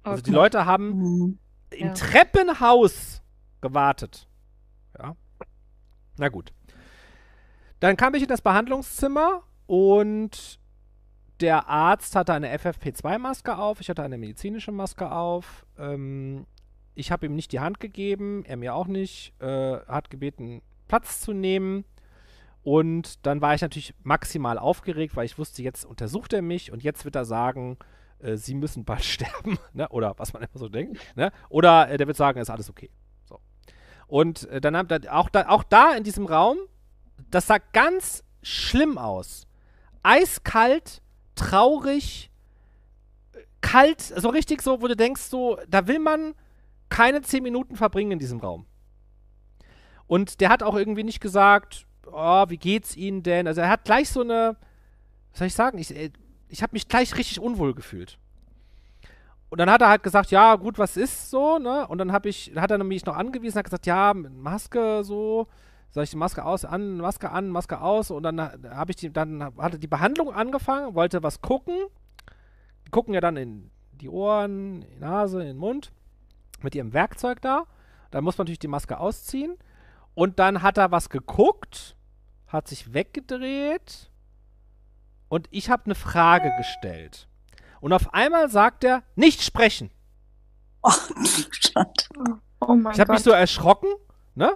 Okay. 0.02 0.10
Also 0.12 0.24
die 0.24 0.32
Leute 0.32 0.66
haben 0.66 0.88
mhm. 0.90 1.40
im 1.72 1.88
ja. 1.88 1.94
Treppenhaus 1.94 3.22
gewartet. 3.62 4.28
Ja. 4.98 5.16
Na 6.18 6.30
gut. 6.30 6.54
Dann 7.80 7.98
kam 7.98 8.16
ich 8.16 8.24
in 8.24 8.30
das 8.30 8.42
Behandlungszimmer 8.42 9.44
und 9.66 10.60
der 11.44 11.68
Arzt 11.68 12.16
hatte 12.16 12.34
eine 12.34 12.58
FFP2-Maske 12.58 13.58
auf, 13.58 13.82
ich 13.82 13.90
hatte 13.90 14.02
eine 14.02 14.18
medizinische 14.18 14.72
Maske 14.72 15.12
auf. 15.12 15.66
Ähm, 15.78 16.46
ich 16.96 17.12
habe 17.12 17.26
ihm 17.26 17.36
nicht 17.36 17.52
die 17.52 17.60
Hand 17.60 17.80
gegeben, 17.80 18.46
er 18.46 18.56
mir 18.56 18.74
auch 18.74 18.88
nicht. 18.88 19.34
Äh, 19.42 19.80
hat 19.88 20.10
gebeten, 20.10 20.62
Platz 20.88 21.20
zu 21.20 21.34
nehmen. 21.34 21.84
Und 22.64 23.26
dann 23.26 23.42
war 23.42 23.54
ich 23.54 23.62
natürlich 23.62 23.94
maximal 24.04 24.58
aufgeregt, 24.58 25.18
weil 25.18 25.26
ich 25.26 25.38
wusste, 25.38 25.62
jetzt 25.62 25.84
untersucht 25.84 26.32
er 26.32 26.42
mich 26.42 26.72
und 26.72 26.82
jetzt 26.82 27.04
wird 27.04 27.16
er 27.16 27.26
sagen, 27.26 27.78
äh, 28.20 28.38
sie 28.38 28.56
müssen 28.56 28.86
bald 28.86 29.04
sterben. 29.04 29.60
ne? 29.74 29.90
Oder 29.90 30.18
was 30.18 30.32
man 30.32 30.44
immer 30.44 30.58
so 30.58 30.70
denkt. 30.70 30.98
Ne? 31.18 31.32
Oder 31.50 31.90
äh, 31.90 31.98
der 31.98 32.08
wird 32.08 32.16
sagen, 32.16 32.40
ist 32.40 32.50
alles 32.50 32.70
okay. 32.70 32.90
Und 34.08 34.48
äh, 34.50 34.62
dann 34.62 34.78
haben 34.78 34.88
auch 35.10 35.30
da, 35.30 35.50
auch 35.50 35.64
da 35.64 35.94
in 35.94 36.04
diesem 36.04 36.26
Raum, 36.26 36.58
das 37.32 37.48
sah 37.48 37.58
ganz 37.74 38.24
schlimm 38.42 38.98
aus. 38.98 39.46
Eiskalt, 40.04 41.02
traurig, 41.36 42.30
kalt, 43.62 44.02
so 44.02 44.30
richtig 44.30 44.62
so, 44.62 44.82
wo 44.82 44.88
du 44.88 44.96
denkst, 44.96 45.22
so, 45.22 45.58
da 45.68 45.88
will 45.88 46.00
man 46.00 46.36
keine 46.90 47.22
zehn 47.22 47.44
Minuten 47.44 47.76
verbringen 47.76 48.12
in 48.12 48.20
diesem 48.20 48.40
Raum. 48.40 48.66
Und 50.08 50.42
der 50.42 50.50
hat 50.50 50.62
auch 50.62 50.76
irgendwie 50.76 51.04
nicht 51.04 51.22
gesagt, 51.22 51.88
oh, 52.12 52.46
wie 52.50 52.58
geht's 52.58 52.96
Ihnen 52.96 53.24
denn? 53.24 53.48
Also 53.48 53.62
er 53.62 53.70
hat 53.70 53.86
gleich 53.86 54.10
so 54.10 54.22
eine, 54.22 54.58
was 55.32 55.40
soll 55.40 55.48
ich 55.48 55.56
sagen, 55.56 55.78
ich, 55.78 55.96
äh, 55.96 56.12
ich 56.50 56.62
habe 56.62 56.74
mich 56.74 56.88
gleich 56.88 57.18
richtig 57.18 57.40
unwohl 57.40 57.74
gefühlt. 57.74 58.20
Und 59.50 59.60
dann 59.60 59.70
hat 59.70 59.82
er 59.82 59.90
halt 59.90 60.04
gesagt, 60.04 60.32
ja, 60.32 60.56
gut, 60.56 60.78
was 60.78 60.98
ist 60.98 61.30
so, 61.30 61.60
ne? 61.60 61.88
Und 61.88 62.00
dann 62.00 62.12
habe 62.12 62.30
ich, 62.30 62.52
hat 62.56 62.72
er 62.72 62.78
nämlich 62.78 63.06
noch 63.06 63.16
angewiesen, 63.16 63.58
hat 63.58 63.66
gesagt, 63.66 63.86
ja, 63.86 64.14
Maske 64.14 65.04
so, 65.04 65.48
sag 65.94 66.04
ich 66.04 66.10
die 66.10 66.18
Maske 66.18 66.44
aus, 66.44 66.66
an, 66.66 66.98
Maske 66.98 67.30
an, 67.30 67.50
Maske 67.50 67.80
aus. 67.80 68.10
Und 68.10 68.24
dann 68.24 68.42
habe 68.42 68.92
ich 68.92 68.96
die, 68.96 69.14
dann 69.14 69.56
hatte 69.58 69.78
die 69.78 69.88
Behandlung 69.88 70.34
angefangen, 70.34 70.96
wollte 70.96 71.22
was 71.22 71.42
gucken. 71.42 71.76
Die 72.88 72.92
gucken 72.92 73.14
ja 73.14 73.22
dann 73.22 73.38
in 73.38 73.70
die 73.92 74.10
Ohren, 74.10 74.82
in 74.82 74.90
die 74.90 75.00
Nase, 75.00 75.40
in 75.42 75.48
den 75.48 75.58
Mund 75.58 75.92
mit 76.64 76.74
ihrem 76.74 76.94
Werkzeug 76.94 77.42
da. 77.42 77.66
Dann 78.10 78.24
muss 78.24 78.38
man 78.38 78.46
natürlich 78.46 78.60
die 78.60 78.68
Maske 78.68 78.98
ausziehen. 78.98 79.56
Und 80.16 80.40
dann 80.40 80.64
hat 80.64 80.80
er 80.80 80.92
was 80.92 81.10
geguckt, 81.10 81.96
hat 82.48 82.68
sich 82.68 82.94
weggedreht 82.94 84.10
und 85.30 85.48
ich 85.52 85.70
habe 85.70 85.86
eine 85.86 85.96
Frage 85.96 86.52
gestellt. 86.58 87.28
Und 87.82 87.94
auf 87.94 88.14
einmal 88.14 88.50
sagt 88.50 88.84
er, 88.84 89.04
nicht 89.16 89.42
sprechen. 89.42 89.92
Oh, 90.84 90.92
oh 92.60 92.76
mein 92.76 92.94
ich 92.94 93.00
habe 93.00 93.14
mich 93.14 93.24
so 93.24 93.32
erschrocken, 93.32 93.90
ne? 94.36 94.56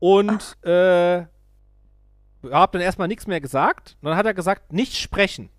Und 0.00 0.56
äh, 0.64 1.24
habe 2.50 2.72
dann 2.72 2.80
erstmal 2.80 3.08
nichts 3.08 3.26
mehr 3.26 3.40
gesagt. 3.40 3.96
Und 4.00 4.08
dann 4.08 4.16
hat 4.16 4.26
er 4.26 4.34
gesagt, 4.34 4.72
nicht 4.72 4.96
sprechen. 4.96 5.50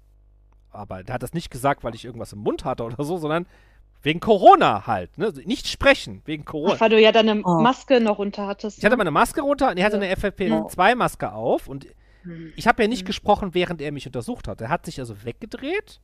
Aber 0.71 1.01
er 1.07 1.13
hat 1.13 1.23
das 1.23 1.33
nicht 1.33 1.49
gesagt, 1.49 1.83
weil 1.83 1.95
ich 1.95 2.05
irgendwas 2.05 2.33
im 2.33 2.39
Mund 2.39 2.65
hatte 2.65 2.83
oder 2.83 3.03
so, 3.03 3.17
sondern 3.17 3.45
wegen 4.01 4.19
Corona 4.19 4.87
halt. 4.87 5.17
Ne? 5.17 5.31
Nicht 5.45 5.67
sprechen, 5.67 6.21
wegen 6.25 6.43
Corona. 6.43 6.73
Ach, 6.75 6.81
weil 6.81 6.89
du 6.89 6.99
ja 6.99 7.11
deine 7.11 7.41
oh. 7.43 7.61
Maske 7.61 8.01
noch 8.01 8.17
runter 8.17 8.47
hattest. 8.47 8.79
Ich 8.79 8.83
hatte 8.83 8.95
ne? 8.95 8.97
meine 8.97 9.11
Maske 9.11 9.41
runter 9.41 9.69
und 9.69 9.77
er 9.77 9.85
hatte 9.85 9.97
eine 9.97 10.13
FFP2-Maske 10.13 11.31
auf. 11.31 11.67
Und 11.67 11.87
hm. 12.23 12.51
ich 12.55 12.67
habe 12.67 12.81
ja 12.81 12.89
nicht 12.89 13.01
hm. 13.01 13.07
gesprochen, 13.07 13.53
während 13.53 13.81
er 13.81 13.91
mich 13.91 14.07
untersucht 14.07 14.47
hat. 14.47 14.59
Er 14.59 14.69
hat 14.69 14.85
sich 14.85 14.99
also 14.99 15.23
weggedreht 15.23 16.01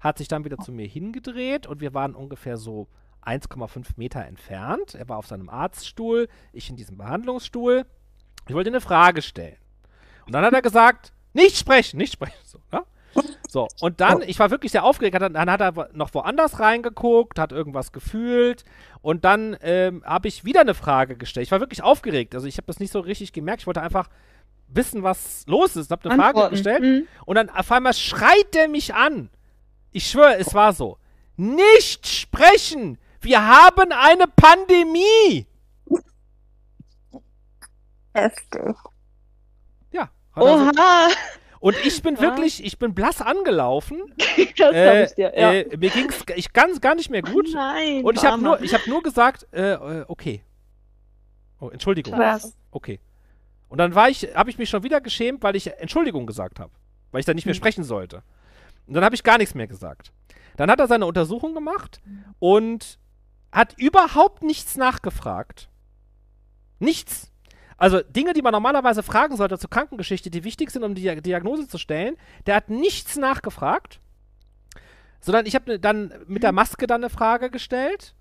hat 0.00 0.18
sich 0.18 0.28
dann 0.28 0.44
wieder 0.44 0.58
zu 0.58 0.72
mir 0.72 0.86
hingedreht 0.86 1.66
und 1.66 1.80
wir 1.80 1.94
waren 1.94 2.14
ungefähr 2.14 2.56
so 2.56 2.88
1,5 3.24 3.86
Meter 3.96 4.24
entfernt. 4.24 4.94
Er 4.94 5.08
war 5.08 5.18
auf 5.18 5.26
seinem 5.26 5.48
Arztstuhl, 5.48 6.28
ich 6.52 6.70
in 6.70 6.76
diesem 6.76 6.96
Behandlungsstuhl. 6.96 7.86
Ich 8.48 8.54
wollte 8.54 8.70
eine 8.70 8.80
Frage 8.80 9.22
stellen. 9.22 9.56
Und 10.26 10.32
dann 10.32 10.44
hat 10.44 10.52
er 10.52 10.62
gesagt, 10.62 11.12
nicht 11.32 11.56
sprechen, 11.56 11.98
nicht 11.98 12.12
sprechen. 12.12 12.38
So, 12.44 12.58
ne? 12.72 12.84
so 13.48 13.68
und 13.80 14.00
dann, 14.00 14.22
ich 14.22 14.38
war 14.38 14.50
wirklich 14.50 14.72
sehr 14.72 14.84
aufgeregt, 14.84 15.20
dann 15.20 15.50
hat 15.50 15.60
er 15.60 15.88
noch 15.92 16.14
woanders 16.14 16.60
reingeguckt, 16.60 17.38
hat 17.38 17.52
irgendwas 17.52 17.92
gefühlt 17.92 18.64
und 19.02 19.24
dann 19.24 19.56
ähm, 19.62 20.04
habe 20.04 20.28
ich 20.28 20.44
wieder 20.44 20.60
eine 20.60 20.74
Frage 20.74 21.16
gestellt. 21.16 21.46
Ich 21.46 21.52
war 21.52 21.60
wirklich 21.60 21.82
aufgeregt, 21.82 22.34
also 22.34 22.46
ich 22.46 22.56
habe 22.56 22.66
das 22.66 22.78
nicht 22.78 22.92
so 22.92 23.00
richtig 23.00 23.32
gemerkt. 23.32 23.62
Ich 23.62 23.66
wollte 23.66 23.82
einfach 23.82 24.08
wissen, 24.68 25.02
was 25.02 25.44
los 25.46 25.76
ist. 25.76 25.86
Ich 25.86 25.90
habe 25.90 26.08
eine 26.08 26.22
Antworten. 26.22 26.38
Frage 26.38 26.50
gestellt 26.50 26.82
mhm. 26.82 27.08
und 27.26 27.34
dann 27.34 27.50
auf 27.50 27.70
einmal 27.72 27.94
schreit 27.94 28.54
er 28.54 28.68
mich 28.68 28.94
an. 28.94 29.30
Ich 29.90 30.06
schwöre, 30.06 30.36
es 30.36 30.54
war 30.54 30.72
so. 30.72 30.98
Nicht 31.36 32.06
sprechen! 32.06 32.98
Wir 33.22 33.46
haben 33.46 33.92
eine 33.92 34.26
Pandemie! 34.26 35.46
Heftig. 38.14 38.76
Ja. 39.92 40.10
Oha! 40.36 41.08
Und 41.60 41.76
ich 41.84 42.02
bin 42.02 42.18
wirklich, 42.18 42.64
ich 42.64 42.78
bin 42.78 42.94
blass 42.94 43.20
angelaufen. 43.20 44.00
das 44.56 44.74
Äh, 44.74 45.04
ich 45.04 45.14
dir, 45.14 45.32
ja. 45.36 45.52
äh, 45.52 45.76
mir 45.76 45.90
ging's 45.90 46.24
ich 46.34 46.52
ganz 46.52 46.80
gar 46.80 46.94
nicht 46.94 47.10
mehr 47.10 47.20
gut. 47.20 47.48
Nein, 47.52 48.02
Und 48.02 48.16
ich 48.16 48.24
habe 48.24 48.42
nur, 48.42 48.60
ich 48.62 48.72
hab 48.72 48.86
nur 48.86 49.02
gesagt, 49.02 49.46
äh, 49.52 49.72
äh, 49.72 50.04
okay. 50.08 50.42
Oh, 51.60 51.68
Entschuldigung. 51.68 52.18
Was? 52.18 52.56
Okay. 52.70 52.98
Und 53.68 53.78
dann 53.78 53.94
war 53.94 54.08
ich, 54.08 54.34
habe 54.34 54.48
ich 54.48 54.56
mich 54.56 54.70
schon 54.70 54.82
wieder 54.82 55.02
geschämt, 55.02 55.42
weil 55.42 55.54
ich 55.54 55.66
Entschuldigung 55.78 56.26
gesagt 56.26 56.58
habe. 56.58 56.72
Weil 57.12 57.20
ich 57.20 57.26
dann 57.26 57.36
nicht 57.36 57.44
mehr 57.44 57.54
sprechen 57.54 57.84
sollte. 57.84 58.22
Und 58.86 58.94
dann 58.94 59.04
habe 59.04 59.14
ich 59.14 59.22
gar 59.22 59.36
nichts 59.36 59.54
mehr 59.54 59.66
gesagt. 59.66 60.12
Dann 60.56 60.70
hat 60.70 60.80
er 60.80 60.88
seine 60.88 61.06
Untersuchung 61.06 61.54
gemacht 61.54 62.00
und 62.38 62.98
hat 63.52 63.74
überhaupt 63.78 64.42
nichts 64.42 64.76
nachgefragt. 64.76 65.68
Nichts. 66.78 67.30
Also 67.76 68.00
Dinge, 68.00 68.32
die 68.32 68.42
man 68.42 68.52
normalerweise 68.52 69.02
fragen 69.02 69.36
sollte 69.36 69.58
zur 69.58 69.70
Krankengeschichte, 69.70 70.30
die 70.30 70.44
wichtig 70.44 70.70
sind, 70.70 70.84
um 70.84 70.94
die 70.94 71.02
Dia- 71.02 71.20
Diagnose 71.20 71.66
zu 71.66 71.78
stellen, 71.78 72.16
der 72.46 72.56
hat 72.56 72.68
nichts 72.68 73.16
nachgefragt. 73.16 74.00
Sondern 75.20 75.46
ich 75.46 75.54
habe 75.54 75.78
dann 75.78 76.12
mit 76.26 76.42
der 76.42 76.52
Maske 76.52 76.86
dann 76.86 77.02
eine 77.02 77.10
Frage 77.10 77.50
gestellt 77.50 78.14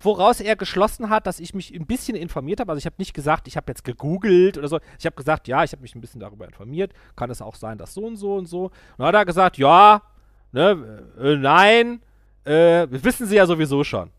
woraus 0.00 0.40
er 0.40 0.56
geschlossen 0.56 1.10
hat, 1.10 1.26
dass 1.26 1.40
ich 1.40 1.54
mich 1.54 1.74
ein 1.74 1.86
bisschen 1.86 2.16
informiert 2.16 2.60
habe. 2.60 2.72
Also 2.72 2.78
ich 2.78 2.86
habe 2.86 2.96
nicht 2.98 3.14
gesagt, 3.14 3.46
ich 3.48 3.56
habe 3.56 3.70
jetzt 3.70 3.84
gegoogelt 3.84 4.58
oder 4.58 4.68
so. 4.68 4.80
Ich 4.98 5.06
habe 5.06 5.16
gesagt, 5.16 5.48
ja, 5.48 5.64
ich 5.64 5.72
habe 5.72 5.82
mich 5.82 5.94
ein 5.94 6.00
bisschen 6.00 6.20
darüber 6.20 6.46
informiert. 6.46 6.92
Kann 7.16 7.30
es 7.30 7.42
auch 7.42 7.54
sein, 7.54 7.78
dass 7.78 7.94
so 7.94 8.06
und 8.06 8.16
so 8.16 8.36
und 8.36 8.46
so. 8.46 8.66
Und 8.66 8.72
dann 8.98 9.08
hat 9.08 9.14
er 9.14 9.24
gesagt, 9.24 9.58
ja, 9.58 10.02
ne, 10.52 11.06
äh, 11.18 11.36
nein, 11.36 12.00
äh, 12.44 12.86
wissen 12.90 13.26
Sie 13.26 13.36
ja 13.36 13.46
sowieso 13.46 13.84
schon. 13.84 14.10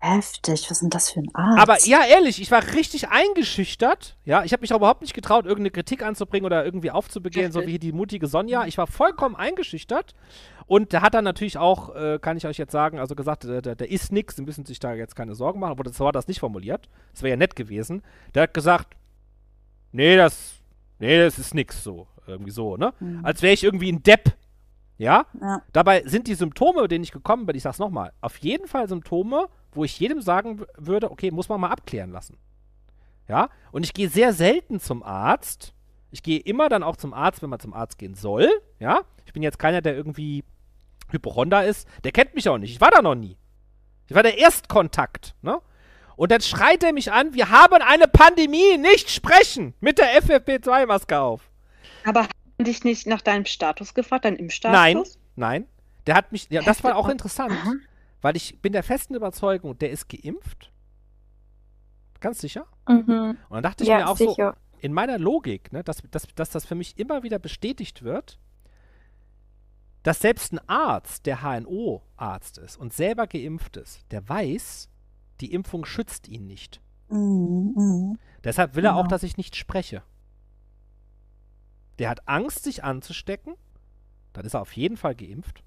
Heftig, 0.00 0.62
was 0.70 0.70
ist 0.70 0.82
denn 0.82 0.90
das 0.90 1.10
für 1.10 1.20
ein 1.20 1.34
Arzt? 1.34 1.60
Aber 1.60 1.78
ja, 1.84 2.04
ehrlich, 2.08 2.40
ich 2.40 2.52
war 2.52 2.62
richtig 2.74 3.08
eingeschüchtert. 3.08 4.16
Ja, 4.24 4.44
ich 4.44 4.52
habe 4.52 4.60
mich 4.60 4.72
auch 4.72 4.76
überhaupt 4.76 5.00
nicht 5.00 5.12
getraut, 5.12 5.44
irgendeine 5.44 5.72
Kritik 5.72 6.04
anzubringen 6.04 6.46
oder 6.46 6.64
irgendwie 6.64 6.92
aufzubegehren, 6.92 7.50
so 7.50 7.66
wie 7.66 7.80
die 7.80 7.90
mutige 7.90 8.28
Sonja. 8.28 8.64
Ich 8.66 8.78
war 8.78 8.86
vollkommen 8.86 9.34
eingeschüchtert. 9.34 10.14
Und 10.66 10.92
der 10.92 11.02
hat 11.02 11.14
dann 11.14 11.24
natürlich 11.24 11.58
auch, 11.58 11.96
äh, 11.96 12.18
kann 12.20 12.36
ich 12.36 12.46
euch 12.46 12.58
jetzt 12.58 12.70
sagen, 12.70 13.00
also 13.00 13.16
gesagt, 13.16 13.44
der, 13.44 13.60
der, 13.60 13.74
der 13.74 13.90
ist 13.90 14.12
nix, 14.12 14.36
Sie 14.36 14.42
müssen 14.42 14.66
sich 14.66 14.78
da 14.78 14.94
jetzt 14.94 15.16
keine 15.16 15.34
Sorgen 15.34 15.58
machen. 15.58 15.72
Aber 15.72 15.82
das 15.82 15.98
war 15.98 16.12
das 16.12 16.28
nicht 16.28 16.38
formuliert. 16.38 16.88
Das 17.12 17.22
wäre 17.22 17.30
ja 17.30 17.36
nett 17.36 17.56
gewesen. 17.56 18.02
Der 18.34 18.44
hat 18.44 18.54
gesagt, 18.54 18.94
nee, 19.90 20.16
das, 20.16 20.60
nee, 21.00 21.18
das 21.18 21.38
ist 21.40 21.54
nix 21.54 21.82
so. 21.82 22.06
Irgendwie 22.28 22.50
so, 22.52 22.76
ne? 22.76 22.92
Mhm. 23.00 23.24
Als 23.24 23.42
wäre 23.42 23.54
ich 23.54 23.64
irgendwie 23.64 23.90
ein 23.90 24.02
Depp. 24.02 24.34
Ja? 24.98 25.26
Ja. 25.40 25.62
Dabei 25.72 26.02
sind 26.04 26.26
die 26.26 26.34
Symptome, 26.34 26.88
denen 26.88 27.04
ich 27.04 27.12
gekommen 27.12 27.46
bin, 27.46 27.56
ich 27.56 27.62
sag's 27.62 27.78
nochmal, 27.78 28.12
auf 28.20 28.36
jeden 28.38 28.66
Fall 28.66 28.88
Symptome, 28.88 29.48
wo 29.72 29.84
ich 29.84 29.98
jedem 29.98 30.20
sagen 30.20 30.64
würde, 30.76 31.10
okay, 31.10 31.30
muss 31.30 31.48
man 31.48 31.60
mal 31.60 31.70
abklären 31.70 32.10
lassen. 32.10 32.36
Ja? 33.28 33.48
Und 33.72 33.84
ich 33.84 33.94
gehe 33.94 34.08
sehr 34.08 34.32
selten 34.32 34.80
zum 34.80 35.02
Arzt. 35.02 35.72
Ich 36.10 36.22
gehe 36.22 36.40
immer 36.40 36.68
dann 36.68 36.82
auch 36.82 36.96
zum 36.96 37.14
Arzt, 37.14 37.42
wenn 37.42 37.50
man 37.50 37.60
zum 37.60 37.74
Arzt 37.74 37.98
gehen 37.98 38.14
soll. 38.14 38.50
Ja? 38.80 39.02
Ich 39.24 39.32
bin 39.32 39.42
jetzt 39.42 39.58
keiner, 39.58 39.80
der 39.80 39.94
irgendwie 39.94 40.44
Hypochonder 41.10 41.64
ist. 41.64 41.88
Der 42.04 42.12
kennt 42.12 42.34
mich 42.34 42.48
auch 42.48 42.58
nicht. 42.58 42.72
Ich 42.72 42.80
war 42.80 42.90
da 42.90 43.02
noch 43.02 43.14
nie. 43.14 43.36
Ich 44.08 44.14
war 44.14 44.22
der 44.22 44.38
Erstkontakt, 44.38 45.34
ne? 45.42 45.60
Und 46.16 46.32
dann 46.32 46.40
schreit 46.40 46.82
er 46.82 46.92
mich 46.92 47.12
an, 47.12 47.34
wir 47.34 47.50
haben 47.50 47.80
eine 47.80 48.08
Pandemie, 48.08 48.76
nicht 48.76 49.08
sprechen, 49.08 49.74
mit 49.78 49.98
der 49.98 50.20
FFP2-Maske 50.20 51.20
auf. 51.20 51.48
Aber 52.04 52.26
dich 52.64 52.84
nicht 52.84 53.06
nach 53.06 53.20
deinem 53.20 53.44
Status 53.46 53.94
gefragt, 53.94 54.24
deinem 54.24 54.36
Impfstatus? 54.36 55.18
Nein, 55.36 55.62
nein. 55.62 55.66
Der 56.06 56.14
hat 56.14 56.32
mich, 56.32 56.48
ja, 56.50 56.62
das 56.62 56.82
war 56.84 56.96
auch 56.96 57.08
interessant, 57.08 57.52
Aha. 57.52 57.74
weil 58.22 58.36
ich 58.36 58.60
bin 58.62 58.72
der 58.72 58.82
festen 58.82 59.14
Überzeugung, 59.14 59.78
der 59.78 59.90
ist 59.90 60.08
geimpft. 60.08 60.72
Ganz 62.20 62.40
sicher. 62.40 62.66
Mhm. 62.88 63.36
Und 63.48 63.54
dann 63.54 63.62
dachte 63.62 63.84
ich 63.84 63.90
Ja, 63.90 63.98
mir 63.98 64.08
auch 64.08 64.16
so, 64.16 64.30
sicher. 64.30 64.56
in 64.80 64.92
meiner 64.92 65.18
Logik, 65.18 65.72
ne, 65.72 65.84
dass, 65.84 66.02
dass, 66.10 66.26
dass 66.34 66.50
das 66.50 66.64
für 66.64 66.74
mich 66.74 66.98
immer 66.98 67.22
wieder 67.22 67.38
bestätigt 67.38 68.02
wird, 68.02 68.38
dass 70.02 70.20
selbst 70.20 70.52
ein 70.52 70.60
Arzt, 70.68 71.26
der 71.26 71.42
HNO-Arzt 71.42 72.58
ist 72.58 72.76
und 72.76 72.92
selber 72.92 73.26
geimpft 73.26 73.76
ist, 73.76 74.00
der 74.10 74.26
weiß, 74.28 74.88
die 75.40 75.52
Impfung 75.52 75.84
schützt 75.84 76.26
ihn 76.28 76.46
nicht. 76.46 76.80
Mhm, 77.10 77.72
mhm. 77.76 78.18
Deshalb 78.42 78.74
will 78.74 78.84
er 78.84 78.94
auch, 78.94 79.00
Genau. 79.02 79.08
dass 79.10 79.22
ich 79.22 79.36
nicht 79.36 79.54
spreche. 79.56 80.02
Der 81.98 82.10
hat 82.10 82.28
Angst, 82.28 82.64
sich 82.64 82.84
anzustecken. 82.84 83.54
Dann 84.32 84.44
ist 84.44 84.54
er 84.54 84.60
auf 84.60 84.72
jeden 84.72 84.96
Fall 84.96 85.14
geimpft. 85.14 85.62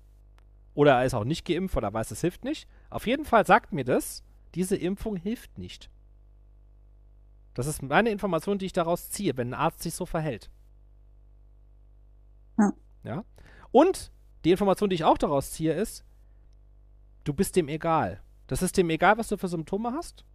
Oder 0.74 1.00
er 1.00 1.06
ist 1.06 1.14
auch 1.14 1.26
nicht 1.26 1.46
geimpft, 1.46 1.76
weil 1.76 1.84
er 1.84 1.94
weiß, 1.94 2.12
es 2.12 2.22
hilft 2.22 2.44
nicht. 2.46 2.68
Auf 2.90 3.06
jeden 3.06 3.26
Fall 3.26 3.46
sagt 3.46 3.74
mir 3.74 3.84
das, 3.84 4.24
diese 4.56 4.76
Impfung 4.76 5.18
hilft 5.18 5.58
nicht. 5.58 5.90
Das 7.54 7.68
ist 7.68 7.82
meine 7.82 8.10
Information, 8.10 8.58
die 8.58 8.66
ich 8.66 8.74
daraus 8.74 9.10
ziehe, 9.10 9.36
wenn 9.36 9.50
ein 9.50 9.60
Arzt 9.60 9.84
sich 9.84 9.94
so 9.94 10.06
verhält. 10.06 10.50
Ja. 12.58 12.72
Ja. 13.04 13.26
Und 13.72 14.12
die 14.46 14.52
Information, 14.52 14.90
die 14.90 14.96
ich 14.96 15.04
auch 15.04 15.18
daraus 15.18 15.52
ziehe, 15.52 15.74
ist, 15.74 16.06
du 17.26 17.34
bist 17.34 17.56
dem 17.56 17.68
egal. 17.68 18.22
Das 18.48 18.62
ist 18.62 18.78
dem 18.78 18.90
egal, 18.90 19.18
was 19.18 19.28
du 19.28 19.38
für 19.38 19.48
Symptome 19.48 19.92
hast. 19.94 20.26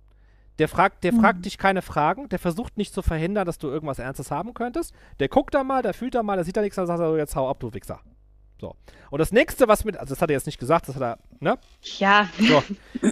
Der 0.59 0.69
fragt, 0.69 1.05
der 1.05 1.13
Mhm. 1.13 1.21
fragt 1.21 1.45
dich 1.45 1.59
keine 1.59 1.83
Fragen, 1.83 2.29
der 2.29 2.39
versucht 2.39 2.77
nicht 2.79 2.95
zu 2.95 3.03
verhindern, 3.03 3.45
dass 3.47 3.59
du 3.59 3.69
irgendwas 3.69 3.99
Ernstes 3.99 4.31
haben 4.31 4.55
könntest. 4.55 4.95
Der 5.21 5.29
guckt 5.29 5.55
da 5.55 5.65
mal, 5.65 5.83
der 5.83 5.93
fühlt 5.95 6.15
da 6.15 6.23
mal, 6.23 6.37
der 6.37 6.45
sieht 6.45 6.57
da 6.57 6.63
nichts, 6.63 6.77
dann 6.77 6.87
sagt 6.87 7.01
er 7.01 7.09
so, 7.11 7.17
jetzt 7.17 7.37
hau 7.37 7.49
ab, 7.49 7.61
du 7.61 7.73
Wichser. 7.75 8.01
So. 8.59 8.75
Und 9.11 9.19
das 9.19 9.33
nächste, 9.33 9.69
was 9.69 9.85
mit, 9.85 9.99
also 9.99 10.15
das 10.15 10.23
hat 10.23 10.31
er 10.31 10.35
jetzt 10.35 10.47
nicht 10.47 10.59
gesagt, 10.59 10.89
das 10.89 10.95
hat 10.97 11.03
er, 11.03 11.19
ne? 11.41 11.59
Ja. 11.99 12.29
So. 12.39 12.63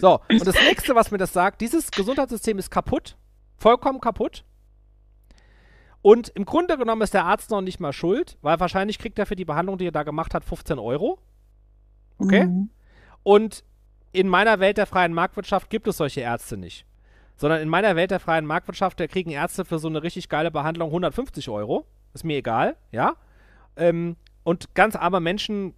So. 0.01 0.21
Und 0.31 0.47
das 0.47 0.55
nächste, 0.55 0.95
was 0.95 1.11
mir 1.11 1.19
das 1.19 1.35
sagt, 1.35 1.61
dieses 1.61 1.91
Gesundheitssystem 1.91 2.59
ist 2.59 2.71
kaputt. 2.71 3.16
Vollkommen 3.59 4.01
kaputt. 4.01 4.45
Und 6.01 6.31
im 6.31 6.45
Grunde 6.45 6.77
genommen 6.77 7.03
ist 7.03 7.15
der 7.15 7.25
Arzt 7.25 7.51
noch 7.51 7.61
nicht 7.61 7.81
mal 7.81 7.93
schuld, 7.93 8.37
weil 8.43 8.59
wahrscheinlich 8.61 8.99
kriegt 8.99 9.19
er 9.19 9.27
für 9.27 9.37
die 9.37 9.45
Behandlung, 9.45 9.79
die 9.79 9.87
er 9.87 9.93
da 9.93 10.03
gemacht 10.03 10.35
hat, 10.35 10.45
15 10.45 10.79
Euro. 10.79 11.19
Okay? 12.19 12.45
Mhm. 12.47 12.71
Und 13.23 13.65
in 14.12 14.29
meiner 14.29 14.61
Welt 14.61 14.77
der 14.77 14.87
freien 14.87 15.12
Marktwirtschaft 15.12 15.71
gibt 15.71 15.89
es 15.89 15.97
solche 15.97 16.21
Ärzte 16.21 16.57
nicht. 16.57 16.87
Sondern 17.36 17.61
in 17.61 17.69
meiner 17.69 17.97
Welt 17.97 18.11
der 18.11 18.20
freien 18.20 18.47
Marktwirtschaft, 18.47 19.01
da 19.01 19.06
kriegen 19.06 19.31
Ärzte 19.31 19.65
für 19.65 19.78
so 19.78 19.89
eine 19.89 20.02
richtig 20.02 20.28
geile 20.28 20.51
Behandlung 20.51 20.89
150 20.89 21.48
Euro. 21.48 21.86
Ist 22.12 22.24
mir 22.24 22.36
egal, 22.36 22.77
ja. 22.93 23.15
Ähm, 23.77 24.16
und 24.44 24.74
ganz 24.74 24.94
arme 24.94 25.20
Menschen 25.20 25.74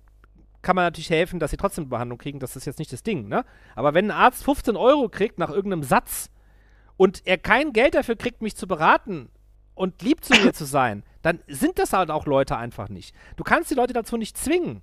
kann 0.61 0.77
man 0.77 0.85
natürlich 0.85 1.11
helfen, 1.11 1.39
dass 1.39 1.53
sie 1.53 1.57
trotzdem 1.57 1.89
Behandlung 1.89 2.19
kriegen. 2.19 2.41
Das 2.41 2.57
ist 2.57 2.67
jetzt 2.67 2.79
nicht 2.79 2.93
das 2.93 3.03
Ding, 3.03 3.29
ne? 3.29 3.45
Aber 3.75 3.95
wenn 3.95 4.11
ein 4.11 4.17
Arzt 4.17 4.45
15 4.45 4.77
Euro 4.77 5.09
kriegt 5.09 5.39
nach 5.39 5.51
irgendeinem 5.51 5.85
Satz 5.85 6.31
und 6.97 7.23
er 7.25 7.39
kein 7.39 7.73
Geld 7.73 7.95
dafür 7.95 8.17
kriegt, 8.17 8.43
mich 8.43 8.57
zu 8.57 8.67
beraten 8.67 9.31
und 9.75 10.03
lieb 10.03 10.25
zu 10.25 10.35
mir 10.43 10.53
zu 10.53 10.65
sein, 10.65 11.05
dann 11.23 11.41
sind 11.47 11.79
das 11.79 11.93
halt 11.93 12.11
auch 12.11 12.27
Leute 12.27 12.57
einfach 12.57 12.89
nicht. 12.89 13.15
Du 13.37 13.45
kannst 13.45 13.71
die 13.71 13.75
Leute 13.75 13.93
dazu 13.93 14.17
nicht 14.17 14.37
zwingen. 14.37 14.83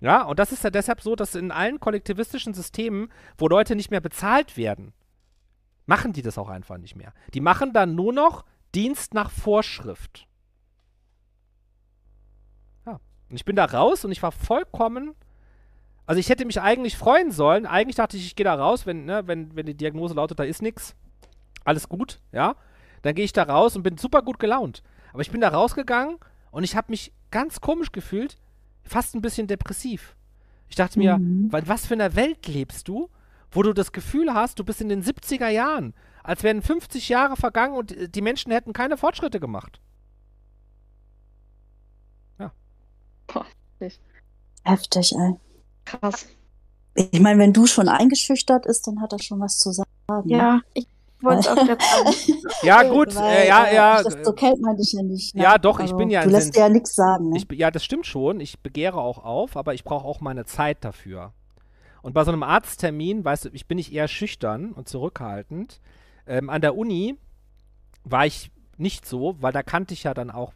Ja, 0.00 0.22
und 0.24 0.38
das 0.38 0.52
ist 0.52 0.64
ja 0.64 0.70
deshalb 0.70 1.00
so, 1.00 1.16
dass 1.16 1.34
in 1.34 1.50
allen 1.50 1.80
kollektivistischen 1.80 2.52
Systemen, 2.52 3.10
wo 3.38 3.48
Leute 3.48 3.76
nicht 3.76 3.90
mehr 3.90 4.00
bezahlt 4.00 4.56
werden, 4.56 4.92
machen 5.86 6.12
die 6.12 6.22
das 6.22 6.38
auch 6.38 6.48
einfach 6.48 6.78
nicht 6.78 6.96
mehr. 6.96 7.12
Die 7.34 7.40
machen 7.40 7.72
dann 7.72 7.94
nur 7.94 8.12
noch 8.12 8.44
Dienst 8.74 9.14
nach 9.14 9.30
Vorschrift. 9.30 10.26
Ja. 12.86 13.00
Und 13.30 13.36
ich 13.36 13.44
bin 13.44 13.56
da 13.56 13.64
raus 13.64 14.04
und 14.04 14.12
ich 14.12 14.22
war 14.22 14.32
vollkommen. 14.32 15.14
Also 16.06 16.18
ich 16.18 16.28
hätte 16.28 16.44
mich 16.44 16.60
eigentlich 16.60 16.96
freuen 16.96 17.30
sollen. 17.30 17.66
Eigentlich 17.66 17.96
dachte 17.96 18.16
ich, 18.16 18.26
ich 18.26 18.36
gehe 18.36 18.44
da 18.44 18.54
raus, 18.54 18.86
wenn, 18.86 19.04
ne, 19.04 19.26
wenn, 19.26 19.54
wenn 19.56 19.66
die 19.66 19.76
Diagnose 19.76 20.14
lautet, 20.14 20.38
da 20.38 20.44
ist 20.44 20.62
nichts. 20.62 20.94
Alles 21.64 21.88
gut, 21.88 22.20
ja. 22.32 22.56
Dann 23.02 23.14
gehe 23.14 23.24
ich 23.24 23.32
da 23.32 23.44
raus 23.44 23.76
und 23.76 23.82
bin 23.82 23.96
super 23.96 24.22
gut 24.22 24.38
gelaunt. 24.38 24.82
Aber 25.12 25.22
ich 25.22 25.30
bin 25.30 25.40
da 25.40 25.48
rausgegangen 25.48 26.18
und 26.50 26.64
ich 26.64 26.76
habe 26.76 26.90
mich 26.90 27.12
ganz 27.30 27.60
komisch 27.60 27.92
gefühlt, 27.92 28.36
fast 28.82 29.14
ein 29.14 29.22
bisschen 29.22 29.46
depressiv. 29.46 30.16
Ich 30.68 30.76
dachte 30.76 30.98
mir, 30.98 31.18
Mhm. 31.18 31.52
weil 31.52 31.66
was 31.68 31.86
für 31.86 31.94
einer 31.94 32.16
Welt 32.16 32.46
lebst 32.48 32.88
du, 32.88 33.08
wo 33.54 33.62
du 33.62 33.72
das 33.72 33.92
Gefühl 33.92 34.34
hast, 34.34 34.58
du 34.58 34.64
bist 34.64 34.80
in 34.80 34.88
den 34.88 35.02
70er 35.02 35.48
Jahren, 35.48 35.94
als 36.22 36.42
wären 36.42 36.62
50 36.62 37.08
Jahre 37.08 37.36
vergangen 37.36 37.76
und 37.76 37.92
äh, 37.92 38.08
die 38.08 38.22
Menschen 38.22 38.52
hätten 38.52 38.72
keine 38.72 38.96
Fortschritte 38.96 39.40
gemacht. 39.40 39.80
Heftig, 44.64 45.12
ey. 45.12 45.34
Krass. 45.84 46.26
Ich 46.94 47.20
meine, 47.20 47.38
wenn 47.38 47.52
du 47.52 47.66
schon 47.66 47.88
eingeschüchtert 47.88 48.66
ist, 48.66 48.86
dann 48.86 49.00
hat 49.00 49.12
er 49.12 49.22
schon 49.22 49.40
was 49.40 49.58
zu 49.58 49.72
sagen. 49.72 49.88
ne? 50.24 50.36
Ja, 50.36 50.60
ich 50.72 50.86
wollte 51.20 51.40
es 51.40 51.48
auch 51.48 51.54
gerade 51.56 51.84
sagen. 51.84 52.40
Ja, 52.62 52.82
gut, 52.82 53.14
Weil, 53.14 53.36
äh, 53.36 53.48
ja, 53.48 53.64
äh, 53.64 53.74
ja. 53.74 54.02
Das, 54.02 54.16
so 54.22 54.32
kennt 54.32 54.60
man 54.62 54.76
dich 54.76 54.92
ja 54.92 55.02
nicht. 55.02 55.34
Ne? 55.34 55.42
Ja, 55.42 55.58
doch, 55.58 55.80
ich 55.80 55.92
bin 55.94 56.08
ja 56.08 56.22
Du 56.22 56.30
lässt 56.30 56.54
dir 56.54 56.60
ja 56.60 56.68
nichts 56.70 56.94
sagen. 56.94 57.30
Ne? 57.30 57.36
Ich, 57.36 57.46
ja, 57.58 57.70
das 57.70 57.84
stimmt 57.84 58.06
schon. 58.06 58.40
Ich 58.40 58.60
begehre 58.60 58.98
auch 58.98 59.18
auf, 59.18 59.56
aber 59.56 59.74
ich 59.74 59.84
brauche 59.84 60.06
auch 60.06 60.20
meine 60.20 60.46
Zeit 60.46 60.82
dafür. 60.82 61.34
Und 62.04 62.12
bei 62.12 62.22
so 62.22 62.30
einem 62.30 62.42
Arzttermin, 62.42 63.24
weißt 63.24 63.46
du, 63.46 63.48
ich 63.54 63.66
bin 63.66 63.76
nicht 63.76 63.90
eher 63.90 64.08
schüchtern 64.08 64.72
und 64.72 64.90
zurückhaltend. 64.90 65.80
Ähm, 66.26 66.50
an 66.50 66.60
der 66.60 66.76
Uni 66.76 67.16
war 68.04 68.26
ich 68.26 68.50
nicht 68.76 69.06
so, 69.06 69.36
weil 69.40 69.52
da 69.52 69.62
kannte 69.62 69.94
ich 69.94 70.02
ja 70.02 70.12
dann 70.12 70.30
auch 70.30 70.52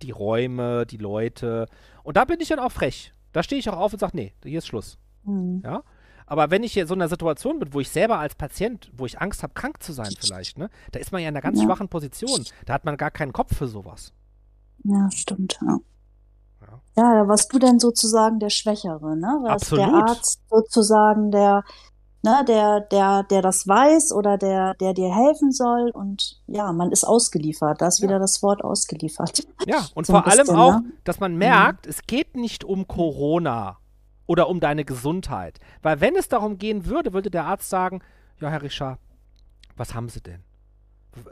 die 0.00 0.12
Räume, 0.12 0.86
die 0.86 0.96
Leute. 0.96 1.66
Und 2.04 2.16
da 2.16 2.24
bin 2.24 2.40
ich 2.40 2.48
dann 2.48 2.58
auch 2.58 2.72
frech. 2.72 3.12
Da 3.32 3.42
stehe 3.42 3.58
ich 3.58 3.68
auch 3.68 3.76
auf 3.76 3.92
und 3.92 3.98
sage, 3.98 4.16
nee, 4.16 4.32
hier 4.42 4.58
ist 4.60 4.66
Schluss. 4.66 4.96
Hm. 5.24 5.60
Ja? 5.62 5.82
Aber 6.24 6.50
wenn 6.50 6.62
ich 6.62 6.72
hier 6.72 6.86
so 6.86 6.94
in 6.94 7.02
einer 7.02 7.10
Situation 7.10 7.58
bin, 7.58 7.74
wo 7.74 7.80
ich 7.80 7.90
selber 7.90 8.18
als 8.18 8.34
Patient, 8.34 8.90
wo 8.96 9.04
ich 9.04 9.20
Angst 9.20 9.42
habe, 9.42 9.52
krank 9.52 9.82
zu 9.82 9.92
sein 9.92 10.14
vielleicht, 10.18 10.56
ne, 10.56 10.70
da 10.92 11.00
ist 11.00 11.12
man 11.12 11.20
ja 11.20 11.28
in 11.28 11.34
einer 11.34 11.42
ganz 11.42 11.58
Ja. 11.58 11.66
schwachen 11.66 11.90
Position. 11.90 12.46
Da 12.64 12.72
hat 12.72 12.86
man 12.86 12.96
gar 12.96 13.10
keinen 13.10 13.34
Kopf 13.34 13.54
für 13.54 13.68
sowas. 13.68 14.14
Ja, 14.84 15.10
stimmt. 15.10 15.58
Ja. 15.60 15.76
Ja. 16.70 16.80
Ja, 17.02 17.22
da 17.22 17.28
warst 17.28 17.52
du 17.52 17.58
denn 17.58 17.78
sozusagen 17.78 18.38
der 18.40 18.50
Schwächere, 18.50 19.16
ne? 19.16 19.38
Warst 19.42 19.72
der 19.72 19.84
Absolut. 19.86 20.08
Arzt 20.10 20.40
sozusagen 20.50 21.30
der, 21.30 21.62
ne, 22.22 22.44
der, 22.46 22.80
der, 22.80 23.22
der 23.22 23.42
das 23.42 23.66
weiß 23.66 24.12
oder 24.12 24.36
der, 24.36 24.74
der 24.74 24.94
dir 24.94 25.14
helfen 25.14 25.52
soll 25.52 25.90
und 25.90 26.40
ja, 26.46 26.72
man 26.72 26.90
ist 26.90 27.04
ausgeliefert. 27.04 27.80
Da 27.80 27.86
ist 27.88 28.00
Ja. 28.00 28.08
wieder 28.08 28.18
das 28.18 28.42
Wort 28.42 28.62
ausgeliefert. 28.64 29.46
Ja, 29.66 29.86
und 29.94 30.06
So 30.06 30.12
vor 30.12 30.26
allem 30.26 30.38
bisschen, 30.38 30.56
auch, 30.56 30.80
ne? 30.80 30.92
dass 31.04 31.20
man 31.20 31.36
merkt, 31.36 31.86
es 31.86 32.02
geht 32.02 32.36
nicht 32.36 32.64
um 32.64 32.86
Corona 32.88 33.78
oder 34.26 34.48
um 34.48 34.60
deine 34.60 34.84
Gesundheit. 34.84 35.58
Weil 35.82 36.00
wenn 36.00 36.16
es 36.16 36.28
darum 36.28 36.58
gehen 36.58 36.84
würde, 36.86 37.12
würde 37.12 37.30
der 37.30 37.44
Arzt 37.46 37.70
sagen, 37.70 38.02
ja, 38.40 38.50
Herr 38.50 38.62
Richard, 38.62 38.98
was 39.76 39.94
haben 39.94 40.08
Sie 40.08 40.20
denn? 40.20 40.42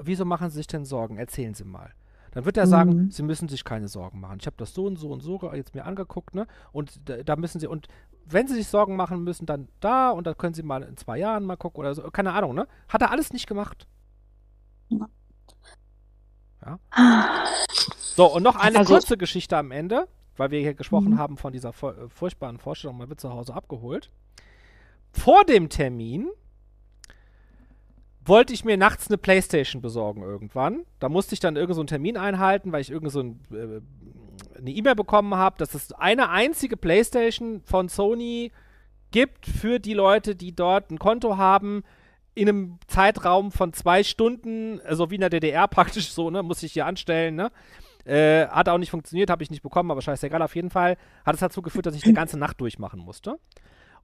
Wieso 0.00 0.24
machen 0.24 0.50
Sie 0.50 0.56
sich 0.56 0.66
denn 0.66 0.84
Sorgen? 0.84 1.18
Erzählen 1.18 1.54
Sie 1.54 1.64
mal. 1.64 1.92
Dann 2.36 2.44
wird 2.44 2.58
er 2.58 2.66
sagen, 2.66 2.90
Mhm. 3.04 3.10
Sie 3.10 3.22
müssen 3.22 3.48
sich 3.48 3.64
keine 3.64 3.88
Sorgen 3.88 4.20
machen. 4.20 4.36
Ich 4.42 4.46
habe 4.46 4.56
das 4.58 4.74
so 4.74 4.84
und 4.84 4.96
so 4.96 5.08
und 5.10 5.20
so 5.22 5.40
jetzt 5.54 5.74
mir 5.74 5.86
angeguckt, 5.86 6.34
ne? 6.34 6.46
Und 6.70 7.08
da, 7.08 7.22
da 7.22 7.34
müssen 7.34 7.58
Sie, 7.60 7.66
und 7.66 7.88
wenn 8.26 8.46
Sie 8.46 8.52
sich 8.52 8.68
Sorgen 8.68 8.94
machen 8.94 9.24
müssen, 9.24 9.46
dann 9.46 9.68
da 9.80 10.10
und 10.10 10.26
dann 10.26 10.36
können 10.36 10.52
Sie 10.52 10.62
mal 10.62 10.82
in 10.82 10.98
zwei 10.98 11.16
Jahren 11.16 11.44
mal 11.46 11.56
gucken 11.56 11.80
oder 11.80 11.94
so. 11.94 12.02
Keine 12.10 12.34
Ahnung, 12.34 12.54
ne? 12.54 12.68
Hat 12.90 13.00
er 13.00 13.10
alles 13.10 13.32
nicht 13.32 13.46
gemacht. 13.46 13.86
So, 17.98 18.34
und 18.34 18.42
noch 18.42 18.56
eine 18.56 18.80
Also- 18.80 18.92
kurze 18.92 19.16
Geschichte 19.16 19.56
am 19.56 19.70
Ende, 19.70 20.06
weil 20.36 20.50
wir 20.50 20.60
hier 20.60 20.74
gesprochen 20.74 21.12
Mhm. 21.12 21.18
haben 21.18 21.36
von 21.38 21.54
dieser 21.54 21.70
äh, 21.70 22.08
furchtbaren 22.10 22.58
Vorstellung, 22.58 22.98
man 22.98 23.08
wird 23.08 23.18
zu 23.20 23.30
Hause 23.30 23.54
abgeholt. 23.54 24.10
Vor 25.12 25.44
dem 25.44 25.70
Termin 25.70 26.28
wollte 28.26 28.52
ich 28.52 28.64
mir 28.64 28.76
nachts 28.76 29.08
eine 29.08 29.18
Playstation 29.18 29.82
besorgen 29.82 30.22
irgendwann. 30.22 30.84
Da 30.98 31.08
musste 31.08 31.34
ich 31.34 31.40
dann 31.40 31.56
irgend 31.56 31.76
so 31.76 31.84
Termin 31.84 32.16
einhalten, 32.16 32.72
weil 32.72 32.80
ich 32.80 32.90
irgend 32.90 33.12
so 33.12 33.20
äh, 33.20 33.80
eine 34.58 34.70
E-Mail 34.70 34.94
bekommen 34.94 35.34
habe, 35.34 35.56
dass 35.58 35.74
es 35.74 35.92
eine 35.92 36.30
einzige 36.30 36.76
Playstation 36.76 37.62
von 37.64 37.88
Sony 37.88 38.52
gibt 39.10 39.46
für 39.46 39.78
die 39.78 39.94
Leute, 39.94 40.34
die 40.34 40.54
dort 40.54 40.90
ein 40.90 40.98
Konto 40.98 41.36
haben, 41.36 41.84
in 42.34 42.48
einem 42.48 42.78
Zeitraum 42.86 43.50
von 43.50 43.72
zwei 43.72 44.02
Stunden, 44.02 44.80
also 44.82 45.10
wie 45.10 45.14
in 45.14 45.22
der 45.22 45.30
DDR 45.30 45.68
praktisch 45.68 46.10
so, 46.10 46.30
ne, 46.30 46.42
muss 46.42 46.62
ich 46.62 46.72
hier 46.72 46.86
anstellen, 46.86 47.34
ne? 47.34 47.50
Äh, 48.04 48.46
hat 48.48 48.68
auch 48.68 48.78
nicht 48.78 48.90
funktioniert, 48.90 49.30
habe 49.30 49.42
ich 49.42 49.50
nicht 49.50 49.64
bekommen, 49.64 49.90
aber 49.90 50.00
scheißegal, 50.00 50.40
auf 50.40 50.54
jeden 50.54 50.70
Fall 50.70 50.96
hat 51.24 51.34
es 51.34 51.40
dazu 51.40 51.60
geführt, 51.60 51.86
dass 51.86 51.96
ich 51.96 52.04
eine 52.04 52.14
ganze 52.14 52.38
Nacht 52.38 52.60
durchmachen 52.60 53.00
musste. 53.00 53.40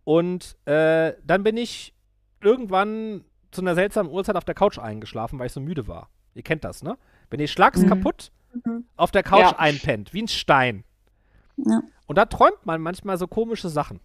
Und 0.03 0.57
äh, 0.65 1.12
dann 1.24 1.44
bin 1.44 1.57
ich 1.57 1.94
irgendwann 2.40 3.24
zu 3.53 3.61
einer 3.61 3.74
seltsamen 3.77 4.11
Uhrzeit 4.11 4.35
auf 4.37 4.45
der 4.45 4.55
Couch 4.55 4.79
eingeschlafen, 4.79 5.39
weil 5.39 5.47
ich 5.47 5.53
so 5.53 5.61
müde 5.61 5.87
war. 5.87 6.09
Ihr 6.35 6.43
kennt 6.43 6.65
das, 6.65 6.83
ne? 6.83 6.99
Wenn 7.31 7.39
ihr 7.41 7.49
schlags 7.49 7.81
Mhm. 7.81 7.89
kaputt 7.89 8.33
Mhm. 8.65 8.85
auf 8.97 9.11
der 9.12 9.23
Couch 9.23 9.41
Ja. 9.53 9.59
einpennt, 9.59 10.12
wie 10.12 10.23
ein 10.23 10.29
Stein. 10.29 10.85
Ja. 11.57 11.83
Und 12.07 12.16
da 12.19 12.27
träumt 12.27 12.65
man 12.66 12.81
manchmal 12.81 13.16
so 13.19 13.27
komische 13.29 13.69
Sachen. 13.69 14.01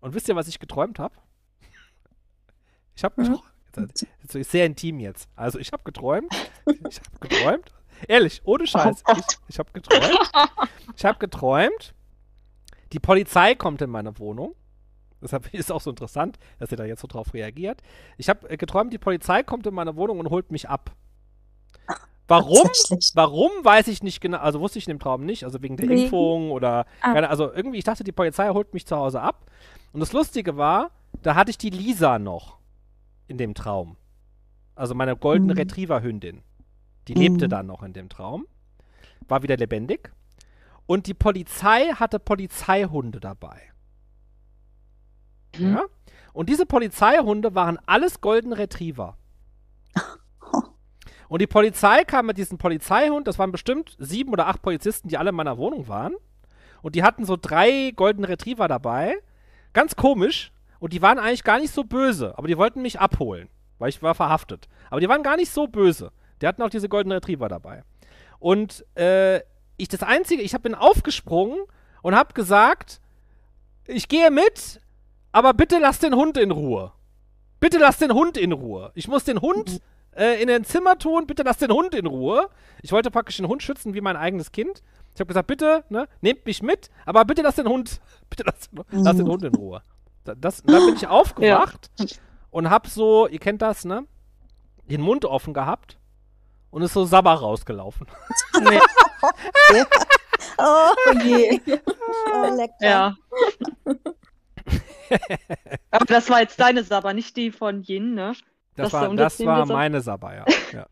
Und 0.00 0.14
wisst 0.14 0.28
ihr, 0.28 0.36
was 0.36 0.48
ich 0.48 0.58
geträumt 0.58 0.98
habe? 0.98 1.14
Ich 2.96 3.04
habe 3.04 3.20
Mhm. 3.22 3.24
geträumt. 3.26 3.44
Das 4.26 4.34
ist 4.34 4.50
sehr 4.50 4.66
intim 4.66 4.98
jetzt. 5.00 5.28
Also 5.36 5.58
ich 5.58 5.72
habe 5.72 5.82
geträumt. 5.84 6.32
Ich 6.66 7.00
habe 7.00 7.18
geträumt. 7.28 7.72
Ehrlich, 8.08 8.40
ohne 8.44 8.66
Scheiß. 8.66 9.02
Oh 9.06 9.12
ich 9.16 9.24
ich 9.48 9.58
habe 9.58 9.70
geträumt. 9.72 10.30
Ich 10.96 11.04
habe 11.04 11.18
geträumt. 11.18 11.94
Die 12.92 12.98
Polizei 12.98 13.54
kommt 13.54 13.80
in 13.82 13.90
meine 13.90 14.18
Wohnung. 14.18 14.54
Deshalb 15.22 15.52
ist 15.54 15.70
auch 15.70 15.80
so 15.80 15.90
interessant, 15.90 16.38
dass 16.58 16.70
ihr 16.70 16.76
da 16.76 16.84
jetzt 16.84 17.00
so 17.00 17.06
drauf 17.08 17.34
reagiert. 17.34 17.82
Ich 18.16 18.28
habe 18.28 18.48
äh, 18.48 18.56
geträumt, 18.56 18.92
die 18.92 18.98
Polizei 18.98 19.42
kommt 19.42 19.66
in 19.66 19.74
meine 19.74 19.96
Wohnung 19.96 20.18
und 20.18 20.30
holt 20.30 20.50
mich 20.50 20.68
ab. 20.68 20.92
Warum? 22.26 22.68
Warum, 23.14 23.50
weiß 23.62 23.88
ich 23.88 24.02
nicht 24.04 24.20
genau. 24.20 24.38
Also 24.38 24.60
wusste 24.60 24.78
ich 24.78 24.86
in 24.86 24.94
dem 24.94 25.00
Traum 25.00 25.24
nicht. 25.24 25.42
Also 25.44 25.62
wegen 25.62 25.76
der 25.76 25.88
Wegen- 25.88 26.02
Impfung 26.04 26.52
oder. 26.52 26.86
Ah. 27.00 27.12
Keine, 27.12 27.28
also 27.28 27.52
irgendwie, 27.52 27.78
ich 27.78 27.84
dachte, 27.84 28.04
die 28.04 28.12
Polizei 28.12 28.48
holt 28.50 28.72
mich 28.72 28.86
zu 28.86 28.96
Hause 28.96 29.20
ab. 29.20 29.46
Und 29.92 29.98
das 30.00 30.12
Lustige 30.12 30.56
war, 30.56 30.92
da 31.22 31.34
hatte 31.34 31.50
ich 31.50 31.58
die 31.58 31.70
Lisa 31.70 32.20
noch 32.20 32.58
in 33.26 33.36
dem 33.36 33.54
Traum. 33.54 33.96
Also 34.76 34.94
meine 34.94 35.16
goldene 35.16 35.54
Mhm. 35.54 35.58
Retriever-Hündin. 35.58 36.42
Die 37.08 37.14
lebte 37.14 37.46
Mhm. 37.46 37.50
dann 37.50 37.66
noch 37.66 37.82
in 37.82 37.92
dem 37.92 38.08
Traum. 38.08 38.46
War 39.26 39.42
wieder 39.42 39.56
lebendig. 39.56 40.12
Und 40.86 41.08
die 41.08 41.14
Polizei 41.14 41.88
hatte 41.94 42.20
Polizeihunde 42.20 43.18
dabei. 43.18 43.60
Mhm. 45.58 45.74
Ja? 45.74 45.84
Und 46.32 46.48
diese 46.48 46.66
Polizeihunde 46.66 47.54
waren 47.54 47.78
alles 47.86 48.20
Golden 48.20 48.52
Retriever. 48.52 49.16
Und 51.28 51.40
die 51.40 51.46
Polizei 51.46 52.04
kam 52.04 52.26
mit 52.26 52.38
diesem 52.38 52.58
Polizeihund, 52.58 53.26
das 53.28 53.38
waren 53.38 53.52
bestimmt 53.52 53.96
sieben 53.98 54.32
oder 54.32 54.46
acht 54.46 54.62
Polizisten, 54.62 55.08
die 55.08 55.16
alle 55.16 55.30
in 55.30 55.36
meiner 55.36 55.58
Wohnung 55.58 55.88
waren. 55.88 56.14
Und 56.82 56.94
die 56.94 57.02
hatten 57.02 57.24
so 57.24 57.36
drei 57.40 57.92
Golden 57.94 58.24
Retriever 58.24 58.68
dabei. 58.68 59.16
Ganz 59.72 59.96
komisch. 59.96 60.52
Und 60.78 60.92
die 60.92 61.02
waren 61.02 61.18
eigentlich 61.18 61.44
gar 61.44 61.58
nicht 61.58 61.72
so 61.72 61.84
böse. 61.84 62.36
Aber 62.36 62.48
die 62.48 62.56
wollten 62.56 62.82
mich 62.82 62.98
abholen, 62.98 63.48
weil 63.78 63.90
ich 63.90 64.02
war 64.02 64.14
verhaftet. 64.14 64.68
Aber 64.88 65.00
die 65.00 65.08
waren 65.08 65.22
gar 65.22 65.36
nicht 65.36 65.52
so 65.52 65.66
böse. 65.66 66.10
Die 66.40 66.46
hatten 66.46 66.62
auch 66.62 66.70
diese 66.70 66.88
Golden 66.88 67.12
Retriever 67.12 67.48
dabei. 67.48 67.84
Und 68.38 68.84
äh, 68.96 69.40
ich 69.76 69.88
das 69.88 70.02
Einzige, 70.02 70.42
ich 70.42 70.54
hab, 70.54 70.62
bin 70.62 70.74
aufgesprungen 70.74 71.58
und 72.02 72.14
habe 72.14 72.34
gesagt, 72.34 73.00
ich 73.86 74.08
gehe 74.08 74.30
mit, 74.30 74.79
aber 75.32 75.54
bitte 75.54 75.78
lass 75.78 75.98
den 75.98 76.14
Hund 76.14 76.36
in 76.36 76.50
Ruhe. 76.50 76.92
Bitte 77.60 77.78
lass 77.78 77.98
den 77.98 78.12
Hund 78.12 78.36
in 78.36 78.52
Ruhe. 78.52 78.90
Ich 78.94 79.06
muss 79.08 79.24
den 79.24 79.40
Hund 79.40 79.80
äh, 80.16 80.42
in 80.42 80.50
ein 80.50 80.64
Zimmer 80.64 80.98
tun, 80.98 81.26
bitte 81.26 81.42
lass 81.42 81.58
den 81.58 81.70
Hund 81.70 81.94
in 81.94 82.06
Ruhe. 82.06 82.48
Ich 82.82 82.92
wollte 82.92 83.10
praktisch 83.10 83.36
den 83.36 83.48
Hund 83.48 83.62
schützen 83.62 83.94
wie 83.94 84.00
mein 84.00 84.16
eigenes 84.16 84.50
Kind. 84.52 84.82
Ich 85.14 85.20
habe 85.20 85.28
gesagt, 85.28 85.46
bitte, 85.48 85.84
ne, 85.88 86.08
nehmt 86.20 86.46
mich 86.46 86.62
mit, 86.62 86.88
aber 87.04 87.24
bitte 87.24 87.42
lass 87.42 87.56
den 87.56 87.68
Hund, 87.68 88.00
bitte 88.30 88.44
lass, 88.46 88.70
den- 88.70 88.84
lass 89.04 89.16
den 89.16 89.28
Hund 89.28 89.44
in 89.44 89.54
Ruhe. 89.54 89.82
Da, 90.24 90.34
das, 90.34 90.62
da 90.62 90.78
bin 90.78 90.94
ich 90.96 91.06
aufgewacht 91.06 91.90
und 92.50 92.70
hab 92.70 92.86
so, 92.86 93.26
ihr 93.28 93.38
kennt 93.38 93.60
das, 93.62 93.84
ne, 93.84 94.04
den 94.86 95.00
Mund 95.00 95.24
offen 95.24 95.52
gehabt 95.54 95.98
und 96.70 96.82
ist 96.82 96.92
so 96.94 97.04
Sabber 97.04 97.34
rausgelaufen. 97.34 98.06
Nee, 98.62 98.80
Oh 100.58 101.12
je. 101.22 101.60
Oh, 102.34 102.54
lecker. 102.54 102.74
ja. 102.80 103.16
Aber 105.90 106.04
das 106.06 106.30
war 106.30 106.40
jetzt 106.40 106.60
deine 106.60 106.82
Sabber, 106.82 107.12
nicht 107.14 107.36
die 107.36 107.50
von 107.50 107.82
Yin, 107.82 108.14
ne? 108.14 108.32
Das 108.76 108.90
Das 108.90 108.92
war 108.92 109.14
das 109.14 109.44
war 109.44 109.66
meine 109.66 110.00
Sabber, 110.00 110.34
ja. 110.34 110.44
ja. 110.72 110.86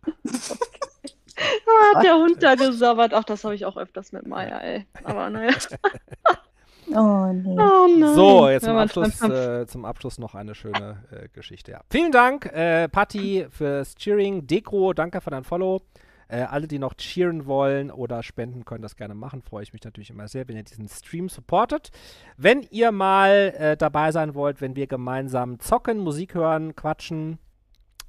Ah, 1.36 1.97
hat 1.97 2.05
der 2.05 2.16
Hund 2.16 2.42
da 2.42 2.55
gesabbert. 2.56 3.14
Ach, 3.14 3.24
das 3.24 3.44
habe 3.44 3.55
ich 3.55 3.64
auch 3.64 3.76
öfters 3.76 4.12
mit 4.12 4.26
Maya, 4.26 4.58
ey. 4.58 4.86
Aber 5.05 5.30
naja. 5.30 5.55
Oh 6.90 7.30
nee. 7.32 7.55
Oh 7.60 7.86
nein. 7.86 8.14
So, 8.14 8.48
jetzt 8.48 8.62
Ja, 8.62 8.70
zum 8.70 8.78
Abschluss, 8.78 9.20
äh, 9.20 9.66
zum 9.66 9.84
Abschluss 9.84 10.18
noch 10.18 10.34
eine 10.34 10.55
schöne 10.55 11.05
äh, 11.10 11.28
Geschichte. 11.28 11.72
Ja. 11.72 11.82
Vielen 11.90 12.12
Dank, 12.12 12.47
äh, 12.47 12.88
Patti, 12.88 13.47
fürs 13.50 13.94
Cheering. 13.94 14.47
Dekro, 14.47 14.94
danke 14.94 15.20
für 15.20 15.28
dein 15.28 15.44
Follow. 15.44 15.82
Äh, 16.28 16.42
alle, 16.42 16.68
die 16.68 16.78
noch 16.78 16.94
cheeren 16.94 17.47
wollen 17.47 17.90
oder 17.90 18.23
spenden, 18.23 18.65
können 18.65 18.82
das 18.82 18.97
gerne 18.97 19.15
machen. 19.15 19.42
Freue 19.42 19.62
ich 19.62 19.73
mich 19.73 19.82
natürlich 19.82 20.10
immer 20.10 20.28
sehr, 20.28 20.47
wenn 20.47 20.57
ihr 20.57 20.62
diesen 20.62 20.89
Stream 20.89 21.28
supportet. 21.28 21.90
Wenn 22.36 22.62
ihr 22.70 22.92
mal 22.92 23.55
äh, 23.57 23.76
dabei 23.76 24.12
sein 24.12 24.34
wollt, 24.34 24.60
wenn 24.60 24.76
wir 24.76 24.86
gemeinsam 24.86 25.58
zocken, 25.58 25.98
Musik 25.98 26.34
hören, 26.34 26.76
quatschen, 26.76 27.39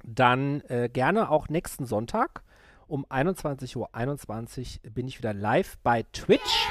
dann 0.04 0.60
äh, 0.68 0.88
gerne 0.92 1.30
auch 1.30 1.48
nächsten 1.48 1.86
Sonntag 1.86 2.42
um 2.90 3.06
21.21 3.06 3.76
Uhr 3.76 3.94
21 3.94 4.80
bin 4.94 5.06
ich 5.06 5.18
wieder 5.18 5.32
live 5.32 5.78
bei 5.82 6.04
Twitch. 6.12 6.68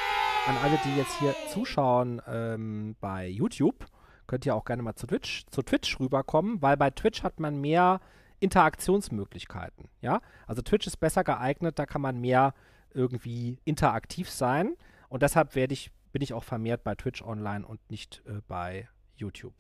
An 0.48 0.56
alle, 0.64 0.78
die 0.84 0.98
jetzt 0.98 1.18
hier 1.20 1.34
zuschauen 1.50 2.22
ähm, 2.28 2.96
bei 3.00 3.28
YouTube, 3.28 3.86
könnt 4.28 4.46
ihr 4.46 4.56
auch 4.56 4.66
gerne 4.66 4.84
mal 4.84 4.96
zu 4.96 5.08
Twitch, 5.08 5.46
zu 5.50 5.62
Twitch 5.62 6.00
rüberkommen, 6.00 6.62
weil 6.62 6.76
bei 6.76 6.90
Twitch 6.90 7.24
hat 7.24 7.40
man 7.40 7.62
mehr 7.62 8.02
Interaktionsmöglichkeiten. 8.40 9.90
Ja, 10.02 10.22
also 10.48 10.62
Twitch 10.62 10.88
ist 10.88 10.98
besser 10.98 11.24
geeignet, 11.24 11.80
da 11.80 11.86
kann 11.86 12.02
man 12.02 12.20
mehr 12.20 12.54
irgendwie 12.94 13.60
interaktiv 13.66 14.30
sein 14.30 14.76
und 15.10 15.22
deshalb 15.24 15.56
werde 15.56 15.74
ich, 15.74 15.92
bin 16.12 16.22
ich 16.22 16.34
auch 16.34 16.44
vermehrt 16.44 16.84
bei 16.84 16.96
Twitch 16.96 17.22
online 17.22 17.66
und 17.66 17.80
nicht 17.90 18.24
äh, 18.26 18.42
bei 18.48 18.88
YouTube. 19.16 19.54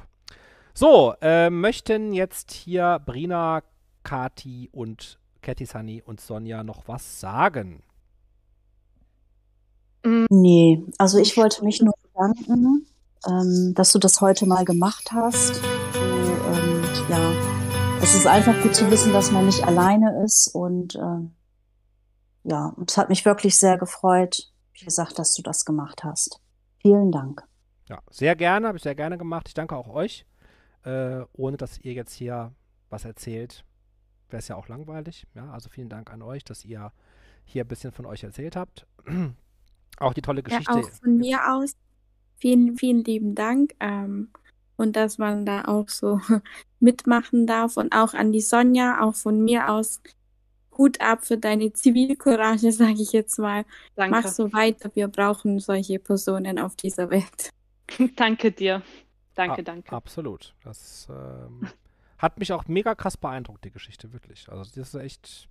So, 0.74 1.14
äh, 1.22 1.50
möchten 1.50 2.14
jetzt 2.14 2.52
hier 2.52 3.02
Brina, 3.06 3.64
Kati 4.04 4.70
und 4.72 5.20
Catty 5.42 5.66
Sunny 5.66 6.02
und 6.02 6.22
Sonja 6.22 6.64
noch 6.64 6.88
was 6.88 7.20
sagen? 7.20 7.84
Nee, 10.30 10.86
also 10.98 11.18
ich 11.20 11.36
wollte 11.36 11.66
mich 11.66 11.82
nur 11.82 11.94
bedanken, 12.02 12.86
ähm, 13.28 13.74
dass 13.76 13.92
du 13.92 14.00
das 14.00 14.22
heute 14.22 14.46
mal 14.46 14.64
gemacht 14.64 15.12
hast. 15.12 15.62
Du, 15.62 16.00
ähm, 16.00 16.84
ja, 17.10 17.49
es 18.02 18.16
ist 18.16 18.28
einfach 18.28 18.62
gut 18.62 18.76
zu 18.76 18.90
wissen, 18.90 19.14
dass 19.14 19.32
man 19.32 19.46
nicht 19.46 19.64
alleine 19.64 20.24
ist 20.24 20.48
und 20.54 20.96
ähm, 20.96 21.36
ja, 22.44 22.74
und 22.76 22.90
es 22.90 22.98
hat 22.98 23.10
mich 23.10 23.26
wirklich 23.26 23.58
sehr 23.58 23.78
gefreut, 23.78 24.52
wie 24.74 24.86
gesagt, 24.86 25.20
dass 25.20 25.34
du 25.34 25.42
das 25.42 25.66
gemacht 25.66 26.04
hast. 26.04 26.40
Vielen 26.82 27.12
Dank. 27.12 27.44
Ja, 27.90 28.00
sehr 28.10 28.36
gerne, 28.36 28.68
habe 28.68 28.78
ich 28.78 28.84
sehr 28.84 28.96
gerne 28.96 29.18
gemacht. 29.18 29.48
Ich 29.48 29.54
danke 29.54 29.76
auch 29.76 29.88
euch 29.88 30.26
Äh, 30.84 31.26
ohne 31.34 31.58
dass 31.58 31.78
ihr 31.80 31.92
jetzt 31.94 32.14
hier 32.14 32.54
was 32.90 33.04
erzählt, 33.04 33.66
wäre 34.30 34.40
es 34.40 34.48
ja 34.48 34.56
auch 34.56 34.70
langweilig. 34.70 35.28
Ja, 35.36 35.52
also 35.52 35.70
vielen 35.70 35.90
Dank 35.90 36.12
an 36.12 36.22
euch, 36.22 36.46
dass 36.46 36.64
ihr 36.64 36.94
hier 37.44 37.66
ein 37.66 37.68
bisschen 37.68 37.92
von 37.92 38.06
euch 38.06 38.24
erzählt 38.24 38.56
habt. 38.56 38.88
auch 40.00 40.14
die 40.14 40.22
tolle 40.22 40.42
Geschichte. 40.42 40.72
Ja, 40.72 40.80
auch 40.80 40.90
von 40.92 41.18
mir 41.18 41.40
aus. 41.54 41.76
Vielen, 42.38 42.78
vielen 42.78 43.04
lieben 43.04 43.36
Dank. 43.36 43.76
Ähm, 43.82 44.32
und 44.80 44.96
dass 44.96 45.18
man 45.18 45.46
da 45.46 45.66
auch 45.66 45.90
so 45.90 46.22
mitmachen 46.80 47.46
darf. 47.46 47.76
Und 47.76 47.94
auch 47.94 48.14
an 48.14 48.32
die 48.32 48.42
Sonja, 48.42 49.02
auch 49.02 49.16
von 49.16 49.44
mir 49.44 49.70
aus. 49.70 50.02
Hut 50.78 51.02
ab 51.02 51.26
für 51.26 51.38
deine 51.38 51.74
Zivilcourage, 51.74 52.72
sage 52.72 53.02
ich 53.02 53.12
jetzt 53.12 53.38
mal. 53.38 53.66
Danke. 53.96 54.12
Mach 54.12 54.28
so 54.28 54.54
weiter. 54.54 54.90
Wir 54.94 55.10
brauchen 55.10 55.60
solche 55.60 56.00
Personen 56.00 56.58
auf 56.58 56.78
dieser 56.78 57.10
Welt. 57.10 57.50
danke 58.16 58.54
dir. 58.54 58.82
Danke, 59.36 59.62
danke. 59.62 59.92
Absolut. 59.94 60.56
Das 60.64 61.10
ähm, 61.10 61.68
hat 62.18 62.40
mich 62.40 62.54
auch 62.54 62.66
mega 62.70 62.96
krass 62.96 63.18
beeindruckt, 63.18 63.66
die 63.66 63.72
Geschichte, 63.72 64.14
wirklich. 64.14 64.48
Also, 64.50 64.64
das 64.64 64.94
ist 64.94 64.96
echt. 64.96 65.50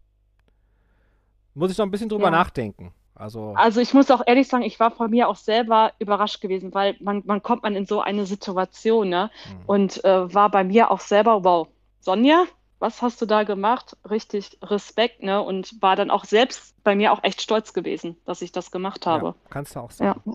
Muss 1.53 1.71
ich 1.71 1.77
noch 1.77 1.85
ein 1.85 1.91
bisschen 1.91 2.09
drüber 2.09 2.25
ja. 2.25 2.31
nachdenken. 2.31 2.95
Also, 3.19 3.55
also 3.57 3.81
ich 3.81 3.95
muss 3.95 4.11
auch 4.11 4.23
ehrlich 4.27 4.49
sagen, 4.49 4.63
ich 4.63 4.79
war 4.79 4.93
von 4.93 5.11
mir 5.11 5.29
auch 5.29 5.37
selber 5.37 5.93
überrascht 5.99 6.41
gewesen, 6.41 6.73
weil 6.73 6.97
man, 7.01 7.23
man 7.27 7.43
kommt 7.43 7.65
man 7.65 7.75
in 7.75 7.85
so 7.85 8.01
eine 8.01 8.27
Situation, 8.27 9.09
ne? 9.09 9.31
Mhm. 9.49 9.63
Und 9.67 10.05
äh, 10.05 10.33
war 10.33 10.51
bei 10.51 10.63
mir 10.63 10.91
auch 10.91 11.01
selber, 11.01 11.43
wow, 11.43 11.69
Sonja, 12.01 12.45
was 12.79 13.03
hast 13.03 13.21
du 13.21 13.27
da 13.27 13.43
gemacht? 13.43 13.97
Richtig 14.09 14.59
Respekt, 14.63 15.23
ne? 15.23 15.43
Und 15.43 15.83
war 15.83 15.97
dann 15.97 16.11
auch 16.11 16.25
selbst 16.25 16.77
bei 16.85 16.95
mir 16.95 17.13
auch 17.13 17.25
echt 17.25 17.43
stolz 17.43 17.73
gewesen, 17.73 18.17
dass 18.25 18.41
ich 18.41 18.53
das 18.53 18.71
gemacht 18.71 19.05
habe. 19.05 19.27
Ja, 19.27 19.35
kannst 19.51 19.75
du 19.75 19.81
auch 19.81 19.91
sagen. 19.91 20.23
Ja. 20.25 20.35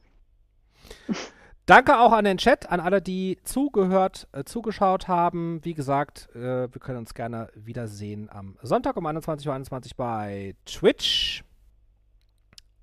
Danke 1.65 1.97
auch 1.97 2.11
an 2.11 2.25
den 2.25 2.37
Chat, 2.37 2.69
an 2.69 2.81
alle, 2.81 3.01
die 3.01 3.39
zugehört, 3.45 4.27
äh, 4.33 4.43
zugeschaut 4.43 5.07
haben. 5.07 5.63
Wie 5.63 5.73
gesagt, 5.73 6.27
äh, 6.35 6.67
wir 6.69 6.79
können 6.81 6.97
uns 6.97 7.13
gerne 7.13 7.47
wiedersehen 7.55 8.29
am 8.29 8.57
Sonntag 8.61 8.97
um 8.97 9.07
21.21 9.07 9.47
Uhr 9.47 9.53
21 9.53 9.95
bei 9.95 10.55
Twitch. 10.65 11.45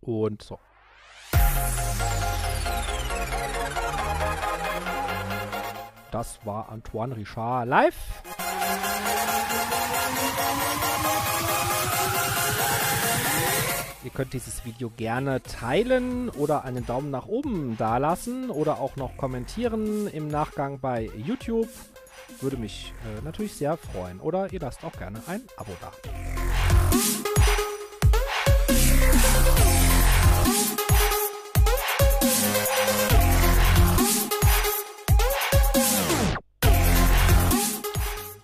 Und 0.01 0.43
so. 0.43 0.59
Das 6.11 6.45
war 6.45 6.69
Antoine 6.71 7.17
Richard 7.17 7.69
live. 7.69 7.95
Ihr 14.03 14.11
könnt 14.11 14.33
dieses 14.33 14.65
Video 14.65 14.91
gerne 14.97 15.43
teilen 15.43 16.31
oder 16.31 16.65
einen 16.65 16.87
Daumen 16.87 17.11
nach 17.11 17.27
oben 17.27 17.77
dalassen 17.77 18.51
oder 18.51 18.81
auch 18.81 18.97
noch 18.97 19.17
kommentieren 19.17 20.09
im 20.09 20.29
Nachgang 20.29 20.81
bei 20.81 21.11
YouTube. 21.17 21.69
Würde 22.41 22.57
mich 22.57 22.95
äh, 23.05 23.23
natürlich 23.23 23.55
sehr 23.55 23.77
freuen. 23.77 24.21
Oder 24.21 24.53
ihr 24.53 24.61
lasst 24.61 24.85
auch 24.85 24.93
gerne 24.93 25.23
ein 25.27 25.43
Abo 25.57 25.73
da. 25.81 25.93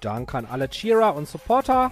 Danke 0.06 0.38
an 0.38 0.46
alle 0.46 0.68
Cheerer 0.68 1.16
und 1.16 1.26
Supporter. 1.26 1.90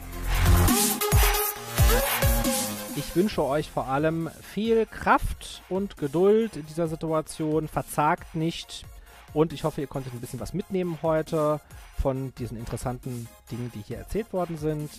Ich 2.95 3.17
wünsche 3.17 3.43
euch 3.43 3.69
vor 3.69 3.89
allem 3.89 4.31
viel 4.41 4.87
Kraft 4.87 5.65
und 5.69 5.97
Geduld 5.97 6.55
in 6.55 6.65
dieser 6.65 6.87
Situation. 6.87 7.67
Verzagt 7.67 8.37
nicht. 8.37 8.87
Und 9.33 9.53
ich 9.53 9.65
hoffe, 9.65 9.81
ihr 9.81 9.89
konntet 9.89 10.15
ein 10.15 10.21
bisschen 10.21 10.39
was 10.39 10.55
mitnehmen 10.55 10.99
heute 11.03 11.61
von 12.01 12.33
diesen 12.37 12.57
interessanten 12.57 13.27
Dingen, 13.51 13.73
die 13.75 13.83
hier 13.83 13.99
erzählt 13.99 14.33
worden 14.33 14.59
sind. 14.59 14.91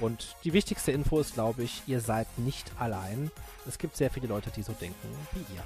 Und 0.00 0.34
die 0.42 0.52
wichtigste 0.52 0.90
Info 0.90 1.20
ist, 1.20 1.34
glaube 1.34 1.62
ich, 1.62 1.82
ihr 1.86 2.00
seid 2.00 2.26
nicht 2.38 2.72
allein. 2.80 3.30
Es 3.68 3.78
gibt 3.78 3.96
sehr 3.96 4.10
viele 4.10 4.26
Leute, 4.26 4.50
die 4.50 4.62
so 4.62 4.72
denken 4.72 5.08
wie 5.30 5.46
ihr. 5.54 5.62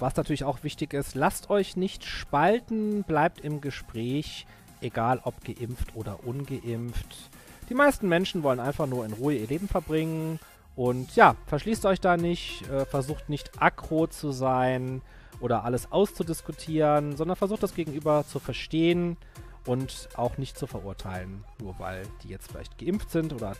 Was 0.00 0.16
natürlich 0.16 0.44
auch 0.44 0.62
wichtig 0.62 0.92
ist, 0.92 1.14
lasst 1.14 1.50
euch 1.50 1.76
nicht 1.76 2.04
spalten, 2.04 3.02
bleibt 3.04 3.40
im 3.40 3.60
Gespräch, 3.60 4.46
egal 4.80 5.20
ob 5.24 5.44
geimpft 5.44 5.94
oder 5.94 6.24
ungeimpft. 6.24 7.30
Die 7.68 7.74
meisten 7.74 8.08
Menschen 8.08 8.42
wollen 8.42 8.60
einfach 8.60 8.86
nur 8.86 9.04
in 9.04 9.12
Ruhe 9.12 9.34
ihr 9.34 9.46
Leben 9.46 9.68
verbringen. 9.68 10.38
Und 10.76 11.16
ja, 11.16 11.36
verschließt 11.46 11.86
euch 11.86 12.00
da 12.00 12.16
nicht, 12.16 12.68
äh, 12.68 12.84
versucht 12.84 13.28
nicht 13.28 13.50
aggro 13.60 14.06
zu 14.06 14.30
sein 14.30 15.00
oder 15.40 15.64
alles 15.64 15.90
auszudiskutieren, 15.90 17.16
sondern 17.16 17.36
versucht 17.36 17.62
das 17.62 17.74
Gegenüber 17.74 18.24
zu 18.26 18.38
verstehen 18.38 19.16
und 19.64 20.08
auch 20.16 20.38
nicht 20.38 20.56
zu 20.56 20.66
verurteilen, 20.66 21.44
nur 21.60 21.78
weil 21.78 22.02
die 22.22 22.28
jetzt 22.28 22.50
vielleicht 22.50 22.78
geimpft 22.78 23.10
sind 23.10 23.32
oder 23.32 23.54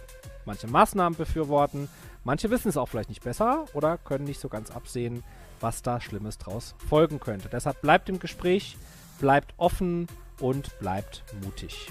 manche 0.45 0.67
Maßnahmen 0.67 1.17
befürworten. 1.17 1.89
Manche 2.23 2.51
wissen 2.51 2.69
es 2.69 2.77
auch 2.77 2.87
vielleicht 2.87 3.09
nicht 3.09 3.25
besser 3.25 3.65
oder 3.73 3.99
können 3.99 4.25
nicht 4.25 4.41
so 4.41 4.49
ganz 4.49 4.71
absehen, 4.71 5.25
was 5.61 5.83
da 5.83 6.01
Schlimmes 6.01 6.39
draus 6.39 6.75
folgen 6.89 7.21
könnte. 7.21 7.49
Deshalb 7.49 7.81
bleibt 7.81 8.09
im 8.09 8.19
Gespräch, 8.19 8.77
bleibt 9.19 9.55
offen 9.57 10.07
und 10.41 10.79
bleibt 10.79 11.25
mutig. 11.43 11.89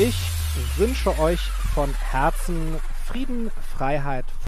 Ich 0.00 0.14
wünsche 0.76 1.18
euch 1.18 1.40
von 1.74 1.92
Herzen 1.92 2.76
Frieden, 3.08 3.50
Freiheit, 3.74 4.26